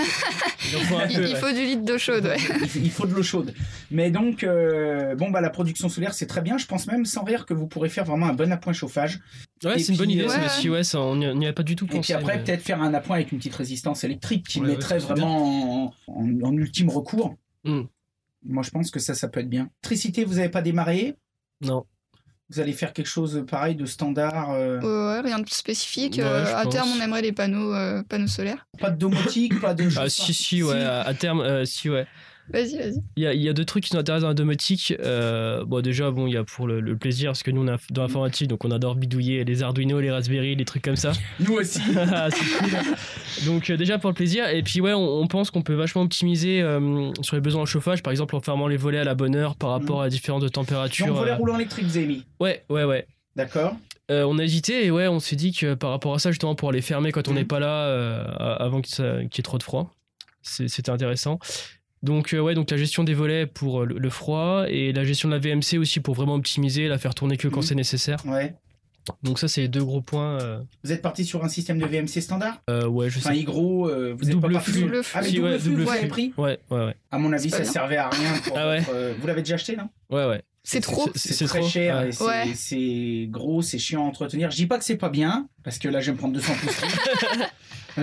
Il 0.71 0.79
faut 0.85 0.97
un 0.97 1.07
Il, 1.07 1.15
peu, 1.15 1.23
il 1.27 1.33
ouais. 1.33 1.39
faut 1.39 1.51
du 1.51 1.63
litre 1.65 1.83
d'eau 1.83 1.97
chaude, 1.97 2.25
ouais. 2.25 2.37
il 2.75 2.91
faut 2.91 3.05
de 3.07 3.13
l'eau 3.13 3.23
chaude. 3.23 3.53
Mais 3.91 4.11
donc, 4.11 4.43
euh, 4.43 5.15
bon, 5.15 5.31
bah 5.31 5.39
la 5.41 5.49
production 5.49 5.87
solaire, 5.89 6.13
c'est 6.13 6.27
très 6.27 6.41
bien. 6.41 6.57
Je 6.57 6.65
pense 6.67 6.85
même, 6.87 7.05
sans 7.05 7.23
rire, 7.23 7.45
que 7.45 7.53
vous 7.53 7.65
pourrez 7.65 7.87
faire 7.89 8.03
vraiment 8.05 8.27
un 8.27 8.33
bon 8.33 8.51
appoint 8.51 8.73
chauffage. 8.73 9.19
Ouais, 9.63 9.77
Et 9.77 9.79
c'est 9.79 9.93
une 9.93 9.97
bonne 9.97 10.11
idée, 10.11 10.23
euh, 10.25 10.27
ça 10.29 10.39
ouais. 10.39 10.45
aussi. 10.45 10.69
Ouais, 10.69 10.83
ça, 10.83 10.99
on 10.99 11.15
n'y 11.15 11.25
a- 11.25 11.31
on 11.31 11.35
n'y 11.35 11.47
a 11.47 11.53
pas 11.53 11.63
du 11.63 11.75
tout 11.77 11.85
Et 11.85 11.89
pensé. 11.89 12.01
puis 12.01 12.13
après, 12.13 12.37
mais- 12.37 12.43
peut-être 12.43 12.61
faire 12.61 12.81
un 12.81 12.93
appoint 12.93 13.15
avec 13.15 13.31
une 13.31 13.37
petite 13.39 13.55
résistance 13.55 14.03
électrique 14.03 14.45
qui 14.47 14.59
mettrait 14.61 14.99
vraiment 14.99 15.85
en, 15.85 15.93
en- 16.07 16.41
en 16.43 16.53
ultime 16.53 16.89
recours. 16.89 17.35
Hmm. 17.63 17.83
Moi, 18.45 18.63
je 18.63 18.69
pense 18.69 18.91
que 18.91 18.99
ça, 18.99 19.15
ça 19.15 19.27
peut 19.27 19.39
être 19.39 19.49
bien. 19.49 19.69
Électricité, 19.83 20.23
vous 20.25 20.35
n'avez 20.35 20.49
pas 20.49 20.61
démarré? 20.61 21.15
Non. 21.61 21.85
Vous 22.51 22.59
allez 22.59 22.73
faire 22.73 22.93
quelque 22.93 23.05
chose 23.07 23.45
pareil 23.47 23.75
de 23.75 23.85
standard 23.85 24.51
euh, 24.51 24.79
Ouais, 24.81 25.21
rien 25.21 25.37
de 25.39 25.47
spécifique. 25.49 26.15
Ouais, 26.17 26.23
Euh, 26.23 26.55
à 26.57 26.63
pense. 26.63 26.73
terme, 26.73 26.89
on 26.97 27.01
aimerait 27.01 27.21
des 27.21 27.31
panneaux, 27.31 27.73
euh, 27.75 28.01
panneaux 28.01 28.27
solaires. 28.27 28.65
Pas 28.79 28.89
de 28.89 28.97
domotique, 28.97 29.59
pas 29.61 29.75
de 29.75 29.87
Ah, 29.97 30.09
si, 30.09 30.33
si, 30.33 30.63
ouais, 30.63 30.81
à, 30.83 31.01
à 31.01 31.13
terme, 31.13 31.41
euh, 31.41 31.65
si, 31.65 31.89
ouais. 31.89 32.07
Vas-y, 32.51 32.77
vas-y. 32.77 33.03
Il 33.15 33.23
y 33.23 33.27
a, 33.27 33.33
il 33.33 33.41
y 33.41 33.49
a 33.49 33.53
deux 33.53 33.65
trucs 33.65 33.83
qui 33.83 33.93
nous 33.93 33.99
intéressent 33.99 34.23
dans 34.23 34.27
la 34.29 34.33
domotique. 34.33 34.93
Euh, 34.99 35.63
bon, 35.65 35.81
déjà, 35.81 36.09
bon, 36.11 36.25
il 36.27 36.33
y 36.33 36.37
a 36.37 36.43
pour 36.43 36.67
le, 36.67 36.79
le 36.79 36.97
plaisir, 36.97 37.29
parce 37.31 37.43
que 37.43 37.51
nous, 37.51 37.61
on 37.63 37.67
a 37.67 37.77
dans 37.91 38.01
l'informatique, 38.01 38.47
donc 38.47 38.65
on 38.65 38.71
adore 38.71 38.95
bidouiller 38.95 39.43
les 39.43 39.61
Arduino, 39.63 39.99
les 39.99 40.09
Raspberry, 40.11 40.55
les 40.55 40.65
trucs 40.65 40.81
comme 40.83 40.95
ça. 40.95 41.11
Nous 41.39 41.53
aussi. 41.53 41.79
Ah, 41.95 42.29
c'est 42.31 42.57
cool. 42.57 43.45
Donc, 43.45 43.69
euh, 43.69 43.77
déjà 43.77 43.97
pour 43.99 44.09
le 44.09 44.15
plaisir. 44.15 44.47
Et 44.49 44.63
puis, 44.63 44.81
ouais, 44.81 44.93
on, 44.93 45.19
on 45.21 45.27
pense 45.27 45.51
qu'on 45.51 45.61
peut 45.61 45.73
vachement 45.75 46.01
optimiser 46.01 46.61
euh, 46.61 47.11
sur 47.21 47.35
les 47.35 47.41
besoins 47.41 47.61
en 47.61 47.65
chauffage, 47.65 48.01
par 48.03 48.11
exemple 48.11 48.35
en 48.35 48.39
fermant 48.41 48.67
les 48.67 48.77
volets 48.77 48.97
à 48.99 49.03
la 49.03 49.15
bonne 49.15 49.35
heure 49.35 49.55
par 49.55 49.69
rapport 49.71 50.01
à 50.01 50.05
la 50.05 50.09
différence 50.09 50.41
de 50.41 50.47
température. 50.49 51.07
Donc, 51.07 51.17
volet 51.17 51.31
euh. 51.31 51.35
roulant 51.35 51.55
électrique, 51.55 51.85
vous 51.85 51.97
avez 51.97 52.07
mis. 52.07 52.25
Ouais, 52.39 52.63
ouais, 52.69 52.83
ouais. 52.83 53.05
D'accord 53.35 53.75
Euh, 54.11 54.23
on 54.23 54.39
a 54.39 54.43
hésité 54.43 54.85
et 54.85 54.91
ouais, 54.91 55.07
on 55.07 55.19
s'est 55.19 55.35
dit 55.35 55.51
que 55.53 55.75
par 55.75 55.91
rapport 55.91 56.15
à 56.15 56.19
ça, 56.19 56.31
justement, 56.31 56.55
pour 56.55 56.71
les 56.71 56.81
fermer 56.81 57.11
quand 57.11 57.27
on 57.27 57.31
Mhm. 57.31 57.37
n'est 57.37 57.45
pas 57.45 57.59
là, 57.59 57.85
euh, 57.85 58.25
avant 58.57 58.81
qu'il 58.81 58.95
qu'il 58.95 59.03
y 59.03 59.39
ait 59.39 59.43
trop 59.43 59.57
de 59.59 59.63
froid, 59.63 59.93
c'était 60.41 60.89
intéressant. 60.89 61.37
Donc 62.03 62.33
euh, 62.33 62.39
ouais, 62.39 62.53
donc 62.53 62.71
la 62.71 62.77
gestion 62.77 63.03
des 63.03 63.13
volets 63.13 63.45
pour 63.45 63.81
euh, 63.81 63.85
le, 63.85 63.97
le 63.99 64.09
froid 64.09 64.65
et 64.67 64.93
la 64.93 65.03
gestion 65.03 65.27
de 65.29 65.33
la 65.33 65.39
VMC 65.39 65.77
aussi 65.79 65.99
pour 65.99 66.15
vraiment 66.15 66.35
optimiser, 66.35 66.87
la 66.87 66.97
faire 66.97 67.13
tourner 67.13 67.35
que 67.37 67.47
quand 67.47 67.57
Mhm. 67.59 67.65
c'est 67.65 67.75
nécessaire. 67.75 68.25
Ouais. 68.25 68.55
Donc 69.23 69.39
ça, 69.39 69.47
c'est 69.47 69.61
les 69.61 69.67
deux 69.67 69.83
gros 69.83 70.01
points. 70.01 70.39
euh, 70.41 70.59
Vous 70.83 70.91
êtes 70.91 71.01
parti 71.01 71.25
sur 71.25 71.43
un 71.43 71.49
système 71.49 71.79
de 71.79 71.85
VMC 71.85 72.21
standard? 72.21 72.61
Euh, 72.69 72.85
ouais, 72.87 73.09
je 73.09 73.17
Enfin, 73.17 73.31
sais. 73.31 73.39
Hygro, 73.39 73.89
euh, 73.89 74.13
vous 74.15 74.25
êtes 74.27 74.33
Double 74.35 74.47
pas 74.47 74.53
parti 74.59 74.71
flux. 74.71 74.81
Double 74.83 75.01
Ah, 75.13 75.21
mais 75.21 75.27
flux. 75.29 75.35
double 75.37 75.47
Ouais, 75.49 75.59
flux, 75.59 75.69
double 75.71 75.83
vous 75.83 75.89
avez 75.89 75.99
flux. 76.01 76.07
pris? 76.09 76.33
Ouais, 76.37 76.59
ouais, 76.69 76.85
ouais, 76.85 76.95
À 77.09 77.17
mon 77.17 77.33
avis, 77.33 77.49
ça 77.49 77.61
bien. 77.61 77.71
servait 77.71 77.97
à 77.97 78.09
rien 78.09 78.33
pour 78.45 78.57
Ah 78.57 78.67
ouais. 78.67 78.79
votre, 78.79 78.91
euh, 78.93 79.13
Vous 79.19 79.25
l'avez 79.27 79.41
déjà 79.41 79.55
acheté, 79.55 79.75
non? 79.75 79.89
Ouais, 80.11 80.25
ouais. 80.27 80.43
C'est 80.63 80.81
trop. 80.81 81.09
C'est 81.15 81.45
très 81.47 81.59
trop, 81.61 81.67
cher 81.69 81.97
ouais. 82.01 82.09
et 82.09 82.11
c'est 82.11 82.23
Ouais. 82.23 82.45
c'est 82.53 83.27
gros, 83.31 83.61
c'est 83.63 83.79
chiant 83.79 84.03
à 84.05 84.07
entretenir. 84.07 84.51
Je 84.51 84.57
dis 84.57 84.67
pas 84.67 84.77
que 84.77 84.83
c'est 84.85 84.97
pas 84.97 85.09
bien, 85.09 85.47
parce 85.63 85.79
que 85.79 85.87
là, 85.87 85.99
je 86.01 86.07
vais 86.07 86.11
me 86.11 86.17
prendre 86.17 86.35
200 86.35 86.53
pouces. 86.61 86.81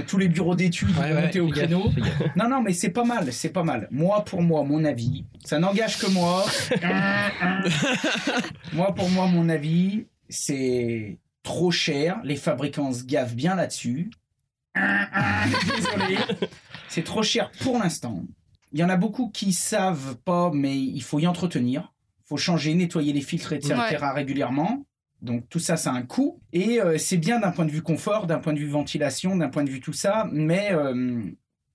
Tous 0.03 0.19
les 0.19 0.29
bureaux 0.29 0.55
d'études 0.55 0.91
Ouais, 0.91 1.11
vont 1.11 1.17
ouais, 1.17 1.23
monter 1.23 1.41
au 1.41 1.49
créneau. 1.49 1.91
Non, 2.37 2.49
non, 2.49 2.63
mais 2.63 2.73
c'est 2.73 2.91
pas 2.91 3.05
mal, 3.05 3.33
c'est 3.33 3.51
pas 3.51 3.63
mal. 3.63 3.89
Moi, 3.91 4.25
pour 4.25 4.43
moi, 4.43 4.65
mon 4.65 4.85
avis, 4.85 5.25
ça 5.45 5.59
n'engage 5.59 5.99
que 5.99 6.11
moi. 6.11 6.45
moi, 8.73 8.95
pour 8.95 9.09
moi, 9.11 9.27
mon 9.27 9.49
avis, 9.49 10.07
c'est 10.29 11.19
trop 11.43 11.71
cher. 11.71 12.21
Les 12.25 12.37
fabricants 12.37 12.93
se 12.93 13.05
gavent 13.05 13.35
bien 13.35 13.55
là-dessus. 13.55 14.11
Désolé. 14.75 16.19
C'est 16.89 17.05
trop 17.05 17.23
cher 17.23 17.51
pour 17.61 17.79
l'instant. 17.79 18.23
Il 18.73 18.81
y 18.81 18.85
en 18.85 18.89
a 18.89 18.97
beaucoup 18.97 19.31
qui 19.31 19.53
savent 19.53 20.17
pas, 20.25 20.51
mais 20.53 20.77
il 20.77 21.03
faut 21.03 21.19
y 21.19 21.27
entretenir. 21.27 21.93
Il 22.25 22.29
faut 22.29 22.37
changer, 22.37 22.75
nettoyer 22.75 23.13
les 23.13 23.21
filtres, 23.21 23.53
etc. 23.53 23.75
Ouais. 23.75 23.97
régulièrement. 24.13 24.85
Donc 25.23 25.49
tout 25.49 25.59
ça, 25.59 25.77
ça 25.77 25.91
a 25.91 25.95
un 25.95 26.03
coût. 26.03 26.41
Et 26.53 26.81
euh, 26.81 26.99
c'est 26.99 27.17
bien 27.17 27.41
d'un 27.41 27.51
point 27.51 27.65
de 27.65 27.71
vue 27.71 27.83
confort, 27.83 28.27
d'un 28.27 28.39
point 28.39 28.53
de 28.53 28.59
vue 28.59 28.69
ventilation, 28.69 29.37
d'un 29.37 29.49
point 29.49 29.65
de 29.65 29.71
vue 29.71 29.81
tout 29.81 29.93
ça. 29.93 30.29
Mais 30.33 30.69
euh, 30.73 31.23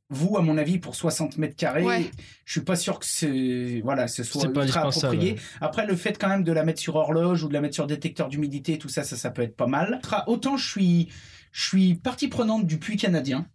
vous, 0.09 0.37
à 0.37 0.41
mon 0.41 0.57
avis, 0.57 0.77
pour 0.77 0.93
60 0.95 1.37
mètres 1.37 1.55
carrés, 1.55 1.83
Ouais. 1.83 2.11
je 2.45 2.51
suis 2.51 2.61
pas 2.61 2.75
sûr 2.75 2.99
que 2.99 3.05
ce, 3.05 3.81
voilà, 3.81 4.07
ce 4.07 4.23
soit 4.23 4.43
ultra 4.65 4.81
approprié. 4.87 5.37
Après, 5.61 5.85
le 5.87 5.95
fait 5.95 6.17
quand 6.17 6.27
même 6.29 6.43
de 6.43 6.51
la 6.51 6.63
mettre 6.63 6.79
sur 6.81 6.95
horloge 6.95 7.43
ou 7.43 7.47
de 7.47 7.53
la 7.53 7.61
mettre 7.61 7.75
sur 7.75 7.87
détecteur 7.87 8.27
d'humidité, 8.29 8.77
tout 8.77 8.89
ça, 8.89 9.03
ça, 9.03 9.15
ça 9.17 9.31
peut 9.31 9.41
être 9.41 9.55
pas 9.55 9.67
mal. 9.67 10.01
Autant 10.27 10.57
je 10.57 10.69
suis, 10.69 11.09
je 11.51 11.65
suis 11.67 11.95
partie 11.95 12.27
prenante 12.27 12.67
du 12.67 12.77
puits 12.77 12.97
canadien 12.97 13.47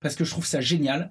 parce 0.00 0.14
que 0.14 0.24
je 0.24 0.30
trouve 0.30 0.46
ça 0.46 0.60
génial. 0.60 1.10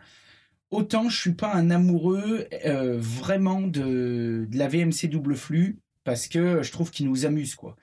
Autant 0.70 1.10
je 1.10 1.20
suis 1.20 1.34
pas 1.34 1.54
un 1.54 1.72
amoureux 1.72 2.48
euh, 2.66 2.98
vraiment 3.00 3.62
de, 3.62 4.48
de 4.50 4.58
la 4.58 4.68
VMC 4.68 5.08
double 5.10 5.36
flux 5.36 5.80
parce 6.04 6.28
que 6.28 6.62
je 6.62 6.72
trouve 6.72 6.92
qu'il 6.92 7.08
nous 7.08 7.26
amuse 7.26 7.56
quoi. 7.56 7.76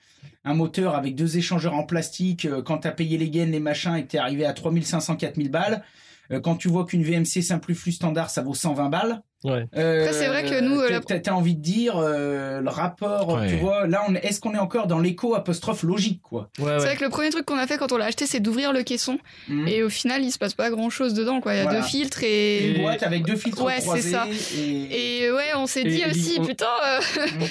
Un 0.44 0.54
moteur 0.54 0.94
avec 0.94 1.14
deux 1.14 1.38
échangeurs 1.38 1.74
en 1.74 1.84
plastique, 1.84 2.44
euh, 2.44 2.62
quand 2.62 2.78
t'as 2.78 2.90
payé 2.90 3.16
les 3.16 3.30
gaines, 3.30 3.50
les 3.50 3.60
machins, 3.60 3.94
et 3.94 4.02
que 4.02 4.08
t'es 4.08 4.18
arrivé 4.18 4.44
à 4.44 4.52
3500, 4.52 5.16
4000 5.16 5.50
balles, 5.50 5.82
euh, 6.30 6.40
quand 6.40 6.56
tu 6.56 6.68
vois 6.68 6.84
qu'une 6.84 7.02
VMC 7.02 7.42
simple 7.42 7.74
flux 7.74 7.92
standard, 7.92 8.30
ça 8.30 8.42
vaut 8.42 8.54
120 8.54 8.88
balles. 8.88 9.22
Ouais. 9.44 9.66
Euh, 9.76 10.00
Après, 10.06 10.12
c'est 10.14 10.26
vrai 10.28 10.42
que 10.44 10.60
nous, 10.60 10.80
euh, 10.80 10.90
la- 10.90 11.00
t'as, 11.00 11.18
t'as 11.20 11.32
envie 11.32 11.54
de 11.54 11.60
dire 11.62 11.94
euh, 11.98 12.60
le 12.60 12.68
rapport, 12.70 13.34
Ouais. 13.34 13.48
tu 13.48 13.56
vois, 13.56 13.86
là, 13.86 14.02
on, 14.08 14.14
est- 14.14 14.24
est-ce 14.24 14.40
qu'on 14.40 14.54
est 14.54 14.58
encore 14.58 14.86
dans 14.86 14.98
l'écho 14.98 15.34
apostrophe 15.34 15.82
logique, 15.82 16.20
quoi? 16.22 16.48
Ouais, 16.58 16.64
C'est 16.64 16.64
ouais. 16.64 16.78
vrai 16.78 16.96
que 16.96 17.04
le 17.04 17.10
premier 17.10 17.30
truc 17.30 17.44
qu'on 17.44 17.58
a 17.58 17.66
fait 17.66 17.76
quand 17.76 17.92
on 17.92 17.96
l'a 17.98 18.06
acheté, 18.06 18.26
c'est 18.26 18.40
d'ouvrir 18.40 18.72
le 18.72 18.82
caisson. 18.82 19.18
Mhm. 19.48 19.68
Et 19.68 19.82
au 19.82 19.90
final, 19.90 20.22
il 20.24 20.30
se 20.32 20.38
passe 20.38 20.54
pas 20.54 20.70
grand 20.70 20.88
chose 20.90 21.14
dedans, 21.14 21.40
quoi. 21.40 21.54
Il 21.54 21.58
y 21.58 21.60
a 21.60 21.64
Voilà. 21.64 21.80
deux 21.80 21.86
filtres 21.86 22.20
Une 22.22 22.26
et. 22.28 22.78
boîte 22.80 23.02
avec 23.02 23.24
deux 23.26 23.36
filtres 23.36 23.62
Ouais, 23.62 23.74
c'est 23.76 23.82
croisés 23.82 24.10
ça. 24.10 24.26
et, 24.58 25.24
Et 25.24 25.30
ouais, 25.30 25.52
on 25.56 25.66
s'est 25.66 25.84
dit 25.84 26.00
et 26.00 26.10
aussi, 26.10 26.36
on- 26.40 26.44
putain, 26.46 26.66
euh, 26.86 27.00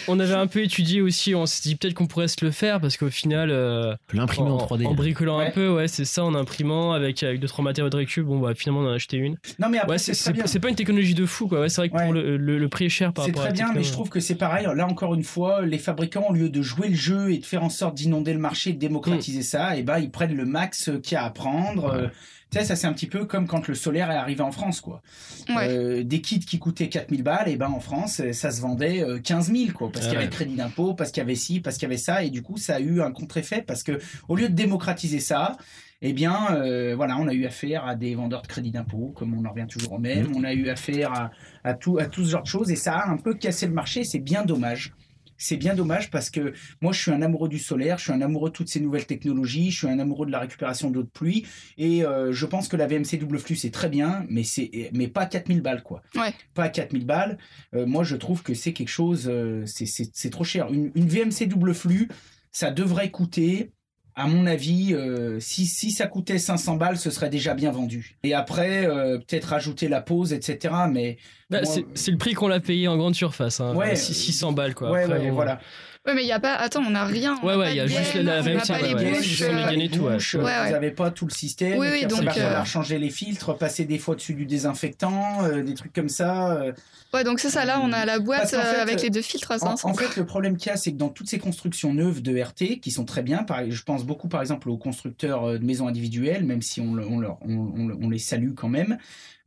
On 0.08 0.20
avait 0.20 0.34
un 0.34 0.48
peu 0.48 0.62
étudié 0.64 1.02
aussi, 1.02 1.36
on 1.36 1.46
s'est 1.46 1.62
dit 1.64 1.76
peut-être 1.76 1.94
qu'on 1.94 2.08
pourrait 2.08 2.28
se 2.28 2.44
le 2.44 2.52
faire 2.52 2.80
parce 2.82 2.98
qu'au 2.98 3.10
final, 3.10 3.50
euh, 3.52 3.94
L'imprimer 4.14 4.50
en 4.50 4.58
3D. 4.58 4.86
en 4.88 4.94
bricolant 4.96 5.38
Ouais. 5.38 5.48
un 5.48 5.52
peu, 5.52 5.70
ouais, 5.70 5.88
c'est 5.88 6.06
ça, 6.06 6.24
en 6.24 6.34
imprimant 6.34 6.94
avec, 6.94 7.22
avec 7.24 7.40
deux 7.40 7.48
trois 7.48 7.64
matériaux 7.64 7.90
de 7.90 7.98
récup, 7.98 8.26
bon, 8.26 8.40
bah 8.40 8.54
finalement 8.56 8.82
on 8.82 8.88
en 8.88 8.92
a 8.92 8.96
acheté 8.96 9.18
une. 9.18 9.38
Non, 9.60 9.70
mais 9.70 9.78
après, 9.78 9.92
Ouais, 9.94 9.98
c'est, 10.00 10.14
c'est 10.16 10.36
c'est 10.36 10.48
c'est 10.48 10.60
pas 10.60 10.70
une 10.70 10.76
technologie 10.76 11.14
de 11.14 11.26
fou, 11.26 11.48
quoi. 11.48 11.60
Ouais, 11.62 11.70
c'est 11.70 11.82
vrai 11.88 11.90
que 11.90 11.96
Ouais. 11.96 12.04
pour 12.06 12.14
le, 12.14 12.38
le, 12.38 12.58
le 12.58 12.70
prix 12.70 12.86
est 12.86 12.90
cher 12.90 13.14
par 13.14 13.26
C'est 13.26 13.32
rapport 13.32 13.44
à 13.44 13.46
très 13.48 13.54
bien, 13.54 13.72
mais 13.74 13.84
je 13.84 13.92
trouve 13.92 14.10
que 14.10 14.20
c'est 14.20 14.36
pareil. 14.36 14.66
Là, 14.76 14.88
encore 14.88 15.14
une 15.14 15.24
fois, 15.24 15.62
les 15.66 15.78
fabricants, 15.78 16.26
au 16.30 16.34
lieu 16.34 16.50
de 16.50 16.62
jouer 16.62 16.90
le 16.90 16.96
jeu 16.96 17.32
et 17.32 17.38
de 17.38 17.46
faire 17.46 17.64
en 17.64 17.70
sorte 17.70 17.96
d'inonder 17.96 18.34
le 18.34 18.40
marché, 18.40 18.74
de 18.74 18.80
démocratiser 18.80 19.40
Mm. 19.40 19.44
ça, 19.44 19.78
et 19.78 19.84
ben 19.84 20.00
ils 20.00 20.12
prennent 20.12 20.36
le 20.36 20.46
max 20.46 20.90
qu'il 21.02 21.16
y 21.16 21.18
a 21.18 21.24
à 21.26 21.30
prendre. 21.30 21.86
Euh, 21.86 22.08
tu 22.52 22.60
sais, 22.60 22.66
ça 22.66 22.76
c'est 22.76 22.86
un 22.86 22.94
petit 22.94 23.08
peu 23.08 23.26
comme 23.26 23.48
quand 23.48 23.68
le 23.68 23.74
solaire 23.74 24.12
est 24.12 24.16
arrivé 24.16 24.42
en 24.42 24.52
France, 24.52 24.80
quoi. 24.80 25.02
ouais. 25.50 25.68
Euh, 25.70 26.04
des 26.04 26.22
kits 26.22 26.40
qui 26.40 26.60
coûtaient 26.60 26.88
4000 26.88 27.24
balles, 27.24 27.50
et 27.50 27.56
ben 27.56 27.68
en 27.68 27.80
France, 27.80 28.20
euh, 28.20 28.32
ça 28.32 28.52
se 28.52 28.62
vendait 28.62 29.02
euh, 29.04 29.20
15 29.20 29.52
000, 29.52 29.72
quoi. 29.74 29.92
Parce 29.92 30.06
qu'il 30.06 30.14
y 30.14 30.18
avait 30.18 30.26
le 30.26 30.32
crédit 30.32 30.56
d'impôt, 30.56 30.94
parce 30.94 31.10
qu'il 31.12 31.22
y 31.22 31.26
avait 31.26 31.34
ci, 31.36 31.60
parce 31.62 31.78
qu'il 31.78 31.84
y 31.84 31.92
avait 31.92 31.98
ça, 31.98 32.24
et 32.24 32.30
du 32.30 32.44
coup, 32.44 32.58
ça 32.58 32.76
a 32.76 32.80
eu 32.80 33.02
un 33.02 33.12
contre-effet 33.12 33.64
parce 33.66 33.82
que 33.82 33.94
au 34.28 34.36
lieu 34.36 34.50
de 34.50 34.54
démocratiser 34.54 35.20
ça, 35.20 35.58
eh 36.06 36.14
bien, 36.14 36.54
euh, 36.56 36.94
voilà, 36.96 37.18
on 37.18 37.28
a 37.28 37.34
eu 37.34 37.46
affaire 37.46 37.86
à 37.88 37.96
des 37.96 38.14
vendeurs 38.14 38.42
de 38.44 38.48
crédit 38.48 38.72
d'impôt, 38.72 39.12
comme 39.16 39.34
on 39.34 39.46
en 39.46 39.50
revient 39.52 39.68
toujours 39.68 39.94
au 39.94 40.00
même. 40.00 40.28
Mm. 40.28 40.36
On 40.36 40.44
a 40.44 40.54
eu 40.54 40.70
affaire 40.70 41.12
à, 41.14 41.32
à 41.64 41.74
tout, 41.74 41.98
à 41.98 42.06
tout 42.06 42.24
ce 42.26 42.32
genre 42.32 42.44
de 42.44 42.48
choses, 42.48 42.70
et 42.72 42.76
ça 42.76 42.98
a 42.98 43.10
un 43.10 43.18
peu 43.18 43.34
cassé 43.34 43.66
le 43.68 43.74
marché. 43.74 44.04
C'est 44.04 44.20
bien 44.20 44.44
dommage. 44.46 44.94
C'est 45.36 45.58
bien 45.58 45.74
dommage 45.76 46.10
parce 46.12 46.30
que 46.30 46.54
moi, 46.82 46.94
je 46.94 47.02
suis 47.02 47.12
un 47.12 47.22
amoureux 47.22 47.50
du 47.50 47.58
solaire, 47.58 47.98
je 47.98 48.04
suis 48.04 48.14
un 48.14 48.22
amoureux 48.22 48.50
de 48.50 48.54
toutes 48.54 48.70
ces 48.70 48.80
nouvelles 48.80 49.08
technologies, 49.08 49.72
je 49.72 49.78
suis 49.80 49.88
un 49.88 50.00
amoureux 50.00 50.26
de 50.26 50.32
la 50.32 50.40
récupération 50.40 50.90
d'eau 50.92 51.04
de 51.04 51.10
pluie, 51.10 51.46
et 51.78 52.06
euh, 52.06 52.32
je 52.32 52.46
pense 52.46 52.68
que 52.70 52.78
la 52.78 52.86
VMC 52.88 53.18
double 53.20 53.40
flux 53.40 53.56
c'est 53.56 53.72
très 53.72 53.90
bien, 53.90 54.26
mais 54.30 54.44
c'est 54.44 54.90
mais 54.94 55.08
pas 55.10 55.26
4000 55.26 55.62
balles 55.62 55.84
quoi. 55.84 56.02
Ouais. 56.16 56.34
Pas 56.54 56.70
4000 56.70 57.06
balles. 57.06 57.38
Euh, 57.74 57.86
moi, 57.86 58.04
je 58.06 58.16
trouve 58.16 58.42
que 58.44 58.54
c'est 58.54 58.72
quelque 58.72 58.88
chose, 58.90 59.28
euh, 59.28 59.64
c'est- 59.66 59.88
c'est 59.88 60.10
c'est 60.14 60.30
trop 60.30 60.46
cher. 60.46 60.72
Une, 60.72 60.92
une 60.96 61.08
VMC 61.10 61.48
double 61.48 61.74
flux, 61.74 62.08
ça 62.52 62.72
devrait 62.72 63.10
coûter, 63.10 63.73
à 64.16 64.28
mon 64.28 64.46
avis, 64.46 64.94
euh, 64.94 65.40
si, 65.40 65.66
si 65.66 65.92
ça 65.92 66.08
coûtait 66.08 66.38
500 66.38 66.76
balles, 66.76 66.98
ce 66.98 67.10
serait 67.10 67.30
déjà 67.30 67.54
bien 67.54 67.72
vendu. 67.72 68.16
Et 68.24 68.34
après, 68.34 68.86
euh, 68.86 69.18
peut-être 69.18 69.46
rajouter 69.46 69.88
la 69.88 70.02
pause, 70.02 70.34
etc. 70.34 70.74
Mais 70.92 71.18
Bah, 71.50 71.62
moi- 71.64 71.76
c'est 71.96 72.12
le 72.12 72.18
prix 72.18 72.34
qu'on 72.34 72.48
l'a 72.48 72.60
payé 72.60 72.88
en 72.88 72.98
grande 72.98 73.16
surface, 73.16 73.60
hein. 73.60 73.76
Ouais. 73.76 73.96
Six- 73.96 74.14
600 74.14 74.52
balles, 74.52 74.76
quoi. 74.76 74.92
ouais, 74.92 75.04
Après, 75.04 75.20
ouais, 75.20 75.30
voilà. 75.32 75.60
Ouais, 76.06 76.14
mais 76.16 76.24
il 76.24 76.28
y 76.28 76.34
a 76.34 76.40
pas. 76.42 76.56
Attends, 76.56 76.84
on 76.86 76.90
n'a 76.90 77.06
rien. 77.06 77.40
on 77.42 77.48
Ouais, 77.48 77.56
ouais, 77.56 77.72
il 77.72 77.78
y 77.78 77.80
a 77.80 77.88
juste 77.88 78.16
la 78.16 78.40
on 78.40 78.42
VMC, 78.42 78.56
n'a 78.56 78.62
pas 78.66 78.82
ouais, 78.82 78.88
les 78.90 78.94
ouais. 79.12 79.22
Sur 79.24 79.48
les 79.54 79.86
euh, 79.86 79.90
tout, 79.90 80.02
ouais. 80.02 80.18
Vous 80.66 80.72
n'avez 80.72 80.92
pas 80.92 81.12
tout 81.12 81.26
le 81.26 81.32
système. 81.32 81.80
Oui, 81.80 81.88
oui, 81.92 82.06
donc, 82.06 82.20
il 82.20 82.26
va 82.26 82.32
falloir 82.34 82.62
euh, 82.62 82.66
changer 82.66 83.00
les 83.00 83.10
filtres, 83.10 83.58
passer 83.58 83.86
des 83.86 83.98
fois 84.00 84.16
dessus 84.16 84.34
du 84.34 84.46
désinfectant, 84.46 85.44
euh, 85.46 85.64
des 85.64 85.74
trucs 85.76 85.94
comme 85.94 86.10
ça. 86.10 86.58
euh. 86.58 86.74
Ouais, 87.14 87.24
donc 87.24 87.40
c'est 87.40 87.50
ça. 87.50 87.64
Là, 87.64 87.80
on 87.82 87.94
a 87.94 88.06
la 88.06 88.20
boîte 88.20 88.50
fait, 88.50 88.58
euh, 88.58 88.82
avec 88.82 89.02
les 89.02 89.12
deux 89.12 89.22
filtres 89.22 89.52
à 89.52 89.56
En, 89.56 89.60
500. 89.78 89.90
en 89.90 89.94
fait, 89.94 90.18
le 90.18 90.26
problème 90.26 90.58
qu'il 90.58 90.72
y 90.72 90.74
a, 90.74 90.78
c'est 90.78 90.92
que 90.92 90.98
dans 90.98 91.08
toutes 91.10 91.30
ces 91.30 91.40
constructions 91.40 91.94
neuves 91.94 92.22
de 92.22 92.38
RT, 92.38 92.80
qui 92.82 92.92
sont 92.92 93.06
très 93.06 93.22
bien, 93.24 93.44
par- 93.44 93.70
je 93.70 93.84
pense 93.84 94.04
beaucoup 94.04 94.28
par 94.28 94.42
exemple 94.42 94.70
aux 94.70 94.78
constructeurs 94.78 95.46
euh, 95.46 95.58
de 95.58 95.64
maisons 95.64 95.88
individuelles, 95.88 96.44
même 96.44 96.62
si 96.62 96.82
on, 96.82 96.94
on 96.98 97.20
leur- 97.20 97.38
on- 97.48 97.72
on- 97.78 97.98
on 98.02 98.10
les 98.10 98.20
salue 98.20 98.54
quand 98.56 98.68
même. 98.70 98.98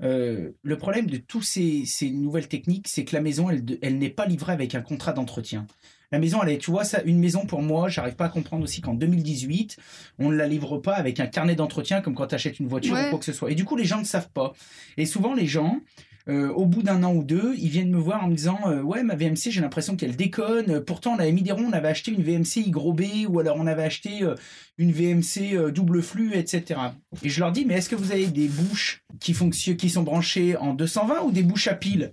euh, 0.02 0.50
le 0.62 0.78
problème 0.78 1.06
de 1.06 1.16
toutes 1.18 1.44
ces, 1.44 1.84
ces 1.86 2.10
nouvelles 2.10 2.48
techniques, 2.48 2.86
c'est 2.88 3.04
que 3.04 3.14
la 3.14 3.20
maison, 3.22 3.50
elle, 3.50 3.62
elle 3.82 3.98
n'est 3.98 4.10
pas 4.10 4.26
livrée 4.26 4.52
avec 4.52 4.74
un 4.74 4.82
contrat 4.82 5.12
d'entretien. 5.12 5.66
La 6.12 6.18
maison, 6.18 6.40
elle 6.42 6.50
est, 6.50 6.58
tu 6.58 6.70
vois, 6.70 6.84
ça, 6.84 7.02
une 7.04 7.18
maison 7.18 7.46
pour 7.46 7.62
moi, 7.62 7.88
j'arrive 7.88 8.14
pas 8.14 8.26
à 8.26 8.28
comprendre 8.28 8.62
aussi 8.64 8.80
qu'en 8.80 8.94
2018, 8.94 9.76
on 10.18 10.30
ne 10.30 10.36
la 10.36 10.46
livre 10.46 10.78
pas 10.78 10.94
avec 10.94 11.18
un 11.20 11.26
carnet 11.26 11.54
d'entretien 11.56 12.00
comme 12.00 12.14
quand 12.14 12.28
tu 12.28 12.34
achètes 12.34 12.60
une 12.60 12.68
voiture 12.68 12.94
Ouais. 12.94 13.06
ou 13.06 13.10
quoi 13.10 13.18
que 13.18 13.24
ce 13.24 13.32
soit. 13.32 13.50
Et 13.50 13.54
du 13.54 13.64
coup, 13.64 13.76
les 13.76 13.84
gens 13.84 13.98
ne 13.98 14.04
savent 14.04 14.30
pas. 14.30 14.52
Et 14.96 15.04
souvent, 15.06 15.34
les 15.34 15.46
gens, 15.46 15.80
euh, 16.28 16.48
au 16.52 16.64
bout 16.66 16.82
d'un 16.82 17.02
an 17.04 17.12
ou 17.14 17.22
deux, 17.24 17.54
ils 17.58 17.68
viennent 17.68 17.90
me 17.90 17.98
voir 17.98 18.24
en 18.24 18.28
me 18.28 18.34
disant 18.36 18.58
euh, 18.66 18.82
Ouais, 18.82 19.02
ma 19.04 19.14
VMC, 19.14 19.50
j'ai 19.50 19.60
l'impression 19.60 19.96
qu'elle 19.96 20.16
déconne. 20.16 20.80
Pourtant, 20.80 21.14
on 21.14 21.18
avait 21.18 21.32
mis 21.32 21.42
des 21.42 21.52
ronds, 21.52 21.66
on 21.68 21.72
avait 21.72 21.88
acheté 21.88 22.10
une 22.12 22.22
VMC 22.22 22.66
Y 22.66 22.92
B 22.94 23.28
ou 23.28 23.38
alors 23.40 23.56
on 23.58 23.66
avait 23.66 23.84
acheté 23.84 24.22
euh, 24.22 24.34
une 24.78 24.90
VMC 24.92 25.70
double 25.72 26.02
flux, 26.02 26.34
etc. 26.34 26.80
Et 27.22 27.28
je 27.28 27.40
leur 27.40 27.52
dis 27.52 27.64
Mais 27.64 27.74
est-ce 27.74 27.88
que 27.88 27.96
vous 27.96 28.12
avez 28.12 28.26
des 28.26 28.48
bouches 28.48 29.02
qui, 29.20 29.34
fonctionnent, 29.34 29.76
qui 29.76 29.90
sont 29.90 30.02
branchées 30.02 30.56
en 30.56 30.74
220 30.74 31.22
ou 31.22 31.32
des 31.32 31.42
bouches 31.42 31.68
à 31.68 31.74
pile? 31.74 32.12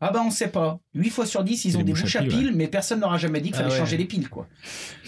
Ah 0.00 0.10
bah 0.10 0.22
on 0.26 0.30
sait 0.30 0.48
pas. 0.48 0.80
8 0.94 1.08
fois 1.10 1.24
sur 1.24 1.44
10, 1.44 1.64
ils 1.64 1.78
ont 1.78 1.82
des 1.82 1.92
bouches 1.92 2.16
à 2.16 2.20
à 2.20 2.22
pile, 2.22 2.30
pile, 2.30 2.52
mais 2.54 2.68
personne 2.68 3.00
n'aura 3.00 3.16
jamais 3.16 3.40
dit 3.40 3.50
qu'il 3.50 3.56
Ah 3.56 3.62
fallait 3.62 3.72
ouais. 3.72 3.78
changer 3.78 3.96
les 3.96 4.04
piles, 4.04 4.28
quoi. 4.28 4.48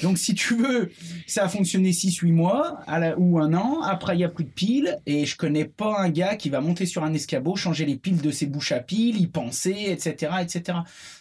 Donc 0.02 0.16
si 0.16 0.34
tu 0.34 0.56
veux, 0.56 0.90
ça 1.26 1.44
a 1.44 1.48
fonctionné 1.48 1.92
6-8 1.92 2.32
mois 2.32 2.80
à 2.86 2.98
la- 2.98 3.18
ou 3.18 3.38
un 3.38 3.52
an, 3.52 3.82
après 3.82 4.16
il 4.16 4.20
y 4.20 4.24
a 4.24 4.28
plus 4.28 4.44
de 4.44 4.50
piles, 4.50 4.98
et 5.04 5.26
je 5.26 5.36
connais 5.36 5.64
pas 5.66 6.00
un 6.00 6.08
gars 6.08 6.36
qui 6.36 6.48
va 6.50 6.60
monter 6.60 6.86
sur 6.86 7.04
un 7.04 7.12
escabeau, 7.12 7.56
changer 7.56 7.84
les 7.84 7.96
piles 7.96 8.20
de 8.22 8.30
ses 8.30 8.46
bouches 8.46 8.72
à 8.72 8.80
piles, 8.80 9.20
y 9.20 9.26
penser, 9.26 9.74
etc., 9.88 10.32
etc. 10.40 10.78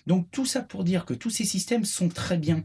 Donc 0.07 0.27
tout 0.31 0.45
ça 0.45 0.61
pour 0.61 0.83
dire 0.83 1.03
que 1.05 1.13
tous 1.13 1.29
ces 1.29 1.43
systèmes 1.45 1.83
sont 1.85 2.07
très 2.09 2.37
bien, 2.37 2.63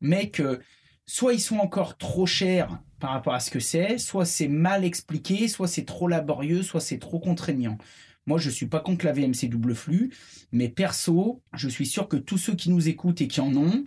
mais 0.00 0.28
que 0.28 0.60
soit 1.06 1.32
ils 1.34 1.40
sont 1.40 1.58
encore 1.58 1.96
trop 1.96 2.26
chers 2.26 2.78
par 3.00 3.10
rapport 3.10 3.34
à 3.34 3.40
ce 3.40 3.50
que 3.50 3.58
c'est, 3.60 3.98
soit 3.98 4.24
c'est 4.26 4.48
mal 4.48 4.84
expliqué, 4.84 5.48
soit 5.48 5.66
c'est 5.66 5.84
trop 5.84 6.08
laborieux, 6.08 6.62
soit 6.62 6.80
c'est 6.80 6.98
trop 6.98 7.18
contraignant. 7.18 7.78
Moi, 8.26 8.38
je 8.38 8.50
suis 8.50 8.66
pas 8.66 8.78
contre 8.78 9.04
la 9.04 9.12
VMC 9.12 9.48
double 9.48 9.74
flux, 9.74 10.10
mais 10.52 10.68
perso, 10.68 11.42
je 11.54 11.68
suis 11.68 11.86
sûr 11.86 12.06
que 12.06 12.16
tous 12.16 12.38
ceux 12.38 12.54
qui 12.54 12.70
nous 12.70 12.88
écoutent 12.88 13.20
et 13.20 13.26
qui 13.26 13.40
en 13.40 13.52
ont, 13.56 13.82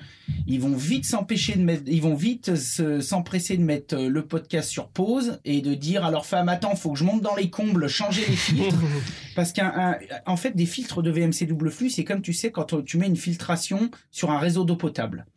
ils 0.45 0.59
vont 0.59 0.75
vite 0.75 1.05
s'empêcher 1.05 1.55
de 1.55 1.63
mettre, 1.63 1.83
ils 1.87 2.01
vont 2.01 2.15
vite 2.15 2.55
se- 2.55 2.99
s'empresser 2.99 3.55
de 3.55 3.63
mettre 3.63 3.95
euh, 3.95 4.09
le 4.09 4.25
podcast 4.27 4.69
sur 4.69 4.89
pause 4.89 5.39
et 5.45 5.61
de 5.61 5.73
dire 5.73 6.03
à 6.03 6.11
leur 6.11 6.25
femme 6.25 6.49
attends, 6.49 6.75
faut 6.75 6.91
que 6.91 6.99
je 6.99 7.05
monte 7.05 7.21
dans 7.21 7.35
les 7.35 7.49
combles, 7.49 7.87
changer 7.87 8.25
les 8.27 8.35
filtres, 8.35 8.75
parce 9.37 9.53
qu'en 9.53 9.95
en 10.25 10.35
fait, 10.35 10.51
des 10.53 10.65
filtres 10.65 11.01
de 11.01 11.11
VMC 11.11 11.45
double 11.47 11.71
flux, 11.71 11.89
c'est 11.89 12.03
comme 12.03 12.21
tu 12.21 12.33
sais 12.33 12.51
quand 12.51 12.83
tu 12.83 12.97
mets 12.97 13.07
une 13.07 13.15
filtration 13.15 13.89
sur 14.11 14.31
un 14.31 14.37
réseau 14.39 14.65
d'eau 14.65 14.75
potable. 14.75 15.27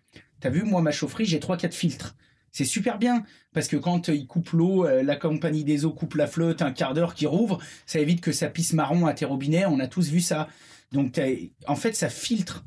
T'as 0.40 0.50
vu, 0.50 0.62
moi, 0.64 0.82
ma 0.82 0.90
chaufferie, 0.92 1.24
j'ai 1.24 1.38
3-4 1.38 1.72
filtres. 1.72 2.16
C'est 2.52 2.64
super 2.64 2.98
bien, 2.98 3.24
parce 3.52 3.68
que 3.68 3.76
quand 3.76 4.08
ils 4.08 4.26
coupent 4.26 4.50
l'eau, 4.50 4.84
euh, 4.86 5.02
la 5.02 5.16
compagnie 5.16 5.64
des 5.64 5.84
eaux 5.84 5.92
coupe 5.92 6.14
la 6.14 6.26
flotte, 6.26 6.62
un 6.62 6.72
quart 6.72 6.94
d'heure 6.94 7.14
qui 7.14 7.26
rouvre, 7.26 7.58
ça 7.86 7.98
évite 8.00 8.20
que 8.20 8.32
ça 8.32 8.48
pisse 8.48 8.72
marron 8.72 9.06
à 9.06 9.14
tes 9.14 9.24
robinets, 9.26 9.66
on 9.66 9.78
a 9.80 9.86
tous 9.86 10.08
vu 10.08 10.20
ça. 10.20 10.48
Donc, 10.92 11.20
en 11.66 11.76
fait, 11.76 11.94
ça 11.94 12.08
filtre. 12.08 12.64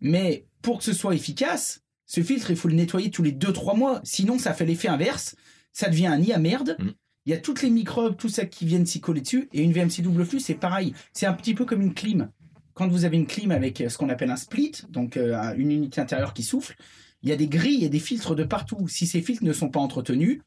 Mais 0.00 0.44
pour 0.60 0.78
que 0.78 0.84
ce 0.84 0.92
soit 0.92 1.14
efficace, 1.14 1.82
ce 2.06 2.22
filtre, 2.22 2.50
il 2.50 2.56
faut 2.56 2.68
le 2.68 2.74
nettoyer 2.74 3.10
tous 3.10 3.22
les 3.22 3.32
2-3 3.32 3.76
mois. 3.76 4.00
Sinon, 4.04 4.38
ça 4.38 4.52
fait 4.52 4.66
l'effet 4.66 4.88
inverse. 4.88 5.34
Ça 5.72 5.88
devient 5.88 6.06
un 6.06 6.18
nid 6.18 6.32
à 6.32 6.38
merde. 6.38 6.76
Mm. 6.78 6.88
Il 7.24 7.30
y 7.30 7.34
a 7.34 7.38
toutes 7.38 7.62
les 7.62 7.70
microbes, 7.70 8.16
tout 8.16 8.28
ça 8.28 8.44
qui 8.44 8.66
viennent 8.66 8.84
s'y 8.84 9.00
coller 9.00 9.22
dessus. 9.22 9.48
Et 9.52 9.62
une 9.62 9.72
VMC 9.72 10.02
double 10.02 10.24
flux, 10.26 10.40
c'est 10.40 10.54
pareil. 10.54 10.92
C'est 11.12 11.24
un 11.26 11.32
petit 11.32 11.54
peu 11.54 11.64
comme 11.64 11.80
une 11.80 11.94
clim. 11.94 12.30
Quand 12.74 12.88
vous 12.88 13.04
avez 13.04 13.16
une 13.16 13.26
clim 13.26 13.50
avec 13.52 13.80
euh, 13.80 13.88
ce 13.88 13.96
qu'on 13.96 14.08
appelle 14.08 14.30
un 14.30 14.36
split, 14.36 14.72
donc 14.90 15.16
euh, 15.16 15.34
un- 15.38 15.54
une 15.54 15.70
unité 15.70 16.00
intérieure 16.00 16.34
qui 16.34 16.42
souffle, 16.42 16.74
il 17.22 17.28
y 17.28 17.32
a 17.32 17.36
des 17.36 17.48
grilles 17.48 17.84
et 17.84 17.88
des 17.88 17.98
filtres 18.00 18.34
de 18.34 18.44
partout. 18.44 18.88
Si 18.88 19.06
ces 19.06 19.22
filtres 19.22 19.44
ne 19.44 19.52
sont 19.52 19.68
pas 19.68 19.80
entretenus, 19.80 20.40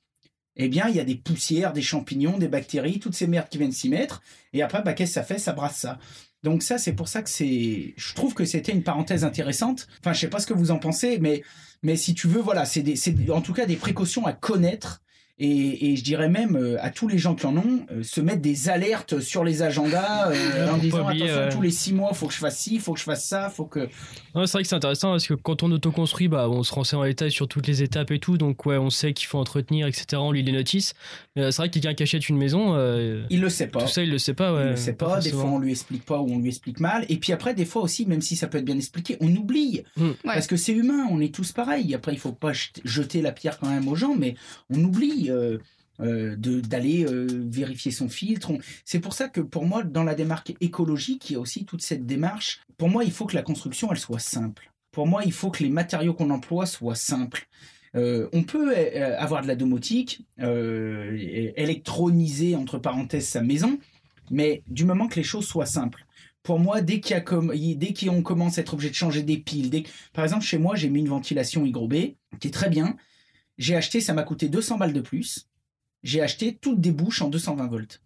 eh 0.58 0.70
bien, 0.70 0.88
il 0.88 0.96
y 0.96 1.00
a 1.00 1.04
des 1.04 1.16
poussières, 1.16 1.74
des 1.74 1.82
champignons, 1.82 2.38
des 2.38 2.48
bactéries, 2.48 3.00
toutes 3.00 3.16
ces 3.16 3.28
merdes 3.28 3.50
qui 3.50 3.58
viennent 3.58 3.72
s'y 3.72 3.90
mettre. 3.90 4.22
Et 4.54 4.62
après, 4.62 4.82
bah, 4.82 4.94
qu'est-ce 4.94 5.12
que 5.12 5.16
ça 5.16 5.24
fait? 5.24 5.38
Ça 5.38 5.54
brasse 5.54 5.78
ça. 5.78 6.00
Donc 6.44 6.64
ça, 6.64 6.78
c'est 6.78 6.94
pour 6.94 7.08
ça 7.08 7.22
que 7.24 7.30
c'est. 7.30 7.94
Je 7.98 8.14
trouve 8.14 8.34
que 8.34 8.46
c'était 8.46 8.72
une 8.72 8.84
parenthèse 8.84 9.24
intéressante. 9.26 9.88
Enfin, 10.00 10.14
je 10.14 10.20
sais 10.22 10.30
pas 10.30 10.40
ce 10.40 10.48
que 10.48 10.54
vous 10.54 10.72
en 10.72 10.78
pensez, 10.80 11.18
mais 11.20 11.44
mais 11.84 11.96
si 11.98 12.14
tu 12.14 12.28
veux, 12.28 12.40
voilà, 12.42 12.66
c'est 12.66 12.82
des- 12.84 12.96
c'est 12.96 13.16
en 13.32 13.42
tout 13.42 13.54
cas 13.54 13.66
des 13.66 13.76
précautions 13.76 14.26
à 14.26 14.34
connaître. 14.34 15.02
Et, 15.38 15.92
et 15.92 15.96
je 15.98 16.04
dirais 16.04 16.30
même 16.30 16.56
euh, 16.56 16.78
à 16.82 16.90
tous 16.92 17.10
les 17.10 17.18
gens 17.18 17.36
qui 17.36 17.46
en 17.46 17.58
ont, 17.58 17.86
euh, 17.92 18.04
se 18.04 18.22
mettre 18.22 18.42
des 18.42 18.70
alertes 18.70 19.20
sur 19.20 19.44
les 19.44 19.64
agendas 19.64 20.32
euh, 20.32 20.70
en 20.70 20.76
Faut 20.76 20.80
disant 20.80 21.06
oublier, 21.06 21.24
attention 21.24 21.44
ouais. 21.44 21.50
tous 21.52 21.62
les 21.62 21.72
six 21.72 21.94
mois, 21.94 22.14
faut 22.14 22.28
que 22.28 22.34
je 22.34 22.38
fasse 22.40 22.58
ci, 22.58 22.80
faut 22.80 22.94
que 22.94 23.00
je 23.00 23.04
fasse 23.04 23.26
ça, 23.26 23.50
faut 23.50 23.66
que. 23.66 23.90
C'est 24.34 24.52
vrai 24.52 24.62
que 24.64 24.68
c'est 24.70 24.76
intéressant 24.76 25.12
parce 25.12 25.28
que 25.28 25.34
quand 25.34 25.62
on 25.64 25.72
autoconstruit, 25.72 26.30
bah, 26.30 26.50
on 26.50 26.64
se 26.64 26.74
renseigne 26.74 27.00
en 27.00 27.04
détail 27.04 27.32
sur 27.32 27.50
toutes 27.50 27.68
les 27.68 27.84
étapes 27.84 28.12
et 28.12 28.20
tout. 28.20 28.38
Donc, 28.38 28.66
ouais, 28.66 28.78
on 28.78 28.90
sait 28.90 29.12
qu'il 29.12 29.28
faut 29.28 29.38
entretenir, 29.38 29.88
etc. 29.88 30.06
On 30.16 30.32
lit 30.32 30.44
les 30.44 30.52
notices. 30.54 30.94
Mais 31.36 31.52
c'est 31.52 31.58
vrai 31.58 31.68
que 31.70 31.74
quelqu'un 31.74 31.94
qui 31.96 32.04
achète 32.04 32.30
une 32.30 32.38
maison, 32.38 32.74
euh, 32.76 33.24
Il 33.30 33.42
le 33.42 33.50
sait 33.50 33.68
pas. 33.68 33.82
tout 33.82 33.88
ça, 33.90 34.04
il 34.04 34.12
le 34.12 34.18
sait 34.20 34.34
pas. 34.34 34.54
Ouais, 34.54 34.68
il 34.68 34.72
ne 34.72 34.76
sait 34.78 34.94
pas, 34.94 35.20
des 35.20 35.32
fois 35.32 35.46
on 35.46 35.60
lui 35.60 35.72
explique 35.72 36.06
pas 36.06 36.20
ou 36.20 36.32
on 36.32 36.40
lui 36.40 36.48
explique 36.48 36.80
mal. 36.80 37.06
Et 37.10 37.18
puis 37.18 37.34
après, 37.34 37.54
des 37.54 37.66
fois 37.66 37.82
aussi, 37.82 38.06
même 38.06 38.22
si 38.22 38.38
ça 38.38 38.48
peut 38.48 38.58
être 38.60 38.66
bien 38.66 38.78
expliqué, 38.78 39.18
on 39.20 39.36
oublie. 39.36 39.84
Mm. 39.98 40.12
Parce 40.24 40.48
que 40.48 40.56
c'est 40.56 40.72
humain, 40.72 41.08
on 41.12 41.20
est 41.20 41.34
tous 41.34 41.52
pareils. 41.52 41.94
Après, 41.94 42.14
il 42.14 42.20
faut 42.20 42.32
pas 42.32 42.54
jet- 42.54 42.80
jeter 42.86 43.22
la 43.22 43.34
pierre 43.34 43.60
quand 43.60 43.70
même 43.70 43.88
aux 43.90 43.96
gens, 43.96 44.16
mais 44.18 44.36
on 44.70 44.82
oublie 44.82 45.25
euh, 45.30 45.58
euh, 46.02 46.36
d'aller 46.36 47.06
euh, 47.06 47.26
vérifier 47.50 47.92
son 47.92 48.10
filtre. 48.10 48.52
C'est 48.84 49.00
pour 49.00 49.14
ça 49.14 49.30
que 49.30 49.40
pour 49.40 49.66
moi, 49.66 49.84
dans 49.84 50.04
la 50.04 50.14
démarche 50.14 50.52
écologique, 50.60 51.30
il 51.30 51.34
y 51.34 51.36
a 51.38 51.40
aussi 51.40 51.64
toute 51.64 51.82
cette 51.82 52.06
démarche. 52.06 52.60
Pour 52.78 52.90
moi, 52.90 53.06
il 53.06 53.12
faut 53.12 53.26
que 53.26 53.36
la 53.36 53.44
construction, 53.44 53.90
elle 53.92 53.98
soit 53.98 54.20
simple. 54.20 54.70
Pour 54.92 55.08
moi, 55.08 55.22
il 55.26 55.32
faut 55.32 55.52
que 55.52 55.64
les 55.64 55.70
matériaux 55.70 56.14
qu'on 56.14 56.32
emploie 56.32 56.66
soient 56.66 56.96
simples. 56.96 57.48
On 57.94 58.44
peut 58.44 58.76
avoir 59.18 59.42
de 59.42 59.48
la 59.48 59.56
domotique, 59.56 60.26
électroniser 60.38 62.58
entre 62.58 62.78
parenthèses 62.78 63.30
sa 63.30 63.42
maison, 63.42 63.80
mais 64.30 64.64
du 64.68 64.84
moment 64.84 65.08
que 65.08 65.16
les 65.16 65.24
choses 65.24 65.48
soient 65.48 65.66
simples. 65.66 66.06
Pour 66.46 66.60
moi, 66.60 66.82
dès 66.82 67.02
qu'on 67.02 68.22
commence 68.22 68.58
à 68.58 68.62
être 68.62 68.74
obligé 68.74 68.92
de 68.92 68.96
changer 68.96 69.24
des 69.24 69.38
piles, 69.38 69.72
dès, 69.72 69.84
par 70.14 70.24
exemple 70.24 70.44
chez 70.44 70.60
moi, 70.60 70.76
j'ai 70.76 70.90
mis 70.90 71.00
une 71.00 71.08
ventilation 71.08 71.66
Hygro 71.66 71.88
B 71.88 71.94
qui 72.40 72.50
est 72.50 72.54
très 72.54 72.70
bien. 72.70 72.96
J'ai 73.58 73.76
acheté, 73.76 74.02
ça 74.02 74.14
m'a 74.14 74.24
coûté 74.24 74.50
200 74.50 74.78
balles 74.78 74.94
de 74.94 75.02
plus. 75.02 75.48
J'ai 76.04 76.22
acheté 76.22 76.56
toutes 76.56 76.82
des 76.82 76.92
bouches 76.92 77.22
en 77.22 77.30
220 77.30 77.68
volts. 77.68 78.02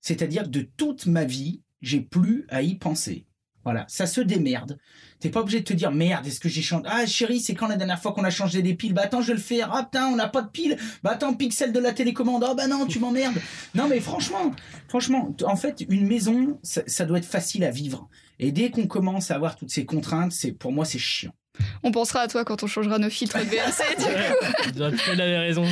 C'est-à-dire 0.00 0.44
que 0.44 0.48
de 0.48 0.62
toute 0.62 1.06
ma 1.06 1.24
vie, 1.24 1.62
j'ai 1.82 2.00
plus 2.00 2.46
à 2.48 2.62
y 2.62 2.76
penser. 2.76 3.26
Voilà, 3.64 3.84
ça 3.88 4.06
se 4.06 4.20
démerde. 4.22 4.78
T'es 5.20 5.28
pas 5.28 5.40
obligé 5.40 5.60
de 5.60 5.64
te 5.64 5.74
dire 5.74 5.90
merde, 5.90 6.26
est-ce 6.26 6.40
que 6.40 6.48
j'ai 6.48 6.62
changé? 6.62 6.84
Ah 6.86 7.04
chérie, 7.04 7.40
c'est 7.40 7.54
quand 7.54 7.66
la 7.66 7.76
dernière 7.76 8.00
fois 8.00 8.12
qu'on 8.12 8.24
a 8.24 8.30
changé 8.30 8.62
des 8.62 8.74
piles? 8.74 8.94
Bah 8.94 9.02
attends, 9.04 9.20
je 9.20 9.28
vais 9.28 9.34
le 9.34 9.40
faire. 9.40 9.74
Ah 9.74 9.82
putain, 9.82 10.06
on 10.06 10.16
n'a 10.16 10.28
pas 10.28 10.40
de 10.40 10.48
piles. 10.48 10.78
Bah 11.02 11.10
attends, 11.10 11.34
pixel 11.34 11.72
de 11.72 11.78
la 11.78 11.92
télécommande. 11.92 12.44
Ah 12.46 12.54
bah 12.54 12.66
non, 12.66 12.86
tu 12.86 12.98
m'emmerdes. 12.98 13.36
Non 13.74 13.88
mais 13.88 14.00
franchement, 14.00 14.52
franchement, 14.88 15.36
en 15.44 15.56
fait, 15.56 15.84
une 15.90 16.06
maison, 16.06 16.58
ça, 16.62 16.82
ça 16.86 17.04
doit 17.04 17.18
être 17.18 17.26
facile 17.26 17.64
à 17.64 17.70
vivre. 17.70 18.08
Et 18.38 18.52
dès 18.52 18.70
qu'on 18.70 18.86
commence 18.86 19.30
à 19.30 19.34
avoir 19.34 19.56
toutes 19.56 19.70
ces 19.70 19.84
contraintes, 19.84 20.32
c'est 20.32 20.52
pour 20.52 20.72
moi 20.72 20.86
c'est 20.86 20.98
chiant. 20.98 21.34
On 21.82 21.90
pensera 21.92 22.20
à 22.20 22.28
toi 22.28 22.44
quand 22.44 22.62
on 22.62 22.66
changera 22.66 22.98
nos 22.98 23.10
filtres 23.10 23.38
de 23.38 23.44
VNC. 23.44 23.98
du 23.98 24.04
coup. 24.04 24.96
Tu 25.04 25.10
avais 25.10 25.38
raison. 25.38 25.64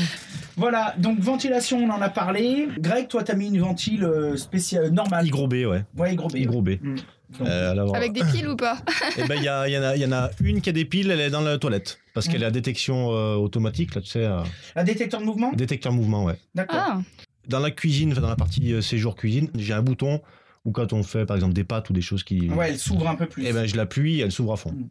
Voilà, 0.57 0.95
donc 0.99 1.19
ventilation, 1.21 1.79
on 1.85 1.91
en 1.91 2.01
a 2.01 2.09
parlé. 2.09 2.69
Greg, 2.79 3.09
toi, 3.09 3.23
t'as 3.23 3.35
mis 3.35 3.49
une 3.49 3.61
ventile 3.61 4.05
euh, 4.05 4.37
spéciale 4.37 4.89
normale. 4.91 5.27
Y 5.27 5.31
gros 5.31 5.47
B, 5.49 5.53
ouais. 5.67 5.85
Ouais, 5.99 6.15
gros 6.15 6.29
B. 6.29 6.37
Y 6.37 6.47
gros 6.47 6.63
B. 6.63 6.71
Mm. 6.81 6.97
Donc, 7.39 7.49
Euh, 7.49 7.73
alors, 7.73 7.95
Avec 7.95 8.13
des 8.13 8.23
piles 8.25 8.49
ou 8.49 8.57
pas 8.57 8.79
eh 9.19 9.25
ben, 9.25 9.35
il 9.37 9.43
y, 9.43 9.49
a- 9.49 9.69
il 9.69 9.75
y 9.75 9.79
en 9.79 9.83
a- 9.83 9.97
il 9.97 10.01
y 10.03 10.07
en 10.07 10.13
a 10.13 10.31
une 10.41 10.61
qui 10.63 10.71
a 10.71 10.73
des 10.73 10.85
piles, 10.85 11.11
elle 11.11 11.21
est 11.21 11.29
dans 11.29 11.41
la 11.43 11.59
toilette. 11.59 11.99
Parce 12.15 12.29
qu'elle 12.29 12.45
a 12.45 12.51
détection 12.51 13.11
euh, 13.11 13.35
automatique, 13.35 13.95
là, 13.97 14.01
tu 14.01 14.09
sais, 14.09 14.25
euh, 14.25 14.41
Un 14.77 14.85
détecteur 14.85 15.21
de 15.21 15.27
mouvement? 15.27 15.53
détecteur 15.53 15.93
mouvement, 15.93 16.25
ouais. 16.25 16.39
D'accord. 16.55 16.79
Ah, 16.81 17.01
Dans 17.49 17.59
la 17.59 17.71
cuisine, 17.73 18.13
enfin, 18.13 18.21
dans 18.23 18.29
la 18.31 18.37
partie 18.37 18.73
euh, 18.73 18.81
séjour 18.81 19.17
cuisine, 19.17 19.51
j'ai 19.57 19.75
un 19.75 19.83
bouton 19.83 20.23
où 20.65 20.71
quand 20.71 20.93
on 20.95 21.03
fait, 21.03 21.27
par 21.27 21.37
exemple, 21.37 21.53
des 21.53 21.65
pâtes 21.65 21.91
ou 21.91 21.93
des 21.93 22.01
choses 22.01 22.23
qui. 22.25 22.49
Ouais, 22.49 22.71
elle 22.71 22.79
s'ouvre 22.79 23.09
un 23.09 23.15
peu 23.17 23.27
plus. 23.27 23.45
Eh 23.47 23.53
ben, 23.53 23.67
je 23.67 23.77
l'appuie, 23.77 24.21
elle 24.21 24.33
s'ouvre 24.33 24.53
à 24.55 24.57
fond. 24.57 24.71
Mm. 24.73 24.89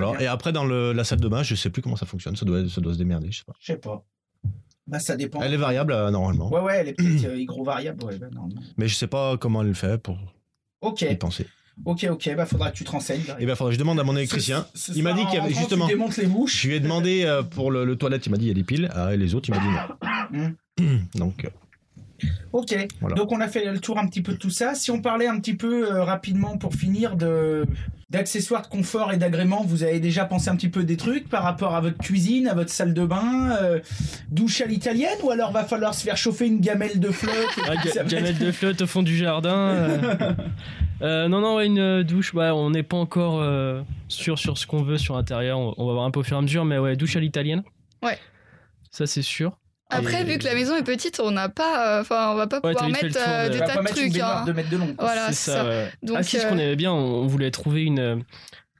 Voilà. 0.00 0.20
Et 0.22 0.26
après, 0.26 0.52
dans 0.52 0.64
le- 0.64 0.92
la 0.92 1.04
salle 1.04 1.20
de 1.20 1.28
bain, 1.28 1.42
je 1.42 1.54
sais 1.54 1.70
plus 1.70 1.82
comment 1.82 1.96
ça 1.96 2.06
fonctionne. 2.06 2.36
Ça 2.36 2.44
doit, 2.44 2.68
ça 2.68 2.80
doit 2.80 2.92
se 2.92 2.98
démerder, 2.98 3.30
je 3.30 3.38
sais 3.38 3.44
pas. 3.44 3.54
Je 3.60 3.66
sais 3.72 3.78
pas. 3.78 4.04
Bah, 4.86 4.98
ça 5.00 5.16
dépend. 5.16 5.40
Elle 5.42 5.52
est 5.54 5.56
variable, 5.58 5.92
euh, 5.92 6.10
normalement. 6.10 6.48
Ouais, 6.52 6.60
ouais, 6.60 6.76
elle 6.78 6.88
est 6.88 6.92
peut-être 6.96 7.24
euh, 7.24 7.44
gros 7.44 7.64
variable. 7.64 8.04
Ouais, 8.04 8.18
bah. 8.18 8.28
Mais 8.76 8.86
je 8.88 8.94
sais 8.94 9.08
pas 9.08 9.36
comment 9.36 9.62
elle 9.62 9.68
le 9.68 9.74
fait 9.74 10.00
pour 10.00 10.16
Ok, 10.80 11.02
y 11.02 11.16
penser. 11.16 11.46
ok, 11.84 12.06
ok. 12.10 12.34
Bah, 12.36 12.46
faudra 12.46 12.70
que 12.70 12.76
tu 12.76 12.84
te 12.84 12.90
renseignes. 12.92 13.22
Et 13.40 13.46
ben, 13.46 13.56
faudrait 13.56 13.72
que 13.72 13.74
je 13.74 13.78
demande 13.80 13.98
à 13.98 14.04
mon 14.04 14.16
électricien. 14.16 14.64
Ce- 14.74 14.92
ce 14.92 14.96
Il 14.98 15.02
m'a 15.02 15.10
soir, 15.14 15.24
dit 15.24 15.30
qu'il 15.30 15.38
y 15.38 15.40
en 15.40 15.44
avait 15.44 15.54
rentrant, 15.54 15.60
justement. 15.68 15.86
Tu 15.86 15.92
démontes 15.94 16.16
les 16.18 16.26
mouches. 16.26 16.62
Je 16.62 16.68
lui 16.68 16.74
ai 16.76 16.80
demandé 16.80 17.24
euh, 17.24 17.42
pour 17.42 17.70
le, 17.72 17.84
le 17.84 17.96
toilette, 17.96 18.24
il 18.26 18.30
m'a 18.30 18.36
dit 18.36 18.44
il 18.44 18.48
y 18.48 18.52
a 18.52 18.54
des 18.54 18.62
piles. 18.64 18.88
Ah, 18.94 19.12
et 19.12 19.16
les 19.16 19.34
autres, 19.34 19.48
il 19.48 19.54
m'a 19.56 19.60
dit 19.60 20.38
non. 20.38 20.54
Donc, 21.16 21.44
euh, 21.44 21.48
Ok, 22.52 22.74
Voilà. 23.00 23.14
donc 23.14 23.30
on 23.30 23.40
a 23.42 23.48
fait 23.48 23.70
le 23.70 23.78
tour 23.78 23.98
un 23.98 24.06
petit 24.06 24.22
peu 24.22 24.32
de 24.32 24.38
tout 24.38 24.48
ça. 24.50 24.74
Si 24.74 24.90
on 24.90 25.02
parlait 25.02 25.26
un 25.26 25.38
petit 25.38 25.54
peu 25.54 25.92
euh, 25.92 26.02
rapidement 26.02 26.56
pour 26.56 26.74
finir 26.74 27.14
de 27.16 27.66
d'accessoires 28.08 28.62
de 28.62 28.68
confort 28.68 29.12
et 29.12 29.16
d'agrément, 29.16 29.64
vous 29.64 29.82
avez 29.82 29.98
déjà 29.98 30.24
pensé 30.24 30.48
un 30.48 30.54
petit 30.56 30.68
peu 30.68 30.84
des 30.84 30.96
trucs 30.96 31.28
par 31.28 31.42
rapport 31.42 31.74
à 31.74 31.80
votre 31.80 31.98
cuisine, 31.98 32.46
à 32.46 32.54
votre 32.54 32.70
salle 32.70 32.94
de 32.94 33.04
bain, 33.04 33.56
euh, 33.60 33.80
douche 34.30 34.60
à 34.60 34.66
l'italienne 34.66 35.18
ou 35.24 35.30
alors 35.30 35.50
va 35.50 35.64
falloir 35.64 35.92
se 35.94 36.04
faire 36.04 36.16
chauffer 36.16 36.46
une 36.46 36.60
gamelle 36.60 37.00
de 37.00 37.10
flotte 37.10 37.34
ga- 37.94 38.04
gamelle 38.04 38.38
de 38.38 38.52
flotte 38.52 38.80
au 38.82 38.86
fond 38.86 39.02
du 39.02 39.16
jardin. 39.16 39.56
euh. 39.56 40.32
Euh, 41.02 41.28
non, 41.28 41.42
non, 41.42 41.56
ouais, 41.56 41.66
une 41.66 42.02
douche. 42.04 42.32
Ouais, 42.32 42.48
on 42.48 42.70
n'est 42.70 42.82
pas 42.82 42.96
encore 42.96 43.42
euh, 43.42 43.82
sûr 44.08 44.38
sur 44.38 44.56
ce 44.56 44.66
qu'on 44.66 44.82
veut 44.82 44.96
sur 44.96 45.14
l'intérieur. 45.14 45.58
On, 45.58 45.74
on 45.76 45.86
va 45.86 45.92
voir 45.92 46.06
un 46.06 46.10
peu 46.10 46.20
au 46.20 46.22
fur 46.22 46.36
et 46.36 46.38
à 46.38 46.42
mesure, 46.42 46.64
mais 46.64 46.78
ouais, 46.78 46.96
douche 46.96 47.16
à 47.16 47.20
l'italienne. 47.20 47.62
Ouais. 48.02 48.16
Ça, 48.90 49.06
c'est 49.06 49.20
sûr. 49.20 49.58
Après, 49.88 50.22
Et- 50.22 50.24
vu 50.24 50.38
que 50.38 50.44
la 50.44 50.54
maison 50.54 50.74
est 50.76 50.82
petite, 50.82 51.20
on 51.20 51.30
n'a 51.30 51.48
pas, 51.48 51.98
euh, 51.98 52.00
enfin, 52.00 52.30
on 52.32 52.34
va 52.34 52.46
pas 52.48 52.60
Ouais, 52.62 52.72
pouvoir 52.72 52.90
mettre 52.90 53.16
euh, 53.28 53.48
de- 53.48 53.52
des 53.52 53.56
On 53.56 53.60
va 53.60 53.66
tas 53.66 53.72
pas 53.74 53.78
de 53.78 53.84
mettre 53.84 53.98
une 53.98 54.10
trucs. 54.10 54.22
hein. 54.22 54.44
de 54.44 54.52
mètres 54.52 54.70
de 54.70 54.76
long. 54.76 54.94
Voilà, 54.98 55.26
c'est 55.28 55.34
ça. 55.34 55.52
ça. 55.52 55.64
ouais. 55.64 55.92
Donc, 56.02 56.16
ah 56.18 56.22
si, 56.24 56.38
ce 56.38 56.44
euh, 56.46 56.48
qu'on 56.48 56.58
aimait 56.58 56.76
bien, 56.76 56.92
on, 56.92 57.26
voulait 57.26 57.50
trouver 57.52 57.82
une, 57.84 57.98
euh, 58.00 58.16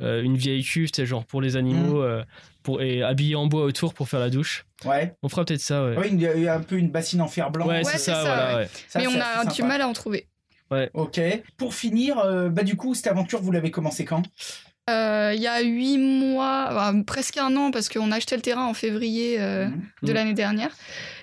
euh, 0.01 0.23
une 0.23 0.37
vieille 0.37 0.65
cuve, 0.65 0.91
c'est 0.95 1.07
genre 1.07 1.25
pour 1.25 1.41
les 1.41 1.57
animaux, 1.57 2.03
euh, 2.03 2.25
pour, 2.65 2.83
et 2.83 3.03
habillé 3.05 3.37
en 3.37 3.47
bois 3.47 3.63
autour 3.63 3.95
pour 3.95 4.09
faire 4.09 4.19
la 4.21 4.31
douche. 4.31 4.67
Ouais. 4.85 5.15
On 5.23 5.29
fera 5.29 5.45
peut-être 5.45 5.61
ça, 5.61 5.85
ouais. 5.85 5.97
Ouais, 5.97 6.09
il 6.11 6.21
y 6.21 6.27
a 6.27 6.35
eu 6.35 6.49
un 6.49 6.61
peu 6.61 6.77
une 6.77 6.91
bassine 6.91 7.21
en 7.21 7.29
fer 7.29 7.51
blanc. 7.53 7.67
Ouais, 7.69 7.77
Ouais, 7.79 7.85
c'est 7.85 7.99
ça, 7.99 8.15
ça, 8.15 8.21
voilà, 8.23 8.49
ouais. 8.49 8.55
ouais. 8.63 8.69
Ça, 8.89 8.99
Mais 8.99 9.07
on 9.07 9.21
a 9.21 9.45
du 9.45 9.51
sympa. 9.55 9.69
mal 9.69 9.81
à 9.83 9.89
en 9.89 9.93
trouver. 9.93 10.27
Ok. 10.95 11.21
Pour 11.57 11.73
finir, 11.75 12.19
euh, 12.19 12.49
bah 12.49 12.65
du 12.65 12.75
coup, 12.77 12.95
cette 12.97 13.07
aventure, 13.07 13.41
vous 13.41 13.53
l'avez 13.53 13.71
commencé 13.71 14.05
quand? 14.05 14.25
Euh, 14.89 15.33
Il 15.35 15.43
y 15.43 15.47
a 15.49 15.61
huit 15.63 15.99
mois, 15.99 16.69
enfin, 16.71 17.03
presque 17.03 17.37
un 17.39 17.55
an, 17.57 17.71
parce 17.73 17.89
qu'on 17.89 18.13
a 18.13 18.17
acheté 18.17 18.37
le 18.37 18.43
terrain 18.43 18.67
en 18.67 18.75
février 18.75 19.37
euh, 19.41 19.67
Mhm. 19.67 19.83
de 20.03 20.11
Mm. 20.13 20.15
l'année 20.15 20.35
dernière. 20.35 20.71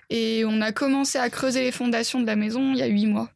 Et 0.10 0.44
on 0.45 0.61
a 0.61 0.72
commencé 0.72 1.18
à 1.18 1.30
creuser 1.30 1.61
les 1.64 1.72
fondations 1.72 2.19
de 2.19 2.26
la 2.26 2.35
maison 2.35 2.73
il 2.73 2.80
y 2.80 2.84
a 2.84 2.88
huit 2.88 3.07
mois. 3.07 3.30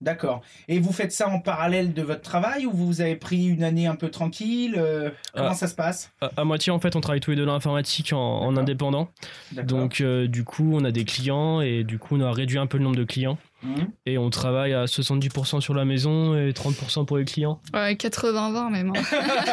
D'accord. 0.00 0.40
Et 0.68 0.78
vous 0.78 0.92
faites 0.92 1.12
ça 1.12 1.28
en 1.28 1.40
parallèle 1.40 1.92
de 1.92 2.02
votre 2.02 2.22
travail 2.22 2.66
ou 2.66 2.70
vous 2.72 3.00
avez 3.00 3.16
pris 3.16 3.46
une 3.46 3.62
année 3.64 3.86
un 3.86 3.96
peu 3.96 4.10
tranquille 4.10 4.74
euh, 4.78 5.10
Comment 5.34 5.48
Ah. 5.50 5.54
ça 5.54 5.66
se 5.66 5.74
passe? 5.74 6.10
À, 6.20 6.30
à 6.38 6.44
moitié, 6.44 6.72
en 6.72 6.78
fait, 6.78 6.94
on 6.96 7.00
travaille 7.00 7.20
tous 7.20 7.30
les 7.32 7.36
deux 7.36 7.44
dans 7.46 7.52
l'informatique 7.52 8.12
en, 8.12 8.56
indépendant. 8.56 9.08
Donc, 9.52 10.00
euh, 10.00 10.26
du 10.26 10.44
coup, 10.44 10.70
on 10.74 10.84
a 10.84 10.90
des 10.90 11.04
clients 11.04 11.60
et 11.60 11.84
du 11.84 11.98
coup, 11.98 12.16
on 12.16 12.20
a 12.20 12.32
réduit 12.32 12.58
un 12.58 12.66
peu 12.66 12.78
le 12.78 12.84
nombre 12.84 12.96
de 12.96 13.04
clients. 13.04 13.38
Et 14.06 14.18
on 14.18 14.30
travaille 14.30 14.72
à 14.74 14.84
70% 14.86 15.60
sur 15.60 15.74
la 15.74 15.84
maison 15.84 16.34
et 16.36 16.50
30% 16.52 17.04
pour 17.06 17.16
les 17.18 17.24
clients. 17.24 17.60
Ouais, 17.72 17.94
80-20 17.94 18.70
même. 18.70 18.92
hein. 18.94 19.02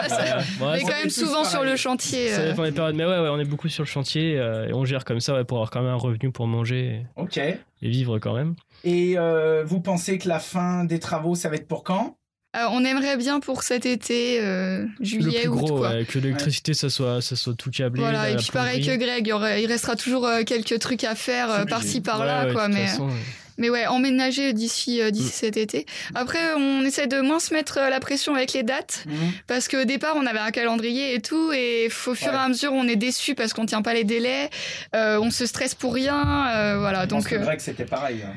Ça- 0.08 0.38
Ouais, 0.38 0.44
on 0.62 0.74
est 0.74 0.82
quand 0.82 0.88
même 0.90 1.10
souvent 1.10 1.44
sur 1.44 1.64
le 1.64 1.76
chantier. 1.76 2.30
ça 2.30 2.42
euh. 2.42 2.50
dépend 2.52 2.64
des 2.64 2.72
périodes. 2.72 2.96
Mais 2.96 3.06
ouais, 3.06 3.20
ouais, 3.20 3.30
on 3.30 3.40
est 3.40 3.46
beaucoup 3.46 3.70
sur 3.70 3.84
le 3.84 3.88
chantier 3.90 4.38
euh, 4.38 4.68
et 4.68 4.74
on 4.74 4.86
gère 4.86 5.06
comme 5.06 5.20
ça 5.20 5.34
ouais, 5.34 5.44
pour 5.44 5.58
avoir 5.58 5.72
quand 5.72 5.82
même 5.82 5.92
un 5.92 5.96
revenu 5.96 6.32
pour 6.32 6.48
manger 6.48 7.06
Ok. 7.16 7.38
et, 7.38 7.58
et 7.82 7.90
vivre 7.90 8.20
quand 8.20 8.34
même. 8.34 8.56
Et 8.84 9.14
euh, 9.18 9.64
vous 9.66 9.80
pensez 9.80 10.18
que 10.18 10.28
la 10.28 10.40
fin 10.40 10.84
des 10.86 11.00
travaux, 11.00 11.36
ça 11.36 11.50
va 11.50 11.56
être 11.56 11.68
pour 11.68 11.84
quand? 11.84 12.16
Euh, 12.58 12.66
on 12.72 12.84
aimerait 12.84 13.16
bien 13.16 13.40
pour 13.40 13.64
cet 13.64 13.86
été, 13.86 14.42
euh, 14.42 14.86
Le 15.00 15.06
juillet, 15.06 15.40
plus 15.42 15.48
août, 15.50 15.56
gros, 15.56 15.78
quoi. 15.78 15.92
ouais, 15.92 16.04
que 16.04 16.20
l'électricité, 16.20 16.74
ça, 16.74 16.90
soit, 16.90 17.22
ça 17.22 17.38
soit 17.38 17.54
tout 17.54 17.72
câblé. 17.72 18.02
Voilà, 18.02 18.30
et 18.30 18.36
puis 18.36 18.50
pareil 18.52 18.86
que. 18.86 18.94
Greg, 18.98 19.26
il, 19.62 19.66
restera 19.68 19.96
toujours 19.96 20.28
euh, 20.28 20.44
quelques 20.44 20.78
trucs 20.80 21.06
à 21.06 21.16
faire 21.16 21.50
euh, 21.50 21.64
par-ci 21.64 22.02
par-là, 22.02 22.42
Ouais, 22.42 22.48
ouais, 22.48 22.54
quoi. 22.54 22.68
de 22.68 22.74
toute 22.74 22.82
Mais, 22.82 22.88
façon, 22.88 23.08
ouais. 23.08 23.14
Mais 23.62 23.70
ouais, 23.70 23.88
emménager 23.88 24.52
d'ici 24.52 25.00
euh, 25.02 25.10
Mm. 25.12 25.16
cet 25.32 25.56
été. 25.56 25.86
Après, 26.16 26.54
on 26.58 26.84
essaie 26.84 27.08
de 27.08 27.22
moins 27.22 27.40
se 27.40 27.54
mettre 27.54 27.78
euh, 27.78 27.90
la 27.90 28.00
pression 28.02 28.36
avec 28.36 28.52
les 28.54 28.64
dates, 28.64 29.04
Mhm. 29.06 29.14
parce 29.48 29.68
qu'au 29.70 29.86
départ, 29.86 30.16
on 30.18 30.26
avait 30.26 30.40
un 30.40 30.52
calendrier 30.52 31.14
et 31.16 31.22
tout, 31.22 31.52
et 31.54 31.88
au 31.88 31.90
fur 32.16 32.30
Ouais. 32.30 32.34
et 32.34 32.38
à 32.38 32.48
mesure, 32.50 32.74
on 32.74 32.88
est 32.88 32.96
déçu 32.98 33.36
parce 33.36 33.54
qu'on 33.54 33.66
tient 33.66 33.82
pas 33.82 33.94
les 33.94 34.04
délais, 34.04 34.50
euh, 34.96 35.20
on 35.22 35.32
se 35.32 35.46
stresse 35.46 35.76
pour 35.76 35.94
rien, 35.94 36.48
euh, 36.56 36.80
voilà. 36.80 37.04
Je 37.04 37.08
Donc, 37.10 37.28
que 37.30 37.36
euh, 37.36 37.40
Greg, 37.40 37.60
c'était 37.60 37.86
pareil. 37.86 38.24
hein. 38.26 38.34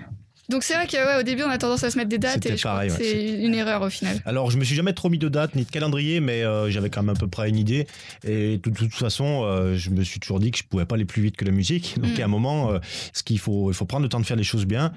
Donc 0.49 0.62
c'est 0.62 0.75
vrai 0.75 0.87
que 0.87 0.97
ouais, 0.97 1.21
au 1.21 1.23
début, 1.23 1.43
on 1.43 1.49
a 1.51 1.59
tendance 1.59 1.83
à 1.85 1.91
se 1.91 1.97
mettre 1.97 2.09
des 2.11 2.19
dates, 2.19 2.45
et 2.47 2.57
je 2.57 2.62
pareil, 2.62 2.89
crois 2.91 2.99
que 2.99 3.05
ouais, 3.05 3.11
c'est 3.11 3.45
une 3.45 3.55
erreur 3.55 3.83
au 3.83 3.91
final. 3.91 4.21
Alors, 4.27 4.51
je 4.51 4.59
me 4.59 4.65
suis 4.65 4.75
jamais 4.75 4.93
trop 4.93 5.09
mis 5.09 5.19
de 5.19 5.29
date 5.29 5.55
ni 5.55 5.65
de 5.65 5.71
calendrier, 5.71 6.21
mais 6.21 6.43
euh, 6.45 6.71
j'avais 6.71 6.91
quand 6.91 7.03
même 7.03 7.15
à 7.16 7.19
peu 7.19 7.27
près 7.29 7.49
une 7.49 7.57
idée. 7.57 7.87
Et 8.27 8.59
de 8.59 8.71
toute 8.71 8.95
façon, 8.95 9.43
euh, 9.45 9.77
je 9.77 9.91
me 9.91 10.03
suis 10.05 10.21
toujours 10.21 10.41
dit 10.41 10.51
que 10.51 10.59
je 10.59 10.65
pouvais 10.65 10.85
pas 10.85 10.97
aller 10.97 11.05
plus 11.05 11.23
vite 11.23 11.37
que 11.37 11.45
la 11.45 11.53
musique. 11.53 11.95
Donc, 12.01 12.19
Mm. 12.19 12.23
à 12.23 12.25
un 12.25 12.29
moment, 12.29 12.73
euh, 12.73 12.79
ce 13.12 13.23
qu'il 13.23 13.39
faut, 13.39 13.71
il 13.71 13.75
faut 13.75 13.87
prendre 13.87 14.03
le 14.03 14.09
temps 14.09 14.21
de 14.21 14.27
faire 14.27 14.37
les 14.37 14.45
choses 14.45 14.66
bien. 14.66 14.93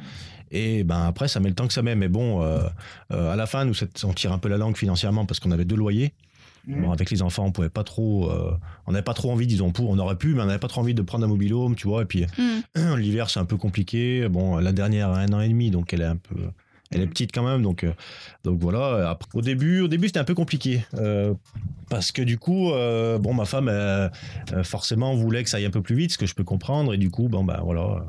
Et 0.52 0.84
ben 0.86 1.04
après, 1.06 1.28
ça 1.28 1.40
met 1.42 1.50
le 1.50 1.56
temps 1.56 1.68
que 1.68 1.74
ça 1.74 1.82
met. 1.82 1.96
Mais 1.96 2.08
bon, 2.08 2.42
à 3.10 3.36
la 3.36 3.46
fin, 3.48 3.66
nous, 3.66 3.74
on 4.06 4.14
tire 4.14 4.32
un 4.32 4.38
peu 4.38 4.48
la 4.48 4.56
langue 4.58 4.78
financièrement 4.78 5.26
parce 5.26 5.42
qu'on 5.42 5.52
avait 5.52 5.66
deux 5.66 5.76
loyers. 5.76 6.14
Bon, 6.68 6.92
avec 6.92 7.10
les 7.12 7.22
enfants, 7.22 7.46
on 7.46 7.52
pouvait 7.52 7.70
pas 7.70 7.84
trop, 7.86 8.30
euh, 8.30 8.52
on 8.88 8.92
n'avait 8.92 9.02
pas 9.04 9.14
trop 9.14 9.32
envie, 9.32 9.48
disons, 9.48 9.72
pour, 9.72 9.90
on 9.90 9.98
aurait 10.00 10.18
pu, 10.18 10.34
mais 10.34 10.42
on 10.42 10.46
n'avait 10.48 10.60
pas 10.60 10.68
trop 10.68 10.82
envie 10.82 10.94
de 10.94 11.02
prendre 11.02 11.24
un 11.24 11.28
mobilhome, 11.30 11.76
tu 11.76 11.88
vois. 11.88 12.02
Et 12.02 12.06
puis 12.06 12.26
Hmm. 12.38 12.96
l'hiver, 12.98 13.30
c'est 13.30 13.40
un 13.40 13.46
peu 13.46 13.56
compliqué. 13.58 14.28
Bon, 14.28 14.58
la 14.58 14.74
dernière 14.74 15.10
a 15.10 15.20
un 15.20 15.32
an 15.34 15.40
et 15.40 15.48
demi, 15.48 15.72
donc 15.72 15.94
elle 15.94 16.02
est 16.02 16.06
un 16.06 16.18
peu, 16.18 16.36
elle 16.92 17.02
est 17.02 17.08
petite 17.08 17.32
quand 17.34 17.44
même, 17.44 17.62
donc, 17.64 17.84
euh, 17.84 17.94
donc 18.44 18.60
voilà. 18.60 19.10
Après, 19.10 19.30
au 19.34 19.42
début, 19.42 19.80
au 19.82 19.88
début, 19.88 20.08
c'était 20.08 20.20
un 20.20 20.26
peu 20.26 20.34
compliqué 20.34 20.86
euh, 20.96 21.34
parce 21.90 22.12
que 22.12 22.22
du 22.22 22.38
coup, 22.38 22.72
euh, 22.72 23.18
bon, 23.18 23.34
ma 23.34 23.46
femme, 23.46 23.72
forcément, 24.64 25.16
voulait 25.16 25.44
que 25.44 25.50
ça 25.50 25.58
aille 25.58 25.66
un 25.66 25.72
peu 25.72 25.82
plus 25.82 25.96
vite, 25.96 26.12
ce 26.12 26.18
que 26.18 26.26
je 26.26 26.36
peux 26.36 26.44
comprendre, 26.44 26.94
et 26.94 26.98
du 26.98 27.10
coup, 27.10 27.30
bon, 27.30 27.44
ben 27.46 27.62
voilà, 27.64 28.06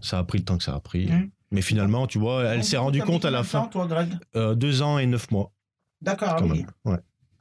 ça 0.00 0.18
a 0.18 0.24
pris 0.24 0.38
le 0.38 0.44
temps 0.44 0.58
que 0.58 0.64
ça 0.64 0.74
a 0.74 0.80
pris. 0.80 1.08
Mais 1.52 1.62
finalement, 1.62 2.06
tu 2.06 2.18
vois, 2.18 2.44
elle 2.44 2.64
s'est 2.64 2.78
rendue 2.78 3.02
compte 3.02 3.24
à 3.24 3.30
la 3.30 3.44
fin, 3.44 3.60
temps, 3.62 3.68
toi, 3.68 3.86
Greg 3.86 4.08
deux 4.56 4.82
ans 4.82 4.98
et 4.98 5.06
neuf 5.06 5.30
mois 5.30 5.52
D'accord, 6.00 6.36
ah 6.36 6.42
oui. 6.44 6.66
Ouais. 6.84 6.96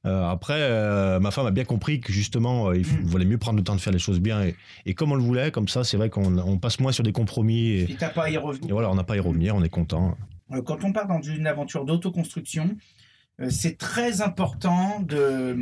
Euh, 0.05 0.25
après, 0.27 0.57
euh, 0.59 1.19
ma 1.19 1.29
femme 1.29 1.45
a 1.45 1.51
bien 1.51 1.63
compris 1.63 1.99
que 2.01 2.11
justement, 2.11 2.69
euh, 2.69 2.77
il 2.77 2.83
f- 2.85 2.99
Mm. 3.01 3.05
valait 3.05 3.25
mieux 3.25 3.37
prendre 3.37 3.57
le 3.57 3.63
temps 3.63 3.75
de 3.75 3.81
faire 3.81 3.93
les 3.93 3.99
choses 3.99 4.19
bien 4.19 4.41
et, 4.43 4.55
et 4.87 4.95
comme 4.95 5.11
on 5.11 5.15
le 5.15 5.21
voulait, 5.21 5.51
comme 5.51 5.67
ça, 5.67 5.83
c'est 5.83 5.95
vrai 5.97 6.09
qu'on 6.09 6.37
on 6.39 6.57
passe 6.57 6.79
moins 6.79 6.91
sur 6.91 7.03
des 7.03 7.11
compromis 7.11 7.67
et, 7.69 7.91
Et 7.91 7.95
t'as 7.95 8.09
pas 8.09 8.23
à 8.25 8.29
y 8.31 8.37
revenir. 8.37 8.67
et 8.69 8.73
voilà, 8.73 8.89
on 8.89 8.95
n'a 8.95 9.03
pas 9.03 9.13
à 9.13 9.17
y 9.17 9.19
revenir, 9.19 9.55
on 9.55 9.63
est 9.63 9.69
content. 9.69 10.17
Quand 10.65 10.83
on 10.83 10.91
part 10.91 11.07
dans 11.07 11.21
une 11.21 11.45
aventure 11.47 11.85
d'autoconstruction, 11.85 12.75
c'est 13.49 13.77
très 13.77 14.21
important 14.21 14.99
de 15.01 15.55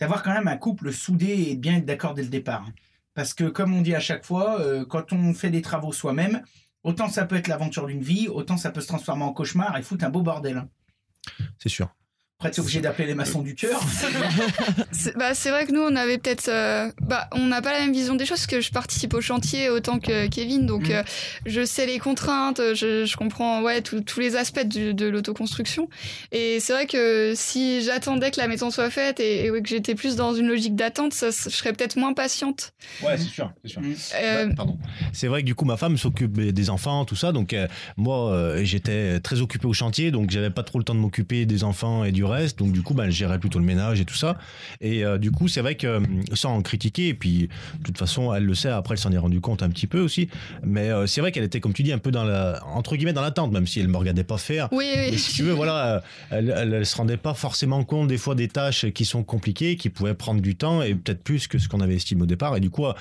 d'avoir 0.00 0.22
quand 0.24 0.32
même 0.32 0.48
un 0.48 0.56
couple 0.56 0.92
soudé 0.92 1.46
et 1.50 1.56
bien 1.56 1.76
être 1.76 1.86
d'accord 1.86 2.14
dès 2.14 2.22
le 2.22 2.28
départ. 2.28 2.66
Parce 3.14 3.32
que 3.34 3.44
comme 3.44 3.72
on 3.74 3.80
dit 3.82 3.94
à 3.94 4.00
chaque 4.00 4.24
fois, 4.24 4.60
euh, 4.60 4.84
quand 4.84 5.12
on 5.12 5.32
fait 5.34 5.50
des 5.50 5.62
travaux 5.62 5.92
soi-même, 5.92 6.42
autant 6.82 7.08
ça 7.08 7.24
peut 7.26 7.36
être 7.36 7.46
l'aventure 7.46 7.86
d'une 7.86 8.02
vie, 8.02 8.26
autant 8.28 8.56
ça 8.56 8.70
peut 8.72 8.80
se 8.80 8.88
transformer 8.88 9.22
en 9.22 9.32
cauchemar 9.32 9.76
et 9.76 9.82
foutre 9.82 10.04
un 10.04 10.10
beau 10.10 10.22
bordel. 10.22 10.64
C'est 11.58 11.68
sûr. 11.68 11.88
Après, 12.42 12.50
tu 12.50 12.58
es 12.58 12.60
obligé 12.64 12.80
d'appeler 12.80 13.06
les 13.06 13.14
maçons 13.14 13.40
du 13.40 13.54
cœur. 13.54 13.80
C'est 14.90 15.16
bah, 15.16 15.32
c'est 15.34 15.50
vrai 15.50 15.64
que 15.66 15.72
nous, 15.72 15.80
on 15.80 15.94
avait 15.94 16.18
peut-être. 16.18 16.48
euh, 16.48 16.90
bah, 17.00 17.28
on 17.32 17.46
n'a 17.46 17.62
pas 17.62 17.72
la 17.72 17.78
même 17.80 17.92
vision 17.92 18.14
des 18.16 18.24
choses, 18.24 18.38
parce 18.38 18.46
que 18.48 18.60
je 18.60 18.70
participe 18.70 19.14
au 19.14 19.20
chantier 19.20 19.68
autant 19.70 19.98
que 20.00 20.26
Kevin, 20.26 20.66
donc 20.66 20.88
Mm. 20.88 20.92
euh, 20.92 21.02
je 21.46 21.64
sais 21.64 21.86
les 21.86 21.98
contraintes, 22.00 22.60
je, 22.74 23.04
je 23.04 23.16
comprends 23.16 23.62
ouais, 23.62 23.80
tous 23.80 24.00
tous 24.00 24.18
les 24.20 24.34
aspects 24.34 24.64
du- 24.66 24.92
de 24.94 25.06
l'autoconstruction. 25.06 25.88
Et 26.32 26.58
c'est 26.60 26.72
vrai 26.72 26.86
que 26.86 27.32
si 27.36 27.82
j'attendais 27.82 28.30
que 28.32 28.40
la 28.40 28.48
maison 28.48 28.70
soit 28.72 28.90
faite 28.90 29.20
et, 29.20 29.46
et 29.46 29.48
que 29.62 29.68
j'étais 29.68 29.94
plus 29.94 30.16
dans 30.16 30.34
une 30.34 30.48
logique 30.48 30.74
d'attente, 30.74 31.14
je 31.14 31.30
serais 31.30 31.72
peut-être 31.72 31.94
moins 31.96 32.12
patiente. 32.14 32.72
Ouais, 33.04 33.16
c'est 33.16 33.24
sûr. 33.28 33.52
C'est 33.64 33.70
sûr. 33.70 33.82
Euh, 34.20 34.48
pardon. 34.56 34.78
C'est 35.12 35.28
vrai 35.28 35.42
que 35.42 35.46
du 35.46 35.54
coup, 35.54 35.64
ma 35.64 35.76
femme 35.76 35.96
s'occupe 35.96 36.40
des 36.40 36.70
enfants, 36.70 37.04
tout 37.04 37.16
ça. 37.16 37.30
Donc, 37.32 37.52
euh, 37.52 37.68
moi, 37.96 38.32
euh, 38.32 38.64
j'étais 38.64 39.20
très 39.20 39.40
occupé 39.40 39.66
au 39.68 39.72
chantier, 39.72 40.10
donc 40.10 40.30
j'avais 40.30 40.50
pas 40.50 40.62
trop 40.64 40.78
le 40.78 40.84
temps 40.84 40.94
de 40.94 41.00
m'occuper 41.00 41.46
des 41.46 41.62
enfants 41.64 42.04
et 42.04 42.10
du 42.12 42.24
reste. 42.32 42.58
Donc, 42.58 42.72
du 42.72 42.82
coup, 42.82 42.94
ben, 42.94 43.04
elle 43.04 43.12
gérait 43.12 43.38
plutôt 43.38 43.58
le 43.58 43.64
ménage 43.64 44.00
et 44.00 44.04
tout 44.04 44.14
ça. 44.14 44.36
Et 44.80 45.04
euh, 45.04 45.18
du 45.18 45.30
coup, 45.30 45.48
c'est 45.48 45.60
vrai 45.60 45.74
que 45.76 45.86
euh, 45.86 46.00
sans 46.34 46.54
en 46.56 46.62
critiquer, 46.62 47.08
et 47.08 47.14
puis 47.14 47.48
de 47.78 47.82
toute 47.84 47.98
façon, 47.98 48.34
elle 48.34 48.44
le 48.44 48.54
sait. 48.54 48.68
Après, 48.70 48.94
elle 48.94 48.98
s'en 49.00 49.12
est 49.12 49.18
rendu 49.18 49.40
compte 49.40 49.62
un 49.62 49.68
petit 49.70 49.86
peu 49.86 50.00
aussi. 50.00 50.28
Mais 50.64 50.90
euh, 50.90 51.06
c'est 51.06 51.20
vrai 51.20 51.32
qu'elle 51.32 51.44
était, 51.44 51.60
comme 51.60 51.72
tu 51.72 51.82
dis, 51.82 51.92
un 51.92 51.98
peu 51.98 52.10
dans 52.10 52.24
la 52.24 52.60
entre 52.66 52.96
guillemets 52.96 53.12
dans 53.12 53.22
l'attente, 53.22 53.52
même 53.52 53.66
si 53.66 53.80
elle 53.80 53.88
me 53.88 53.96
regardait 53.96 54.24
pas 54.24 54.38
faire. 54.38 54.68
oui, 54.72 54.86
oui. 54.96 55.08
Mais 55.12 55.16
si 55.18 55.34
tu 55.34 55.42
veux, 55.42 55.52
voilà, 55.52 56.02
elle, 56.30 56.52
elle, 56.56 56.74
elle 56.74 56.86
se 56.86 56.96
rendait 56.96 57.16
pas 57.16 57.34
forcément 57.34 57.84
compte 57.84 58.08
des 58.08 58.18
fois 58.18 58.34
des 58.34 58.48
tâches 58.48 58.86
qui 58.90 59.04
sont 59.04 59.22
compliquées, 59.22 59.76
qui 59.76 59.90
pouvaient 59.90 60.14
prendre 60.14 60.40
du 60.40 60.56
temps 60.56 60.82
et 60.82 60.94
peut-être 60.94 61.22
plus 61.22 61.46
que 61.46 61.58
ce 61.58 61.68
qu'on 61.68 61.80
avait 61.80 61.94
estimé 61.94 62.22
au 62.22 62.26
départ. 62.26 62.56
Et 62.56 62.60
du 62.60 62.70
coup, 62.70 62.86
euh, 62.86 62.92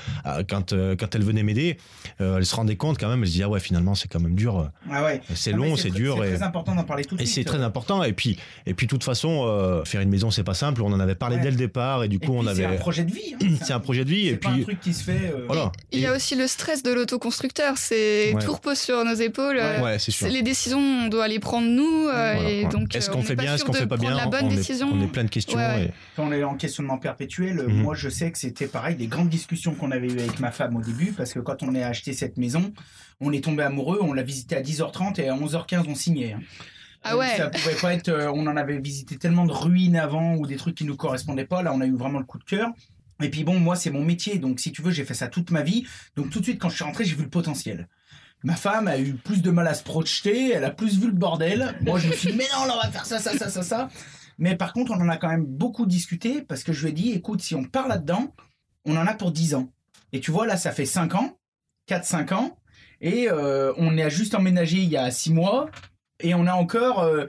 quand, 0.48 0.74
euh, 0.74 0.95
quand 0.95 1.16
elle 1.16 1.24
venait 1.24 1.44
m'aider, 1.44 1.78
euh, 2.20 2.38
elle 2.38 2.45
se 2.45 2.56
rendait 2.56 2.76
compte 2.76 2.98
quand 2.99 3.10
même, 3.10 3.22
elle 3.22 3.28
se 3.28 3.32
disait, 3.34 3.44
ah 3.45 3.49
ouais, 3.49 3.60
finalement, 3.60 3.95
c'est 3.95 4.08
quand 4.08 4.20
même 4.20 4.36
dur, 4.36 4.70
Ah 4.91 5.03
ouais. 5.03 5.22
c'est 5.34 5.53
Ah, 5.53 5.58
long, 5.58 5.76
c'est 5.76 5.90
dur. 5.91 6.18
C'est 6.20 6.28
Et, 6.30 6.34
très 6.36 6.44
important 6.44 6.76
d'en 6.76 6.84
parler 6.84 7.06
tout 7.06 7.16
de 7.16 7.22
et 7.22 7.26
suite. 7.26 7.36
c'est 7.36 7.44
très 7.44 7.62
important. 7.64 8.03
Et 8.03 8.14
puis, 8.14 8.38
et 8.66 8.74
puis, 8.74 8.88
de 8.88 8.90
toute 8.90 9.03
façon, 9.03 9.20
euh, 9.30 9.84
faire 9.85 10.02
une 10.02 10.10
maison, 10.10 10.31
c'est 10.31 10.43
pas 10.43 10.53
simple. 10.53 10.81
On 10.81 10.91
en 10.91 10.99
avait 10.99 11.15
parlé 11.15 11.35
Ouais. 11.38 11.41
dès 11.43 11.52
le 11.52 11.57
départ 11.57 12.03
et 12.03 12.07
du 12.07 12.18
Et 12.18 12.19
coup, 12.19 12.34
on 12.34 12.43
puis, 12.43 12.56
C'est 12.56 12.64
un 12.65 12.69
avait. 12.69 12.77
projet 12.77 13.03
de 13.03 13.11
vie. 13.11 13.35
hein. 13.41 13.48
C'est 13.64 13.73
un 13.73 13.80
projet 13.80 14.03
de 14.06 14.10
vie. 14.10 14.23
C'est 14.27 14.34
Et 14.34 14.38
pas 14.38 14.49
un 14.49 14.53
puis, 14.53 14.64
truc 14.64 14.80
qui 14.81 14.93
se 14.93 15.03
fait. 15.03 15.31
euh, 15.35 15.43
voilà. 15.48 15.72
Il 15.91 15.99
y 15.99 16.06
a 16.06 16.11
Et- 16.14 16.15
aussi 16.15 16.35
le 16.35 16.48
stress 16.48 16.84
de 16.84 16.91
l'autoconstructeur, 16.91 17.77
c'est 17.77 18.34
Ouais. 18.34 18.43
tout 18.43 18.53
repose 18.53 18.77
sur 18.80 19.03
nos 19.06 19.14
épaules. 19.14 19.56
Ouais. 19.57 19.61
euh, 19.61 19.81
Ouais, 19.84 19.99
c'est 19.99 20.11
sûr. 20.11 20.27
c'est- 20.27 20.34
Les 20.34 20.41
décisions, 20.41 20.80
on 20.80 21.07
doit 21.07 21.27
les 21.27 21.39
prendre 21.39 21.68
nous, 21.68 22.07
euh, 22.07 22.34
Voilà, 22.35 22.49
et 22.49 22.64
ouais. 22.64 22.69
donc 22.69 22.95
Est-ce 22.95 23.10
qu'on 23.10 23.19
on 23.19 23.23
fait 23.23 23.35
bien, 23.35 23.49
est-ce 23.53 23.57
sûr 23.57 23.65
qu'on 23.68 23.72
de 23.73 23.77
fait 23.77 23.88
pas 23.88 23.98
prendre 23.98 24.10
bien 24.15 24.18
la 24.18 24.27
bonne 24.30 24.45
on, 24.45 24.52
est, 24.52 24.56
décision. 24.56 24.89
on 24.91 25.03
est 25.03 25.07
plein 25.07 25.23
de 25.23 25.30
questions. 25.30 25.60
Et- 25.60 25.91
quand 26.15 26.27
on 26.27 26.31
est 26.31 26.43
en 26.43 26.56
questionnement 26.56 26.98
perpétuel, 26.98 27.64
Mhm. 27.68 27.81
moi 27.81 27.95
je 27.95 28.10
sais 28.10 28.31
que 28.31 28.38
c'était 28.38 28.68
pareil, 28.68 28.95
les 28.99 29.07
grandes 29.07 29.30
discussions 29.30 29.73
qu'on 29.76 29.91
avait 29.91 30.07
eues 30.07 30.19
avec 30.19 30.39
ma 30.39 30.52
femme 30.52 30.76
au 30.76 30.81
début, 30.81 31.11
parce 31.11 31.34
que 31.34 31.39
quand 31.39 31.64
on 31.64 31.73
a 31.76 31.85
acheté 31.85 32.14
cette 32.14 32.38
maison, 32.38 32.73
on 33.19 33.31
est 33.31 33.43
tombé 33.43 33.64
amoureux, 33.64 33.99
on 34.02 34.14
l'a 34.14 34.23
visité 34.23 34.56
à 34.56 34.61
10h30 34.61 35.19
et 35.19 35.30
à 35.30 35.35
11h15 35.35 35.85
on 35.88 35.95
signait. 35.95 36.35
Ah 37.03 37.18
ouais. 37.18 37.36
Ça 37.38 37.49
pouvait 37.49 37.76
pas 37.76 37.94
être, 37.94 38.10
euh, 38.10 38.32
on 38.34 38.45
en 38.48 38.56
avait 38.56 38.80
visité 38.80 39.18
tellement 39.18 39.45
de 39.45 39.52
ruines 39.52 39.95
avant 39.95 40.36
ou 40.36 40.45
des 40.45 40.56
trucs 40.56 40.76
qui 40.76 40.86
nous 40.86 40.95
correspondaient 40.95 41.45
pas, 41.45 41.64
là 41.64 41.73
on 41.73 41.82
a 41.82 41.86
eu 41.86 41.95
vraiment 41.95 42.19
le 42.19 42.26
coup 42.26 42.38
de 42.38 42.44
cœur. 42.44 42.69
Et 43.23 43.30
puis 43.30 43.44
bon, 43.44 43.60
moi 43.60 43.76
c'est 43.76 43.91
mon 43.91 44.03
métier, 44.03 44.40
donc 44.40 44.60
si 44.60 44.72
tu 44.72 44.82
veux, 44.82 44.91
j'ai 44.91 45.06
fait 45.06 45.14
ça 45.14 45.28
toute 45.28 45.52
ma 45.52 45.61
vie, 45.61 45.86
donc 46.15 46.30
tout 46.30 46.40
de 46.40 46.44
suite 46.44 46.60
quand 46.60 46.69
je 46.69 46.76
suis 46.76 46.84
rentré, 46.84 47.06
j'ai 47.06 47.15
vu 47.15 47.23
le 47.23 47.30
potentiel. 47.30 47.88
Ma 48.44 48.56
femme 48.56 48.88
a 48.88 48.98
eu 48.98 49.14
plus 49.14 49.41
de 49.41 49.52
mal 49.52 49.68
à 49.68 49.73
se 49.73 49.84
projeter, 49.84 50.52
elle 50.52 50.65
a 50.65 50.72
plus 50.72 50.99
vu 50.99 51.07
le 51.07 51.14
bordel. 51.14 51.76
Moi, 51.82 51.99
je 51.99 52.07
me 52.07 52.14
suis 52.14 52.32
dit, 52.32 52.38
mais 52.38 52.48
non, 52.53 52.65
là, 52.65 52.73
on 52.76 52.84
va 52.84 52.91
faire 52.91 53.06
ça, 53.06 53.19
ça, 53.19 53.38
ça, 53.38 53.49
ça, 53.49 53.61
ça. 53.61 53.90
Mais 54.40 54.56
par 54.56 54.73
contre, 54.73 54.91
on 54.91 54.99
en 54.99 55.10
a 55.10 55.18
quand 55.18 55.30
même 55.30 55.45
beaucoup 55.45 55.86
discuté 55.86 56.41
parce 56.41 56.64
que 56.64 56.73
je 56.73 56.82
lui 56.82 56.90
ai 56.90 56.94
dit, 56.94 57.11
écoute, 57.11 57.41
si 57.41 57.53
on 57.53 57.64
part 57.64 57.88
là-dedans, 57.88 58.34
on 58.86 58.98
en 58.98 59.06
a 59.06 59.14
pour 59.14 59.32
10 59.32 59.53
ans. 59.53 59.72
Et 60.11 60.19
tu 60.19 60.32
vois, 60.32 60.48
là, 60.48 60.57
ça 60.57 60.72
fait 60.72 60.88
5 60.88 61.14
ans, 61.14 61.38
4-5 61.88 62.34
ans, 62.34 62.57
et 62.99 63.30
euh, 63.30 63.73
on 63.78 63.95
est 63.95 64.10
juste 64.10 64.34
emménagé 64.34 64.78
il 64.78 64.90
y 64.90 64.98
a 64.98 65.11
6 65.11 65.34
mois, 65.34 65.69
et 66.23 66.34
on 66.35 66.48
a 66.48 66.53
encore... 66.53 66.99
euh, 66.99 67.26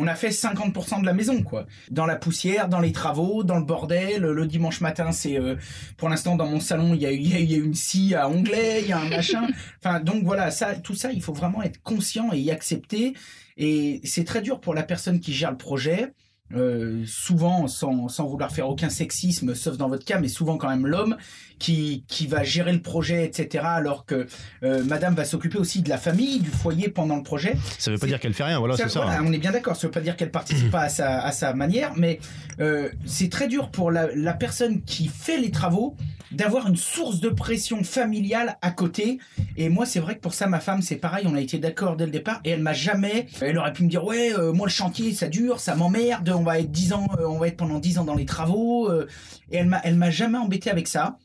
on 0.00 0.06
a 0.06 0.14
fait 0.14 0.28
50% 0.28 1.00
de 1.00 1.06
la 1.06 1.12
maison, 1.12 1.42
quoi. 1.42 1.66
Dans 1.90 2.06
la 2.06 2.14
poussière, 2.14 2.68
dans 2.68 2.78
les 2.78 2.92
travaux, 2.92 3.42
dans 3.42 3.58
le 3.58 3.64
bordel. 3.64 4.22
Le 4.22 4.46
dimanche 4.46 4.80
matin, 4.80 5.10
c'est... 5.10 5.36
euh, 5.40 5.56
pour 5.96 6.08
l'instant, 6.08 6.36
dans 6.36 6.46
mon 6.46 6.60
salon, 6.60 6.94
il 6.94 7.02
y, 7.02 7.06
y 7.06 7.44
y 7.44 7.54
a 7.54 7.58
une 7.58 7.74
scie 7.74 8.14
à 8.14 8.28
onglet, 8.28 8.82
il 8.82 8.88
y 8.88 8.92
a 8.92 8.98
un 9.00 9.08
machin. 9.08 9.48
Enfin, 9.82 9.98
donc 9.98 10.22
voilà, 10.22 10.52
ça, 10.52 10.76
tout 10.76 10.94
ça, 10.94 11.10
il 11.10 11.20
faut 11.20 11.32
vraiment 11.32 11.62
être 11.62 11.82
conscient 11.82 12.32
et 12.32 12.38
y 12.38 12.52
accepter. 12.52 13.14
Et 13.56 14.00
c'est 14.04 14.24
très 14.24 14.40
dur 14.40 14.60
pour 14.60 14.72
la 14.74 14.84
personne 14.84 15.18
qui 15.18 15.32
gère 15.32 15.50
le 15.50 15.56
projet 15.56 16.12
euh, 16.54 17.04
souvent, 17.04 17.66
sans, 17.66 18.08
sans 18.08 18.26
vouloir 18.26 18.50
faire 18.52 18.68
aucun 18.68 18.88
sexisme, 18.88 19.54
sauf 19.54 19.76
dans 19.76 19.88
votre 19.88 20.04
cas, 20.04 20.18
mais 20.18 20.28
souvent 20.28 20.56
quand 20.56 20.68
même 20.68 20.86
l'homme 20.86 21.16
qui, 21.58 22.04
qui 22.08 22.26
va 22.26 22.44
gérer 22.44 22.72
le 22.72 22.80
projet, 22.80 23.24
etc. 23.24 23.64
Alors 23.66 24.06
que 24.06 24.26
euh, 24.62 24.82
madame 24.84 25.14
va 25.14 25.24
s'occuper 25.24 25.58
aussi 25.58 25.82
de 25.82 25.88
la 25.88 25.98
famille, 25.98 26.40
du 26.40 26.50
foyer 26.50 26.88
pendant 26.88 27.16
le 27.16 27.22
projet. 27.22 27.56
Ça 27.78 27.90
veut 27.90 27.98
pas 27.98 28.06
dire 28.06 28.20
qu'elle 28.20 28.34
fait 28.34 28.44
rien, 28.44 28.58
voilà, 28.58 28.76
c'est 28.76 28.88
ça. 28.88 29.00
voilà, 29.00 29.22
on 29.22 29.32
est 29.32 29.38
bien 29.38 29.52
d'accord, 29.52 29.76
ça 29.76 29.86
veut 29.86 29.92
pas 29.92 30.00
dire 30.00 30.16
qu'elle 30.16 30.30
participe 30.30 30.70
pas 30.70 30.82
à 30.82 30.88
sa, 30.88 31.20
à 31.20 31.32
sa 31.32 31.52
manière, 31.54 31.92
mais 31.96 32.20
euh, 32.60 32.88
c'est 33.04 33.30
très 33.30 33.48
dur 33.48 33.70
pour 33.70 33.90
la, 33.90 34.08
la 34.14 34.34
personne 34.34 34.82
qui 34.82 35.08
fait 35.08 35.38
les 35.38 35.50
travaux 35.50 35.96
d'avoir 36.32 36.68
une 36.68 36.76
source 36.76 37.20
de 37.20 37.28
pression 37.28 37.82
familiale 37.84 38.58
à 38.62 38.70
côté. 38.70 39.18
Et 39.56 39.68
moi, 39.68 39.86
c'est 39.86 40.00
vrai 40.00 40.16
que 40.16 40.20
pour 40.20 40.34
ça, 40.34 40.46
ma 40.46 40.60
femme, 40.60 40.82
c'est 40.82 40.96
pareil, 40.96 41.26
on 41.26 41.34
a 41.34 41.40
été 41.40 41.58
d'accord 41.58 41.96
dès 41.96 42.06
le 42.06 42.12
départ, 42.12 42.40
et 42.44 42.50
elle 42.50 42.62
m'a 42.62 42.72
jamais, 42.72 43.26
elle 43.40 43.58
aurait 43.58 43.72
pu 43.72 43.84
me 43.84 43.88
dire, 43.88 44.04
ouais, 44.04 44.32
euh, 44.38 44.52
moi 44.52 44.66
le 44.66 44.72
chantier, 44.72 45.12
ça 45.12 45.28
dure, 45.28 45.60
ça 45.60 45.74
m'emmerde, 45.74 46.28
on 46.28 46.42
va 46.42 46.58
être 46.58 46.70
10 46.70 46.92
ans, 46.92 47.08
euh, 47.18 47.26
on 47.26 47.38
va 47.38 47.48
être 47.48 47.56
pendant 47.56 47.78
10 47.78 47.98
ans 47.98 48.04
dans 48.04 48.14
les 48.14 48.26
travaux, 48.26 48.90
euh, 48.90 49.06
et 49.50 49.56
elle 49.56 49.66
m'a, 49.66 49.80
elle 49.84 49.96
m'a 49.96 50.10
jamais 50.10 50.38
embêté 50.38 50.70
avec 50.70 50.88
ça. 50.88 51.18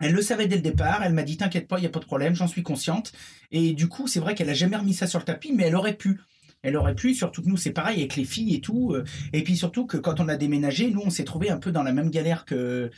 Elle 0.00 0.12
le 0.12 0.22
savait 0.22 0.46
dès 0.46 0.56
le 0.56 0.62
départ, 0.62 1.02
elle 1.04 1.12
m'a 1.12 1.22
dit 1.22 1.36
t'inquiète 1.36 1.68
pas, 1.68 1.78
il 1.78 1.82
y 1.84 1.86
a 1.86 1.90
pas 1.90 2.00
de 2.00 2.04
problème, 2.04 2.34
j'en 2.34 2.46
suis 2.48 2.62
consciente. 2.62 3.12
Et 3.50 3.72
du 3.72 3.88
coup, 3.88 4.06
c'est 4.06 4.20
vrai 4.20 4.34
qu'elle 4.34 4.50
a 4.50 4.54
jamais 4.54 4.76
remis 4.76 4.94
ça 4.94 5.06
sur 5.06 5.18
le 5.18 5.24
tapis, 5.24 5.52
mais 5.52 5.64
elle 5.64 5.74
aurait 5.76 5.96
pu. 5.96 6.20
Elle 6.62 6.76
aurait 6.76 6.94
pu, 6.94 7.14
surtout 7.14 7.42
que 7.42 7.48
nous, 7.48 7.56
c'est 7.56 7.70
pareil 7.70 7.98
avec 8.00 8.16
les 8.16 8.24
filles 8.24 8.54
et 8.56 8.60
tout. 8.60 8.92
euh, 8.92 9.04
Et 9.32 9.42
puis 9.44 9.56
surtout 9.56 9.86
que 9.86 9.96
quand 9.96 10.18
on 10.20 10.28
a 10.28 10.36
déménagé, 10.36 10.90
nous, 10.90 11.02
on 11.04 11.10
s'est 11.10 11.24
trouvé 11.24 11.50
un 11.50 11.56
peu 11.58 11.70
dans 11.72 11.82
la 11.84 11.92
même 11.92 12.10
galère 12.10 12.44
que 12.44 12.90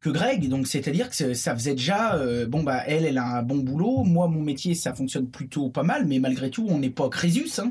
que 0.00 0.10
Greg. 0.10 0.48
Donc 0.48 0.66
c'est-à-dire 0.66 1.08
que 1.10 1.34
ça 1.34 1.54
faisait 1.54 1.74
déjà 1.74 2.16
euh, 2.16 2.46
bon 2.46 2.62
bah 2.64 2.82
elle, 2.86 3.04
elle 3.04 3.18
a 3.18 3.38
un 3.38 3.42
bon 3.42 3.58
boulot. 3.58 4.02
Moi, 4.04 4.28
mon 4.28 4.42
métier, 4.42 4.74
ça 4.74 4.94
fonctionne 4.94 5.28
plutôt 5.28 5.70
pas 5.70 5.84
mal, 5.84 6.06
mais 6.06 6.18
malgré 6.18 6.50
tout, 6.50 6.66
on 6.68 6.78
n'est 6.78 6.90
pas 6.90 7.08
Crésus. 7.08 7.48
Hein. 7.58 7.70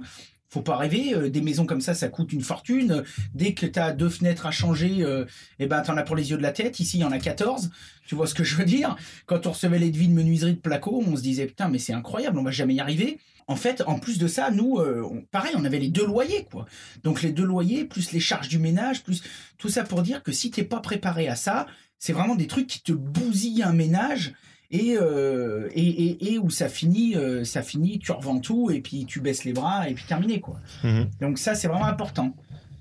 Faut 0.51 0.61
pas 0.61 0.75
rêver, 0.75 1.13
euh, 1.15 1.29
des 1.29 1.39
maisons 1.41 1.65
comme 1.65 1.79
ça, 1.79 1.93
ça 1.93 2.09
coûte 2.09 2.33
une 2.33 2.41
fortune. 2.41 3.05
Dès 3.33 3.53
que 3.53 3.65
tu 3.65 3.79
as 3.79 3.93
deux 3.93 4.09
fenêtres 4.09 4.45
à 4.45 4.51
changer, 4.51 4.97
euh, 4.99 5.23
eh 5.59 5.65
ben 5.65 5.81
t'en 5.81 5.95
as 5.95 6.03
pour 6.03 6.17
les 6.17 6.31
yeux 6.31 6.37
de 6.37 6.41
la 6.41 6.51
tête. 6.51 6.81
Ici, 6.81 6.97
il 6.97 7.01
y 7.01 7.03
en 7.05 7.11
a 7.13 7.19
14. 7.19 7.71
Tu 8.05 8.15
vois 8.15 8.27
ce 8.27 8.33
que 8.33 8.43
je 8.43 8.57
veux 8.57 8.65
dire? 8.65 8.97
Quand 9.27 9.47
on 9.47 9.51
recevait 9.51 9.79
les 9.79 9.91
devis 9.91 10.09
de 10.09 10.13
menuiserie 10.13 10.55
de 10.55 10.59
placo, 10.59 11.01
on 11.07 11.15
se 11.15 11.21
disait 11.21 11.45
putain, 11.45 11.69
mais 11.69 11.79
c'est 11.79 11.93
incroyable, 11.93 12.37
on 12.37 12.43
va 12.43 12.51
jamais 12.51 12.73
y 12.73 12.81
arriver. 12.81 13.17
En 13.47 13.55
fait, 13.55 13.81
en 13.87 13.97
plus 13.97 14.17
de 14.17 14.27
ça, 14.27 14.51
nous, 14.51 14.77
euh, 14.77 15.25
pareil, 15.31 15.53
on 15.55 15.63
avait 15.63 15.79
les 15.79 15.87
deux 15.87 16.05
loyers, 16.05 16.45
quoi. 16.51 16.65
Donc 17.03 17.21
les 17.21 17.31
deux 17.31 17.45
loyers, 17.45 17.85
plus 17.85 18.11
les 18.11 18.19
charges 18.19 18.49
du 18.49 18.59
ménage, 18.59 19.03
plus 19.03 19.23
tout 19.57 19.69
ça 19.69 19.83
pour 19.83 20.01
dire 20.01 20.21
que 20.21 20.33
si 20.33 20.51
t'es 20.51 20.63
pas 20.63 20.81
préparé 20.81 21.29
à 21.29 21.35
ça, 21.35 21.65
c'est 21.97 22.11
vraiment 22.11 22.35
des 22.35 22.47
trucs 22.47 22.67
qui 22.67 22.81
te 22.81 22.91
bousillent 22.91 23.63
un 23.63 23.73
ménage 23.73 24.33
et, 24.71 24.97
euh, 24.97 25.67
et, 25.73 25.83
et, 25.83 26.33
et 26.33 26.39
où 26.39 26.49
ça 26.49 26.69
finit, 26.69 27.15
euh, 27.15 27.43
ça 27.43 27.61
finit, 27.61 27.99
tu 27.99 28.11
revends 28.11 28.39
tout 28.39 28.71
et 28.71 28.79
puis 28.79 29.05
tu 29.05 29.19
baisses 29.19 29.43
les 29.43 29.53
bras 29.53 29.89
et 29.89 29.93
puis 29.93 30.05
terminé, 30.07 30.39
quoi. 30.39 30.59
Mhm. 30.83 31.09
Donc 31.19 31.37
ça, 31.37 31.55
c'est 31.55 31.67
vraiment 31.67 31.85
important. 31.85 32.33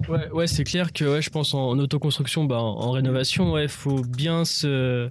Ouais, 0.09 0.31
ouais 0.31 0.47
c'est 0.47 0.65
clair 0.65 0.93
que 0.93 1.05
ouais, 1.05 1.21
je 1.21 1.31
pense 1.31 1.53
en, 1.53 1.71
en 1.71 1.79
autoconstruction, 1.79 2.45
bah, 2.45 2.61
en, 2.61 2.81
en 2.81 2.91
rénovation, 2.93 3.53
ouais, 3.53 3.69
faut 3.69 4.03
bien 4.03 4.45
se, 4.45 5.11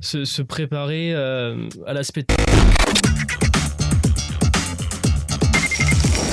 se, 0.00 0.24
se 0.24 0.42
préparer 0.42 1.12
euh, 1.14 1.68
à 1.86 1.94
l'aspect. 1.94 2.24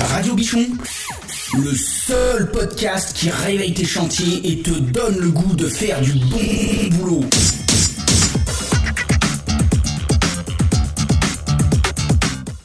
Radio 0.00 0.34
Bichon, 0.34 0.66
le 1.54 1.72
seul 1.74 2.50
podcast 2.50 3.16
qui 3.16 3.30
réveille 3.30 3.72
tes 3.72 3.86
chantiers 3.86 4.52
et 4.52 4.62
te 4.62 4.78
donne 4.78 5.18
le 5.18 5.30
goût 5.30 5.56
de 5.56 5.66
faire 5.66 6.00
du 6.02 6.12
bon 6.12 6.96
boulot. 6.98 7.24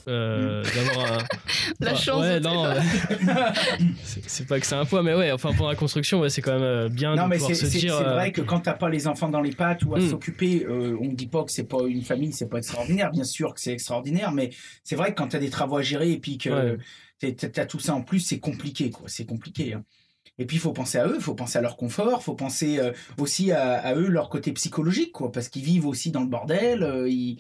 Euh, 0.08 0.64
d'avoir 0.64 1.14
un. 1.14 1.18
La 1.80 1.92
Enfin, 1.92 2.00
chance. 2.02 2.22
Ouais, 2.22 2.40
de- 2.40 2.46
non. 2.46 2.66
euh, 2.66 2.80
c'est 4.28 4.48
pas 4.48 4.60
que 4.60 4.66
c'est 4.66 4.76
un 4.76 4.86
poids, 4.86 5.04
mais 5.04 5.14
ouais, 5.14 5.32
enfin 5.32 5.54
pour 5.54 5.68
la 5.68 5.76
construction, 5.76 6.20
ouais, 6.22 6.30
c'est 6.30 6.42
quand 6.42 6.54
même 6.54 6.64
euh, 6.64 6.90
bien 6.90 7.16
Non, 7.16 7.24
de 7.26 7.30
mais 7.30 7.36
pouvoir 7.38 7.56
c'est 7.56 7.66
se 7.66 7.72
c'est- 7.72 7.80
dire. 7.80 7.98
c'est 7.98 8.04
vrai 8.04 8.32
que 8.32 8.42
quand 8.42 8.62
t'as 8.62 8.74
pas 8.74 8.90
les 8.90 9.08
enfants 9.08 9.30
dans 9.30 9.42
les 9.42 9.52
pattes 9.52 9.84
ou 9.84 9.96
à 9.96 10.00
Hmm. 10.00 10.10
s'occuper, 10.10 10.66
euh, 10.66 10.98
on 11.02 11.12
dit 11.14 11.28
pas 11.28 11.44
que 11.44 11.52
c'est 11.52 11.68
pas 11.68 11.84
une 11.88 12.04
famille, 12.04 12.32
c'est 12.34 12.50
pas 12.50 12.58
extraordinaire. 12.58 13.12
Bien 13.12 13.24
sûr 13.26 13.54
que 13.54 13.62
c'est 13.62 13.74
extraordinaire, 13.74 14.32
mais 14.32 14.50
c'est 14.84 14.96
vrai 14.96 15.12
que 15.14 15.16
quand 15.18 15.28
t'as 15.30 15.40
des 15.40 15.50
travaux 15.50 15.78
à 15.78 15.82
gérer 15.82 16.12
et 16.12 16.20
puis 16.20 16.38
que 16.38 16.50
Ouais. 16.50 16.78
t'as 17.36 17.50
t'as 17.50 17.66
tout 17.66 17.80
ça 17.80 17.94
en 17.94 18.02
plus, 18.02 18.20
c'est 18.22 18.40
compliqué, 18.40 18.90
quoi. 18.90 19.08
C'est 19.08 19.26
compliqué. 19.26 19.74
hein. 19.74 19.84
Et 20.40 20.46
puis 20.46 20.58
il 20.58 20.60
faut 20.60 20.72
penser 20.74 21.00
à 21.00 21.08
eux, 21.08 21.16
il 21.16 21.22
faut 21.22 21.34
penser 21.34 21.58
à 21.58 21.62
leur 21.62 21.78
confort, 21.78 22.20
il 22.22 22.24
faut 22.24 22.36
penser 22.36 22.78
euh, 22.80 22.92
aussi 23.18 23.52
à, 23.52 23.74
à 23.80 23.96
eux 23.96 24.08
leur 24.08 24.30
côté 24.30 24.52
psychologique, 24.54 25.12
quoi, 25.12 25.32
parce 25.32 25.50
qu'ils 25.50 25.64
vivent 25.64 25.88
aussi 25.88 26.12
dans 26.12 26.22
le 26.22 26.28
bordel. 26.28 26.84
euh, 26.84 27.10
ils- 27.10 27.38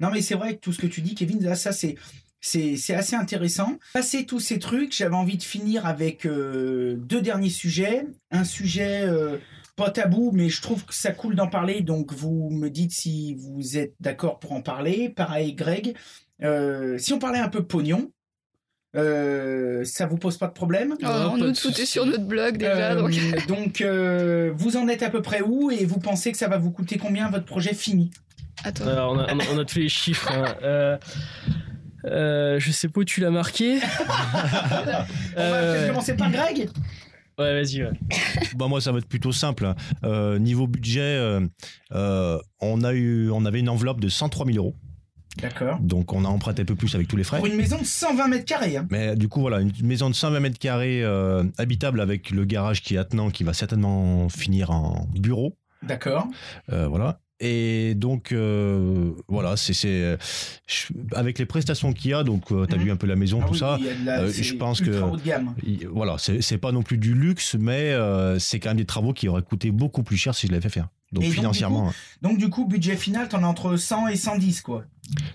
Non, 0.00 0.10
mais 0.12 0.22
c'est 0.22 0.34
vrai 0.34 0.54
que 0.54 0.60
tout 0.60 0.72
ce 0.72 0.78
que 0.78 0.86
tu 0.86 1.00
dis, 1.00 1.14
Kevin, 1.14 1.42
là, 1.42 1.54
ça 1.54 1.72
c'est 1.72 1.96
c'est 2.40 2.76
c'est 2.76 2.94
assez 2.94 3.16
intéressant. 3.16 3.78
Passer 3.92 4.24
tous 4.24 4.40
ces 4.40 4.58
trucs, 4.58 4.96
j'avais 4.96 5.16
envie 5.16 5.36
de 5.36 5.42
finir 5.42 5.86
avec 5.86 6.24
euh, 6.24 6.96
deux 6.96 7.20
derniers 7.20 7.50
sujets. 7.50 8.06
Un 8.30 8.44
sujet 8.44 9.02
euh, 9.02 9.38
pas 9.76 9.90
tabou, 9.90 10.30
mais 10.32 10.48
je 10.48 10.60
trouve 10.62 10.84
que 10.84 10.94
ça 10.94 11.12
coule 11.12 11.34
d'en 11.34 11.48
parler, 11.48 11.80
donc 11.80 12.12
vous 12.12 12.50
me 12.50 12.68
dites 12.68 12.92
si 12.92 13.34
vous 13.36 13.76
êtes 13.78 13.94
d'accord 14.00 14.38
pour 14.38 14.52
en 14.52 14.62
parler. 14.62 15.08
Pareil, 15.08 15.54
Greg. 15.54 15.96
Euh, 16.42 16.98
si 16.98 17.12
on 17.12 17.18
parlait 17.18 17.38
un 17.40 17.48
peu 17.48 17.64
pognon, 17.64 18.10
euh, 18.96 19.84
ça 19.84 20.06
vous 20.06 20.16
pose 20.16 20.36
pas 20.36 20.46
de 20.46 20.52
problème? 20.52 20.94
Oh, 21.00 21.04
Ouais, 21.04 21.12
non, 21.12 21.30
pas 21.32 21.36
nous, 21.38 21.52
tout 21.52 21.80
est 21.80 21.86
sur 21.86 22.06
notre 22.06 22.24
blog 22.24 22.56
déjà. 22.56 22.92
Euh, 22.92 23.02
donc... 23.02 23.46
donc, 23.46 23.80
euh, 23.80 24.52
vous 24.54 24.76
en 24.76 24.88
êtes 24.88 25.02
à 25.02 25.10
peu 25.10 25.22
près 25.22 25.42
où 25.42 25.70
et 25.70 25.84
vous 25.84 25.98
pensez 25.98 26.32
que 26.32 26.38
ça 26.38 26.48
va 26.48 26.58
vous 26.58 26.70
coûter 26.70 26.98
combien 26.98 27.30
votre 27.30 27.44
projet 27.44 27.74
fini? 27.74 28.10
À 28.64 28.72
toi. 28.72 28.86
Alors, 28.92 29.12
on, 29.12 29.18
a, 29.18 29.32
on 29.34 29.38
a- 29.40 29.44
on 29.54 29.58
a 29.58 29.64
tous 29.64 29.78
les 29.78 29.88
chiffres. 29.88 30.30
hein. 30.32 30.44
Euh, 30.62 30.98
euh, 32.04 32.58
je 32.60 32.70
sais 32.70 32.88
pas 32.88 33.00
où 33.00 33.04
tu 33.04 33.20
l'as 33.20 33.30
marqué. 33.30 33.78
On 34.06 34.06
va 34.06 35.06
Euh, 35.36 35.74
peut-être 35.74 35.88
commencer 35.88 36.16
par 36.16 36.30
Greg 36.30 36.68
ouais, 37.38 37.62
vas-y. 37.62 37.82
Ouais. 37.84 37.90
Bah 38.56 38.66
moi 38.68 38.80
ça 38.80 38.92
va 38.92 38.98
être 38.98 39.08
plutôt 39.08 39.32
simple. 39.32 39.72
Euh, 40.04 40.38
niveau 40.38 40.66
budget, 40.66 41.00
euh, 41.00 41.40
euh, 41.92 42.38
on 42.60 42.82
a 42.84 42.92
eu, 42.94 43.30
on 43.30 43.44
avait 43.44 43.60
une 43.60 43.68
enveloppe 43.68 44.00
de 44.00 44.08
103 44.08 44.46
000 44.46 44.58
euros. 44.58 44.74
D'accord. 45.40 45.78
Donc 45.80 46.12
on 46.12 46.24
a 46.24 46.28
emprunté 46.28 46.62
un 46.62 46.64
peu 46.64 46.74
plus 46.74 46.94
avec 46.94 47.06
tous 47.08 47.16
les 47.16 47.24
frais. 47.24 47.38
Pour 47.38 47.46
une 47.46 47.56
maison 47.56 47.78
de 47.78 47.84
120 47.84 48.28
mètres 48.28 48.44
carrés. 48.44 48.76
Hein. 48.76 48.86
Mais 48.90 49.14
du 49.16 49.28
coup 49.28 49.40
voilà, 49.40 49.60
une 49.60 49.72
maison 49.82 50.08
de 50.10 50.14
120 50.14 50.40
mètres 50.40 50.58
carrés 50.58 51.02
euh, 51.04 51.44
habitable 51.58 52.00
avec 52.00 52.30
le 52.30 52.44
garage 52.44 52.82
qui 52.82 52.94
est 52.94 52.98
attenant, 52.98 53.30
qui 53.30 53.44
va 53.44 53.52
certainement 53.54 54.28
finir 54.28 54.70
en 54.70 55.06
bureau. 55.14 55.56
D'accord. 55.82 56.26
Euh, 56.72 56.88
voilà. 56.88 57.20
Et 57.40 57.94
donc 57.94 58.32
euh, 58.32 59.12
voilà, 59.28 59.56
c'est 59.56 59.72
euh, 59.84 60.16
avec 61.12 61.38
les 61.38 61.46
prestations 61.46 61.92
qu'il 61.92 62.10
y 62.10 62.14
a. 62.14 62.24
Donc 62.24 62.46
tu 62.48 62.54
as 62.54 62.76
Mhm. 62.76 62.82
vu 62.84 62.90
un 62.90 62.96
peu 62.96 63.06
la 63.06 63.14
maison, 63.16 63.40
Ah 63.42 63.46
tout 63.46 63.52
oui, 63.52 63.58
ça. 63.58 63.78
la- 64.04 64.20
euh, 64.22 64.30
je 64.32 64.54
pense 64.54 64.80
que- 64.80 64.90
haut 65.00 65.16
de 65.16 65.22
gamme. 65.22 65.54
Il- 65.64 65.86
Voilà, 65.88 66.16
c'est 66.18 66.40
c'est 66.42 66.58
pas 66.58 66.72
non 66.72 66.82
plus 66.82 66.98
du 66.98 67.14
luxe, 67.14 67.54
mais 67.58 67.92
euh, 67.92 68.38
c'est 68.40 68.58
quand 68.58 68.70
même 68.70 68.76
des 68.78 68.84
travaux 68.86 69.12
qui 69.12 69.28
auraient 69.28 69.42
coûté 69.42 69.70
beaucoup 69.70 70.02
plus 70.02 70.16
cher 70.16 70.34
si 70.34 70.46
je 70.48 70.52
l'avais 70.52 70.62
fait 70.62 70.74
faire. 70.74 70.88
Donc 71.12 71.22
Et 71.22 71.26
donc, 71.26 71.34
du 71.34 71.40
financièrement, 71.40 71.92
Donc 72.20 72.36
du 72.38 72.50
coup, 72.50 72.66
budget 72.66 72.96
final, 72.96 73.28
t'en 73.28 73.42
as 73.42 73.46
entre 73.46 73.76
100 73.76 74.08
et 74.08 74.16
110 74.16 74.60
quoi. 74.60 74.84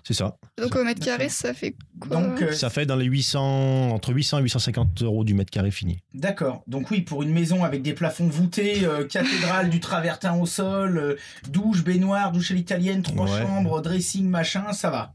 c'est 0.04 0.14
ça. 0.14 0.38
Donc 0.62 0.76
au 0.76 0.84
mètre 0.84 1.04
carré, 1.04 1.30
ça 1.30 1.54
fait 1.56 1.76
quoi 2.00 2.16
Donc 2.22 2.42
euh, 2.44 2.52
Ça 2.52 2.70
fait 2.70 2.86
dans 2.86 2.96
les 2.96 3.06
800, 3.06 3.90
entre 3.92 4.14
800 4.14 4.40
et 4.40 4.42
850 4.44 5.02
euros 5.02 5.24
du 5.24 5.34
mètre 5.34 5.50
carré 5.50 5.72
fini. 5.72 6.00
d'accord. 6.14 6.64
Donc 6.68 6.92
oui, 6.92 7.02
pour 7.02 7.24
une 7.24 7.32
maison 7.32 7.64
avec 7.64 7.82
des 7.82 7.94
plafonds 7.94 8.28
voûtés, 8.28 8.86
euh, 8.86 9.06
cathédrale 9.08 9.72
du 9.72 9.80
travertin 9.80 10.36
au 10.36 10.46
sol, 10.46 10.98
euh, 11.00 11.16
douche, 11.50 11.84
baignoire, 11.84 12.32
douche 12.32 12.52
à 12.52 12.54
l'italienne, 12.54 13.02
trois 13.02 13.26
Ouais. 13.32 13.42
chambres, 13.42 13.82
dressing, 13.82 14.28
machin, 14.30 14.74
ça 14.74 14.92
va. 14.92 15.14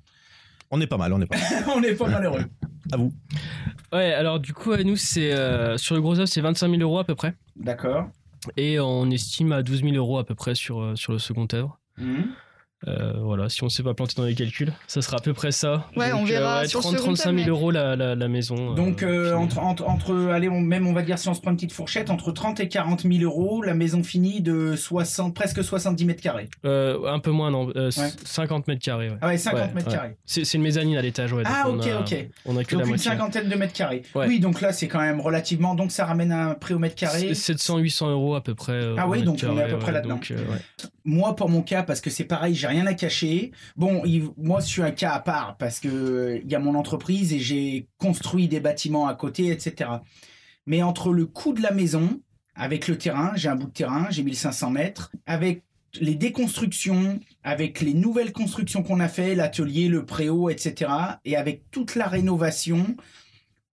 On 0.72 0.80
est 0.80 0.86
pas 0.88 0.96
mal, 0.98 1.12
on 1.12 1.20
est 1.20 1.26
pas 1.26 1.36
mal. 1.38 1.64
On 1.76 1.82
est 1.82 1.94
pas 1.94 2.08
malheureux. 2.08 2.44
À 2.92 2.96
vous. 2.96 3.12
Ouais, 3.92 4.12
alors 4.12 4.38
du 4.40 4.52
coup, 4.52 4.72
à 4.72 4.82
nous, 4.82 4.96
c'est 4.96 5.32
euh, 5.32 5.78
sur 5.78 5.94
le 5.94 6.00
gros 6.02 6.18
œuvre, 6.18 6.28
c'est 6.28 6.40
25 6.40 6.68
000 6.68 6.82
euros 6.82 6.98
à 6.98 7.04
peu 7.04 7.14
près. 7.14 7.34
D'accord. 7.56 8.08
Et 8.56 8.78
on 8.80 9.10
estime 9.10 9.52
à 9.52 9.62
12 9.62 9.82
000 9.82 9.94
euros 9.96 10.18
à 10.18 10.24
peu 10.24 10.34
près 10.34 10.54
sur, 10.54 10.80
euh, 10.80 10.96
sur 10.96 11.12
le 11.12 11.18
second 11.18 11.48
œuvre. 11.52 11.78
Mhm. 11.96 12.28
Euh, 12.86 13.14
voilà, 13.20 13.48
si 13.48 13.62
on 13.64 13.66
ne 13.66 13.70
s'est 13.70 13.82
pas 13.82 13.92
planté 13.94 14.14
dans 14.16 14.22
les 14.22 14.36
calculs, 14.36 14.72
ça 14.86 15.02
sera 15.02 15.16
à 15.16 15.20
peu 15.20 15.32
près 15.34 15.50
ça. 15.50 15.88
Ouais, 15.96 16.12
on 16.12 16.24
verra 16.24 16.64
sur 16.64 16.78
le 16.78 16.82
30 16.84 16.92
second 16.92 17.04
35 17.14 17.24
000 17.24 17.30
œuvre, 17.30 17.34
mais- 17.44 17.48
euros 17.48 17.70
la, 17.72 17.96
la, 17.96 18.14
la 18.14 18.28
maison. 18.28 18.72
Donc 18.74 19.02
euh, 19.02 19.06
euh, 19.08 19.24
finie. 19.32 19.42
entre, 19.44 19.58
entre, 19.58 19.88
entre, 19.88 20.28
allez, 20.32 20.48
on, 20.48 20.60
même 20.60 20.86
on 20.86 20.92
va 20.92 21.02
dire 21.02 21.18
si 21.18 21.28
on 21.28 21.34
se 21.34 21.40
prend 21.40 21.50
une 21.50 21.56
petite 21.56 21.72
fourchette, 21.72 22.08
entre 22.08 22.30
30 22.30 22.60
et 22.60 22.68
40 22.68 23.02
000 23.02 23.14
euros, 23.24 23.62
la 23.62 23.74
maison 23.74 24.04
finie 24.04 24.40
de 24.42 24.76
60, 24.76 25.34
presque 25.34 25.64
70 25.64 26.04
mètres 26.04 26.22
carrés. 26.22 26.48
Euh, 26.64 27.04
un 27.12 27.18
peu 27.18 27.32
moins, 27.32 27.50
non. 27.50 27.68
euh, 27.74 27.90
Ouais. 27.96 28.10
50 28.24 28.68
mètres 28.68 28.82
carrés, 28.84 29.08
ouais. 29.10 29.16
Ah 29.22 29.26
ouais, 29.28 29.38
50 29.38 29.60
Ouais, 29.60 29.74
mètres 29.74 29.88
ouais. 29.88 29.94
carrés. 29.94 30.16
C'est 30.24 30.44
c'est 30.44 30.56
une 30.58 30.62
mezzanine 30.62 30.96
à 30.98 31.02
l'étage, 31.02 31.32
ouais. 31.32 31.42
donc 31.42 31.52
Ah 31.52 31.64
on 31.68 31.78
ok, 31.80 31.86
a- 31.88 32.00
ok. 32.00 32.28
On 32.46 32.56
a 32.56 32.62
que 32.62 32.70
Donc 32.72 32.78
la 32.80 32.84
une 32.84 32.88
moitié. 32.90 33.10
cinquantaine 33.10 33.48
de 33.48 33.54
mètres 33.56 33.72
carrés. 33.72 34.02
Ouais. 34.14 34.26
Oui, 34.28 34.38
donc 34.38 34.60
là 34.60 34.72
c'est 34.72 34.86
quand 34.86 35.00
même 35.00 35.20
relativement, 35.20 35.74
donc 35.74 35.90
ça 35.90 36.04
ramène 36.04 36.30
un 36.30 36.54
prix 36.54 36.74
au 36.74 36.78
mètre 36.78 36.94
carré. 36.94 37.32
700-800 37.32 38.10
euros 38.12 38.36
à 38.36 38.40
peu 38.40 38.54
près. 38.54 38.72
euh, 38.74 38.94
Ah 38.98 39.08
oui, 39.08 39.22
donc 39.22 39.40
on 39.44 39.58
est 39.58 39.62
à 39.64 39.66
peu 39.66 39.78
près 39.80 39.90
là-dedans. 39.90 40.14
donc, 40.14 40.30
euh. 40.30 40.36
Moi, 41.04 41.34
pour 41.34 41.48
mon 41.48 41.62
cas, 41.62 41.82
parce 41.82 42.02
que 42.02 42.10
c'est 42.10 42.24
pareil, 42.24 42.54
j'ai 42.54 42.66
rien 42.68 42.86
à 42.86 42.94
cacher. 42.94 43.52
Bon, 43.76 44.02
moi, 44.36 44.60
je 44.60 44.66
suis 44.66 44.82
un 44.82 44.90
cas 44.90 45.12
à 45.12 45.20
part 45.20 45.56
parce 45.58 45.80
que 45.80 45.88
euh, 45.88 46.40
il 46.44 46.50
y 46.50 46.54
a 46.54 46.58
mon 46.58 46.74
entreprise 46.74 47.32
et 47.32 47.40
j'ai 47.40 47.88
construit 47.98 48.48
des 48.48 48.60
bâtiments 48.60 49.08
à 49.08 49.14
côté, 49.14 49.48
etc. 49.48 49.90
Mais 50.66 50.82
entre 50.82 51.12
le 51.12 51.26
coût 51.26 51.52
de 51.52 51.62
la 51.62 51.72
maison, 51.72 52.20
avec 52.54 52.88
le 52.88 52.98
terrain, 52.98 53.32
j'ai 53.36 53.48
un 53.48 53.56
bout 53.56 53.68
de 53.68 53.72
terrain, 53.72 54.06
j'ai 54.10 54.22
1500 54.22 54.70
mètres, 54.70 55.12
avec 55.26 55.62
les 56.00 56.14
déconstructions, 56.14 57.20
avec 57.42 57.80
les 57.80 57.94
nouvelles 57.94 58.32
constructions 58.32 58.82
qu'on 58.82 59.00
a 59.00 59.08
fait, 59.08 59.34
l'atelier, 59.34 59.88
le 59.88 60.04
préau, 60.04 60.50
etc. 60.50 60.90
Et 61.24 61.36
avec 61.36 61.70
toute 61.70 61.94
la 61.94 62.06
rénovation, 62.06 62.96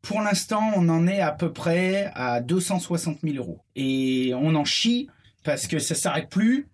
Pour 0.06 0.22
l'instant, 0.22 0.62
on 0.76 0.88
en 0.90 1.08
est 1.08 1.20
à 1.20 1.32
peu 1.32 1.52
près 1.52 2.12
à 2.14 2.40
260 2.40 3.22
000 3.24 3.38
euros. 3.38 3.62
Et 3.76 4.34
on 4.36 4.54
en 4.54 4.64
chie 4.64 5.10
parce 5.44 5.66
que 5.66 5.80
ça 5.80 5.96
s'arrête 5.96 6.30
plus. 6.30 6.68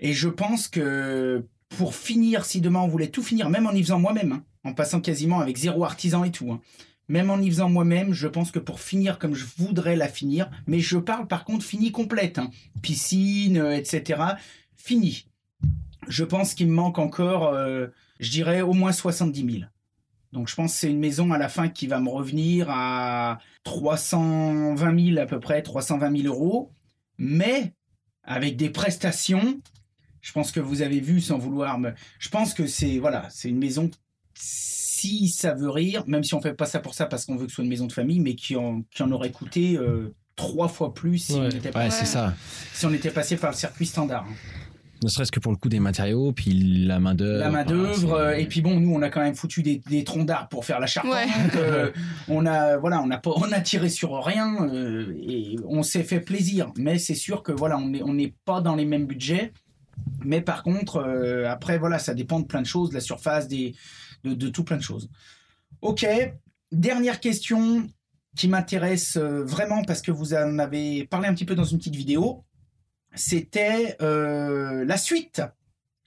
Et 0.00 0.14
je 0.14 0.30
pense 0.30 0.68
que 0.68 1.44
pour 1.76 1.94
finir, 1.94 2.44
si 2.44 2.60
demain 2.60 2.80
on 2.80 2.88
voulait 2.88 3.08
tout 3.08 3.22
finir, 3.22 3.50
même 3.50 3.66
en 3.66 3.72
y 3.72 3.82
faisant 3.82 3.98
moi-même, 3.98 4.32
hein, 4.32 4.44
en 4.64 4.72
passant 4.72 5.00
quasiment 5.00 5.40
avec 5.40 5.56
zéro 5.56 5.84
artisan 5.84 6.24
et 6.24 6.30
tout, 6.30 6.50
hein, 6.52 6.60
même 7.08 7.30
en 7.30 7.38
y 7.38 7.48
faisant 7.48 7.68
moi-même, 7.68 8.12
je 8.12 8.28
pense 8.28 8.50
que 8.50 8.58
pour 8.58 8.80
finir 8.80 9.18
comme 9.18 9.34
je 9.34 9.46
voudrais 9.56 9.96
la 9.96 10.08
finir, 10.08 10.50
mais 10.66 10.80
je 10.80 10.98
parle 10.98 11.26
par 11.26 11.44
contre 11.44 11.64
fini 11.64 11.90
complète, 11.90 12.38
hein, 12.38 12.50
piscine, 12.82 13.58
euh, 13.58 13.76
etc., 13.76 14.22
fini. 14.76 15.26
Je 16.08 16.24
pense 16.24 16.54
qu'il 16.54 16.68
me 16.68 16.74
manque 16.74 16.98
encore, 16.98 17.48
euh, 17.48 17.88
je 18.20 18.30
dirais, 18.30 18.62
au 18.62 18.72
moins 18.72 18.92
70 18.92 19.52
000. 19.58 19.64
Donc 20.32 20.48
je 20.48 20.54
pense 20.54 20.72
que 20.72 20.78
c'est 20.78 20.90
une 20.90 20.98
maison 20.98 21.32
à 21.32 21.38
la 21.38 21.48
fin 21.48 21.68
qui 21.68 21.86
va 21.86 22.00
me 22.00 22.10
revenir 22.10 22.68
à 22.70 23.38
320 23.64 25.06
000 25.14 25.18
à 25.18 25.26
peu 25.26 25.40
près, 25.40 25.62
320 25.62 26.22
000 26.22 26.34
euros, 26.34 26.70
mais 27.16 27.74
avec 28.22 28.56
des 28.56 28.70
prestations. 28.70 29.58
Je 30.28 30.32
pense 30.34 30.52
que 30.52 30.60
vous 30.60 30.82
avez 30.82 31.00
vu 31.00 31.22
sans 31.22 31.38
vouloir 31.38 31.78
me. 31.78 31.92
Je 32.18 32.28
pense 32.28 32.52
que 32.52 32.66
c'est 32.66 32.98
voilà, 32.98 33.26
c'est 33.30 33.48
une 33.48 33.56
maison. 33.56 33.90
Si 34.34 35.28
ça 35.28 35.54
veut 35.54 35.70
rire, 35.70 36.04
même 36.06 36.22
si 36.22 36.34
on 36.34 36.42
fait 36.42 36.52
pas 36.52 36.66
ça 36.66 36.80
pour 36.80 36.92
ça 36.92 37.06
parce 37.06 37.24
qu'on 37.24 37.36
veut 37.36 37.46
que 37.46 37.50
ce 37.50 37.54
soit 37.54 37.64
une 37.64 37.70
maison 37.70 37.86
de 37.86 37.92
famille, 37.94 38.20
mais 38.20 38.34
qui 38.34 38.54
en, 38.54 38.82
qui 38.94 39.02
en 39.02 39.10
aurait 39.10 39.30
coûté 39.32 39.78
euh, 39.78 40.14
trois 40.36 40.68
fois 40.68 40.92
plus 40.92 41.16
si, 41.16 41.32
Ouais. 41.32 41.48
on 41.50 41.56
était, 41.56 41.74
Ouais, 41.74 41.88
c'est 41.88 42.04
ça. 42.04 42.34
si 42.74 42.84
on 42.84 42.92
était 42.92 43.10
passé 43.10 43.36
par 43.38 43.52
le 43.52 43.56
circuit 43.56 43.86
standard. 43.86 44.26
hein. 44.28 44.34
Ne 45.02 45.08
serait-ce 45.08 45.32
que 45.32 45.40
pour 45.40 45.52
le 45.52 45.56
coût 45.56 45.70
des 45.70 45.80
matériaux, 45.80 46.32
puis 46.32 46.52
la 46.84 46.98
main 46.98 47.14
d'œuvre. 47.14 47.38
la 47.38 47.50
main 47.50 47.64
d'œuvre 47.64 48.12
euh, 48.14 48.36
et 48.36 48.44
puis 48.46 48.60
bon 48.60 48.78
nous 48.80 48.92
on 48.92 49.00
a 49.00 49.08
quand 49.08 49.20
même 49.20 49.34
foutu 49.36 49.62
des, 49.62 49.80
des 49.88 50.04
troncs 50.04 50.26
d'arbres 50.26 50.48
pour 50.48 50.64
faire 50.66 50.78
la 50.80 50.88
charpente 50.88 51.12
Ouais. 51.14 51.26
euh, 51.56 51.90
on 52.28 52.44
a 52.44 52.76
voilà 52.76 53.00
on 53.00 53.10
a 53.12 53.16
pas 53.16 53.30
on 53.36 53.50
a 53.52 53.60
tiré 53.60 53.88
sur 53.88 54.22
rien 54.24 54.68
euh, 54.68 55.14
et 55.22 55.54
on 55.68 55.84
s'est 55.84 56.02
fait 56.02 56.18
plaisir 56.20 56.72
mais 56.76 56.98
c'est 56.98 57.14
sûr 57.14 57.44
que 57.44 57.52
voilà 57.52 57.78
on 57.78 57.94
est 57.94 58.02
on 58.02 58.12
n'est 58.12 58.34
pas 58.44 58.60
dans 58.60 58.74
les 58.74 58.84
mêmes 58.84 59.06
budgets 59.06 59.52
mais 60.24 60.40
par 60.40 60.62
contre 60.62 60.96
euh, 60.96 61.48
après 61.48 61.78
voilà 61.78 61.98
ça 61.98 62.14
dépend 62.14 62.40
de 62.40 62.46
plein 62.46 62.62
de 62.62 62.66
choses 62.66 62.90
de 62.90 62.94
la 62.94 63.00
surface 63.00 63.48
de 63.48 64.48
tout 64.48 64.64
plein 64.64 64.76
de 64.76 64.82
choses. 64.82 65.10
Ok 65.80 66.06
dernière 66.72 67.20
question 67.20 67.88
qui 68.36 68.48
m'intéresse 68.48 69.16
euh, 69.16 69.42
vraiment 69.44 69.82
parce 69.82 70.02
que 70.02 70.10
vous 70.10 70.34
en 70.34 70.58
avez 70.58 71.06
parlé 71.06 71.28
un 71.28 71.34
petit 71.34 71.44
peu 71.44 71.54
dans 71.54 71.64
une 71.64 71.78
petite 71.78 71.96
vidéo. 71.96 72.44
C'était 73.14 73.96
euh, 74.02 74.84
la 74.84 74.96
suite 74.96 75.42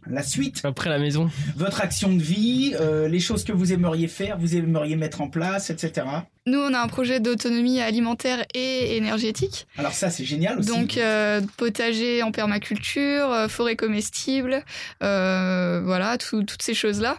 la 0.09 0.23
suite 0.23 0.61
Après 0.63 0.89
la 0.89 0.99
maison. 0.99 1.29
votre 1.55 1.81
action 1.81 2.13
de 2.13 2.21
vie, 2.21 2.73
euh, 2.79 3.07
les 3.07 3.19
choses 3.19 3.43
que 3.43 3.51
vous 3.51 3.71
aimeriez 3.73 4.07
faire, 4.07 4.37
vous 4.37 4.55
aimeriez 4.55 4.95
mettre 4.95 5.21
en 5.21 5.27
place, 5.29 5.69
etc. 5.69 6.05
Nous, 6.47 6.57
on 6.59 6.73
a 6.73 6.79
un 6.79 6.87
projet 6.87 7.19
d'autonomie 7.19 7.79
alimentaire 7.81 8.43
et 8.55 8.97
énergétique. 8.97 9.67
Alors 9.77 9.93
ça, 9.93 10.09
c'est 10.09 10.25
génial 10.25 10.59
aussi. 10.59 10.69
Donc, 10.69 10.97
euh, 10.97 11.39
potager 11.57 12.23
en 12.23 12.31
permaculture, 12.31 13.31
euh, 13.31 13.47
forêt 13.47 13.75
comestible, 13.75 14.63
euh, 15.03 15.81
voilà, 15.83 16.17
tout- 16.17 16.43
toutes 16.43 16.63
ces 16.63 16.73
choses-là. 16.73 17.17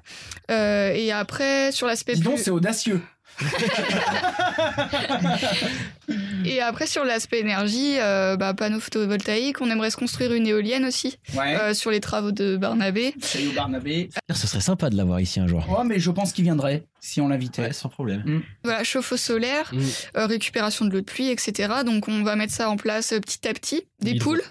Euh, 0.51 0.93
et 0.93 1.13
après, 1.13 1.71
sur 1.73 1.87
l'aspect 1.87 2.15
Dis 2.15 2.21
donc, 2.23 2.35
plus... 2.35 2.45
c'est 2.45 2.51
audacieux. 2.51 3.01
Et 6.45 6.61
après, 6.61 6.87
sur 6.87 7.05
l'aspect 7.05 7.39
énergie, 7.41 7.97
euh, 8.01 8.37
bah, 8.37 8.53
panneaux 8.55 8.81
photovoltaïques, 8.81 9.61
on 9.61 9.71
aimerait 9.71 9.91
se 9.91 9.97
construire 9.97 10.33
une 10.33 10.47
éolienne 10.47 10.85
aussi, 10.85 11.19
Ouais. 11.35 11.57
euh, 11.57 11.75
sur 11.75 11.91
les 11.91 12.01
travaux 12.01 12.33
de 12.33 12.57
Barnabé. 12.57 13.15
Salut 13.21 13.51
Barnabé. 13.55 14.11
Ce 14.35 14.47
serait 14.49 14.61
sympa 14.61 14.91
de 14.91 14.97
l'avoir 14.97 15.21
ici 15.21 15.39
un 15.41 15.47
jour. 15.47 15.65
Oh, 15.71 15.85
mais 15.85 15.99
je 16.01 16.11
pense 16.11 16.33
qu'il 16.33 16.45
viendrait 16.45 16.85
si 17.01 17.21
on 17.21 17.29
l'invitait. 17.29 17.63
Ouais, 17.63 17.73
sans 17.73 17.89
problème. 17.89 18.43
Voilà, 18.65 18.83
chauffe-eau 18.85 19.17
solaire, 19.17 19.71
Mm. 19.73 19.81
euh, 20.17 20.27
récupération 20.27 20.85
de 20.85 20.91
l'eau 20.91 21.01
de 21.01 21.05
pluie, 21.05 21.29
etc. 21.31 21.73
Donc, 21.87 22.09
on 22.09 22.23
va 22.25 22.35
mettre 22.37 22.53
ça 22.53 22.69
en 22.69 22.77
place 22.77 23.13
euh, 23.13 23.21
petit 23.21 23.47
à 23.49 23.53
petit. 23.55 23.83
Des 24.01 24.19
poules 24.19 24.43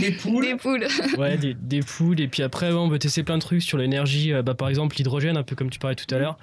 Des 0.00 0.12
poules. 0.12 0.44
Des 0.44 0.56
poules. 0.56 0.86
Ouais, 1.18 1.36
des, 1.36 1.54
des 1.54 1.80
poules. 1.80 2.20
Et 2.20 2.28
puis 2.28 2.42
après, 2.42 2.70
ouais, 2.70 2.78
on 2.78 2.88
veut 2.88 2.98
tester 2.98 3.22
plein 3.22 3.36
de 3.36 3.42
trucs 3.42 3.62
sur 3.62 3.78
l'énergie. 3.78 4.32
Euh, 4.32 4.42
bah, 4.42 4.54
par 4.54 4.68
exemple, 4.68 4.96
l'hydrogène, 4.96 5.36
un 5.36 5.42
peu 5.42 5.54
comme 5.54 5.70
tu 5.70 5.78
parlais 5.78 5.94
tout 5.94 6.12
à 6.14 6.18
l'heure. 6.18 6.38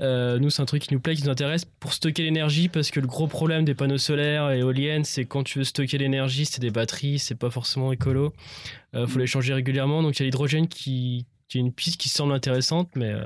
Euh, 0.00 0.38
nous, 0.38 0.50
c'est 0.50 0.62
un 0.62 0.66
truc 0.66 0.82
qui 0.82 0.92
nous 0.92 1.00
plaît, 1.00 1.14
qui 1.14 1.24
nous 1.24 1.30
intéresse 1.30 1.64
pour 1.64 1.92
stocker 1.92 2.22
l'énergie. 2.22 2.68
Parce 2.68 2.90
que 2.90 3.00
le 3.00 3.06
gros 3.06 3.26
problème 3.26 3.64
des 3.64 3.74
panneaux 3.74 3.98
solaires 3.98 4.50
et 4.50 4.58
éoliennes, 4.58 5.04
c'est 5.04 5.24
quand 5.24 5.42
tu 5.42 5.58
veux 5.58 5.64
stocker 5.64 5.98
l'énergie, 5.98 6.44
c'est 6.44 6.60
des 6.60 6.70
batteries, 6.70 7.18
c'est 7.18 7.34
pas 7.34 7.50
forcément 7.50 7.92
écolo. 7.92 8.32
Euh, 8.94 9.06
faut 9.06 9.18
les 9.18 9.26
changer 9.26 9.54
régulièrement. 9.54 10.02
Donc 10.02 10.18
il 10.18 10.20
y 10.20 10.22
a 10.22 10.26
l'hydrogène 10.26 10.68
qui, 10.68 11.26
qui 11.48 11.58
est 11.58 11.60
une 11.60 11.72
piste 11.72 12.00
qui 12.00 12.08
semble 12.08 12.32
intéressante, 12.32 12.90
mais 12.94 13.10
euh, 13.10 13.24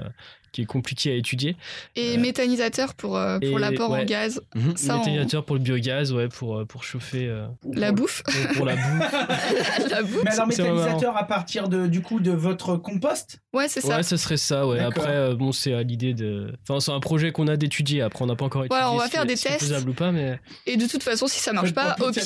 qui 0.57 0.63
est 0.63 0.67
compliquée 0.67 1.13
à 1.13 1.15
étudier. 1.17 1.55
Et 1.97 2.17
méthanisateur 2.17 2.95
pour, 2.95 3.19
euh, 3.19 3.39
pour 3.39 3.59
l'apport 3.59 3.91
en 3.91 3.97
ouais. 3.97 4.07
gaz. 4.07 4.41
Mhm. 4.55 4.75
Ça, 4.75 4.97
Méthanisateur 4.97 5.45
pour 5.45 5.57
le 5.57 5.61
biogaz, 5.61 6.15
ouais, 6.15 6.29
pour, 6.29 6.57
euh, 6.57 6.65
pour 6.65 6.83
chauffer 6.83 7.27
euh, 7.29 7.47
La 7.75 7.93
bouffe. 7.93 8.23
pour, 8.23 8.57
pour 8.57 8.65
la 8.65 8.77
bouffe. 8.77 9.13
la 9.91 10.03
bouffe. 10.03 10.23
Mais 10.25 10.31
alors, 10.31 10.47
méthanisateur 10.47 11.15
à 11.15 11.25
partir 11.25 11.69
de, 11.69 11.87
du 11.87 12.01
coup 12.01 12.21
de 12.21 12.31
votre 12.31 12.77
compost? 12.77 13.39
Ouais, 13.53 13.69
c'est 13.69 13.83
ça. 13.83 13.99
Ouais, 13.99 14.03
ça 14.03 14.17
serait 14.17 14.39
ça, 14.39 14.67
ouais. 14.67 14.81
Après, 14.81 15.15
euh, 15.15 15.35
bon, 15.35 15.53
c'est 15.53 15.75
à 15.75 15.83
l'idée 15.83 16.15
de. 16.15 16.55
Enfin, 16.67 16.81
c'est 16.81 16.93
un 16.93 17.01
projet 17.01 17.33
qu'on 17.33 17.49
a 17.49 17.57
d'étudier. 17.59 18.01
Après, 18.01 18.25
on 18.25 18.27
n'a 18.29 18.35
pas 18.37 18.47
encore 18.47 18.65
étudié. 18.65 18.79
Voilà, 18.79 18.93
on 18.93 18.97
va 18.97 19.07
si 19.07 19.11
faire 19.11 19.27
des 19.27 19.37
si 19.37 19.45
tests. 19.45 19.61
faisable 19.61 19.91
ou 19.91 19.95
pas, 19.95 20.11
mais. 20.11 20.41
Et 20.67 20.79
de 20.79 20.87
toute 20.87 21.03
façon, 21.03 21.27
si 21.27 21.39
ça 21.39 21.53
marche 21.53 21.75
pas, 21.75 21.97
au 22.01 22.11
pire, 22.13 22.23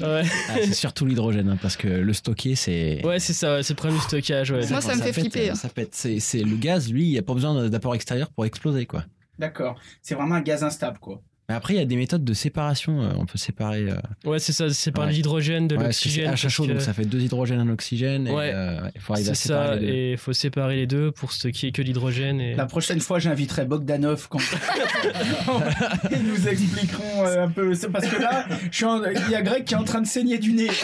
Ouais, 0.00 0.22
Ah, 0.48 0.54
c'est 0.64 0.74
surtout 0.74 1.06
l'hydrogène, 1.06 1.48
hein, 1.48 1.58
parce 1.62 1.76
que 1.76 1.86
le 1.86 2.12
stocker, 2.12 2.56
c'est. 2.56 3.04
ouais 3.06 3.20
c'est 3.20 3.34
ça, 3.34 3.54
ouais, 3.54 3.62
c'est 3.62 3.74
le 3.74 3.76
problème 3.76 3.98
du 3.98 4.04
stockage, 4.04 4.50
ouais. 4.50 4.66
Moi, 4.68 4.80
ça 4.80 4.96
me 4.96 5.00
fait 5.00 5.12
pète, 5.12 5.14
flipper, 5.14 5.50
hein. 5.50 5.54
Ça 5.54 5.68
pète. 5.68 5.94
C'est, 5.94 6.18
c'est 6.18 6.42
le 6.42 6.56
gaz, 6.56 6.90
lui, 6.90 7.04
il 7.04 7.10
n'y 7.12 7.18
a 7.18 7.22
pas 7.22 7.34
besoin 7.34 7.67
d'apport 7.70 7.94
extérieur 7.94 8.30
pour 8.32 8.44
exploser, 8.46 8.86
quoi. 8.86 9.04
D'accord. 9.38 9.78
C'est 10.02 10.14
vraiment 10.14 10.36
un 10.36 10.40
gaz 10.40 10.64
instable, 10.64 10.98
quoi. 10.98 11.22
Mais 11.48 11.54
après, 11.54 11.72
il 11.72 11.76
y 11.78 11.80
a 11.80 11.86
des 11.86 11.96
méthodes 11.96 12.24
de 12.24 12.34
séparation. 12.34 13.00
euh, 13.02 13.12
on 13.16 13.24
peut 13.24 13.38
séparer. 13.38 13.88
euh, 13.88 13.96
Ouais, 14.28 14.38
c'est 14.38 14.52
ça, 14.52 14.68
c'est 14.68 14.92
par 14.92 15.06
Ouais. 15.06 15.12
l'hydrogène, 15.12 15.66
de 15.66 15.76
ouais, 15.76 15.80
c'est 15.80 15.86
l'oxygène. 15.86 16.28
Parce 16.30 16.48
chaud, 16.48 16.66
que 16.66 16.72
donc 16.72 16.82
ça 16.82 16.92
fait 16.92 17.06
deux 17.06 17.20
hydrogènes, 17.20 17.58
un 17.60 17.70
oxygène. 17.70 18.26
et, 18.28 18.30
Ouais. 18.30 18.52
euh, 18.54 18.82
ouais, 18.82 18.90
il 18.94 19.00
faut 19.00 19.14
arriver 19.14 19.30
à 19.30 19.34
C'est 19.34 19.48
séparer 19.48 19.66
ça, 19.68 19.74
les 19.76 19.86
deux. 19.86 19.92
et 19.92 20.10
il 20.12 20.18
faut 20.18 20.32
séparer 20.34 20.76
les 20.76 20.86
deux 20.86 21.10
pour 21.10 21.32
stocker 21.32 21.72
que 21.72 21.80
l'hydrogène. 21.80 22.38
Et... 22.40 22.54
La 22.54 22.66
prochaine 22.66 23.00
fois, 23.00 23.18
j'inviterai 23.18 23.64
Bogdanov 23.64 24.28
quand 24.28 24.38
ils 26.12 26.22
nous 26.26 26.48
expliqueront 26.48 27.24
euh, 27.24 27.44
un 27.44 27.48
peu. 27.48 27.72
c'est 27.74 27.88
Parce 27.88 28.06
que 28.08 28.20
là, 28.20 28.44
je 28.70 28.76
suis 28.76 28.84
en- 28.84 29.02
il 29.04 29.30
y 29.30 29.34
a 29.34 29.40
Greg 29.40 29.64
qui 29.64 29.72
est 29.72 29.78
en 29.78 29.84
train 29.84 30.02
de 30.02 30.06
saigner 30.06 30.36
du 30.36 30.52
nez. 30.52 30.68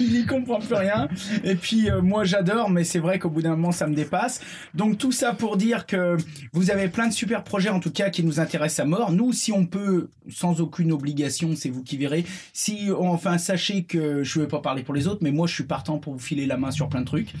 Il 0.00 0.12
n'y 0.12 0.26
comprend 0.26 0.58
plus 0.60 0.74
rien. 0.74 1.08
Et 1.42 1.54
puis 1.54 1.90
euh, 1.90 2.00
moi, 2.02 2.24
j'adore, 2.24 2.70
mais 2.70 2.84
c'est 2.84 2.98
vrai 2.98 3.18
qu'au 3.18 3.30
bout 3.30 3.42
d'un 3.42 3.50
moment, 3.50 3.72
ça 3.72 3.86
me 3.86 3.94
dépasse. 3.94 4.40
Donc 4.74 4.98
tout 4.98 5.12
ça 5.12 5.32
pour 5.32 5.56
dire 5.56 5.86
que 5.86 6.16
vous 6.52 6.70
avez 6.70 6.88
plein 6.88 7.08
de 7.08 7.13
super 7.14 7.44
projets, 7.44 7.70
en 7.70 7.80
tout 7.80 7.90
cas, 7.90 8.10
qui 8.10 8.22
nous 8.22 8.40
intéressent 8.40 8.84
à 8.84 8.88
mort. 8.88 9.12
Nous, 9.12 9.32
si 9.32 9.52
on 9.52 9.66
peut, 9.66 10.10
sans 10.30 10.60
aucune 10.60 10.92
obligation, 10.92 11.54
c'est 11.56 11.70
vous 11.70 11.82
qui 11.82 11.96
verrez. 11.96 12.24
Si, 12.52 12.90
enfin, 12.90 13.38
sachez 13.38 13.84
que 13.84 14.22
je 14.22 14.38
ne 14.38 14.44
vais 14.44 14.48
pas 14.48 14.60
parler 14.60 14.82
pour 14.82 14.94
les 14.94 15.06
autres, 15.06 15.20
mais 15.22 15.32
moi, 15.32 15.46
je 15.46 15.54
suis 15.54 15.64
partant 15.64 15.98
pour 15.98 16.14
vous 16.14 16.18
filer 16.18 16.46
la 16.46 16.56
main 16.56 16.70
sur 16.70 16.88
plein 16.88 17.00
de 17.00 17.06
trucs 17.06 17.32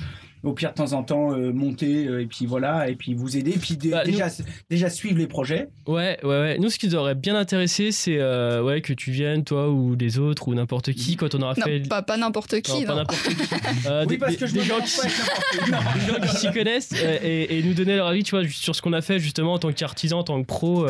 au 0.44 0.52
pire 0.52 0.70
de 0.70 0.74
temps 0.74 0.92
en 0.92 1.02
temps 1.02 1.32
euh, 1.32 1.52
monter 1.52 2.06
euh, 2.06 2.22
et 2.22 2.26
puis 2.26 2.46
voilà 2.46 2.88
et 2.88 2.94
puis 2.94 3.14
vous 3.14 3.36
aider 3.36 3.52
et 3.52 3.58
puis 3.58 3.76
Bah, 3.90 4.02
nous- 4.06 4.12
déjà 4.70 4.90
suivre 4.90 5.18
les 5.18 5.26
projets 5.26 5.68
Ouais, 5.86 6.18
ouais, 6.22 6.28
ouais. 6.28 6.58
Nous, 6.58 6.70
ce 6.70 6.78
qui 6.78 6.86
nous 6.86 6.94
aurait 6.94 7.14
bien 7.14 7.34
intéressé, 7.34 7.92
c'est 7.92 8.18
euh, 8.18 8.62
ouais, 8.62 8.80
que 8.80 8.92
tu 8.92 9.10
viennes, 9.10 9.44
toi 9.44 9.68
ou 9.70 9.94
les 9.94 10.18
autres, 10.18 10.48
ou 10.48 10.54
n'importe 10.54 10.92
qui, 10.92 11.16
quand 11.16 11.34
on 11.34 11.42
aura 11.42 11.54
non, 11.58 11.62
fait. 11.64 11.88
pas, 11.88 12.02
pas 12.02 12.16
n'importe 12.16 12.60
qui. 12.62 12.72
Non, 12.72 12.82
pas 12.84 12.92
non. 12.92 12.96
n'importe 13.00 13.22
qui. 13.28 13.34
Euh, 13.86 14.02
oui 14.02 14.06
des, 14.06 14.18
parce 14.18 14.32
des- 14.32 14.38
que 14.38 14.46
je 14.46 14.54
des 14.54 14.62
gens 14.62 14.80
qui, 14.80 14.96
pas 14.96 15.06
des 15.94 16.06
gens 16.06 16.20
qui 16.20 16.36
s'y 16.36 16.50
connaissent 16.52 16.92
euh, 16.94 17.18
et, 17.22 17.58
et 17.58 17.62
nous 17.62 17.74
donner 17.74 17.96
leur 17.96 18.06
avis, 18.06 18.22
tu 18.22 18.30
vois, 18.36 18.46
sur 18.48 18.74
ce 18.74 18.80
qu'on 18.82 18.92
a 18.94 19.02
fait 19.02 19.18
justement 19.18 19.54
en 19.54 19.58
tant 19.58 19.72
qu'artisan, 19.72 20.20
en 20.20 20.24
tant 20.24 20.40
que 20.40 20.46
pro. 20.46 20.86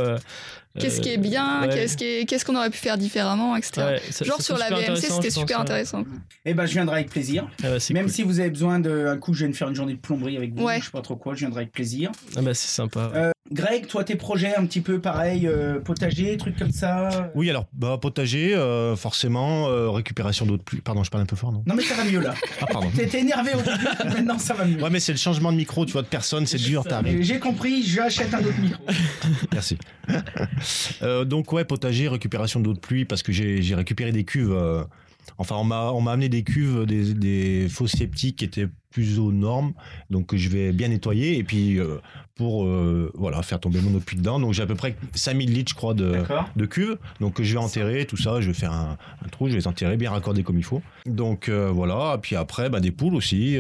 Qu'est-ce 0.78 1.00
qui 1.00 1.10
est 1.10 1.18
euh, 1.18 1.20
bien, 1.20 1.62
ouais. 1.62 1.68
qu'est-ce 1.68 1.96
qui 1.96 2.04
est- 2.04 2.24
qu'est-ce 2.28 2.44
qu'on 2.44 2.56
aurait 2.56 2.70
pu 2.70 2.78
faire 2.78 2.98
différemment, 2.98 3.54
etc. 3.56 3.72
ouais, 3.86 4.02
ça- 4.10 4.24
Genre 4.24 4.42
sur 4.42 4.56
la 4.58 4.66
intéressant, 4.66 5.16
c'était 5.16 5.30
super 5.30 5.58
ouais. 5.58 5.62
intéressant. 5.62 6.04
eh 6.44 6.52
ben 6.54 6.66
je 6.66 6.72
viendrai 6.72 6.96
avec 6.96 7.10
plaisir 7.10 7.46
Ah 7.62 7.68
bah, 7.70 7.78
même 7.92 8.04
cool. 8.06 8.12
si 8.12 8.22
vous 8.24 8.40
avez 8.40 8.50
besoin 8.50 8.80
de 8.80 9.06
un 9.06 9.16
coup 9.16 9.32
je 9.34 9.40
viens 9.40 9.48
de 9.50 9.54
faire 9.56 9.68
une 9.68 9.74
journée 9.76 9.94
de 9.94 9.98
plomberie 10.00 10.36
avec 10.36 10.52
vous 10.54 10.64
Ouais. 10.64 10.80
je 10.80 10.86
sais 10.86 10.90
pas 10.90 11.00
trop 11.02 11.16
quoi 11.16 11.34
je 11.34 11.40
viendrai 11.40 11.60
avec 11.62 11.72
plaisir 11.72 12.10
Ah 12.36 12.42
bah, 12.42 12.54
c'est 12.54 12.68
sympa. 12.68 13.10
Euh, 13.14 13.30
Greg 13.52 13.86
toi 13.86 14.04
tes 14.04 14.16
projets 14.16 14.56
un 14.56 14.64
petit 14.64 14.80
peu 14.80 15.00
pareil 15.00 15.46
euh, 15.46 15.78
potager 15.78 16.36
trucs 16.38 16.58
comme 16.58 16.70
ça? 16.72 17.30
Oui, 17.34 17.50
alors, 17.50 17.66
bah, 17.74 17.98
potager, 18.00 18.54
euh, 18.54 18.96
forcément, 18.96 19.68
euh, 19.68 19.90
récupération 19.90 20.46
d'eau 20.46 20.56
de 20.56 20.62
pluie. 20.62 20.80
Pardon, 20.80 21.04
je 21.04 21.10
parle 21.10 21.22
un 21.24 21.26
peu 21.26 21.36
fort, 21.36 21.52
non? 21.52 21.62
Non 21.66 21.74
mais 21.74 21.82
ça 21.82 21.94
va 21.94 22.04
mieux 22.04 22.20
là 22.20 22.34
Ah, 22.62 22.66
pardon. 22.66 22.88
t'étais 22.96 23.20
énervé 23.20 23.50
au 23.54 23.58
début 23.60 23.84
maintenant 24.16 24.38
ça 24.38 24.54
va 24.54 24.64
mieux 24.64 24.82
Ouais, 24.82 24.90
mais 24.90 24.98
c'est 24.98 25.12
le 25.12 25.18
changement 25.18 25.52
de 25.52 25.56
micro, 25.58 25.84
tu 25.84 25.92
vois, 25.92 26.02
de 26.02 26.06
personne, 26.08 26.46
c'est 26.46 26.56
dur, 26.58 26.84
t'as 26.88 27.02
Et 27.02 27.22
j'ai 27.22 27.38
compris 27.38 27.82
j'achète 27.84 28.32
un 28.34 28.40
autre 28.40 28.58
micro 28.60 28.82
Merci. 29.52 29.76
Euh, 31.02 31.24
donc 31.24 31.52
ouais, 31.52 31.64
potager, 31.64 32.08
récupération 32.08 32.60
d'eau 32.60 32.72
de 32.72 32.78
pluie 32.80 33.04
parce 33.04 33.22
que 33.22 33.32
j'ai 33.32 33.74
récupéré 33.74 34.12
des 34.12 34.24
cuves. 34.24 34.52
euh, 34.52 34.84
enfin, 35.38 35.56
on 35.56 35.64
m'a 35.64 35.90
on 35.92 36.00
m'a 36.00 36.12
amené 36.12 36.28
des 36.28 36.42
cuves, 36.42 36.86
des, 36.86 37.14
des 37.14 37.68
fosses 37.68 37.92
sceptiques 37.92 38.36
qui 38.36 38.44
étaient 38.44 38.68
plus 38.90 39.18
aux 39.18 39.32
normes, 39.32 39.72
donc 40.10 40.26
que 40.28 40.36
je 40.36 40.48
vais 40.48 40.70
bien 40.70 40.86
nettoyer 40.86 41.36
et 41.36 41.42
puis 41.42 41.80
euh, 41.80 41.96
pour 42.36 42.64
euh, 42.64 43.10
voilà 43.14 43.42
faire 43.42 43.58
tomber 43.58 43.80
mon 43.80 43.90
eau 43.96 43.98
de 43.98 44.04
pluie 44.04 44.16
dedans. 44.16 44.38
Donc 44.38 44.52
j'ai 44.52 44.62
à 44.62 44.66
peu 44.66 44.76
près 44.76 44.94
5000 45.14 45.52
litres, 45.52 45.70
je 45.70 45.74
crois, 45.76 45.94
de 45.94 46.12
de 46.54 46.66
cuves. 46.66 46.96
Donc 47.20 47.42
je 47.42 47.52
vais 47.52 47.58
enterrer 47.58 48.06
tout 48.06 48.16
ça, 48.16 48.40
je 48.40 48.46
vais 48.48 48.54
faire 48.54 48.70
un, 48.72 48.96
un 49.24 49.28
trou, 49.28 49.46
je 49.48 49.52
vais 49.52 49.58
les 49.58 49.66
enterrer 49.66 49.96
bien 49.96 50.10
raccordés 50.12 50.44
comme 50.44 50.58
il 50.58 50.64
faut. 50.64 50.80
Donc 51.06 51.48
euh, 51.48 51.70
voilà, 51.72 52.18
puis 52.22 52.36
après 52.36 52.70
bah, 52.70 52.78
des 52.80 52.92
poules 52.92 53.16
aussi. 53.16 53.58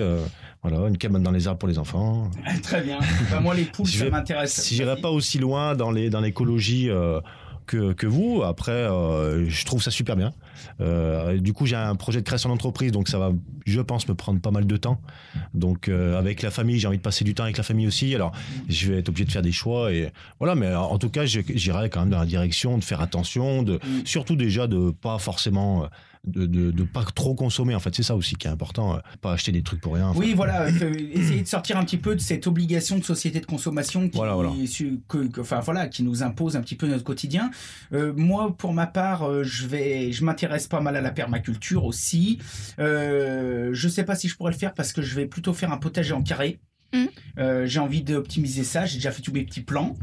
Voilà, 0.64 0.88
une 0.88 0.96
cabane 0.96 1.22
dans 1.22 1.30
les 1.30 1.46
arbres 1.46 1.58
pour 1.58 1.68
les 1.68 1.78
enfants. 1.78 2.30
Très 2.62 2.80
bien. 2.80 2.98
Moi, 3.42 3.54
les 3.54 3.64
poules, 3.64 3.86
Je 3.86 3.98
ça 3.98 4.10
m'intéresse. 4.10 4.54
Si 4.62 4.74
j'irai 4.74 4.96
pas 4.96 5.10
aussi 5.10 5.38
loin 5.38 5.74
dans 5.76 5.90
les 5.90 6.08
dans 6.08 6.20
l'écologie 6.22 6.88
euh, 6.88 7.20
que, 7.66 7.92
que 7.92 8.06
vous, 8.06 8.42
après, 8.44 8.72
euh, 8.72 9.48
je 9.48 9.64
trouve 9.66 9.82
ça 9.82 9.90
super 9.90 10.16
bien. 10.16 10.32
Euh, 10.80 11.38
du 11.38 11.52
coup, 11.52 11.66
j'ai 11.66 11.76
un 11.76 11.94
projet 11.96 12.20
de 12.20 12.24
création 12.26 12.48
d'entreprise, 12.48 12.92
donc 12.92 13.08
ça 13.08 13.18
va, 13.18 13.32
je 13.66 13.80
pense, 13.80 14.08
me 14.08 14.14
prendre 14.14 14.40
pas 14.40 14.50
mal 14.50 14.66
de 14.66 14.76
temps. 14.76 15.00
Donc, 15.52 15.88
euh, 15.88 16.18
avec 16.18 16.42
la 16.42 16.50
famille, 16.50 16.78
j'ai 16.78 16.88
envie 16.88 16.96
de 16.98 17.02
passer 17.02 17.24
du 17.24 17.34
temps 17.34 17.44
avec 17.44 17.56
la 17.58 17.62
famille 17.62 17.86
aussi. 17.86 18.14
Alors, 18.14 18.32
je 18.68 18.90
vais 18.92 18.98
être 18.98 19.08
obligé 19.10 19.24
de 19.26 19.32
faire 19.32 19.42
des 19.42 19.52
choix 19.52 19.92
et 19.92 20.12
voilà. 20.38 20.54
Mais 20.54 20.74
en 20.74 20.98
tout 20.98 21.10
cas, 21.10 21.24
j'irai 21.26 21.90
quand 21.90 22.00
même 22.00 22.10
dans 22.10 22.18
la 22.20 22.26
direction 22.26 22.78
de 22.78 22.84
faire 22.84 23.00
attention, 23.00 23.62
de 23.62 23.74
Mm. 23.74 24.06
surtout 24.06 24.36
déjà 24.36 24.66
de 24.66 24.90
pas 24.90 25.18
forcément 25.18 25.88
de, 26.26 26.46
de, 26.46 26.70
de 26.70 26.82
pas 26.84 27.04
trop 27.14 27.34
consommer. 27.34 27.74
En 27.74 27.80
fait, 27.80 27.94
c'est 27.94 28.02
ça 28.02 28.14
aussi 28.16 28.34
qui 28.36 28.46
est 28.46 28.50
important. 28.50 28.96
euh, 28.96 28.98
Pas 29.20 29.32
acheter 29.32 29.52
des 29.52 29.62
trucs 29.62 29.80
pour 29.80 29.94
rien. 29.94 30.08
Enfin, 30.08 30.18
Oui, 30.20 30.32
voilà, 30.34 30.62
euh, 30.66 30.94
essayer 31.12 31.42
de 31.42 31.46
sortir 31.48 31.76
un 31.76 31.84
petit 31.84 31.98
peu 31.98 32.14
de 32.14 32.20
cette 32.20 32.46
obligation 32.46 32.98
de 32.98 33.04
société 33.04 33.40
de 33.40 33.46
consommation 33.46 34.08
qui, 34.08 34.16
Voilà, 34.16 34.34
que- 35.08 35.26
que- 35.26 35.40
enfin, 35.40 35.60
voilà, 35.60 35.88
qui 35.88 36.02
nous 36.02 36.22
impose 36.22 36.56
un 36.56 36.60
petit 36.62 36.76
peu 36.76 36.86
notre 36.86 37.04
quotidien. 37.04 37.50
Euh, 37.92 38.12
moi, 38.16 38.54
pour 38.56 38.72
ma 38.72 38.86
part, 38.86 39.24
euh, 39.24 39.42
je 39.44 39.66
vais, 39.66 40.12
je 40.12 40.24
m'intéresse 40.24 40.66
pas 40.66 40.80
mal 40.80 40.96
à 40.96 41.00
la 41.00 41.10
permaculture 41.10 41.84
aussi. 41.84 42.38
Euh, 42.78 43.70
je 43.72 43.88
sais 43.88 44.04
pas 44.04 44.14
si 44.14 44.28
je 44.28 44.36
pourrais 44.36 44.52
le 44.52 44.58
faire 44.58 44.74
parce 44.74 44.92
que 44.92 45.02
je 45.02 45.14
vais 45.14 45.26
plutôt 45.26 45.52
faire 45.52 45.72
un 45.72 45.78
potager 45.78 46.12
en 46.12 46.22
carré. 46.22 46.58
Mhm. 46.94 47.08
Euh, 47.38 47.66
j'ai 47.66 47.80
envie 47.80 48.02
d'optimiser 48.02 48.62
ça, 48.62 48.86
j'ai 48.86 48.96
déjà 48.96 49.10
fait 49.10 49.22
tous 49.22 49.32
mes 49.32 49.42
petits 49.42 49.62
plans. 49.62 49.96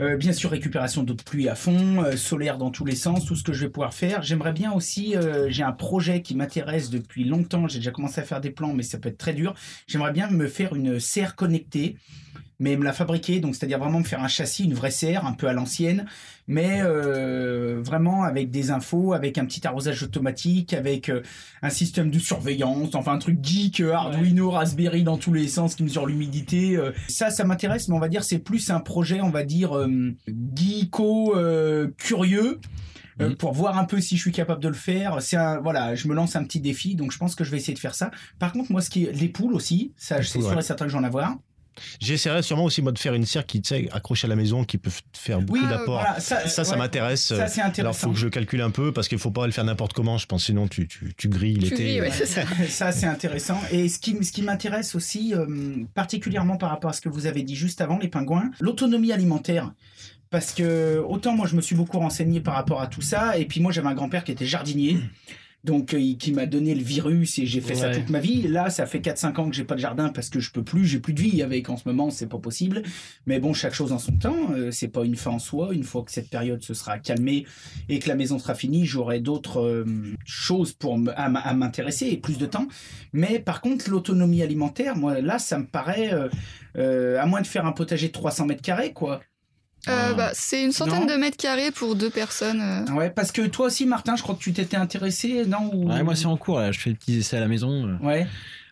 Euh, 0.00 0.16
bien 0.16 0.32
sûr, 0.32 0.50
récupération 0.50 1.02
d'eau 1.02 1.14
de 1.14 1.22
pluie 1.22 1.48
à 1.48 1.54
fond, 1.54 2.02
euh, 2.02 2.16
solaire 2.16 2.56
dans 2.56 2.70
tous 2.70 2.86
les 2.86 2.96
sens, 2.96 3.26
tout 3.26 3.36
ce 3.36 3.44
que 3.44 3.52
je 3.52 3.66
vais 3.66 3.70
pouvoir 3.70 3.92
faire. 3.92 4.22
J'aimerais 4.22 4.52
bien 4.52 4.72
aussi, 4.72 5.14
j'ai 5.48 5.62
un 5.62 5.72
projet 5.72 6.22
qui 6.22 6.34
m'intéresse 6.34 6.90
depuis 6.90 7.24
longtemps, 7.24 7.68
j'ai 7.68 7.78
déjà 7.78 7.90
commencé 7.90 8.20
à 8.20 8.24
faire 8.24 8.40
des 8.40 8.50
plans, 8.50 8.72
mais 8.72 8.82
ça 8.82 8.98
peut 8.98 9.10
être 9.10 9.18
très 9.18 9.34
dur. 9.34 9.54
J'aimerais 9.86 10.12
bien 10.12 10.30
me 10.30 10.48
faire 10.48 10.74
une 10.74 10.98
serre 10.98 11.36
connectée, 11.36 11.96
mais 12.60 12.76
me 12.76 12.84
la 12.84 12.92
fabriquer, 12.92 13.40
donc 13.40 13.54
c'est-à-dire 13.54 13.78
vraiment 13.78 14.00
me 14.00 14.04
faire 14.04 14.22
un 14.22 14.28
châssis, 14.28 14.64
une 14.64 14.74
vraie 14.74 14.90
serre, 14.90 15.24
un 15.26 15.32
peu 15.32 15.46
à 15.46 15.52
l'ancienne, 15.52 16.06
mais 16.48 16.80
euh, 16.82 17.80
vraiment 17.84 18.24
avec 18.24 18.50
des 18.50 18.70
infos, 18.70 19.12
avec 19.12 19.38
un 19.38 19.44
petit 19.44 19.66
arrosage 19.66 20.02
automatique, 20.02 20.72
avec 20.74 21.08
euh, 21.08 21.22
un 21.62 21.70
système 21.70 22.10
de 22.10 22.18
surveillance, 22.18 22.94
enfin 22.94 23.12
un 23.12 23.18
truc 23.18 23.38
geek, 23.42 23.80
euh, 23.80 23.92
Arduino, 23.92 24.50
Raspberry 24.50 25.04
dans 25.04 25.18
tous 25.18 25.32
les 25.32 25.46
sens 25.48 25.74
qui 25.76 25.84
mesure 25.84 26.06
l'humidité. 26.06 26.76
euh. 26.76 26.92
Ça, 27.08 27.30
ça 27.30 27.44
m'intéresse, 27.44 27.88
mais 27.88 27.94
on 27.94 28.00
va 28.00 28.08
dire 28.08 28.24
c'est 28.24 28.38
plus 28.38 28.70
un 28.70 28.80
projet, 28.80 29.20
on 29.20 29.30
va 29.30 29.44
dire 29.44 29.76
euh, 29.76 30.14
geeko 30.56 31.36
euh, 31.36 31.88
curieux. 31.96 32.58
euh, 33.20 33.30
Mhm. 33.30 33.34
pour 33.36 33.52
voir 33.52 33.76
un 33.78 33.84
peu 33.84 34.00
si 34.00 34.16
je 34.16 34.20
suis 34.22 34.30
capable 34.30 34.62
de 34.62 34.68
le 34.68 34.74
faire. 34.74 35.20
C'est 35.20 35.34
un, 35.36 35.58
voilà, 35.60 35.96
je 35.96 36.06
me 36.06 36.14
lance 36.14 36.36
un 36.36 36.44
petit 36.44 36.60
défi, 36.60 36.94
donc 36.94 37.10
je 37.10 37.18
pense 37.18 37.34
que 37.34 37.42
je 37.42 37.50
vais 37.50 37.56
essayer 37.56 37.74
de 37.74 37.78
faire 37.80 37.96
ça. 37.96 38.12
Par 38.38 38.52
contre, 38.52 38.70
moi, 38.70 38.80
ce 38.80 38.90
qui 38.90 39.06
est 39.06 39.12
les 39.12 39.28
poules 39.28 39.54
aussi, 39.54 39.92
ça, 39.96 40.22
c'est 40.22 40.40
sûr 40.40 40.50
ouais. 40.50 40.58
et 40.58 40.62
certain 40.62 40.84
que 40.84 40.92
j'en 40.92 41.02
ai 41.02 41.06
avoir. 41.06 41.36
J'essaierai 42.00 42.42
sûrement 42.42 42.64
aussi 42.64 42.82
moi 42.82 42.92
de 42.92 42.98
faire 42.98 43.14
une 43.14 43.24
serre 43.26 43.46
qui 43.46 43.60
tu 43.62 43.68
sais 43.68 43.88
accrochée 43.92 44.26
à 44.26 44.28
la 44.28 44.36
maison, 44.36 44.64
qui 44.64 44.78
peut 44.78 44.90
faire 45.12 45.40
beaucoup 45.40 45.58
Oui, 45.60 45.64
euh, 45.66 45.70
d'apports. 45.70 46.00
voilà, 46.00 46.20
ça, 46.20 46.46
Ça, 46.48 46.64
ça 46.64 46.72
ouais, 46.72 46.78
m'intéresse. 46.78 47.22
Ça, 47.34 47.46
c'est 47.46 47.60
Alors, 47.80 47.96
faut 47.96 48.10
que 48.10 48.18
je 48.18 48.28
calcule 48.28 48.60
un 48.60 48.70
peu 48.70 48.92
parce 48.92 49.08
qu'il 49.08 49.18
faut 49.18 49.30
pas 49.30 49.46
le 49.46 49.52
faire 49.52 49.64
n'importe 49.64 49.92
comment. 49.92 50.18
Je 50.18 50.26
pense 50.26 50.44
sinon 50.46 50.68
tu, 50.68 50.86
tu, 50.88 51.12
tu 51.16 51.28
grilles 51.28 51.56
l'été. 51.58 52.00
ouais, 52.00 52.10
c'est 52.10 52.26
ça. 52.26 52.42
ça, 52.68 52.92
c'est 52.92 53.06
intéressant. 53.06 53.60
Et 53.70 53.88
ce 53.88 53.98
qui, 53.98 54.16
ce 54.24 54.32
qui 54.32 54.42
m'intéresse 54.42 54.94
aussi, 54.94 55.34
euh, 55.34 55.46
particulièrement 55.94 56.56
par 56.56 56.70
rapport 56.70 56.90
à 56.90 56.92
ce 56.92 57.00
que 57.00 57.08
vous 57.08 57.26
avez 57.26 57.42
dit 57.42 57.56
juste 57.56 57.80
avant, 57.80 57.98
les 57.98 58.08
pingouins, 58.08 58.50
l'autonomie 58.60 59.12
alimentaire. 59.12 59.72
Parce 60.30 60.52
que 60.52 60.98
autant 61.08 61.34
moi 61.34 61.46
je 61.46 61.56
me 61.56 61.62
suis 61.62 61.74
beaucoup 61.74 61.98
renseigné 61.98 62.40
par 62.40 62.52
rapport 62.54 62.82
à 62.82 62.86
tout 62.86 63.00
ça, 63.00 63.38
et 63.38 63.46
puis 63.46 63.60
moi 63.60 63.72
j'avais 63.72 63.88
un 63.88 63.94
grand-père 63.94 64.24
qui 64.24 64.32
était 64.32 64.44
jardinier, 64.44 64.98
donc 65.64 65.94
euh, 65.94 66.14
qui 66.18 66.32
m'a 66.32 66.46
donné 66.46 66.74
le 66.74 66.82
virus 66.82 67.38
et 67.38 67.46
j'ai 67.46 67.60
fait 67.60 67.74
ça 67.74 67.90
toute 67.90 68.10
ma 68.10 68.20
vie. 68.20 68.48
Là 68.48 68.70
ça 68.70 68.86
fait 68.86 69.00
4-5 69.00 69.40
ans 69.40 69.50
que 69.50 69.56
j'ai 69.56 69.64
pas 69.64 69.74
de 69.74 69.80
jardin 69.80 70.08
parce 70.08 70.28
que 70.28 70.40
je 70.40 70.50
peux 70.50 70.62
plus, 70.62 70.86
j'ai 70.86 71.00
plus 71.00 71.12
de 71.12 71.20
vie 71.20 71.42
avec 71.42 71.68
en 71.68 71.76
ce 71.76 71.88
moment, 71.88 72.10
c'est 72.10 72.28
pas 72.28 72.38
possible. 72.38 72.82
Mais 73.26 73.40
bon, 73.40 73.52
chaque 73.52 73.74
chose 73.74 73.92
en 73.92 73.98
son 73.98 74.12
temps, 74.12 74.52
euh, 74.52 74.70
c'est 74.70 74.88
pas 74.88 75.04
une 75.04 75.16
fin 75.16 75.32
en 75.32 75.38
soi. 75.38 75.70
Une 75.72 75.84
fois 75.84 76.02
que 76.02 76.12
cette 76.12 76.30
période 76.30 76.62
se 76.62 76.74
sera 76.74 76.98
calmée 76.98 77.46
et 77.88 77.98
que 77.98 78.08
la 78.08 78.14
maison 78.14 78.38
sera 78.38 78.54
finie, 78.54 78.86
j'aurai 78.86 79.20
d'autres 79.20 79.60
euh, 79.60 79.84
choses 80.24 80.72
pour 80.72 80.98
à 81.16 81.54
m'intéresser 81.54 82.06
et 82.06 82.16
plus 82.16 82.38
de 82.38 82.46
temps. 82.46 82.68
Mais 83.12 83.38
par 83.38 83.60
contre, 83.60 83.90
l'autonomie 83.90 84.42
alimentaire, 84.42 84.96
moi 84.96 85.20
là, 85.20 85.38
ça 85.38 85.58
me 85.58 85.66
paraît, 85.66 86.12
euh, 86.12 86.28
euh, 86.76 87.20
à 87.20 87.26
moins 87.26 87.40
de 87.40 87.46
faire 87.46 87.66
un 87.66 87.72
potager 87.72 88.08
de 88.08 88.12
300 88.12 88.46
mètres 88.46 88.62
carrés, 88.62 88.92
quoi. 88.92 89.20
Euh, 89.88 90.12
bah, 90.14 90.30
c'est 90.34 90.62
une 90.64 90.72
centaine 90.72 91.06
Non. 91.06 91.14
de 91.14 91.14
mètres 91.20 91.36
carrés 91.36 91.70
pour 91.70 91.94
deux 91.94 92.10
personnes. 92.10 92.60
euh. 92.60 92.92
Ouais, 92.92 93.10
parce 93.10 93.32
que 93.32 93.46
toi 93.46 93.66
aussi, 93.66 93.86
Martin, 93.86 94.16
je 94.16 94.22
crois 94.22 94.34
que 94.34 94.40
tu 94.40 94.52
t'étais 94.52 94.76
intéressé, 94.76 95.44
non 95.46 95.70
ou... 95.72 95.88
Ouais, 95.90 96.02
moi 96.02 96.14
c'est 96.16 96.26
en 96.26 96.36
cours 96.36 96.58
là, 96.58 96.72
je 96.72 96.78
fais 96.80 96.90
des 96.90 96.96
petits 96.96 97.18
essais 97.18 97.36
à 97.36 97.40
la 97.40 97.48
maison. 97.48 97.86
euh. 97.88 97.96
Ouais. 98.06 98.26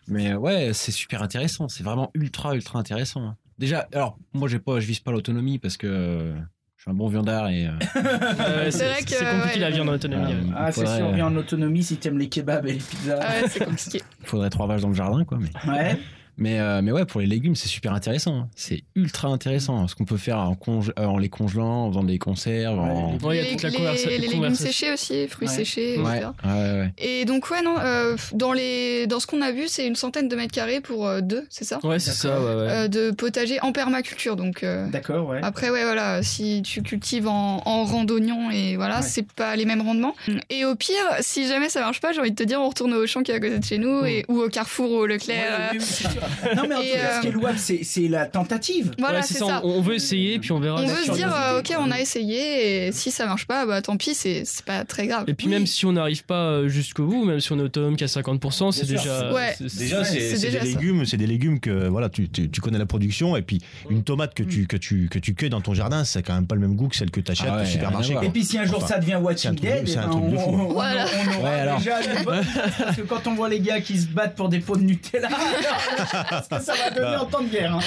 Mais 0.09 0.33
ouais, 0.35 0.71
c'est 0.73 0.91
super 0.91 1.23
intéressant, 1.23 1.67
c'est 1.69 1.83
vraiment 1.83 2.11
ultra 2.13 2.53
ultra 2.55 2.77
intéressant. 2.79 3.21
hein. 3.23 3.35
Déjà, 3.57 3.87
alors 3.93 4.17
moi 4.33 4.47
j'ai 4.47 4.59
pas, 4.59 4.79
je 4.79 4.85
vise 4.85 4.99
pas 4.99 5.11
l'autonomie 5.11 5.57
parce 5.59 5.77
que 5.77 6.33
je 6.75 6.81
suis 6.83 6.91
un 6.91 6.93
bon 6.93 7.07
viandard 7.07 7.49
et 7.49 7.65
euh, 7.67 7.71
Ouais, 7.95 8.71
C'est 8.71 8.87
vrai 8.89 9.01
que, 9.03 9.09
c'est 9.09 9.25
compliqué 9.25 9.55
ouais, 9.55 9.59
la 9.59 9.69
vie 9.71 9.79
en 9.81 9.87
autonomie. 9.87 10.33
Euh. 10.33 10.53
Ah, 10.55 10.71
c'est 10.71 10.85
sûr, 10.85 11.11
viens 11.13 11.25
en 11.27 11.35
autonomie 11.35 11.83
si 11.83 11.97
t'aimes 11.97 12.19
les 12.19 12.29
kebabs 12.29 12.67
et 12.67 12.73
les 12.73 12.77
pizzas. 12.79 13.17
Ah 13.21 13.41
ouais, 13.41 13.47
c'est 13.49 13.65
compliqué. 13.65 14.01
il 14.21 14.25
faudrait 14.27 14.49
trois 14.49 14.67
vaches 14.67 14.81
dans 14.81 14.89
le 14.89 14.93
jardin 14.93 15.23
quoi. 15.25 15.39
Mais 15.41 15.71
Ouais. 15.71 15.99
Mais, 16.37 16.59
euh, 16.59 16.81
mais 16.81 16.91
ouais, 16.91 17.05
pour 17.05 17.19
les 17.21 17.27
légumes 17.27 17.55
c'est 17.55 17.67
super 17.67 17.93
intéressant. 17.93 18.35
hein. 18.37 18.49
C'est 18.55 18.83
ultra 18.95 19.27
intéressant 19.29 19.87
ce 19.87 19.95
qu'on 19.95 20.05
peut 20.05 20.17
faire 20.17 20.39
en, 20.39 20.53
conge- 20.55 20.91
euh, 20.99 21.05
en 21.05 21.17
les 21.17 21.29
congelant, 21.29 21.85
en 21.85 21.89
faisant 21.89 22.03
des 22.03 22.19
conserves. 22.19 22.79
en- 22.79 23.17
Ouais, 23.23 23.37
il 23.37 23.37
y 23.37 23.39
a 23.39 23.43
les, 23.43 23.51
toute 23.51 23.63
la 23.63 23.69
les- 23.69 23.77
conversa- 23.77 24.09
les 24.09 24.17
légumes 24.17 24.35
conversation. 24.37 24.65
séchés 24.67 24.93
aussi, 24.93 25.27
fruits 25.27 25.47
Ouais. 25.47 25.53
séchés, 25.53 25.97
Ouais, 25.99 26.17
etc. 26.17 26.27
ouais, 26.45 26.51
ouais. 26.51 26.93
Et 26.97 27.25
donc 27.25 27.49
ouais 27.49 27.61
non, 27.61 27.75
euh, 27.79 28.15
dans 28.33 28.53
les 28.53 29.07
dans 29.07 29.19
ce 29.19 29.27
qu'on 29.27 29.41
a 29.41 29.51
vu, 29.51 29.67
c'est 29.67 29.85
une 29.87 29.95
centaine 29.95 30.27
de 30.27 30.35
mètres 30.35 30.53
carrés 30.53 30.81
pour 30.81 31.07
euh, 31.07 31.21
deux, 31.21 31.45
c'est 31.49 31.65
ça? 31.65 31.79
Ouais, 31.83 31.99
c'est 31.99 32.11
ça, 32.11 32.39
ouais, 32.39 32.45
ouais. 32.45 32.67
Euh, 32.69 32.87
De 32.87 33.11
potager 33.11 33.59
en 33.61 33.71
permaculture. 33.71 34.35
Donc 34.35 34.63
euh, 34.63 34.87
D'accord, 34.89 35.27
ouais. 35.29 35.39
après 35.43 35.69
ouais 35.69 35.83
voilà, 35.83 36.23
si 36.23 36.61
tu 36.63 36.81
cultives 36.81 37.27
en, 37.27 37.61
en 37.65 37.83
randonnion 37.85 38.51
et 38.51 38.75
voilà, 38.75 38.97
Ouais. 38.97 39.01
c'est 39.01 39.25
pas 39.31 39.55
les 39.55 39.65
mêmes 39.65 39.81
rendements. 39.81 40.15
Et 40.49 40.65
au 40.65 40.75
pire, 40.75 40.95
si 41.21 41.47
jamais 41.47 41.69
ça 41.69 41.81
marche 41.81 41.99
pas, 42.01 42.11
j'ai 42.13 42.19
envie 42.19 42.31
de 42.31 42.35
te 42.35 42.43
dire, 42.43 42.61
on 42.61 42.69
retourne 42.69 42.93
au 42.93 43.05
champ 43.07 43.23
qui 43.23 43.31
est 43.31 43.35
à 43.35 43.39
côté 43.39 43.59
de 43.59 43.63
chez 43.63 43.77
nous 43.77 44.05
et 44.05 44.25
ou 44.27 44.39
au 44.41 44.49
Carrefour 44.49 44.91
ou 44.91 44.95
au 44.95 45.05
Leclerc. 45.07 45.37
Ouais, 45.37 45.57
euh, 45.59 45.67
oui, 45.73 45.77
oui, 45.79 45.85
c'est 45.85 46.09
sûr. 46.09 46.21
Non, 46.55 46.63
mais 46.67 46.75
en 46.75 46.81
Et, 46.81 46.91
tout 46.91 46.97
cas, 46.97 47.15
ce 47.17 47.21
qui 47.21 47.27
est 47.27 47.29
euh, 47.29 47.33
louable, 47.33 47.57
c'est 47.59 47.79
c'est 47.83 48.07
la 48.07 48.25
tentative. 48.25 48.91
Voilà, 48.99 49.19
Ouais, 49.19 49.23
c'est 49.25 49.37
ça. 49.39 49.61
On, 49.63 49.69
on 49.77 49.81
veut 49.81 49.95
essayer, 49.95 50.39
puis 50.39 50.51
on 50.51 50.59
verra. 50.59 50.81
On 50.81 50.85
veut 50.87 51.03
se 51.03 51.11
dire, 51.11 51.33
euh, 51.35 51.59
ok, 51.59 51.73
on 51.79 51.91
a 51.91 51.99
essayé, 51.99 52.87
et 52.87 52.91
si 52.91 53.11
ça 53.11 53.25
marche 53.25 53.45
pas, 53.47 53.65
bah 53.65 53.81
tant 53.81 53.97
pis, 53.97 54.13
c'est 54.13 54.43
c'est 54.45 54.63
pas 54.65 54.85
très 54.85 55.07
grave. 55.07 55.25
Et 55.27 55.33
puis 55.33 55.47
Oui. 55.47 55.53
même 55.53 55.67
si 55.67 55.85
on 55.85 55.91
n'arrive 55.93 56.23
pas 56.25 56.45
euh, 56.51 56.67
jusqu'au 56.67 57.05
bout, 57.05 57.25
même 57.25 57.39
si 57.39 57.51
on 57.51 57.59
est 57.59 57.63
autonome 57.63 57.95
qu'à 57.95 58.05
50%, 58.07 58.71
c'est 58.71 58.85
déjà. 58.87 59.33
Ouais. 59.33 59.55
Déjà, 59.59 59.99
Ouais, 59.99 60.03
c'est 60.05 60.19
c'est 60.19 60.35
c'est 60.37 60.47
déjà 60.47 60.59
des 60.59 60.71
ça. 60.73 60.79
légumes, 60.79 61.05
c'est 61.05 61.17
des 61.17 61.27
légumes 61.27 61.59
que 61.59 61.87
voilà, 61.87 62.09
tu, 62.09 62.29
tu, 62.29 62.49
tu 62.49 62.61
connais 62.61 62.77
la 62.79 62.85
production 62.85 63.35
et 63.35 63.41
puis 63.41 63.59
une 63.89 64.03
tomate 64.03 64.33
que 64.33 64.43
tu 64.43 64.67
que 64.67 64.77
tu 64.77 65.07
que 65.09 65.19
tu 65.19 65.33
cueilles 65.33 65.49
dans 65.49 65.61
ton 65.61 65.73
jardin, 65.73 66.03
c'est 66.03 66.23
quand 66.23 66.33
même 66.35 66.47
pas 66.47 66.55
le 66.55 66.61
même 66.61 66.75
goût 66.75 66.87
que 66.87 66.95
celle 66.95 67.11
que 67.11 67.19
tu 67.21 67.31
achètes 67.31 67.47
Ah 67.51 67.57
ouais, 67.57 67.61
au 67.63 67.65
supermarché. 67.65 68.15
Et 68.23 68.29
puis 68.29 68.43
si 68.43 68.57
un 68.57 68.65
jour 68.65 68.77
Enfin, 68.77 68.87
ça 68.87 68.99
devient 68.99 69.15
Watching 69.21 69.55
Dead, 69.55 69.87
c'est 69.87 69.93
eh 69.95 69.97
un 69.97 70.07
ben, 70.07 70.13
on, 70.15 70.37
fou. 70.39 70.49
on- 70.51 70.59
on- 70.69 70.73
Voilà. 70.73 71.05
on 71.05 71.39
aura 71.39 71.49
Ouais, 71.49 71.59
alors. 71.59 71.77
déjà 71.79 71.95
Parce 72.25 72.95
que 72.97 73.01
quand 73.01 73.25
on 73.27 73.33
voit 73.35 73.49
les 73.49 73.59
gars 73.59 73.81
qui 73.81 73.97
se 73.97 74.07
battent 74.07 74.35
pour 74.35 74.49
des 74.49 74.59
pots 74.59 74.75
de 74.77 74.83
Nutella, 74.83 75.29
parce 76.29 76.47
que 76.47 76.59
ça 76.61 76.73
va 76.75 76.89
donner 76.91 77.17
en 77.17 77.25
temps 77.25 77.41
de 77.43 77.49
guerre. 77.49 77.75
hein. 77.75 77.79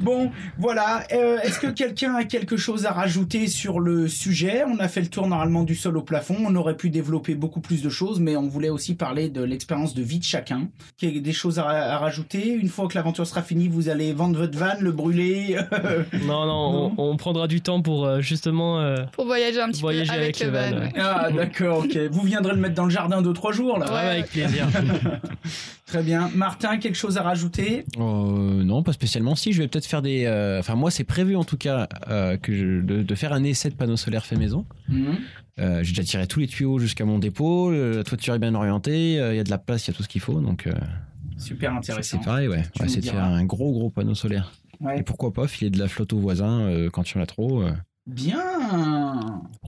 Bon, 0.00 0.32
voilà. 0.58 1.04
Euh, 1.12 1.38
Est-ce 1.42 1.60
que 1.60 1.68
quelqu'un 1.68 2.14
a 2.16 2.24
quelque 2.24 2.56
chose 2.56 2.86
à 2.86 2.90
rajouter 2.92 3.46
sur 3.46 3.78
le 3.78 4.08
sujet? 4.08 4.64
On 4.66 4.78
a 4.80 4.88
fait 4.88 5.00
le 5.00 5.06
tour 5.06 5.28
normalement 5.28 5.62
du 5.62 5.76
sol 5.76 5.96
au 5.96 6.02
plafond. 6.02 6.36
On 6.44 6.56
aurait 6.56 6.76
pu 6.76 6.90
développer 6.90 7.36
beaucoup 7.36 7.60
plus 7.60 7.82
de 7.82 7.88
choses, 7.88 8.18
mais 8.18 8.36
on 8.36 8.48
voulait 8.48 8.68
aussi 8.68 8.94
parler 8.96 9.28
de 9.28 9.42
l'expérience 9.44 9.94
de 9.94 10.02
vie 10.02 10.18
de 10.18 10.24
chacun. 10.24 10.68
Qu'il 10.96 11.14
y 11.14 11.16
ait 11.18 11.20
des 11.20 11.32
choses 11.32 11.60
à, 11.60 11.66
à 11.68 11.98
rajouter. 11.98 12.48
Une 12.48 12.68
fois 12.68 12.88
que 12.88 12.94
l'aventure 12.96 13.26
sera 13.28 13.42
finie, 13.42 13.68
vous 13.68 13.88
allez 13.88 14.12
vendre 14.12 14.36
votre 14.38 14.58
van, 14.58 14.72
le 14.80 14.90
brûler. 14.90 15.56
Non, 16.24 16.46
non, 16.46 16.92
On, 16.98 17.10
on 17.10 17.16
prendra 17.16 17.46
du 17.46 17.60
temps 17.60 17.80
pour 17.80 18.04
euh, 18.06 18.20
justement. 18.20 18.80
euh, 18.80 18.96
Pour 19.12 19.26
voyager 19.26 19.60
un 19.60 19.68
petit 19.68 19.80
Voyager 19.82 20.10
peu 20.10 20.16
avec, 20.16 20.40
avec 20.42 20.52
le 20.52 20.58
van. 20.58 20.70
van, 20.70 20.84
ouais. 20.84 20.92
Ah, 20.98 21.28
d'accord, 21.30 21.78
ok. 21.84 21.96
Vous 22.10 22.22
viendrez 22.22 22.52
le 22.54 22.58
mettre 22.60 22.74
dans 22.74 22.84
le 22.84 22.90
jardin 22.90 23.22
deux, 23.22 23.32
trois 23.32 23.52
jours, 23.52 23.78
là. 23.78 23.92
ouais, 23.92 24.10
avec 24.10 24.26
plaisir. 24.30 24.66
Très 25.86 26.02
bien. 26.02 26.30
Martin, 26.34 26.78
quelque 26.78 26.94
chose 26.96 27.18
à 27.18 27.22
rajouter? 27.22 27.51
Euh, 27.60 28.64
non, 28.64 28.82
pas 28.82 28.92
spécialement. 28.92 29.34
Si, 29.34 29.52
je 29.52 29.62
vais 29.62 29.68
peut-être 29.68 29.86
faire 29.86 30.02
des. 30.02 30.24
euh, 30.26 30.58
Enfin, 30.60 30.74
moi, 30.74 30.90
c'est 30.90 31.04
prévu 31.04 31.36
en 31.36 31.44
tout 31.44 31.56
cas 31.56 31.88
euh, 32.08 32.36
que 32.36 32.52
je- 32.54 32.80
de, 32.80 33.02
de 33.02 33.14
faire 33.14 33.32
un 33.32 33.44
essai 33.44 33.70
de 33.70 33.74
panneaux 33.74 33.96
solaires 33.96 34.24
fait 34.26 34.36
maison. 34.36 34.64
Mhm. 34.88 35.16
J'ai 35.58 35.92
déjà 35.92 36.02
tiré 36.02 36.26
tous 36.26 36.40
les 36.40 36.46
tuyaux 36.48 36.78
jusqu'à 36.78 37.04
mon 37.04 37.18
dépôt. 37.18 37.70
La 37.70 38.02
toiture 38.04 38.34
est 38.34 38.38
bien 38.38 38.54
orientée. 38.54 39.12
Il 39.14 39.36
y 39.36 39.38
a 39.38 39.44
de 39.44 39.50
la 39.50 39.58
place, 39.58 39.86
il 39.86 39.90
y 39.90 39.94
a 39.94 39.96
tout 39.96 40.02
ce 40.02 40.08
qu'il 40.08 40.20
faut. 40.20 40.40
Donc, 40.40 40.68
Super 41.36 41.74
intéressant. 41.74 42.18
c'est 42.20 42.24
pareil, 42.24 42.48
ouais. 42.48 42.62
Tu 42.74 42.82
de 42.84 43.00
diras. 43.00 43.14
faire 43.16 43.24
un 43.24 43.44
gros, 43.44 43.70
gros 43.72 43.90
panneau 43.90 44.14
solaire. 44.14 44.52
Ouais. 44.80 44.98
Et 44.98 45.02
pourquoi 45.02 45.32
pas 45.32 45.46
filer 45.46 45.70
de 45.70 45.78
la 45.78 45.88
flotte 45.88 46.12
aux 46.14 46.18
voisins 46.18 46.68
quand 46.92 47.08
il 47.10 47.16
y 47.16 47.18
en 47.18 47.22
a 47.22 47.26
trop. 47.26 47.62
Bien. 48.06 48.40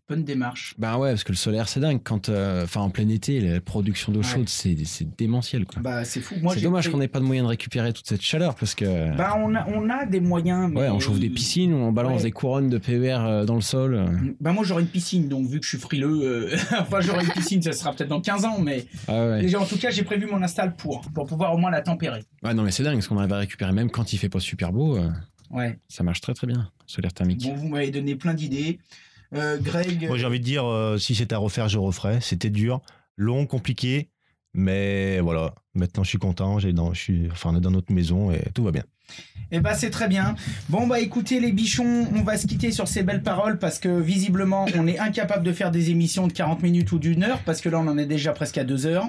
Bonne 0.09 0.25
démarche. 0.25 0.75
Bah 0.79 0.99
ouais, 0.99 1.11
parce 1.11 1.25
que 1.25 1.33
le 1.33 1.37
solaire, 1.37 1.69
c'est 1.69 1.81
dingue. 1.81 2.01
Quand, 2.03 2.29
euh, 2.29 2.65
enfin, 2.65 2.81
en 2.83 2.91
plein 2.91 3.09
été, 3.09 3.41
la 3.41 3.61
production 3.61 4.13
d'eau 4.13 4.21
Ouais. 4.21 4.25
chaude, 4.27 4.49
c'est 4.49 4.77
c'est 4.85 5.17
démentiel. 5.17 5.65
quoi. 5.67 5.81
Bah 5.83 6.05
c'est 6.05 6.21
fou. 6.21 6.35
Moi, 6.43 6.55
C'est 6.55 6.61
dommage 6.61 6.85
pris- 6.85 6.93
qu'on 6.93 6.99
n'ait 6.99 7.09
pas 7.09 7.21
de 7.21 7.25
moyen 7.25 7.43
de 7.43 7.49
récupérer 7.49 7.93
toute 7.93 8.07
cette 8.07 8.23
chaleur 8.23 8.55
parce 8.55 8.75
que. 8.75 9.17
Bah 9.17 9.35
on 9.39 9.55
a, 9.55 9.67
on 9.69 9.89
a 9.91 10.05
des 10.07 10.21
moyens. 10.21 10.73
ouais, 10.75 10.89
on 10.89 11.01
chauffe 11.01 11.19
des 11.19 11.31
piscines, 11.31 11.73
on 11.75 11.93
balance 11.93 12.19
Ouais. 12.19 12.23
des 12.25 12.33
couronnes 12.33 12.69
de 12.69 12.79
PER 12.79 13.19
euh, 13.21 13.45
dans 13.45 13.55
le 13.55 13.61
sol. 13.61 13.95
euh. 13.95 14.07
Bah 14.41 14.53
moi 14.53 14.65
j'aurais 14.65 14.83
une 14.83 14.89
piscine, 14.89 15.29
donc 15.29 15.47
vu 15.49 15.59
que 15.59 15.65
je 15.65 15.71
suis 15.71 15.79
frileux, 15.79 16.21
euh, 16.23 16.57
enfin 16.81 17.01
j'aurai 17.01 17.25
une 17.25 17.31
piscine, 17.33 17.63
ça 17.63 17.73
sera 17.73 17.93
peut-être 17.93 18.11
dans 18.11 18.21
15 18.21 18.45
ans, 18.45 18.59
mais 18.61 18.87
Ah 19.09 19.27
ouais. 19.29 19.41
déjà 19.43 19.61
en 19.61 19.65
tout 19.67 19.79
cas 19.79 19.91
j'ai 19.91 20.03
prévu 20.05 20.27
mon 20.27 20.43
install 20.43 20.77
pour, 20.77 21.01
pour 21.13 21.27
pouvoir 21.27 21.55
au 21.55 21.59
moins 21.59 21.71
la 21.71 21.81
tempérer. 21.83 22.23
Ouais, 22.43 22.55
non, 22.55 22.63
mais 22.63 22.71
c'est 22.71 22.83
dingue 22.83 22.95
parce 22.97 23.09
qu'on 23.09 23.19
arrive 23.19 23.33
à 23.33 23.39
récupérer 23.39 23.73
même 23.73 23.91
quand 23.91 24.13
il 24.13 24.19
fait 24.19 24.29
pas 24.29 24.41
super 24.41 24.73
beau. 24.73 24.97
euh, 24.97 25.09
Ouais. 25.51 25.79
ça 25.89 26.03
marche 26.03 26.21
très 26.21 26.35
très 26.35 26.47
bien, 26.49 26.69
solaire 26.87 27.13
thermique. 27.13 27.45
Bon, 27.45 27.55
vous 27.55 27.69
m'avez 27.69 27.91
donné 27.91 28.17
plein 28.17 28.35
d'idées. 28.35 28.79
Euh, 29.35 29.59
Greg. 29.59 30.07
Moi, 30.07 30.17
j'ai 30.17 30.27
envie 30.27 30.41
de 30.41 30.45
dire, 30.45 30.65
euh, 30.65 30.99
si 30.99 31.15
c'était 31.15 31.35
à 31.35 31.39
refaire, 31.39 31.69
je 31.69 31.79
referais. 31.79 32.21
C'était 32.21 32.51
dur, 32.51 32.81
long, 33.17 33.47
compliqué. 33.47 34.11
Mais 34.55 35.21
voilà, 35.21 35.55
maintenant 35.75 36.05
je 36.05 36.09
suis 36.09 36.19
content. 36.19 36.59
Je 36.59 36.69
suis, 36.95 37.29
enfin, 37.31 37.51
on 37.53 37.57
est 37.57 37.61
dans 37.61 37.71
notre 37.71 37.93
maison 37.93 38.31
et 38.31 38.43
tout 38.55 38.65
va 38.65 38.71
bien. 38.71 38.85
Eh 39.53 39.61
ben 39.61 39.75
c'est 39.75 39.91
très 39.91 40.09
bien. 40.09 40.35
Bon 40.69 40.87
bah 40.87 40.99
écoutez 40.99 41.39
les 41.39 41.53
bichons, 41.53 42.09
on 42.13 42.23
va 42.23 42.37
se 42.37 42.47
quitter 42.47 42.73
sur 42.73 42.89
ces 42.89 43.03
belles 43.03 43.23
paroles 43.23 43.59
parce 43.59 43.79
que 43.79 44.01
visiblement 44.01 44.67
on 44.75 44.87
est 44.87 44.99
incapable 44.99 45.45
de 45.45 45.53
faire 45.53 45.71
des 45.71 45.91
émissions 45.91 46.27
de 46.27 46.33
40 46.33 46.63
minutes 46.63 46.91
ou 46.91 46.99
d'une 46.99 47.23
heure 47.23 47.39
parce 47.45 47.61
que 47.61 47.69
là 47.69 47.79
on 47.79 47.87
en 47.87 47.99
est 47.99 48.07
déjà 48.07 48.33
presque 48.33 48.59
à 48.59 48.65
deux 48.65 48.87
heures. 48.87 49.09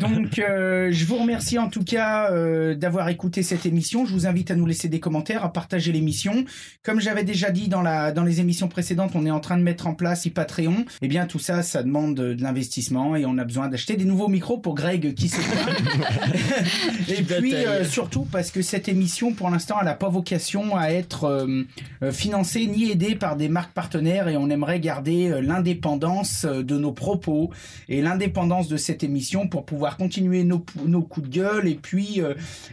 Donc 0.00 0.38
euh, 0.38 0.90
je 0.92 1.04
vous 1.04 1.16
remercie 1.16 1.58
en 1.58 1.68
tout 1.68 1.84
cas 1.84 2.30
euh, 2.30 2.74
d'avoir 2.74 3.08
écouté 3.08 3.42
cette 3.42 3.66
émission. 3.66 4.06
Je 4.06 4.12
vous 4.12 4.26
invite 4.26 4.50
à 4.50 4.54
nous 4.54 4.64
laisser 4.64 4.88
des 4.88 5.00
commentaires, 5.00 5.44
à 5.44 5.52
partager 5.52 5.92
l'émission. 5.92 6.44
Comme 6.82 7.00
j'avais 7.00 7.24
déjà 7.24 7.50
dit 7.50 7.68
dans 7.68 7.82
la 7.82 8.12
dans 8.12 8.24
les 8.24 8.40
émissions 8.40 8.68
précédentes, 8.68 9.12
on 9.14 9.26
est 9.26 9.30
en 9.30 9.40
train 9.40 9.58
de 9.58 9.62
mettre 9.62 9.88
en 9.88 9.94
place 9.94 10.26
e 10.26 10.30
Patreon. 10.30 10.86
Eh 11.02 11.08
bien 11.08 11.26
tout 11.26 11.40
ça, 11.40 11.62
ça 11.62 11.82
demande 11.82 12.14
de, 12.14 12.32
de 12.32 12.42
l'investissement 12.42 13.14
et 13.16 13.26
on 13.26 13.36
a 13.36 13.44
besoin 13.44 13.68
d'acheter 13.68 13.96
des 13.96 14.04
nouveaux 14.06 14.28
micros 14.28 14.58
pour 14.58 14.74
Greg 14.74 15.12
qui 15.14 15.28
se 15.28 15.40
et 17.08 17.22
puis 17.22 17.54
euh, 17.54 17.84
surtout 17.84 18.26
parce 18.30 18.50
que 18.50 18.62
cette 18.62 18.88
émission 18.88 19.32
pour 19.32 19.50
l'instant 19.50 19.76
elle 19.80 19.86
n'a 19.86 19.94
pas 19.94 20.08
vocation 20.08 20.76
à 20.76 20.88
être 20.88 21.24
euh, 21.24 21.62
euh, 22.02 22.12
financée 22.12 22.66
ni 22.66 22.90
aidée 22.90 23.14
par 23.14 23.36
des 23.36 23.48
marques 23.48 23.72
partenaires 23.72 24.28
et 24.28 24.36
on 24.36 24.50
aimerait 24.50 24.80
garder 24.80 25.40
l'indépendance 25.42 26.44
de 26.44 26.78
nos 26.78 26.92
propos 26.92 27.50
et 27.88 28.02
l'indépendance 28.02 28.68
de 28.68 28.76
cette 28.76 29.04
émission 29.04 29.48
pour 29.48 29.64
pouvoir 29.64 29.96
continuer 29.96 30.44
nos, 30.44 30.58
coups 30.58 31.28
de 31.28 31.32
gueule 31.32 31.68
et 31.68 31.74
puis 31.74 32.20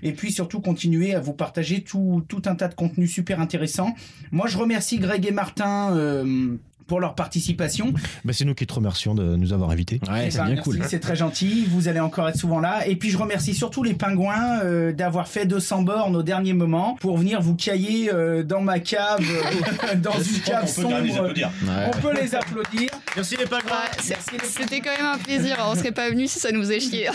et 0.02 0.11
puis 0.14 0.31
surtout 0.31 0.60
continuer 0.60 1.14
à 1.14 1.19
vous 1.19 1.34
partager 1.34 1.81
tout, 1.81 2.23
tout 2.27 2.41
un 2.45 2.56
tas 2.56 2.68
de 2.68 2.76
contenus 2.76 3.11
super 3.11 3.40
intéressants. 3.40 3.94
Moi 4.31 4.48
je 4.48 4.57
remercie 4.57 4.99
Greg 4.99 5.26
et 5.26 5.31
Martin 5.31 5.95
pour 6.94 6.99
leur 6.99 7.15
participation. 7.15 7.91
Bah, 8.24 8.34
c'est 8.34 8.45
nous 8.45 8.53
qui 8.53 8.68
te 8.68 8.74
remercions 8.76 9.15
de 9.15 9.36
nous 9.36 9.52
avoir 9.52 9.72
invités. 9.72 9.99
Ouais, 10.07 10.26
Eh 10.28 10.30
c'est 10.30 10.38
ben, 10.38 10.45
bien 10.45 10.56
merci, 10.57 10.70
cool. 10.70 10.80
C'est 10.88 10.99
très 10.99 11.15
gentil. 11.15 11.65
Vous 11.68 11.88
allez 11.88 11.99
encore 11.99 12.30
être 12.30 12.38
souvent 12.38 12.60
là. 12.60 12.88
Et 12.88 12.95
puis 12.95 13.10
je 13.10 13.18
remercie 13.18 13.56
surtout 13.56 13.82
les 13.82 13.95
pingouins 13.95 14.60
euh, 14.64 14.91
d'avoir 14.91 15.28
fait 15.28 15.48
200 15.48 15.82
bornes 15.82 16.15
au 16.15 16.22
dernier 16.22 16.53
moment 16.53 16.95
pour 17.02 17.18
venir 17.18 17.41
vous 17.41 17.56
cailler 17.56 18.14
euh, 18.14 18.44
dans 18.44 18.61
ma 18.61 18.78
cave, 18.80 19.26
euh, 19.28 19.95
dans 19.95 20.11
une 20.20 20.40
cave 20.45 20.68
sombre. 20.68 20.90
Ouais. 21.02 21.44
On 21.88 21.99
peut 21.99 22.14
les 22.14 22.36
applaudir. 22.36 22.91
Merci 23.15 23.38
les 23.38 23.45
pingouins. 23.45 23.72
Ouais, 23.72 24.15
C'était 24.44 24.80
quand 24.82 24.95
même 24.95 25.15
un 25.15 25.18
plaisir. 25.18 25.57
On 25.68 25.74
serait 25.74 25.91
pas 25.94 26.11
venu 26.11 26.28
si 26.28 26.40
ça 26.40 26.52
nous 26.52 26.61
faisait 26.61 26.80
chier. 26.80 27.10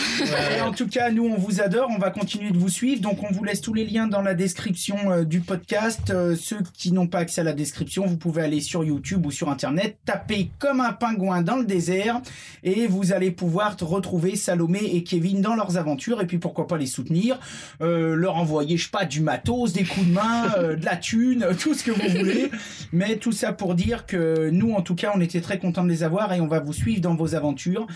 Et 0.57 0.59
en 0.59 0.73
tout 0.73 0.87
cas, 0.87 1.09
nous, 1.09 1.25
on 1.25 1.37
vous 1.37 1.61
adore. 1.61 1.89
On 1.95 1.99
va 1.99 2.09
continuer 2.09 2.51
de 2.51 2.57
vous 2.57 2.67
suivre. 2.67 3.01
Donc, 3.01 3.23
on 3.23 3.31
vous 3.33 3.45
laisse 3.45 3.61
tous 3.61 3.73
les 3.73 3.85
liens 3.85 4.07
dans 4.07 4.21
la 4.21 4.33
description 4.33 4.97
euh, 5.09 5.23
du 5.23 5.39
podcast. 5.39 6.09
Euh, 6.09 6.35
ceux 6.35 6.59
qui 6.73 6.91
n'ont 6.91 7.07
pas 7.07 7.19
accès 7.19 7.39
à 7.39 7.45
la 7.45 7.53
description, 7.53 8.05
vous 8.05 8.17
pouvez 8.17 8.41
aller 8.41 8.59
sur 8.59 8.83
YouTube 8.83 9.25
ou 9.25 9.31
sur 9.31 9.49
Internet, 9.49 9.68
taper 10.05 10.51
comme 10.59 10.81
un 10.81 10.93
pingouin 10.93 11.41
dans 11.41 11.57
le 11.57 11.65
désert 11.65 12.21
et 12.63 12.87
vous 12.87 13.13
allez 13.13 13.31
pouvoir 13.31 13.75
retrouver 13.79 14.35
Salomé 14.35 14.79
et 14.83 15.03
Kevin 15.03 15.41
dans 15.41 15.55
leurs 15.55 15.77
aventures. 15.77 16.21
Et 16.21 16.27
puis, 16.27 16.37
pourquoi 16.37 16.67
pas 16.67 16.77
les 16.77 16.85
soutenir, 16.85 17.39
euh, 17.81 18.15
leur 18.15 18.35
envoyer, 18.35 18.77
je 18.77 18.85
sais 18.85 18.91
pas, 18.91 19.05
du 19.05 19.21
matos, 19.21 19.73
des 19.73 19.83
coups 19.83 20.07
de 20.07 20.13
main, 20.13 20.51
euh, 20.57 20.75
de 20.75 20.85
la 20.85 20.95
thune, 20.95 21.47
tout 21.59 21.73
ce 21.73 21.83
que 21.83 21.91
vous 21.91 22.17
voulez. 22.17 22.49
Mais 22.91 23.17
tout 23.17 23.31
ça 23.31 23.53
pour 23.53 23.75
dire 23.75 24.05
que 24.05 24.49
nous, 24.49 24.73
en 24.73 24.81
tout 24.81 24.95
cas, 24.95 25.11
on 25.15 25.21
était 25.21 25.41
très 25.41 25.59
contents 25.59 25.83
de 25.83 25.89
les 25.89 26.03
avoir 26.03 26.33
et 26.33 26.41
on 26.41 26.47
va 26.47 26.59
vous 26.59 26.73
suivre 26.73 27.01
dans 27.01 27.15
vos 27.15 27.35
aventures. 27.35 27.87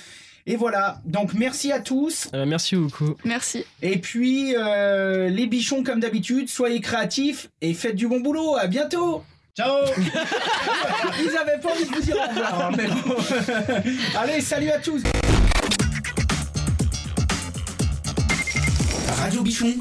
Et 0.46 0.58
voilà, 0.58 1.02
donc 1.06 1.34
merci 1.34 1.72
à 1.72 1.80
tous. 1.80 2.30
Euh, 2.34 2.46
merci 2.46 2.76
beaucoup. 2.76 3.16
Merci. 3.24 3.64
Et 3.82 3.98
puis, 3.98 4.56
euh, 4.58 5.30
les 5.30 5.48
bichons, 5.48 5.84
comme 5.84 6.02
d'habitude, 6.02 6.50
soyez 6.50 6.82
créatifs 6.82 7.50
et 7.62 7.74
faites 7.74 7.96
du 7.96 8.08
bon 8.08 8.20
boulot. 8.20 8.56
À 8.58 8.68
bientôt. 8.68 9.24
Ciao 9.56 9.86
Ils 11.20 11.38
avaient 11.38 11.60
pas 11.62 11.70
envie 11.74 11.86
de 11.88 11.94
vous 11.96 12.02
dire 12.02 12.16
au 12.18 12.28
revoir. 12.28 12.66
hein, 12.66 12.72
mais 12.76 12.88
bon. 12.88 13.16
Allez, 14.20 14.42
salut 14.42 14.72
à 14.72 14.80
tous. 14.80 15.04
Radio 19.20 19.44
Bichon, 19.44 19.76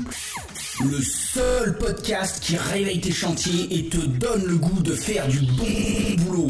le 0.84 1.00
seul 1.00 1.78
podcast 1.78 2.40
qui 2.42 2.56
réveille 2.58 3.00
tes 3.00 3.12
chantiers 3.12 3.66
et 3.70 3.88
te 3.88 3.96
donne 3.96 4.44
le 4.44 4.56
goût 4.56 4.82
de 4.82 4.92
faire 4.92 5.26
du 5.26 5.40
bon 5.40 5.64
boulot. 6.18 6.48